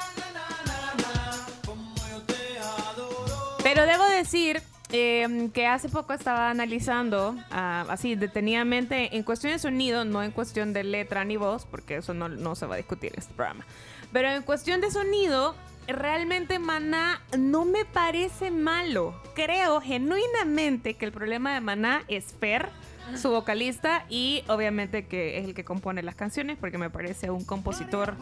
Pero 3.64 3.86
debo 3.86 4.04
decir 4.06 4.62
eh, 4.92 5.50
que 5.54 5.68
hace 5.68 5.88
poco 5.88 6.14
estaba 6.14 6.50
analizando, 6.50 7.36
ah, 7.52 7.86
así 7.90 8.16
detenidamente, 8.16 9.16
en 9.16 9.24
cuestión 9.24 9.54
de 9.54 9.60
sonido, 9.60 10.04
no 10.04 10.24
en 10.24 10.32
cuestión 10.32 10.74
de 10.74 10.84
letra 10.84 11.24
ni 11.24 11.38
voz, 11.38 11.66
porque 11.66 11.98
eso 11.98 12.14
no, 12.14 12.28
no 12.28 12.56
se 12.56 12.66
va 12.66 12.74
a 12.76 12.78
discutir 12.78 13.14
en 13.14 13.20
este 13.20 13.34
programa. 13.34 13.66
Pero 14.12 14.30
en 14.30 14.44
cuestión 14.44 14.82
de 14.82 14.92
sonido, 14.92 15.56
realmente 15.88 16.60
Maná 16.60 17.22
no 17.38 17.66
me 17.66 17.86
parece 17.86 18.52
malo. 18.52 19.14
Creo 19.36 19.80
genuinamente 19.80 20.96
que 20.96 21.06
el 21.06 21.12
problema 21.12 21.54
de 21.54 21.62
Maná 21.62 22.04
es 22.08 22.34
Fer, 22.40 22.70
su 23.18 23.30
vocalista, 23.30 24.06
y 24.10 24.44
obviamente 24.48 25.06
que 25.08 25.38
es 25.40 25.46
el 25.46 25.54
que 25.54 25.64
compone 25.66 26.04
las 26.04 26.16
canciones, 26.16 26.58
porque 26.60 26.78
me 26.78 26.90
parece 26.90 27.30
un 27.30 27.44
compositor 27.46 28.16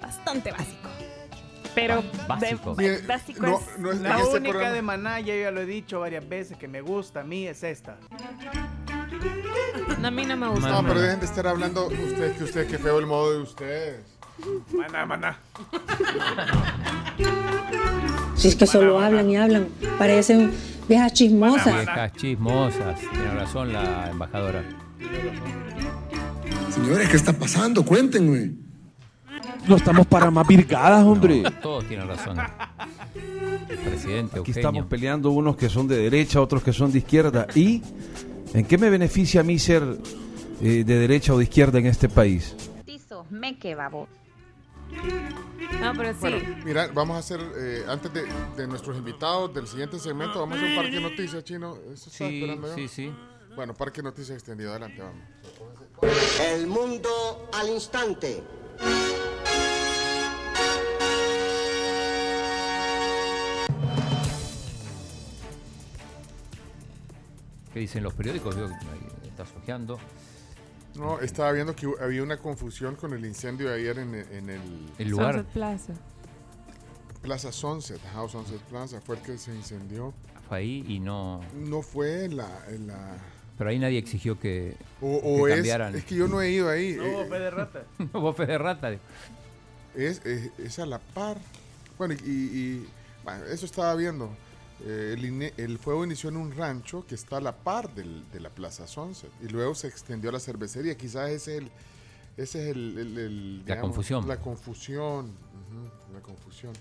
bastante 0.00 0.52
básico. 0.52 0.88
Pero 1.74 2.02
Básico. 2.26 2.74
de- 2.74 2.82
Mire, 2.82 3.06
básico 3.06 3.42
no- 3.46 3.58
es 3.60 3.78
no 3.78 3.92
es- 3.92 4.00
La 4.00 4.18
única 4.26 4.50
programa- 4.50 4.72
de 4.74 4.82
Maná, 4.82 5.20
ya 5.20 5.36
yo 5.36 5.50
lo 5.52 5.60
he 5.60 5.66
dicho 5.66 6.00
varias 6.00 6.28
veces, 6.28 6.56
que 6.56 6.66
me 6.66 6.80
gusta 6.80 7.20
a 7.20 7.24
mí 7.24 7.46
es 7.46 7.62
esta. 7.62 7.98
A 10.02 10.10
mí 10.10 10.24
no 10.24 10.36
me 10.36 10.48
gusta. 10.48 10.70
No, 10.70 10.82
pero 10.86 11.00
dejen 11.00 11.20
de 11.20 11.26
estar 11.26 11.46
hablando 11.46 11.86
ustedes, 11.86 12.36
que 12.36 12.44
ustedes, 12.44 12.68
que 12.68 12.78
feo 12.78 12.98
el 12.98 13.06
modo 13.06 13.32
de 13.32 13.38
ustedes. 13.42 14.00
Maná, 14.72 15.06
maná. 15.06 15.38
Si 18.36 18.48
es 18.48 18.56
que 18.56 18.66
solo 18.66 19.00
hablan 19.00 19.28
y 19.30 19.36
hablan, 19.36 19.68
parecen 19.98 20.52
viejas 20.88 21.12
chismosas. 21.12 21.74
Viejas 21.74 22.12
chismosas. 22.14 23.00
Tiene 23.00 23.34
razón 23.34 23.72
la 23.72 24.10
embajadora. 24.10 24.64
Señores, 26.70 27.08
¿qué 27.08 27.16
está 27.16 27.32
pasando? 27.32 27.84
Cuéntenme. 27.84 28.52
No 29.66 29.76
estamos 29.76 30.06
para 30.06 30.30
más 30.30 30.46
virgadas, 30.46 31.04
hombre. 31.04 31.42
Todos 31.60 31.84
tienen 31.86 32.06
razón. 32.06 32.38
El 33.68 33.76
presidente, 33.78 34.38
Aquí 34.38 34.50
Eugenio. 34.50 34.60
estamos 34.60 34.86
peleando 34.86 35.30
unos 35.30 35.56
que 35.56 35.68
son 35.68 35.88
de 35.88 35.96
derecha, 35.96 36.40
otros 36.40 36.62
que 36.62 36.72
son 36.72 36.92
de 36.92 36.98
izquierda. 36.98 37.46
¿Y 37.54 37.82
en 38.54 38.64
qué 38.64 38.78
me 38.78 38.88
beneficia 38.88 39.40
a 39.40 39.44
mí 39.44 39.58
ser 39.58 39.82
eh, 40.62 40.84
de 40.84 40.98
derecha 40.98 41.34
o 41.34 41.38
de 41.38 41.44
izquierda 41.44 41.78
en 41.78 41.86
este 41.86 42.08
país? 42.08 42.54
me 43.30 43.58
que 43.58 43.74
babo. 43.74 44.08
No, 45.80 45.92
pero 45.94 46.12
sí. 46.12 46.18
Bueno, 46.20 46.38
mira, 46.64 46.88
vamos 46.88 47.16
a 47.16 47.18
hacer, 47.20 47.40
eh, 47.56 47.84
antes 47.88 48.12
de, 48.12 48.26
de 48.56 48.66
nuestros 48.66 48.96
invitados 48.96 49.52
del 49.54 49.66
siguiente 49.66 49.98
segmento, 49.98 50.40
vamos 50.40 50.56
a 50.56 50.58
hacer 50.58 50.70
un 50.70 50.76
parque 50.76 50.92
de 50.96 51.00
noticias, 51.00 51.44
chino. 51.44 51.76
Eso 51.92 52.10
Sí, 52.10 52.24
esperando 52.24 52.68
yo. 52.68 52.74
sí, 52.74 52.88
sí. 52.88 53.12
Bueno, 53.54 53.74
parque 53.74 54.00
de 54.02 54.04
noticias 54.08 54.36
extendido, 54.36 54.70
adelante, 54.70 55.02
vamos. 55.02 55.22
El 56.40 56.66
mundo 56.66 57.48
al 57.52 57.68
instante. 57.68 58.42
¿Qué 67.72 67.80
dicen 67.80 68.02
los 68.02 68.14
periódicos? 68.14 68.56
Ahí 68.56 68.68
estás 69.28 69.48
ojeando. 69.62 69.98
No, 70.98 71.20
estaba 71.20 71.52
viendo 71.52 71.74
que 71.76 71.88
había 72.00 72.22
una 72.22 72.36
confusión 72.38 72.96
con 72.96 73.12
el 73.12 73.24
incendio 73.24 73.68
de 73.70 73.76
ayer 73.76 73.98
en, 73.98 74.14
el- 74.14 74.32
en 74.32 74.50
el... 74.50 74.60
El 74.98 75.08
lugar. 75.08 75.34
Sunset 75.34 75.52
Plaza. 75.52 75.92
Plaza 77.22 77.52
Sunset, 77.52 78.00
House 78.12 78.32
Sunset 78.32 78.60
Plaza, 78.62 79.00
fue 79.00 79.16
el 79.16 79.22
que 79.22 79.38
se 79.38 79.54
incendió. 79.54 80.12
Fue 80.48 80.58
ahí 80.58 80.84
y 80.88 80.98
no. 81.00 81.40
No 81.54 81.82
fue 81.82 82.24
en 82.24 82.36
la... 82.36 82.48
la- 82.86 83.16
Pero 83.58 83.70
ahí 83.70 83.78
nadie 83.78 83.98
exigió 83.98 84.38
que, 84.38 84.76
o 85.00 85.16
o 85.16 85.44
que 85.44 85.50
es, 85.52 85.56
cambiaran. 85.56 85.94
es 85.94 86.04
que 86.04 86.14
yo 86.14 86.26
no 86.28 86.40
he 86.40 86.50
ido 86.50 86.68
ahí. 86.70 86.94
No, 86.96 87.04
eh, 87.22 87.26
fe 87.28 87.38
de 87.38 87.50
rata. 87.50 87.82
No, 88.12 88.20
vos 88.20 88.36
fe 88.36 88.46
de 88.46 88.58
rata. 88.58 88.92
es, 89.94 90.24
es, 90.24 90.50
es 90.58 90.78
a 90.78 90.86
la 90.86 90.98
par. 90.98 91.36
Bueno, 91.98 92.14
y, 92.24 92.30
y- 92.30 92.88
bueno, 93.24 93.44
eso 93.46 93.66
estaba 93.66 93.94
viendo. 93.94 94.30
Eh, 94.84 95.52
el, 95.56 95.78
fuego 95.78 96.04
inició 96.04 96.30
en 96.30 96.36
un 96.36 96.52
rancho 96.52 97.04
que 97.06 97.14
está 97.16 97.38
a 97.38 97.40
la 97.40 97.52
par 97.56 97.92
del- 97.94 98.24
de 98.30 98.38
la 98.40 98.48
Plaza 98.50 98.86
Sunset 98.86 99.30
y 99.42 99.48
luego 99.48 99.74
se 99.74 99.88
extendió 99.88 100.30
a 100.30 100.34
la 100.34 100.40
cervecería. 100.40 100.96
Quizás 100.96 101.30
ese 101.30 101.56
es 101.56 101.62
el, 101.62 101.70
ese 102.36 102.62
es 102.70 102.76
el, 102.76 102.98
el- 102.98 103.18
el, 103.18 103.66
La 103.66 103.80
confusión. 103.80 104.28
La 104.28 104.36
confusión. 104.36 105.32
la 106.12 106.20
confusión. 106.20 106.72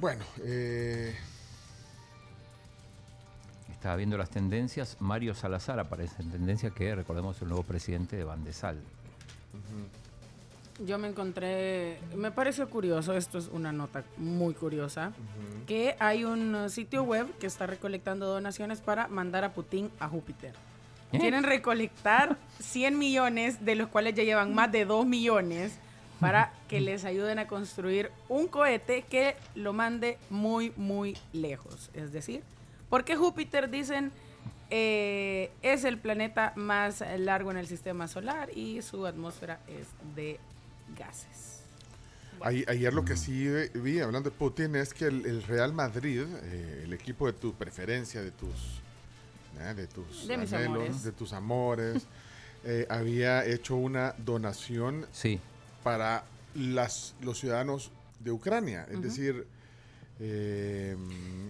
Bueno, 0.00 0.24
eh, 0.44 1.14
Estaba 3.72 3.94
viendo 3.96 4.16
las 4.18 4.30
tendencias. 4.30 4.96
Mario 4.98 5.34
Salazar 5.36 5.78
aparece 5.78 6.20
en 6.22 6.30
tendencia 6.32 6.70
que 6.70 6.94
recordemos 6.96 7.40
el 7.42 7.48
nuevo 7.48 7.62
presidente 7.62 8.16
de 8.16 8.24
Bandesal. 8.24 8.82
Yo 10.86 10.96
me 10.98 11.08
encontré, 11.08 11.98
me 12.14 12.30
pareció 12.30 12.70
curioso, 12.70 13.16
esto 13.16 13.38
es 13.38 13.48
una 13.48 13.72
nota 13.72 14.04
muy 14.16 14.54
curiosa, 14.54 15.12
que 15.66 15.96
hay 15.98 16.22
un 16.24 16.70
sitio 16.70 17.02
web 17.02 17.26
que 17.38 17.48
está 17.48 17.66
recolectando 17.66 18.26
donaciones 18.26 18.80
para 18.80 19.08
mandar 19.08 19.42
a 19.42 19.52
Putin 19.52 19.90
a 19.98 20.08
Júpiter. 20.08 20.54
¿Eh? 21.12 21.18
Quieren 21.18 21.42
recolectar 21.42 22.36
100 22.60 22.96
millones, 22.96 23.64
de 23.64 23.74
los 23.74 23.88
cuales 23.88 24.14
ya 24.14 24.22
llevan 24.22 24.54
más 24.54 24.70
de 24.70 24.84
2 24.84 25.04
millones, 25.04 25.78
para 26.20 26.52
que 26.68 26.80
les 26.80 27.04
ayuden 27.04 27.38
a 27.38 27.46
construir 27.46 28.10
un 28.28 28.46
cohete 28.48 29.02
que 29.02 29.36
lo 29.54 29.72
mande 29.72 30.18
muy, 30.30 30.72
muy 30.76 31.16
lejos. 31.32 31.90
Es 31.94 32.12
decir, 32.12 32.42
porque 32.88 33.16
Júpiter, 33.16 33.70
dicen, 33.70 34.12
eh, 34.70 35.50
es 35.62 35.84
el 35.84 35.98
planeta 35.98 36.52
más 36.56 37.02
largo 37.18 37.50
en 37.50 37.56
el 37.56 37.66
sistema 37.66 38.06
solar 38.06 38.56
y 38.56 38.82
su 38.82 39.06
atmósfera 39.06 39.60
es 39.66 39.88
de 40.14 40.38
gases. 40.96 41.62
Ay- 42.40 42.64
ayer 42.68 42.94
lo 42.94 43.04
que 43.04 43.16
sí 43.16 43.48
vi, 43.74 43.98
hablando 44.00 44.30
de 44.30 44.36
Putin, 44.36 44.76
es 44.76 44.94
que 44.94 45.06
el, 45.06 45.26
el 45.26 45.42
Real 45.42 45.72
Madrid, 45.72 46.22
eh, 46.42 46.82
el 46.84 46.92
equipo 46.92 47.26
de 47.26 47.32
tu 47.32 47.52
preferencia, 47.54 48.22
de 48.22 48.30
tus, 48.30 48.80
eh, 49.60 49.74
de 49.74 49.86
tus 49.88 50.28
De 50.28 50.34
anhelos, 50.34 50.52
amores. 50.54 51.02
de 51.02 51.12
tus 51.12 51.32
amores, 51.32 52.06
eh, 52.64 52.86
había 52.88 53.44
hecho 53.44 53.74
una 53.76 54.14
donación 54.18 55.04
Sí. 55.10 55.40
para 55.82 56.24
las, 56.54 57.14
los 57.22 57.38
ciudadanos 57.40 57.90
de 58.20 58.30
Ucrania. 58.30 58.86
Es 58.90 59.02
decir, 59.02 59.46
eh, 60.20 60.96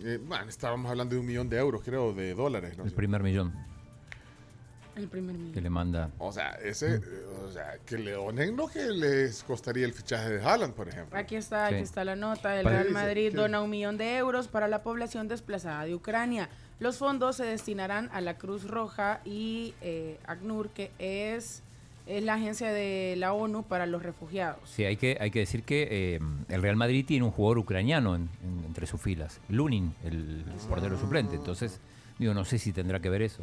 eh, 0.05 0.19
bueno, 0.27 0.49
estábamos 0.49 0.91
hablando 0.91 1.15
de 1.15 1.21
un 1.21 1.27
millón 1.27 1.49
de 1.51 1.59
euros, 1.59 1.83
creo, 1.85 2.13
de 2.15 2.35
dólares. 2.35 2.77
¿no? 2.79 2.85
El 2.85 2.93
primer 2.93 3.23
millón 3.23 3.53
El 4.99 5.09
primer 5.09 5.37
que 5.37 5.43
millón. 5.43 5.63
le 5.63 5.71
manda. 5.71 6.11
O 6.19 6.33
sea, 6.33 6.51
ese, 6.63 7.01
o 7.45 7.51
sea, 7.51 7.79
que 7.87 7.97
le 7.99 8.13
donen 8.13 8.57
lo 8.57 8.67
que 8.69 8.87
les 8.89 9.43
costaría 9.45 9.87
el 9.87 9.93
fichaje 9.95 10.29
de 10.31 10.43
Haaland, 10.43 10.75
por 10.75 10.89
ejemplo. 10.89 11.17
Aquí 11.19 11.37
está, 11.37 11.67
aquí 11.67 11.77
está 11.77 12.05
la 12.05 12.17
nota. 12.17 12.59
El 12.59 12.67
Real 12.67 12.91
Madrid 12.91 13.33
dona 13.35 13.61
un 13.63 13.71
millón 13.71 13.97
de 13.97 14.17
euros 14.17 14.49
para 14.49 14.69
la 14.69 14.83
población 14.83 15.29
desplazada 15.29 15.85
de 15.85 15.95
Ucrania. 15.95 16.49
Los 16.81 16.99
fondos 16.99 17.37
se 17.37 17.45
destinarán 17.45 18.09
a 18.13 18.21
la 18.21 18.37
Cruz 18.39 18.65
Roja 18.69 19.21
y 19.25 19.75
eh, 19.81 20.19
ACNUR, 20.27 20.69
que 20.71 20.91
es, 20.99 21.63
es 22.07 22.23
la 22.23 22.35
agencia 22.35 22.73
de 22.73 23.15
la 23.19 23.33
ONU 23.33 23.65
para 23.65 23.85
los 23.87 24.03
refugiados. 24.03 24.61
Sí, 24.71 24.85
hay 24.85 24.97
que, 24.97 25.17
hay 25.21 25.31
que 25.33 25.41
decir 25.41 25.65
que 25.65 25.89
eh, 25.91 26.21
el 26.49 26.63
Real 26.63 26.77
Madrid 26.77 27.05
tiene 27.07 27.25
un 27.25 27.33
jugador 27.33 27.59
ucraniano 27.59 28.15
en- 28.15 28.29
en- 28.45 28.65
entre 28.65 28.87
sus 28.87 29.01
filas, 29.01 29.41
Lunin, 29.49 29.93
el 30.05 30.45
portero 30.69 30.97
suplente. 30.99 31.35
Entonces, 31.35 31.81
digo, 32.19 32.33
no 32.33 32.45
sé 32.45 32.59
si 32.59 32.73
tendrá 32.73 33.01
que 33.01 33.11
ver 33.11 33.23
eso. 33.23 33.43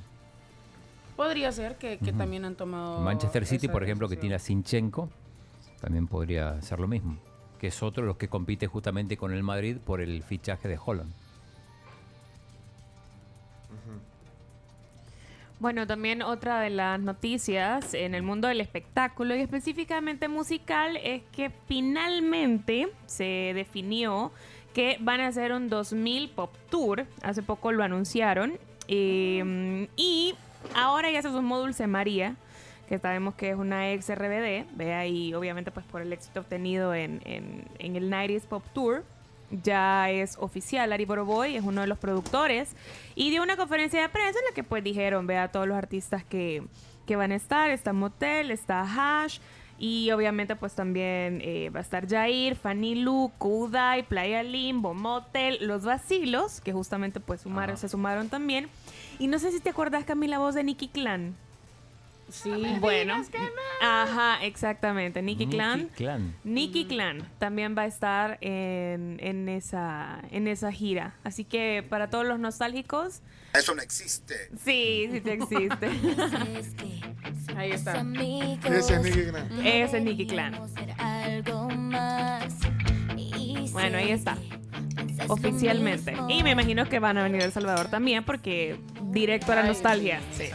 Podría 1.15 1.51
ser 1.51 1.77
que, 1.77 1.97
también 2.17 2.45
han 2.45 2.55
tomado. 2.55 2.99
Manchester 2.99 3.45
City, 3.45 3.67
por 3.67 3.83
ejemplo, 3.83 4.09
que 4.09 4.17
tiene 4.17 4.35
a 4.35 4.39
Sinchenko, 4.39 5.09
también 5.79 6.07
podría 6.07 6.61
ser 6.61 6.79
lo 6.79 6.87
mismo. 6.87 7.17
Que 7.59 7.67
es 7.67 7.83
otro 7.83 8.03
de 8.03 8.07
los 8.07 8.17
que 8.17 8.27
compite 8.27 8.67
justamente 8.67 9.15
con 9.15 9.31
el 9.31 9.41
Madrid 9.41 9.77
por 9.77 10.01
el 10.01 10.23
fichaje 10.23 10.67
de 10.67 10.77
Holland. 10.83 11.13
Bueno, 15.57 15.87
también 15.87 16.21
otra 16.21 16.59
de 16.59 16.69
las 16.69 16.99
noticias 16.99 17.93
en 17.93 18.13
el 18.13 18.23
mundo 18.23 18.49
del 18.49 18.59
espectáculo 18.59 19.35
y 19.35 19.39
específicamente 19.39 20.27
musical 20.27 20.97
es 20.97 21.23
que 21.31 21.49
finalmente 21.65 22.89
se 23.05 23.53
definió 23.55 24.33
que 24.73 24.97
van 24.99 25.21
a 25.21 25.27
hacer 25.27 25.53
un 25.53 25.69
2000 25.69 26.29
Pop 26.31 26.53
Tour. 26.69 27.05
Hace 27.23 27.41
poco 27.41 27.71
lo 27.71 27.83
anunciaron. 27.85 28.59
eh, 28.87 29.87
y 29.95 30.35
ahora 30.73 31.09
ya 31.11 31.21
se 31.21 31.29
sumó 31.29 31.59
Dulce 31.59 31.87
María, 31.87 32.35
que 32.89 32.99
sabemos 32.99 33.35
que 33.35 33.49
es 33.51 33.55
una 33.55 33.91
ex 33.91 34.09
RBD. 34.13 34.65
Ve 34.75 34.93
ahí, 34.93 35.33
obviamente, 35.33 35.71
pues 35.71 35.85
por 35.85 36.01
el 36.01 36.11
éxito 36.13 36.39
obtenido 36.41 36.93
en, 36.93 37.21
en- 37.25 37.65
en 37.79 37.95
el 37.95 38.09
90s 38.11 38.41
Pop 38.47 38.63
Tour. 38.73 39.03
Ya 39.63 40.09
es 40.09 40.37
oficial, 40.39 40.91
Ari 40.91 41.05
Boroboy 41.05 41.55
es 41.55 41.63
uno 41.63 41.81
de 41.81 41.87
los 41.87 41.99
productores 41.99 42.75
y 43.13 43.29
dio 43.29 43.43
una 43.43 43.55
conferencia 43.55 44.01
de 44.01 44.09
prensa 44.09 44.39
en 44.39 44.45
la 44.45 44.55
que 44.55 44.63
pues 44.63 44.83
dijeron, 44.83 45.27
vea 45.27 45.49
todos 45.51 45.67
los 45.67 45.77
artistas 45.77 46.23
que, 46.23 46.63
que 47.05 47.15
van 47.15 47.31
a 47.31 47.35
estar, 47.35 47.69
está 47.69 47.93
Motel, 47.93 48.49
está 48.49 48.81
Hash 48.81 49.37
y 49.77 50.11
obviamente 50.11 50.55
pues 50.55 50.73
también 50.73 51.41
eh, 51.43 51.69
va 51.69 51.79
a 51.79 51.81
estar 51.81 52.07
Jair, 52.07 52.55
Fanny 52.55 52.95
Lu, 52.95 53.31
Kudai, 53.37 54.03
Playa 54.07 54.41
Limbo, 54.43 54.93
Motel, 54.93 55.57
Los 55.67 55.83
Vacilos, 55.83 56.61
que 56.61 56.71
justamente 56.71 57.19
pues 57.19 57.41
sumaron, 57.41 57.77
se 57.77 57.89
sumaron 57.89 58.29
también. 58.29 58.67
Y 59.19 59.27
no 59.27 59.39
sé 59.39 59.51
si 59.51 59.59
te 59.59 59.69
acuerdas 59.69 60.05
Camila 60.05 60.39
voz 60.39 60.55
de 60.55 60.63
Nicky 60.63 60.87
Clan. 60.87 61.35
Sí. 62.29 62.51
Bueno, 62.79 63.21
ajá, 63.81 64.43
exactamente. 64.43 65.21
Nicky 65.21 65.45
Nicky 65.45 65.57
Clan. 65.57 65.89
Clan. 65.95 66.35
Nicky 66.43 66.85
Clan 66.85 67.29
también 67.37 67.77
va 67.77 67.83
a 67.83 67.85
estar 67.85 68.39
en, 68.41 69.17
en 69.21 69.47
esa, 69.47 70.21
en 70.31 70.47
esa 70.47 70.71
gira. 70.71 71.13
Así 71.23 71.43
que 71.43 71.85
para 71.87 72.09
todos 72.09 72.25
los 72.25 72.39
nostálgicos, 72.39 73.21
Eso 73.53 73.75
no 73.75 73.81
existe. 73.83 74.49
sí, 74.63 75.07
sí 75.11 75.21
te 75.21 75.33
existe. 75.33 75.87
Ahí 77.57 77.71
está. 77.71 77.93
Ese 78.63 78.95
es 78.95 79.01
Nicky 79.03 79.25
Clan. 79.27 79.65
Ese 79.65 79.97
es 79.97 80.03
Nicky 80.03 80.27
Clan. 80.27 80.53
Bueno, 83.71 83.97
ahí 83.97 84.11
está. 84.11 84.37
Oficialmente. 85.27 86.15
Y 86.29 86.43
me 86.43 86.51
imagino 86.51 86.87
que 86.87 86.99
van 86.99 87.17
a 87.17 87.23
venir 87.23 87.41
a 87.41 87.45
El 87.45 87.51
Salvador 87.51 87.87
también 87.87 88.23
porque 88.23 88.79
directo 89.11 89.51
a 89.51 89.55
la 89.55 89.61
Ay, 89.61 89.67
nostalgia. 89.69 90.19
sí, 90.31 90.49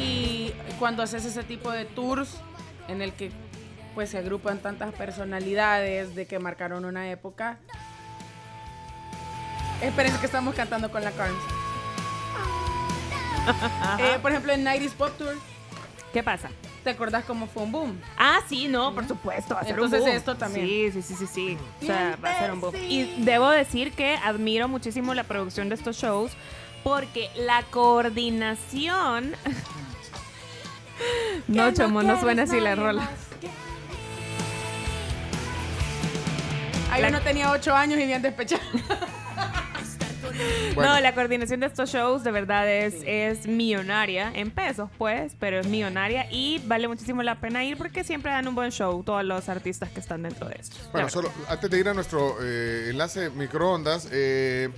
Y, 0.00 0.02
y 0.02 0.54
cuando 0.78 1.02
haces 1.02 1.24
ese 1.24 1.42
tipo 1.44 1.70
de 1.70 1.84
tours 1.84 2.36
en 2.88 3.00
el 3.02 3.12
que 3.12 3.30
pues 3.94 4.10
se 4.10 4.18
agrupan 4.18 4.58
tantas 4.58 4.92
personalidades 4.94 6.14
de 6.16 6.26
que 6.26 6.38
marcaron 6.38 6.84
una 6.84 7.08
época. 7.10 7.58
Espérense 9.80 10.18
que 10.18 10.26
estamos 10.26 10.54
cantando 10.54 10.90
con 10.90 11.02
la 11.04 11.12
Carms. 11.12 11.38
Eh, 13.98 14.18
por 14.20 14.30
ejemplo, 14.30 14.52
en 14.52 14.64
90s 14.64 14.92
Pop 14.92 15.10
Tour. 15.18 15.36
¿Qué 16.12 16.22
pasa? 16.22 16.48
¿Te 16.84 16.90
acordás 16.90 17.24
cómo 17.24 17.46
fue 17.46 17.62
un 17.62 17.72
boom? 17.72 18.00
Ah, 18.16 18.40
sí, 18.48 18.68
no, 18.68 18.94
por 18.94 19.08
supuesto. 19.08 19.56
A 19.56 19.64
ser 19.64 19.72
un 19.72 19.86
Entonces 19.86 20.00
boom. 20.00 20.16
esto 20.16 20.36
también. 20.36 20.66
Sí, 20.66 20.90
sí, 20.92 21.02
sí, 21.02 21.14
sí, 21.14 21.26
sí. 21.26 21.58
O 21.82 21.86
sea, 21.86 22.16
va 22.22 22.30
a 22.30 22.38
ser 22.38 22.52
un 22.52 22.60
boom. 22.60 22.74
Y 22.76 23.04
debo 23.24 23.50
decir 23.50 23.92
que 23.92 24.16
admiro 24.16 24.68
muchísimo 24.68 25.14
la 25.14 25.24
producción 25.24 25.68
de 25.68 25.74
estos 25.74 25.96
shows 25.96 26.32
porque 26.84 27.30
la 27.34 27.62
coordinación... 27.70 29.34
no, 31.48 31.72
chamo, 31.72 32.02
no 32.02 32.20
suena 32.20 32.42
así 32.42 32.60
la 32.60 32.74
rola. 32.74 33.10
Ahí 36.92 37.02
uno 37.08 37.20
tenía 37.22 37.50
8 37.50 37.74
años 37.74 37.98
y 37.98 38.06
bien 38.06 38.22
despechado. 38.22 38.62
No, 40.76 40.98
la 41.00 41.14
coordinación 41.14 41.60
de 41.60 41.66
estos 41.66 41.90
shows 41.90 42.24
de 42.24 42.30
verdad 42.30 42.68
es, 42.68 42.96
es 43.06 43.46
millonaria, 43.46 44.32
en 44.34 44.50
pesos 44.50 44.90
pues, 44.98 45.36
pero 45.38 45.60
es 45.60 45.66
millonaria 45.66 46.26
y 46.30 46.60
vale 46.66 46.88
muchísimo 46.88 47.22
la 47.22 47.36
pena 47.40 47.64
ir 47.64 47.76
porque 47.78 48.04
siempre 48.04 48.32
dan 48.32 48.48
un 48.48 48.54
buen 48.54 48.70
show 48.70 49.02
todos 49.04 49.24
los 49.24 49.48
artistas 49.48 49.90
que 49.90 50.00
están 50.00 50.22
dentro 50.22 50.48
de 50.48 50.56
esto. 50.58 50.76
Bueno, 50.92 51.08
solo 51.08 51.30
antes 51.48 51.70
de 51.70 51.78
ir 51.78 51.88
a 51.88 51.94
nuestro 51.94 52.36
eh, 52.42 52.88
enlace 52.90 53.30
microondas, 53.30 54.08
eh, 54.10 54.70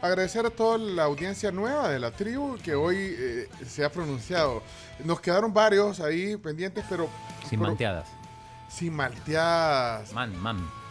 agradecer 0.00 0.46
a 0.46 0.50
toda 0.50 0.78
la 0.78 1.04
audiencia 1.04 1.50
nueva 1.52 1.88
de 1.88 1.98
la 1.98 2.10
tribu 2.10 2.56
que 2.62 2.74
hoy 2.74 2.96
eh, 2.98 3.48
se 3.66 3.84
ha 3.84 3.90
pronunciado. 3.90 4.62
Nos 5.04 5.20
quedaron 5.20 5.52
varios 5.52 6.00
ahí 6.00 6.36
pendientes, 6.36 6.84
pero. 6.88 7.08
Sin 7.48 7.58
pero- 7.58 7.70
manteadas. 7.70 8.08
Sin 8.68 8.94
malteadas. 8.94 10.12
Man, 10.12 10.34
man. 10.40 10.81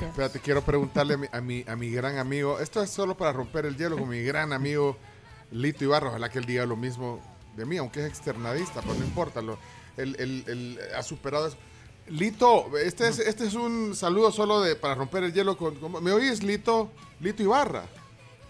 Espérate, 0.00 0.40
quiero 0.40 0.62
preguntarle 0.62 1.14
a 1.14 1.16
mi, 1.18 1.26
a, 1.30 1.40
mi, 1.40 1.64
a 1.68 1.76
mi 1.76 1.90
gran 1.90 2.16
amigo. 2.18 2.58
Esto 2.58 2.82
es 2.82 2.88
solo 2.90 3.16
para 3.16 3.32
romper 3.32 3.66
el 3.66 3.76
hielo 3.76 3.98
con 3.98 4.08
mi 4.08 4.22
gran 4.22 4.52
amigo 4.54 4.96
Lito 5.50 5.84
Ibarra. 5.84 6.08
Ojalá 6.08 6.30
que 6.30 6.38
él 6.38 6.46
diga 6.46 6.64
lo 6.64 6.76
mismo 6.76 7.20
de 7.54 7.66
mí, 7.66 7.76
aunque 7.76 8.00
es 8.00 8.06
externadista, 8.06 8.80
pero 8.80 8.94
no 8.94 9.04
importa. 9.04 9.42
Lo, 9.42 9.58
él, 9.98 10.16
él- 10.18 10.44
él 10.46 10.78
ha 10.96 11.02
superado 11.02 11.48
eso. 11.48 11.56
Lito, 12.08 12.78
este 12.78 13.08
es, 13.08 13.18
este 13.18 13.46
es 13.46 13.54
un 13.54 13.94
saludo 13.94 14.32
solo 14.32 14.62
de 14.62 14.74
para 14.74 14.94
romper 14.94 15.24
el 15.24 15.34
hielo. 15.34 15.56
Con, 15.58 15.74
con- 15.74 16.02
¿Me 16.02 16.12
oyes, 16.12 16.42
Lito? 16.42 16.90
Lito 17.20 17.42
Ibarra. 17.42 17.84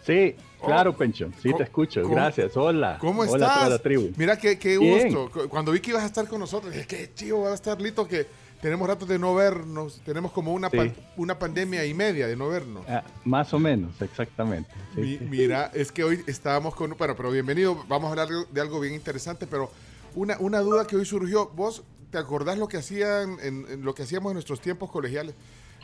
Sí, 0.06 0.36
claro, 0.64 0.90
Oh. 0.92 0.96
Pencho. 0.96 1.30
Sí, 1.42 1.48
¿Cómo- 1.48 1.56
te 1.58 1.64
escucho. 1.64 2.02
cómo- 2.02 2.14
Gracias. 2.14 2.56
Hola. 2.56 2.96
¿Cómo 3.00 3.22
Hola 3.22 3.32
a 3.32 3.38
toda 3.38 3.52
estás? 3.54 3.70
la 3.70 3.78
tribu. 3.80 4.12
Mira 4.16 4.38
qué, 4.38 4.56
qué 4.56 4.76
gusto. 4.76 5.30
Cu- 5.32 5.48
Cuando 5.48 5.72
vi 5.72 5.80
que 5.80 5.90
ibas 5.90 6.04
a 6.04 6.06
estar 6.06 6.28
con 6.28 6.38
nosotros, 6.38 6.72
dije, 6.72 6.86
qué 6.86 7.12
chivo 7.12 7.42
va 7.42 7.50
a 7.50 7.54
estar 7.54 7.80
Lito, 7.82 8.06
que 8.06 8.26
tenemos 8.60 8.88
ratos 8.88 9.08
de 9.08 9.18
no 9.18 9.34
vernos. 9.34 10.00
Tenemos 10.04 10.32
como 10.32 10.52
una, 10.52 10.68
Sí. 10.70 10.76
pan- 10.76 10.94
una 11.16 11.38
pandemia 11.38 11.84
y 11.84 11.94
media 11.94 12.26
de 12.26 12.36
no 12.36 12.48
vernos. 12.48 12.84
Ah, 12.88 13.04
más 13.24 13.52
o 13.54 13.58
menos, 13.58 14.00
exactamente. 14.02 14.70
Sí, 14.94 15.00
Mi- 15.00 15.18
sí. 15.18 15.24
mira, 15.24 15.70
es 15.74 15.92
que 15.92 16.04
hoy 16.04 16.22
estábamos 16.26 16.74
con... 16.74 16.94
Bueno, 16.98 17.14
pero 17.16 17.30
bienvenido. 17.30 17.84
Vamos 17.88 18.08
a 18.08 18.10
hablar 18.10 18.28
de- 18.50 18.60
algo 18.60 18.80
bien 18.80 18.94
interesante, 18.94 19.46
pero 19.46 19.70
una, 20.14 20.36
una 20.38 20.60
duda 20.60 20.86
que 20.86 20.96
hoy 20.96 21.04
surgió. 21.04 21.48
¿Vos 21.50 21.82
te 22.10 22.18
acordás 22.18 22.58
lo 22.58 22.68
que 22.68 22.78
hacían 22.78 23.38
en, 23.42 23.66
en 23.68 23.84
lo 23.84 23.94
que 23.94 24.02
hacíamos 24.02 24.30
en 24.30 24.34
nuestros 24.34 24.60
tiempos 24.60 24.90
colegiales? 24.90 25.34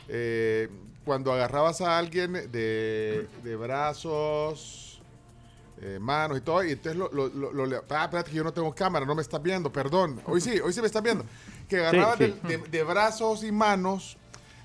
Eh, 0.07 0.69
cuando 1.05 1.31
agarrabas 1.33 1.81
a 1.81 1.97
alguien 1.97 2.33
de, 2.33 3.27
de 3.43 3.55
brazos, 3.55 4.99
eh, 5.81 5.99
manos 5.99 6.37
y 6.37 6.41
todo, 6.41 6.63
y 6.63 6.71
entonces 6.71 6.97
lo, 6.97 7.11
lo, 7.11 7.27
lo- 7.29 7.65
lo 7.65 7.83
Ah, 7.89 8.05
espérate 8.05 8.31
que 8.31 8.37
yo 8.37 8.43
no 8.43 8.53
tengo 8.53 8.73
cámara, 8.73 9.05
no 9.05 9.13
me 9.13 9.21
estás 9.21 9.41
viendo, 9.41 9.71
perdón. 9.71 10.19
Hoy 10.25 10.41
sí, 10.41 10.59
hoy 10.59 10.73
sí 10.73 10.79
me 10.81 10.87
estás 10.87 11.03
viendo. 11.03 11.23
Que 11.69 11.77
agarrabas 11.79 12.17
sí. 12.17 12.33
de, 12.43 12.57
de- 12.57 12.67
de 12.69 12.83
brazos 12.83 13.43
y 13.43 13.51
manos 13.51 14.17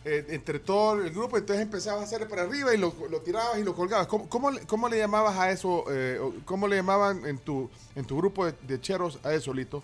eh, 0.04 0.24
entre 0.30 0.58
todo 0.58 1.02
el 1.02 1.10
grupo, 1.10 1.36
entonces 1.36 1.62
empezabas 1.62 2.00
a 2.00 2.04
hacerle 2.04 2.26
para 2.26 2.42
arriba 2.42 2.74
y 2.74 2.78
lo, 2.78 2.94
lo 3.10 3.20
tirabas 3.20 3.58
y 3.58 3.64
lo 3.64 3.74
colgabas. 3.74 4.06
¿Cómo, 4.06 4.28
cómo, 4.28 4.50
le- 4.50 4.60
cómo 4.66 4.88
le 4.88 4.96
llamabas 4.98 5.36
a 5.38 5.50
eso? 5.50 5.84
eh, 5.90 6.18
¿Cómo 6.46 6.66
le 6.68 6.76
llamaban 6.76 7.26
en 7.26 7.36
tu, 7.38 7.68
en 7.94 8.04
tu 8.06 8.16
grupo 8.16 8.46
de, 8.46 8.54
de 8.66 8.80
cheros 8.80 9.18
a 9.24 9.32
eso, 9.34 9.52
Lito? 9.52 9.82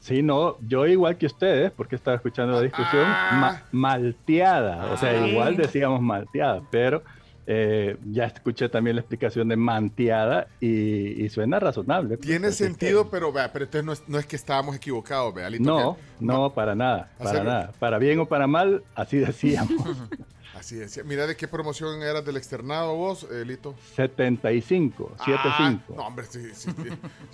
Sí, 0.00 0.22
no, 0.22 0.56
yo 0.66 0.86
igual 0.86 1.16
que 1.18 1.26
ustedes, 1.26 1.70
porque 1.72 1.96
estaba 1.96 2.16
escuchando 2.16 2.52
la 2.54 2.62
discusión, 2.62 3.04
Ah. 3.06 3.38
ma- 3.40 3.62
malteada, 3.72 4.92
o 4.92 4.96
sea, 4.96 5.10
Ah. 5.10 5.26
igual 5.26 5.56
decíamos 5.56 6.00
malteada, 6.00 6.62
pero 6.70 7.02
eh, 7.50 7.96
ya 8.12 8.26
escuché 8.26 8.68
también 8.68 8.96
la 8.96 9.00
explicación 9.00 9.48
de 9.48 9.56
manteada 9.56 10.48
y, 10.60 11.24
y 11.24 11.28
suena 11.30 11.58
razonable. 11.58 12.18
pues, 12.18 12.26
Tiene 12.28 12.48
así 12.48 12.62
es 12.64 12.68
que- 12.70 12.76
sentido, 12.78 13.08
pero 13.10 13.32
vea, 13.32 13.50
pero 13.52 13.64
entonces 13.64 13.84
no 13.86 13.92
es, 13.94 14.02
no 14.06 14.18
es 14.18 14.26
que 14.26 14.36
estábamos 14.36 14.76
equivocados, 14.76 15.32
vea, 15.34 15.48
Lito. 15.48 15.64
No, 15.64 15.96
que- 15.96 16.24
no, 16.26 16.52
para 16.52 16.74
nada, 16.74 17.08
para 17.18 17.42
nada. 17.42 17.72
Para 17.78 17.98
bien 17.98 18.18
o 18.20 18.26
para 18.26 18.46
mal, 18.46 18.82
así 18.94 19.16
decíamos. 19.16 19.70
Así 20.58 20.74
decía. 20.76 21.04
Mira, 21.04 21.26
¿de 21.26 21.36
qué 21.36 21.46
promoción 21.46 22.02
eras 22.02 22.24
del 22.24 22.36
externado 22.36 22.94
vos, 22.96 23.26
eh, 23.30 23.44
Lito? 23.44 23.74
75, 23.94 25.12
75. 25.24 25.82
Ah, 25.90 25.92
no, 25.96 26.02
hombre, 26.06 26.26
sí, 26.28 26.40
sí, 26.54 26.70
sí. 26.70 26.88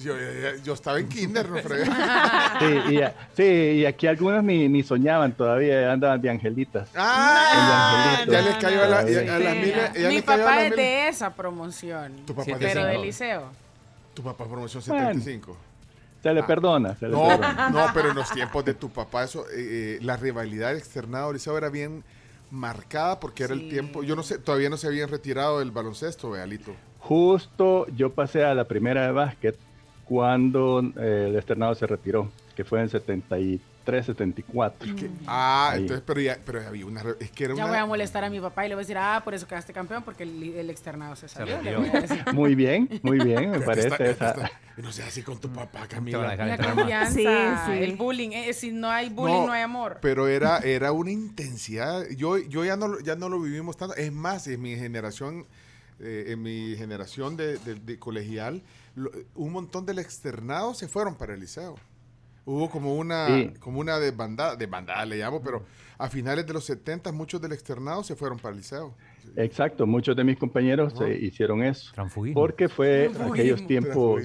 Yo, 0.04 0.14
yo- 0.16 0.56
yo 0.62 0.74
estaba 0.74 0.98
en 0.98 1.08
kinder, 1.08 1.48
no 1.48 1.56
fregué. 1.58 1.84
Sí, 2.60 2.92
y, 2.94 3.02
a- 3.02 3.14
sí, 3.36 3.42
y 3.42 3.86
aquí 3.86 4.06
algunos 4.06 4.44
ni, 4.44 4.68
ni 4.68 4.82
soñaban 4.82 5.32
todavía, 5.32 5.90
andaban 5.92 6.20
de 6.20 6.30
angelitas. 6.30 6.88
¡Ah! 6.94 8.22
De 8.26 8.32
Ya 8.32 8.42
les 8.42 8.56
cayó 8.56 8.84
a 8.84 8.88
la, 8.88 9.06
Sí. 9.06 9.14
a 9.16 9.22
ya 9.24 9.38
Mi 10.08 10.14
les 10.16 10.22
cayó 10.24 10.42
a 10.42 10.46
papá 10.46 10.56
la 10.56 10.66
es 10.66 10.76
de 10.76 11.08
esa 11.08 11.34
promoción. 11.34 12.12
Tu 12.26 12.34
papá 12.34 12.52
es 12.52 12.58
de 12.58 12.66
pero 12.66 12.84
del 12.86 13.02
liceo. 13.02 13.50
Tu 14.14 14.22
papá 14.22 14.44
promoción 14.46 14.82
Bueno. 14.86 15.08
75. 15.08 15.56
Se 16.22 16.32
le 16.32 16.40
Ah. 16.40 16.46
perdona, 16.46 16.94
se 16.96 17.06
le 17.06 17.12
No, 17.12 17.26
perdona. 17.26 17.70
no, 17.70 17.86
pero 17.92 18.10
en 18.10 18.14
los 18.16 18.30
tiempos 18.30 18.64
de 18.64 18.74
tu 18.74 18.88
papá, 18.90 19.24
eso, 19.24 19.44
eh, 19.50 19.54
eh, 19.56 19.98
la 20.02 20.16
rivalidad 20.16 20.74
externado 20.76 21.32
Liceo 21.32 21.56
era 21.58 21.68
bien 21.68 22.02
marcada 22.54 23.20
porque 23.20 23.44
era 23.44 23.54
el 23.54 23.68
tiempo. 23.68 24.02
Yo 24.02 24.16
no 24.16 24.22
sé, 24.22 24.38
todavía 24.38 24.70
no 24.70 24.76
se 24.76 24.86
habían 24.86 25.08
retirado 25.08 25.58
del 25.58 25.70
baloncesto, 25.70 26.30
Bealito. 26.30 26.72
Justo 27.00 27.86
yo 27.88 28.14
pasé 28.14 28.44
a 28.44 28.54
la 28.54 28.64
primera 28.64 29.04
de 29.04 29.12
básquet 29.12 29.58
cuando 30.04 30.80
eh, 30.96 31.26
el 31.28 31.36
externado 31.36 31.74
se 31.74 31.86
retiró, 31.86 32.30
que 32.56 32.64
fue 32.64 32.80
en 32.80 32.88
73, 32.88 33.60
74. 33.84 34.88
Ah, 35.26 35.70
Ahí. 35.72 35.82
entonces, 35.82 36.02
pero 36.06 36.20
ya, 36.20 36.38
pero 36.44 36.66
había 36.66 36.86
una. 36.86 37.02
Es 37.20 37.30
que 37.30 37.44
era 37.44 37.54
Ya 37.54 37.64
una. 37.64 37.72
voy 37.72 37.80
a 37.80 37.86
molestar 37.86 38.24
a 38.24 38.30
mi 38.30 38.40
papá 38.40 38.64
y 38.66 38.68
le 38.68 38.74
voy 38.74 38.80
a 38.82 38.84
decir, 38.84 38.98
ah, 38.98 39.20
por 39.24 39.34
eso 39.34 39.46
quedaste 39.46 39.72
campeón, 39.72 40.02
porque 40.02 40.22
el, 40.24 40.42
el 40.54 40.70
externado 40.70 41.14
se 41.16 41.28
salió. 41.28 41.58
Muy 42.32 42.54
bien, 42.54 42.88
muy 43.02 43.18
bien, 43.18 43.50
me 43.50 43.60
parece. 43.60 43.88
está- 43.88 44.04
esa- 44.32 44.50
no 44.76 44.90
sea 44.90 45.06
así 45.06 45.22
con 45.22 45.38
tu 45.38 45.48
papá, 45.50 45.86
Camila. 45.86 46.34
La 46.36 46.58
confianza, 46.58 47.12
Sí, 47.12 47.22
sí. 47.24 47.72
el 47.84 47.96
bullying. 47.96 48.30
eh, 48.32 48.52
si 48.52 48.72
no 48.72 48.90
hay 48.90 49.08
bullying, 49.10 49.46
no, 49.46 49.52
hay 49.52 49.62
amor. 49.62 49.98
Pero 50.02 50.26
era, 50.26 50.58
era 50.58 50.90
una 50.92 51.10
intensidad. 51.12 52.04
Yo, 52.16 52.38
yo 52.38 52.64
ya 52.64 52.76
no, 52.76 52.88
lo- 52.88 53.00
ya 53.00 53.14
no 53.16 53.28
lo 53.28 53.40
vivimos 53.40 53.76
tanto. 53.76 53.94
Es 53.96 54.10
más, 54.12 54.46
en 54.48 54.60
mi 54.62 54.74
generación, 54.76 55.46
eh, 56.00 56.24
en 56.28 56.42
mi 56.42 56.74
generación 56.76 57.36
de, 57.36 57.58
de- 57.58 57.74
de 57.76 57.98
colegial, 57.98 58.62
lo- 58.96 59.12
un 59.36 59.52
montón 59.52 59.86
del 59.86 59.98
externado 60.00 60.74
se 60.74 60.88
fueron 60.88 61.14
para 61.14 61.34
el 61.34 61.40
liceo. 61.40 61.76
Hubo 62.46 62.68
como 62.70 62.94
una, 62.94 63.26
Sí. 63.28 63.52
como 63.58 63.80
una 63.80 63.98
desbandada, 63.98 64.56
desbandada 64.56 65.04
le 65.06 65.16
llamo, 65.16 65.42
pero 65.42 65.64
a 65.96 66.08
finales 66.08 66.46
de 66.46 66.52
los 66.52 66.64
70 66.64 67.10
muchos 67.12 67.40
del 67.40 67.52
externado 67.52 68.02
se 68.04 68.14
fueron 68.16 68.38
para 68.38 68.50
el 68.52 68.58
liceo. 68.58 68.94
Exacto, 69.36 69.86
muchos 69.86 70.14
de 70.14 70.24
mis 70.24 70.36
compañeros 70.38 70.92
eh, 71.00 71.18
hicieron 71.22 71.62
eso. 71.62 71.90
Transfugismo. 71.94 72.40
Porque 72.40 72.68
fue 72.68 73.04
Transfugismo, 73.12 73.32
aquellos 73.32 73.66
tiempos. 73.66 74.22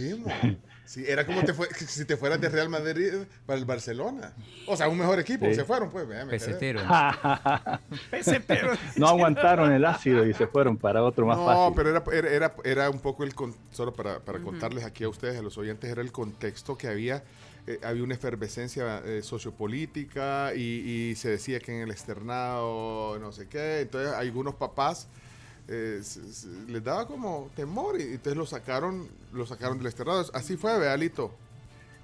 Sí, 0.84 1.06
era 1.08 1.24
como 1.24 1.44
te 1.44 1.54
fue, 1.54 1.68
si 1.76 2.04
te 2.04 2.18
fueras 2.18 2.42
de 2.42 2.50
Real 2.50 2.68
Madrid 2.68 3.14
para 3.46 3.60
el 3.60 3.66
Barcelona. 3.66 4.34
O 4.66 4.76
sea, 4.76 4.90
un 4.90 4.98
mejor 4.98 5.20
equipo. 5.20 5.46
Sí. 5.46 5.54
Se 5.54 5.64
fueron, 5.64 5.92
pues. 5.92 6.08
vea, 6.08 6.26
me 6.26 6.32
quedé. 6.32 6.76
Pesetero. 8.10 8.72
no 8.98 9.08
aguantaron 9.08 9.72
el 9.72 9.86
ácido 9.86 10.26
y 10.26 10.34
se 10.34 10.48
fueron 10.48 10.78
para 10.78 11.04
otro 11.04 11.26
más 11.28 11.38
no, 11.38 11.46
fácil. 11.46 11.74
pero 11.76 11.90
era, 11.92 12.30
era, 12.36 12.56
era, 12.64 12.90
un 12.90 13.00
poco 13.00 13.24
el... 13.24 13.36
con- 13.36 13.56
solo 13.72 13.94
para, 13.94 14.20
para 14.20 14.40
contarles 14.40 14.84
aquí 14.84 15.04
a 15.04 15.10
ustedes, 15.10 15.38
a 15.38 15.42
los 15.44 15.58
oyentes, 15.58 15.90
era 15.90 16.02
el 16.02 16.12
contexto 16.12 16.76
que 16.78 16.88
había. 16.88 17.24
Eh, 17.68 17.80
había 17.84 18.04
una 18.04 18.16
efervescencia 18.16 19.02
eh, 19.06 19.22
sociopolítica 19.22 20.54
y, 20.56 21.10
y 21.12 21.16
se 21.16 21.30
decía 21.30 21.60
que 21.60 21.76
en 21.76 21.82
el 21.84 21.92
externado 21.92 23.18
no 23.20 23.32
sé 23.32 23.48
qué. 23.48 23.82
Entonces, 23.82 24.14
algunos 24.14 24.56
papás 24.56 25.08
eh, 25.68 26.00
se- 26.02 26.34
se- 26.34 26.48
les 26.68 26.84
daba 26.84 27.06
como 27.08 27.50
temor 27.56 28.00
y 28.00 28.04
entonces 28.04 28.36
lo 28.36 28.46
sacaron, 28.46 29.08
lo 29.34 29.46
sacaron 29.46 29.78
del 29.78 29.88
externado. 29.88 30.26
Así 30.34 30.58
fue, 30.58 30.78
Bealito. 30.80 31.32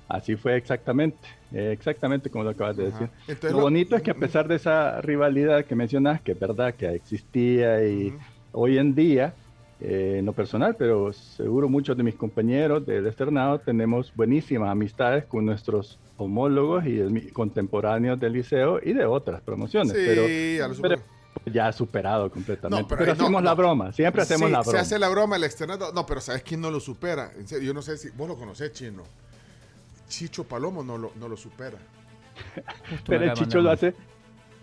Así 0.08 0.35
fue 0.35 0.56
exactamente, 0.56 1.17
exactamente 1.51 2.30
como 2.30 2.43
lo 2.43 2.51
acabas 2.51 2.77
de 2.77 2.90
Ajá. 2.90 3.00
decir. 3.00 3.09
Entonces 3.27 3.51
lo 3.51 3.58
lo- 3.58 3.64
bonito 3.64 3.95
es 3.95 4.03
que 4.03 4.11
a 4.11 4.16
pesar 4.16 4.48
de 4.48 4.56
esa 4.56 5.01
rivalidad 5.01 5.66
que 5.66 5.74
mencionas, 5.74 6.22
que 6.22 6.34
es 6.34 6.40
verdad 6.40 6.75
que 6.75 6.88
existía 6.93 7.84
y 7.84 8.14
hoy 8.51 8.77
en 8.77 8.93
día, 8.93 9.34
eh, 9.81 10.15
en 10.19 10.25
lo 10.25 10.33
personal, 10.33 10.75
pero 10.77 11.11
seguro 11.11 11.67
muchos 11.67 11.97
de 11.97 12.03
mis 12.03 12.15
compañeros 12.15 12.85
del 12.85 13.05
externado 13.07 13.59
tenemos 13.59 14.13
buenísimas 14.15 14.69
amistades 14.69 15.25
con 15.25 15.45
nuestros 15.45 15.99
homólogos 16.17 16.85
y 16.85 16.93
de 16.93 17.09
mi- 17.09 17.21
contemporáneos 17.31 18.19
del 18.19 18.33
liceo 18.33 18.79
y 18.81 18.93
de 18.93 19.05
otras 19.05 19.41
promociones. 19.41 19.91
Sí, 19.93 20.03
pero, 20.05 20.21
ya 20.27 20.67
lo 20.69 20.81
pero 20.81 20.97
superó. 20.97 21.53
ya 21.53 21.71
superado 21.73 22.31
completamente. 22.31 22.81
No, 22.83 22.87
pero 22.87 23.05
no, 23.05 23.11
hacemos 23.11 23.43
la 23.43 23.49
no. 23.51 23.55
broma, 23.57 23.91
siempre 23.91 24.21
hacemos 24.21 24.47
Sí, 24.47 24.51
la 24.53 24.63
Se 24.63 24.69
broma. 24.69 24.81
hace 24.81 24.99
la 24.99 25.09
broma, 25.09 25.35
el 25.35 25.43
externado. 25.43 25.91
No, 25.91 26.05
pero 26.05 26.21
¿sabes 26.21 26.43
quién 26.43 26.61
no 26.61 26.71
lo 26.71 26.79
supera? 26.79 27.31
En 27.37 27.45
serio, 27.47 27.67
yo 27.67 27.73
no 27.73 27.81
sé 27.81 27.97
si 27.97 28.09
vos 28.11 28.29
lo 28.29 28.37
conocés, 28.37 28.71
chino. 28.71 29.03
Chicho 30.07 30.45
Palomo 30.45 30.83
no 30.83 30.97
lo, 30.97 31.11
no 31.19 31.27
lo 31.27 31.35
supera. 31.35 31.77
Pero 33.07 33.23
el 33.25 33.33
Chicho 33.33 33.59
lo 33.61 33.71
hace, 33.71 33.93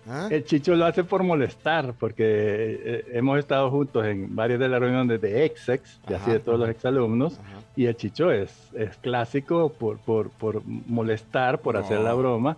¿Ah? 0.09 0.27
el 0.31 0.45
Chicho 0.45 0.75
lo 0.75 0.85
hace 0.85 1.05
por 1.05 1.23
molestar, 1.23 1.95
porque 1.99 2.25
eh, 2.27 3.05
hemos 3.13 3.39
estado 3.39 3.71
juntos 3.71 4.05
en 4.07 4.35
varias 4.35 4.59
de 4.59 4.69
las 4.69 4.81
reuniones 4.81 5.21
de 5.21 5.45
ex-ex, 5.45 6.01
y 6.09 6.15
así 6.15 6.23
Ajá, 6.25 6.33
de 6.33 6.41
todos 6.41 6.59
los 6.59 6.69
ajá. 6.69 6.73
exalumnos, 6.77 7.39
y 7.77 7.87
el 7.87 7.97
Chicho 7.97 8.31
es, 8.33 8.51
es 8.75 8.97
clásico 8.97 9.69
por, 9.73 9.99
por, 9.99 10.31
por 10.31 10.63
molestar, 10.67 11.61
por 11.61 11.77
hacer 11.77 11.99
No. 11.99 12.05
la 12.05 12.15
broma, 12.15 12.57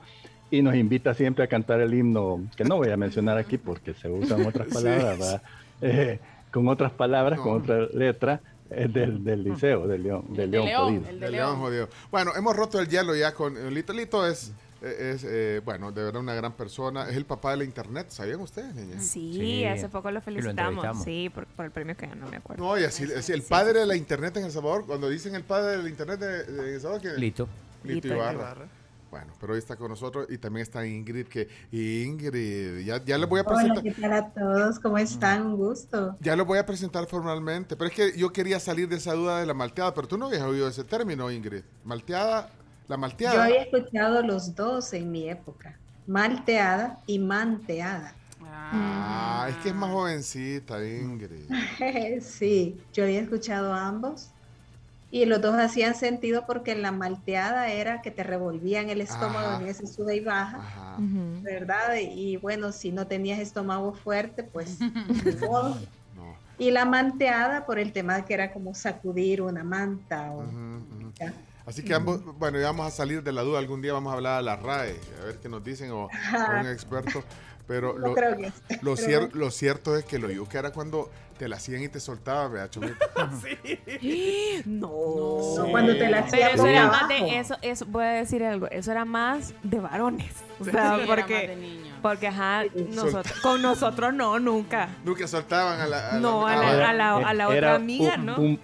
y 0.50 0.62
nos 0.62 0.74
invita 0.74 1.12
siempre 1.14 1.44
a 1.44 1.46
cantar 1.48 1.80
el 1.80 1.92
himno, 1.92 2.40
que 2.56 2.64
no 2.64 2.76
voy 2.76 2.90
a 2.90 2.96
mencionar 2.96 3.36
aquí 3.38 3.58
porque 3.58 3.92
se 3.94 4.08
usan 4.08 4.46
otras 4.46 4.68
palabras, 4.72 5.18
sí. 5.18 5.36
Eh, 5.82 6.20
con 6.50 6.68
otras 6.68 6.92
palabras, 6.92 7.40
con 7.40 7.52
No. 7.52 7.58
otra 7.58 7.86
letra, 7.92 8.40
eh, 8.70 8.88
del, 8.88 9.22
del 9.22 9.44
liceo, 9.44 9.86
del 9.86 10.02
León, 10.04 10.24
del 10.30 10.50
León, 10.50 10.68
jodido. 10.74 11.18
De 11.20 11.30
León 11.30 11.58
jodido. 11.58 11.88
Bueno, 12.10 12.30
hemos 12.36 12.56
roto 12.56 12.80
el 12.80 12.88
hielo 12.88 13.14
ya 13.14 13.34
con 13.34 13.54
Lito. 13.74 13.92
Lito 13.92 14.26
es, 14.26 14.52
es 14.84 15.24
eh, 15.24 15.60
bueno, 15.64 15.92
de 15.92 16.02
verdad 16.04 16.20
una 16.20 16.34
gran 16.34 16.52
persona. 16.52 17.08
Es 17.08 17.16
el 17.16 17.24
papá 17.26 17.52
de 17.52 17.58
la 17.58 17.64
internet, 17.64 18.06
¿sabían 18.10 18.40
ustedes, 18.40 18.74
niña? 18.74 19.00
Sí, 19.00 19.64
hace 19.64 19.88
poco 19.88 20.10
lo 20.10 20.20
felicitamos. 20.20 21.02
sí, 21.04 21.30
por, 21.34 21.46
por 21.46 21.64
el 21.64 21.70
premio 21.70 21.96
que 21.96 22.06
ganó, 22.06 22.28
me 22.28 22.36
acuerdo. 22.36 22.62
No, 22.64 22.78
y 22.78 22.84
así, 22.84 23.04
así, 23.12 23.32
el 23.32 23.42
padre 23.42 23.80
de 23.80 23.86
la 23.86 23.96
internet 23.96 24.36
en 24.36 24.44
El 24.44 24.52
Salvador, 24.52 24.86
cuando 24.86 25.08
dicen 25.08 25.34
el 25.34 25.44
padre 25.44 25.76
de 25.78 25.82
la 25.82 25.88
internet 25.88 26.20
de, 26.20 26.44
de 26.44 26.74
El 26.74 26.80
Salvador, 26.80 27.02
que 27.02 27.20
Lito. 27.20 27.48
Lito, 27.82 28.08
Lito 28.08 28.08
Ibarra. 28.08 28.32
Ibarra. 28.32 28.68
Bueno, 29.10 29.32
pero 29.40 29.52
hoy 29.52 29.60
está 29.60 29.76
con 29.76 29.90
nosotros 29.90 30.26
y 30.28 30.38
también 30.38 30.62
está 30.62 30.84
Ingrid, 30.84 31.26
que 31.28 31.46
Ingrid, 31.70 32.80
ya, 32.84 33.00
ya 33.04 33.16
les 33.16 33.28
voy 33.28 33.38
a 33.38 33.42
Hola, 33.44 33.54
presentar. 33.54 33.82
¿qué 33.84 33.92
tal 33.92 34.12
a 34.12 34.28
todos? 34.30 34.80
¿Cómo 34.80 34.98
están? 34.98 35.46
Un 35.46 35.56
gusto. 35.56 36.16
Ya 36.20 36.34
lo 36.34 36.44
voy 36.44 36.58
a 36.58 36.66
presentar 36.66 37.06
formalmente, 37.06 37.76
pero 37.76 37.90
es 37.90 37.94
que 37.94 38.18
yo 38.18 38.32
quería 38.32 38.58
salir 38.58 38.88
de 38.88 38.96
esa 38.96 39.14
duda 39.14 39.38
de 39.38 39.46
la 39.46 39.54
malteada, 39.54 39.94
pero 39.94 40.08
tú 40.08 40.18
no 40.18 40.26
habías 40.26 40.42
oído 40.42 40.66
ese 40.66 40.82
término, 40.82 41.30
Ingrid. 41.30 41.62
Malteada, 41.84 42.50
la 42.88 42.96
Yo 42.96 43.00
malteada. 43.00 43.44
había 43.44 43.62
escuchado 43.62 44.22
los 44.22 44.54
dos 44.54 44.92
en 44.92 45.10
mi 45.10 45.28
época, 45.28 45.78
malteada 46.06 46.98
y 47.06 47.18
manteada. 47.18 48.14
Ah, 48.46 49.46
es 49.50 49.56
que 49.58 49.68
es 49.70 49.74
más 49.74 49.90
jovencita, 49.90 50.84
Ingrid. 50.86 51.48
sí, 52.20 52.76
yo 52.92 53.04
había 53.04 53.20
escuchado 53.20 53.72
ambos 53.72 54.30
y 55.10 55.26
los 55.26 55.40
dos 55.40 55.54
hacían 55.54 55.94
sentido 55.94 56.44
porque 56.46 56.74
la 56.74 56.90
malteada 56.90 57.68
era 57.68 58.02
que 58.02 58.10
te 58.10 58.24
revolvían 58.24 58.90
el 58.90 59.00
estómago 59.00 59.48
Ajá. 59.48 59.60
en 59.62 59.68
ese 59.68 59.86
sube 59.86 60.16
y 60.16 60.20
baja, 60.20 60.98
¿verdad? 61.42 61.96
Y 62.00 62.36
bueno, 62.36 62.72
si 62.72 62.90
no 62.90 63.06
tenías 63.06 63.38
estómago 63.38 63.94
fuerte, 63.94 64.42
pues 64.42 64.78
modo. 65.40 65.76
Y 66.58 66.70
la 66.70 66.84
manteada 66.84 67.64
por 67.66 67.78
el 67.78 67.92
tema 67.92 68.16
de 68.16 68.24
que 68.24 68.34
era 68.34 68.52
como 68.52 68.74
sacudir 68.74 69.40
una 69.42 69.62
manta 69.64 70.32
o. 70.32 70.44
Así 71.66 71.82
que 71.82 71.94
ambos, 71.94 72.22
bueno, 72.38 72.58
ya 72.58 72.66
vamos 72.66 72.86
a 72.86 72.90
salir 72.90 73.22
de 73.22 73.32
la 73.32 73.42
duda. 73.42 73.58
Algún 73.58 73.80
día 73.80 73.92
vamos 73.94 74.12
a 74.12 74.16
hablar 74.16 74.38
a 74.38 74.42
la 74.42 74.56
RAE, 74.56 75.00
a 75.22 75.24
ver 75.24 75.38
qué 75.40 75.48
nos 75.48 75.64
dicen 75.64 75.90
o, 75.92 76.04
o 76.04 76.08
un 76.60 76.66
experto. 76.66 77.22
Pero 77.66 77.94
No 77.98 78.08
lo, 78.08 78.14
creo 78.14 78.36
que- 78.36 78.52
lo, 78.82 78.94
pero 78.94 78.96
cier- 78.96 79.32
lo 79.32 79.50
cierto 79.50 79.96
es 79.96 80.04
que 80.04 80.18
lo 80.18 80.30
yuca 80.30 80.58
era 80.58 80.70
cuando 80.72 81.10
te 81.38 81.48
la 81.48 81.56
hacían 81.56 81.82
y 81.82 81.88
te 81.88 81.98
soltaban, 81.98 82.52
vea, 82.52 82.68
Chomito. 82.68 82.94
No. 84.66 84.88
No, 85.56 85.66
cuando 85.70 85.92
te 85.96 86.08
la 86.10 86.24
Pero 86.24 86.26
hacían 86.26 86.48
eso 86.50 86.58
boca 86.58 86.70
era 86.70 86.86
más 86.88 87.08
de 87.08 87.38
eso, 87.38 87.56
eso 87.62 87.86
voy 87.86 88.04
a 88.04 88.08
decir 88.12 88.44
algo, 88.44 88.66
eso 88.70 88.90
era 88.90 89.04
más 89.04 89.54
de 89.62 89.80
varones. 89.80 90.32
O 90.60 90.64
Sí, 90.64 90.70
sea, 90.70 90.96
era 90.96 91.06
porque 91.06 91.34
más 91.34 91.46
de 91.48 91.56
niños. 91.56 91.98
porque 92.02 92.26
ajá, 92.28 92.62
nosotros 92.90 93.40
con 93.40 93.62
nosotros 93.62 94.12
no 94.14 94.38
nunca. 94.38 94.88
Nunca 95.04 95.26
soltaban 95.26 95.80
a 95.80 95.86
la. 95.86 96.10
a 96.16 96.18
No, 96.20 96.46
a 96.46 96.56
la- 96.56 96.74
Era- 96.76 96.90
a 96.90 96.92
la- 96.92 97.16
a 97.16 97.34
la 97.34 97.46
otra 97.46 97.56
era 97.58 97.74
amiga, 97.74 98.14
un- 98.18 98.26
¿no? 98.26 98.36
un- 98.36 98.60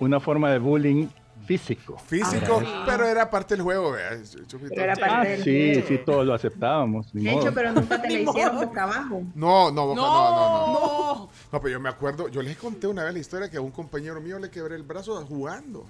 una 0.00 0.20
forma 0.20 0.50
de 0.50 0.58
bullying 0.58 1.08
físico. 1.46 1.98
Físico, 2.06 2.60
Era- 2.60 2.84
pero 2.86 3.06
era 3.06 3.30
parte 3.30 3.54
del 3.54 3.62
juego. 3.62 3.94
Pero 3.94 4.82
era 4.82 4.94
parte 4.96 5.14
Ah, 5.14 5.24
del 5.24 5.42
sí, 5.44 5.72
juego. 5.74 5.88
sí, 5.88 5.98
todos 6.04 6.26
lo 6.26 6.34
aceptábamos. 6.34 7.14
ni 7.14 7.24
De 7.24 7.30
hecho, 7.30 7.40
modo. 7.42 7.54
pero 7.54 7.72
nunca 7.72 8.00
te 8.02 8.08
la 8.10 8.16
Ni 8.18 8.22
hicieron 8.24 8.54
modo. 8.56 8.66
boca 8.66 8.82
abajo. 8.84 9.22
No, 9.34 9.70
no, 9.70 9.86
boca- 9.86 10.00
no, 10.00 10.06
no, 10.06 10.30
no, 10.30 10.66
No. 11.14 11.30
No, 11.52 11.60
pero 11.60 11.68
yo 11.72 11.80
me 11.80 11.88
acuerdo, 11.88 12.28
yo 12.28 12.42
les 12.42 12.56
conté 12.56 12.86
una 12.86 13.04
vez 13.04 13.12
la 13.14 13.18
historia 13.20 13.50
que 13.50 13.56
a 13.56 13.60
un 13.60 13.70
compañero 13.70 14.20
mío 14.20 14.38
le 14.38 14.50
quebré 14.50 14.74
el 14.76 14.82
brazo 14.82 15.24
jugando. 15.26 15.86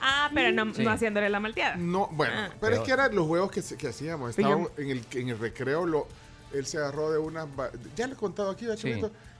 Ah, 0.00 0.30
pero 0.34 0.52
no, 0.52 0.74
Sí. 0.74 0.82
no 0.84 0.90
haciéndole 0.90 1.28
la 1.30 1.40
malteada. 1.40 1.76
No, 1.76 2.08
bueno, 2.12 2.34
Ah. 2.36 2.48
pero 2.60 2.76
es 2.76 2.80
que 2.80 2.92
eran 2.92 3.14
los 3.14 3.26
juegos 3.26 3.50
que, 3.50 3.62
se- 3.62 3.76
que 3.76 3.88
hacíamos. 3.88 4.30
Estábamos 4.30 4.70
en 4.76 4.90
el, 4.90 5.02
en 5.12 5.28
el 5.30 5.38
recreo, 5.38 5.86
lo, 5.86 6.06
él 6.52 6.66
se 6.66 6.78
agarró 6.78 7.10
de 7.10 7.18
unas. 7.18 7.54
ba- 7.56 7.70
Ya 7.96 8.06
le 8.06 8.12
he 8.12 8.16
contado 8.16 8.50
aquí, 8.50 8.66
¿verdad, 8.66 8.80
Sí. 8.80 8.92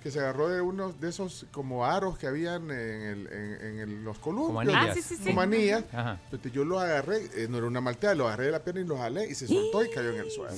Que 0.06 0.12
se 0.12 0.20
agarró 0.20 0.48
de 0.48 0.60
unos 0.60 1.00
de 1.00 1.08
esos 1.08 1.46
como 1.50 1.84
aros 1.84 2.16
que 2.16 2.28
habían 2.28 2.70
en, 2.70 3.02
el, 3.02 3.26
en, 3.26 3.60
en 3.60 3.78
el- 3.80 4.04
los 4.04 4.20
columpios. 4.20 4.46
Como 4.46 4.60
anillas. 4.60 4.86
Ah, 4.90 4.94
sí, 4.94 5.02
sí, 5.02 5.16
sí. 5.16 5.24
Como 5.24 5.40
anillas. 5.40 5.82
Ajá. 5.92 6.20
Entonces 6.26 6.52
yo 6.52 6.64
lo 6.64 6.78
agarré, 6.78 7.28
eh, 7.34 7.48
no 7.50 7.58
era 7.58 7.66
una 7.66 7.80
malteada, 7.80 8.14
lo 8.14 8.28
agarré 8.28 8.44
de 8.46 8.52
la 8.52 8.60
pierna 8.62 8.82
y 8.82 8.84
lo 8.84 8.96
jalé 8.98 9.28
y 9.28 9.34
se 9.34 9.48
soltó 9.48 9.84
y 9.84 9.90
cayó 9.90 10.10
en 10.10 10.20
el 10.20 10.30
suelo. 10.30 10.54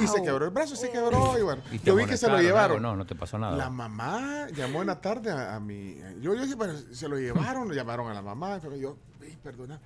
Y 0.00 0.06
se 0.06 0.22
quebró 0.22 0.44
el 0.44 0.52
brazo, 0.52 0.76
se 0.76 0.90
quebró 0.92 1.36
y 1.36 1.42
bueno. 1.42 1.60
¿Y 1.72 1.80
te 1.80 1.86
Yo 1.86 1.96
vi 1.96 2.04
que 2.06 2.16
se 2.16 2.28
lo 2.28 2.40
llevaron. 2.40 2.80
No, 2.80 2.94
no 2.94 3.04
te 3.04 3.16
pasó 3.16 3.36
nada. 3.36 3.56
La 3.56 3.68
mamá 3.68 4.46
llamó 4.54 4.82
en 4.82 4.86
la 4.86 5.00
tarde 5.00 5.32
a, 5.32 5.56
a 5.56 5.58
mi. 5.58 5.96
Yo, 6.20 6.32
yo 6.36 6.42
dije, 6.42 6.54
bueno, 6.54 6.74
se 6.92 7.08
lo 7.08 7.18
llevaron, 7.18 7.66
lo 7.66 7.74
llamaron 7.74 8.08
a 8.12 8.14
la 8.14 8.22
mamá. 8.22 8.60
Pero 8.62 8.76
yo, 8.76 8.96
"Ey, 9.24 9.36
perdona, 9.42 9.80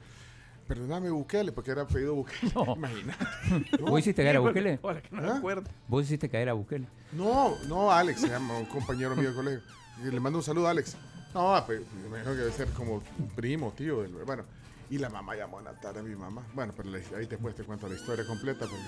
perdóname 0.68 1.10
Bukele, 1.10 1.50
porque 1.50 1.70
era 1.72 1.82
apellido 1.82 2.14
Bukele. 2.14 2.52
Imagínate. 2.76 3.24
¿Vos 3.80 4.00
hiciste 4.00 4.22
caer 4.22 4.36
a 4.36 4.40
Bukele? 4.40 4.78
Hola, 4.82 5.00
que 5.00 5.16
no 5.16 5.32
¿Ah? 5.32 5.36
acuerdo. 5.38 5.68
¿Vos 5.88 6.04
hiciste 6.04 6.28
caer 6.28 6.48
a 6.50 6.52
Bukele? 6.52 6.86
No, 7.12 7.56
no, 7.66 7.90
Alex 7.90 8.20
se 8.20 8.28
llama, 8.28 8.56
un 8.58 8.66
compañero 8.66 9.16
mío 9.16 9.30
de 9.30 9.34
colegio. 9.34 9.60
Le 10.04 10.20
mando 10.20 10.38
un 10.38 10.44
saludo 10.44 10.68
a 10.68 10.70
Alex. 10.70 10.96
No, 11.34 11.60
pues, 11.66 11.80
me 12.02 12.08
imagino 12.08 12.30
que 12.32 12.38
debe 12.38 12.52
ser 12.52 12.68
como 12.68 13.02
un 13.18 13.28
primo, 13.34 13.72
tío. 13.76 14.02
del- 14.02 14.12
bueno, 14.24 14.44
y 14.90 14.98
la 14.98 15.08
mamá 15.10 15.34
llamó 15.34 15.58
en 15.58 15.64
la 15.66 15.72
tarde 15.72 16.00
a 16.00 16.02
mi 16.02 16.14
mamá. 16.14 16.42
Bueno, 16.54 16.72
pero 16.76 16.88
le- 16.90 17.04
ahí 17.16 17.26
después 17.26 17.54
te 17.54 17.64
cuento 17.64 17.88
la 17.88 17.94
historia 17.96 18.24
completa. 18.26 18.66
Porque, 18.66 18.84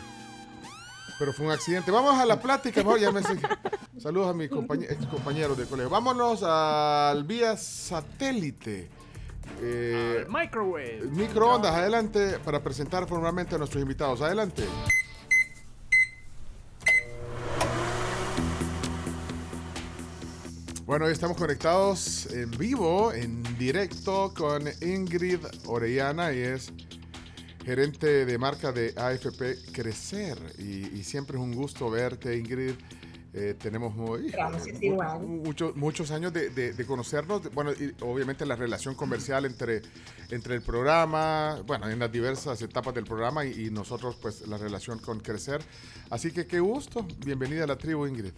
pero 1.19 1.33
fue 1.33 1.47
un 1.47 1.53
accidente. 1.53 1.91
Vamos 1.91 2.19
a 2.19 2.25
la 2.25 2.41
plática, 2.41 2.81
mejor 2.83 2.99
ya 3.01 3.11
me 3.11 3.21
Saludos 3.99 4.29
a 4.31 4.33
mis 4.33 4.47
ex 4.89 5.07
compañeros 5.07 5.59
de 5.59 5.65
colegio. 5.67 5.91
Vámonos 5.91 6.43
al 6.43 7.25
vía 7.25 7.57
satélite. 7.57 8.89
Eh, 9.63 10.27
Microwave. 10.29 11.03
microondas, 11.11 11.75
adelante 11.75 12.39
para 12.45 12.63
presentar 12.63 13.07
formalmente 13.07 13.55
a 13.55 13.59
nuestros 13.59 13.83
invitados. 13.83 14.21
Adelante. 14.23 14.65
Bueno, 20.87 21.05
hoy 21.05 21.13
estamos 21.13 21.37
conectados 21.37 22.27
en 22.33 22.51
vivo, 22.53 23.13
en 23.13 23.43
directo 23.57 24.33
con 24.37 24.65
Ingrid 24.81 25.39
Orellana 25.67 26.33
y 26.33 26.39
es 26.39 26.73
gerente 27.65 28.25
de 28.25 28.39
marca 28.39 28.73
de 28.73 28.93
AFP 28.97 29.73
Crecer. 29.73 30.37
Y, 30.59 30.99
y 30.99 31.05
siempre 31.05 31.37
es 31.37 31.43
un 31.43 31.55
gusto 31.55 31.91
verte, 31.91 32.37
Ingrid. 32.37 32.75
Eh, 33.33 33.55
tenemos 33.57 33.95
muy, 33.95 34.33
igual. 34.81 35.21
muchos, 35.23 35.77
muchos 35.77 36.11
años 36.11 36.33
de, 36.33 36.51
de- 36.51 36.73
de 36.73 36.87
conocernos. 36.87 37.53
Bueno, 37.55 37.71
y 37.73 37.95
obviamente 38.01 38.45
la 38.45 38.57
relación 38.57 38.97
comercial 38.97 39.45
entre, 39.45 39.83
entre 40.31 40.57
el 40.57 40.63
programa, 40.63 41.63
bueno, 41.65 41.89
en 41.89 42.01
las 42.01 42.11
diversas 42.11 42.61
etapas 42.61 42.93
del 42.93 43.05
programa 43.05 43.45
y, 43.45 43.67
y 43.67 43.71
nosotros, 43.71 44.17
pues 44.21 44.47
la 44.49 44.57
relación 44.57 44.99
con 44.99 45.21
Crecer. 45.21 45.63
Así 46.11 46.33
que 46.33 46.47
qué 46.47 46.59
gusto. 46.59 47.07
Bienvenida 47.25 47.65
a 47.65 47.67
la 47.69 47.79
tribu, 47.79 48.05
Ingrid. 48.07 48.33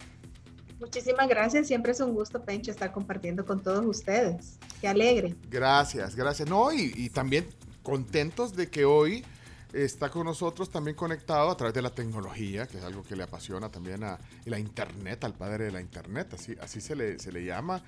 Muchísimas 0.79 1.27
gracias. 1.27 1.65
Siempre 1.67 1.93
es 1.93 1.99
un 1.99 2.13
gusto, 2.13 2.43
Pencho, 2.43 2.69
estar 2.69 2.91
compartiendo 2.91 3.45
con 3.45 3.63
todos 3.63 3.83
ustedes. 3.85 4.59
Qué 4.79 4.87
alegre. 4.87 5.33
Gracias, 5.49 6.15
gracias. 6.15 6.47
No, 6.47 6.71
y, 6.71 6.93
y 6.95 7.09
también 7.09 7.47
contentos 7.81 8.55
de 8.55 8.69
que 8.69 8.85
hoy 8.85 9.25
está 9.73 10.09
con 10.09 10.25
nosotros 10.25 10.69
también 10.69 10.95
conectado 10.95 11.49
a 11.49 11.57
través 11.57 11.73
de 11.73 11.81
la 11.81 11.89
tecnología, 11.89 12.67
que 12.67 12.77
es 12.77 12.83
algo 12.83 13.03
que 13.03 13.15
le 13.15 13.23
apasiona 13.23 13.69
también 13.69 14.03
a 14.03 14.19
la 14.45 14.59
internet, 14.59 15.23
al 15.23 15.33
padre 15.33 15.65
de 15.65 15.71
la 15.71 15.81
internet, 15.81 16.33
así, 16.33 16.55
así 16.61 16.79
se, 16.79 16.95
le, 16.95 17.19
se 17.19 17.31
le 17.31 17.43
llama. 17.43 17.83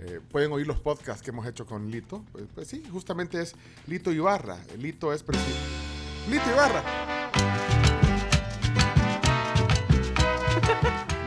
Eh, 0.00 0.20
pueden 0.30 0.50
oír 0.52 0.66
los 0.66 0.80
podcasts 0.80 1.22
que 1.22 1.30
hemos 1.30 1.46
hecho 1.46 1.66
con 1.66 1.90
Lito. 1.90 2.24
Pues, 2.32 2.44
pues 2.54 2.68
sí, 2.68 2.82
justamente 2.90 3.40
es 3.40 3.54
Lito 3.86 4.12
Ibarra. 4.12 4.58
Lito 4.78 5.12
es 5.12 5.22
presidente. 5.22 5.60
Lito 6.28 6.50
Ibarra. 6.50 6.82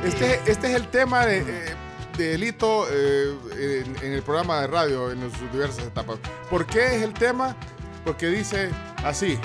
Este, 0.03 0.36
este 0.50 0.68
es 0.68 0.76
el 0.76 0.88
tema 0.90 1.26
de, 1.26 1.40
eh, 1.40 1.76
de 2.18 2.38
Lito 2.38 2.88
eh, 2.90 3.84
en 4.02 4.14
el 4.14 4.22
programa 4.24 4.61
de 4.61 4.68
radio 4.68 5.11
en 5.11 5.22
sus 5.32 5.52
diversas 5.52 5.86
etapas. 5.86 6.19
¿Por 6.50 6.66
qué 6.66 6.98
es 6.98 7.03
el 7.03 7.14
tema? 7.14 7.56
porque 8.08 8.27
dice 8.27 8.69
así. 9.03 9.38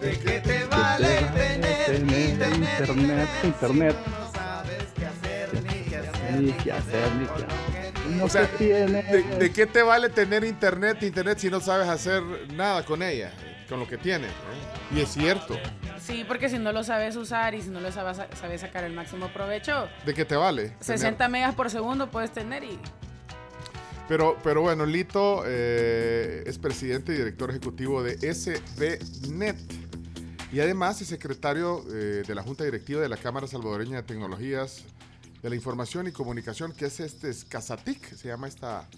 ¿De 0.00 0.18
qué 0.18 0.40
te 0.40 0.64
vale 0.64 1.08
tener 1.34 2.00
internet? 2.00 2.70
Internet, 2.80 3.28
internet. 3.44 3.96
No 4.06 4.32
sabes 4.32 4.84
qué 4.96 5.06
hacer 5.06 5.62
ni 5.62 5.84
qué 5.84 5.96
hacer. 5.96 6.40
Ni 6.40 6.52
qué 6.52 6.72
hacer, 6.72 7.14
ni 7.16 7.26
qué 7.26 7.44
hacer. 7.44 8.10
No 8.16 8.24
O 8.24 8.28
sea, 8.28 8.46
se 8.46 8.56
tiene. 8.56 9.02
¿de, 9.02 9.22
de 9.22 9.52
qué 9.52 9.66
te 9.66 9.82
vale 9.82 10.08
tener 10.08 10.42
internet, 10.44 11.02
internet 11.02 11.38
si 11.38 11.50
no 11.50 11.60
sabes 11.60 11.88
hacer 11.88 12.22
nada 12.54 12.84
con 12.84 13.02
ella, 13.02 13.30
con 13.68 13.78
lo 13.80 13.86
que 13.86 13.98
tienes? 13.98 14.30
eh? 14.30 14.96
Y 14.96 15.00
es 15.00 15.10
cierto. 15.10 15.58
Sí, 16.00 16.24
porque 16.26 16.48
si 16.48 16.58
no 16.58 16.72
lo 16.72 16.82
sabes 16.82 17.14
usar 17.16 17.54
y 17.54 17.62
si 17.62 17.68
no 17.68 17.78
lo 17.80 17.92
sabes, 17.92 18.18
sabes 18.40 18.60
sacar 18.62 18.84
el 18.84 18.92
máximo 18.94 19.28
provecho, 19.28 19.88
¿De 20.06 20.14
qué 20.14 20.24
te 20.24 20.34
vale? 20.34 20.74
60 20.80 21.28
megas 21.28 21.54
por 21.54 21.70
segundo 21.70 22.10
puedes 22.10 22.32
tener 22.32 22.64
y 22.64 22.78
Pero, 24.10 24.36
pero 24.42 24.60
bueno, 24.60 24.84
Lito 24.86 25.44
eh, 25.46 26.42
es 26.44 26.58
presidente 26.58 27.12
y 27.14 27.16
director 27.16 27.48
ejecutivo 27.50 28.02
de 28.02 28.16
SBNet. 28.34 29.56
Y 30.52 30.58
además 30.58 31.00
es 31.00 31.06
secretario 31.06 31.84
eh, 31.92 32.24
de 32.26 32.34
la 32.34 32.42
Junta 32.42 32.64
Directiva 32.64 33.00
de 33.00 33.08
la 33.08 33.16
Cámara 33.16 33.46
Salvadoreña 33.46 33.98
de 33.98 34.02
Tecnologías 34.02 34.82
de 35.42 35.48
la 35.48 35.54
Información 35.54 36.08
y 36.08 36.10
Comunicación, 36.12 36.72
que 36.72 36.86
es 36.86 36.98
este 36.98 37.30
es 37.30 37.44
Casatic, 37.44 38.14
se 38.16 38.26
llama 38.26 38.48
esta, 38.48 38.88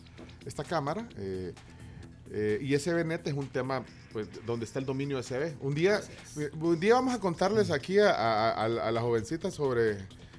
esta 0.47 0.65
cámara. 0.65 1.07
eh, 1.18 1.52
eh, 2.34 2.58
y 2.62 2.74
SBNet 2.78 3.26
es 3.26 3.34
un 3.34 3.49
tema 3.49 3.84
pues, 4.15 4.26
donde 4.47 4.65
está 4.65 4.78
el 4.78 4.86
dominio 4.86 5.23
SB. 5.23 5.57
Un 5.60 5.74
día, 5.74 6.00
un 6.58 6.81
día 6.81 6.94
vamos 6.94 7.12
a 7.12 7.20
contarles 7.20 7.70
aquí 7.70 7.99
a, 7.99 8.12
a, 8.12 8.50
a- 8.52 8.65
a 8.65 8.91
las 8.91 9.02
jovencitas 9.02 9.52
sobre 9.52 9.99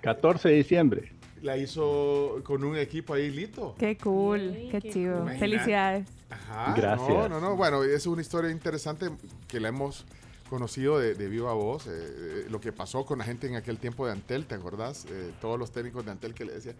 14 0.00 0.48
de 0.48 0.54
diciembre. 0.54 1.12
La 1.42 1.56
hizo 1.56 2.40
con 2.42 2.64
un 2.64 2.76
equipo 2.76 3.14
ahí, 3.14 3.30
Lito. 3.30 3.74
Qué 3.78 3.96
cool, 3.98 4.68
qué 4.70 4.80
chido. 4.80 5.18
Imagina. 5.18 5.38
Felicidades. 5.38 6.08
Ajá, 6.30 6.74
Gracias. 6.76 7.08
No, 7.08 7.28
no, 7.28 7.40
no. 7.40 7.56
Bueno, 7.56 7.82
es 7.84 8.06
una 8.06 8.22
historia 8.22 8.50
interesante 8.50 9.10
que 9.46 9.60
la 9.60 9.68
hemos 9.68 10.04
conocido 10.48 10.98
de, 10.98 11.14
de 11.14 11.28
viva 11.28 11.52
voz. 11.52 11.86
eh, 11.86 11.90
eh, 11.92 12.46
lo 12.50 12.60
que 12.60 12.72
pasó 12.72 13.04
con 13.04 13.18
la 13.18 13.24
gente 13.24 13.46
en 13.46 13.56
aquel 13.56 13.78
tiempo 13.78 14.06
de 14.06 14.12
Antel, 14.12 14.46
¿te 14.46 14.54
acordás? 14.54 15.06
Eh, 15.10 15.32
todos 15.40 15.58
los 15.58 15.70
técnicos 15.70 16.04
de 16.04 16.12
Antel 16.12 16.34
que 16.34 16.44
le 16.44 16.54
decían, 16.54 16.76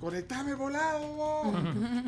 conectame 0.00 0.54
volado, 0.54 1.06
vos". 1.14 1.54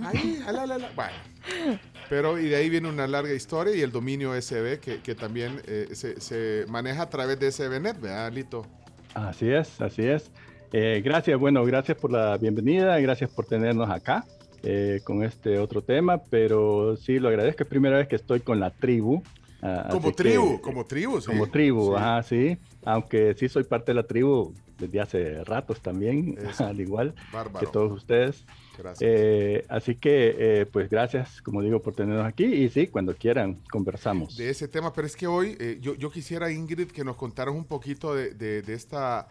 Ahí, 0.05 0.43
ala, 0.47 0.62
ala, 0.62 0.75
ala. 0.77 0.91
Bueno. 0.97 1.79
Pero 2.09 2.39
y 2.39 2.49
de 2.49 2.57
ahí 2.57 2.69
viene 2.71 2.89
una 2.89 3.07
larga 3.07 3.33
historia 3.33 3.75
y 3.75 3.81
el 3.81 3.91
dominio 3.93 4.35
SB 4.41 4.79
que, 4.81 5.01
que 5.03 5.15
también 5.15 5.61
eh, 5.67 5.89
se, 5.93 6.21
se 6.21 6.65
maneja 6.69 7.03
a 7.03 7.09
través 7.11 7.39
de 7.39 7.51
SBNet, 7.51 8.01
¿verdad, 8.01 8.33
Lito? 8.33 8.67
Así 9.15 9.49
es, 9.51 9.81
así 9.81 10.03
es. 10.03 10.31
Eh, 10.73 11.03
gracias, 11.05 11.39
bueno, 11.39 11.65
gracias 11.65 11.99
por 11.99 12.11
la 12.12 12.37
bienvenida, 12.39 12.99
gracias 13.01 13.31
por 13.31 13.45
tenernos 13.45 13.91
acá 13.91 14.25
eh, 14.62 15.01
con 15.05 15.23
este 15.23 15.59
otro 15.59 15.83
tema, 15.83 16.19
pero 16.31 16.97
sí, 16.97 17.19
lo 17.19 17.29
agradezco, 17.29 17.62
es 17.62 17.69
primera 17.69 17.99
vez 17.99 18.09
que 18.09 18.17
estoy 18.17 18.41
con 18.41 18.59
la 18.61 18.71
tribu. 18.71 19.23
ah, 19.62 19.89
Como 19.91 20.09
así 20.09 20.17
que- 20.17 20.23
tribu, 20.23 20.61
como 20.61 20.85
tribu, 20.87 21.21
sí. 21.21 21.27
Como 21.27 21.47
tribu, 21.51 21.91
Sí. 21.91 21.95
ajá, 21.97 22.23
sí. 22.23 22.59
Aunque 22.85 23.35
sí 23.35 23.49
soy 23.49 23.65
parte 23.65 23.93
de 23.93 23.97
la 23.97 24.03
tribu 24.05 24.55
desde 24.83 25.01
hace 25.01 25.44
ratos 25.44 25.81
también, 25.81 26.36
Eso. 26.39 26.65
al 26.67 26.81
igual 26.81 27.15
Bárbaro. 27.33 27.67
que 27.67 27.73
todos 27.73 27.93
ustedes. 27.93 28.44
Gracias. 28.77 28.99
Eh, 29.11 29.65
así 29.69 29.94
que, 29.97 30.35
eh, 30.39 30.67
pues 30.67 30.89
gracias, 30.91 31.41
como 31.43 31.62
digo, 31.62 31.81
por 31.81 31.94
tenernos 31.94 32.27
aquí 32.27 32.44
y 32.44 32.69
sí, 32.69 32.86
cuando 32.89 33.15
quieran 33.15 33.61
conversamos. 33.70 34.36
de 34.36 34.51
ese 34.51 34.69
tema, 34.69 34.93
pero 34.93 35.07
es 35.07 35.15
que 35.17 35.27
hoy 35.27 35.57
eh, 35.61 35.78
yo, 35.81 35.94
yo 35.94 36.11
quisiera, 36.11 36.51
Ingrid, 36.51 36.89
que 36.89 37.05
nos 37.05 37.17
contaras 37.17 37.55
un 37.55 37.65
poquito 37.65 38.15
de, 38.15 38.35
de- 38.35 38.62
de 38.62 38.75
esta, 38.75 39.28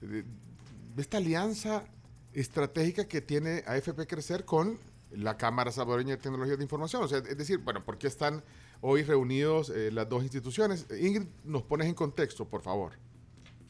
de, 0.00 0.22
de 0.22 1.02
esta 1.02 1.18
alianza 1.18 1.84
estratégica 2.32 3.06
que 3.08 3.20
tiene 3.20 3.62
AFP 3.66 4.06
Crecer 4.06 4.44
con 4.44 4.78
la 5.12 5.36
Cámara 5.36 5.72
Salvadoreña 5.72 6.16
de 6.16 6.22
Tecnologías 6.22 6.58
de 6.58 6.62
Información. 6.64 7.02
O 7.02 7.08
sea, 7.08 7.18
es 7.18 7.36
decir, 7.36 7.58
bueno, 7.58 7.84
¿por 7.84 7.98
qué 7.98 8.06
están 8.06 8.42
hoy 8.80 9.02
reunidos 9.02 9.70
eh, 9.70 9.90
las 9.92 10.08
dos 10.08 10.22
instituciones? 10.22 10.86
Ingrid, 11.00 11.26
nos 11.44 11.62
pones 11.62 11.88
en 11.88 11.94
contexto, 11.94 12.44
por 12.44 12.62
favor. 12.62 12.92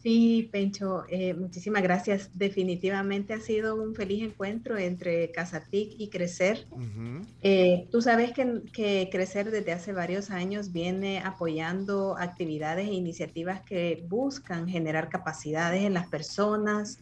Sí, 0.03 0.49
Pencho, 0.51 1.05
eh, 1.11 1.35
muchísimas 1.35 1.83
gracias. 1.83 2.31
Definitivamente 2.33 3.35
ha 3.35 3.41
sido 3.41 3.75
un 3.75 3.95
feliz 3.95 4.23
encuentro 4.23 4.79
entre 4.79 5.31
Casatic 5.31 5.93
y 5.99 6.09
Crecer. 6.09 6.67
Ujú. 6.71 7.21
Eh, 7.43 7.87
tú 7.93 8.01
sabes 8.01 8.33
que, 8.33 8.63
que 8.73 9.11
Crecer 9.13 9.51
desde 9.51 9.73
hace 9.73 9.93
varios 9.93 10.31
años 10.31 10.73
viene 10.73 11.19
apoyando 11.19 12.17
actividades 12.19 12.89
e 12.89 12.95
iniciativas 12.95 13.63
que 13.63 14.03
buscan 14.09 14.67
generar 14.69 15.11
capacidades 15.11 15.83
en 15.83 15.93
las 15.93 16.09
personas 16.09 16.99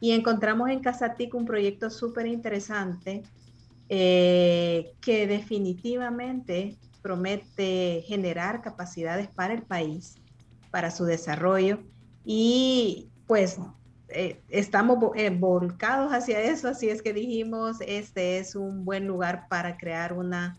y 0.00 0.10
encontramos 0.10 0.70
en 0.70 0.80
Casatic 0.80 1.32
un 1.34 1.44
proyecto 1.44 1.88
súper 1.88 2.26
interesante 2.26 3.22
eh, 3.88 4.92
que 5.00 5.28
definitivamente 5.28 6.78
promete 7.00 8.02
generar 8.08 8.60
capacidades 8.60 9.28
para 9.28 9.54
el 9.54 9.62
país, 9.62 10.16
para 10.72 10.90
su 10.90 11.04
desarrollo 11.04 11.84
y 12.24 13.10
pues 13.26 13.58
eh, 14.08 14.40
estamos 14.48 14.98
eh, 15.16 15.30
volcados 15.30 16.12
hacia 16.12 16.40
eso, 16.40 16.68
así 16.68 16.88
es 16.88 17.02
que 17.02 17.12
dijimos, 17.12 17.78
este 17.86 18.38
es 18.38 18.54
un 18.54 18.84
buen 18.84 19.06
lugar 19.06 19.46
para 19.48 19.76
crear 19.76 20.12
una, 20.12 20.56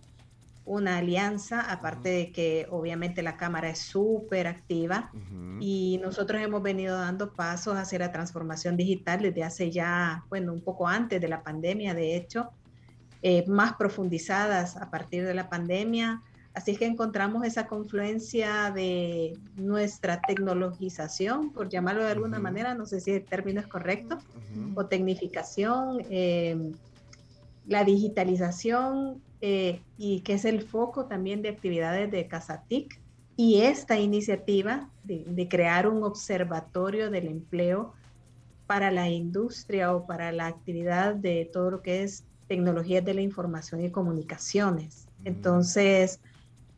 una 0.65 0.97
alianza, 0.97 1.61
aparte 1.61 2.09
de 2.09 2.31
que 2.31 2.67
obviamente 2.71 3.21
la 3.21 3.37
Cámara 3.37 3.69
es 3.69 3.79
súper 3.79 4.47
activa 4.47 5.11
y 5.59 5.99
nosotros 6.01 6.41
hemos 6.41 6.63
venido 6.63 6.97
dando 6.97 7.33
pasos 7.33 7.77
hacia 7.77 7.99
la 7.99 8.11
transformación 8.11 8.75
digital 8.75 9.21
desde 9.21 9.43
hace 9.43 9.71
ya, 9.71 10.25
bueno, 10.29 10.51
un 10.51 10.61
poco 10.61 10.87
antes 10.87 11.21
de 11.21 11.27
la 11.27 11.43
pandemia, 11.43 11.93
de 11.93 12.15
hecho, 12.15 12.49
eh, 13.21 13.45
más 13.47 13.73
profundizadas 13.75 14.75
a 14.77 14.89
partir 14.89 15.25
de 15.25 15.33
la 15.33 15.49
pandemia. 15.49 16.21
Así 16.55 16.71
es 16.71 16.79
que 16.79 16.85
encontramos 16.85 17.45
esa 17.45 17.67
confluencia 17.67 18.71
de 18.71 19.37
nuestra 19.57 20.21
tecnologización, 20.21 21.51
por 21.51 21.67
llamarlo 21.67 22.05
de 22.05 22.11
alguna 22.11 22.39
manera, 22.39 22.73
no 22.73 22.85
sé 22.85 23.01
si 23.01 23.11
el 23.11 23.25
término 23.25 23.59
es 23.59 23.67
correcto, 23.67 24.19
o 24.73 24.85
tecnificación, 24.85 25.97
eh, 26.09 26.71
la 27.67 27.83
digitalización, 27.83 29.21
eh, 29.41 29.81
y 29.97 30.21
que 30.21 30.35
es 30.35 30.45
el 30.45 30.61
foco 30.61 31.07
también 31.07 31.41
de 31.41 31.49
actividades 31.49 32.09
de 32.09 32.25
Casatic, 32.27 33.01
y 33.35 33.61
esta 33.61 33.99
iniciativa 33.99 34.89
de, 35.03 35.25
de 35.27 35.47
crear 35.49 35.89
un 35.89 36.03
observatorio 36.03 37.11
del 37.11 37.27
empleo 37.27 37.93
para 38.65 38.91
la 38.91 39.09
industria 39.09 39.93
o 39.93 40.07
para 40.07 40.31
la 40.31 40.47
actividad 40.47 41.15
de 41.15 41.49
todo 41.51 41.69
lo 41.69 41.81
que 41.81 42.03
es 42.03 42.23
tecnologías 42.47 43.03
de 43.03 43.13
la 43.13 43.21
información 43.21 43.83
y 43.83 43.91
comunicaciones. 43.91 45.07
Entonces, 45.25 46.21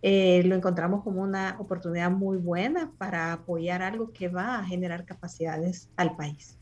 eh, 0.01 0.43
lo 0.45 0.55
encontramos 0.55 1.03
como 1.03 1.21
una 1.21 1.55
oportunidad 1.59 2.11
muy 2.11 2.37
buena 2.37 2.91
para 2.97 3.33
apoyar 3.33 3.81
algo 3.81 4.11
que 4.13 4.27
va 4.27 4.59
a 4.59 4.63
generar 4.65 5.05
capacidades 5.05 5.89
al 5.95 6.15
país. 6.15 6.57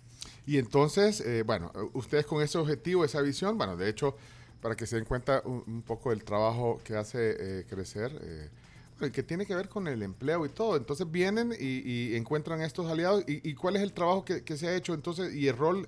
Y 0.45 0.57
entonces, 0.57 1.21
eh, 1.21 1.43
bueno, 1.43 1.71
ustedes 1.93 2.25
con 2.25 2.41
ese 2.41 2.57
objetivo, 2.57 3.03
esa 3.03 3.21
visión, 3.21 3.57
bueno, 3.57 3.75
de 3.75 3.89
hecho, 3.89 4.15
para 4.61 4.75
que 4.75 4.85
se 4.85 4.95
den 4.95 5.05
cuenta 5.05 5.41
un, 5.45 5.81
poco 5.81 6.11
del 6.11 6.23
trabajo 6.23 6.79
que 6.83 6.95
hace 6.95 7.59
eh, 7.59 7.65
crecer, 7.67 8.11
eh, 8.21 9.11
que 9.11 9.23
tiene 9.23 9.45
que 9.45 9.55
ver 9.55 9.69
con 9.69 9.87
el 9.87 10.03
empleo 10.03 10.45
y 10.45 10.49
todo. 10.49 10.77
Entonces 10.77 11.09
vienen 11.09 11.53
y, 11.59 12.15
encuentran 12.15 12.61
estos 12.61 12.89
aliados. 12.89 13.23
¿Y, 13.27 13.53
cuál 13.55 13.75
es 13.75 13.81
el 13.81 13.91
trabajo 13.93 14.23
que, 14.23 14.57
se 14.57 14.67
ha 14.67 14.75
hecho 14.75 14.93
entonces 14.93 15.33
y 15.33 15.47
el 15.47 15.57
rol, 15.57 15.87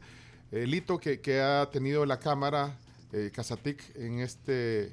Lito, 0.52 0.98
que, 1.00 1.22
que 1.22 1.40
ha 1.40 1.70
tenido 1.72 2.06
la 2.06 2.20
Cámara 2.20 2.78
Casatic 3.34 3.96
en 3.96 4.20
este, 4.20 4.92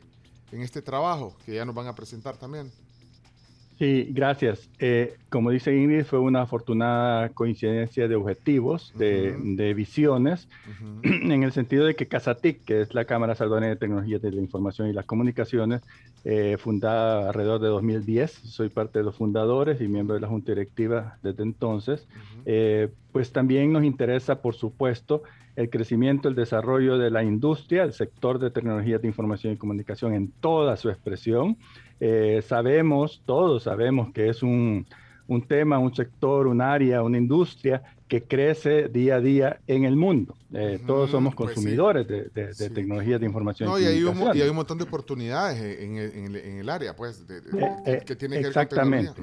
en 0.55 0.63
este 0.63 0.83
trabajo 0.83 1.37
que 1.45 1.55
ya 1.55 1.65
nos 1.65 1.75
van 1.75 1.89
a 1.89 1.95
presentar 1.95 2.37
también? 2.37 2.71
Sí, 3.79 4.07
gracias. 4.13 4.71
Eh, 4.79 5.17
como 5.31 5.51
dice 5.51 5.77
Ingrid, 5.77 6.05
fue 6.05 6.21
una 6.21 6.43
afortunada 6.43 7.31
coincidencia 7.31 8.07
de 8.07 8.15
objetivos, 8.15 8.93
de, 8.97 9.37
de 9.37 9.75
visiones, 9.75 10.49
en 11.03 11.43
el 11.43 11.51
sentido 11.51 11.85
de 11.85 11.97
que 11.97 12.07
Casatic, 12.07 12.65
que 12.65 12.83
es 12.83 12.95
la 12.95 13.05
Cámara 13.05 13.35
Salvadoreña 13.35 13.71
de 13.71 13.81
Tecnologías 13.81 14.23
de 14.23 14.31
la 14.31 14.41
Información 14.41 14.89
y 14.89 14.93
las 14.93 15.07
Comunicaciones, 15.07 15.83
eh, 16.25 16.57
fundada 16.57 17.29
alrededor 17.29 17.61
de 17.61 17.69
2010, 17.69 18.31
soy 18.31 18.69
parte 18.69 19.01
de 19.01 19.05
los 19.05 19.17
fundadores 19.17 19.81
y 19.81 19.89
miembro 19.89 20.15
de 20.15 20.21
la 20.21 20.29
Junta 20.29 20.53
Directiva 20.53 21.19
desde 21.25 21.43
entonces, 21.43 22.07
eh, 22.47 22.91
pues 23.11 23.33
también 23.33 23.73
nos 23.73 23.83
interesa, 23.83 24.41
por 24.41 24.55
supuesto, 24.55 25.25
el 25.57 25.71
crecimiento, 25.71 26.29
el 26.29 26.35
desarrollo 26.35 26.99
de 26.99 27.11
la 27.11 27.23
industria, 27.23 27.83
el 27.85 27.93
sector 27.93 28.39
de 28.39 28.51
tecnologías 28.51 29.01
de 29.01 29.09
información 29.09 29.53
y 29.53 29.57
comunicación 29.57 30.15
en 30.15 30.33
toda 30.41 30.77
su 30.77 30.89
expresión. 30.91 31.57
Eh, 32.01 32.43
sabemos, 32.47 33.23
todos 33.25 33.63
sabemos 33.63 34.13
que 34.13 34.29
es 34.29 34.43
un, 34.43 34.85
un, 35.29 35.43
tema, 35.43 35.79
un 35.79 35.95
sector, 35.95 36.47
un 36.49 36.61
área, 36.61 37.03
una 37.03 37.19
industria 37.19 37.83
que 38.09 38.23
crece 38.23 38.89
día 38.89 39.17
a 39.17 39.21
día 39.21 39.61
en 39.67 39.85
el 39.85 39.97
mundo. 39.97 40.37
Eh, 40.53 40.79
todos 40.87 41.11
somos 41.11 41.35
pues 41.35 41.51
sí. 41.51 41.55
consumidores 41.55 42.07
de, 42.07 42.25
de, 42.35 42.53
de 42.53 42.71
tecnologías 42.71 43.19
de 43.21 43.27
información 43.27 43.71
No, 43.71 43.79
y 43.79 43.85
hay, 43.87 43.99
un, 44.03 44.09
comunicación. 44.09 44.37
y 44.39 44.43
hay 44.43 44.49
un 44.51 44.57
montón 44.57 44.79
de 44.79 44.85
oportunidades 44.85 45.81
en, 45.81 45.97
en 45.97 46.25
el, 46.27 46.37
en 46.37 46.69
área, 46.69 46.95
pues, 46.95 47.27
de- 47.27 47.39
Eh, 47.39 47.69
eh, 47.87 48.03
que 48.05 48.15
tiene 48.17 48.37
que 48.41 48.43
ver 48.49 48.53
con 48.53 48.67
tecnología. 48.69 49.01
Exactamente, 49.11 49.23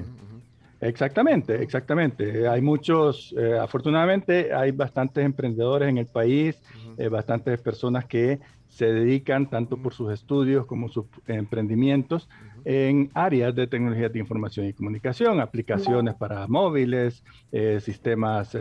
exactamente. 1.62 2.48
Hay 2.48 2.60
muchos, 2.60 3.32
eh, 3.38 3.56
afortunadamente 3.58 4.52
hay 4.52 4.72
bastantes 4.72 5.24
emprendedores 5.24 5.88
en 5.88 5.98
el 5.98 6.06
país, 6.06 6.60
eh, 6.98 7.08
bastantes 7.08 7.60
personas 7.60 8.04
que 8.06 8.40
se 8.68 8.86
dedican 8.92 9.48
tanto 9.48 9.76
por 9.76 9.94
sus 9.94 10.12
estudios 10.12 10.66
como 10.66 10.88
sus 10.88 11.04
emprendimientos 11.28 12.28
en 12.64 13.10
áreas 13.14 13.54
de 13.54 13.66
tecnología 13.66 14.08
de 14.08 14.18
información 14.18 14.66
y 14.66 14.72
comunicación, 14.72 15.40
aplicaciones 15.40 16.14
para 16.14 16.48
móviles, 16.48 17.22
eh, 17.52 17.78
sistemas 17.80 18.56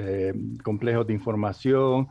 complejos 0.63 1.07
de 1.07 1.13
información 1.13 2.07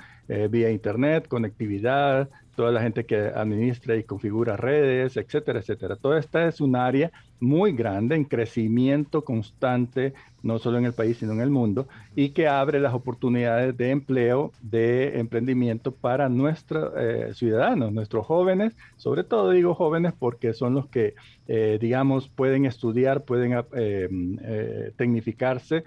vía 0.49 0.71
internet, 0.71 1.29
conectividad, 1.29 2.29
toda 2.61 2.73
la 2.73 2.83
gente 2.83 3.07
que 3.07 3.17
administra 3.17 3.97
y 3.97 4.05
configura 4.05 4.55
redes, 4.55 5.17
etcétera, 5.17 5.61
etcétera. 5.61 5.97
Toda 5.97 6.19
esta 6.19 6.47
es 6.47 6.61
un 6.61 6.77
área 6.77 7.11
muy 7.41 7.73
grande, 7.73 8.17
en 8.17 8.25
crecimiento 8.25 9.25
constante, 9.25 10.13
no 10.43 10.59
solo 10.59 10.77
en 10.77 10.85
el 10.85 10.93
país, 10.93 11.17
sino 11.17 11.33
en 11.33 11.41
el 11.41 11.49
mundo, 11.49 11.89
y 12.15 12.29
que 12.31 12.49
abre 12.49 12.79
las 12.79 12.93
oportunidades 12.93 13.75
de 13.79 13.93
empleo, 13.93 14.53
de 14.61 15.19
emprendimiento 15.19 15.91
para 15.91 16.29
nuestros 16.29 16.93
eh, 16.99 17.31
ciudadanos, 17.33 17.93
nuestros 17.93 18.27
jóvenes, 18.27 18.77
sobre 18.99 19.25
todo 19.25 19.53
digo 19.53 19.75
jóvenes 19.75 20.13
porque 20.19 20.53
son 20.53 20.75
los 20.75 20.87
que, 20.87 21.15
eh, 21.49 21.79
digamos, 21.81 22.29
pueden 22.29 22.67
estudiar, 22.67 23.25
pueden 23.25 23.55
eh, 23.73 24.93
tecnificarse, 24.99 25.85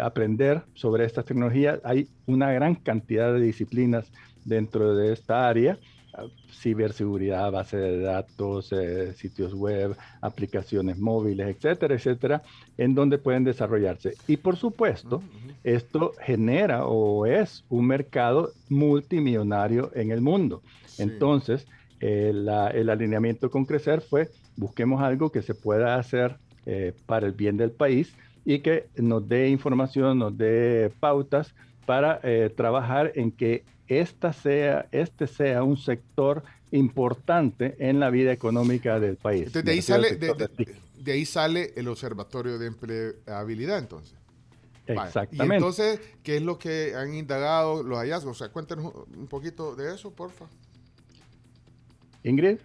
aprender 0.00 0.62
sobre 0.74 1.04
estas 1.04 1.24
tecnologías. 1.24 1.80
Hay 1.82 2.06
una 2.26 2.52
gran 2.52 2.76
cantidad 2.76 3.32
de 3.32 3.40
disciplinas 3.40 4.12
dentro 4.44 4.94
de 4.94 5.12
esta 5.12 5.48
área, 5.48 5.78
ciberseguridad, 6.52 7.50
base 7.50 7.76
de 7.76 8.00
datos, 8.00 8.72
eh, 8.72 9.14
sitios 9.14 9.54
web, 9.54 9.96
aplicaciones 10.20 10.98
móviles, 10.98 11.48
etcétera, 11.56 11.94
etcétera, 11.94 12.42
en 12.76 12.94
donde 12.94 13.18
pueden 13.18 13.44
desarrollarse. 13.44 14.14
Y 14.26 14.36
por 14.36 14.56
supuesto, 14.56 15.22
esto 15.64 16.12
genera 16.20 16.86
o 16.86 17.26
es 17.26 17.64
un 17.68 17.86
mercado 17.86 18.52
multimillonario 18.68 19.90
en 19.94 20.10
el 20.10 20.20
mundo. 20.20 20.62
Entonces, 20.98 21.66
el 22.00 22.48
alineamiento 22.48 23.50
con 23.50 23.64
Crecer 23.64 24.00
fue, 24.00 24.28
busquemos 24.56 25.00
algo 25.00 25.30
que 25.30 25.40
se 25.40 25.54
pueda 25.54 25.96
hacer 25.96 26.36
eh, 26.66 26.92
para 27.06 27.26
el 27.26 27.32
bien 27.32 27.56
del 27.56 27.70
país 27.70 28.14
y 28.44 28.58
que 28.58 28.86
nos 28.96 29.28
dé 29.28 29.48
información, 29.48 30.18
nos 30.18 30.36
dé 30.36 30.92
pautas 31.00 31.54
para 31.86 32.20
eh, 32.22 32.50
trabajar 32.54 33.12
en 33.14 33.30
que 33.32 33.64
esta 33.88 34.32
sea, 34.32 34.88
este 34.92 35.26
sea 35.26 35.62
un 35.62 35.76
sector 35.76 36.42
importante 36.70 37.76
en 37.78 38.00
la 38.00 38.10
vida 38.10 38.32
económica 38.32 38.98
del 38.98 39.16
país. 39.16 39.52
de, 39.52 39.70
ahí 39.70 39.82
sale, 39.82 40.16
de, 40.16 41.12
ahí 41.12 41.24
sale 41.24 41.72
el 41.76 41.88
Observatorio 41.88 42.58
de 42.58 42.66
Empleabilidad, 42.66 43.78
entonces. 43.78 44.14
Exactamente. 44.86 45.54
Y 45.54 45.56
entonces, 45.56 46.00
¿qué 46.22 46.36
es 46.36 46.42
lo 46.42 46.58
que 46.58 46.94
han 46.96 47.14
indagado 47.14 47.82
los 47.82 47.98
hallazgos? 47.98 48.36
O 48.36 48.38
sea, 48.38 48.52
cuéntenos 48.52 48.92
un 49.16 49.26
poquito 49.26 49.76
de 49.76 49.94
eso, 49.94 50.10
porfa. 50.10 50.46
Ingrid. 52.24 52.58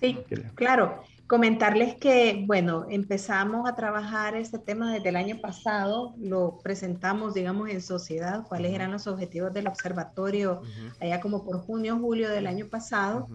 Sí, 0.00 0.18
claro. 0.54 1.02
Comentarles 1.26 1.96
que, 1.96 2.44
bueno, 2.46 2.86
empezamos 2.88 3.68
a 3.68 3.74
trabajar 3.74 4.36
este 4.36 4.60
tema 4.60 4.92
desde 4.92 5.08
el 5.08 5.16
año 5.16 5.40
pasado, 5.40 6.14
lo 6.18 6.58
presentamos, 6.62 7.34
digamos, 7.34 7.68
en 7.68 7.82
sociedad, 7.82 8.46
cuáles 8.46 8.72
eran 8.72 8.92
los 8.92 9.08
objetivos 9.08 9.52
del 9.52 9.66
observatorio, 9.66 10.62
allá 11.00 11.20
como 11.20 11.44
por 11.44 11.58
junio, 11.58 11.98
julio 11.98 12.30
del 12.30 12.46
año 12.46 12.68
pasado, 12.68 13.28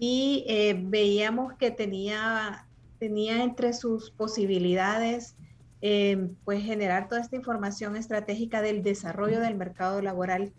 y 0.00 0.44
eh, 0.48 0.76
veíamos 0.84 1.52
que 1.54 1.70
tenía, 1.70 2.66
tenía 2.98 3.44
entre 3.44 3.72
sus 3.72 4.10
posibilidades, 4.10 5.36
eh, 5.80 6.28
pues, 6.44 6.64
generar 6.64 7.08
toda 7.08 7.20
esta 7.20 7.36
información 7.36 7.94
estratégica 7.94 8.62
del 8.62 8.82
desarrollo 8.82 9.38
del 9.38 9.54
mercado 9.54 10.02
laboral 10.02 10.52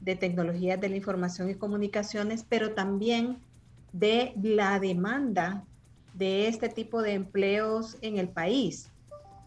de 0.00 0.16
tecnologías 0.16 0.80
de 0.80 0.88
la 0.88 0.96
información 0.96 1.50
y 1.50 1.56
comunicaciones, 1.56 2.42
pero 2.48 2.72
también 2.72 3.36
de 3.92 4.32
la 4.42 4.80
demanda 4.80 5.64
de 6.16 6.48
este 6.48 6.68
tipo 6.68 7.02
de 7.02 7.14
empleos 7.14 7.96
en 8.00 8.18
el 8.18 8.28
país. 8.28 8.90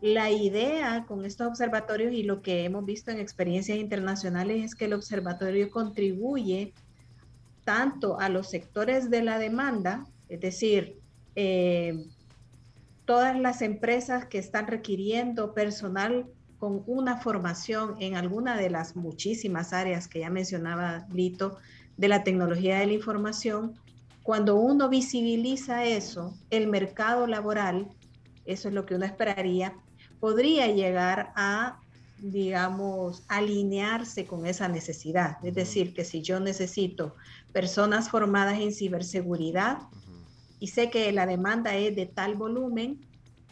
La 0.01 0.31
idea 0.31 1.05
con 1.07 1.25
estos 1.25 1.47
observatorios 1.47 2.13
y 2.13 2.23
lo 2.23 2.41
que 2.41 2.63
hemos 2.63 2.85
visto 2.85 3.11
en 3.11 3.19
experiencias 3.19 3.77
internacionales 3.77 4.63
es 4.63 4.75
que 4.75 4.85
el 4.85 4.93
observatorio 4.93 5.69
contribuye 5.69 6.73
tanto 7.65 8.19
a 8.19 8.29
los 8.29 8.49
sectores 8.49 9.09
de 9.09 9.23
la 9.23 9.37
demanda, 9.39 10.05
es 10.29 10.39
decir, 10.39 10.97
eh, 11.35 12.05
todas 13.05 13.37
las 13.37 13.61
empresas 13.61 14.25
que 14.25 14.37
están 14.37 14.67
requiriendo 14.67 15.53
personal 15.53 16.27
con 16.59 16.83
una 16.85 17.17
formación 17.17 17.95
en 17.99 18.15
alguna 18.15 18.57
de 18.57 18.69
las 18.69 18.95
muchísimas 18.95 19.73
áreas 19.73 20.07
que 20.07 20.19
ya 20.19 20.29
mencionaba 20.29 21.07
Lito 21.11 21.57
de 21.97 22.07
la 22.07 22.23
tecnología 22.23 22.79
de 22.79 22.87
la 22.87 22.93
información, 22.93 23.73
cuando 24.29 24.57
uno 24.57 24.89
visibiliza 24.89 25.85
eso, 25.85 26.37
el 26.51 26.67
mercado 26.67 27.25
laboral, 27.25 27.87
eso 28.45 28.67
es 28.67 28.75
lo 28.75 28.85
que 28.85 28.93
uno 28.93 29.05
esperaría, 29.05 29.73
podría 30.19 30.67
llegar 30.67 31.33
a, 31.35 31.79
digamos, 32.19 33.23
alinearse 33.27 34.27
con 34.27 34.45
esa 34.45 34.67
necesidad. 34.67 35.43
Es 35.43 35.55
decir, 35.55 35.95
que 35.95 36.05
si 36.05 36.21
yo 36.21 36.39
necesito 36.39 37.15
personas 37.53 38.11
formadas 38.11 38.59
en 38.59 38.71
ciberseguridad 38.71 39.79
y 40.59 40.67
sé 40.67 40.91
que 40.91 41.11
la 41.11 41.25
demanda 41.25 41.75
es 41.75 41.95
de 41.95 42.05
tal 42.05 42.35
volumen, 42.35 42.99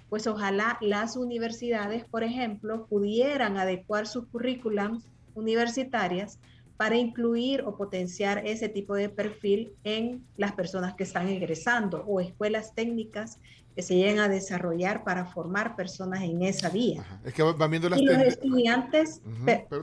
pues 0.09 0.27
ojalá 0.27 0.77
las 0.80 1.17
universidades, 1.17 2.06
por 2.06 2.23
ejemplo, 2.23 2.85
pudieran 2.85 3.57
adecuar 3.57 4.06
sus 4.06 4.27
currículums 4.27 5.03
universitarias 5.33 6.38
para 6.77 6.95
incluir 6.95 7.61
o 7.61 7.75
potenciar 7.75 8.45
ese 8.45 8.69
tipo 8.69 8.95
de 8.95 9.09
perfil 9.09 9.73
en 9.83 10.23
las 10.38 10.53
personas 10.53 10.93
que 10.95 11.03
están 11.03 11.27
egresando 11.27 12.03
o 12.07 12.22
escuelas 12.22 12.75
técnicas 12.75 13.39
que 13.75 13.81
se 13.83 13.95
lleguen 13.95 14.19
a 14.19 14.30
desarrollar 14.30 15.03
para 15.03 15.25
formar 15.25 15.75
personas 15.75 16.23
en 16.23 16.41
esa 16.41 16.69
vía. 16.69 17.03
Es 17.23 17.33
que 17.33 17.43
van 17.43 17.69
viendo 17.69 17.89
las 17.89 17.99
y 17.99 18.06
los 18.06 18.17
estudiantes, 18.17 19.22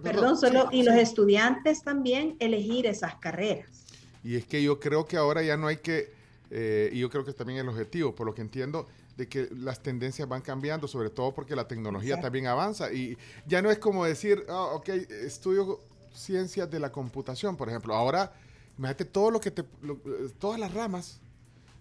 perdón, 0.02 0.36
solo, 0.36 0.68
y 0.72 0.82
los 0.82 0.96
estudiantes 0.96 1.82
también 1.82 2.36
elegir 2.40 2.86
esas 2.86 3.14
carreras. 3.16 3.86
Y 4.24 4.36
es 4.36 4.46
que 4.46 4.62
yo 4.62 4.80
creo 4.80 5.04
que 5.04 5.16
ahora 5.16 5.42
ya 5.42 5.56
no 5.56 5.68
hay 5.68 5.76
que, 5.76 6.12
eh, 6.50 6.90
y 6.92 6.98
yo 6.98 7.10
creo 7.10 7.24
que 7.24 7.30
es 7.30 7.36
también 7.36 7.60
el 7.60 7.68
objetivo, 7.68 8.14
por 8.14 8.26
lo 8.26 8.34
que 8.34 8.42
entiendo, 8.42 8.86
de 9.16 9.28
que 9.28 9.48
las 9.52 9.80
tendencias 9.80 10.28
van 10.28 10.42
cambiando, 10.42 10.88
sobre 10.88 11.10
todo 11.10 11.32
porque 11.32 11.54
la 11.54 11.68
tecnología 11.68 12.20
también 12.20 12.46
avanza. 12.46 12.92
Y 12.92 13.16
ya 13.46 13.62
no 13.62 13.70
es 13.70 13.78
como 13.78 14.04
decir, 14.04 14.44
oh, 14.48 14.76
ok, 14.76 14.88
estudio 14.88 15.78
ciencias 16.14 16.70
de 16.70 16.80
la 16.80 16.90
computación, 16.90 17.56
por 17.56 17.68
ejemplo. 17.68 17.94
Ahora, 17.94 18.32
imagínate 18.78 19.04
todo 19.04 19.30
lo 19.30 19.40
que 19.40 19.50
te, 19.50 19.64
todas 20.38 20.58
las 20.58 20.72
ramas 20.72 21.20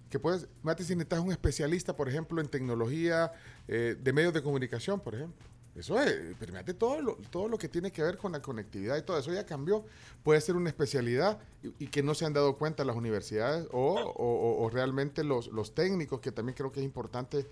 que 0.09 0.19
puedes, 0.19 0.47
imagínate 0.61 0.83
si 0.83 0.95
necesitas 0.95 1.19
un 1.19 1.31
especialista, 1.31 1.95
por 1.95 2.07
ejemplo, 2.07 2.39
en 2.39 2.47
tecnología 2.47 3.31
eh, 3.67 3.95
de 3.99 4.13
medios 4.13 4.33
de 4.33 4.43
comunicación, 4.43 4.99
por 4.99 5.15
ejemplo. 5.15 5.53
Eso 5.75 5.99
es, 5.99 6.35
pero 6.39 6.51
imagínate 6.51 6.75
todo 6.75 7.01
lo, 7.01 7.15
todo 7.31 7.47
lo 7.47 7.57
que 7.57 7.67
tiene 7.67 7.91
que 7.91 8.03
ver 8.03 8.15
con 8.17 8.31
la 8.31 8.39
conectividad 8.43 8.95
y 8.95 9.01
todo 9.01 9.17
eso 9.17 9.33
ya 9.33 9.43
cambió. 9.43 9.83
Puede 10.21 10.39
ser 10.39 10.55
una 10.55 10.69
especialidad 10.69 11.39
y, 11.79 11.87
que 11.87 12.03
no 12.03 12.13
se 12.13 12.25
han 12.25 12.33
dado 12.33 12.57
cuenta 12.57 12.85
las 12.85 12.95
universidades 12.95 13.67
o, 13.71 14.13
o, 14.15 14.69
realmente 14.69 15.23
los, 15.23 15.47
los, 15.47 15.73
técnicos, 15.73 16.19
que 16.19 16.31
también 16.31 16.55
creo 16.55 16.71
que 16.71 16.79
es 16.79 16.85
importante 16.85 17.47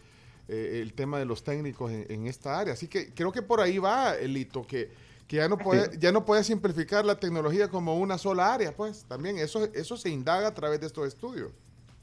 eh, 0.47 0.81
el 0.83 0.93
tema 0.93 1.17
de 1.17 1.25
los 1.25 1.43
técnicos 1.43 1.91
en, 1.91 2.05
en, 2.09 2.27
esta 2.27 2.59
área. 2.59 2.73
Así 2.75 2.87
que 2.87 3.11
creo 3.11 3.31
que 3.31 3.41
por 3.41 3.59
ahí 3.59 3.79
va 3.79 4.15
el 4.15 4.37
hito, 4.37 4.61
que 4.67 4.91
que 5.31 5.37
ya 5.37 5.47
no 5.47 5.57
puede, 5.57 5.97
ya 5.97 6.11
no 6.11 6.25
puede 6.25 6.43
simplificar 6.43 7.05
la 7.05 7.15
tecnología 7.15 7.69
como 7.69 7.97
una 7.97 8.17
sola 8.17 8.53
área, 8.53 8.73
pues 8.75 9.05
también 9.05 9.37
eso, 9.37 9.63
eso 9.73 9.95
se 9.95 10.09
indaga 10.09 10.49
a 10.49 10.53
través 10.53 10.81
de 10.81 10.87
estos 10.87 11.07
estudios. 11.07 11.53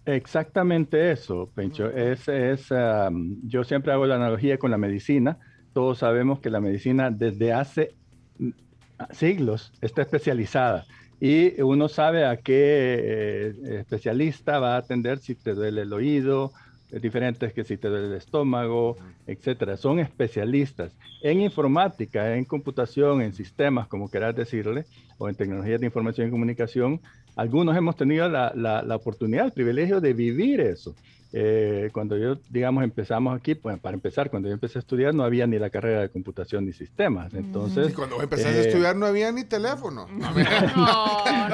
Exactamente 0.06 1.12
eso, 1.12 1.50
Pencho. 1.54 1.90
Es, 1.90 2.26
es, 2.26 2.68
yo 3.42 3.64
siempre 3.64 3.92
hago 3.92 4.06
la 4.06 4.14
analogía 4.14 4.56
con 4.56 4.70
la 4.70 4.78
medicina. 4.78 5.36
Todos 5.74 5.98
sabemos 5.98 6.40
que 6.40 6.48
la 6.48 6.62
medicina 6.62 7.10
desde 7.10 7.52
hace 7.52 7.94
mm, 8.38 8.48
siglos 9.10 9.74
está 9.82 10.00
especializada 10.00 10.86
y 11.20 11.60
uno 11.60 11.90
sabe 11.90 12.24
a 12.24 12.38
qué 12.38 12.54
eh, 12.56 13.54
especialista 13.80 14.58
va 14.58 14.76
a 14.76 14.78
atender 14.78 15.18
si 15.18 15.34
te 15.34 15.52
duele 15.52 15.82
el 15.82 15.92
oído, 15.92 16.52
diferentes 16.90 17.52
que 17.52 17.64
si 17.64 17.76
te 17.76 17.88
duele 17.88 18.06
el 18.06 18.14
estómago, 18.14 18.96
etcétera. 19.26 19.76
Son 19.76 19.98
especialistas 19.98 20.96
en 21.22 21.40
informática, 21.40 22.36
en 22.36 22.44
computación, 22.44 23.20
en 23.22 23.32
sistemas, 23.34 23.88
como 23.88 24.08
quieras 24.08 24.34
decirle, 24.34 24.84
o 25.18 25.28
en 25.28 25.34
tecnologías 25.34 25.80
de 25.80 25.86
información 25.86 26.28
y 26.28 26.30
comunicación. 26.30 27.00
Algunos 27.38 27.76
hemos 27.76 27.94
tenido 27.94 28.28
la, 28.28 28.52
la, 28.54 28.96
oportunidad, 28.96 29.46
el 29.46 29.52
privilegio 29.52 30.00
de 30.00 30.12
vivir 30.12 30.60
eso. 30.60 30.94
eh, 31.30 31.90
cuando 31.92 32.16
yo, 32.16 32.38
digamos, 32.48 32.82
empezamos 32.82 33.38
aquí, 33.38 33.54
pues 33.54 33.78
para 33.78 33.94
empezar, 33.94 34.30
cuando 34.30 34.48
yo 34.48 34.54
empecé 34.54 34.78
a 34.78 34.80
estudiar 34.80 35.14
no 35.14 35.24
había 35.24 35.46
ni 35.46 35.58
la 35.58 35.68
carrera 35.68 36.00
de 36.00 36.08
computación 36.08 36.64
ni 36.64 36.72
sistemas. 36.72 37.34
Entonces, 37.34 37.90
y 37.90 37.92
cuando 37.92 38.22
empezaste 38.22 38.58
a 38.58 38.62
estudiar 38.62 38.96
no 38.96 39.04
había 39.04 39.30
ni 39.30 39.44
teléfono. 39.44 40.08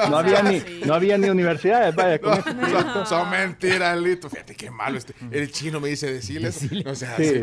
No, 0.09 0.17
había, 0.17 0.43
ni, 0.43 0.61
no 0.85 0.93
había 0.93 1.17
ni 1.17 1.29
universidades. 1.29 1.95
Vaya, 1.95 2.15
este 2.15 2.27
son, 2.27 3.05
son, 3.05 3.29
mentiras, 3.29 3.97
Lito. 3.97 4.29
Fíjate 4.29 4.53
qué 4.53 4.69
malo. 4.69 4.97
Este, 4.97 5.13
el 5.31 5.51
chino 5.51 5.79
me 5.79 5.87
dice 5.87 6.11
decirles. 6.11 6.69
No 6.85 6.93
sea, 6.95 7.15
sí, 7.15 7.39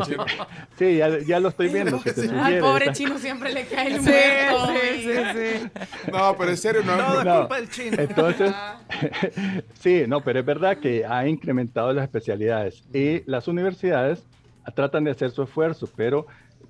sí 0.77 0.97
ya, 0.97 1.19
ya, 1.19 1.39
lo 1.39 1.49
estoy 1.49 1.69
viendo. 1.69 2.01
Que 2.01 2.13
te 2.13 2.29
Al 2.29 2.59
pobre 2.59 2.91
chino 2.93 3.17
siempre 3.17 3.51
le 3.51 3.65
cae 3.65 3.95
el 3.95 4.01
muerto. 4.01 4.67
Sí, 4.67 5.03
sí, 5.03 5.13
sí. 5.33 6.11
No, 6.11 6.35
pero 6.37 6.51
en 6.51 6.57
serio, 6.57 6.83
no. 6.83 6.95
No, 6.95 7.23
no, 7.23 7.39
culpa 7.39 7.55
del 7.57 7.69
chino. 7.69 7.97
Entonces, 7.99 8.32
sí, 9.79 10.03
no, 10.07 10.21
pero 10.21 10.39
es 10.39 10.45
verdad 10.45 10.77
que 10.77 11.05
ha 11.05 11.27
incrementado 11.27 11.93
las 11.93 12.03
especialidades 12.03 12.83
y 12.93 13.23
las 13.29 13.47
universidades 13.47 14.23
tratan 14.75 15.03
de 15.03 15.11
hacer 15.11 15.31
su 15.31 15.43
esfuerzo, 15.43 15.89
pero 15.95 16.25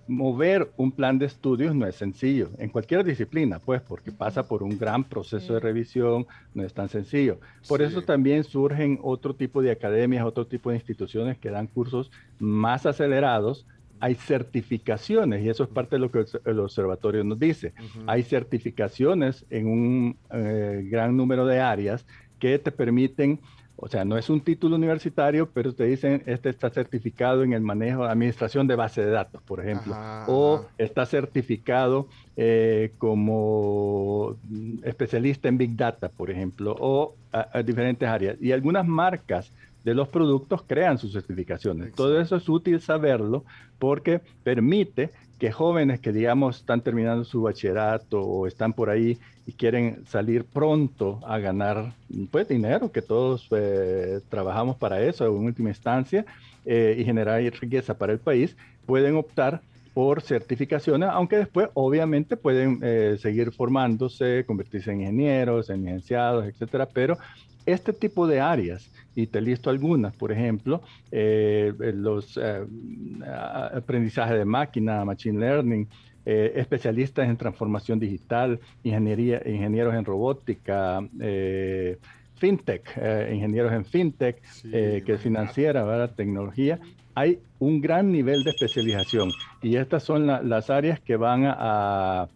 mover 0.07 0.71
un 0.75 0.91
plan 0.91 1.17
de 1.17 1.25
estudios 1.25 1.73
no 1.75 1.87
es 1.87 1.95
sencillo, 1.95 2.49
en 2.57 2.69
cualquier 2.69 3.03
disciplina, 3.03 3.59
pues, 3.59 3.81
porque 3.81 4.11
pasa 4.11 4.43
por 4.43 4.63
un 4.63 4.77
gran 4.77 5.03
proceso 5.03 5.53
de 5.53 5.59
revisión, 5.59 6.27
no 6.53 6.63
es 6.63 6.73
tan 6.73 6.89
sencillo. 6.89 7.39
Por 7.67 7.81
eso 7.81 8.01
también 8.01 8.43
surgen 8.43 8.99
otro 9.01 9.33
tipo 9.33 9.61
de 9.61 9.71
academias, 9.71 10.25
otro 10.25 10.45
tipo 10.45 10.69
de 10.69 10.77
instituciones 10.77 11.37
que 11.37 11.49
dan 11.49 11.67
cursos 11.67 12.11
más 12.39 12.85
acelerados. 12.85 13.65
Hay 14.03 14.15
certificaciones, 14.15 15.43
y 15.43 15.49
eso 15.49 15.63
es 15.63 15.69
parte 15.69 15.95
de 15.95 15.99
lo 15.99 16.11
que 16.11 16.25
el 16.43 16.59
observatorio 16.59 17.23
nos 17.23 17.39
dice. 17.39 17.73
Hay 18.05 18.23
certificaciones 18.23 19.45
en 19.49 19.67
un 19.67 20.17
eh, 20.29 20.85
gran 20.91 21.15
número 21.15 21.45
de 21.45 21.61
áreas 21.61 22.05
que 22.37 22.59
te 22.59 22.71
permiten 22.71 23.39
o 23.75 23.87
sea, 23.87 24.05
no 24.05 24.17
es 24.17 24.29
un 24.29 24.39
título 24.39 24.75
universitario, 24.75 25.49
pero 25.51 25.73
te 25.73 25.85
dicen, 25.85 26.23
este 26.25 26.49
está 26.49 26.69
certificado 26.69 27.43
en 27.43 27.53
el 27.53 27.61
manejo 27.61 28.05
de 28.05 28.11
administración 28.11 28.67
de 28.67 28.75
base 28.75 29.03
de 29.03 29.11
datos, 29.11 29.41
por 29.41 29.59
ejemplo, 29.59 29.95
o 30.27 30.65
está 30.77 31.05
certificado 31.05 32.07
eh, 32.37 32.91
como 32.97 34.37
especialista 34.83 35.49
en 35.49 35.57
Big 35.57 35.75
Data, 35.75 36.09
por 36.09 36.29
ejemplo, 36.29 36.75
o 36.79 37.15
a, 37.31 37.63
diferentes 37.63 38.07
áreas. 38.07 38.37
Y 38.39 38.51
algunas 38.51 38.87
marcas 38.87 39.51
de 39.83 39.93
los 39.93 40.07
productos 40.07 40.63
crean 40.65 40.97
sus 40.97 41.13
certificaciones. 41.13 41.93
Todo 41.93 42.19
eso 42.19 42.35
es 42.35 42.47
útil 42.47 42.79
saberlo 42.79 43.43
porque 43.79 44.21
permite 44.43 45.11
que 45.39 45.51
jóvenes 45.51 45.99
que, 45.99 46.13
digamos, 46.13 46.57
están 46.57 46.81
terminando 46.81 47.25
su 47.25 47.41
bachillerato 47.41 48.21
o 48.21 48.47
están 48.47 48.71
por 48.73 48.89
ahí 48.89 49.17
y 49.45 49.51
quieren 49.51 50.05
salir 50.05 50.45
pronto 50.45 51.19
a 51.25 51.37
ganar 51.37 51.93
pues 52.31 52.47
dinero, 52.47 52.91
que 52.91 53.01
todos 53.01 53.47
eh, 53.51 54.21
trabajamos 54.29 54.77
para 54.77 55.01
eso 55.01 55.25
en 55.25 55.33
última 55.33 55.69
instancia, 55.69 56.25
eh, 56.65 56.95
y 56.97 57.03
generar 57.03 57.41
riqueza 57.41 57.97
para 57.97 58.13
el 58.13 58.19
país, 58.19 58.55
pueden 58.85 59.17
optar 59.17 59.61
por 59.93 60.21
certificaciones, 60.21 61.09
aunque 61.11 61.35
después 61.35 61.67
obviamente 61.73 62.37
pueden 62.37 62.79
eh, 62.81 63.17
seguir 63.19 63.51
formándose, 63.51 64.45
convertirse 64.47 64.91
en 64.91 65.01
ingenieros, 65.01 65.69
en 65.69 65.83
licenciados, 65.83 66.45
etcétera, 66.45 66.87
pero 66.87 67.17
este 67.65 67.93
tipo 67.93 68.27
de 68.27 68.39
áreas, 68.39 68.89
y 69.15 69.27
te 69.27 69.41
listo 69.41 69.69
algunas, 69.69 70.15
por 70.15 70.31
ejemplo, 70.31 70.81
eh, 71.11 71.73
los 71.93 72.37
eh, 72.41 72.65
aprendizaje 73.73 74.35
de 74.35 74.45
máquina, 74.45 75.05
machine 75.05 75.39
learning, 75.39 75.87
eh, 76.25 76.53
especialistas 76.55 77.27
en 77.27 77.37
transformación 77.37 77.99
digital, 77.99 78.59
ingeniería, 78.83 79.41
ingenieros 79.45 79.93
en 79.93 80.05
robótica, 80.05 81.01
fintech, 82.35 82.97
ingenieros 83.31 83.73
en 83.73 83.85
fintech, 83.85 84.41
que 84.71 85.03
es 85.05 85.21
financiera, 85.21 85.83
¿verdad? 85.83 86.15
tecnología. 86.15 86.79
Hay 87.15 87.39
un 87.59 87.79
gran 87.79 88.11
nivel 88.11 88.43
de 88.43 88.51
especialización 88.51 89.31
y 89.61 89.75
estas 89.75 90.03
son 90.03 90.25
las 90.27 90.69
áreas 90.69 90.99
que 90.99 91.15
van 91.15 91.43
a 91.45 92.27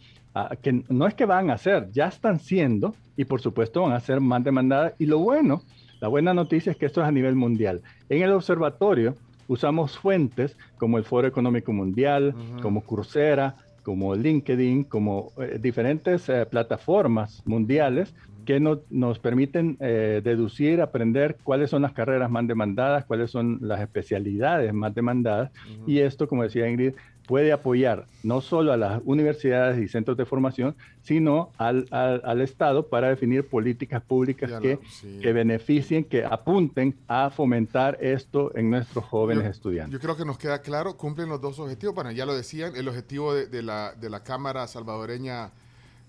que 0.62 0.84
no 0.90 1.08
es 1.08 1.16
que 1.16 1.26
van 1.26 1.50
a 1.50 1.58
ser, 1.58 1.92
ya 1.92 2.08
están 2.08 2.40
siendo 2.40 2.94
y 3.16 3.26
por 3.26 3.42
supuesto 3.42 3.82
van 3.82 3.94
a 3.94 4.00
ser 4.00 4.22
más 4.22 4.44
demandadas. 4.44 4.94
Y 5.00 5.06
lo 5.06 5.20
bueno, 5.20 5.64
la 6.00 6.08
buena 6.08 6.34
noticia 6.34 6.72
es 6.72 6.78
que 6.78 6.86
esto 6.86 7.02
es 7.02 7.08
a 7.08 7.12
nivel 7.12 7.36
mundial. 7.36 7.82
En 8.10 8.22
el 8.22 8.32
observatorio 8.32 9.16
usamos 9.48 9.98
fuentes 9.98 10.58
como 10.78 10.98
el 10.98 11.04
Foro 11.04 11.28
Económico 11.28 11.74
Mundial, 11.74 12.36
como 12.62 12.82
Coursera, 12.82 13.56
como 13.84 14.16
LinkedIn, 14.16 14.84
como 14.84 15.32
eh, 15.38 15.60
diferentes 15.62 16.28
eh, 16.28 16.46
plataformas 16.46 17.42
mundiales 17.46 18.14
que 18.48 18.62
nos 18.62 19.20
permiten 19.20 19.76
eh, 19.82 20.22
deducir, 20.24 20.80
aprender 20.80 21.36
cuáles 21.44 21.70
son 21.70 21.82
las 21.82 21.92
carreras 21.92 22.32
más 22.32 22.48
demandadas, 22.48 23.04
cuáles 23.04 23.30
son 23.30 23.60
las 23.62 23.82
especialidades 23.82 24.74
más 24.74 24.96
demandadas. 24.96 25.52
Y 25.86 26.00
esto, 26.00 26.30
como 26.30 26.44
decía 26.44 26.70
Ingrid, 26.70 26.94
puede 27.28 27.52
apoyar 27.52 28.08
no 28.24 28.42
solo 28.42 28.74
a 28.74 28.78
las 28.78 29.02
universidades 29.06 29.78
y 29.80 29.88
centros 29.88 30.18
de 30.18 30.26
formación, 30.26 30.76
sino 31.04 31.52
al, 31.58 31.88
al, 31.92 32.42
Estado 32.42 32.88
para 32.88 33.10
definir 33.10 33.48
políticas 33.48 34.02
públicas 34.02 34.50
que, 34.62 34.80
que, 35.22 35.34
beneficien, 35.34 36.06
que 36.06 36.24
apunten 36.24 36.96
a 37.08 37.30
fomentar 37.30 37.98
esto 38.02 38.56
en 38.56 38.72
nuestros 38.72 39.04
jóvenes 39.06 39.46
estudiantes. 39.46 39.94
Yo 39.94 40.00
creo 40.00 40.16
que 40.16 40.26
nos 40.26 40.38
queda 40.38 40.62
claro, 40.62 40.96
cumplen 40.98 41.30
los 41.30 41.42
dos 41.42 41.60
objetivos. 41.60 41.94
Bueno, 41.94 42.12
ya 42.12 42.26
lo 42.26 42.36
decían, 42.36 42.76
el 42.76 42.88
objetivo 42.88 43.34
de, 43.34 43.48
de, 43.48 43.62
la, 43.62 43.94
de 43.94 44.10
la 44.10 44.24
Cámara 44.24 44.66
Salvadoreña 44.68 45.52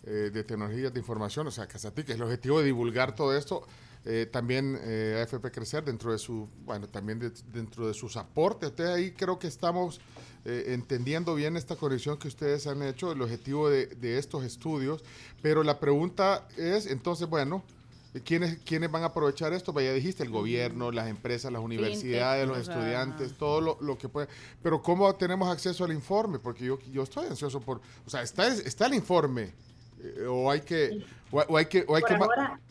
eh, 0.05 0.31
de 0.33 0.45
Tecnologías 0.45 0.93
de 0.93 1.01
Información, 1.01 1.49
o 1.49 1.51
sea, 1.51 1.67
Casati, 1.67 2.03
es 2.03 2.11
el 2.11 2.23
objetivo 2.23 2.61
de 2.61 2.67
divulgar 2.67 3.15
todo 3.15 3.37
esto. 3.37 3.67
Eh, 4.05 4.27
también 4.31 4.79
eh, 4.85 5.21
AFP 5.23 5.51
Crecer 5.51 5.85
dentro 5.85 6.13
de 6.13 6.19
su, 6.19 6.49
bueno, 6.65 6.87
también 6.87 7.19
dentro 7.53 7.87
de 7.87 7.95
sus 7.95 8.17
aportes. 8.17 8.71
Entonces 8.71 8.95
ahí 8.95 9.11
creo 9.11 9.39
que 9.39 9.49
estamos 9.49 10.01
eh, 10.45 10.67
entendiendo 10.69 11.35
bien 11.35 11.57
esta 11.57 11.77
conexión 11.77 12.19
que 12.19 12.29
ustedes 12.29 12.67
han 12.67 12.83
hecho, 12.83 13.13
el 13.13 13.21
objetivo 13.21 13.69
de, 13.69 14.19
estos 14.19 14.45
estudios, 14.45 15.03
pero 15.43 15.63
la 15.63 15.81
pregunta 15.81 16.47
es, 16.57 16.87
entonces, 16.87 17.29
bueno, 17.29 17.63
¿quiénes, 18.25 18.59
¿quiénes 18.65 18.91
van 18.91 19.03
a 19.03 19.07
aprovechar 19.07 19.53
esto? 19.53 19.73
Pues 19.73 19.87
ya 19.87 19.93
dijiste, 19.93 20.23
el 20.23 20.31
gobierno, 20.31 20.91
las 20.91 21.09
empresas, 21.09 21.53
las 21.53 21.63
universidades, 21.63 22.47
los 22.47 22.59
estudiantes, 22.59 23.37
todo 23.37 23.79
lo, 23.81 23.99
que 23.99 24.09
puede. 24.09 24.29
Pero 24.63 24.83
¿cómo 24.83 25.13
tenemos 25.15 25.49
acceso 25.49 25.85
al 25.85 25.93
informe? 25.93 26.39
Porque 26.39 26.65
yo, 26.65 26.79
yo 26.93 27.03
estoy 27.03 27.27
ansioso 27.27 27.61
por, 27.61 27.81
o 28.07 28.11
sea, 28.11 28.23
está, 28.23 28.47
está 28.49 28.87
el 28.87 28.95
informe. 28.95 29.53
Eh, 30.01 30.27
o 30.29 30.51
hay 30.51 30.61
que 30.61 31.05
o, 31.33 31.57
hay 31.57 31.67
que 31.67 31.85
o 31.89 31.97
hay 31.97 32.03
que, 32.03 32.17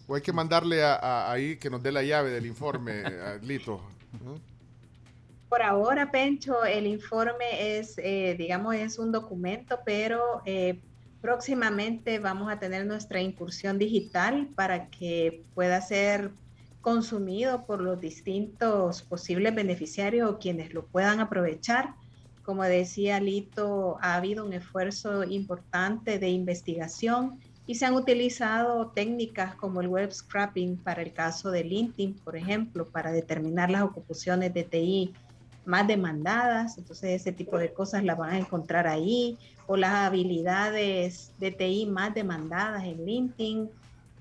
o 0.07 0.15
hay 0.15 0.21
que 0.21 0.31
mandarle 0.31 0.81
a, 0.81 1.29
ahí 1.29 1.57
que 1.57 1.69
nos 1.69 1.83
dé 1.83 1.91
la 1.91 2.01
llave 2.01 2.31
del 2.31 2.45
informe 2.45 3.03
Lito 3.41 3.81
por 5.49 5.61
ahora, 5.61 6.11
Pencho, 6.11 6.65
el 6.65 6.85
informe 6.87 7.77
es, 7.77 7.97
eh, 7.97 8.35
digamos, 8.37 8.75
es 8.75 8.99
un 8.99 9.11
documento, 9.11 9.79
pero 9.85 10.41
eh, 10.45 10.81
próximamente 11.21 12.19
vamos 12.19 12.51
a 12.51 12.59
tener 12.59 12.85
nuestra 12.85 13.21
incursión 13.21 13.77
digital 13.77 14.49
para 14.55 14.89
que 14.89 15.43
pueda 15.55 15.79
ser 15.81 16.31
consumido 16.81 17.65
por 17.65 17.81
los 17.81 17.99
distintos 17.99 19.01
posibles 19.03 19.55
beneficiarios 19.55 20.29
o 20.29 20.39
quienes 20.39 20.73
lo 20.73 20.85
puedan 20.85 21.19
aprovechar. 21.19 21.95
Como 22.43 22.63
decía 22.63 23.19
Lito, 23.19 23.97
ha 24.01 24.15
habido 24.15 24.45
un 24.45 24.53
esfuerzo 24.53 25.23
importante 25.23 26.19
de 26.19 26.29
investigación 26.29 27.39
y 27.65 27.75
se 27.75 27.85
han 27.85 27.95
utilizado 27.95 28.87
técnicas 28.91 29.55
como 29.55 29.81
el 29.81 29.89
web 29.89 30.11
scrapping 30.13 30.77
para 30.77 31.01
el 31.01 31.11
caso 31.11 31.51
de 31.51 31.65
LinkedIn, 31.65 32.15
por 32.19 32.37
ejemplo, 32.37 32.85
para 32.85 33.11
determinar 33.11 33.69
las 33.69 33.83
ocupaciones 33.83 34.53
de 34.53 34.63
TI 34.63 35.13
más 35.67 35.85
demandadas, 35.85 36.77
entonces 36.77 37.21
ese 37.21 37.31
tipo 37.31 37.57
de 37.57 37.73
cosas 37.73 38.03
las 38.03 38.17
van 38.17 38.31
a 38.31 38.37
encontrar 38.37 38.87
ahí, 38.87 39.37
o 39.67 39.75
las 39.75 39.93
habilidades 39.93 41.31
de 41.39 41.51
TI 41.51 41.85
más 41.85 42.13
demandadas 42.15 42.85
en 42.85 43.05
LinkedIn, 43.05 43.69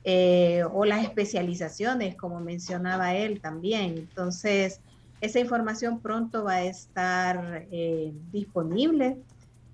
eh, 0.05 0.65
o 0.73 0.85
las 0.85 1.05
especializaciones, 1.05 2.17
como 2.17 2.41
mencionaba 2.41 3.15
él 3.15 3.41
también. 3.41 3.97
Entonces, 3.97 4.81
esa 5.21 5.39
información 5.39 6.01
pronto 6.01 6.45
va 6.45 6.55
a 6.55 6.65
estar 6.65 7.67
eh, 7.71 8.13
disponible 8.33 9.17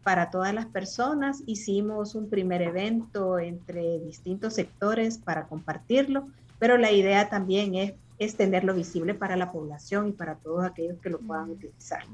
para 0.03 0.31
todas 0.31 0.55
las 0.55 0.67
personas. 0.67 1.43
Hicimos 1.47 2.15
un 2.15 2.29
primer 2.29 2.63
evento 2.63 3.39
entre 3.39 3.99
distintos 4.01 4.55
sectores 4.55 5.19
para 5.19 5.47
compartirlo, 5.47 6.29
pero 6.59 6.79
la 6.79 6.93
idea 6.93 7.29
también 7.29 7.75
es 7.75 7.95
es 8.25 8.37
tenerlo 8.37 8.75
visible 8.75 9.15
para 9.15 9.37
la 9.37 9.53
población 9.53 10.09
y 10.09 10.13
para 10.13 10.37
todos 10.37 10.65
aquellos 10.65 10.99
que 11.01 11.11
lo 11.11 11.19
puedan 11.19 11.51
utilizar. 11.51 12.05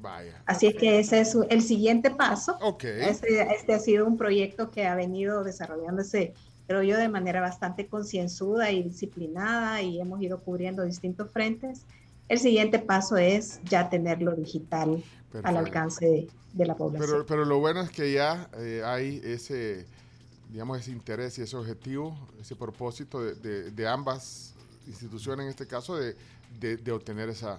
Así 0.47 0.67
es 0.67 0.75
que 0.75 0.99
ese 0.99 1.21
es 1.21 1.37
el 1.49 1.63
siguiente 1.63 2.11
paso. 2.11 2.59
Este, 2.81 3.43
este, 3.55 3.75
ha 3.75 3.79
sido 3.79 4.07
un 4.07 4.17
proyecto 4.17 4.71
que 4.71 4.87
ha 4.87 4.95
venido 4.95 5.45
desarrollándose, 5.45 6.35
creo 6.67 6.83
yo, 6.83 6.97
de 6.97 7.09
manera 7.09 7.41
bastante 7.41 7.87
concienzuda 7.87 8.71
y 8.71 8.83
disciplinada 8.83 9.83
y 9.83 10.01
hemos 10.01 10.21
ido 10.21 10.41
cubriendo 10.41 10.83
distintos 10.85 11.31
frentes. 11.31 11.83
El 12.29 12.39
siguiente 12.39 12.79
paso 12.79 13.17
es 13.17 13.61
ya 13.65 13.89
tenerlo 13.89 14.35
digital 14.35 15.03
al 15.43 15.57
alcance 15.57 16.29
de, 16.53 16.67
la 16.67 16.77
población. 16.77 17.11
Pero, 17.11 17.27
pero, 17.27 17.45
lo 17.45 17.59
bueno 17.59 17.81
es 17.81 17.91
que 17.91 18.13
ya 18.13 18.51
eh, 18.59 18.83
hay 18.85 19.21
ese, 19.25 19.87
digamos, 20.51 20.81
ese 20.81 20.91
interés 20.91 21.39
y 21.39 21.43
ese 21.43 21.57
objetivo, 21.57 22.19
ese 22.41 22.55
propósito 22.55 23.23
de, 23.23 23.35
de, 23.35 23.71
de 23.71 23.89
ambas 23.89 24.55
institución 24.89 25.41
en 25.41 25.49
este 25.49 25.67
caso 25.67 25.97
de, 25.97 26.17
de, 26.59 26.93
obtener 26.93 27.29
esa, 27.29 27.59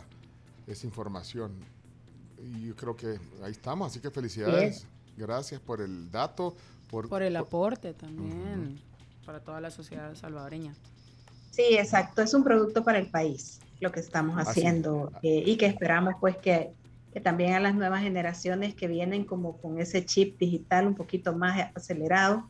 esa 0.68 0.86
información. 0.86 1.52
Y 2.38 2.68
yo 2.68 2.76
creo 2.76 2.96
que 2.96 3.20
ahí 3.44 3.52
estamos, 3.52 3.92
así 3.92 4.00
que 4.00 4.12
felicidades. 4.12 4.86
Gracias 5.18 5.60
por 5.60 5.82
el 5.82 6.10
dato. 6.12 6.56
Por, 6.90 7.10
por 7.10 7.22
el 7.22 7.36
aporte 7.36 7.94
también 7.94 8.80
para 9.30 9.42
toda 9.42 9.62
la 9.62 9.70
sociedad 9.70 10.16
salvadoreña. 10.16 10.74
Sí, 11.52 11.78
exacto, 11.78 12.24
es 12.24 12.34
un 12.34 12.44
producto 12.44 12.84
para 12.84 12.98
el 12.98 13.12
país 13.12 13.60
lo 13.80 13.92
que 13.92 14.00
estamos 14.00 14.38
haciendo 14.38 15.12
eh, 15.22 15.44
y 15.46 15.56
que 15.56 15.68
esperamos 15.68 16.16
pues 16.20 16.36
que, 16.38 16.72
que, 17.14 17.20
también 17.20 17.54
a 17.54 17.60
las 17.60 17.76
nuevas 17.76 18.02
generaciones 18.02 18.74
que 18.74 18.88
vienen 18.88 19.26
como 19.26 19.58
con 19.58 19.80
ese 19.80 20.04
chip 20.04 20.40
digital 20.40 20.88
un 20.88 20.96
poquito 20.96 21.34
más 21.34 21.70
acelerado, 21.76 22.50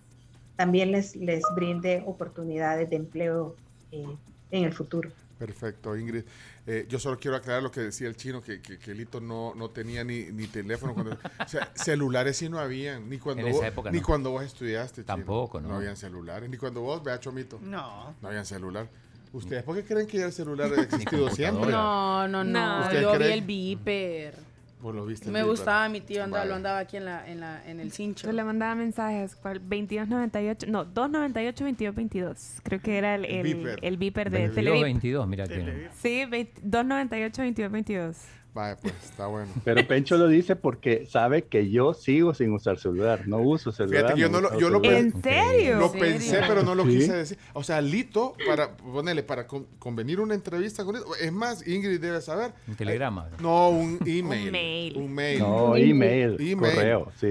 también 0.56 0.94
les, 0.94 1.18
les 1.18 1.44
brinde 1.54 2.02
oportunidades 2.06 2.90
de 2.90 2.96
empleo 2.96 3.58
eh, 3.92 4.16
en 4.52 4.64
el 4.64 4.74
futuro. 4.74 5.12
Perfecto, 5.38 5.96
Ingrid. 5.96 6.24
Eh, 6.68 6.86
yo 6.90 7.00
solo 7.00 7.18
quiero 7.18 7.38
aclarar 7.38 7.64
lo 7.64 7.72
que 7.72 7.80
decía 7.80 8.08
el 8.10 8.18
chino, 8.18 8.42
que, 8.42 8.62
que, 8.62 8.94
Lito 8.94 9.22
no, 9.22 9.54
no 9.56 9.70
tenía 9.70 10.04
ni, 10.04 10.26
ni 10.26 10.48
teléfono. 10.48 10.94
Cuando, 10.94 11.14
o 11.14 11.48
sea, 11.48 11.72
celulares 11.76 12.38
sí 12.38 12.50
no 12.50 12.60
habían, 12.60 13.10
ni 13.10 13.18
cuando, 13.18 13.48
vos, 13.48 13.64
ni 13.92 14.02
cuando 14.02 14.32
vos 14.32 14.44
estudiaste. 14.44 15.04
Tampoco, 15.04 15.62
¿no? 15.62 15.70
No 15.70 15.76
habían 15.76 15.96
celulares, 15.96 16.50
ni 16.50 16.58
cuando 16.58 16.82
vos, 16.82 17.02
vea 17.02 17.20
Chomito. 17.20 17.58
No. 17.64 18.16
No 18.22 18.28
habían 18.28 18.46
celular. 18.46 18.90
¿Ustedes 19.32 19.64
por 19.64 19.76
qué 19.76 19.84
creen 19.84 20.08
que 20.08 20.22
el 20.22 20.34
celular 20.34 20.72
ha 20.74 20.82
existido 20.82 21.30
siempre? 21.30 21.72
No, 21.72 22.28
no, 22.28 22.44
no. 22.44 22.92
Yo 22.92 23.18
vi 23.18 23.26
el 23.26 23.42
Viper. 23.42 24.49
Vos 24.82 24.96
lo 24.96 25.06
viste. 25.06 25.30
Me 25.30 25.44
gustaba, 25.44 25.90
mi 25.90 26.00
tío 26.00 26.24
andaba, 26.24 26.46
lo 26.46 26.56
andaba 26.56 26.80
aquí 26.80 26.96
en, 26.98 27.06
la, 27.06 27.30
en, 27.30 27.42
la, 27.42 27.62
en 27.66 27.82
el 27.82 27.92
cincho. 27.92 28.28
Yo 28.28 28.32
le 28.32 28.44
mandaba 28.46 28.76
mensajes, 28.76 29.38
2298, 29.44 30.68
no, 30.70 30.86
298 30.86 31.66
2222. 31.66 32.62
Creo 32.64 32.82
que 32.82 32.98
era 32.98 33.16
el, 33.16 33.26
el, 33.26 33.78
el, 33.82 33.98
Viper 33.98 34.30
de 34.30 34.50
Televip. 34.50 34.84
22, 34.84 35.28
mira 35.28 35.48
que. 35.48 35.90
Sí, 35.94 36.26
298 36.62 37.42
2222. 37.42 38.39
Vaya, 38.54 38.78
pues 38.82 38.94
está 39.04 39.28
bueno. 39.28 39.52
Pero 39.64 39.88
Pencho 39.88 40.18
lo 40.18 40.28
dice 40.28 40.56
porque 40.56 41.06
sabe 41.06 41.44
que 41.44 41.70
yo 41.70 41.94
sigo 41.94 42.34
sin 42.34 42.52
usar 42.52 42.80
celular, 42.80 43.28
no 43.28 43.38
uso 43.38 43.72
celular. 43.72 44.06
Fíjate, 44.06 44.20
yo, 44.20 44.30
no 44.30 44.42
lo, 44.42 44.60
yo 44.60 44.70
lo 44.70 44.84
¿En 44.84 45.22
serio? 45.22 45.78
Lo 45.78 45.92
pensé, 45.92 46.42
pero 46.48 46.64
no 46.64 46.74
lo 46.74 46.84
quise 46.86 47.14
decir. 47.14 47.38
O 47.54 47.64
sea, 47.64 47.80
Lito, 47.82 48.34
para 48.48 48.76
ponerle, 48.76 49.24
para 49.24 49.46
convenir 49.46 50.20
una 50.20 50.34
entrevista 50.34 50.84
con 50.84 50.96
él, 50.96 51.04
es 51.22 51.32
más, 51.32 51.68
Ingrid 51.68 52.00
debe 52.00 52.22
saber. 52.22 52.54
Un 52.68 52.76
telegrama. 52.76 53.30
No, 53.40 53.70
un 53.70 54.00
email. 54.06 54.46
un 54.48 54.52
mail. 54.52 54.98
Un 54.98 55.14
mail. 55.14 55.40
No, 55.40 55.76
email. 55.76 56.38
email. 56.40 56.76
Correo, 56.76 57.12
sí. 57.20 57.28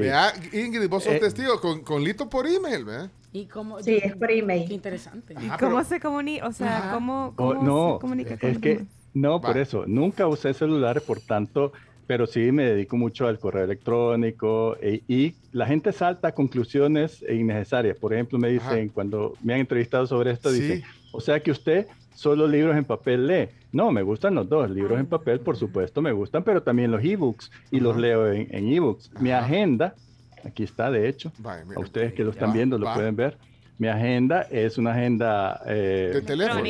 Ingrid, 0.53 0.89
vos 0.89 1.03
sos 1.03 1.15
eh, 1.15 1.19
testigo 1.19 1.61
con, 1.61 1.81
con, 1.81 2.05
Lito 2.05 2.29
por 2.29 2.47
email, 2.47 2.85
¿verdad? 2.85 3.11
¿Y 3.33 3.47
cómo, 3.47 3.83
sí, 3.83 3.99
es 4.03 4.17
por 4.17 4.31
email. 4.31 4.67
Qué 4.69 4.75
interesante. 4.75 5.35
¿Y 5.35 5.49
cómo 5.59 5.83
se 5.85 6.01
comunica? 6.01 6.47
O 6.47 6.53
sea, 6.53 6.91
¿cómo, 6.95 7.35
cómo 7.37 7.55
no, 7.55 7.95
se 7.95 8.01
comunica? 8.01 8.35
Es 8.41 8.59
que 8.59 8.87
no, 9.15 9.41
por 9.41 9.59
eso, 9.59 9.85
nunca 9.87 10.27
usé 10.27 10.55
celular, 10.55 11.01
por 11.01 11.21
tanto, 11.21 11.73
pero 12.07 12.27
sí 12.27 12.53
me 12.53 12.65
dedico 12.65 12.97
mucho 12.97 13.27
al 13.27 13.39
correo 13.39 13.65
electrónico 13.65 14.77
e, 14.81 15.03
y 15.09 15.35
la 15.53 15.67
gente 15.67 15.93
salta 15.93 16.29
a 16.29 16.33
conclusiones 16.33 17.25
innecesarias. 17.29 17.97
Por 17.99 18.15
ejemplo, 18.15 18.39
me 18.39 18.49
dicen, 18.49 18.89
cuando 18.89 19.35
me 19.43 19.55
han 19.55 19.61
entrevistado 19.61 20.07
sobre 20.07 20.31
esto, 20.31 20.51
dicen, 20.51 20.83
o 21.13 21.21
sea 21.21 21.41
que 21.41 21.51
usted 21.51 21.87
solo 22.15 22.47
libros 22.47 22.77
en 22.77 22.85
papel 22.85 23.27
lee. 23.27 23.49
No, 23.73 23.93
me 23.93 24.03
gustan 24.03 24.35
los 24.35 24.49
dos, 24.49 24.71
libros 24.71 24.99
en 24.99 25.07
papel, 25.07 25.41
por 25.41 25.57
supuesto, 25.57 26.01
me 26.01 26.13
gustan, 26.13 26.43
pero 26.43 26.63
también 26.63 26.91
los 26.91 27.05
ebooks 27.05 27.51
y 27.71 27.81
los 27.81 27.97
leo 27.97 28.33
en, 28.33 28.73
ebooks. 28.73 29.13
Mi 29.21 29.31
agenda, 29.31 29.95
aquí 30.45 30.63
está, 30.63 30.91
de 30.91 31.09
hecho, 31.09 31.31
a 31.45 31.81
ustedes 31.81 32.15
que 32.15 32.25
lo 32.25 32.31
están 32.31 32.53
viendo 32.53 32.79
lo 32.79 32.93
pueden 32.95 33.15
ver 33.17 33.37
mi 33.79 33.87
agenda 33.87 34.43
es 34.51 34.77
una 34.77 34.91
agenda 34.91 35.63
eh, 35.65 36.11
de 36.15 36.23
teléfono. 36.23 36.65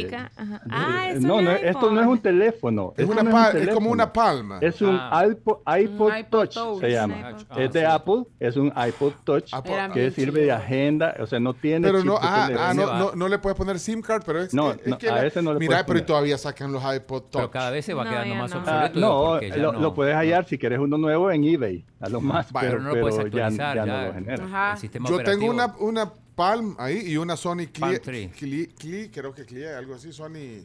Ah, 0.71 1.09
no, 1.19 1.41
no, 1.41 1.53
esto 1.53 1.91
no 1.91 2.03
es 2.03 2.07
un 2.07 2.19
teléfono. 2.19 2.93
Es, 2.99 3.09
una 3.09 3.51
es, 3.51 3.69
como 3.71 3.91
una 3.91 4.13
palma. 4.13 4.59
Es 4.61 4.83
un 4.83 4.95
ah. 5.01 5.27
iPod, 5.27 6.19
Touch, 6.29 6.81
se 6.81 6.91
llama. 6.91 7.35
es 7.57 7.73
de 7.73 7.87
Apple, 7.87 8.25
es 8.39 8.57
un 8.57 8.71
iPod 8.77 9.13
Touch 9.25 9.51
que 9.95 10.11
sirve 10.11 10.43
de 10.43 10.53
agenda, 10.53 11.17
o 11.19 11.27
sea, 11.27 11.41
no 11.41 11.55
tiene. 11.55 11.89
Pero 11.89 12.05
no, 12.05 12.19
ah, 12.21 12.51
ah 12.59 12.75
no, 12.75 13.13
no, 13.15 13.29
le 13.29 13.39
puedes 13.39 13.57
poner 13.57 13.79
SIM 13.79 14.03
card, 14.03 14.23
pero 14.27 14.43
es, 14.43 14.53
no, 14.53 14.77
que 14.99 15.09
a 15.09 15.25
ese 15.25 15.41
no 15.41 15.55
le 15.55 15.61
Mira, 15.61 15.87
pero 15.87 16.05
todavía 16.05 16.37
sacan 16.37 16.73
los 16.73 16.83
iPod 16.83 17.23
Touch. 17.23 17.33
Pero 17.33 17.51
cada 17.51 17.71
vez 17.71 17.87
se 17.87 17.95
va 17.95 18.05
quedando 18.07 18.35
más 18.35 18.55
obsoleto. 18.55 19.01
no, 19.01 19.41
lo, 19.73 19.95
puedes 19.95 20.15
hallar 20.15 20.45
si 20.45 20.59
quieres 20.59 20.79
uno 20.79 20.99
nuevo 20.99 21.31
en 21.31 21.43
eBay, 21.43 21.87
a 22.01 22.11
lo 22.11 22.21
más, 22.21 22.49
pero, 22.53 22.79
no 22.79 22.95
lo 22.95 23.01
puedes 23.01 23.19
actualizar, 23.19 23.77
ya, 23.77 23.87
no 23.87 24.07
lo 24.09 24.13
genera. 24.13 24.77
Yo 25.09 25.19
tengo 25.25 25.47
una, 25.47 25.75
una 25.79 26.13
Palm 26.39 26.77
ahí 26.79 27.03
y 27.05 27.17
una 27.17 27.37
Sony 27.37 27.67
Clee, 27.73 29.11
creo 29.13 29.35
que 29.35 29.45
Clee, 29.45 29.65
algo 29.65 29.97
así, 29.97 30.13
Sony 30.13 30.63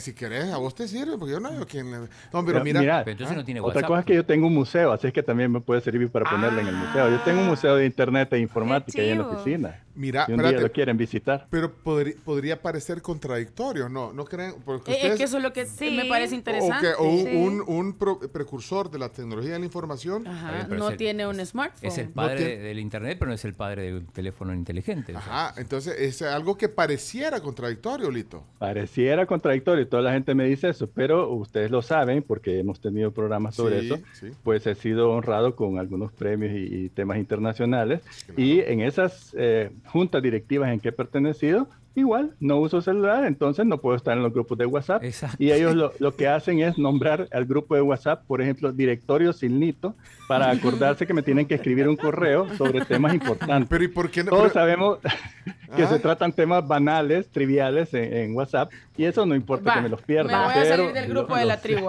si 0.00 0.12
querés, 0.12 0.52
a 0.52 0.58
vos 0.58 0.74
te 0.74 0.88
sirve, 0.88 1.16
porque 1.18 1.32
yo 1.32 1.40
no 1.40 1.50
veo 1.50 1.66
quién 1.66 1.90
le... 1.90 1.98
No, 2.32 2.44
pero 2.44 2.62
mira... 2.62 3.02
entonces 3.06 3.36
no 3.36 3.44
tiene 3.44 3.60
Otra 3.60 3.82
cosa 3.82 4.00
es 4.00 4.06
que 4.06 4.14
yo 4.14 4.24
tengo 4.24 4.46
un 4.46 4.54
museo, 4.54 4.92
así 4.92 5.06
es 5.06 5.12
que 5.12 5.22
también 5.22 5.50
me 5.50 5.60
puede 5.60 5.80
servir 5.80 6.10
para 6.10 6.28
ponerle 6.28 6.62
en 6.62 6.68
el 6.68 6.76
museo. 6.76 7.10
Yo 7.10 7.20
tengo 7.20 7.40
un 7.40 7.48
museo 7.48 7.76
de 7.76 7.86
internet 7.86 8.32
e 8.32 8.38
informática 8.38 9.00
ahí 9.00 9.10
en 9.10 9.18
la 9.18 9.28
oficina. 9.28 9.82
Mira, 9.98 10.26
si 10.26 10.32
un 10.32 10.38
día 10.38 10.52
lo 10.52 10.70
quieren 10.70 10.96
visitar. 10.96 11.48
Pero 11.50 11.72
podría, 11.72 12.62
parecer 12.62 13.02
contradictorio, 13.02 13.88
¿no? 13.88 14.12
¿No 14.12 14.24
creen? 14.24 14.54
Porque 14.64 14.92
es 14.92 15.16
que 15.16 15.24
eso 15.24 15.38
es 15.38 15.42
lo 15.42 15.52
que 15.52 15.66
sí. 15.66 15.90
me 15.90 16.04
parece 16.04 16.36
interesante. 16.36 16.94
O, 16.98 17.04
un, 17.04 17.64
un 17.66 17.98
precursor 18.32 18.90
de 18.90 18.98
la 18.98 19.08
tecnología 19.08 19.54
de 19.54 19.58
la 19.58 19.64
información. 19.64 20.26
Ajá, 20.26 20.68
no 20.68 20.92
tiene 20.92 21.26
un 21.26 21.44
smartphone. 21.44 21.88
Es 21.88 21.98
el 21.98 22.10
padre 22.10 22.58
del 22.58 22.78
internet, 22.78 23.16
pero 23.18 23.30
no 23.30 23.34
es 23.34 23.44
el 23.44 23.54
padre 23.54 23.82
de 23.82 23.98
un 23.98 24.06
teléfono 24.06 24.54
inteligente. 24.54 25.16
Ajá, 25.16 25.54
entonces 25.56 25.96
es 25.98 26.22
algo 26.22 26.56
que 26.56 26.68
pareciera 26.68 27.40
contradictorio, 27.40 28.08
Lito. 28.08 28.44
Pareciera 28.58 29.26
contradictorio, 29.26 29.67
toda 29.86 30.02
la 30.02 30.12
gente 30.12 30.34
me 30.34 30.44
dice 30.44 30.68
eso, 30.68 30.88
pero 30.88 31.30
ustedes 31.30 31.70
lo 31.70 31.82
saben 31.82 32.22
porque 32.22 32.58
hemos 32.58 32.80
tenido 32.80 33.10
programas 33.12 33.54
sobre 33.54 33.80
eso. 33.80 33.98
Pues 34.42 34.66
he 34.66 34.74
sido 34.74 35.10
honrado 35.10 35.56
con 35.56 35.78
algunos 35.78 36.12
premios 36.12 36.52
y, 36.54 36.88
temas 36.88 37.18
internacionales. 37.18 38.00
Y 38.36 38.60
en 38.60 38.80
esas 38.80 39.34
eh, 39.38 39.70
juntas 39.86 40.22
directivas 40.22 40.70
en 40.70 40.80
que 40.80 40.88
he 40.88 40.92
pertenecido, 40.92 41.68
igual 41.98 42.34
no 42.40 42.58
uso 42.58 42.80
celular, 42.80 43.24
entonces 43.24 43.66
no 43.66 43.78
puedo 43.78 43.96
estar 43.96 44.16
en 44.16 44.22
los 44.22 44.32
grupos 44.32 44.58
de 44.58 44.66
WhatsApp. 44.66 45.02
Y 45.38 45.52
ellos 45.52 45.74
lo, 45.74 45.92
lo, 45.98 46.14
que 46.14 46.28
hacen 46.28 46.60
es 46.60 46.78
nombrar 46.78 47.28
al 47.32 47.44
grupo 47.44 47.74
de 47.74 47.82
WhatsApp, 47.82 48.24
por 48.26 48.40
ejemplo, 48.40 48.72
directorio 48.72 49.32
Silnito, 49.32 49.94
para 50.26 50.50
acordarse 50.50 51.06
que 51.06 51.14
me 51.14 51.22
tienen 51.22 51.46
que 51.46 51.54
escribir 51.54 51.88
un 51.88 51.96
correo 51.96 52.48
sobre 52.56 52.84
temas 52.84 53.14
importantes. 53.14 53.68
Pero 53.68 53.84
¿y 53.84 53.88
por 53.88 54.10
qué 54.10 54.24
no? 54.24 54.30
Todos 54.30 54.52
sabemos 54.52 54.98
que 55.76 55.86
se 55.86 55.98
tratan 55.98 56.32
temas 56.32 56.66
banales, 56.66 57.28
triviales 57.28 57.92
en, 57.92 58.34
WhatsApp, 58.34 58.70
y 58.96 59.04
eso 59.04 59.24
no 59.26 59.34
importa 59.34 59.74
que 59.74 59.80
me 59.82 59.88
los 59.88 60.02
pierda. 60.02 60.38
Me 60.38 60.44
voy 60.44 60.62
a 60.62 60.64
salir 60.64 60.92
del 60.92 61.08
grupo 61.08 61.36
de 61.36 61.44
la 61.44 61.60
tribu. 61.60 61.88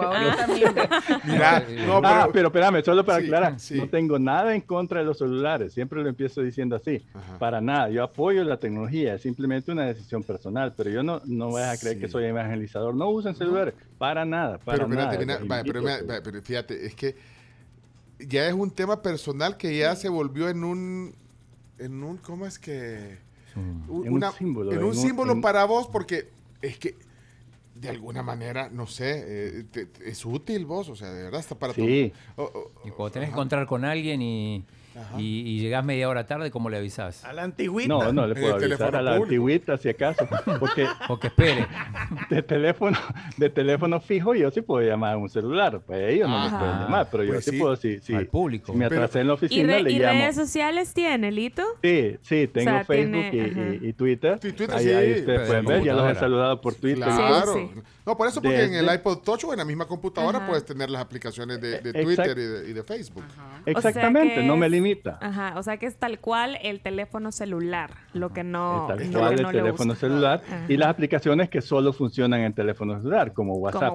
Mira, 1.24 1.60
no, 1.86 2.00
pero, 2.00 2.06
ah, 2.06 2.28
pero 2.32 2.48
espérame, 2.48 2.82
solo 2.84 3.04
para 3.04 3.18
aclarar, 3.18 3.56
no 3.70 3.88
tengo 3.88 4.18
nada 4.18 4.54
en 4.54 4.60
contra 4.60 5.00
de 5.00 5.06
los 5.06 5.18
celulares, 5.18 5.72
siempre 5.72 6.02
lo 6.02 6.08
empiezo 6.08 6.42
diciendo 6.42 6.76
así, 6.76 7.02
para 7.38 7.60
nada, 7.60 7.88
yo 7.90 8.02
apoyo 8.02 8.42
la 8.44 8.58
tecnología, 8.58 9.14
es 9.14 9.22
simplemente 9.22 9.72
una 9.72 9.86
decisión 9.86 9.99
personal, 10.26 10.74
pero 10.76 10.90
yo 10.90 11.02
no, 11.02 11.20
no 11.24 11.48
voy 11.48 11.62
a 11.62 11.76
creer 11.76 11.98
que 11.98 12.08
soy 12.08 12.24
evangelizador, 12.24 12.94
no 12.94 13.08
usen 13.10 13.34
celulares, 13.34 13.74
para 13.98 14.24
nada, 14.24 14.58
para 14.58 14.86
pero, 14.86 14.88
nada. 14.88 15.62
pero, 15.64 15.82
pero 16.22 16.42
fíjate, 16.42 16.86
es 16.86 16.94
que 16.94 17.16
ya 18.18 18.46
es 18.46 18.54
un 18.54 18.70
tema 18.70 19.02
personal 19.02 19.56
que 19.56 19.76
ya 19.76 19.96
se 19.96 20.08
volvió 20.08 20.48
en 20.48 20.64
un, 20.64 21.14
en 21.78 22.02
un, 22.02 22.16
¿cómo 22.18 22.46
es 22.46 22.58
que? 22.58 23.18
en 23.56 24.12
un 24.12 24.22
símbolo. 24.36 24.72
En 24.72 24.84
un 24.84 24.94
símbolo 24.94 25.40
para 25.40 25.64
vos, 25.64 25.88
porque 25.88 26.28
es 26.62 26.78
que 26.78 26.96
de 27.74 27.88
alguna 27.88 28.22
manera, 28.22 28.68
no 28.70 28.86
sé, 28.86 29.24
eh, 29.26 29.86
es 30.04 30.24
útil 30.26 30.66
vos, 30.66 30.88
o 30.90 30.96
sea, 30.96 31.10
de 31.12 31.24
verdad 31.24 31.40
está 31.40 31.58
para 31.58 31.72
sí. 31.72 32.12
todo. 32.36 32.72
y 32.84 32.90
cuando 32.90 33.12
tenés 33.12 33.30
que 33.30 33.32
encontrar 33.32 33.66
con 33.66 33.84
alguien 33.84 34.20
y 34.20 34.64
y, 35.18 35.40
y, 35.40 35.60
llegás 35.60 35.84
media 35.84 36.08
hora 36.08 36.26
tarde, 36.26 36.50
¿cómo 36.50 36.68
le 36.68 36.78
avisás? 36.78 37.24
A 37.24 37.32
la 37.32 37.42
antigüita. 37.42 37.88
No, 37.88 38.12
no 38.12 38.26
le 38.26 38.34
puedo 38.34 38.54
avisar 38.54 38.96
a 38.96 39.02
la 39.02 39.14
antigüita 39.14 39.76
si 39.76 39.88
acaso. 39.88 40.26
Porque, 40.58 40.86
porque 41.08 41.28
espere. 41.28 41.66
De 42.28 42.42
teléfono, 42.42 42.98
de 43.36 43.50
teléfono 43.50 44.00
fijo 44.00 44.34
yo 44.34 44.50
sí 44.50 44.62
puedo 44.62 44.86
llamar 44.86 45.14
a 45.14 45.16
un 45.16 45.28
celular. 45.28 45.80
Pues 45.86 46.00
ellos 46.10 46.28
no 46.28 46.44
me 46.44 46.50
pueden 46.50 46.80
llamar, 46.80 47.08
pero 47.10 47.24
yo 47.24 47.32
pues 47.34 47.44
sí, 47.44 47.58
puedo, 47.58 47.76
sí, 47.76 47.98
sí. 48.00 48.14
Al 48.14 48.26
público. 48.26 48.72
Si 48.72 48.78
me 48.78 48.86
atrasé 48.86 49.20
en 49.20 49.28
la 49.28 49.34
oficina, 49.34 49.78
¿Y, 49.78 49.82
le 49.84 49.92
¿y 49.92 49.98
llamo. 49.98 50.20
redes 50.20 50.36
sociales 50.36 50.92
tiene, 50.94 51.30
Lito? 51.30 51.62
Sí, 51.82 52.16
sí, 52.22 52.48
tengo 52.48 52.84
Facebook 52.84 53.24
y, 53.32 53.88
y, 53.88 53.92
Twitter. 53.92 54.38
Twitter 54.38 54.70
ahí, 54.72 54.84
sí. 54.84 54.90
ahí 54.90 55.12
ustedes 55.20 55.46
pueden 55.46 55.64
ver, 55.66 55.84
ya 55.84 55.94
los 55.94 56.10
he 56.10 56.14
saludado 56.14 56.60
por 56.60 56.74
Twitter. 56.74 57.04
Claro. 57.04 57.70
No, 58.06 58.16
por 58.16 58.26
eso, 58.26 58.40
porque 58.40 58.64
en 58.64 58.74
el 58.74 58.92
iPod 58.92 59.18
Touch 59.18 59.44
o 59.44 59.52
en 59.52 59.58
la 59.58 59.64
misma 59.64 59.86
computadora 59.86 60.46
puedes 60.46 60.64
tener 60.64 60.90
las 60.90 61.02
aplicaciones 61.02 61.60
de, 61.60 61.78
Twitter 61.92 62.36
y 62.68 62.72
de, 62.72 62.82
Facebook. 62.82 63.24
Exactamente, 63.66 64.42
no 64.42 64.56
me 64.56 64.68
Ajá, 65.20 65.54
o 65.56 65.62
sea 65.62 65.76
que 65.76 65.86
es 65.86 65.96
tal 65.96 66.18
cual 66.18 66.58
el 66.62 66.80
teléfono 66.80 67.32
celular, 67.32 67.90
lo 68.12 68.32
que 68.32 68.44
no. 68.44 68.88
Es 68.92 69.10
tal 69.10 69.20
cual 69.20 69.40
el 69.40 69.46
teléfono 69.46 69.94
celular 69.94 70.42
y 70.68 70.76
las 70.76 70.88
aplicaciones 70.88 71.48
que 71.48 71.60
solo 71.60 71.92
funcionan 71.92 72.40
en 72.40 72.52
teléfono 72.52 72.98
celular, 72.98 73.32
como 73.32 73.54
WhatsApp, 73.54 73.94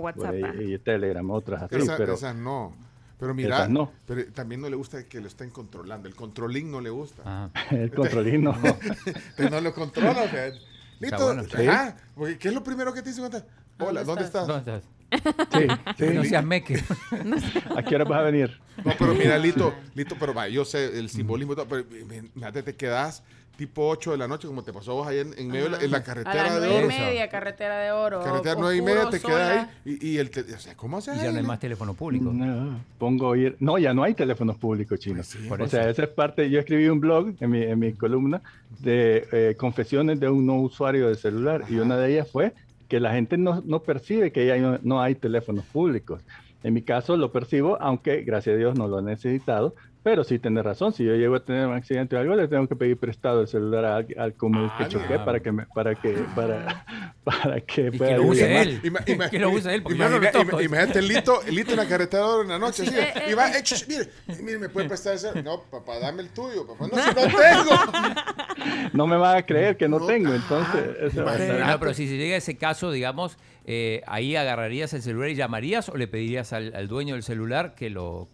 y, 0.60 0.78
Telegram, 0.80 1.30
otras 1.32 1.64
así. 1.64 1.76
pero 1.98 2.14
esas 2.14 2.36
no. 2.36 2.74
Pero 3.18 3.34
mira, 3.34 3.68
no. 3.70 3.92
pero 4.06 4.26
también 4.34 4.62
no 4.62 4.70
le 4.70 4.76
gusta 4.76 5.08
que 5.08 5.22
lo 5.22 5.28
estén 5.28 5.50
controlando. 5.50 6.08
El 6.08 6.16
controlín 6.16 6.70
no 6.70 6.82
le 6.82 6.90
gusta. 6.90 7.50
el 7.72 7.92
controlín 7.92 8.44
no. 8.44 8.56
no 9.52 9.62
lo 9.62 9.74
controla. 9.74 10.26
Listo. 11.00 11.36
¿qué 12.40 12.48
es 12.48 12.54
lo 12.54 12.64
primero 12.64 12.94
que 12.94 13.02
te 13.02 13.10
dice? 13.10 13.22
Hola, 13.80 14.04
¿dónde, 14.04 14.24
estás? 14.24 14.48
¿Dónde 14.48 14.60
estás? 14.60 14.90
Sí, 15.52 15.68
sí. 15.98 16.06
No 16.14 16.24
seas 16.24 16.46
meque. 16.46 16.82
¿A 17.76 17.84
qué 17.84 17.96
hora 17.96 18.06
vas 18.06 18.20
a 18.20 18.24
venir? 18.24 18.60
No, 18.84 18.92
pero 18.98 19.14
mira, 19.14 19.38
Lito, 19.38 19.74
Lito, 19.96 20.16
pero 20.20 20.34
va, 20.34 20.48
yo 20.50 20.66
sé 20.66 20.98
el 21.00 21.10
simbolismo, 21.10 21.54
y 21.54 21.56
todo, 21.56 21.68
pero 21.68 21.86
imagínate, 22.00 22.64
te 22.64 22.76
quedas 22.76 23.24
tipo 23.58 23.88
8 23.88 24.12
de 24.12 24.18
la 24.18 24.28
noche, 24.28 24.50
como 24.50 24.64
te 24.64 24.74
pasó 24.74 24.92
a 24.92 24.94
vos 24.96 25.08
ahí 25.08 25.20
en, 25.20 25.34
en 25.38 25.48
medio 25.48 25.64
de 25.66 25.70
la, 25.70 25.80
en 25.82 25.90
la 25.92 26.00
A 26.00 26.04
carretera 26.04 26.44
las 26.44 26.54
de 26.62 26.68
nueve 26.68 26.76
oro. 26.76 26.86
y 26.94 27.00
media, 27.00 27.30
carretera 27.30 27.78
de 27.80 27.92
oro. 27.94 28.22
Carretera 28.22 28.56
9 28.60 28.76
y 28.76 28.82
media, 28.82 29.10
te 29.10 29.22
quedas 29.22 29.70
ahí. 29.86 29.98
Y, 30.02 30.08
y 30.10 30.18
el 30.18 30.30
te- 30.30 30.42
o 30.54 30.60
sea, 30.60 30.76
¿cómo 30.76 30.98
haces 30.98 31.16
Y 31.16 31.20
ahí? 31.20 31.26
ya 31.28 31.32
no 31.32 31.38
hay 31.38 31.46
más 31.46 31.60
teléfono 31.62 31.94
público. 31.94 32.32
No, 32.34 32.82
pongo 32.98 33.34
ir. 33.38 33.56
No, 33.62 33.78
ya 33.78 33.94
no 33.94 34.04
hay 34.04 34.14
teléfonos 34.14 34.58
públicos 34.58 35.00
chinos. 35.00 35.38
por 35.48 35.62
o 35.62 35.70
sea, 35.70 35.90
esa 35.90 36.04
es 36.04 36.10
parte. 36.10 36.50
Yo 36.50 36.60
escribí 36.60 36.90
un 36.90 37.00
blog 37.00 37.34
en 37.40 37.50
mi, 37.50 37.64
en 37.64 37.80
mi 37.80 37.94
columna 37.94 38.42
de 38.80 39.26
eh, 39.32 39.56
confesiones 39.58 40.20
de 40.20 40.28
un 40.28 40.46
no 40.46 40.56
usuario 40.56 41.08
de 41.08 41.16
celular 41.16 41.64
y 41.70 41.76
una 41.76 41.96
de 41.96 42.12
ellas 42.12 42.28
fue 42.30 42.54
que 42.88 43.00
la 43.00 43.14
gente 43.14 43.38
no, 43.38 43.62
no 43.66 43.84
percibe 43.84 44.32
que 44.32 44.46
ya 44.46 44.58
no, 44.58 44.80
no 44.84 45.02
hay 45.02 45.16
teléfonos 45.16 45.66
públicos. 45.66 46.22
En 46.64 46.74
mi 46.74 46.82
caso 46.82 47.18
lo 47.18 47.32
percibo, 47.32 47.78
aunque 47.82 48.24
gracias 48.24 48.56
a 48.56 48.58
Dios 48.58 48.78
no 48.78 48.88
lo 48.88 49.00
he 49.00 49.04
necesitado, 49.04 49.76
pero 50.06 50.24
sí 50.24 50.38
tenés 50.38 50.64
razón. 50.64 50.94
Si 50.94 51.04
yo 51.04 51.16
llego 51.16 51.34
a 51.34 51.44
tener 51.44 51.66
un 51.66 51.74
accidente 51.74 52.16
o 52.16 52.20
algo, 52.20 52.36
le 52.36 52.48
tengo 52.48 52.68
que 52.68 52.76
pedir 52.76 52.96
prestado 52.96 53.42
el 53.42 53.48
celular 53.48 53.84
al, 53.86 54.08
al 54.20 54.36
con 54.36 54.54
el 54.54 54.70
que 54.78 54.88
choqué 54.88 55.18
para 55.18 55.40
que 55.40 55.52
me, 55.52 55.66
para 55.74 55.96
que 55.96 56.14
para, 56.36 56.86
para 57.24 57.60
que 57.62 57.88
Y 57.88 57.98
pueda 57.98 58.12
que 58.12 58.18
lo 58.18 58.24
use 58.28 58.62
él. 58.62 58.82
Ima- 58.84 59.04
ima- 59.08 59.30
Que 59.32 59.40
lo 59.40 59.50
use 59.50 59.74
él, 59.74 59.82
porque 59.82 59.98
yo 59.98 60.04
no 60.04 60.10
lo 60.12 60.18
imagina- 60.18 60.44
toco. 60.46 60.62
ima- 60.62 60.64
Imagínate 60.66 61.00
el 61.00 61.08
Lito, 61.08 61.42
el 61.42 61.56
Lito 61.56 61.72
en 61.72 61.78
la 61.78 61.88
carretera 61.88 62.24
en 62.44 62.48
la 62.50 62.60
noche. 62.60 62.86
Sí, 62.86 62.90
así, 62.96 63.00
eh, 63.00 63.32
y 63.32 63.34
va, 63.34 63.50
eh. 63.50 63.64
eh, 63.66 63.86
mire, 63.88 64.10
mire, 64.44 64.60
me 64.60 64.70
puede 64.70 64.88
prestar 64.88 65.16
ese. 65.16 65.42
No, 65.42 65.64
papá, 65.64 65.98
dame 65.98 66.22
el 66.22 66.30
tuyo, 66.30 66.68
papá. 66.68 66.86
No, 66.88 67.02
si 67.02 67.10
no 67.10 67.16
tengo. 67.40 68.90
No 68.94 69.08
me 69.08 69.18
van 69.18 69.38
a 69.38 69.42
creer 69.44 69.76
que 69.76 69.90
no, 69.90 70.06
tengo, 70.06 70.36
entonces 70.36 70.98
eso 71.02 71.26
va 71.26 71.32
a 71.34 71.38
Pero, 71.38 71.54
estar- 71.56 71.68
no, 71.72 71.80
pero 71.80 71.94
si 71.96 72.08
se 72.08 72.18
llega 72.18 72.36
a 72.36 72.38
ese 72.38 72.56
caso, 72.58 72.92
digamos, 72.92 73.40
eh, 73.66 74.04
ahí 74.06 74.36
agarrarías 74.36 74.94
el 74.94 75.02
celular 75.02 75.30
y 75.30 75.36
llamarías 75.36 75.90
o 75.90 75.98
le 75.98 76.08
pedirías 76.08 76.54
al, 76.54 76.76
al 76.76 76.88
dueño 76.88 77.16
del 77.16 77.24
celular 77.24 77.74
que 77.74 77.90
lo 77.90 78.28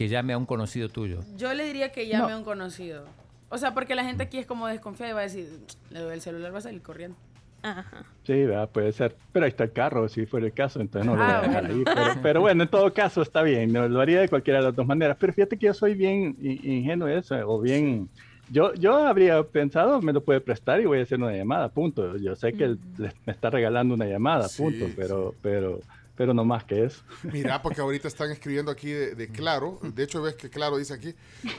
que 0.00 0.08
llame 0.08 0.32
a 0.32 0.38
un 0.38 0.46
conocido 0.46 0.88
tuyo. 0.88 1.20
Yo 1.36 1.52
le 1.52 1.62
diría 1.66 1.92
que 1.92 2.06
llame 2.08 2.32
a 2.32 2.36
un 2.38 2.42
conocido. 2.42 3.04
O 3.50 3.58
sea, 3.58 3.74
porque 3.74 3.94
la 3.94 4.02
gente 4.02 4.22
aquí 4.22 4.38
es 4.38 4.46
como 4.46 4.66
desconfiada 4.66 5.10
y 5.10 5.14
va 5.14 5.20
a 5.20 5.24
decir, 5.24 5.46
"Lo 5.90 6.08
del 6.08 6.22
celular 6.22 6.54
va 6.54 6.56
a 6.56 6.62
salir 6.62 6.80
corriendo. 6.80 7.18
Ajá. 7.60 8.04
Sí, 8.24 8.32
¿verdad? 8.46 8.70
puede 8.70 8.92
ser. 8.92 9.14
Pero 9.30 9.44
ahí 9.44 9.50
está 9.50 9.64
el 9.64 9.72
carro, 9.72 10.08
si 10.08 10.24
fuera 10.24 10.46
el 10.46 10.54
caso, 10.54 10.80
entonces 10.80 11.04
no 11.04 11.16
lo 11.16 11.22
voy 11.22 11.30
Ah, 11.34 11.38
a 11.40 11.42
dejar 11.42 11.66
ahí. 11.66 11.82
Pero, 11.84 12.00
pero 12.22 12.40
bueno, 12.40 12.62
en 12.62 12.70
todo 12.70 12.90
caso 12.94 13.20
está 13.20 13.42
bien, 13.42 13.74
¿no? 13.74 13.86
lo 13.90 14.00
haría 14.00 14.22
de 14.22 14.30
cualquiera 14.30 14.60
de 14.60 14.64
las 14.68 14.74
dos 14.74 14.86
maneras. 14.86 15.18
Pero 15.20 15.34
fíjate 15.34 15.58
que 15.58 15.66
yo 15.66 15.74
soy 15.74 15.92
bien 15.92 16.34
ingenuo 16.40 17.06
en 17.06 17.18
eso, 17.18 17.34
o 17.46 17.60
bien... 17.60 18.08
Yo, 18.50 18.72
yo 18.72 19.06
habría 19.06 19.42
pensado, 19.42 20.00
me 20.00 20.14
lo 20.14 20.24
puede 20.24 20.40
prestar 20.40 20.80
y 20.80 20.86
voy 20.86 21.00
a 21.00 21.02
hacer 21.02 21.18
una 21.18 21.36
llamada, 21.36 21.68
punto. 21.68 22.16
Yo 22.16 22.34
sé 22.36 22.54
que 22.54 22.64
él 22.64 22.78
le- 22.96 23.12
me 23.26 23.34
está 23.34 23.50
regalando 23.50 23.92
una 23.92 24.06
llamada, 24.06 24.48
Sí, 24.48 24.62
punto, 24.62 24.86
pero, 24.96 25.34
pero, 25.42 25.80
pero 26.20 26.34
no 26.34 26.44
más 26.44 26.64
que 26.64 26.84
eso. 26.84 27.00
Mira, 27.22 27.62
porque 27.62 27.80
ahorita 27.80 28.06
están 28.06 28.30
escribiendo 28.30 28.70
aquí 28.70 28.90
de, 28.90 29.14
de 29.14 29.28
Claro. 29.28 29.78
De 29.82 30.02
hecho, 30.02 30.20
ves 30.20 30.34
que 30.34 30.50
Claro 30.50 30.76
dice 30.76 30.92
aquí 30.92 31.14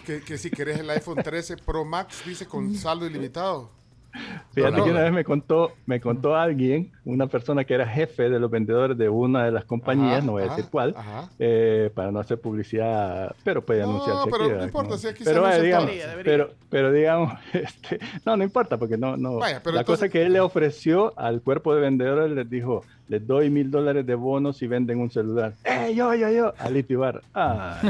que, 0.06 0.22
que 0.22 0.38
si 0.38 0.52
querés 0.52 0.80
el 0.80 0.88
iPhone 0.92 1.24
13 1.24 1.58
Pro 1.58 1.84
Max, 1.84 2.22
dice 2.28 2.46
con 2.46 2.76
saldo 2.76 3.08
ilimitado. 3.08 3.72
Fíjate 4.54 4.78
No, 4.78 4.84
que 4.84 4.92
una 4.92 5.02
vez 5.04 5.14
me 5.14 5.24
contó, 5.24 5.72
me 5.86 6.02
contó 6.02 6.36
alguien, 6.36 6.92
una 7.06 7.28
persona 7.28 7.64
que 7.64 7.74
era 7.74 7.88
jefe 7.88 8.30
de 8.30 8.38
los 8.40 8.52
vendedores 8.52 8.98
de 8.98 9.08
una 9.08 9.46
de 9.46 9.52
las 9.52 9.64
compañías, 9.66 10.18
Ajá, 10.18 10.26
no 10.26 10.34
voy 10.34 10.44
a 10.44 10.46
ajá, 10.48 10.56
decir 10.56 10.70
cuál, 10.72 10.94
ajá. 10.98 11.30
eh, 11.40 11.90
para 11.96 12.12
no 12.12 12.20
hacer 12.20 12.40
publicidad, 12.42 13.34
pero 13.44 13.64
puede 13.66 13.82
No, 13.82 13.90
anunciarse 13.92 14.30
pero 14.30 14.44
aquí. 14.46 14.54
no 14.56 14.64
importa, 14.66 14.98
si 14.98 15.08
aquí 15.08 15.24
pero, 15.24 15.48
digamos, 15.62 15.86
todo. 15.88 15.96
Debería, 15.96 16.24
pero, 16.24 16.50
pero 16.70 16.92
digamos, 16.92 17.34
este, 17.54 18.00
no, 18.26 18.36
no 18.36 18.44
importa, 18.44 18.78
porque 18.78 18.98
no, 18.98 19.16
no. 19.16 19.36
Vaya, 19.38 19.62
pero 19.64 19.76
la 19.76 19.82
entonces- 19.82 20.08
cosa 20.08 20.12
que 20.12 20.24
él 20.26 20.34
le 20.34 20.42
ofreció 20.42 21.18
al 21.18 21.42
cuerpo 21.42 21.74
de 21.74 21.82
vendedores 21.82 22.32
les 22.32 22.50
dijo, 22.50 22.84
les 23.08 23.26
doy 23.26 23.50
mil 23.50 23.72
dólares 23.72 24.06
de 24.06 24.16
bonos 24.16 24.58
si 24.58 24.68
venden 24.68 25.00
un 25.00 25.10
celular. 25.10 25.54
¡Eh, 25.64 25.94
yo, 25.96 26.14
yo, 26.14 26.30
yo! 26.30 26.54
Alito 26.60 26.92
Ibarra. 26.94 27.22
Ah, 27.34 27.78
O 27.82 27.90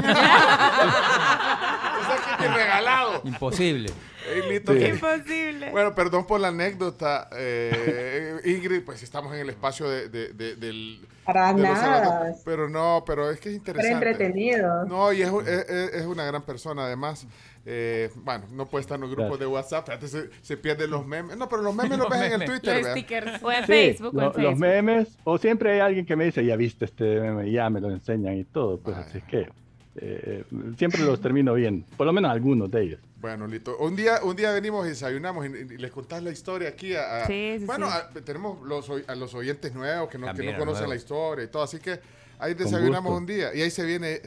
sea, 2.06 2.16
que 2.38 2.44
te 2.44 2.48
regalado. 2.54 3.20
Imposible. 3.24 3.90
Lito, 4.40 4.72
Sí. 4.72 4.84
Imposible. 4.86 5.70
Bueno, 5.70 5.94
perdón 5.94 6.26
por 6.26 6.40
la 6.40 6.48
anécdota, 6.48 7.28
eh, 7.36 8.36
Ingrid, 8.44 8.82
pues 8.84 9.02
estamos 9.02 9.32
en 9.34 9.40
el 9.40 9.50
espacio 9.50 9.88
de, 9.88 10.08
de- 10.08 10.32
de- 10.32 10.56
del... 10.56 11.00
Para 11.24 11.52
de 11.52 11.62
nada. 11.62 12.32
Pero 12.44 12.68
no, 12.68 13.04
pero 13.06 13.30
es 13.30 13.38
que 13.38 13.50
es 13.54 13.60
Pero 13.64 13.78
interesante. 13.78 14.10
entretenido. 14.10 14.84
No, 14.86 15.12
y 15.12 15.22
es, 15.22 15.30
es- 15.46 15.68
es- 15.94 16.06
una 16.06 16.24
gran 16.24 16.42
persona 16.42 16.84
además. 16.86 17.26
Eh, 17.64 18.10
bueno, 18.16 18.44
no 18.50 18.66
puede 18.66 18.80
estar 18.82 18.96
en 18.96 19.02
los 19.02 19.10
grupos 19.14 19.38
de 19.38 19.46
WhatsApp, 19.46 19.88
antes 19.90 20.10
se, 20.10 20.30
se 20.42 20.56
pierden 20.56 20.90
los 20.90 21.06
memes. 21.06 21.36
No, 21.36 21.48
pero 21.48 21.62
los 21.62 21.72
memes 21.76 21.90
los 21.98 22.08
Los 22.08 22.10
ves 22.10 22.32
en 22.32 22.42
el. 22.42 22.48
Twitter, 22.48 23.24
Los. 23.30 23.42
O 23.44 23.52
en 23.52 23.60
Sí, 23.60 23.66
Facebook, 23.66 24.14
o 24.16 24.18
en 24.18 24.24
lo- 24.24 24.32
Facebook. 24.32 24.50
los 24.50 24.58
memes, 24.58 25.18
o 25.22 25.38
siempre 25.38 25.72
hay 25.74 25.78
alguien 25.80 26.04
que 26.04 26.16
me 26.16 26.24
dice, 26.24 26.44
ya 26.44 26.56
viste 26.56 26.86
este 26.86 27.20
meme, 27.20 27.46
y 27.46 27.52
ya 27.52 27.70
me 27.70 27.80
lo 27.80 27.90
enseñan 27.90 28.36
y 28.36 28.42
todo, 28.44 28.78
pues 28.80 28.96
así 28.96 29.18
es 29.18 29.24
que 29.24 29.48
eh, 29.96 30.44
siempre 30.78 31.02
los 31.02 31.20
termino 31.20 31.54
bien, 31.54 31.84
por 31.96 32.06
lo 32.06 32.12
menos 32.12 32.30
algunos 32.30 32.70
de 32.70 32.82
ellos. 32.82 33.00
Bueno, 33.20 33.46
Lito, 33.46 33.76
un 33.78 33.94
día, 33.94 34.20
un 34.22 34.34
día 34.34 34.50
venimos 34.52 34.84
y 34.86 34.90
desayunamos 34.90 35.46
y, 35.46 35.48
y 35.50 35.76
les 35.78 35.90
contás 35.92 36.22
la 36.22 36.30
historia 36.30 36.70
aquí 36.70 36.94
a, 36.94 37.22
a- 37.22 37.26
Sí, 37.26 37.56
sí, 37.60 37.64
bueno, 37.66 37.88
sí. 37.88 37.96
a- 37.96 38.20
tenemos 38.24 38.60
los, 38.66 38.90
a 39.06 39.14
los 39.14 39.34
oyentes 39.34 39.72
nuevos 39.74 40.08
que 40.08 40.18
no, 40.18 40.26
que 40.34 40.42
no 40.42 40.58
conocen 40.58 40.64
nuevos. 40.66 40.88
la 40.88 40.96
historia 40.96 41.44
y 41.44 41.48
todo, 41.48 41.62
así 41.62 41.78
que 41.78 42.00
ahí 42.38 42.54
desayunamos 42.54 43.16
un 43.16 43.26
día 43.26 43.54
y 43.54 43.60
ahí 43.62 43.70
se 43.70 43.84
viene 43.84 44.20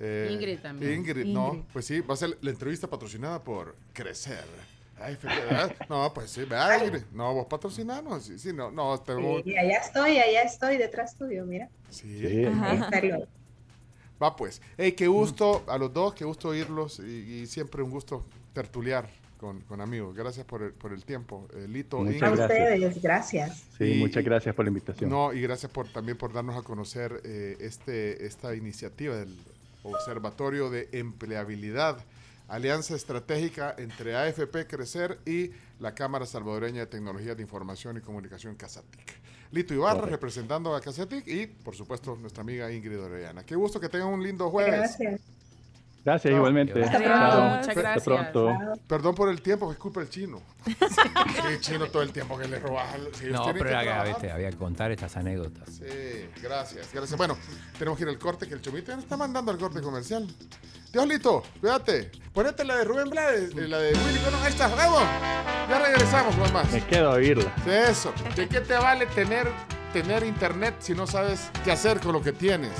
eh, 0.00 0.30
Ingrid 0.32 0.58
también. 0.60 0.94
Ingrid, 0.94 1.26
no, 1.26 1.64
pues 1.72 1.84
sí, 1.84 2.00
va 2.00 2.14
a 2.14 2.16
ser 2.16 2.36
la 2.40 2.50
entrevista 2.50 2.88
patrocinada 2.88 3.42
por 3.44 3.76
Crecer. 3.92 4.44
Ay. 4.98 5.16
No, 5.88 6.12
pues 6.12 6.30
sí, 6.30 6.40
¿verdad, 6.40 6.82
Ingrid? 6.84 7.02
No, 7.12 7.32
vos 7.34 7.46
patrocinanos, 7.46 8.24
sí, 8.24 8.38
sí, 8.38 8.52
no, 8.52 8.70
no, 8.70 8.98
tenemos- 9.00 9.42
Sí, 9.44 9.56
allá 9.56 9.78
estoy, 9.78 10.18
allá 10.18 10.42
estoy 10.42 10.76
detrás 10.76 11.14
tuyo, 11.16 11.44
mira. 11.46 11.68
sí. 11.90 12.18
Sí, 12.18 12.44
Va 14.22 14.36
pues. 14.36 14.60
Hey, 14.76 14.92
qué 14.92 15.06
gusto 15.08 15.64
a 15.66 15.78
los 15.78 15.92
dos, 15.92 16.14
qué 16.14 16.24
gusto 16.24 16.48
oírlos 16.48 16.98
y, 17.00 17.40
y 17.42 17.46
siempre 17.46 17.82
un 17.82 17.90
gusto 17.90 18.24
tertuliar 18.52 19.08
con, 19.38 19.60
con 19.62 19.80
amigos. 19.80 20.14
Gracias 20.14 20.44
por 20.44 20.62
el, 20.62 20.72
por 20.72 20.92
el 20.92 21.04
tiempo, 21.04 21.48
eh, 21.54 21.66
Lito. 21.68 21.98
Muchas 21.98 22.14
Ingrid. 22.16 22.24
A 22.24 22.46
gracias. 22.46 22.72
ustedes, 22.74 23.02
gracias. 23.02 23.64
Sí, 23.78 23.84
Y- 23.84 23.98
muchas 24.00 24.22
gracias 24.24 24.54
por 24.54 24.64
la 24.64 24.68
invitación. 24.68 25.08
No, 25.08 25.32
y 25.32 25.40
gracias 25.40 25.72
por 25.72 25.88
también 25.88 26.18
por 26.18 26.32
darnos 26.32 26.56
a 26.56 26.62
conocer 26.62 27.20
eh, 27.24 27.56
este 27.60 28.26
esta 28.26 28.54
iniciativa 28.54 29.16
del 29.16 29.34
Observatorio 29.82 30.68
de 30.68 30.88
Empleabilidad, 30.92 32.04
alianza 32.50 32.94
estratégica 32.94 33.74
entre 33.78 34.16
AFP 34.16 34.66
Crecer 34.66 35.18
y 35.24 35.50
la 35.78 35.94
Cámara 35.94 36.26
Salvadoreña 36.26 36.80
de 36.80 36.86
Tecnologías 36.86 37.36
de 37.36 37.42
Información 37.42 37.96
y 37.96 38.00
Comunicación 38.00 38.54
Casatic. 38.56 39.18
Lito 39.52 39.74
Ibarra 39.74 39.94
Correcto. 40.00 40.16
representando 40.16 40.74
a 40.76 40.80
Casatic 40.80 41.26
y 41.26 41.46
por 41.46 41.74
supuesto 41.74 42.16
nuestra 42.16 42.42
amiga 42.42 42.70
Ingrid 42.72 43.00
Orellana. 43.00 43.44
Qué 43.44 43.56
gusto 43.56 43.80
que 43.80 43.88
tengan 43.88 44.08
un 44.08 44.22
lindo 44.22 44.48
jueves. 44.50 44.96
Gracias. 44.98 45.20
Gracias, 46.02 46.30
No, 46.30 46.38
igualmente. 46.38 46.82
Hasta 46.82 46.98
pronto. 46.98 47.40
muchas 47.44 47.68
Hasta 47.68 47.80
gracias. 47.80 48.04
pronto. 48.04 48.56
Perdón 48.86 49.14
por 49.14 49.28
el 49.28 49.42
tiempo, 49.42 49.66
que 49.68 49.72
es 49.74 49.78
culpa 49.78 50.00
del 50.00 50.08
chino. 50.08 50.40
Sí, 50.66 51.60
chino 51.60 51.86
todo 51.90 52.02
el 52.02 52.12
tiempo 52.12 52.38
que 52.38 52.48
le 52.48 52.58
robas. 52.58 52.86
si 53.18 53.26
No, 53.26 53.44
pero 53.52 53.64
que 53.80 54.08
viste, 54.08 54.30
había 54.30 54.50
que 54.50 54.56
contar 54.56 54.90
estas 54.92 55.16
anécdotas. 55.16 55.68
Sí, 55.68 56.28
gracias, 56.42 56.88
gracias. 56.92 57.16
Bueno, 57.18 57.36
tenemos 57.78 57.98
que 57.98 58.04
ir 58.04 58.08
al 58.08 58.18
corte, 58.18 58.46
que 58.48 58.54
el 58.54 58.60
chomito 58.62 58.88
ya 58.88 58.94
nos 58.96 59.04
está 59.04 59.16
mandando 59.16 59.50
al 59.52 59.58
corte 59.58 59.80
comercial. 59.82 60.26
Dios 60.92 61.06
Lito, 61.06 61.42
cuídate. 61.60 62.10
Ponete 62.32 62.64
la 62.64 62.76
de 62.76 62.84
Rubén 62.84 63.10
Blades, 63.10 63.50
eh, 63.56 63.68
la 63.68 63.78
de 63.78 63.92
Willy 63.92 64.18
Colón. 64.20 64.40
Ahí 64.42 64.50
está, 64.50 64.68
vamos. 64.68 65.02
Ya 65.68 65.78
regresamos 65.78 66.52
más. 66.52 66.70
Me 66.72 66.84
quedo 66.84 67.10
a 67.12 67.14
oírla. 67.14 67.52
De 67.64 67.90
eso. 67.90 68.12
¿De 68.34 68.48
qué 68.48 68.60
te 68.60 68.74
vale 68.74 69.06
tener, 69.06 69.48
tener 69.92 70.24
internet 70.24 70.74
si 70.80 70.94
no 70.94 71.06
sabes 71.06 71.50
qué 71.64 71.72
hacer 71.72 72.00
con 72.00 72.12
lo 72.12 72.22
que 72.22 72.32
tienes? 72.32 72.72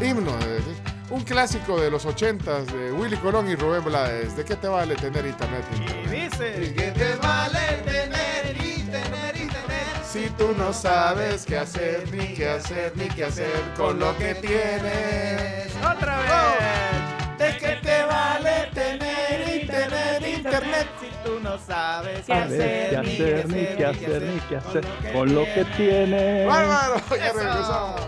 Himno. 0.00 0.36
de- 0.38 0.56
de- 0.60 0.96
un 1.08 1.22
clásico 1.22 1.80
de 1.80 1.88
los 1.88 2.04
ochentas 2.04 2.66
de 2.66 2.90
Willy 2.90 3.16
Colón 3.18 3.48
y 3.48 3.54
Rubén 3.54 3.84
Blades. 3.84 4.36
¿De 4.36 4.44
qué 4.44 4.56
te 4.56 4.66
vale 4.66 4.96
tener 4.96 5.24
internet? 5.24 5.64
Y 5.72 6.08
dice... 6.08 6.74
¿Qué 6.76 6.90
te 6.90 7.14
vale 7.16 7.60
tener 7.84 8.56
y 8.56 8.82
tener 8.82 9.36
y 9.36 9.46
tener? 9.46 9.86
Si 10.04 10.28
tú 10.30 10.52
no 10.58 10.72
sabes 10.72 11.44
qué 11.46 11.58
hacer, 11.58 12.10
ni 12.12 12.34
qué 12.34 12.48
hacer, 12.48 12.92
ni 12.96 13.06
qué 13.06 13.22
hacer 13.26 13.52
con 13.76 14.00
lo 14.00 14.18
que 14.18 14.34
tienes. 14.34 15.72
¡Otra 15.76 16.18
vez! 16.18 16.30
Oh, 16.32 16.95
¿De 17.38 17.56
qué 17.58 17.78
te 17.82 18.02
vale 18.04 18.70
tener 18.72 19.62
y 19.62 19.66
tener 19.66 20.26
internet? 20.26 20.86
Si 20.98 21.08
tú 21.22 21.38
no 21.42 21.58
sabes 21.58 22.24
qué 22.24 22.32
hacer, 22.32 22.90
qué 22.90 22.96
hacer, 22.96 23.48
ni 23.48 23.66
qué 23.76 23.84
hacer, 23.84 24.22
ni 24.22 24.40
qué 24.40 24.56
hacer 24.56 24.84
con 25.12 25.34
lo 25.34 25.44
que 25.44 25.64
tiene. 25.76 26.46
¡Bárbaro! 26.46 26.96
Ya 27.10 27.32
regresamos. 27.32 28.00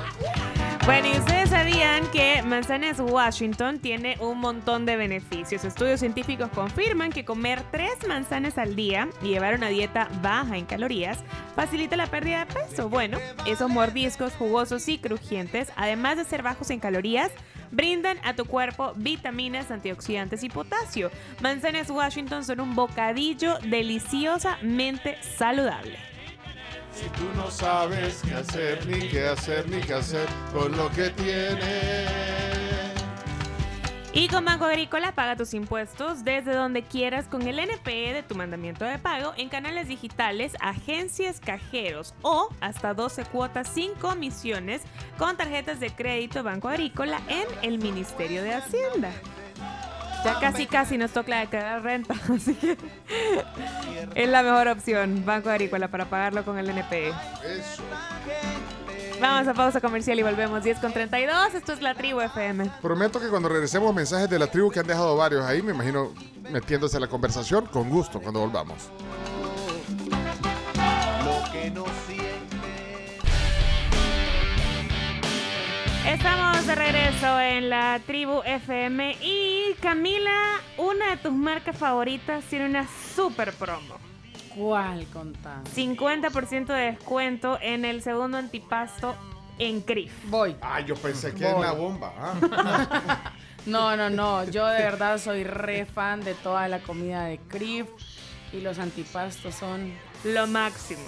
Bueno, 0.88 1.08
y 1.08 1.18
ustedes 1.18 1.50
sabían 1.50 2.10
que 2.12 2.42
Manzanas 2.42 2.98
Washington 2.98 3.78
tiene 3.78 4.16
un 4.20 4.38
montón 4.38 4.86
de 4.86 4.96
beneficios. 4.96 5.62
Estudios 5.66 6.00
científicos 6.00 6.48
confirman 6.48 7.12
que 7.12 7.26
comer 7.26 7.60
tres 7.70 7.92
manzanas 8.08 8.56
al 8.56 8.74
día 8.74 9.06
y 9.20 9.26
llevar 9.28 9.54
una 9.54 9.68
dieta 9.68 10.08
baja 10.22 10.56
en 10.56 10.64
calorías 10.64 11.18
facilita 11.54 11.98
la 11.98 12.06
pérdida 12.06 12.46
de 12.46 12.54
peso. 12.54 12.88
Bueno, 12.88 13.18
esos 13.44 13.68
mordiscos 13.68 14.32
jugosos 14.32 14.88
y 14.88 14.96
crujientes, 14.96 15.70
además 15.76 16.16
de 16.16 16.24
ser 16.24 16.42
bajos 16.42 16.70
en 16.70 16.80
calorías, 16.80 17.32
brindan 17.70 18.16
a 18.24 18.32
tu 18.32 18.46
cuerpo 18.46 18.94
vitaminas, 18.96 19.70
antioxidantes 19.70 20.42
y 20.42 20.48
potasio. 20.48 21.10
Manzanas 21.42 21.90
Washington 21.90 22.46
son 22.46 22.60
un 22.60 22.74
bocadillo 22.74 23.58
deliciosamente 23.58 25.18
saludable. 25.36 25.98
Si 26.98 27.08
tú 27.10 27.32
no 27.36 27.48
sabes 27.48 28.22
qué 28.26 28.34
hacer, 28.34 28.84
ni 28.88 29.08
qué 29.08 29.28
hacer, 29.28 29.70
ni 29.70 29.80
qué 29.80 29.94
hacer 29.94 30.26
con 30.52 30.76
lo 30.76 30.90
que 30.90 31.10
tienes. 31.10 32.08
Y 34.12 34.26
con 34.26 34.44
Banco 34.44 34.64
Agrícola 34.64 35.12
paga 35.12 35.36
tus 35.36 35.54
impuestos 35.54 36.24
desde 36.24 36.52
donde 36.52 36.82
quieras 36.82 37.26
con 37.26 37.46
el 37.46 37.60
NPE 37.60 38.14
de 38.14 38.24
tu 38.24 38.34
mandamiento 38.34 38.84
de 38.84 38.98
pago 38.98 39.32
en 39.36 39.48
canales 39.48 39.86
digitales, 39.86 40.56
agencias, 40.58 41.38
cajeros 41.38 42.16
o 42.22 42.48
hasta 42.60 42.94
12 42.94 43.26
cuotas 43.26 43.68
sin 43.68 43.94
comisiones 43.94 44.82
con 45.18 45.36
tarjetas 45.36 45.78
de 45.78 45.90
crédito 45.90 46.42
Banco 46.42 46.68
Agrícola 46.68 47.20
en 47.28 47.46
el 47.62 47.78
Ministerio 47.78 48.42
de 48.42 48.54
Hacienda. 48.54 49.12
Ya 50.24 50.40
casi 50.40 50.66
casi 50.66 50.98
nos 50.98 51.12
toca 51.12 51.38
declarar 51.40 51.82
renta, 51.82 52.14
así 52.34 52.54
que 52.54 52.76
es 54.14 54.28
la 54.28 54.42
mejor 54.42 54.68
opción, 54.68 55.24
Banco 55.24 55.48
Agrícola, 55.48 55.88
para 55.88 56.06
pagarlo 56.10 56.44
con 56.44 56.58
el 56.58 56.68
NPE. 56.70 57.08
Eso. 57.08 57.82
Vamos 59.20 59.48
a 59.48 59.54
pausa 59.54 59.80
comercial 59.80 60.18
y 60.18 60.22
volvemos 60.22 60.62
10 60.62 60.78
con 60.78 60.92
32. 60.92 61.54
Esto 61.54 61.72
es 61.72 61.82
La 61.82 61.94
Tribu 61.94 62.20
FM. 62.20 62.70
Prometo 62.80 63.18
que 63.18 63.28
cuando 63.28 63.48
regresemos 63.48 63.92
mensajes 63.92 64.30
de 64.30 64.38
la 64.38 64.46
tribu 64.46 64.70
que 64.70 64.78
han 64.78 64.86
dejado 64.86 65.16
varios 65.16 65.44
ahí, 65.44 65.60
me 65.60 65.72
imagino 65.72 66.12
metiéndose 66.50 66.98
a 66.98 67.00
la 67.00 67.08
conversación, 67.08 67.66
con 67.66 67.88
gusto 67.88 68.20
cuando 68.20 68.40
volvamos. 68.40 68.90
Lo 71.24 71.52
que 71.52 71.70
no 71.70 71.84
Estamos 76.08 76.66
de 76.66 76.74
regreso 76.74 77.38
en 77.38 77.68
la 77.68 78.00
tribu 78.06 78.40
FM 78.42 79.18
y 79.20 79.74
Camila, 79.82 80.58
una 80.78 81.10
de 81.10 81.16
tus 81.18 81.32
marcas 81.32 81.76
favoritas 81.76 82.42
tiene 82.44 82.64
una 82.64 82.86
super 83.14 83.52
promo. 83.52 83.96
¿Cuál 84.56 85.04
contá? 85.12 85.60
50% 85.76 86.64
de 86.66 86.92
descuento 86.92 87.58
en 87.60 87.84
el 87.84 88.00
segundo 88.00 88.38
antipasto 88.38 89.16
en 89.58 89.82
CRIF. 89.82 90.10
Voy. 90.30 90.56
Ah, 90.62 90.80
yo 90.80 90.94
pensé 90.96 91.34
que 91.34 91.46
en 91.46 91.60
la 91.60 91.72
bomba. 91.72 92.14
ah. 92.18 93.34
No, 93.66 93.94
no, 93.94 94.08
no. 94.08 94.44
Yo 94.44 94.66
de 94.66 94.78
verdad 94.78 95.18
soy 95.18 95.44
re 95.44 95.84
fan 95.84 96.24
de 96.24 96.32
toda 96.32 96.68
la 96.68 96.78
comida 96.78 97.24
de 97.24 97.36
Crif 97.36 97.86
y 98.50 98.62
los 98.62 98.78
antipastos 98.78 99.54
son 99.54 99.92
Lo 100.24 100.46
máximo. 100.46 101.02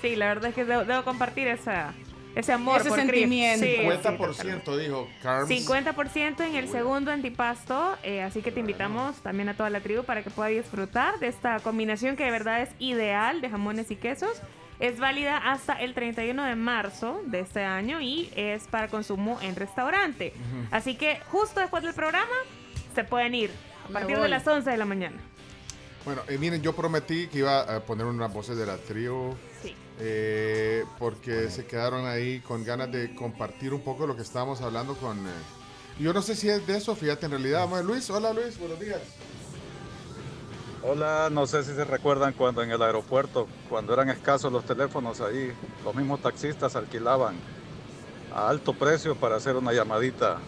Sí, 0.00 0.14
la 0.14 0.26
verdad 0.26 0.50
es 0.50 0.54
que 0.54 0.64
debo, 0.64 0.84
debo 0.84 1.02
compartir 1.02 1.48
esa, 1.48 1.92
ese 2.38 2.52
amor 2.52 2.80
Ese 2.80 2.90
por 2.90 2.98
sentimiento. 3.00 3.66
Sí, 3.66 3.76
sí, 3.76 3.82
50% 3.82 4.76
dijo 4.76 5.08
Carms. 5.22 5.50
50% 5.50 6.46
en 6.46 6.54
el 6.54 6.68
segundo 6.68 7.10
antipasto, 7.10 7.98
eh, 8.04 8.22
así 8.22 8.42
que 8.42 8.52
te 8.52 8.60
invitamos 8.60 9.16
también 9.16 9.48
a 9.48 9.54
toda 9.54 9.70
la 9.70 9.80
tribu 9.80 10.04
para 10.04 10.22
que 10.22 10.30
pueda 10.30 10.48
disfrutar 10.48 11.18
de 11.18 11.26
esta 11.26 11.58
combinación 11.58 12.14
que 12.14 12.24
de 12.24 12.30
verdad 12.30 12.62
es 12.62 12.70
ideal 12.78 13.40
de 13.40 13.50
jamones 13.50 13.90
y 13.90 13.96
quesos. 13.96 14.40
Es 14.78 15.00
válida 15.00 15.36
hasta 15.36 15.72
el 15.72 15.94
31 15.94 16.44
de 16.44 16.54
marzo 16.54 17.20
de 17.26 17.40
este 17.40 17.64
año 17.64 18.00
y 18.00 18.30
es 18.36 18.68
para 18.68 18.86
consumo 18.86 19.40
en 19.42 19.56
restaurante. 19.56 20.32
Así 20.70 20.94
que 20.94 21.18
justo 21.32 21.58
después 21.58 21.82
del 21.82 21.94
programa 21.94 22.36
se 22.94 23.02
pueden 23.02 23.34
ir 23.34 23.50
a 23.88 23.92
partir 23.92 24.16
de 24.16 24.28
las 24.28 24.46
11 24.46 24.70
de 24.70 24.76
la 24.76 24.84
mañana. 24.84 25.16
Bueno, 26.04 26.22
eh, 26.28 26.38
miren, 26.38 26.62
yo 26.62 26.72
prometí 26.72 27.26
que 27.26 27.38
iba 27.38 27.62
a 27.62 27.80
poner 27.80 28.06
unas 28.06 28.32
voces 28.32 28.56
de 28.56 28.64
la 28.64 28.76
tribu. 28.76 29.34
Eh, 30.00 30.84
porque 30.98 31.50
se 31.50 31.66
quedaron 31.66 32.06
ahí 32.06 32.40
con 32.40 32.64
ganas 32.64 32.92
de 32.92 33.14
compartir 33.14 33.74
un 33.74 33.80
poco 33.80 34.06
lo 34.06 34.14
que 34.14 34.22
estábamos 34.22 34.60
hablando 34.60 34.94
con... 34.94 35.18
eh, 35.26 35.30
yo 35.98 36.12
no 36.12 36.22
sé 36.22 36.36
si 36.36 36.48
es 36.48 36.64
de 36.66 36.76
eso, 36.76 36.94
fíjate, 36.94 37.26
en 37.26 37.32
realidad. 37.32 37.68
Luis, 37.82 38.08
hola 38.10 38.32
Luis, 38.32 38.56
buenos 38.58 38.78
días. 38.78 39.00
Hola, 40.84 41.28
no 41.32 41.48
sé 41.48 41.64
si 41.64 41.74
se 41.74 41.84
recuerdan 41.84 42.32
cuando 42.34 42.62
en 42.62 42.70
el 42.70 42.80
aeropuerto, 42.80 43.48
cuando 43.68 43.92
eran 43.92 44.08
escasos 44.08 44.52
los 44.52 44.64
teléfonos 44.64 45.20
ahí, 45.20 45.52
los 45.84 45.92
mismos 45.96 46.22
taxistas 46.22 46.76
alquilaban 46.76 47.34
a 48.32 48.48
alto 48.48 48.74
precio 48.74 49.16
para 49.16 49.34
hacer 49.34 49.56
una 49.56 49.72
llamadita 49.72 50.38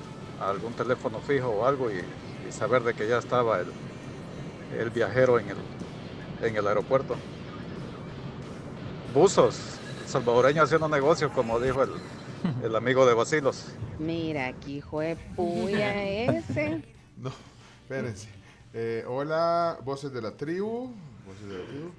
a 0.40 0.50
algún 0.50 0.72
teléfono 0.74 1.18
fijo 1.18 1.48
o 1.48 1.66
algo 1.66 1.90
y, 1.90 1.96
y 2.48 2.52
saber 2.52 2.84
de 2.84 2.94
que 2.94 3.08
ya 3.08 3.18
estaba 3.18 3.58
el, 3.58 3.72
el 4.78 4.90
viajero 4.90 5.40
en 5.40 5.48
el, 5.48 5.56
en 6.42 6.56
el 6.56 6.66
aeropuerto. 6.68 7.16
Buzos, 9.14 9.58
salvadoreños 10.06 10.64
haciendo 10.64 10.88
negocios, 10.88 11.32
como 11.32 11.58
dijo 11.58 11.82
el, 11.82 11.90
el 12.62 12.76
amigo 12.76 13.04
de 13.06 13.14
Basilos. 13.14 13.66
Mira, 13.98 14.52
qué 14.60 14.70
hijo 14.72 15.00
de 15.00 15.16
puya 15.36 16.02
ese. 16.02 16.82
No, 17.20 17.30
espérense. 17.82 18.28
Eh, 18.72 19.04
hola, 19.06 19.76
voces 19.84 20.10
de 20.10 20.22
la 20.22 20.30
tribu. 20.30 20.90
Voces 21.26 21.48
de 21.48 21.58
la 21.58 21.64
tribu. 21.66 21.90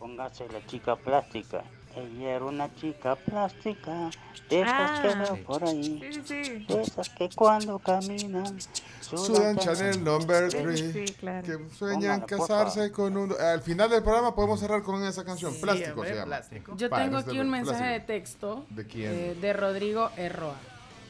Póngase 0.00 0.48
la 0.48 0.66
chica 0.66 0.96
plástica. 0.96 1.62
Ella 1.96 2.36
era 2.36 2.44
una 2.44 2.72
chica 2.76 3.16
plástica. 3.16 4.10
De 4.48 4.60
esas 4.62 5.00
que 5.00 5.08
Ah. 5.08 5.24
veo 5.32 5.44
por 5.44 5.64
ahí. 5.64 6.00
Sí, 6.12 6.20
sí. 6.24 6.64
De 6.68 6.82
esas 6.82 7.08
que 7.10 7.28
cuando 7.34 7.78
caminan. 7.78 8.56
Sudan 9.00 9.56
Chanel 9.56 10.04
number 10.04 10.50
Sí, 10.50 10.58
3. 10.58 10.80
sí, 10.92 11.04
claro. 11.14 11.46
Que 11.46 11.74
sueñan 11.74 12.20
casarse 12.22 12.92
con 12.92 13.16
un... 13.16 13.32
Al 13.40 13.60
final 13.62 13.88
del 13.90 14.02
programa 14.02 14.34
podemos 14.34 14.60
cerrar 14.60 14.82
con 14.82 15.02
esa 15.04 15.24
canción. 15.24 15.52
Sí, 15.54 15.60
Plástico 15.62 16.04
se 16.04 16.10
llama. 16.14 16.24
Plástico. 16.26 16.76
Yo 16.76 16.90
tengo 16.90 17.16
aquí 17.18 17.38
un 17.40 17.48
mensaje 17.50 17.84
de 17.86 18.00
texto 18.00 18.64
¿De 18.70 18.86
quién? 18.86 19.10
eh, 19.12 19.34
de 19.40 19.52
Rodrigo 19.54 20.10
Erroa. 20.16 20.56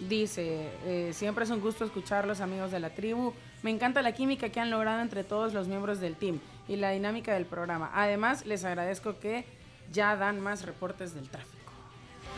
Dice, 0.08 0.68
eh, 0.84 1.10
siempre 1.12 1.44
es 1.44 1.50
un 1.50 1.60
gusto 1.60 1.84
escucharlos 1.84 2.40
amigos 2.40 2.70
de 2.70 2.78
la 2.78 2.90
tribu. 2.90 3.32
Me 3.65 3.70
encanta 3.73 4.00
la 4.00 4.12
química 4.12 4.48
que 4.50 4.60
han 4.60 4.70
logrado 4.70 5.00
entre 5.00 5.24
todos 5.24 5.52
los 5.52 5.66
miembros 5.66 5.98
del 5.98 6.15
team 6.15 6.39
y 6.68 6.76
la 6.76 6.90
dinámica 6.90 7.34
del 7.34 7.47
programa. 7.47 7.90
Además, 7.92 8.47
les 8.47 8.65
agradezco 8.65 9.18
que 9.18 9.44
ya 9.92 10.17
dan 10.17 10.41
más 10.41 10.65
reportes 10.65 11.15
del 11.15 11.28
tráfico. 11.28 11.73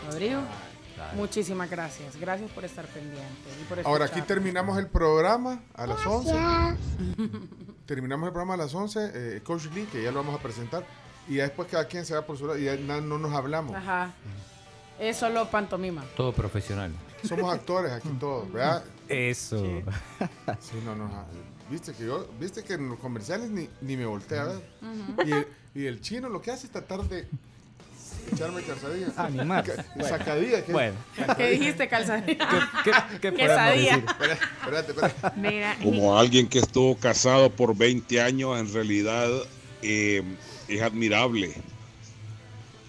Rodrigo, 0.06 0.40
muchísimas 1.14 1.68
gracias. 1.70 2.16
Gracias 2.16 2.50
por 2.52 2.64
estar 2.64 2.86
pendiente. 2.86 3.26
y 3.60 3.64
por 3.64 3.80
Ahora 3.86 4.06
aquí 4.06 4.22
terminamos 4.22 4.78
el 4.78 4.86
programa 4.88 5.60
a 5.74 5.86
las 5.86 6.04
11. 6.06 6.32
terminamos 7.86 8.26
el 8.28 8.32
programa 8.32 8.54
a 8.54 8.56
las 8.58 8.74
11. 8.74 9.10
eh, 9.14 9.40
Coach 9.42 9.66
Lee, 9.74 9.86
que 9.90 10.02
ya 10.02 10.10
lo 10.10 10.18
vamos 10.22 10.38
a 10.38 10.42
presentar. 10.42 10.84
Y 11.28 11.36
ya 11.36 11.44
después 11.44 11.68
cada 11.70 11.84
quien 11.86 12.04
se 12.04 12.14
va 12.14 12.22
por 12.22 12.36
su 12.38 12.46
lado 12.46 12.58
y 12.58 12.64
ya 12.64 12.76
na- 12.76 13.00
no 13.00 13.18
nos 13.18 13.32
hablamos. 13.34 13.74
Ajá. 13.76 14.12
Es 14.98 15.16
solo 15.16 15.48
pantomima. 15.50 16.04
Todo 16.16 16.32
profesional. 16.32 16.92
Somos 17.24 17.52
actores 17.52 17.92
aquí 17.92 18.08
todos, 18.20 18.50
¿verdad? 18.52 18.84
Eso. 19.08 19.58
Sí, 20.60 20.76
no, 20.84 20.94
no. 20.94 21.06
ah, 21.12 21.24
Viste 21.70 21.92
que 21.92 22.04
yo, 22.04 22.28
viste 22.40 22.64
que 22.64 22.74
en 22.74 22.88
los 22.88 22.98
comerciales 22.98 23.48
ni, 23.50 23.68
ni 23.80 23.96
me 23.96 24.04
volteé 24.06 24.38
a 24.38 24.44
ver. 24.44 24.60
Y, 25.26 25.30
el, 25.32 25.46
y 25.74 25.86
el 25.86 26.00
chino 26.00 26.28
lo 26.28 26.42
que 26.42 26.50
hace 26.50 26.66
es 26.66 26.72
tratar 26.72 27.02
de 27.08 27.26
echarme 28.32 28.62
calzadilla. 28.62 29.06
Animar. 29.16 29.64
Ca- 29.64 29.84
Bueno. 29.94 30.08
Sacadilla. 30.08 30.64
¿qué? 30.64 30.72
Bueno. 30.72 30.96
¿Qué 31.36 31.50
dijiste, 31.50 31.88
calzadilla? 31.88 32.48
¿Qué, 32.84 32.90
qué 33.20 33.32
podemos 33.32 33.38
Quesadilla. 33.50 33.94
Espérate, 33.96 34.92
espérate. 34.92 35.40
Mira, 35.40 35.76
Como 35.82 36.18
alguien 36.18 36.48
que 36.48 36.58
estuvo 36.58 36.96
casado 36.96 37.50
por 37.50 37.76
20 37.76 38.20
años, 38.20 38.58
en 38.58 38.72
realidad 38.72 39.28
eh, 39.82 40.22
es 40.66 40.82
admirable. 40.82 41.54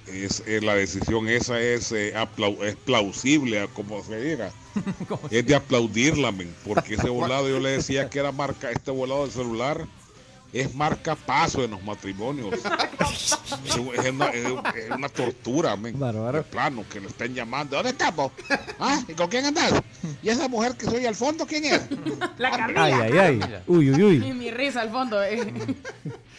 Es, 0.07 0.43
eh, 0.45 0.59
la 0.61 0.75
decisión 0.75 1.29
esa 1.29 1.59
es, 1.61 1.91
eh, 1.91 2.13
aplau- 2.15 2.61
es 2.63 2.75
plausible, 2.75 3.67
como 3.73 4.03
se 4.03 4.19
diga. 4.19 4.51
es 5.31 5.45
de 5.45 5.55
aplaudirla, 5.55 6.31
men, 6.31 6.53
porque 6.65 6.95
ese 6.95 7.09
volado 7.09 7.47
yo 7.47 7.59
le 7.59 7.71
decía 7.71 8.09
que 8.09 8.19
era 8.19 8.31
marca, 8.31 8.71
este 8.71 8.91
volado 8.91 9.23
del 9.23 9.31
celular 9.31 9.85
es 10.53 10.75
marca 10.75 11.15
paso 11.15 11.63
en 11.63 11.71
los 11.71 11.81
matrimonios. 11.83 12.53
es, 12.53 13.37
es 13.69 13.77
una, 14.09 14.27
es- 14.31 14.45
es 14.75 14.91
una 14.91 15.07
tortura, 15.07 15.77
men. 15.77 15.97
De 15.97 16.41
plano, 16.43 16.83
que 16.91 16.99
le 16.99 17.07
estén 17.07 17.33
llamando. 17.33 17.77
¿Dónde 17.77 17.91
estamos? 17.91 18.33
¿Ah? 18.79 19.01
¿Y 19.07 19.13
con 19.13 19.29
quién 19.29 19.45
andas? 19.45 19.71
¿Y 20.21 20.27
esa 20.29 20.49
mujer 20.49 20.75
que 20.75 20.87
soy 20.87 21.05
al 21.05 21.15
fondo, 21.15 21.45
quién 21.45 21.63
es? 21.65 21.81
La 22.37 22.51
Camila. 22.51 22.83
Ay, 22.83 22.93
ay, 22.93 23.17
ay. 23.17 23.39
Uy, 23.67 23.91
uy, 23.91 24.03
uy. 24.03 24.15
Y 24.27 24.33
mi 24.33 24.51
risa 24.51 24.81
al 24.81 24.89
fondo. 24.91 25.23
eh. 25.23 25.53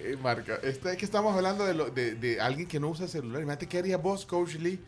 Eh, 0.00 0.16
marca, 0.22 0.58
este, 0.62 0.92
es 0.92 0.96
que 0.96 1.04
estamos 1.04 1.34
hablando 1.34 1.66
de, 1.66 1.74
lo- 1.74 1.90
de, 1.90 2.14
de 2.14 2.40
alguien 2.40 2.68
que 2.68 2.78
no 2.78 2.88
usa 2.88 3.08
celular. 3.08 3.42
Imagínate 3.42 3.66
qué 3.66 3.78
haría 3.78 3.96
vos, 3.96 4.24
Coach 4.26 4.54
Lee. 4.56 4.80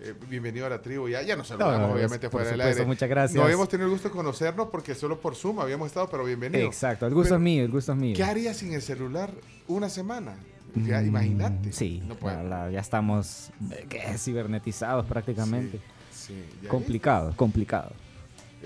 Eh, 0.00 0.14
bienvenido 0.28 0.66
a 0.66 0.70
la 0.70 0.80
tribu. 0.82 1.08
Ya, 1.08 1.22
ya 1.22 1.36
nos 1.36 1.48
saludamos, 1.48 1.78
No, 1.80 1.88
no, 1.88 1.94
obviamente, 1.94 2.28
fuera 2.30 2.50
del 2.50 2.60
aire. 2.60 2.84
muchas 2.84 3.08
gracias. 3.08 3.36
No 3.36 3.44
habíamos 3.44 3.68
tenido 3.68 3.86
el 3.86 3.92
gusto 3.92 4.08
de 4.08 4.14
conocernos 4.14 4.68
porque 4.70 4.94
solo 4.94 5.20
por 5.20 5.34
Zoom 5.34 5.60
habíamos 5.60 5.86
estado, 5.88 6.08
pero 6.10 6.24
bienvenido. 6.24 6.66
Exacto, 6.66 7.06
el 7.06 7.14
gusto 7.14 7.30
Pero, 7.30 7.36
es 7.36 7.42
mío, 7.42 7.64
el 7.64 7.70
gusto 7.70 7.92
es 7.92 7.98
mío. 7.98 8.14
¿Qué 8.16 8.22
harías 8.24 8.56
sin 8.58 8.72
el 8.74 8.82
celular 8.82 9.30
una 9.68 9.88
semana? 9.88 10.36
Ya, 10.74 11.02
imagínate. 11.02 11.68
Mm, 11.68 11.72
Sí, 11.72 12.02
No 12.06 12.14
puede. 12.16 12.36
la- 12.44 12.66
la- 12.66 12.70
ya 12.70 12.80
estamos 12.80 13.50
eh, 13.70 14.14
cibernetizados 14.18 15.06
prácticamente. 15.06 15.80
Sí, 16.12 16.44
complicado, 16.68 17.32
complicado. 17.36 17.92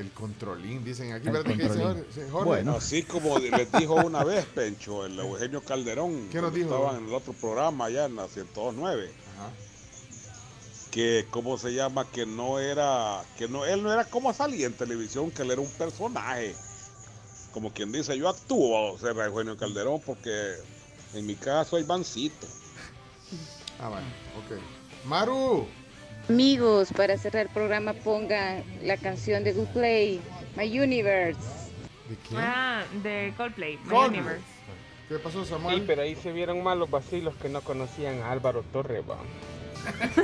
El 0.00 0.10
controlín, 0.12 0.82
dicen 0.82 1.12
aquí. 1.12 1.28
El 1.28 1.42
¿qué 1.44 1.52
dice 1.52 1.68
controlín. 1.68 2.04
Jorge? 2.30 2.48
Bueno, 2.48 2.76
así 2.76 3.02
como 3.02 3.38
les 3.38 3.70
dijo 3.72 3.96
una 3.96 4.24
vez, 4.24 4.46
Pencho, 4.46 5.04
el 5.04 5.18
Eugenio 5.18 5.62
Calderón, 5.62 6.28
¿Qué 6.32 6.40
nos 6.40 6.54
dijo? 6.54 6.74
estaban 6.74 7.02
en 7.02 7.08
el 7.08 7.14
otro 7.14 7.34
programa 7.34 7.84
allá 7.84 8.06
en 8.06 8.16
la 8.16 8.26
109, 8.26 9.12
que, 10.90 11.26
¿cómo 11.30 11.58
se 11.58 11.74
llama? 11.74 12.06
Que 12.10 12.24
no 12.24 12.58
era, 12.58 13.22
que 13.36 13.46
no, 13.46 13.66
él 13.66 13.82
no 13.82 13.92
era 13.92 14.06
como 14.06 14.32
salía 14.32 14.66
en 14.66 14.72
televisión, 14.72 15.30
que 15.30 15.42
él 15.42 15.50
era 15.50 15.60
un 15.60 15.70
personaje. 15.70 16.54
Como 17.52 17.70
quien 17.72 17.92
dice, 17.92 18.16
yo 18.16 18.28
actúo, 18.28 18.94
o 18.94 18.98
sea, 18.98 19.10
Eugenio 19.10 19.56
Calderón, 19.58 20.00
porque 20.00 20.54
en 21.12 21.26
mi 21.26 21.34
caso 21.34 21.76
hay 21.76 21.82
Bancito. 21.82 22.46
Ah, 23.78 23.90
bueno, 23.90 24.06
ok. 24.38 25.06
Maru. 25.06 25.66
Amigos, 26.30 26.92
para 26.96 27.18
cerrar 27.18 27.46
el 27.46 27.48
programa 27.48 27.92
pongan 27.92 28.62
la 28.84 28.96
canción 28.96 29.42
de 29.42 29.52
Good 29.52 29.66
Play, 29.70 30.20
My 30.56 30.80
Universe. 30.80 31.40
¿De 32.08 32.14
qué? 32.14 32.36
Ah, 32.36 32.84
de 33.02 33.34
Coldplay, 33.36 33.76
My 33.78 33.90
Coldplay. 33.90 34.20
Universe. 34.20 34.44
¿Qué 35.08 35.18
pasó, 35.18 35.44
Samuel? 35.44 35.78
Sí, 35.80 35.84
pero 35.88 36.02
ahí 36.02 36.14
se 36.14 36.30
vieron 36.30 36.62
mal 36.62 36.78
los 36.78 36.88
vacilos 36.88 37.34
que 37.42 37.48
no 37.48 37.62
conocían 37.62 38.20
a 38.20 38.30
Álvaro 38.30 38.62
Torres, 38.72 39.02
va. 39.10 39.16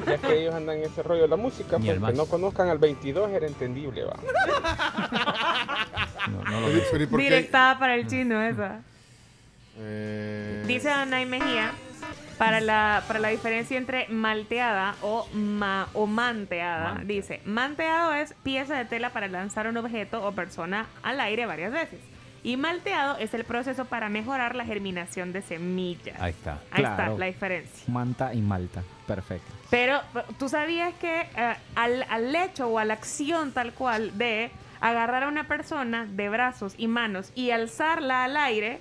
Ya 0.06 0.18
que 0.18 0.42
ellos 0.42 0.54
andan 0.54 0.76
en 0.76 0.84
ese 0.84 1.02
rollo 1.02 1.22
de 1.22 1.28
la 1.28 1.36
música, 1.36 1.76
porque 1.76 1.98
más. 1.98 2.14
no 2.14 2.26
conozcan 2.26 2.68
al 2.68 2.78
22 2.78 3.32
era 3.32 3.48
entendible, 3.48 4.04
va. 4.04 4.16
No, 6.30 6.44
no 6.44 6.60
lo 6.60 6.70
¿y? 6.70 6.82
Directada 7.16 7.80
para 7.80 7.96
el 7.96 8.06
chino 8.06 8.40
esa. 8.42 8.80
Eh, 9.78 10.62
Dice 10.68 10.88
Anay 10.88 11.26
Mejía, 11.26 11.72
para 12.38 12.60
la, 12.60 13.02
para 13.06 13.18
la 13.18 13.28
diferencia 13.28 13.78
entre 13.78 14.08
malteada 14.08 14.94
o, 15.02 15.26
ma, 15.32 15.88
o 15.94 16.06
manteada, 16.06 17.00
dice, 17.04 17.40
manteado 17.44 18.14
es 18.14 18.34
pieza 18.42 18.76
de 18.76 18.84
tela 18.84 19.10
para 19.10 19.28
lanzar 19.28 19.66
un 19.68 19.76
objeto 19.76 20.26
o 20.26 20.32
persona 20.32 20.86
al 21.02 21.20
aire 21.20 21.46
varias 21.46 21.72
veces. 21.72 22.00
Y 22.42 22.56
malteado 22.56 23.16
es 23.18 23.34
el 23.34 23.42
proceso 23.44 23.86
para 23.86 24.08
mejorar 24.08 24.54
la 24.54 24.64
germinación 24.64 25.32
de 25.32 25.42
semillas. 25.42 26.20
Ahí 26.20 26.30
está. 26.30 26.60
Ahí 26.70 26.82
Claro. 26.84 27.02
está 27.02 27.18
la 27.18 27.26
diferencia. 27.26 27.84
Manta 27.92 28.32
y 28.34 28.40
Malta. 28.40 28.82
Perfecto. 29.06 29.52
Pero 29.70 30.00
tú 30.38 30.48
sabías 30.48 30.94
que 30.94 31.22
eh, 31.22 31.56
al, 31.74 32.04
al 32.08 32.36
hecho 32.36 32.68
o 32.68 32.78
a 32.78 32.84
la 32.84 32.94
acción 32.94 33.50
tal 33.52 33.72
cual 33.72 34.16
de 34.16 34.50
agarrar 34.80 35.24
a 35.24 35.28
una 35.28 35.44
persona 35.48 36.06
de 36.08 36.28
brazos 36.28 36.74
y 36.78 36.86
manos 36.86 37.32
y 37.34 37.50
alzarla 37.50 38.22
al 38.24 38.36
aire 38.36 38.78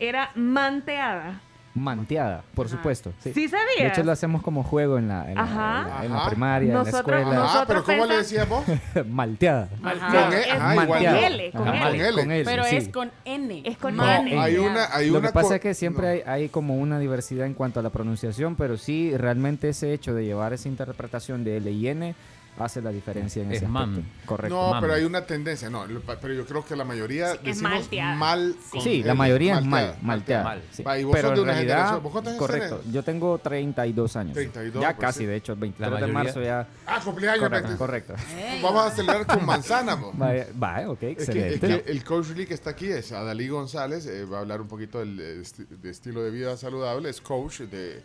era 0.00 0.30
manteada. 0.34 1.40
Manteada, 1.78 2.42
por 2.54 2.68
supuesto. 2.68 3.12
Sí, 3.20 3.32
¿Sí 3.32 3.48
sabías? 3.48 3.66
De 3.78 3.86
hecho, 3.88 4.02
lo 4.04 4.12
hacemos 4.12 4.42
como 4.42 4.62
juego 4.62 4.98
en 4.98 5.08
la, 5.08 5.28
en 5.28 5.34
la- 5.36 5.42
Ajá. 5.42 5.80
en 5.82 5.88
la- 5.88 6.04
en 6.04 6.12
la 6.12 6.18
Ajá. 6.18 6.28
primaria, 6.30 6.74
Nosotros- 6.74 7.04
en 7.08 7.12
la 7.14 7.20
escuela. 7.20 7.46
Ah, 7.52 7.64
pero 7.66 7.84
¿cómo 7.84 8.06
le 8.06 8.16
decías 8.18 8.48
vos? 8.48 8.64
Malteada. 9.08 9.68
Con 9.68 9.88
E- 10.32 10.50
ajá, 10.50 10.72
igual 10.72 10.88
Manteada. 10.88 11.20
yo. 11.20 11.26
L, 11.26 11.50
con 11.52 11.68
Ajá, 11.68 11.90
L. 11.90 12.12
Con 12.22 12.30
L. 12.32 12.44
Pero 12.44 12.64
sí. 12.64 12.76
es 12.76 12.88
con 12.88 13.10
N. 13.24 13.62
Es 13.64 13.76
con 13.78 13.96
No, 13.96 14.04
N. 14.10 14.38
hay 14.40 14.56
una, 14.58 14.94
hay 14.94 15.10
Lo 15.10 15.18
una 15.18 15.28
que 15.28 15.32
pasa 15.34 15.54
es 15.56 15.60
que 15.60 15.74
siempre 15.74 16.06
no. 16.06 16.12
hay, 16.12 16.42
hay 16.42 16.48
como 16.48 16.76
una 16.76 16.98
diversidad 16.98 17.46
en 17.46 17.54
cuanto 17.54 17.80
a 17.80 17.82
la 17.82 17.90
pronunciación, 17.90 18.56
pero 18.56 18.76
sí, 18.76 19.16
realmente 19.16 19.68
ese 19.70 19.92
hecho 19.92 20.14
de 20.14 20.24
llevar 20.24 20.52
esa 20.52 20.68
interpretación 20.68 21.44
de 21.44 21.56
L 21.58 21.70
y 21.70 21.88
N 21.88 22.14
hace 22.64 22.80
la 22.82 22.90
diferencia 22.90 23.42
en 23.42 23.50
Es 23.52 23.58
ese 23.58 23.68
mam. 23.68 23.90
aspecto. 23.98 24.26
Correcto. 24.26 24.74
No, 24.74 24.80
pero 24.80 24.94
hay 24.94 25.04
una 25.04 25.24
tendencia, 25.24 25.68
no, 25.70 25.84
pero 26.20 26.34
yo 26.34 26.44
creo 26.46 26.64
que 26.64 26.74
la 26.76 26.84
mayoría 26.84 27.32
es 27.32 27.42
decimos 27.42 27.70
malteada. 27.72 28.14
mal. 28.16 28.56
con 28.70 28.80
Sí, 28.82 29.02
la 29.02 29.14
mayoría 29.14 29.58
es 29.58 29.64
mal, 29.64 29.96
malteada. 30.02 30.44
Mal. 30.44 30.62
sí. 30.70 30.82
Va, 30.82 30.98
y 30.98 31.04
vos 31.04 31.14
Pero 31.14 31.28
sos 31.28 31.36
de 31.36 31.40
en 31.40 31.44
una 31.44 31.52
realidad, 31.52 31.74
generación- 31.76 32.02
¿vos 32.02 32.12
cuántos 32.12 32.30
años 32.32 32.38
correcto. 32.40 32.76
tenés? 32.78 32.92
Yo 32.94 33.02
tengo 33.02 33.38
32 33.38 34.16
años. 34.16 34.34
32, 34.34 34.82
ya 34.82 34.88
pues 34.96 35.00
casi, 35.06 35.18
sí. 35.20 35.26
de 35.26 35.36
hecho, 35.36 35.52
el 35.52 35.58
23 35.58 35.90
La 36.00 36.06
de 36.06 36.12
marzo 36.12 36.42
ya. 36.42 36.66
Ah, 36.86 37.00
cumpleaños. 37.04 37.40
Correcto, 37.40 37.68
20. 37.68 37.78
correcto. 37.78 38.14
Vamos 38.62 38.86
a 38.86 38.90
celebrar 38.94 39.26
con 39.26 39.44
manzana, 39.46 39.96
vaya, 40.54 40.90
ok, 40.90 41.02
Es 41.02 41.16
que, 41.16 41.22
es 41.22 41.28
excelente. 41.54 41.82
que 41.84 41.90
el 41.90 42.04
coach 42.04 42.28
Lee 42.36 42.46
que 42.46 42.54
está 42.54 42.70
aquí 42.70 42.86
es 42.86 43.12
Adalí 43.12 43.48
González, 43.48 44.06
eh, 44.06 44.24
va 44.24 44.38
a 44.38 44.40
hablar 44.40 44.60
un 44.60 44.68
poquito 44.68 44.98
del 44.98 45.18
eh, 45.20 45.40
esti- 45.42 45.66
de 45.66 45.90
estilo 45.90 46.22
de 46.22 46.30
vida 46.30 46.56
saludable, 46.56 47.08
es 47.10 47.20
coach 47.20 47.60
de, 47.60 48.02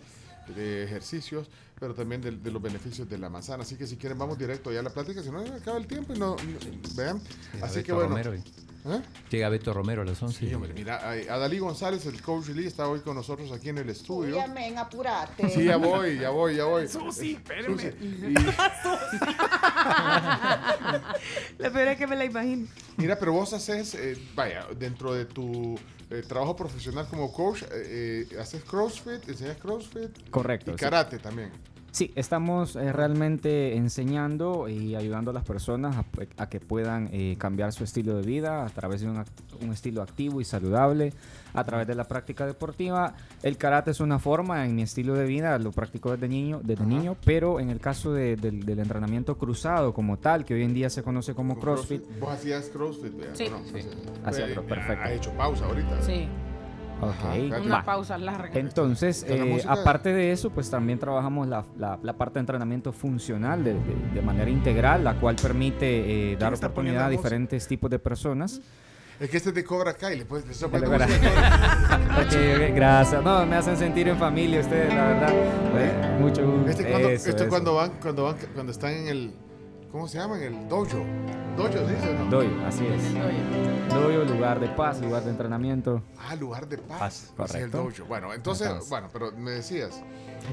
de 0.56 0.84
ejercicios, 0.84 1.48
pero 1.84 1.94
también 1.94 2.22
de, 2.22 2.32
de 2.32 2.50
los 2.50 2.62
beneficios 2.62 3.10
de 3.10 3.18
la 3.18 3.30
manzana. 3.30 3.64
Así 3.64 3.76
que 3.76 3.86
si 3.86 3.98
quieren 3.98 4.18
vamos 4.18 4.38
directo 4.38 4.72
ya 4.72 4.80
a 4.80 4.84
la 4.84 4.90
plática, 4.90 5.22
si 5.22 5.30
no 5.30 5.42
acaba 5.42 5.78
el 5.78 5.86
tiempo 5.86 6.14
y 6.14 6.18
no, 6.18 6.38
no- 6.38 6.96
vean. 6.96 7.22
Así 7.62 7.84
que 7.84 7.92
Beto 7.92 7.96
bueno. 8.08 8.24
Romero 8.24 8.34
¿Eh? 8.86 9.02
Llega 9.30 9.50
Beto 9.50 9.74
Romero 9.74 10.02
a 10.02 10.06
las 10.06 10.22
11. 10.24 10.40
Sí, 10.48 10.54
hombre, 10.54 10.74
mira, 10.74 10.98
Adalí 11.30 11.60
González, 11.60 12.06
el 12.06 12.22
coach 12.22 12.48
Lee, 12.50 12.68
está 12.68 12.88
hoy 12.88 13.00
con 13.02 13.16
nosotros 13.16 13.52
aquí 13.52 13.68
en 13.70 13.78
el 13.80 13.90
estudio. 13.90 14.34
Llamen, 14.36 14.78
apurate. 14.78 15.50
Sí, 15.50 15.66
ya 15.66 15.76
voy, 15.78 16.20
ya 16.20 16.30
voy, 16.30 16.56
ya 16.56 16.64
voy. 16.66 16.88
Susi, 16.88 17.34
espérame. 17.34 17.78
Susi, 17.78 17.88
y- 18.28 18.34
La 21.60 21.70
peor 21.72 21.88
es 21.90 21.98
que 21.98 22.08
me 22.08 22.16
la 22.16 22.26
imagino. 22.26 22.68
Mira, 22.98 23.18
pero 23.20 23.34
vos 23.34 23.54
haces, 23.54 23.96
eh, 23.96 24.18
vaya, 24.36 24.66
dentro 24.78 25.14
de 25.14 25.26
tu 25.26 25.78
eh, 26.10 26.24
trabajo 26.28 26.56
profesional 26.56 27.08
como 27.10 27.32
coach, 27.32 27.64
eh, 27.72 28.28
eh, 28.32 28.40
haces 28.40 28.64
CrossFit, 28.64 29.28
enseñas 29.30 29.58
CrossFit. 29.58 30.30
Correcto, 30.30 30.72
Y 30.72 30.74
sí. 30.74 30.80
karate 30.80 31.20
también. 31.20 31.52
Sí, 31.94 32.12
estamos 32.16 32.76
eh, 32.76 32.92
realmente 32.92 33.76
enseñando 33.78 34.68
y 34.68 34.96
ayudando 34.96 35.30
a 35.30 35.34
las 35.36 35.44
personas 35.44 35.96
a, 35.96 36.06
a 36.42 36.50
que 36.50 36.60
puedan 36.60 37.08
eh, 37.14 37.36
cambiar 37.38 37.72
su 37.72 37.84
estilo 37.84 38.16
de 38.16 38.24
vida 38.24 38.66
a 38.66 38.70
través 38.70 39.02
de 39.02 39.10
un, 39.10 39.18
act- 39.18 39.62
un 39.62 39.72
estilo 39.72 40.02
activo 40.02 40.42
y 40.42 40.44
saludable, 40.44 41.14
a 41.54 41.64
través 41.64 41.86
de 41.86 41.94
la 41.94 42.06
práctica 42.06 42.48
deportiva. 42.48 43.14
El 43.44 43.58
karate 43.58 43.92
es 43.92 44.00
una 44.00 44.18
forma 44.18 44.66
en 44.66 44.74
mi 44.74 44.82
estilo 44.82 45.14
de 45.14 45.26
vida, 45.26 45.60
lo 45.60 45.72
practico 45.72 46.10
desde 46.12 46.28
niño, 46.28 46.62
desde 46.64 46.84
niño 46.84 47.16
pero 47.24 47.60
en 47.60 47.70
el 47.70 47.80
caso 47.80 48.12
de- 48.12 48.38
del, 48.38 48.66
del 48.66 48.80
entrenamiento 48.80 49.38
cruzado 49.38 49.94
como 49.94 50.18
tal, 50.18 50.46
que 50.46 50.56
hoy 50.56 50.64
en 50.64 50.74
día 50.74 50.90
se 50.90 51.04
conoce 51.04 51.36
como 51.36 51.60
CrossFit, 51.60 52.02
Vos 52.20 52.32
hacías 52.34 52.70
CrossFit, 52.70 53.16
¿verdad? 53.16 53.36
Sí. 53.36 53.46
¿O 53.46 53.52
no? 53.52 53.60
Sí. 53.66 53.88
Hacía 54.26 54.46
perfecto. 54.62 55.04
Has 55.04 55.12
hecho 55.12 55.32
pausa 55.34 55.66
ahorita. 55.66 56.02
Sí, 56.02 56.28
ok, 57.04 57.52
Ajá, 57.52 57.62
una 57.62 57.76
va. 57.78 57.84
pausa 57.84 58.18
larga. 58.18 58.60
Entonces, 58.60 59.26
eh, 59.28 59.64
aparte 59.68 60.14
de 60.14 60.32
eso, 60.32 60.50
pues 60.50 60.70
también 60.70 61.00
trabajamos 61.00 61.48
la, 61.48 61.64
la- 61.78 62.00
la 62.02 62.14
parte 62.14 62.36
de 62.36 62.40
entrenamiento 62.42 62.92
funcional 62.94 63.64
de, 63.64 63.74
de- 63.74 63.80
de 64.14 64.22
manera 64.22 64.50
integral, 64.50 65.04
la 65.04 65.16
cual 65.16 65.36
permite 65.36 66.32
eh, 66.34 66.38
dar 66.38 66.54
oportunidad 66.54 67.06
a 67.06 67.10
diferentes 67.10 67.68
tipos 67.68 67.90
de 67.90 68.00
personas. 68.00 68.62
Es 69.20 69.30
que 69.30 69.38
este 69.38 69.50
es 69.50 69.56
de 69.56 69.64
Cobra 69.64 69.94
Kai, 69.94 70.18
le 70.18 70.26
puedes 70.26 70.46
le 70.46 70.54
De 70.54 70.68
puedes 70.70 70.90
verdad. 70.90 71.08
música. 71.08 72.00
Ok, 72.14 72.34
ok, 72.70 72.76
gracias. 72.76 73.24
No, 73.24 73.46
me 73.46 73.56
hacen 73.56 73.78
sentir 73.78 74.08
en 74.08 74.18
familia 74.18 74.60
ustedes, 74.60 74.94
la 74.94 75.04
verdad. 75.06 76.20
Mucho 76.20 76.46
gusto. 76.46 76.70
Este 76.70 76.90
cuando, 76.90 77.10
Eso, 77.10 77.30
esto 77.30 77.44
eso. 77.44 77.50
cuando 77.50 77.76
van, 77.76 77.92
cuando 78.02 78.24
van, 78.24 78.36
cuando 78.54 78.72
están 78.72 78.92
en 78.94 79.08
el, 79.08 79.34
¿cómo 79.94 80.08
se 80.10 80.18
llama? 80.18 80.36
En 80.38 80.44
el 80.56 80.68
dojo. 80.68 80.98
Dojo, 81.56 81.70
¿sí? 81.72 81.94
¿no? 82.20 82.26
Doyo, 82.32 82.50
así 82.68 82.86
es. 82.86 83.14
Doyo, 83.94 84.26
lugar 84.26 84.60
de 84.60 84.68
paz, 84.70 85.00
lugar 85.00 85.24
de 85.24 85.30
entrenamiento. 85.30 86.02
Ah, 86.20 86.36
lugar 86.36 86.68
de 86.68 86.80
paz. 86.80 87.32
Paz, 87.38 87.52
Ese 87.52 87.66
es 87.66 87.72
correcto. 87.72 87.78
el 87.78 87.94
dojo. 87.96 88.06
Bueno, 88.10 88.34
entonces, 88.34 88.68
Entonces. 88.68 88.90
bueno, 88.90 89.08
pero 89.14 89.32
me 89.38 89.52
decías. 89.52 90.04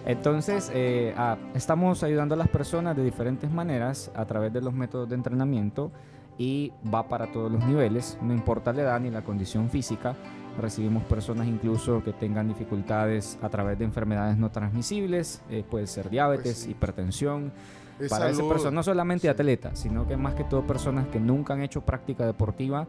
Entonces, 0.06 0.70
eh, 0.74 1.14
ah, 1.16 1.36
estamos 1.54 2.02
ayudando 2.02 2.34
a 2.34 2.38
las 2.38 2.48
personas 2.48 2.94
de 2.96 3.02
diferentes 3.02 3.50
maneras 3.50 4.10
a 4.14 4.24
través 4.26 4.52
de 4.52 4.60
los 4.60 4.74
métodos 4.74 5.08
de 5.08 5.14
entrenamiento 5.16 5.90
y 6.38 6.72
va 6.92 7.08
para 7.08 7.32
todos 7.32 7.50
los 7.50 7.64
niveles, 7.66 8.16
no 8.22 8.32
importa 8.32 8.72
la 8.72 8.82
edad 8.82 9.00
ni 9.00 9.10
la 9.10 9.22
condición 9.22 9.68
física. 9.68 10.14
Recibimos 10.60 11.02
personas 11.04 11.46
incluso 11.46 12.02
que 12.04 12.12
tengan 12.12 12.48
dificultades 12.48 13.38
a 13.42 13.48
través 13.48 13.78
de 13.78 13.84
enfermedades 13.84 14.36
no 14.36 14.50
transmisibles, 14.50 15.42
eh, 15.50 15.64
puede 15.68 15.86
ser 15.86 16.10
diabetes, 16.10 16.44
Pues 16.44 16.56
sí. 16.58 16.70
hipertensión. 16.72 17.52
Es 18.00 18.10
para 18.10 18.26
esa 18.26 18.36
salud. 18.36 18.48
persona, 18.48 18.74
no 18.74 18.82
solamente 18.82 19.28
atletas, 19.28 19.78
sino 19.78 20.06
que 20.06 20.16
más 20.16 20.34
que 20.34 20.44
todo 20.44 20.66
personas 20.66 21.06
que 21.08 21.20
nunca 21.20 21.54
han 21.54 21.62
hecho 21.62 21.82
práctica 21.82 22.26
deportiva 22.26 22.86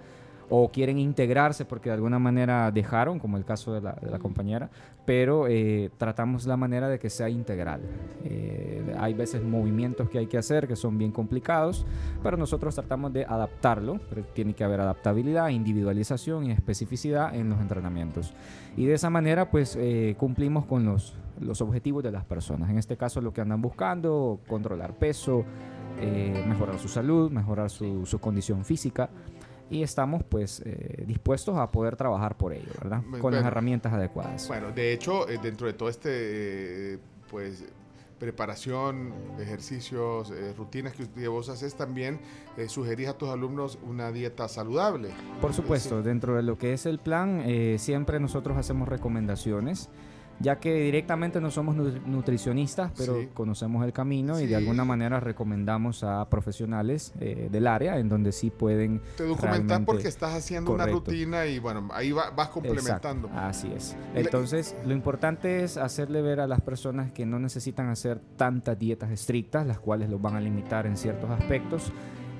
o 0.53 0.69
quieren 0.69 0.99
integrarse 0.99 1.63
porque 1.63 1.89
de 1.89 1.95
alguna 1.95 2.19
manera 2.19 2.71
dejaron, 2.71 3.19
como 3.19 3.37
el 3.37 3.45
caso 3.45 3.73
de 3.73 3.79
la, 3.79 3.93
de 3.93 4.11
la 4.11 4.19
compañera, 4.19 4.69
pero 5.05 5.47
eh, 5.47 5.89
tratamos 5.97 6.45
la 6.45 6.57
manera 6.57 6.89
de 6.89 6.99
que 6.99 7.09
sea 7.09 7.29
integral. 7.29 7.79
Eh, 8.25 8.93
hay 8.99 9.13
veces 9.13 9.41
movimientos 9.41 10.09
que 10.09 10.19
hay 10.19 10.27
que 10.27 10.37
hacer 10.37 10.67
que 10.67 10.75
son 10.75 10.97
bien 10.97 11.13
complicados, 11.13 11.85
pero 12.21 12.35
nosotros 12.35 12.75
tratamos 12.75 13.13
de 13.13 13.23
adaptarlo, 13.23 14.01
pero 14.09 14.23
tiene 14.33 14.53
que 14.53 14.65
haber 14.65 14.81
adaptabilidad, 14.81 15.47
individualización 15.47 16.47
y 16.47 16.51
especificidad 16.51 17.33
en 17.33 17.49
los 17.49 17.61
entrenamientos. 17.61 18.33
Y 18.75 18.85
de 18.85 18.95
esa 18.95 19.09
manera 19.09 19.49
pues 19.49 19.77
eh, 19.79 20.15
cumplimos 20.19 20.65
con 20.65 20.83
los, 20.83 21.15
los 21.39 21.61
objetivos 21.61 22.03
de 22.03 22.11
las 22.11 22.25
personas. 22.25 22.69
En 22.69 22.77
este 22.77 22.97
caso 22.97 23.21
lo 23.21 23.31
que 23.31 23.39
andan 23.39 23.61
buscando, 23.61 24.41
controlar 24.49 24.95
peso, 24.95 25.45
eh, 26.01 26.43
mejorar 26.45 26.77
su 26.77 26.89
salud, 26.89 27.31
mejorar 27.31 27.69
su, 27.69 28.05
su 28.05 28.19
condición 28.19 28.65
física 28.65 29.09
y 29.71 29.83
estamos 29.83 30.23
pues 30.23 30.61
eh, 30.65 31.03
dispuestos 31.07 31.57
a 31.57 31.71
poder 31.71 31.95
trabajar 31.95 32.37
por 32.37 32.53
ello, 32.53 32.71
¿verdad? 32.81 33.01
Bueno, 33.07 33.21
Con 33.21 33.33
las 33.33 33.45
herramientas 33.45 33.93
adecuadas. 33.93 34.47
Bueno, 34.47 34.71
de 34.71 34.93
hecho, 34.93 35.27
eh, 35.29 35.39
dentro 35.41 35.65
de 35.65 35.73
todo 35.73 35.89
este, 35.89 36.93
eh, 36.93 36.99
pues, 37.29 37.63
preparación, 38.21 39.13
ejercicios, 39.39 40.29
eh, 40.29 40.53
rutinas 40.55 40.93
que 40.93 41.27
vos 41.27 41.49
haces, 41.49 41.73
también 41.73 42.19
eh, 42.55 42.69
sugerís 42.69 43.07
a 43.07 43.17
tus 43.17 43.29
alumnos 43.29 43.79
una 43.81 44.11
dieta 44.11 44.47
saludable. 44.47 45.09
Por 45.41 45.53
supuesto, 45.53 46.03
dentro 46.03 46.35
de 46.35 46.43
lo 46.43 46.55
que 46.55 46.73
es 46.73 46.85
el 46.85 46.99
plan, 46.99 47.41
eh, 47.43 47.77
siempre 47.79 48.19
nosotros 48.19 48.57
hacemos 48.57 48.87
recomendaciones, 48.87 49.89
ya 50.41 50.59
que 50.59 50.73
directamente 50.73 51.39
no 51.41 51.51
somos 51.51 51.75
nutri- 51.75 52.01
nutricionistas, 52.05 52.91
pero 52.97 53.19
Sí. 53.19 53.29
conocemos 53.33 53.85
el 53.85 53.93
camino 53.93 54.39
y 54.39 54.47
de 54.47 54.55
alguna 54.55 54.83
manera 54.85 55.19
recomendamos 55.19 56.03
a 56.03 56.27
profesionales 56.29 57.13
eh, 57.19 57.49
del 57.51 57.67
área 57.67 57.97
en 57.99 58.09
donde 58.09 58.31
sí 58.31 58.49
pueden... 58.49 59.01
Te 59.17 59.23
documentas 59.25 59.81
porque 59.85 60.07
estás 60.07 60.33
haciendo 60.33 60.71
una 60.73 60.85
rutina 60.87 61.45
y 61.45 61.59
bueno, 61.59 61.89
ahí 61.93 62.11
va- 62.11 62.31
vas 62.31 62.49
complementando. 62.49 63.27
Exacto, 63.27 63.47
así 63.47 63.71
es. 63.75 63.95
Entonces, 64.15 64.75
lo 64.85 64.93
importante 64.93 65.63
es 65.63 65.77
hacerle 65.77 66.21
ver 66.21 66.39
a 66.39 66.47
las 66.47 66.61
personas 66.61 67.11
que 67.11 67.25
no 67.25 67.39
necesitan 67.39 67.89
hacer 67.89 68.19
tantas 68.37 68.77
dietas 68.79 69.11
estrictas, 69.11 69.65
las 69.67 69.79
cuales 69.79 70.09
los 70.09 70.21
van 70.21 70.35
a 70.35 70.41
limitar 70.41 70.85
en 70.85 70.97
ciertos 70.97 71.29
aspectos, 71.29 71.91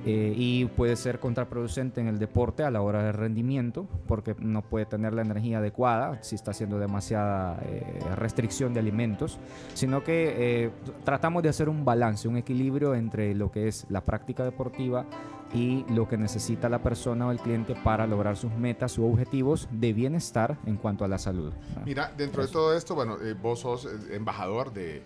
eh, 0.04 0.34
y 0.36 0.66
puede 0.66 0.96
ser 0.96 1.20
contraproducente 1.20 2.02
en 2.02 2.08
el 2.08 2.18
deporte 2.18 2.64
a 2.64 2.72
la 2.72 2.82
hora 2.82 3.04
de 3.04 3.12
rendimiento 3.12 3.88
porque 4.08 4.36
no 4.40 4.64
puede 4.64 4.88
tener 4.88 5.14
la 5.14 5.22
energía 5.22 5.60
adecuada 5.60 6.24
si 6.24 6.34
está 6.34 6.52
haciendo 6.52 6.80
demasiada 6.80 7.60
eh, 7.64 7.84
restricción 8.16 8.74
de 8.74 8.80
alimentos, 8.80 9.38
sino 9.76 10.04
que 10.04 10.34
eh, 10.66 10.72
tratamos 11.04 11.44
de 11.44 11.50
hacer 11.50 11.70
un 11.70 11.86
balance, 11.86 12.28
un 12.28 12.38
equilibrio 12.38 12.96
entre 12.96 13.36
lo 13.36 13.52
que 13.52 13.68
es 13.68 13.86
la 13.90 14.02
práctica 14.02 14.44
deportiva 14.44 15.06
y 15.54 15.86
lo 15.90 16.08
que 16.08 16.18
necesita 16.18 16.68
la 16.68 16.82
persona 16.82 17.28
o 17.28 17.32
el 17.32 17.40
cliente 17.40 17.76
para 17.84 18.08
lograr 18.08 18.38
sus 18.38 18.54
metas 18.54 18.98
u 18.98 19.06
objetivos 19.06 19.70
de 19.72 19.94
bienestar 19.94 20.58
en 20.66 20.78
cuanto 20.78 21.06
a 21.06 21.08
la 21.08 21.20
salud. 21.20 21.54
Mira, 21.86 22.12
dentro 22.18 22.42
de 22.42 22.52
todo 22.52 22.76
esto, 22.76 22.96
bueno, 22.96 23.18
vos 23.40 23.60
sos 23.60 23.88
embajador 24.12 24.74
de 24.74 25.04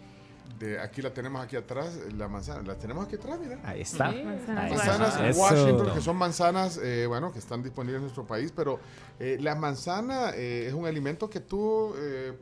aquí 0.82 1.02
la 1.02 1.14
tenemos 1.14 1.44
aquí 1.44 1.56
atrás, 1.56 1.98
la 2.18 2.28
manzana, 2.28 2.62
la 2.62 2.76
tenemos 2.76 3.06
aquí 3.06 3.16
atrás, 3.16 3.40
mira. 3.40 3.60
Ahí 3.64 3.82
está. 3.82 4.12
manzanas 4.12 5.38
Washington, 5.38 5.94
que 5.94 6.02
son 6.02 6.16
manzanas, 6.16 6.80
eh, 6.82 7.06
bueno, 7.08 7.32
que 7.32 7.40
están 7.40 7.62
disponibles 7.62 7.98
en 7.98 8.04
nuestro 8.04 8.26
país, 8.26 8.52
pero 8.56 8.80
eh, 9.20 9.38
la 9.42 9.56
manzana 9.56 10.32
eh, 10.34 10.68
es 10.68 10.74
un 10.74 10.86
alimento 10.86 11.30
que 11.30 11.40
tú 11.40 11.94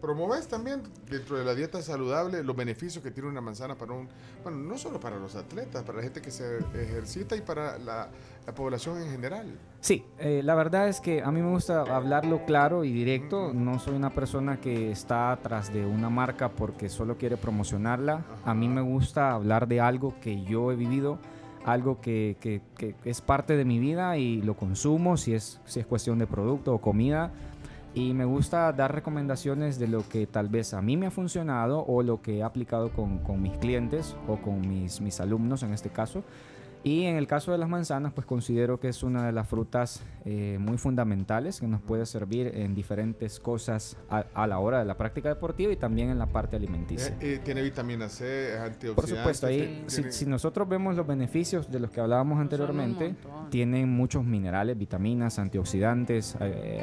promueves 0.01 0.47
también 0.47 0.83
dentro 1.09 1.37
de 1.37 1.45
la 1.45 1.55
dieta 1.55 1.81
saludable, 1.81 2.43
los 2.43 2.55
beneficios 2.55 3.03
que 3.03 3.11
tiene 3.11 3.29
una 3.29 3.41
manzana 3.41 3.75
para 3.75 3.93
un, 3.93 4.07
bueno, 4.43 4.57
no 4.57 4.77
solo 4.77 4.99
para 4.99 5.17
los 5.17 5.35
atletas, 5.35 5.83
para 5.83 5.97
la 5.97 6.03
gente 6.03 6.21
que 6.21 6.31
se 6.31 6.57
ejercita 6.73 7.35
y 7.35 7.41
para 7.41 7.77
la 7.77 8.09
la 8.45 8.53
población 8.53 9.01
en 9.01 9.09
general. 9.09 9.45
Sí, 9.79 10.05
eh, 10.19 10.41
la 10.43 10.55
verdad 10.55 10.87
es 10.87 10.99
que 11.01 11.21
a 11.21 11.31
mí 11.31 11.41
me 11.41 11.49
gusta 11.49 11.81
hablarlo 11.81 12.45
claro 12.45 12.83
y 12.83 12.91
directo. 12.91 13.53
No 13.53 13.79
soy 13.79 13.95
una 13.95 14.09
persona 14.09 14.57
que 14.59 14.91
está 14.91 15.31
atrás 15.31 15.73
de 15.73 15.85
una 15.85 16.09
marca 16.09 16.49
porque 16.49 16.89
solo 16.89 17.17
quiere 17.17 17.37
promocionarla. 17.37 18.23
A 18.45 18.53
mí 18.53 18.67
me 18.67 18.81
gusta 18.81 19.31
hablar 19.31 19.67
de 19.67 19.81
algo 19.81 20.15
que 20.21 20.43
yo 20.43 20.71
he 20.71 20.75
vivido, 20.75 21.19
algo 21.65 22.01
que, 22.01 22.37
que, 22.39 22.61
que, 22.77 22.95
es 23.05 23.21
parte 23.21 23.55
de 23.55 23.65
mi 23.65 23.79
vida 23.79 24.17
y 24.17 24.41
lo 24.41 24.55
consumo, 24.55 25.17
si 25.17 25.33
es, 25.33 25.59
si 25.65 25.79
es 25.79 25.85
cuestión 25.85 26.19
de 26.19 26.27
producto 26.27 26.73
o 26.73 26.81
comida. 26.81 27.31
Y 27.95 28.13
me 28.13 28.25
gusta 28.25 28.71
dar 28.73 28.93
recomendaciones 28.93 29.77
de 29.77 29.87
lo 29.87 30.07
que 30.09 30.25
tal 30.25 30.49
vez 30.49 30.73
a 30.73 30.81
mí 30.81 30.97
me 30.97 31.05
ha 31.05 31.11
funcionado 31.11 31.85
o 31.85 32.01
lo 32.01 32.23
que 32.23 32.39
he 32.39 32.43
aplicado 32.43 32.89
con, 32.89 33.19
con 33.19 33.39
mis 33.41 33.55
clientes 33.57 34.15
o 34.27 34.37
con 34.37 34.61
mis, 34.67 34.99
mis 34.99 35.19
alumnos 35.19 35.61
en 35.61 35.73
este 35.73 35.89
caso. 35.89 36.23
Y 36.83 37.03
en 37.05 37.15
el 37.15 37.27
caso 37.27 37.53
de 37.53 37.57
las 37.57 37.69
manzanas, 37.69 38.11
pues 38.11 38.27
considero 38.27 38.79
que 38.79 38.89
es 38.89 39.03
una 39.03 39.25
de 39.25 39.31
las 39.31 39.47
frutas 39.47 40.03
eh, 40.25 40.57
muy 40.59 40.77
fundamentales 40.77 41.61
que 41.61 41.67
nos 41.67 41.81
puede 41.81 42.05
servir 42.05 42.51
en 42.55 42.75
diferentes 42.75 43.39
cosas 43.39 43.95
a, 44.09 44.47
la 44.47 44.59
hora 44.59 44.79
de 44.79 44.85
la 44.85 44.97
práctica 44.97 45.29
deportiva 45.29 45.71
y 45.71 45.77
también 45.77 46.09
en 46.09 46.19
la 46.19 46.25
parte 46.25 46.57
alimenticia. 46.57 47.15
Eh, 47.21 47.35
eh, 47.35 47.41
tiene 47.43 47.61
vitamina 47.61 48.09
C, 48.09 48.53
es 48.53 48.59
antioxidante. 48.59 48.95
Por 48.95 49.07
supuesto, 49.07 49.47
ahí, 49.47 49.85
si, 49.87 50.25
nosotros 50.25 50.67
vemos 50.67 50.95
los 50.97 51.07
beneficios 51.07 51.71
de 51.71 51.79
los 51.79 51.89
que 51.89 52.01
hablábamos 52.01 52.39
anteriormente, 52.39 53.15
tienen 53.49 53.89
muchos 53.89 54.25
minerales, 54.25 54.77
vitaminas, 54.77 55.39
antioxidantes, 55.39 56.35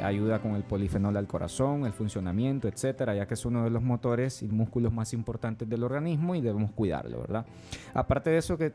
ayuda 0.03 0.41
con 0.41 0.55
el 0.55 0.63
polifenol 0.63 1.15
al 1.15 1.27
corazón, 1.27 1.85
el 1.85 1.93
funcionamiento, 1.93 2.67
etcétera, 2.67 3.13
ya 3.13 3.27
que 3.27 3.35
es 3.35 3.45
uno 3.45 3.63
de 3.63 3.69
los 3.69 3.83
motores 3.83 4.41
y 4.41 4.47
músculos 4.47 4.91
más 4.91 5.13
importantes 5.13 5.69
del 5.69 5.83
organismo 5.83 6.33
y 6.33 6.41
debemos 6.41 6.71
cuidarlo, 6.71 7.21
¿verdad? 7.21 7.45
Aparte 7.93 8.31
de 8.31 8.37
eso 8.37 8.57
que 8.57 8.73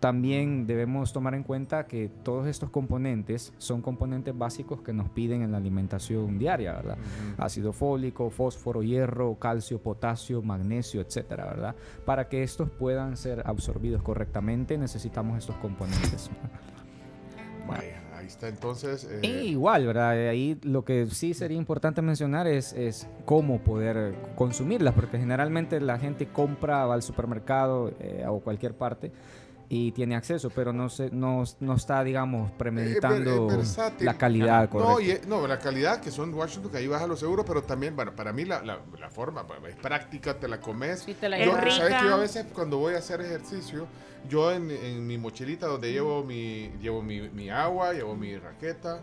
también 0.00 0.66
debemos 0.66 1.12
tomar 1.12 1.34
en 1.34 1.42
cuenta 1.42 1.86
que 1.86 2.10
todos 2.22 2.46
estos 2.46 2.70
componentes 2.70 3.52
son 3.58 3.82
componentes 3.82 4.36
básicos 4.36 4.80
que 4.80 4.92
nos 4.92 5.08
piden 5.10 5.42
en 5.42 5.52
la 5.52 5.58
alimentación 5.58 6.38
diaria, 6.38 6.72
¿verdad? 6.72 6.98
Ácido 7.38 7.72
fólico, 7.72 8.30
fósforo, 8.30 8.82
hierro, 8.82 9.38
calcio, 9.38 9.80
potasio, 9.80 10.42
magnesio, 10.42 11.00
etcétera, 11.00 11.46
¿verdad? 11.46 11.76
Para 12.04 12.28
que 12.28 12.42
estos 12.42 12.70
puedan 12.70 13.16
ser 13.16 13.42
absorbidos 13.44 14.02
correctamente 14.02 14.78
necesitamos 14.78 15.38
estos 15.38 15.56
componentes. 15.56 16.30
ahí 18.20 18.26
está 18.26 18.48
entonces. 18.48 19.08
Eh, 19.22 19.44
igual, 19.44 19.86
¿verdad? 19.86 20.10
Ahí 20.10 20.58
lo 20.62 20.84
que 20.84 21.06
sí 21.06 21.34
sería 21.34 21.56
importante 21.56 22.02
mencionar 22.02 22.46
es, 22.46 22.72
es 22.72 23.08
cómo 23.24 23.60
poder 23.60 24.14
consumirlas, 24.36 24.94
porque 24.94 25.18
generalmente 25.18 25.80
la 25.80 25.98
gente 25.98 26.26
compra, 26.26 26.86
va 26.86 26.94
al 26.94 27.02
supermercado 27.02 27.92
eh, 28.00 28.24
o 28.28 28.40
cualquier 28.40 28.74
parte 28.74 29.12
y 29.72 29.92
tiene 29.92 30.16
acceso, 30.16 30.50
pero 30.50 30.72
no 30.72 30.88
se, 30.88 31.10
no, 31.12 31.44
no 31.60 31.74
está, 31.76 32.02
digamos, 32.02 32.50
premeditando 32.50 33.48
la 34.00 34.18
calidad. 34.18 34.68
No, 34.72 34.96
no, 35.28 35.46
la 35.46 35.60
calidad 35.60 36.00
que 36.00 36.10
son 36.10 36.34
Washington, 36.34 36.72
que 36.72 36.78
ahí 36.78 36.88
baja 36.88 37.06
los 37.06 37.22
euros, 37.22 37.46
pero 37.46 37.62
también, 37.62 37.94
bueno, 37.94 38.12
para 38.16 38.32
mí 38.32 38.44
la, 38.44 38.62
la, 38.64 39.10
forma 39.10 39.46
pues, 39.46 39.60
es 39.68 39.76
práctica, 39.76 40.34
te 40.34 40.48
la 40.48 40.60
comes. 40.60 41.02
Sí, 41.02 41.14
te 41.14 41.28
la 41.28 41.38
yo, 41.38 41.52
¿Sabes 41.70 41.94
que 42.00 42.04
yo 42.04 42.14
a 42.14 42.18
veces 42.18 42.46
cuando 42.52 42.78
voy 42.78 42.94
a 42.94 42.98
hacer 42.98 43.20
ejercicio, 43.20 43.86
yo 44.28 44.50
en, 44.50 44.72
en 44.72 45.06
mi 45.06 45.18
mochilita 45.18 45.68
donde 45.68 45.92
llevo 45.92 46.24
mi, 46.24 46.72
llevo 46.82 47.00
mi, 47.00 47.28
mi 47.28 47.48
agua, 47.48 47.92
llevo 47.92 48.16
mi 48.16 48.36
raqueta, 48.36 49.00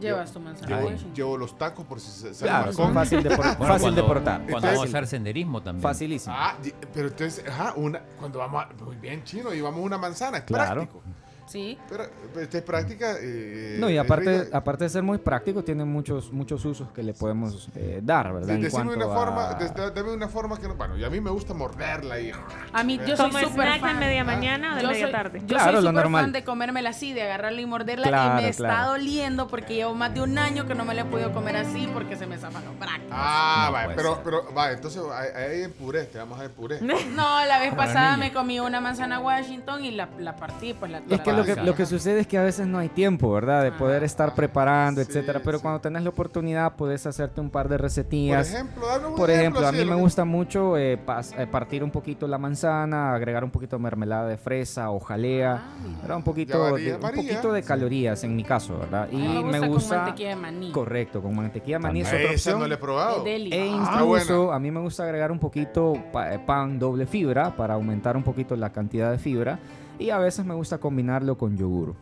Llevas 0.00 0.32
tu 0.32 0.40
manzana. 0.40 0.80
Llevo, 0.80 1.12
llevo, 1.14 1.38
los 1.38 1.56
tacos 1.56 1.86
por 1.86 2.00
si 2.00 2.10
se 2.10 2.44
claro, 2.44 2.72
son 2.72 2.92
fácil 2.92 3.22
de, 3.22 3.36
por, 3.36 3.44
fácil 3.66 3.94
de 3.94 4.02
portar. 4.02 4.42
Cuando 4.48 4.68
vamos 4.68 4.84
a 4.84 4.88
hacer 4.88 5.06
senderismo 5.06 5.62
también. 5.62 5.82
Facilísimo. 5.82 6.34
Ah, 6.36 6.56
pero 6.92 7.08
entonces, 7.08 7.44
ajá, 7.48 7.74
una, 7.76 8.00
cuando 8.18 8.38
vamos 8.38 8.64
a, 8.64 8.84
muy 8.84 8.96
bien 8.96 9.24
chino, 9.24 9.50
llevamos 9.50 9.80
una 9.80 9.98
manzana, 9.98 10.38
es 10.38 10.44
claro. 10.44 10.86
práctico. 10.86 11.02
Sí. 11.46 11.78
Pero 11.88 12.04
esta 12.40 12.58
es 12.58 12.64
práctica. 12.64 13.16
Eh, 13.20 13.76
no, 13.78 13.88
y 13.88 13.96
aparte, 13.96 14.48
aparte 14.52 14.84
de 14.84 14.90
ser 14.90 15.02
muy 15.02 15.18
práctico, 15.18 15.62
tiene 15.62 15.84
muchos, 15.84 16.32
muchos 16.32 16.64
usos 16.64 16.90
que 16.90 17.02
le 17.02 17.14
podemos 17.14 17.68
eh, 17.76 18.00
dar, 18.02 18.32
¿verdad? 18.32 18.56
Sí, 18.56 18.76
una 18.76 19.06
forma, 19.06 19.58
dame 19.94 20.12
una 20.12 20.28
forma 20.28 20.58
que 20.58 20.68
no. 20.68 20.74
Bueno, 20.74 20.96
y 20.96 21.04
a 21.04 21.10
mí 21.10 21.20
me 21.20 21.30
gusta 21.30 21.54
morderla 21.54 22.20
y. 22.20 22.32
A 22.72 22.82
mí, 22.82 22.98
yo 23.06 23.16
soy 23.16 23.30
súper 23.30 23.80
fan. 23.80 24.00
de 24.00 24.06
media 24.06 24.24
mañana 24.24 24.74
o 24.74 24.76
de 24.76 24.86
media 24.86 25.10
tarde? 25.10 25.40
Yo 25.40 25.46
claro, 25.46 25.80
soy 25.80 25.88
súper 25.88 26.10
fan 26.10 26.32
de 26.32 26.44
comérmela 26.44 26.90
así, 26.90 27.12
de 27.12 27.22
agarrarla 27.22 27.60
y 27.60 27.66
morderla. 27.66 28.38
y 28.38 28.42
me 28.42 28.48
está 28.48 28.84
doliendo 28.86 29.48
porque 29.48 29.74
llevo 29.74 29.94
más 29.94 30.12
de 30.14 30.22
un 30.22 30.38
año 30.38 30.66
que 30.66 30.74
no 30.74 30.84
me 30.84 30.94
la 30.94 31.02
he 31.02 31.04
podido 31.04 31.32
comer 31.32 31.56
así 31.56 31.88
porque 31.92 32.16
se 32.16 32.26
me 32.26 32.38
zafan 32.38 32.64
los 32.64 32.78
brácteos. 32.78 33.12
Ah, 33.12 33.70
vale, 33.72 33.94
pero, 33.94 34.20
pero, 34.24 34.52
va, 34.54 34.72
entonces 34.72 35.02
ahí 35.34 35.62
en 35.62 35.72
puré, 35.72 36.04
te 36.04 36.18
vamos 36.18 36.38
a 36.38 36.42
ver 36.42 36.50
puré. 36.50 36.80
no, 36.80 37.44
la 37.44 37.58
vez 37.58 37.74
pasada 37.74 38.16
me 38.16 38.32
comí 38.32 38.60
una 38.60 38.80
manzana 38.80 39.20
Washington 39.20 39.84
y 39.84 39.92
la, 39.92 40.08
la 40.18 40.36
partí, 40.36 40.74
pues 40.74 40.90
la. 40.90 41.02
Es 41.08 41.20
que 41.20 41.32
lo 41.36 41.44
que, 41.44 41.56
lo 41.56 41.74
que 41.74 41.86
sucede 41.86 42.20
es 42.20 42.26
que 42.26 42.38
a 42.38 42.42
veces 42.42 42.66
no 42.66 42.78
hay 42.78 42.88
tiempo, 42.88 43.32
¿verdad? 43.32 43.62
De 43.62 43.72
poder 43.72 44.02
estar 44.04 44.34
preparando, 44.34 45.00
etcétera. 45.00 45.40
Pero 45.44 45.60
cuando 45.60 45.80
tenés 45.80 46.02
la 46.02 46.10
oportunidad, 46.10 46.74
puedes 46.76 47.06
hacerte 47.06 47.40
un 47.40 47.50
par 47.50 47.68
de 47.68 47.78
recetillas. 47.78 48.48
Por 48.48 48.56
ejemplo, 48.56 49.14
Por 49.16 49.30
ejemplo, 49.30 49.66
a 49.66 49.72
mí 49.72 49.84
me 49.84 49.94
gusta 49.94 50.24
mucho 50.24 50.76
eh, 50.76 50.98
eh, 51.38 51.46
partir 51.50 51.84
un 51.84 51.90
poquito 51.90 52.26
la 52.26 52.38
manzana, 52.38 53.14
agregar 53.14 53.44
un 53.44 53.50
poquito 53.50 53.76
de 53.76 53.82
mermelada 53.82 54.28
de 54.28 54.36
fresa 54.36 54.90
o 54.90 55.00
jalea, 55.00 55.62
ah, 56.08 56.16
Un 56.16 56.22
poquito, 56.22 56.76
de, 56.76 56.94
un 56.94 57.00
poquito 57.00 57.52
de 57.52 57.62
calorías 57.62 58.22
en 58.24 58.34
mi 58.34 58.44
caso, 58.44 58.78
¿verdad? 58.78 59.08
Y 59.10 59.16
me, 59.16 59.60
gusta, 59.66 59.96
con 59.96 60.04
mantequilla 60.04 60.28
de 60.30 60.36
maní. 60.36 60.72
Correcto, 60.72 61.22
con 61.22 61.36
mantequilla 61.36 61.76
de 61.76 61.82
maní 61.82 62.00
es 62.00 62.12
otra 62.12 62.30
opción. 62.30 62.58
no 62.60 62.66
le 62.66 62.74
he 62.74 62.78
probado. 62.78 63.24
E 63.26 63.66
incluso 63.66 64.52
a 64.52 64.58
mí 64.58 64.70
me 64.70 64.80
gusta 64.80 65.04
agregar 65.04 65.32
un 65.32 65.38
poquito 65.38 65.94
eh, 65.94 66.38
pan 66.44 66.78
doble 66.78 67.06
fibra 67.06 67.56
para 67.56 67.74
aumentar 67.74 68.16
un 68.16 68.22
poquito 68.22 68.56
la 68.56 68.70
cantidad 68.70 69.10
de 69.10 69.18
fibra. 69.18 69.58
Y 69.98 70.10
a 70.10 70.18
veces 70.18 70.44
me 70.44 70.54
gusta 70.54 70.78
combinarlo 70.78 71.36
con 71.36 71.56
yogur. 71.56 71.94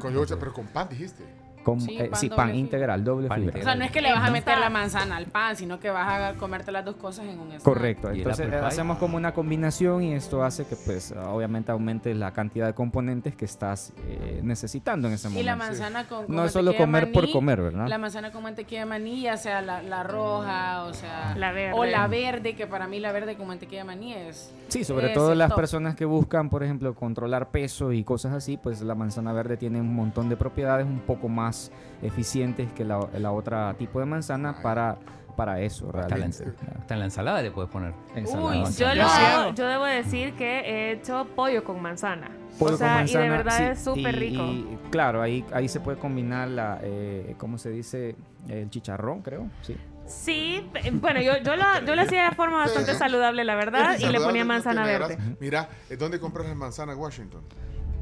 con 0.00 0.12
yogur, 0.12 0.38
pero 0.38 0.52
con 0.52 0.66
pan 0.66 0.88
dijiste. 0.88 1.24
Con, 1.66 1.80
sí, 1.80 1.98
eh, 1.98 2.30
pan, 2.36 2.54
integral, 2.54 3.02
doble 3.02 3.28
fibra. 3.28 3.58
O 3.58 3.62
sea, 3.64 3.74
no 3.74 3.84
es 3.84 3.90
que 3.90 4.00
le 4.00 4.12
vas 4.12 4.28
a 4.28 4.30
meter 4.30 4.56
la 4.56 4.70
manzana 4.70 5.16
al 5.16 5.26
pan, 5.26 5.56
sino 5.56 5.80
que 5.80 5.90
vas 5.90 6.08
a 6.08 6.38
comerte 6.38 6.70
las 6.70 6.84
dos 6.84 6.94
cosas 6.94 7.24
en 7.24 7.40
un 7.40 7.48
snack. 7.48 7.62
Correcto. 7.62 8.10
Entonces 8.12 8.52
hacemos 8.52 8.98
como 8.98 9.16
una 9.16 9.34
combinación 9.34 10.04
y 10.04 10.12
esto 10.12 10.44
hace 10.44 10.64
que, 10.64 10.76
pues, 10.76 11.10
obviamente 11.10 11.72
aumente 11.72 12.14
la 12.14 12.32
cantidad 12.32 12.66
de 12.66 12.74
componentes 12.74 13.34
que 13.34 13.46
estás 13.46 13.92
eh, 14.06 14.42
necesitando 14.44 15.08
en 15.08 15.14
ese 15.14 15.26
momento. 15.26 15.42
Y 15.42 15.44
la 15.44 15.56
manzana 15.56 16.06
con, 16.06 16.26
No 16.28 16.44
es 16.44 16.52
solo 16.52 16.76
comer 16.76 17.10
por 17.10 17.28
comer, 17.32 17.60
¿verdad? 17.60 17.88
La 17.88 17.98
manzana 17.98 18.30
con 18.30 18.44
mantequilla 18.44 18.82
de 18.82 18.86
maní, 18.86 19.22
ya 19.22 19.36
sea 19.36 19.60
la, 19.60 20.02
roja, 20.04 20.84
o 20.84 20.94
sea... 20.94 21.34
La 21.36 21.50
verde. 21.50 21.76
O 21.76 21.84
la 21.84 22.06
verde, 22.06 22.54
que 22.54 22.68
para 22.68 22.86
mí 22.86 23.00
la 23.00 23.10
verde 23.10 23.34
con 23.34 23.48
mantequilla 23.48 23.80
de 23.80 23.86
maní 23.86 24.14
es... 24.14 24.54
Sí, 24.68 24.84
sobre 24.84 25.08
todo 25.08 25.34
las 25.34 25.52
personas 25.52 25.96
que 25.96 26.04
buscan, 26.04 26.48
por 26.48 26.62
ejemplo, 26.62 26.94
controlar 26.94 27.48
peso 27.50 27.90
y 27.90 28.04
cosas 28.04 28.34
así, 28.34 28.56
pues 28.56 28.82
la 28.82 28.94
manzana 28.94 29.32
verde 29.32 29.56
tiene 29.56 29.80
un 29.80 29.96
montón 29.96 30.28
de 30.28 30.36
propiedades 30.36 30.86
un 30.86 31.00
poco 31.00 31.28
más 31.28 31.55
eficientes 32.02 32.70
que 32.72 32.84
la, 32.84 33.08
la 33.18 33.32
otra 33.32 33.74
tipo 33.74 34.00
de 34.00 34.06
manzana 34.06 34.60
para 34.62 34.98
para 35.36 35.60
eso 35.60 35.92
realmente. 35.92 36.44
Hasta 36.78 36.94
en 36.94 37.00
la 37.00 37.04
ensalada 37.04 37.42
le 37.42 37.50
puedes 37.50 37.70
poner. 37.70 37.92
Uy, 38.24 38.64
yo, 38.76 38.94
lo, 38.94 39.54
yo 39.54 39.66
debo 39.66 39.84
decir 39.84 40.32
que 40.32 40.60
he 40.60 40.92
hecho 40.92 41.26
pollo 41.36 41.62
con 41.62 41.80
manzana. 41.80 42.30
Pollo 42.58 42.74
o 42.74 42.78
sea, 42.78 42.86
con 42.88 42.96
manzana, 42.96 43.20
y 43.20 43.28
de 43.28 43.36
verdad 43.36 43.70
es 43.72 43.84
súper 43.84 44.18
rico. 44.18 44.42
Y, 44.42 44.78
claro, 44.90 45.20
ahí, 45.20 45.44
ahí 45.52 45.68
se 45.68 45.78
puede 45.80 45.98
combinar 45.98 46.48
la, 46.48 46.78
eh, 46.82 47.34
¿cómo 47.38 47.58
se 47.58 47.70
dice? 47.70 48.16
El 48.48 48.70
chicharrón, 48.70 49.20
creo, 49.20 49.48
sí. 49.60 49.76
Sí, 50.06 50.70
bueno, 50.92 51.20
yo, 51.20 51.36
yo, 51.38 51.56
lo, 51.56 51.64
yo 51.84 51.96
lo 51.96 52.02
hacía 52.02 52.30
de 52.30 52.36
forma 52.36 52.58
bastante 52.58 52.94
saludable, 52.94 53.44
la 53.44 53.56
verdad, 53.56 53.98
y 53.98 54.06
le 54.06 54.20
ponía 54.20 54.44
manzana 54.44 54.86
verde. 54.86 55.18
Mira, 55.38 55.68
¿dónde 55.98 56.18
compras 56.18 56.46
las 56.46 56.56
manzanas 56.56 56.96
Washington? 56.96 57.42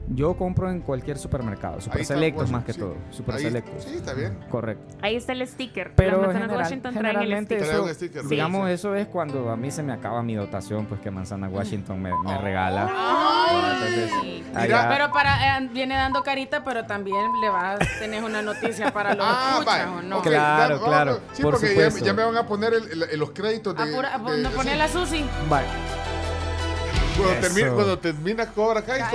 Yo 0.09 0.37
compro 0.37 0.71
en 0.71 0.81
cualquier 0.83 1.17
supermercado, 1.19 1.81
Super 1.81 2.03
está 2.03 2.13
Selectos 2.15 2.51
más 2.51 2.63
que 2.65 2.75
todo. 2.75 2.95
Super 3.11 3.37
Ahí- 3.37 3.43
Selectos. 3.45 3.85
sí, 3.85 3.95
está 3.97 4.13
bien. 4.13 4.39
Correcto. 4.51 4.97
Ahí 5.01 5.17
está 5.17 5.33
el 5.33 5.47
sticker. 5.49 5.93
Pero 5.97 6.19
Las 6.19 6.27
manzanas 6.27 6.43
general- 6.49 6.63
Washington 6.65 6.93
traen 6.95 7.07
el 7.07 7.13
generalmente 7.23 7.57
sticker. 7.61 7.75
eso, 7.75 7.95
sticker, 7.95 8.23
sí, 8.23 8.29
digamos, 8.29 8.69
eso 8.69 8.95
es 8.95 9.07
cuando 9.07 9.51
a 9.51 9.57
mí 9.57 9.71
se 9.71 9.83
me 9.83 9.95
acaba 9.95 10.23
mi 10.23 10.35
dotación, 10.35 10.85
pues 10.87 11.01
que 11.01 11.11
Manzana 11.11 11.49
Washington 11.49 12.03
me, 12.03 12.11
me 12.23 12.37
regala. 12.39 12.91
Entonces, 13.51 14.11
allá- 14.55 14.89
Pero 14.91 15.11
para 15.11 15.59
eh, 15.59 15.69
viene 15.73 15.95
dando 15.95 16.23
carita, 16.23 16.63
pero 16.65 16.85
también 16.85 17.41
le 17.41 17.49
vas 17.49 17.81
a 17.81 17.99
tener 17.99 18.23
una 18.23 18.43
noticia 18.43 18.93
para 18.93 19.15
los 19.15 19.25
Ah, 19.29 19.57
escuchas. 19.61 19.87
¿o 19.89 20.03
no? 20.03 20.21
Claro, 20.23 20.79
ya- 20.81 20.85
claro, 20.85 21.21
Sí, 21.33 21.43
por 21.43 21.53
porque 21.55 21.69
ya, 21.69 21.85
supuesto. 21.87 22.05
ya 22.05 22.13
me 22.13 22.25
van 22.25 22.37
a 22.37 22.47
poner 22.47 22.75
el- 22.75 23.03
el- 23.11 23.19
los 23.19 23.31
créditos 23.31 23.75
de. 23.75 23.83
Apura, 23.85 24.19
de- 24.19 24.43
no 24.43 24.51
pone 24.51 24.73
sí. 24.73 24.79
la 24.79 24.89
Susi. 24.89 25.25
Vale. 25.49 25.67
Cuando, 27.17 27.33
Eso. 27.33 27.41
termine, 27.43 27.71
cuando 27.71 27.99
termina 27.99 28.47
Cobra 28.47 28.83
Kai, 28.83 28.99
Ya, 28.99 29.09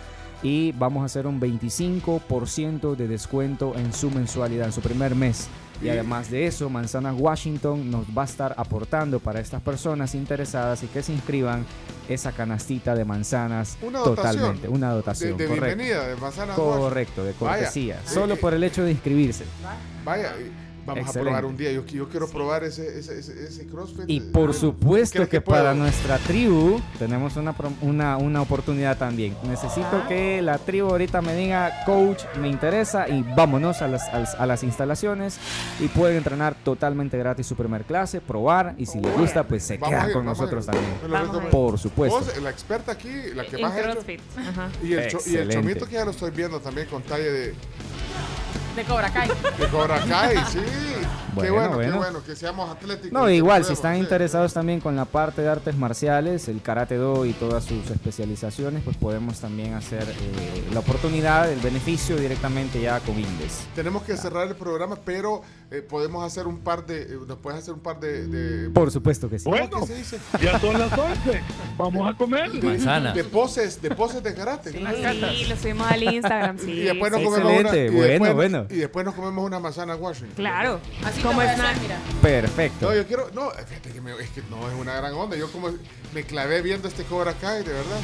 y 0.44 0.74
vamos 0.74 1.04
a 1.04 1.06
hacer 1.06 1.26
un 1.26 1.40
25% 1.40 2.96
de 2.96 3.08
descuento 3.08 3.74
en 3.78 3.94
su 3.94 4.10
mensualidad, 4.12 4.66
en 4.66 4.74
su 4.74 4.82
primer 4.82 5.16
mes. 5.16 5.48
Y 5.82 5.90
además 5.90 6.30
de 6.30 6.46
eso, 6.46 6.70
Manzanas 6.70 7.16
Washington 7.18 7.90
nos 7.90 8.06
va 8.16 8.22
a 8.22 8.26
estar 8.26 8.54
aportando 8.58 9.20
para 9.20 9.40
estas 9.40 9.62
personas 9.62 10.14
interesadas 10.14 10.84
y 10.84 10.88
que 10.88 11.02
se 11.02 11.12
inscriban 11.14 11.66
esa 12.08 12.32
canastita 12.34 12.94
de 12.94 13.04
manzanas 13.06 13.78
Una 13.82 14.00
dotación. 14.00 14.34
totalmente, 14.36 14.68
una 14.68 14.92
dotación. 14.92 15.38
De, 15.38 15.44
de 15.44 15.50
correcto. 15.50 15.66
bienvenida, 15.78 16.08
de 16.08 16.16
manzanas 16.18 16.56
Correcto, 16.56 17.24
de 17.24 17.34
cortesía. 17.34 18.00
Sí. 18.06 18.14
Solo 18.14 18.36
por 18.36 18.54
el 18.54 18.64
hecho 18.64 18.84
de 18.84 18.92
inscribirse. 18.92 19.46
Vaya, 20.06 20.34
vamos 20.86 21.04
Excelente. 21.04 21.20
a 21.20 21.22
probar 21.24 21.46
un 21.46 21.58
día. 21.58 21.72
Yo, 21.72 21.86
yo 21.86 22.10
quiero 22.10 22.28
probar 22.28 22.64
ese, 22.64 23.00
ese, 23.00 23.20
ese, 23.20 23.44
ese 23.48 23.68
CrossFit. 23.68 24.04
Y 24.08 24.18
eh, 24.18 24.22
por 24.34 24.48
bueno, 24.48 24.54
supuesto 24.54 25.16
¿crees 25.18 25.30
que, 25.30 25.42
para 25.42 25.74
nuestra 25.74 26.18
tribu 26.18 26.82
tenemos 27.00 27.36
una, 27.38 27.56
una, 27.82 28.18
una 28.18 28.42
oportunidad 28.42 28.98
también. 28.98 29.36
Necesito 29.44 30.06
que 30.08 30.42
la 30.42 30.58
tribu 30.58 30.90
ahorita 30.90 31.22
me 31.22 31.36
diga, 31.36 31.84
coach, 31.86 32.24
me 32.40 32.48
interesa 32.50 33.08
y 33.10 33.24
vámonos 33.36 33.82
a 33.82 33.88
las, 33.88 34.08
a 34.10 34.20
las, 34.20 34.36
a 34.36 34.46
las 34.46 34.64
instalaciones 34.64 35.38
y 35.80 35.88
pueden 35.88 36.18
entrenar 36.18 36.56
totalmente 36.64 37.18
gratis 37.18 37.48
su 37.48 37.56
primer 37.56 37.84
clase, 37.84 38.22
probar 38.22 38.76
y 38.78 38.86
si 38.86 39.00
les 39.00 39.18
gusta, 39.18 39.44
pues 39.48 39.64
se 39.64 39.78
Vamos 39.78 39.96
queda 39.96 40.08
ir, 40.08 40.14
con 40.14 40.26
nosotros 40.26 40.66
también. 40.66 40.86
Por 41.50 41.78
supuesto. 41.78 42.20
Vos, 42.20 42.42
la 42.42 42.50
experta 42.50 42.92
aquí, 42.94 43.10
la 43.34 43.46
que 43.46 43.56
En 43.58 43.62
más 43.62 43.74
ha 43.74 43.92
hecho. 43.92 44.06
Y 44.84 44.94
el, 44.94 45.08
cho- 45.10 45.20
y 45.28 45.36
el 45.36 45.50
chomito 45.50 45.86
que 45.86 45.94
ya 45.94 46.06
lo 46.06 46.12
estoy 46.12 46.32
viendo 46.32 46.60
también 46.60 46.88
con 46.88 47.02
talla 47.04 47.24
de, 47.24 47.54
De 48.76 48.84
Cobra 48.86 49.12
Kai. 49.12 49.28
de 49.28 49.68
Cobra 49.68 50.00
Kai, 50.00 50.38
sí. 50.50 50.60
qué 51.42 51.50
Bueno, 51.50 51.54
bueno, 51.54 51.80
qué 51.80 51.92
bueno. 51.98 52.24
que 52.24 52.36
seamos 52.36 52.70
atléticos. 52.70 53.12
No, 53.12 53.30
igual, 53.30 53.66
si 53.66 53.74
están 53.74 53.96
sí. 53.96 54.02
interesados 54.02 54.54
también 54.54 54.80
con 54.80 54.96
la 54.96 55.06
parte 55.06 55.42
de 55.42 55.50
artes 55.50 55.76
marciales, 55.76 56.48
el 56.48 56.62
karate 56.62 56.96
do 56.96 57.26
y 57.26 57.34
todas 57.34 57.66
sus 57.66 57.90
especializaciones, 57.90 58.82
pues 58.84 58.96
podemos 58.96 59.40
también 59.40 59.74
hacer 59.74 60.04
eh, 60.04 60.64
la 60.74 60.80
oportunidad, 60.80 61.52
el 61.52 61.60
beneficio 61.60 62.16
directamente 62.16 62.80
ya 62.82 63.00
con 63.02 63.20
Indes. 63.20 63.66
Tenemos 63.76 64.04
que 64.04 64.16
cerrar 64.16 64.48
el 64.48 64.56
programa, 64.56 64.96
pero 65.04 65.42
eh, 65.72 65.82
podemos 65.82 66.24
hacer 66.26 66.48
un 66.48 66.60
par 66.60 66.86
de. 66.86 67.02
eh, 67.04 67.18
nos 67.28 67.38
puedes 67.38 67.60
hacer 67.62 67.74
un 67.74 67.80
par 67.80 68.00
de. 68.00 68.28
de 68.28 68.70
Por 68.70 68.92
supuesto 68.92 69.30
que 69.30 69.40
sí. 69.40 69.46
¿Cómo 69.46 69.86
que 69.88 69.94
se 69.94 69.96
dice? 69.96 70.20
Ya 70.42 70.60
son 70.60 70.78
las 70.78 70.92
11. 70.92 71.42
Vamos 71.78 72.10
a 72.14 72.18
comer. 72.18 72.52
De, 72.52 72.62
Manzana. 72.62 73.14
de 73.14 73.24
poses, 73.24 73.82
de 73.82 73.90
poses 73.96 74.22
de 74.22 74.34
karate. 74.36 74.72
Sí, 74.72 75.46
lo 75.48 75.56
subimos 75.56 75.90
al 75.90 76.04
Instagram, 76.04 76.58
sí. 76.60 76.72
Y 76.72 76.80
después 76.84 77.12
nos 77.12 77.22
Sí, 77.22 77.26
comemos 77.26 77.52
una. 77.52 77.62
excelente, 77.62 77.86
y 77.86 77.96
bueno, 77.96 78.10
después- 78.12 78.36
bueno. 78.36 78.66
Y 78.70 78.76
después 78.76 79.06
nos 79.06 79.16
comemos 79.16 79.46
una 79.46 79.60
manzana 79.60 79.96
Washington. 79.96 80.36
Claro. 80.36 80.80
Así 81.06 81.22
Como 81.22 81.42
es. 81.42 81.52
Perfecto. 82.22 82.90
No, 82.90 82.96
yo 82.96 83.06
quiero. 83.08 83.30
No, 83.34 83.50
fíjate 83.52 83.90
que, 83.92 84.02
me- 84.02 84.12
es 84.20 84.30
que 84.32 84.42
no 84.50 84.68
es 84.70 84.76
una 84.80 84.94
gran 84.96 85.14
onda. 85.14 85.38
Yo 85.38 85.52
como 85.52 85.70
me 86.14 86.24
clavé 86.24 86.62
viendo 86.62 86.88
este 86.88 87.04
Cobra 87.04 87.34
Kai, 87.34 87.64
de 87.64 87.72
verdad. 87.74 88.00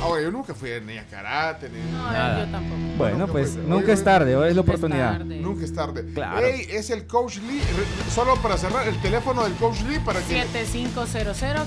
Ahora, 0.00 0.22
yo 0.22 0.30
nunca 0.30 0.54
fui 0.54 0.70
ni 0.86 0.96
a 0.96 1.04
karate, 1.08 1.68
ni. 1.68 1.78
No, 1.90 1.98
Nada. 2.12 2.44
yo 2.44 2.50
tampoco. 2.52 2.76
Bueno, 2.96 3.18
nunca 3.18 3.32
pues 3.32 3.50
fui. 3.50 3.62
nunca 3.66 3.92
es 3.92 4.04
tarde, 4.04 4.36
hoy 4.36 4.48
es 4.50 4.54
la 4.54 4.60
oportunidad. 4.60 5.18
tarde. 5.18 5.40
Nunca 5.40 5.64
es 5.64 5.74
tarde. 5.74 6.04
Claro. 6.14 6.46
Ey, 6.46 6.66
es 6.70 6.90
el 6.90 7.06
Coach 7.06 7.38
Lee. 7.38 7.58
Re- 7.60 8.10
Solo 8.14 8.36
para 8.36 8.56
cerrar, 8.56 8.86
el 8.86 8.96
teléfono 9.02 9.42
del 9.42 9.54
Coach 9.54 9.80
Lee 9.88 9.98
para 9.98 10.20
que. 10.20 10.44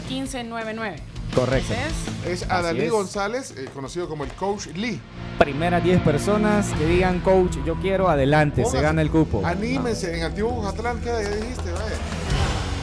7500-1599. 0.10 0.96
Correcto. 1.36 1.74
Ese 1.74 2.32
es 2.34 2.42
Es 2.44 2.50
Adalí 2.50 2.84
es. 2.84 2.92
González, 2.92 3.54
eh, 3.58 3.70
conocido 3.74 4.08
como 4.10 4.24
el 4.24 4.32
Coach 4.32 4.68
Lee. 4.76 5.00
Primeras 5.38 5.84
10 5.84 6.02
personas 6.02 6.68
que 6.78 6.86
digan, 6.86 7.20
coach, 7.22 7.58
yo 7.66 7.76
quiero, 7.76 8.10
adelante, 8.10 8.58
se 8.58 8.64
Póngase. 8.64 8.84
gana 8.84 9.02
el 9.02 9.10
cupo. 9.12 9.42
Anímense, 9.46 10.18
en 10.18 10.24
Antiguo 10.24 10.52
Bucatlán, 10.52 11.00
¿qué 11.00 11.06
ya 11.08 11.20
dijiste? 11.20 11.72
Vaya. 11.72 11.96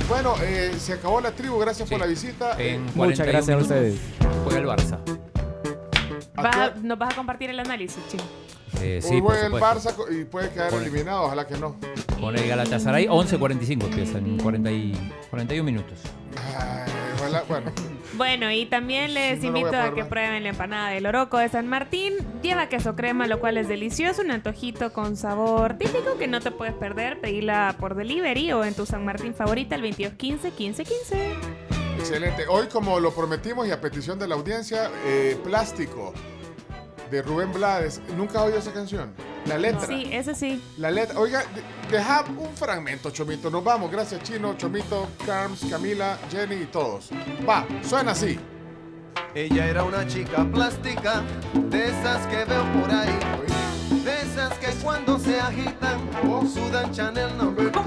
Bueno, 0.08 0.34
eh, 0.42 0.72
se 0.78 0.94
acabó 0.94 1.20
la 1.20 1.32
tribu, 1.32 1.58
gracias 1.58 1.86
por 1.88 1.98
Sí. 1.98 2.00
la 2.02 2.06
visita. 2.06 2.52
En 2.58 2.82
Muchas 2.94 2.94
41 2.96 3.32
gracias 3.32 3.48
a 3.48 3.56
minutos 3.56 3.70
ustedes. 3.76 4.00
Juega 4.44 4.58
el 4.60 4.66
Barça. 4.66 4.98
Vas 6.42 6.56
a- 6.56 6.74
¿Nos 6.82 6.98
vas 6.98 7.12
a 7.12 7.16
compartir 7.16 7.50
el 7.50 7.60
análisis, 7.60 7.98
chico? 8.08 8.24
Eh, 8.80 9.00
sí, 9.02 9.20
por 9.20 9.36
el. 9.36 9.52
Barça 9.52 9.94
y 10.10 10.24
puede 10.24 10.50
quedar 10.50 10.70
Con- 10.70 10.82
eliminado, 10.82 11.24
ojalá 11.24 11.46
que 11.46 11.56
no. 11.56 11.76
Con 12.20 12.36
el 12.36 12.46
Galatasaray, 12.46 13.06
11.45 13.08 13.84
empieza 13.86 14.18
en 14.18 14.38
40 14.38 14.70
y 14.70 14.92
41 15.30 15.64
minutos. 15.64 15.98
Ay, 16.58 16.92
ojalá, 17.18 17.42
bueno. 17.48 17.72
Bueno, 18.14 18.50
y 18.50 18.66
también 18.66 19.14
les 19.14 19.38
no 19.40 19.44
a 19.44 19.46
invito 19.48 19.68
a, 19.68 19.70
poder 19.70 19.94
que 19.94 20.04
prueben 20.04 20.42
la 20.42 20.48
empanada 20.48 20.88
del 20.88 21.06
Oroco 21.06 21.36
de 21.38 21.48
San 21.50 21.68
Martín. 21.68 22.14
Lleva 22.42 22.68
queso 22.68 22.96
crema, 22.96 23.28
lo 23.28 23.38
cual 23.38 23.58
es 23.58 23.68
delicioso, 23.68 24.22
un 24.22 24.32
antojito 24.32 24.92
con 24.92 25.16
sabor 25.16 25.74
típico 25.74 26.16
que 26.18 26.26
no 26.26 26.40
te 26.40 26.50
puedes 26.50 26.74
perder. 26.74 27.20
Pedila 27.20 27.76
por 27.78 27.94
delivery 27.94 28.50
o 28.54 28.64
en 28.64 28.74
tu 28.74 28.86
San 28.86 29.04
Martín 29.04 29.34
favorita 29.34 29.76
el 29.76 29.82
2215 29.82 30.50
1515. 30.50 31.67
Excelente. 31.98 32.46
Hoy, 32.48 32.66
como 32.68 33.00
lo 33.00 33.12
prometimos 33.12 33.66
y 33.66 33.70
a 33.70 33.80
petición 33.80 34.18
de 34.18 34.28
la 34.28 34.34
audiencia, 34.34 34.90
eh, 35.04 35.38
Plástico 35.42 36.12
de 37.10 37.22
Rubén 37.22 37.52
Blades. 37.52 38.00
¿Nunca 38.16 38.38
has 38.40 38.44
oído 38.46 38.58
esa 38.58 38.72
canción? 38.72 39.12
La 39.46 39.56
letra. 39.56 39.86
Sí, 39.86 40.08
ese 40.12 40.34
sí. 40.34 40.62
La 40.76 40.90
letra. 40.90 41.18
Oiga, 41.18 41.40
de- 41.40 41.90
deja 41.96 42.22
un 42.36 42.54
fragmento, 42.54 43.10
Chomito. 43.10 43.48
Nos 43.50 43.64
vamos. 43.64 43.90
Gracias, 43.90 44.22
Chino, 44.22 44.54
Chomito, 44.58 45.08
Carms, 45.24 45.64
Camila, 45.70 46.18
Jenny 46.30 46.56
y 46.56 46.66
todos. 46.66 47.08
Va, 47.48 47.66
suena 47.82 48.12
así. 48.12 48.38
Ella 49.34 49.66
era 49.66 49.84
una 49.84 50.06
chica 50.06 50.44
plástica, 50.52 51.22
de 51.54 51.86
esas 51.86 52.26
que 52.26 52.44
veo 52.44 52.64
por 52.80 52.90
ahí. 52.90 53.18
Esas 54.38 54.58
que 54.58 54.70
cuando 54.84 55.18
se 55.18 55.40
agitan, 55.40 55.98
sudan 56.54 56.92
Chanel 56.92 57.36
number 57.36 57.72
3. 57.72 57.84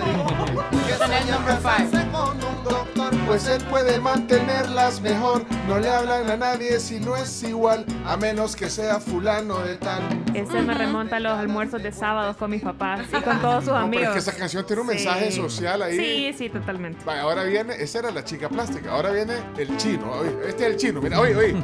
Que 0.85 0.97
Chanel 0.99 1.31
number 1.31 2.11
con 2.11 2.31
un 2.31 2.63
doctor. 2.65 3.11
Pues 3.25 3.47
él 3.47 3.63
puede 3.69 4.01
mantenerlas 4.01 4.99
mejor. 4.99 5.45
No 5.69 5.79
le 5.79 5.89
hablan 5.89 6.29
a 6.29 6.35
nadie 6.35 6.77
si 6.81 6.99
no 6.99 7.15
es 7.15 7.41
igual, 7.43 7.85
a 8.05 8.17
menos 8.17 8.57
que 8.57 8.69
sea 8.69 8.99
fulano 8.99 9.59
de 9.59 9.75
tal. 9.75 10.01
Ese 10.33 10.61
me 10.61 10.73
remonta 10.73 11.15
a 11.15 11.19
los 11.21 11.37
almuerzos 11.39 11.81
de 11.81 11.93
sábados 11.93 12.35
con 12.35 12.51
mis 12.51 12.61
papás 12.61 12.99
y 13.17 13.21
con 13.21 13.39
todos 13.41 13.63
sus 13.63 13.73
No, 13.73 13.73
pero 13.73 13.85
amigos. 13.85 14.07
es 14.07 14.13
que 14.13 14.19
esa 14.19 14.33
canción 14.35 14.65
tiene 14.65 14.81
un 14.81 14.89
Sí. 14.89 14.95
mensaje 14.95 15.31
social 15.31 15.81
ahí. 15.83 15.97
Sí, 15.97 16.33
sí, 16.37 16.49
totalmente. 16.49 17.09
Ahora 17.09 17.43
viene, 17.43 17.75
esa 17.81 17.99
era 17.99 18.11
la 18.11 18.25
chica 18.25 18.49
plástica, 18.49 18.91
ahora 18.91 19.11
viene 19.11 19.35
el 19.57 19.77
chino. 19.77 20.21
Este 20.45 20.65
es 20.67 20.71
el 20.73 20.75
chino, 20.77 21.01
mira, 21.01 21.17
oye, 21.17 21.33
oye. 21.33 21.55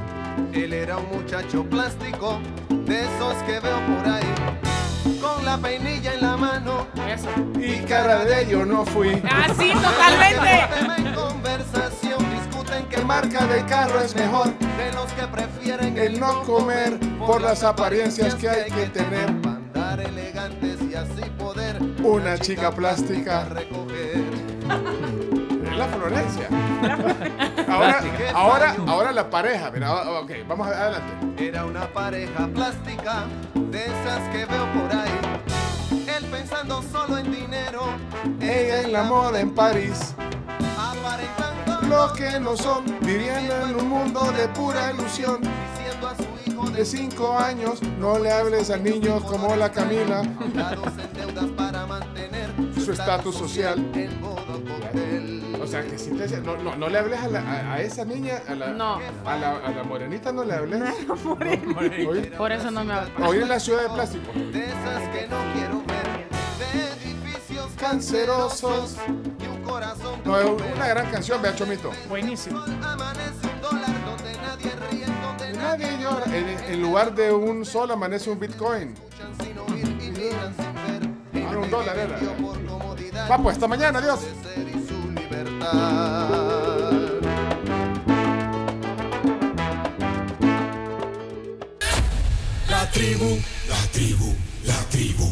Él 0.54 0.72
era 0.72 0.96
un 0.98 1.10
muchacho 1.10 1.66
plástico, 1.66 2.40
de 2.70 3.02
esos 3.02 3.34
que 3.46 3.60
veo 3.60 3.80
por 3.86 4.08
ahí. 4.14 4.24
La 5.62 5.70
peinilla 5.70 6.14
en 6.14 6.22
la 6.22 6.38
mano. 6.38 6.88
Y 7.60 7.78
cara 7.86 8.24
de 8.26 8.44
ello 8.44 8.66
no 8.66 8.86
fui. 8.86 9.22
Ah, 9.30 9.48
sí, 9.58 9.72
totalmente. 9.74 11.08
en 11.08 11.14
conversación 11.16 12.20
discuten 12.36 12.86
¿Qué 12.90 12.98
marca 13.02 13.46
de 13.48 13.66
carro 13.66 14.00
es 14.02 14.16
mejor? 14.16 14.48
de 14.60 14.92
los 14.94 15.12
que 15.14 15.24
prefieren 15.28 15.98
El 15.98 16.20
no 16.20 16.44
comer 16.44 17.00
por 17.26 17.42
las 17.42 17.64
apariencias 17.64 18.36
que 18.36 18.48
hay 18.50 18.70
que 18.72 18.86
tener. 18.88 19.28
andar 19.30 20.00
elegantes 20.00 20.78
y 20.90 20.94
así 20.96 21.24
poder 21.40 21.82
Una 22.04 22.38
chica 22.38 22.72
plástica. 22.72 23.46
recoger. 23.46 24.24
La 25.78 25.86
Florencia. 25.88 26.48
Ahora, 27.68 28.02
ahora, 28.34 28.76
ahora 28.88 29.12
la 29.12 29.30
pareja. 29.30 29.70
Mira, 29.70 29.94
ok, 30.22 30.32
vamos 30.48 30.68
adelante. 30.68 31.46
Era 31.46 31.66
una 31.66 31.86
pareja 31.94 32.48
plástica 32.48 33.26
de 33.54 33.86
esas 33.86 34.20
que 34.32 34.46
veo 34.46 34.66
por 34.74 34.98
ahí. 34.98 35.12
Pensando 36.32 36.82
solo 36.92 37.18
en 37.18 37.32
dinero, 37.32 37.82
Ella 38.42 38.82
en 38.82 38.92
la 38.94 39.04
moda 39.04 39.40
en 39.40 39.52
París. 39.54 40.14
aparentando 40.78 41.88
Lo 41.88 42.14
que 42.14 42.40
no 42.40 42.56
son, 42.58 42.84
viviendo 43.02 43.54
en 43.68 43.76
un 43.76 43.90
mundo 43.90 44.32
de 44.32 44.48
pura 44.50 44.92
ilusión. 44.92 45.40
diciendo 45.42 46.08
a 46.08 46.16
su 46.16 46.50
hijo 46.50 46.70
De 46.70 46.86
cinco 46.86 47.38
años, 47.38 47.82
no 48.00 48.20
le 48.20 48.32
hables 48.32 48.70
a 48.70 48.78
niños 48.78 49.24
como 49.24 49.56
la 49.56 49.72
Camila. 49.72 50.22
dados 50.54 50.94
en 50.98 51.14
deudas 51.14 51.46
para 51.58 51.86
mantener 51.86 52.50
Su 52.84 52.92
estatus 52.92 53.36
social. 53.36 53.84
O 55.62 55.70
sea, 55.70 55.84
que 55.84 55.98
si 55.98 56.12
te 56.12 56.38
no, 56.42 56.56
no, 56.58 56.76
no 56.78 56.88
le 56.88 56.98
hables 56.98 57.20
a, 57.20 57.28
la- 57.28 57.40
a- 57.42 57.74
a 57.74 57.82
esa 57.82 58.06
niña, 58.06 58.36
a 58.48 58.56
la, 58.56 58.68
No. 58.68 59.00
a 59.26 59.36
la, 59.36 59.58
a 59.58 59.70
la 59.72 59.84
morenita 59.84 60.32
no 60.32 60.46
le 60.46 60.54
hables. 60.54 60.82
Por 62.38 62.52
eso 62.54 62.72
no 62.72 62.86
me 62.86 62.94
hablo. 62.94 63.28
Hoy 63.28 63.40
en 63.40 63.50
la 63.50 63.60
ciudad 63.60 63.82
de 63.84 63.90
plástico. 63.90 64.32
De 64.34 64.64
esas 64.66 65.10
que 65.10 65.28
no 65.28 65.36
quiero 65.54 65.77
Cancerosos. 67.78 68.96
y 69.40 69.48
un 69.48 69.62
corazón 69.64 70.20
No, 70.26 70.40
es 70.40 70.46
una 70.76 70.88
gran 70.88 71.12
canción, 71.12 71.42
vea 71.42 71.56
Chomito. 71.56 71.92
Buenísimo. 72.10 72.60
amanece 72.60 73.48
un 73.54 73.62
dólar 73.62 74.06
donde 74.06 74.34
nadie 74.38 74.72
ríe, 74.90 75.06
donde 75.22 75.54
Nadie 75.54 75.98
llora. 76.02 76.26
En, 76.26 76.74
en 76.74 76.82
lugar 76.82 77.14
de 77.14 77.32
un 77.32 77.64
sol 77.66 77.92
amanece 77.92 78.30
un 78.30 78.40
Bitcoin. 78.40 78.96
sin 79.42 79.58
oír 79.60 79.88
y 80.02 80.12
miran 80.12 80.54
sin 80.56 80.74
ver. 81.34 81.46
Ah, 81.48 81.58
un 81.58 81.70
dólar 81.70 81.98
era. 81.98 82.20
Va 83.30 83.38
pues, 83.38 83.56
hasta 83.56 83.68
mañana, 83.68 84.00
adiós. 84.00 84.22
de 84.22 84.44
ser 84.56 84.68
y 84.68 84.88
su 84.88 85.12
libertad. 85.12 86.92
La 92.70 92.90
tribu, 92.92 93.40
la 93.70 93.78
tribu, 93.92 94.36
la 94.66 94.76
tribu. 94.90 95.32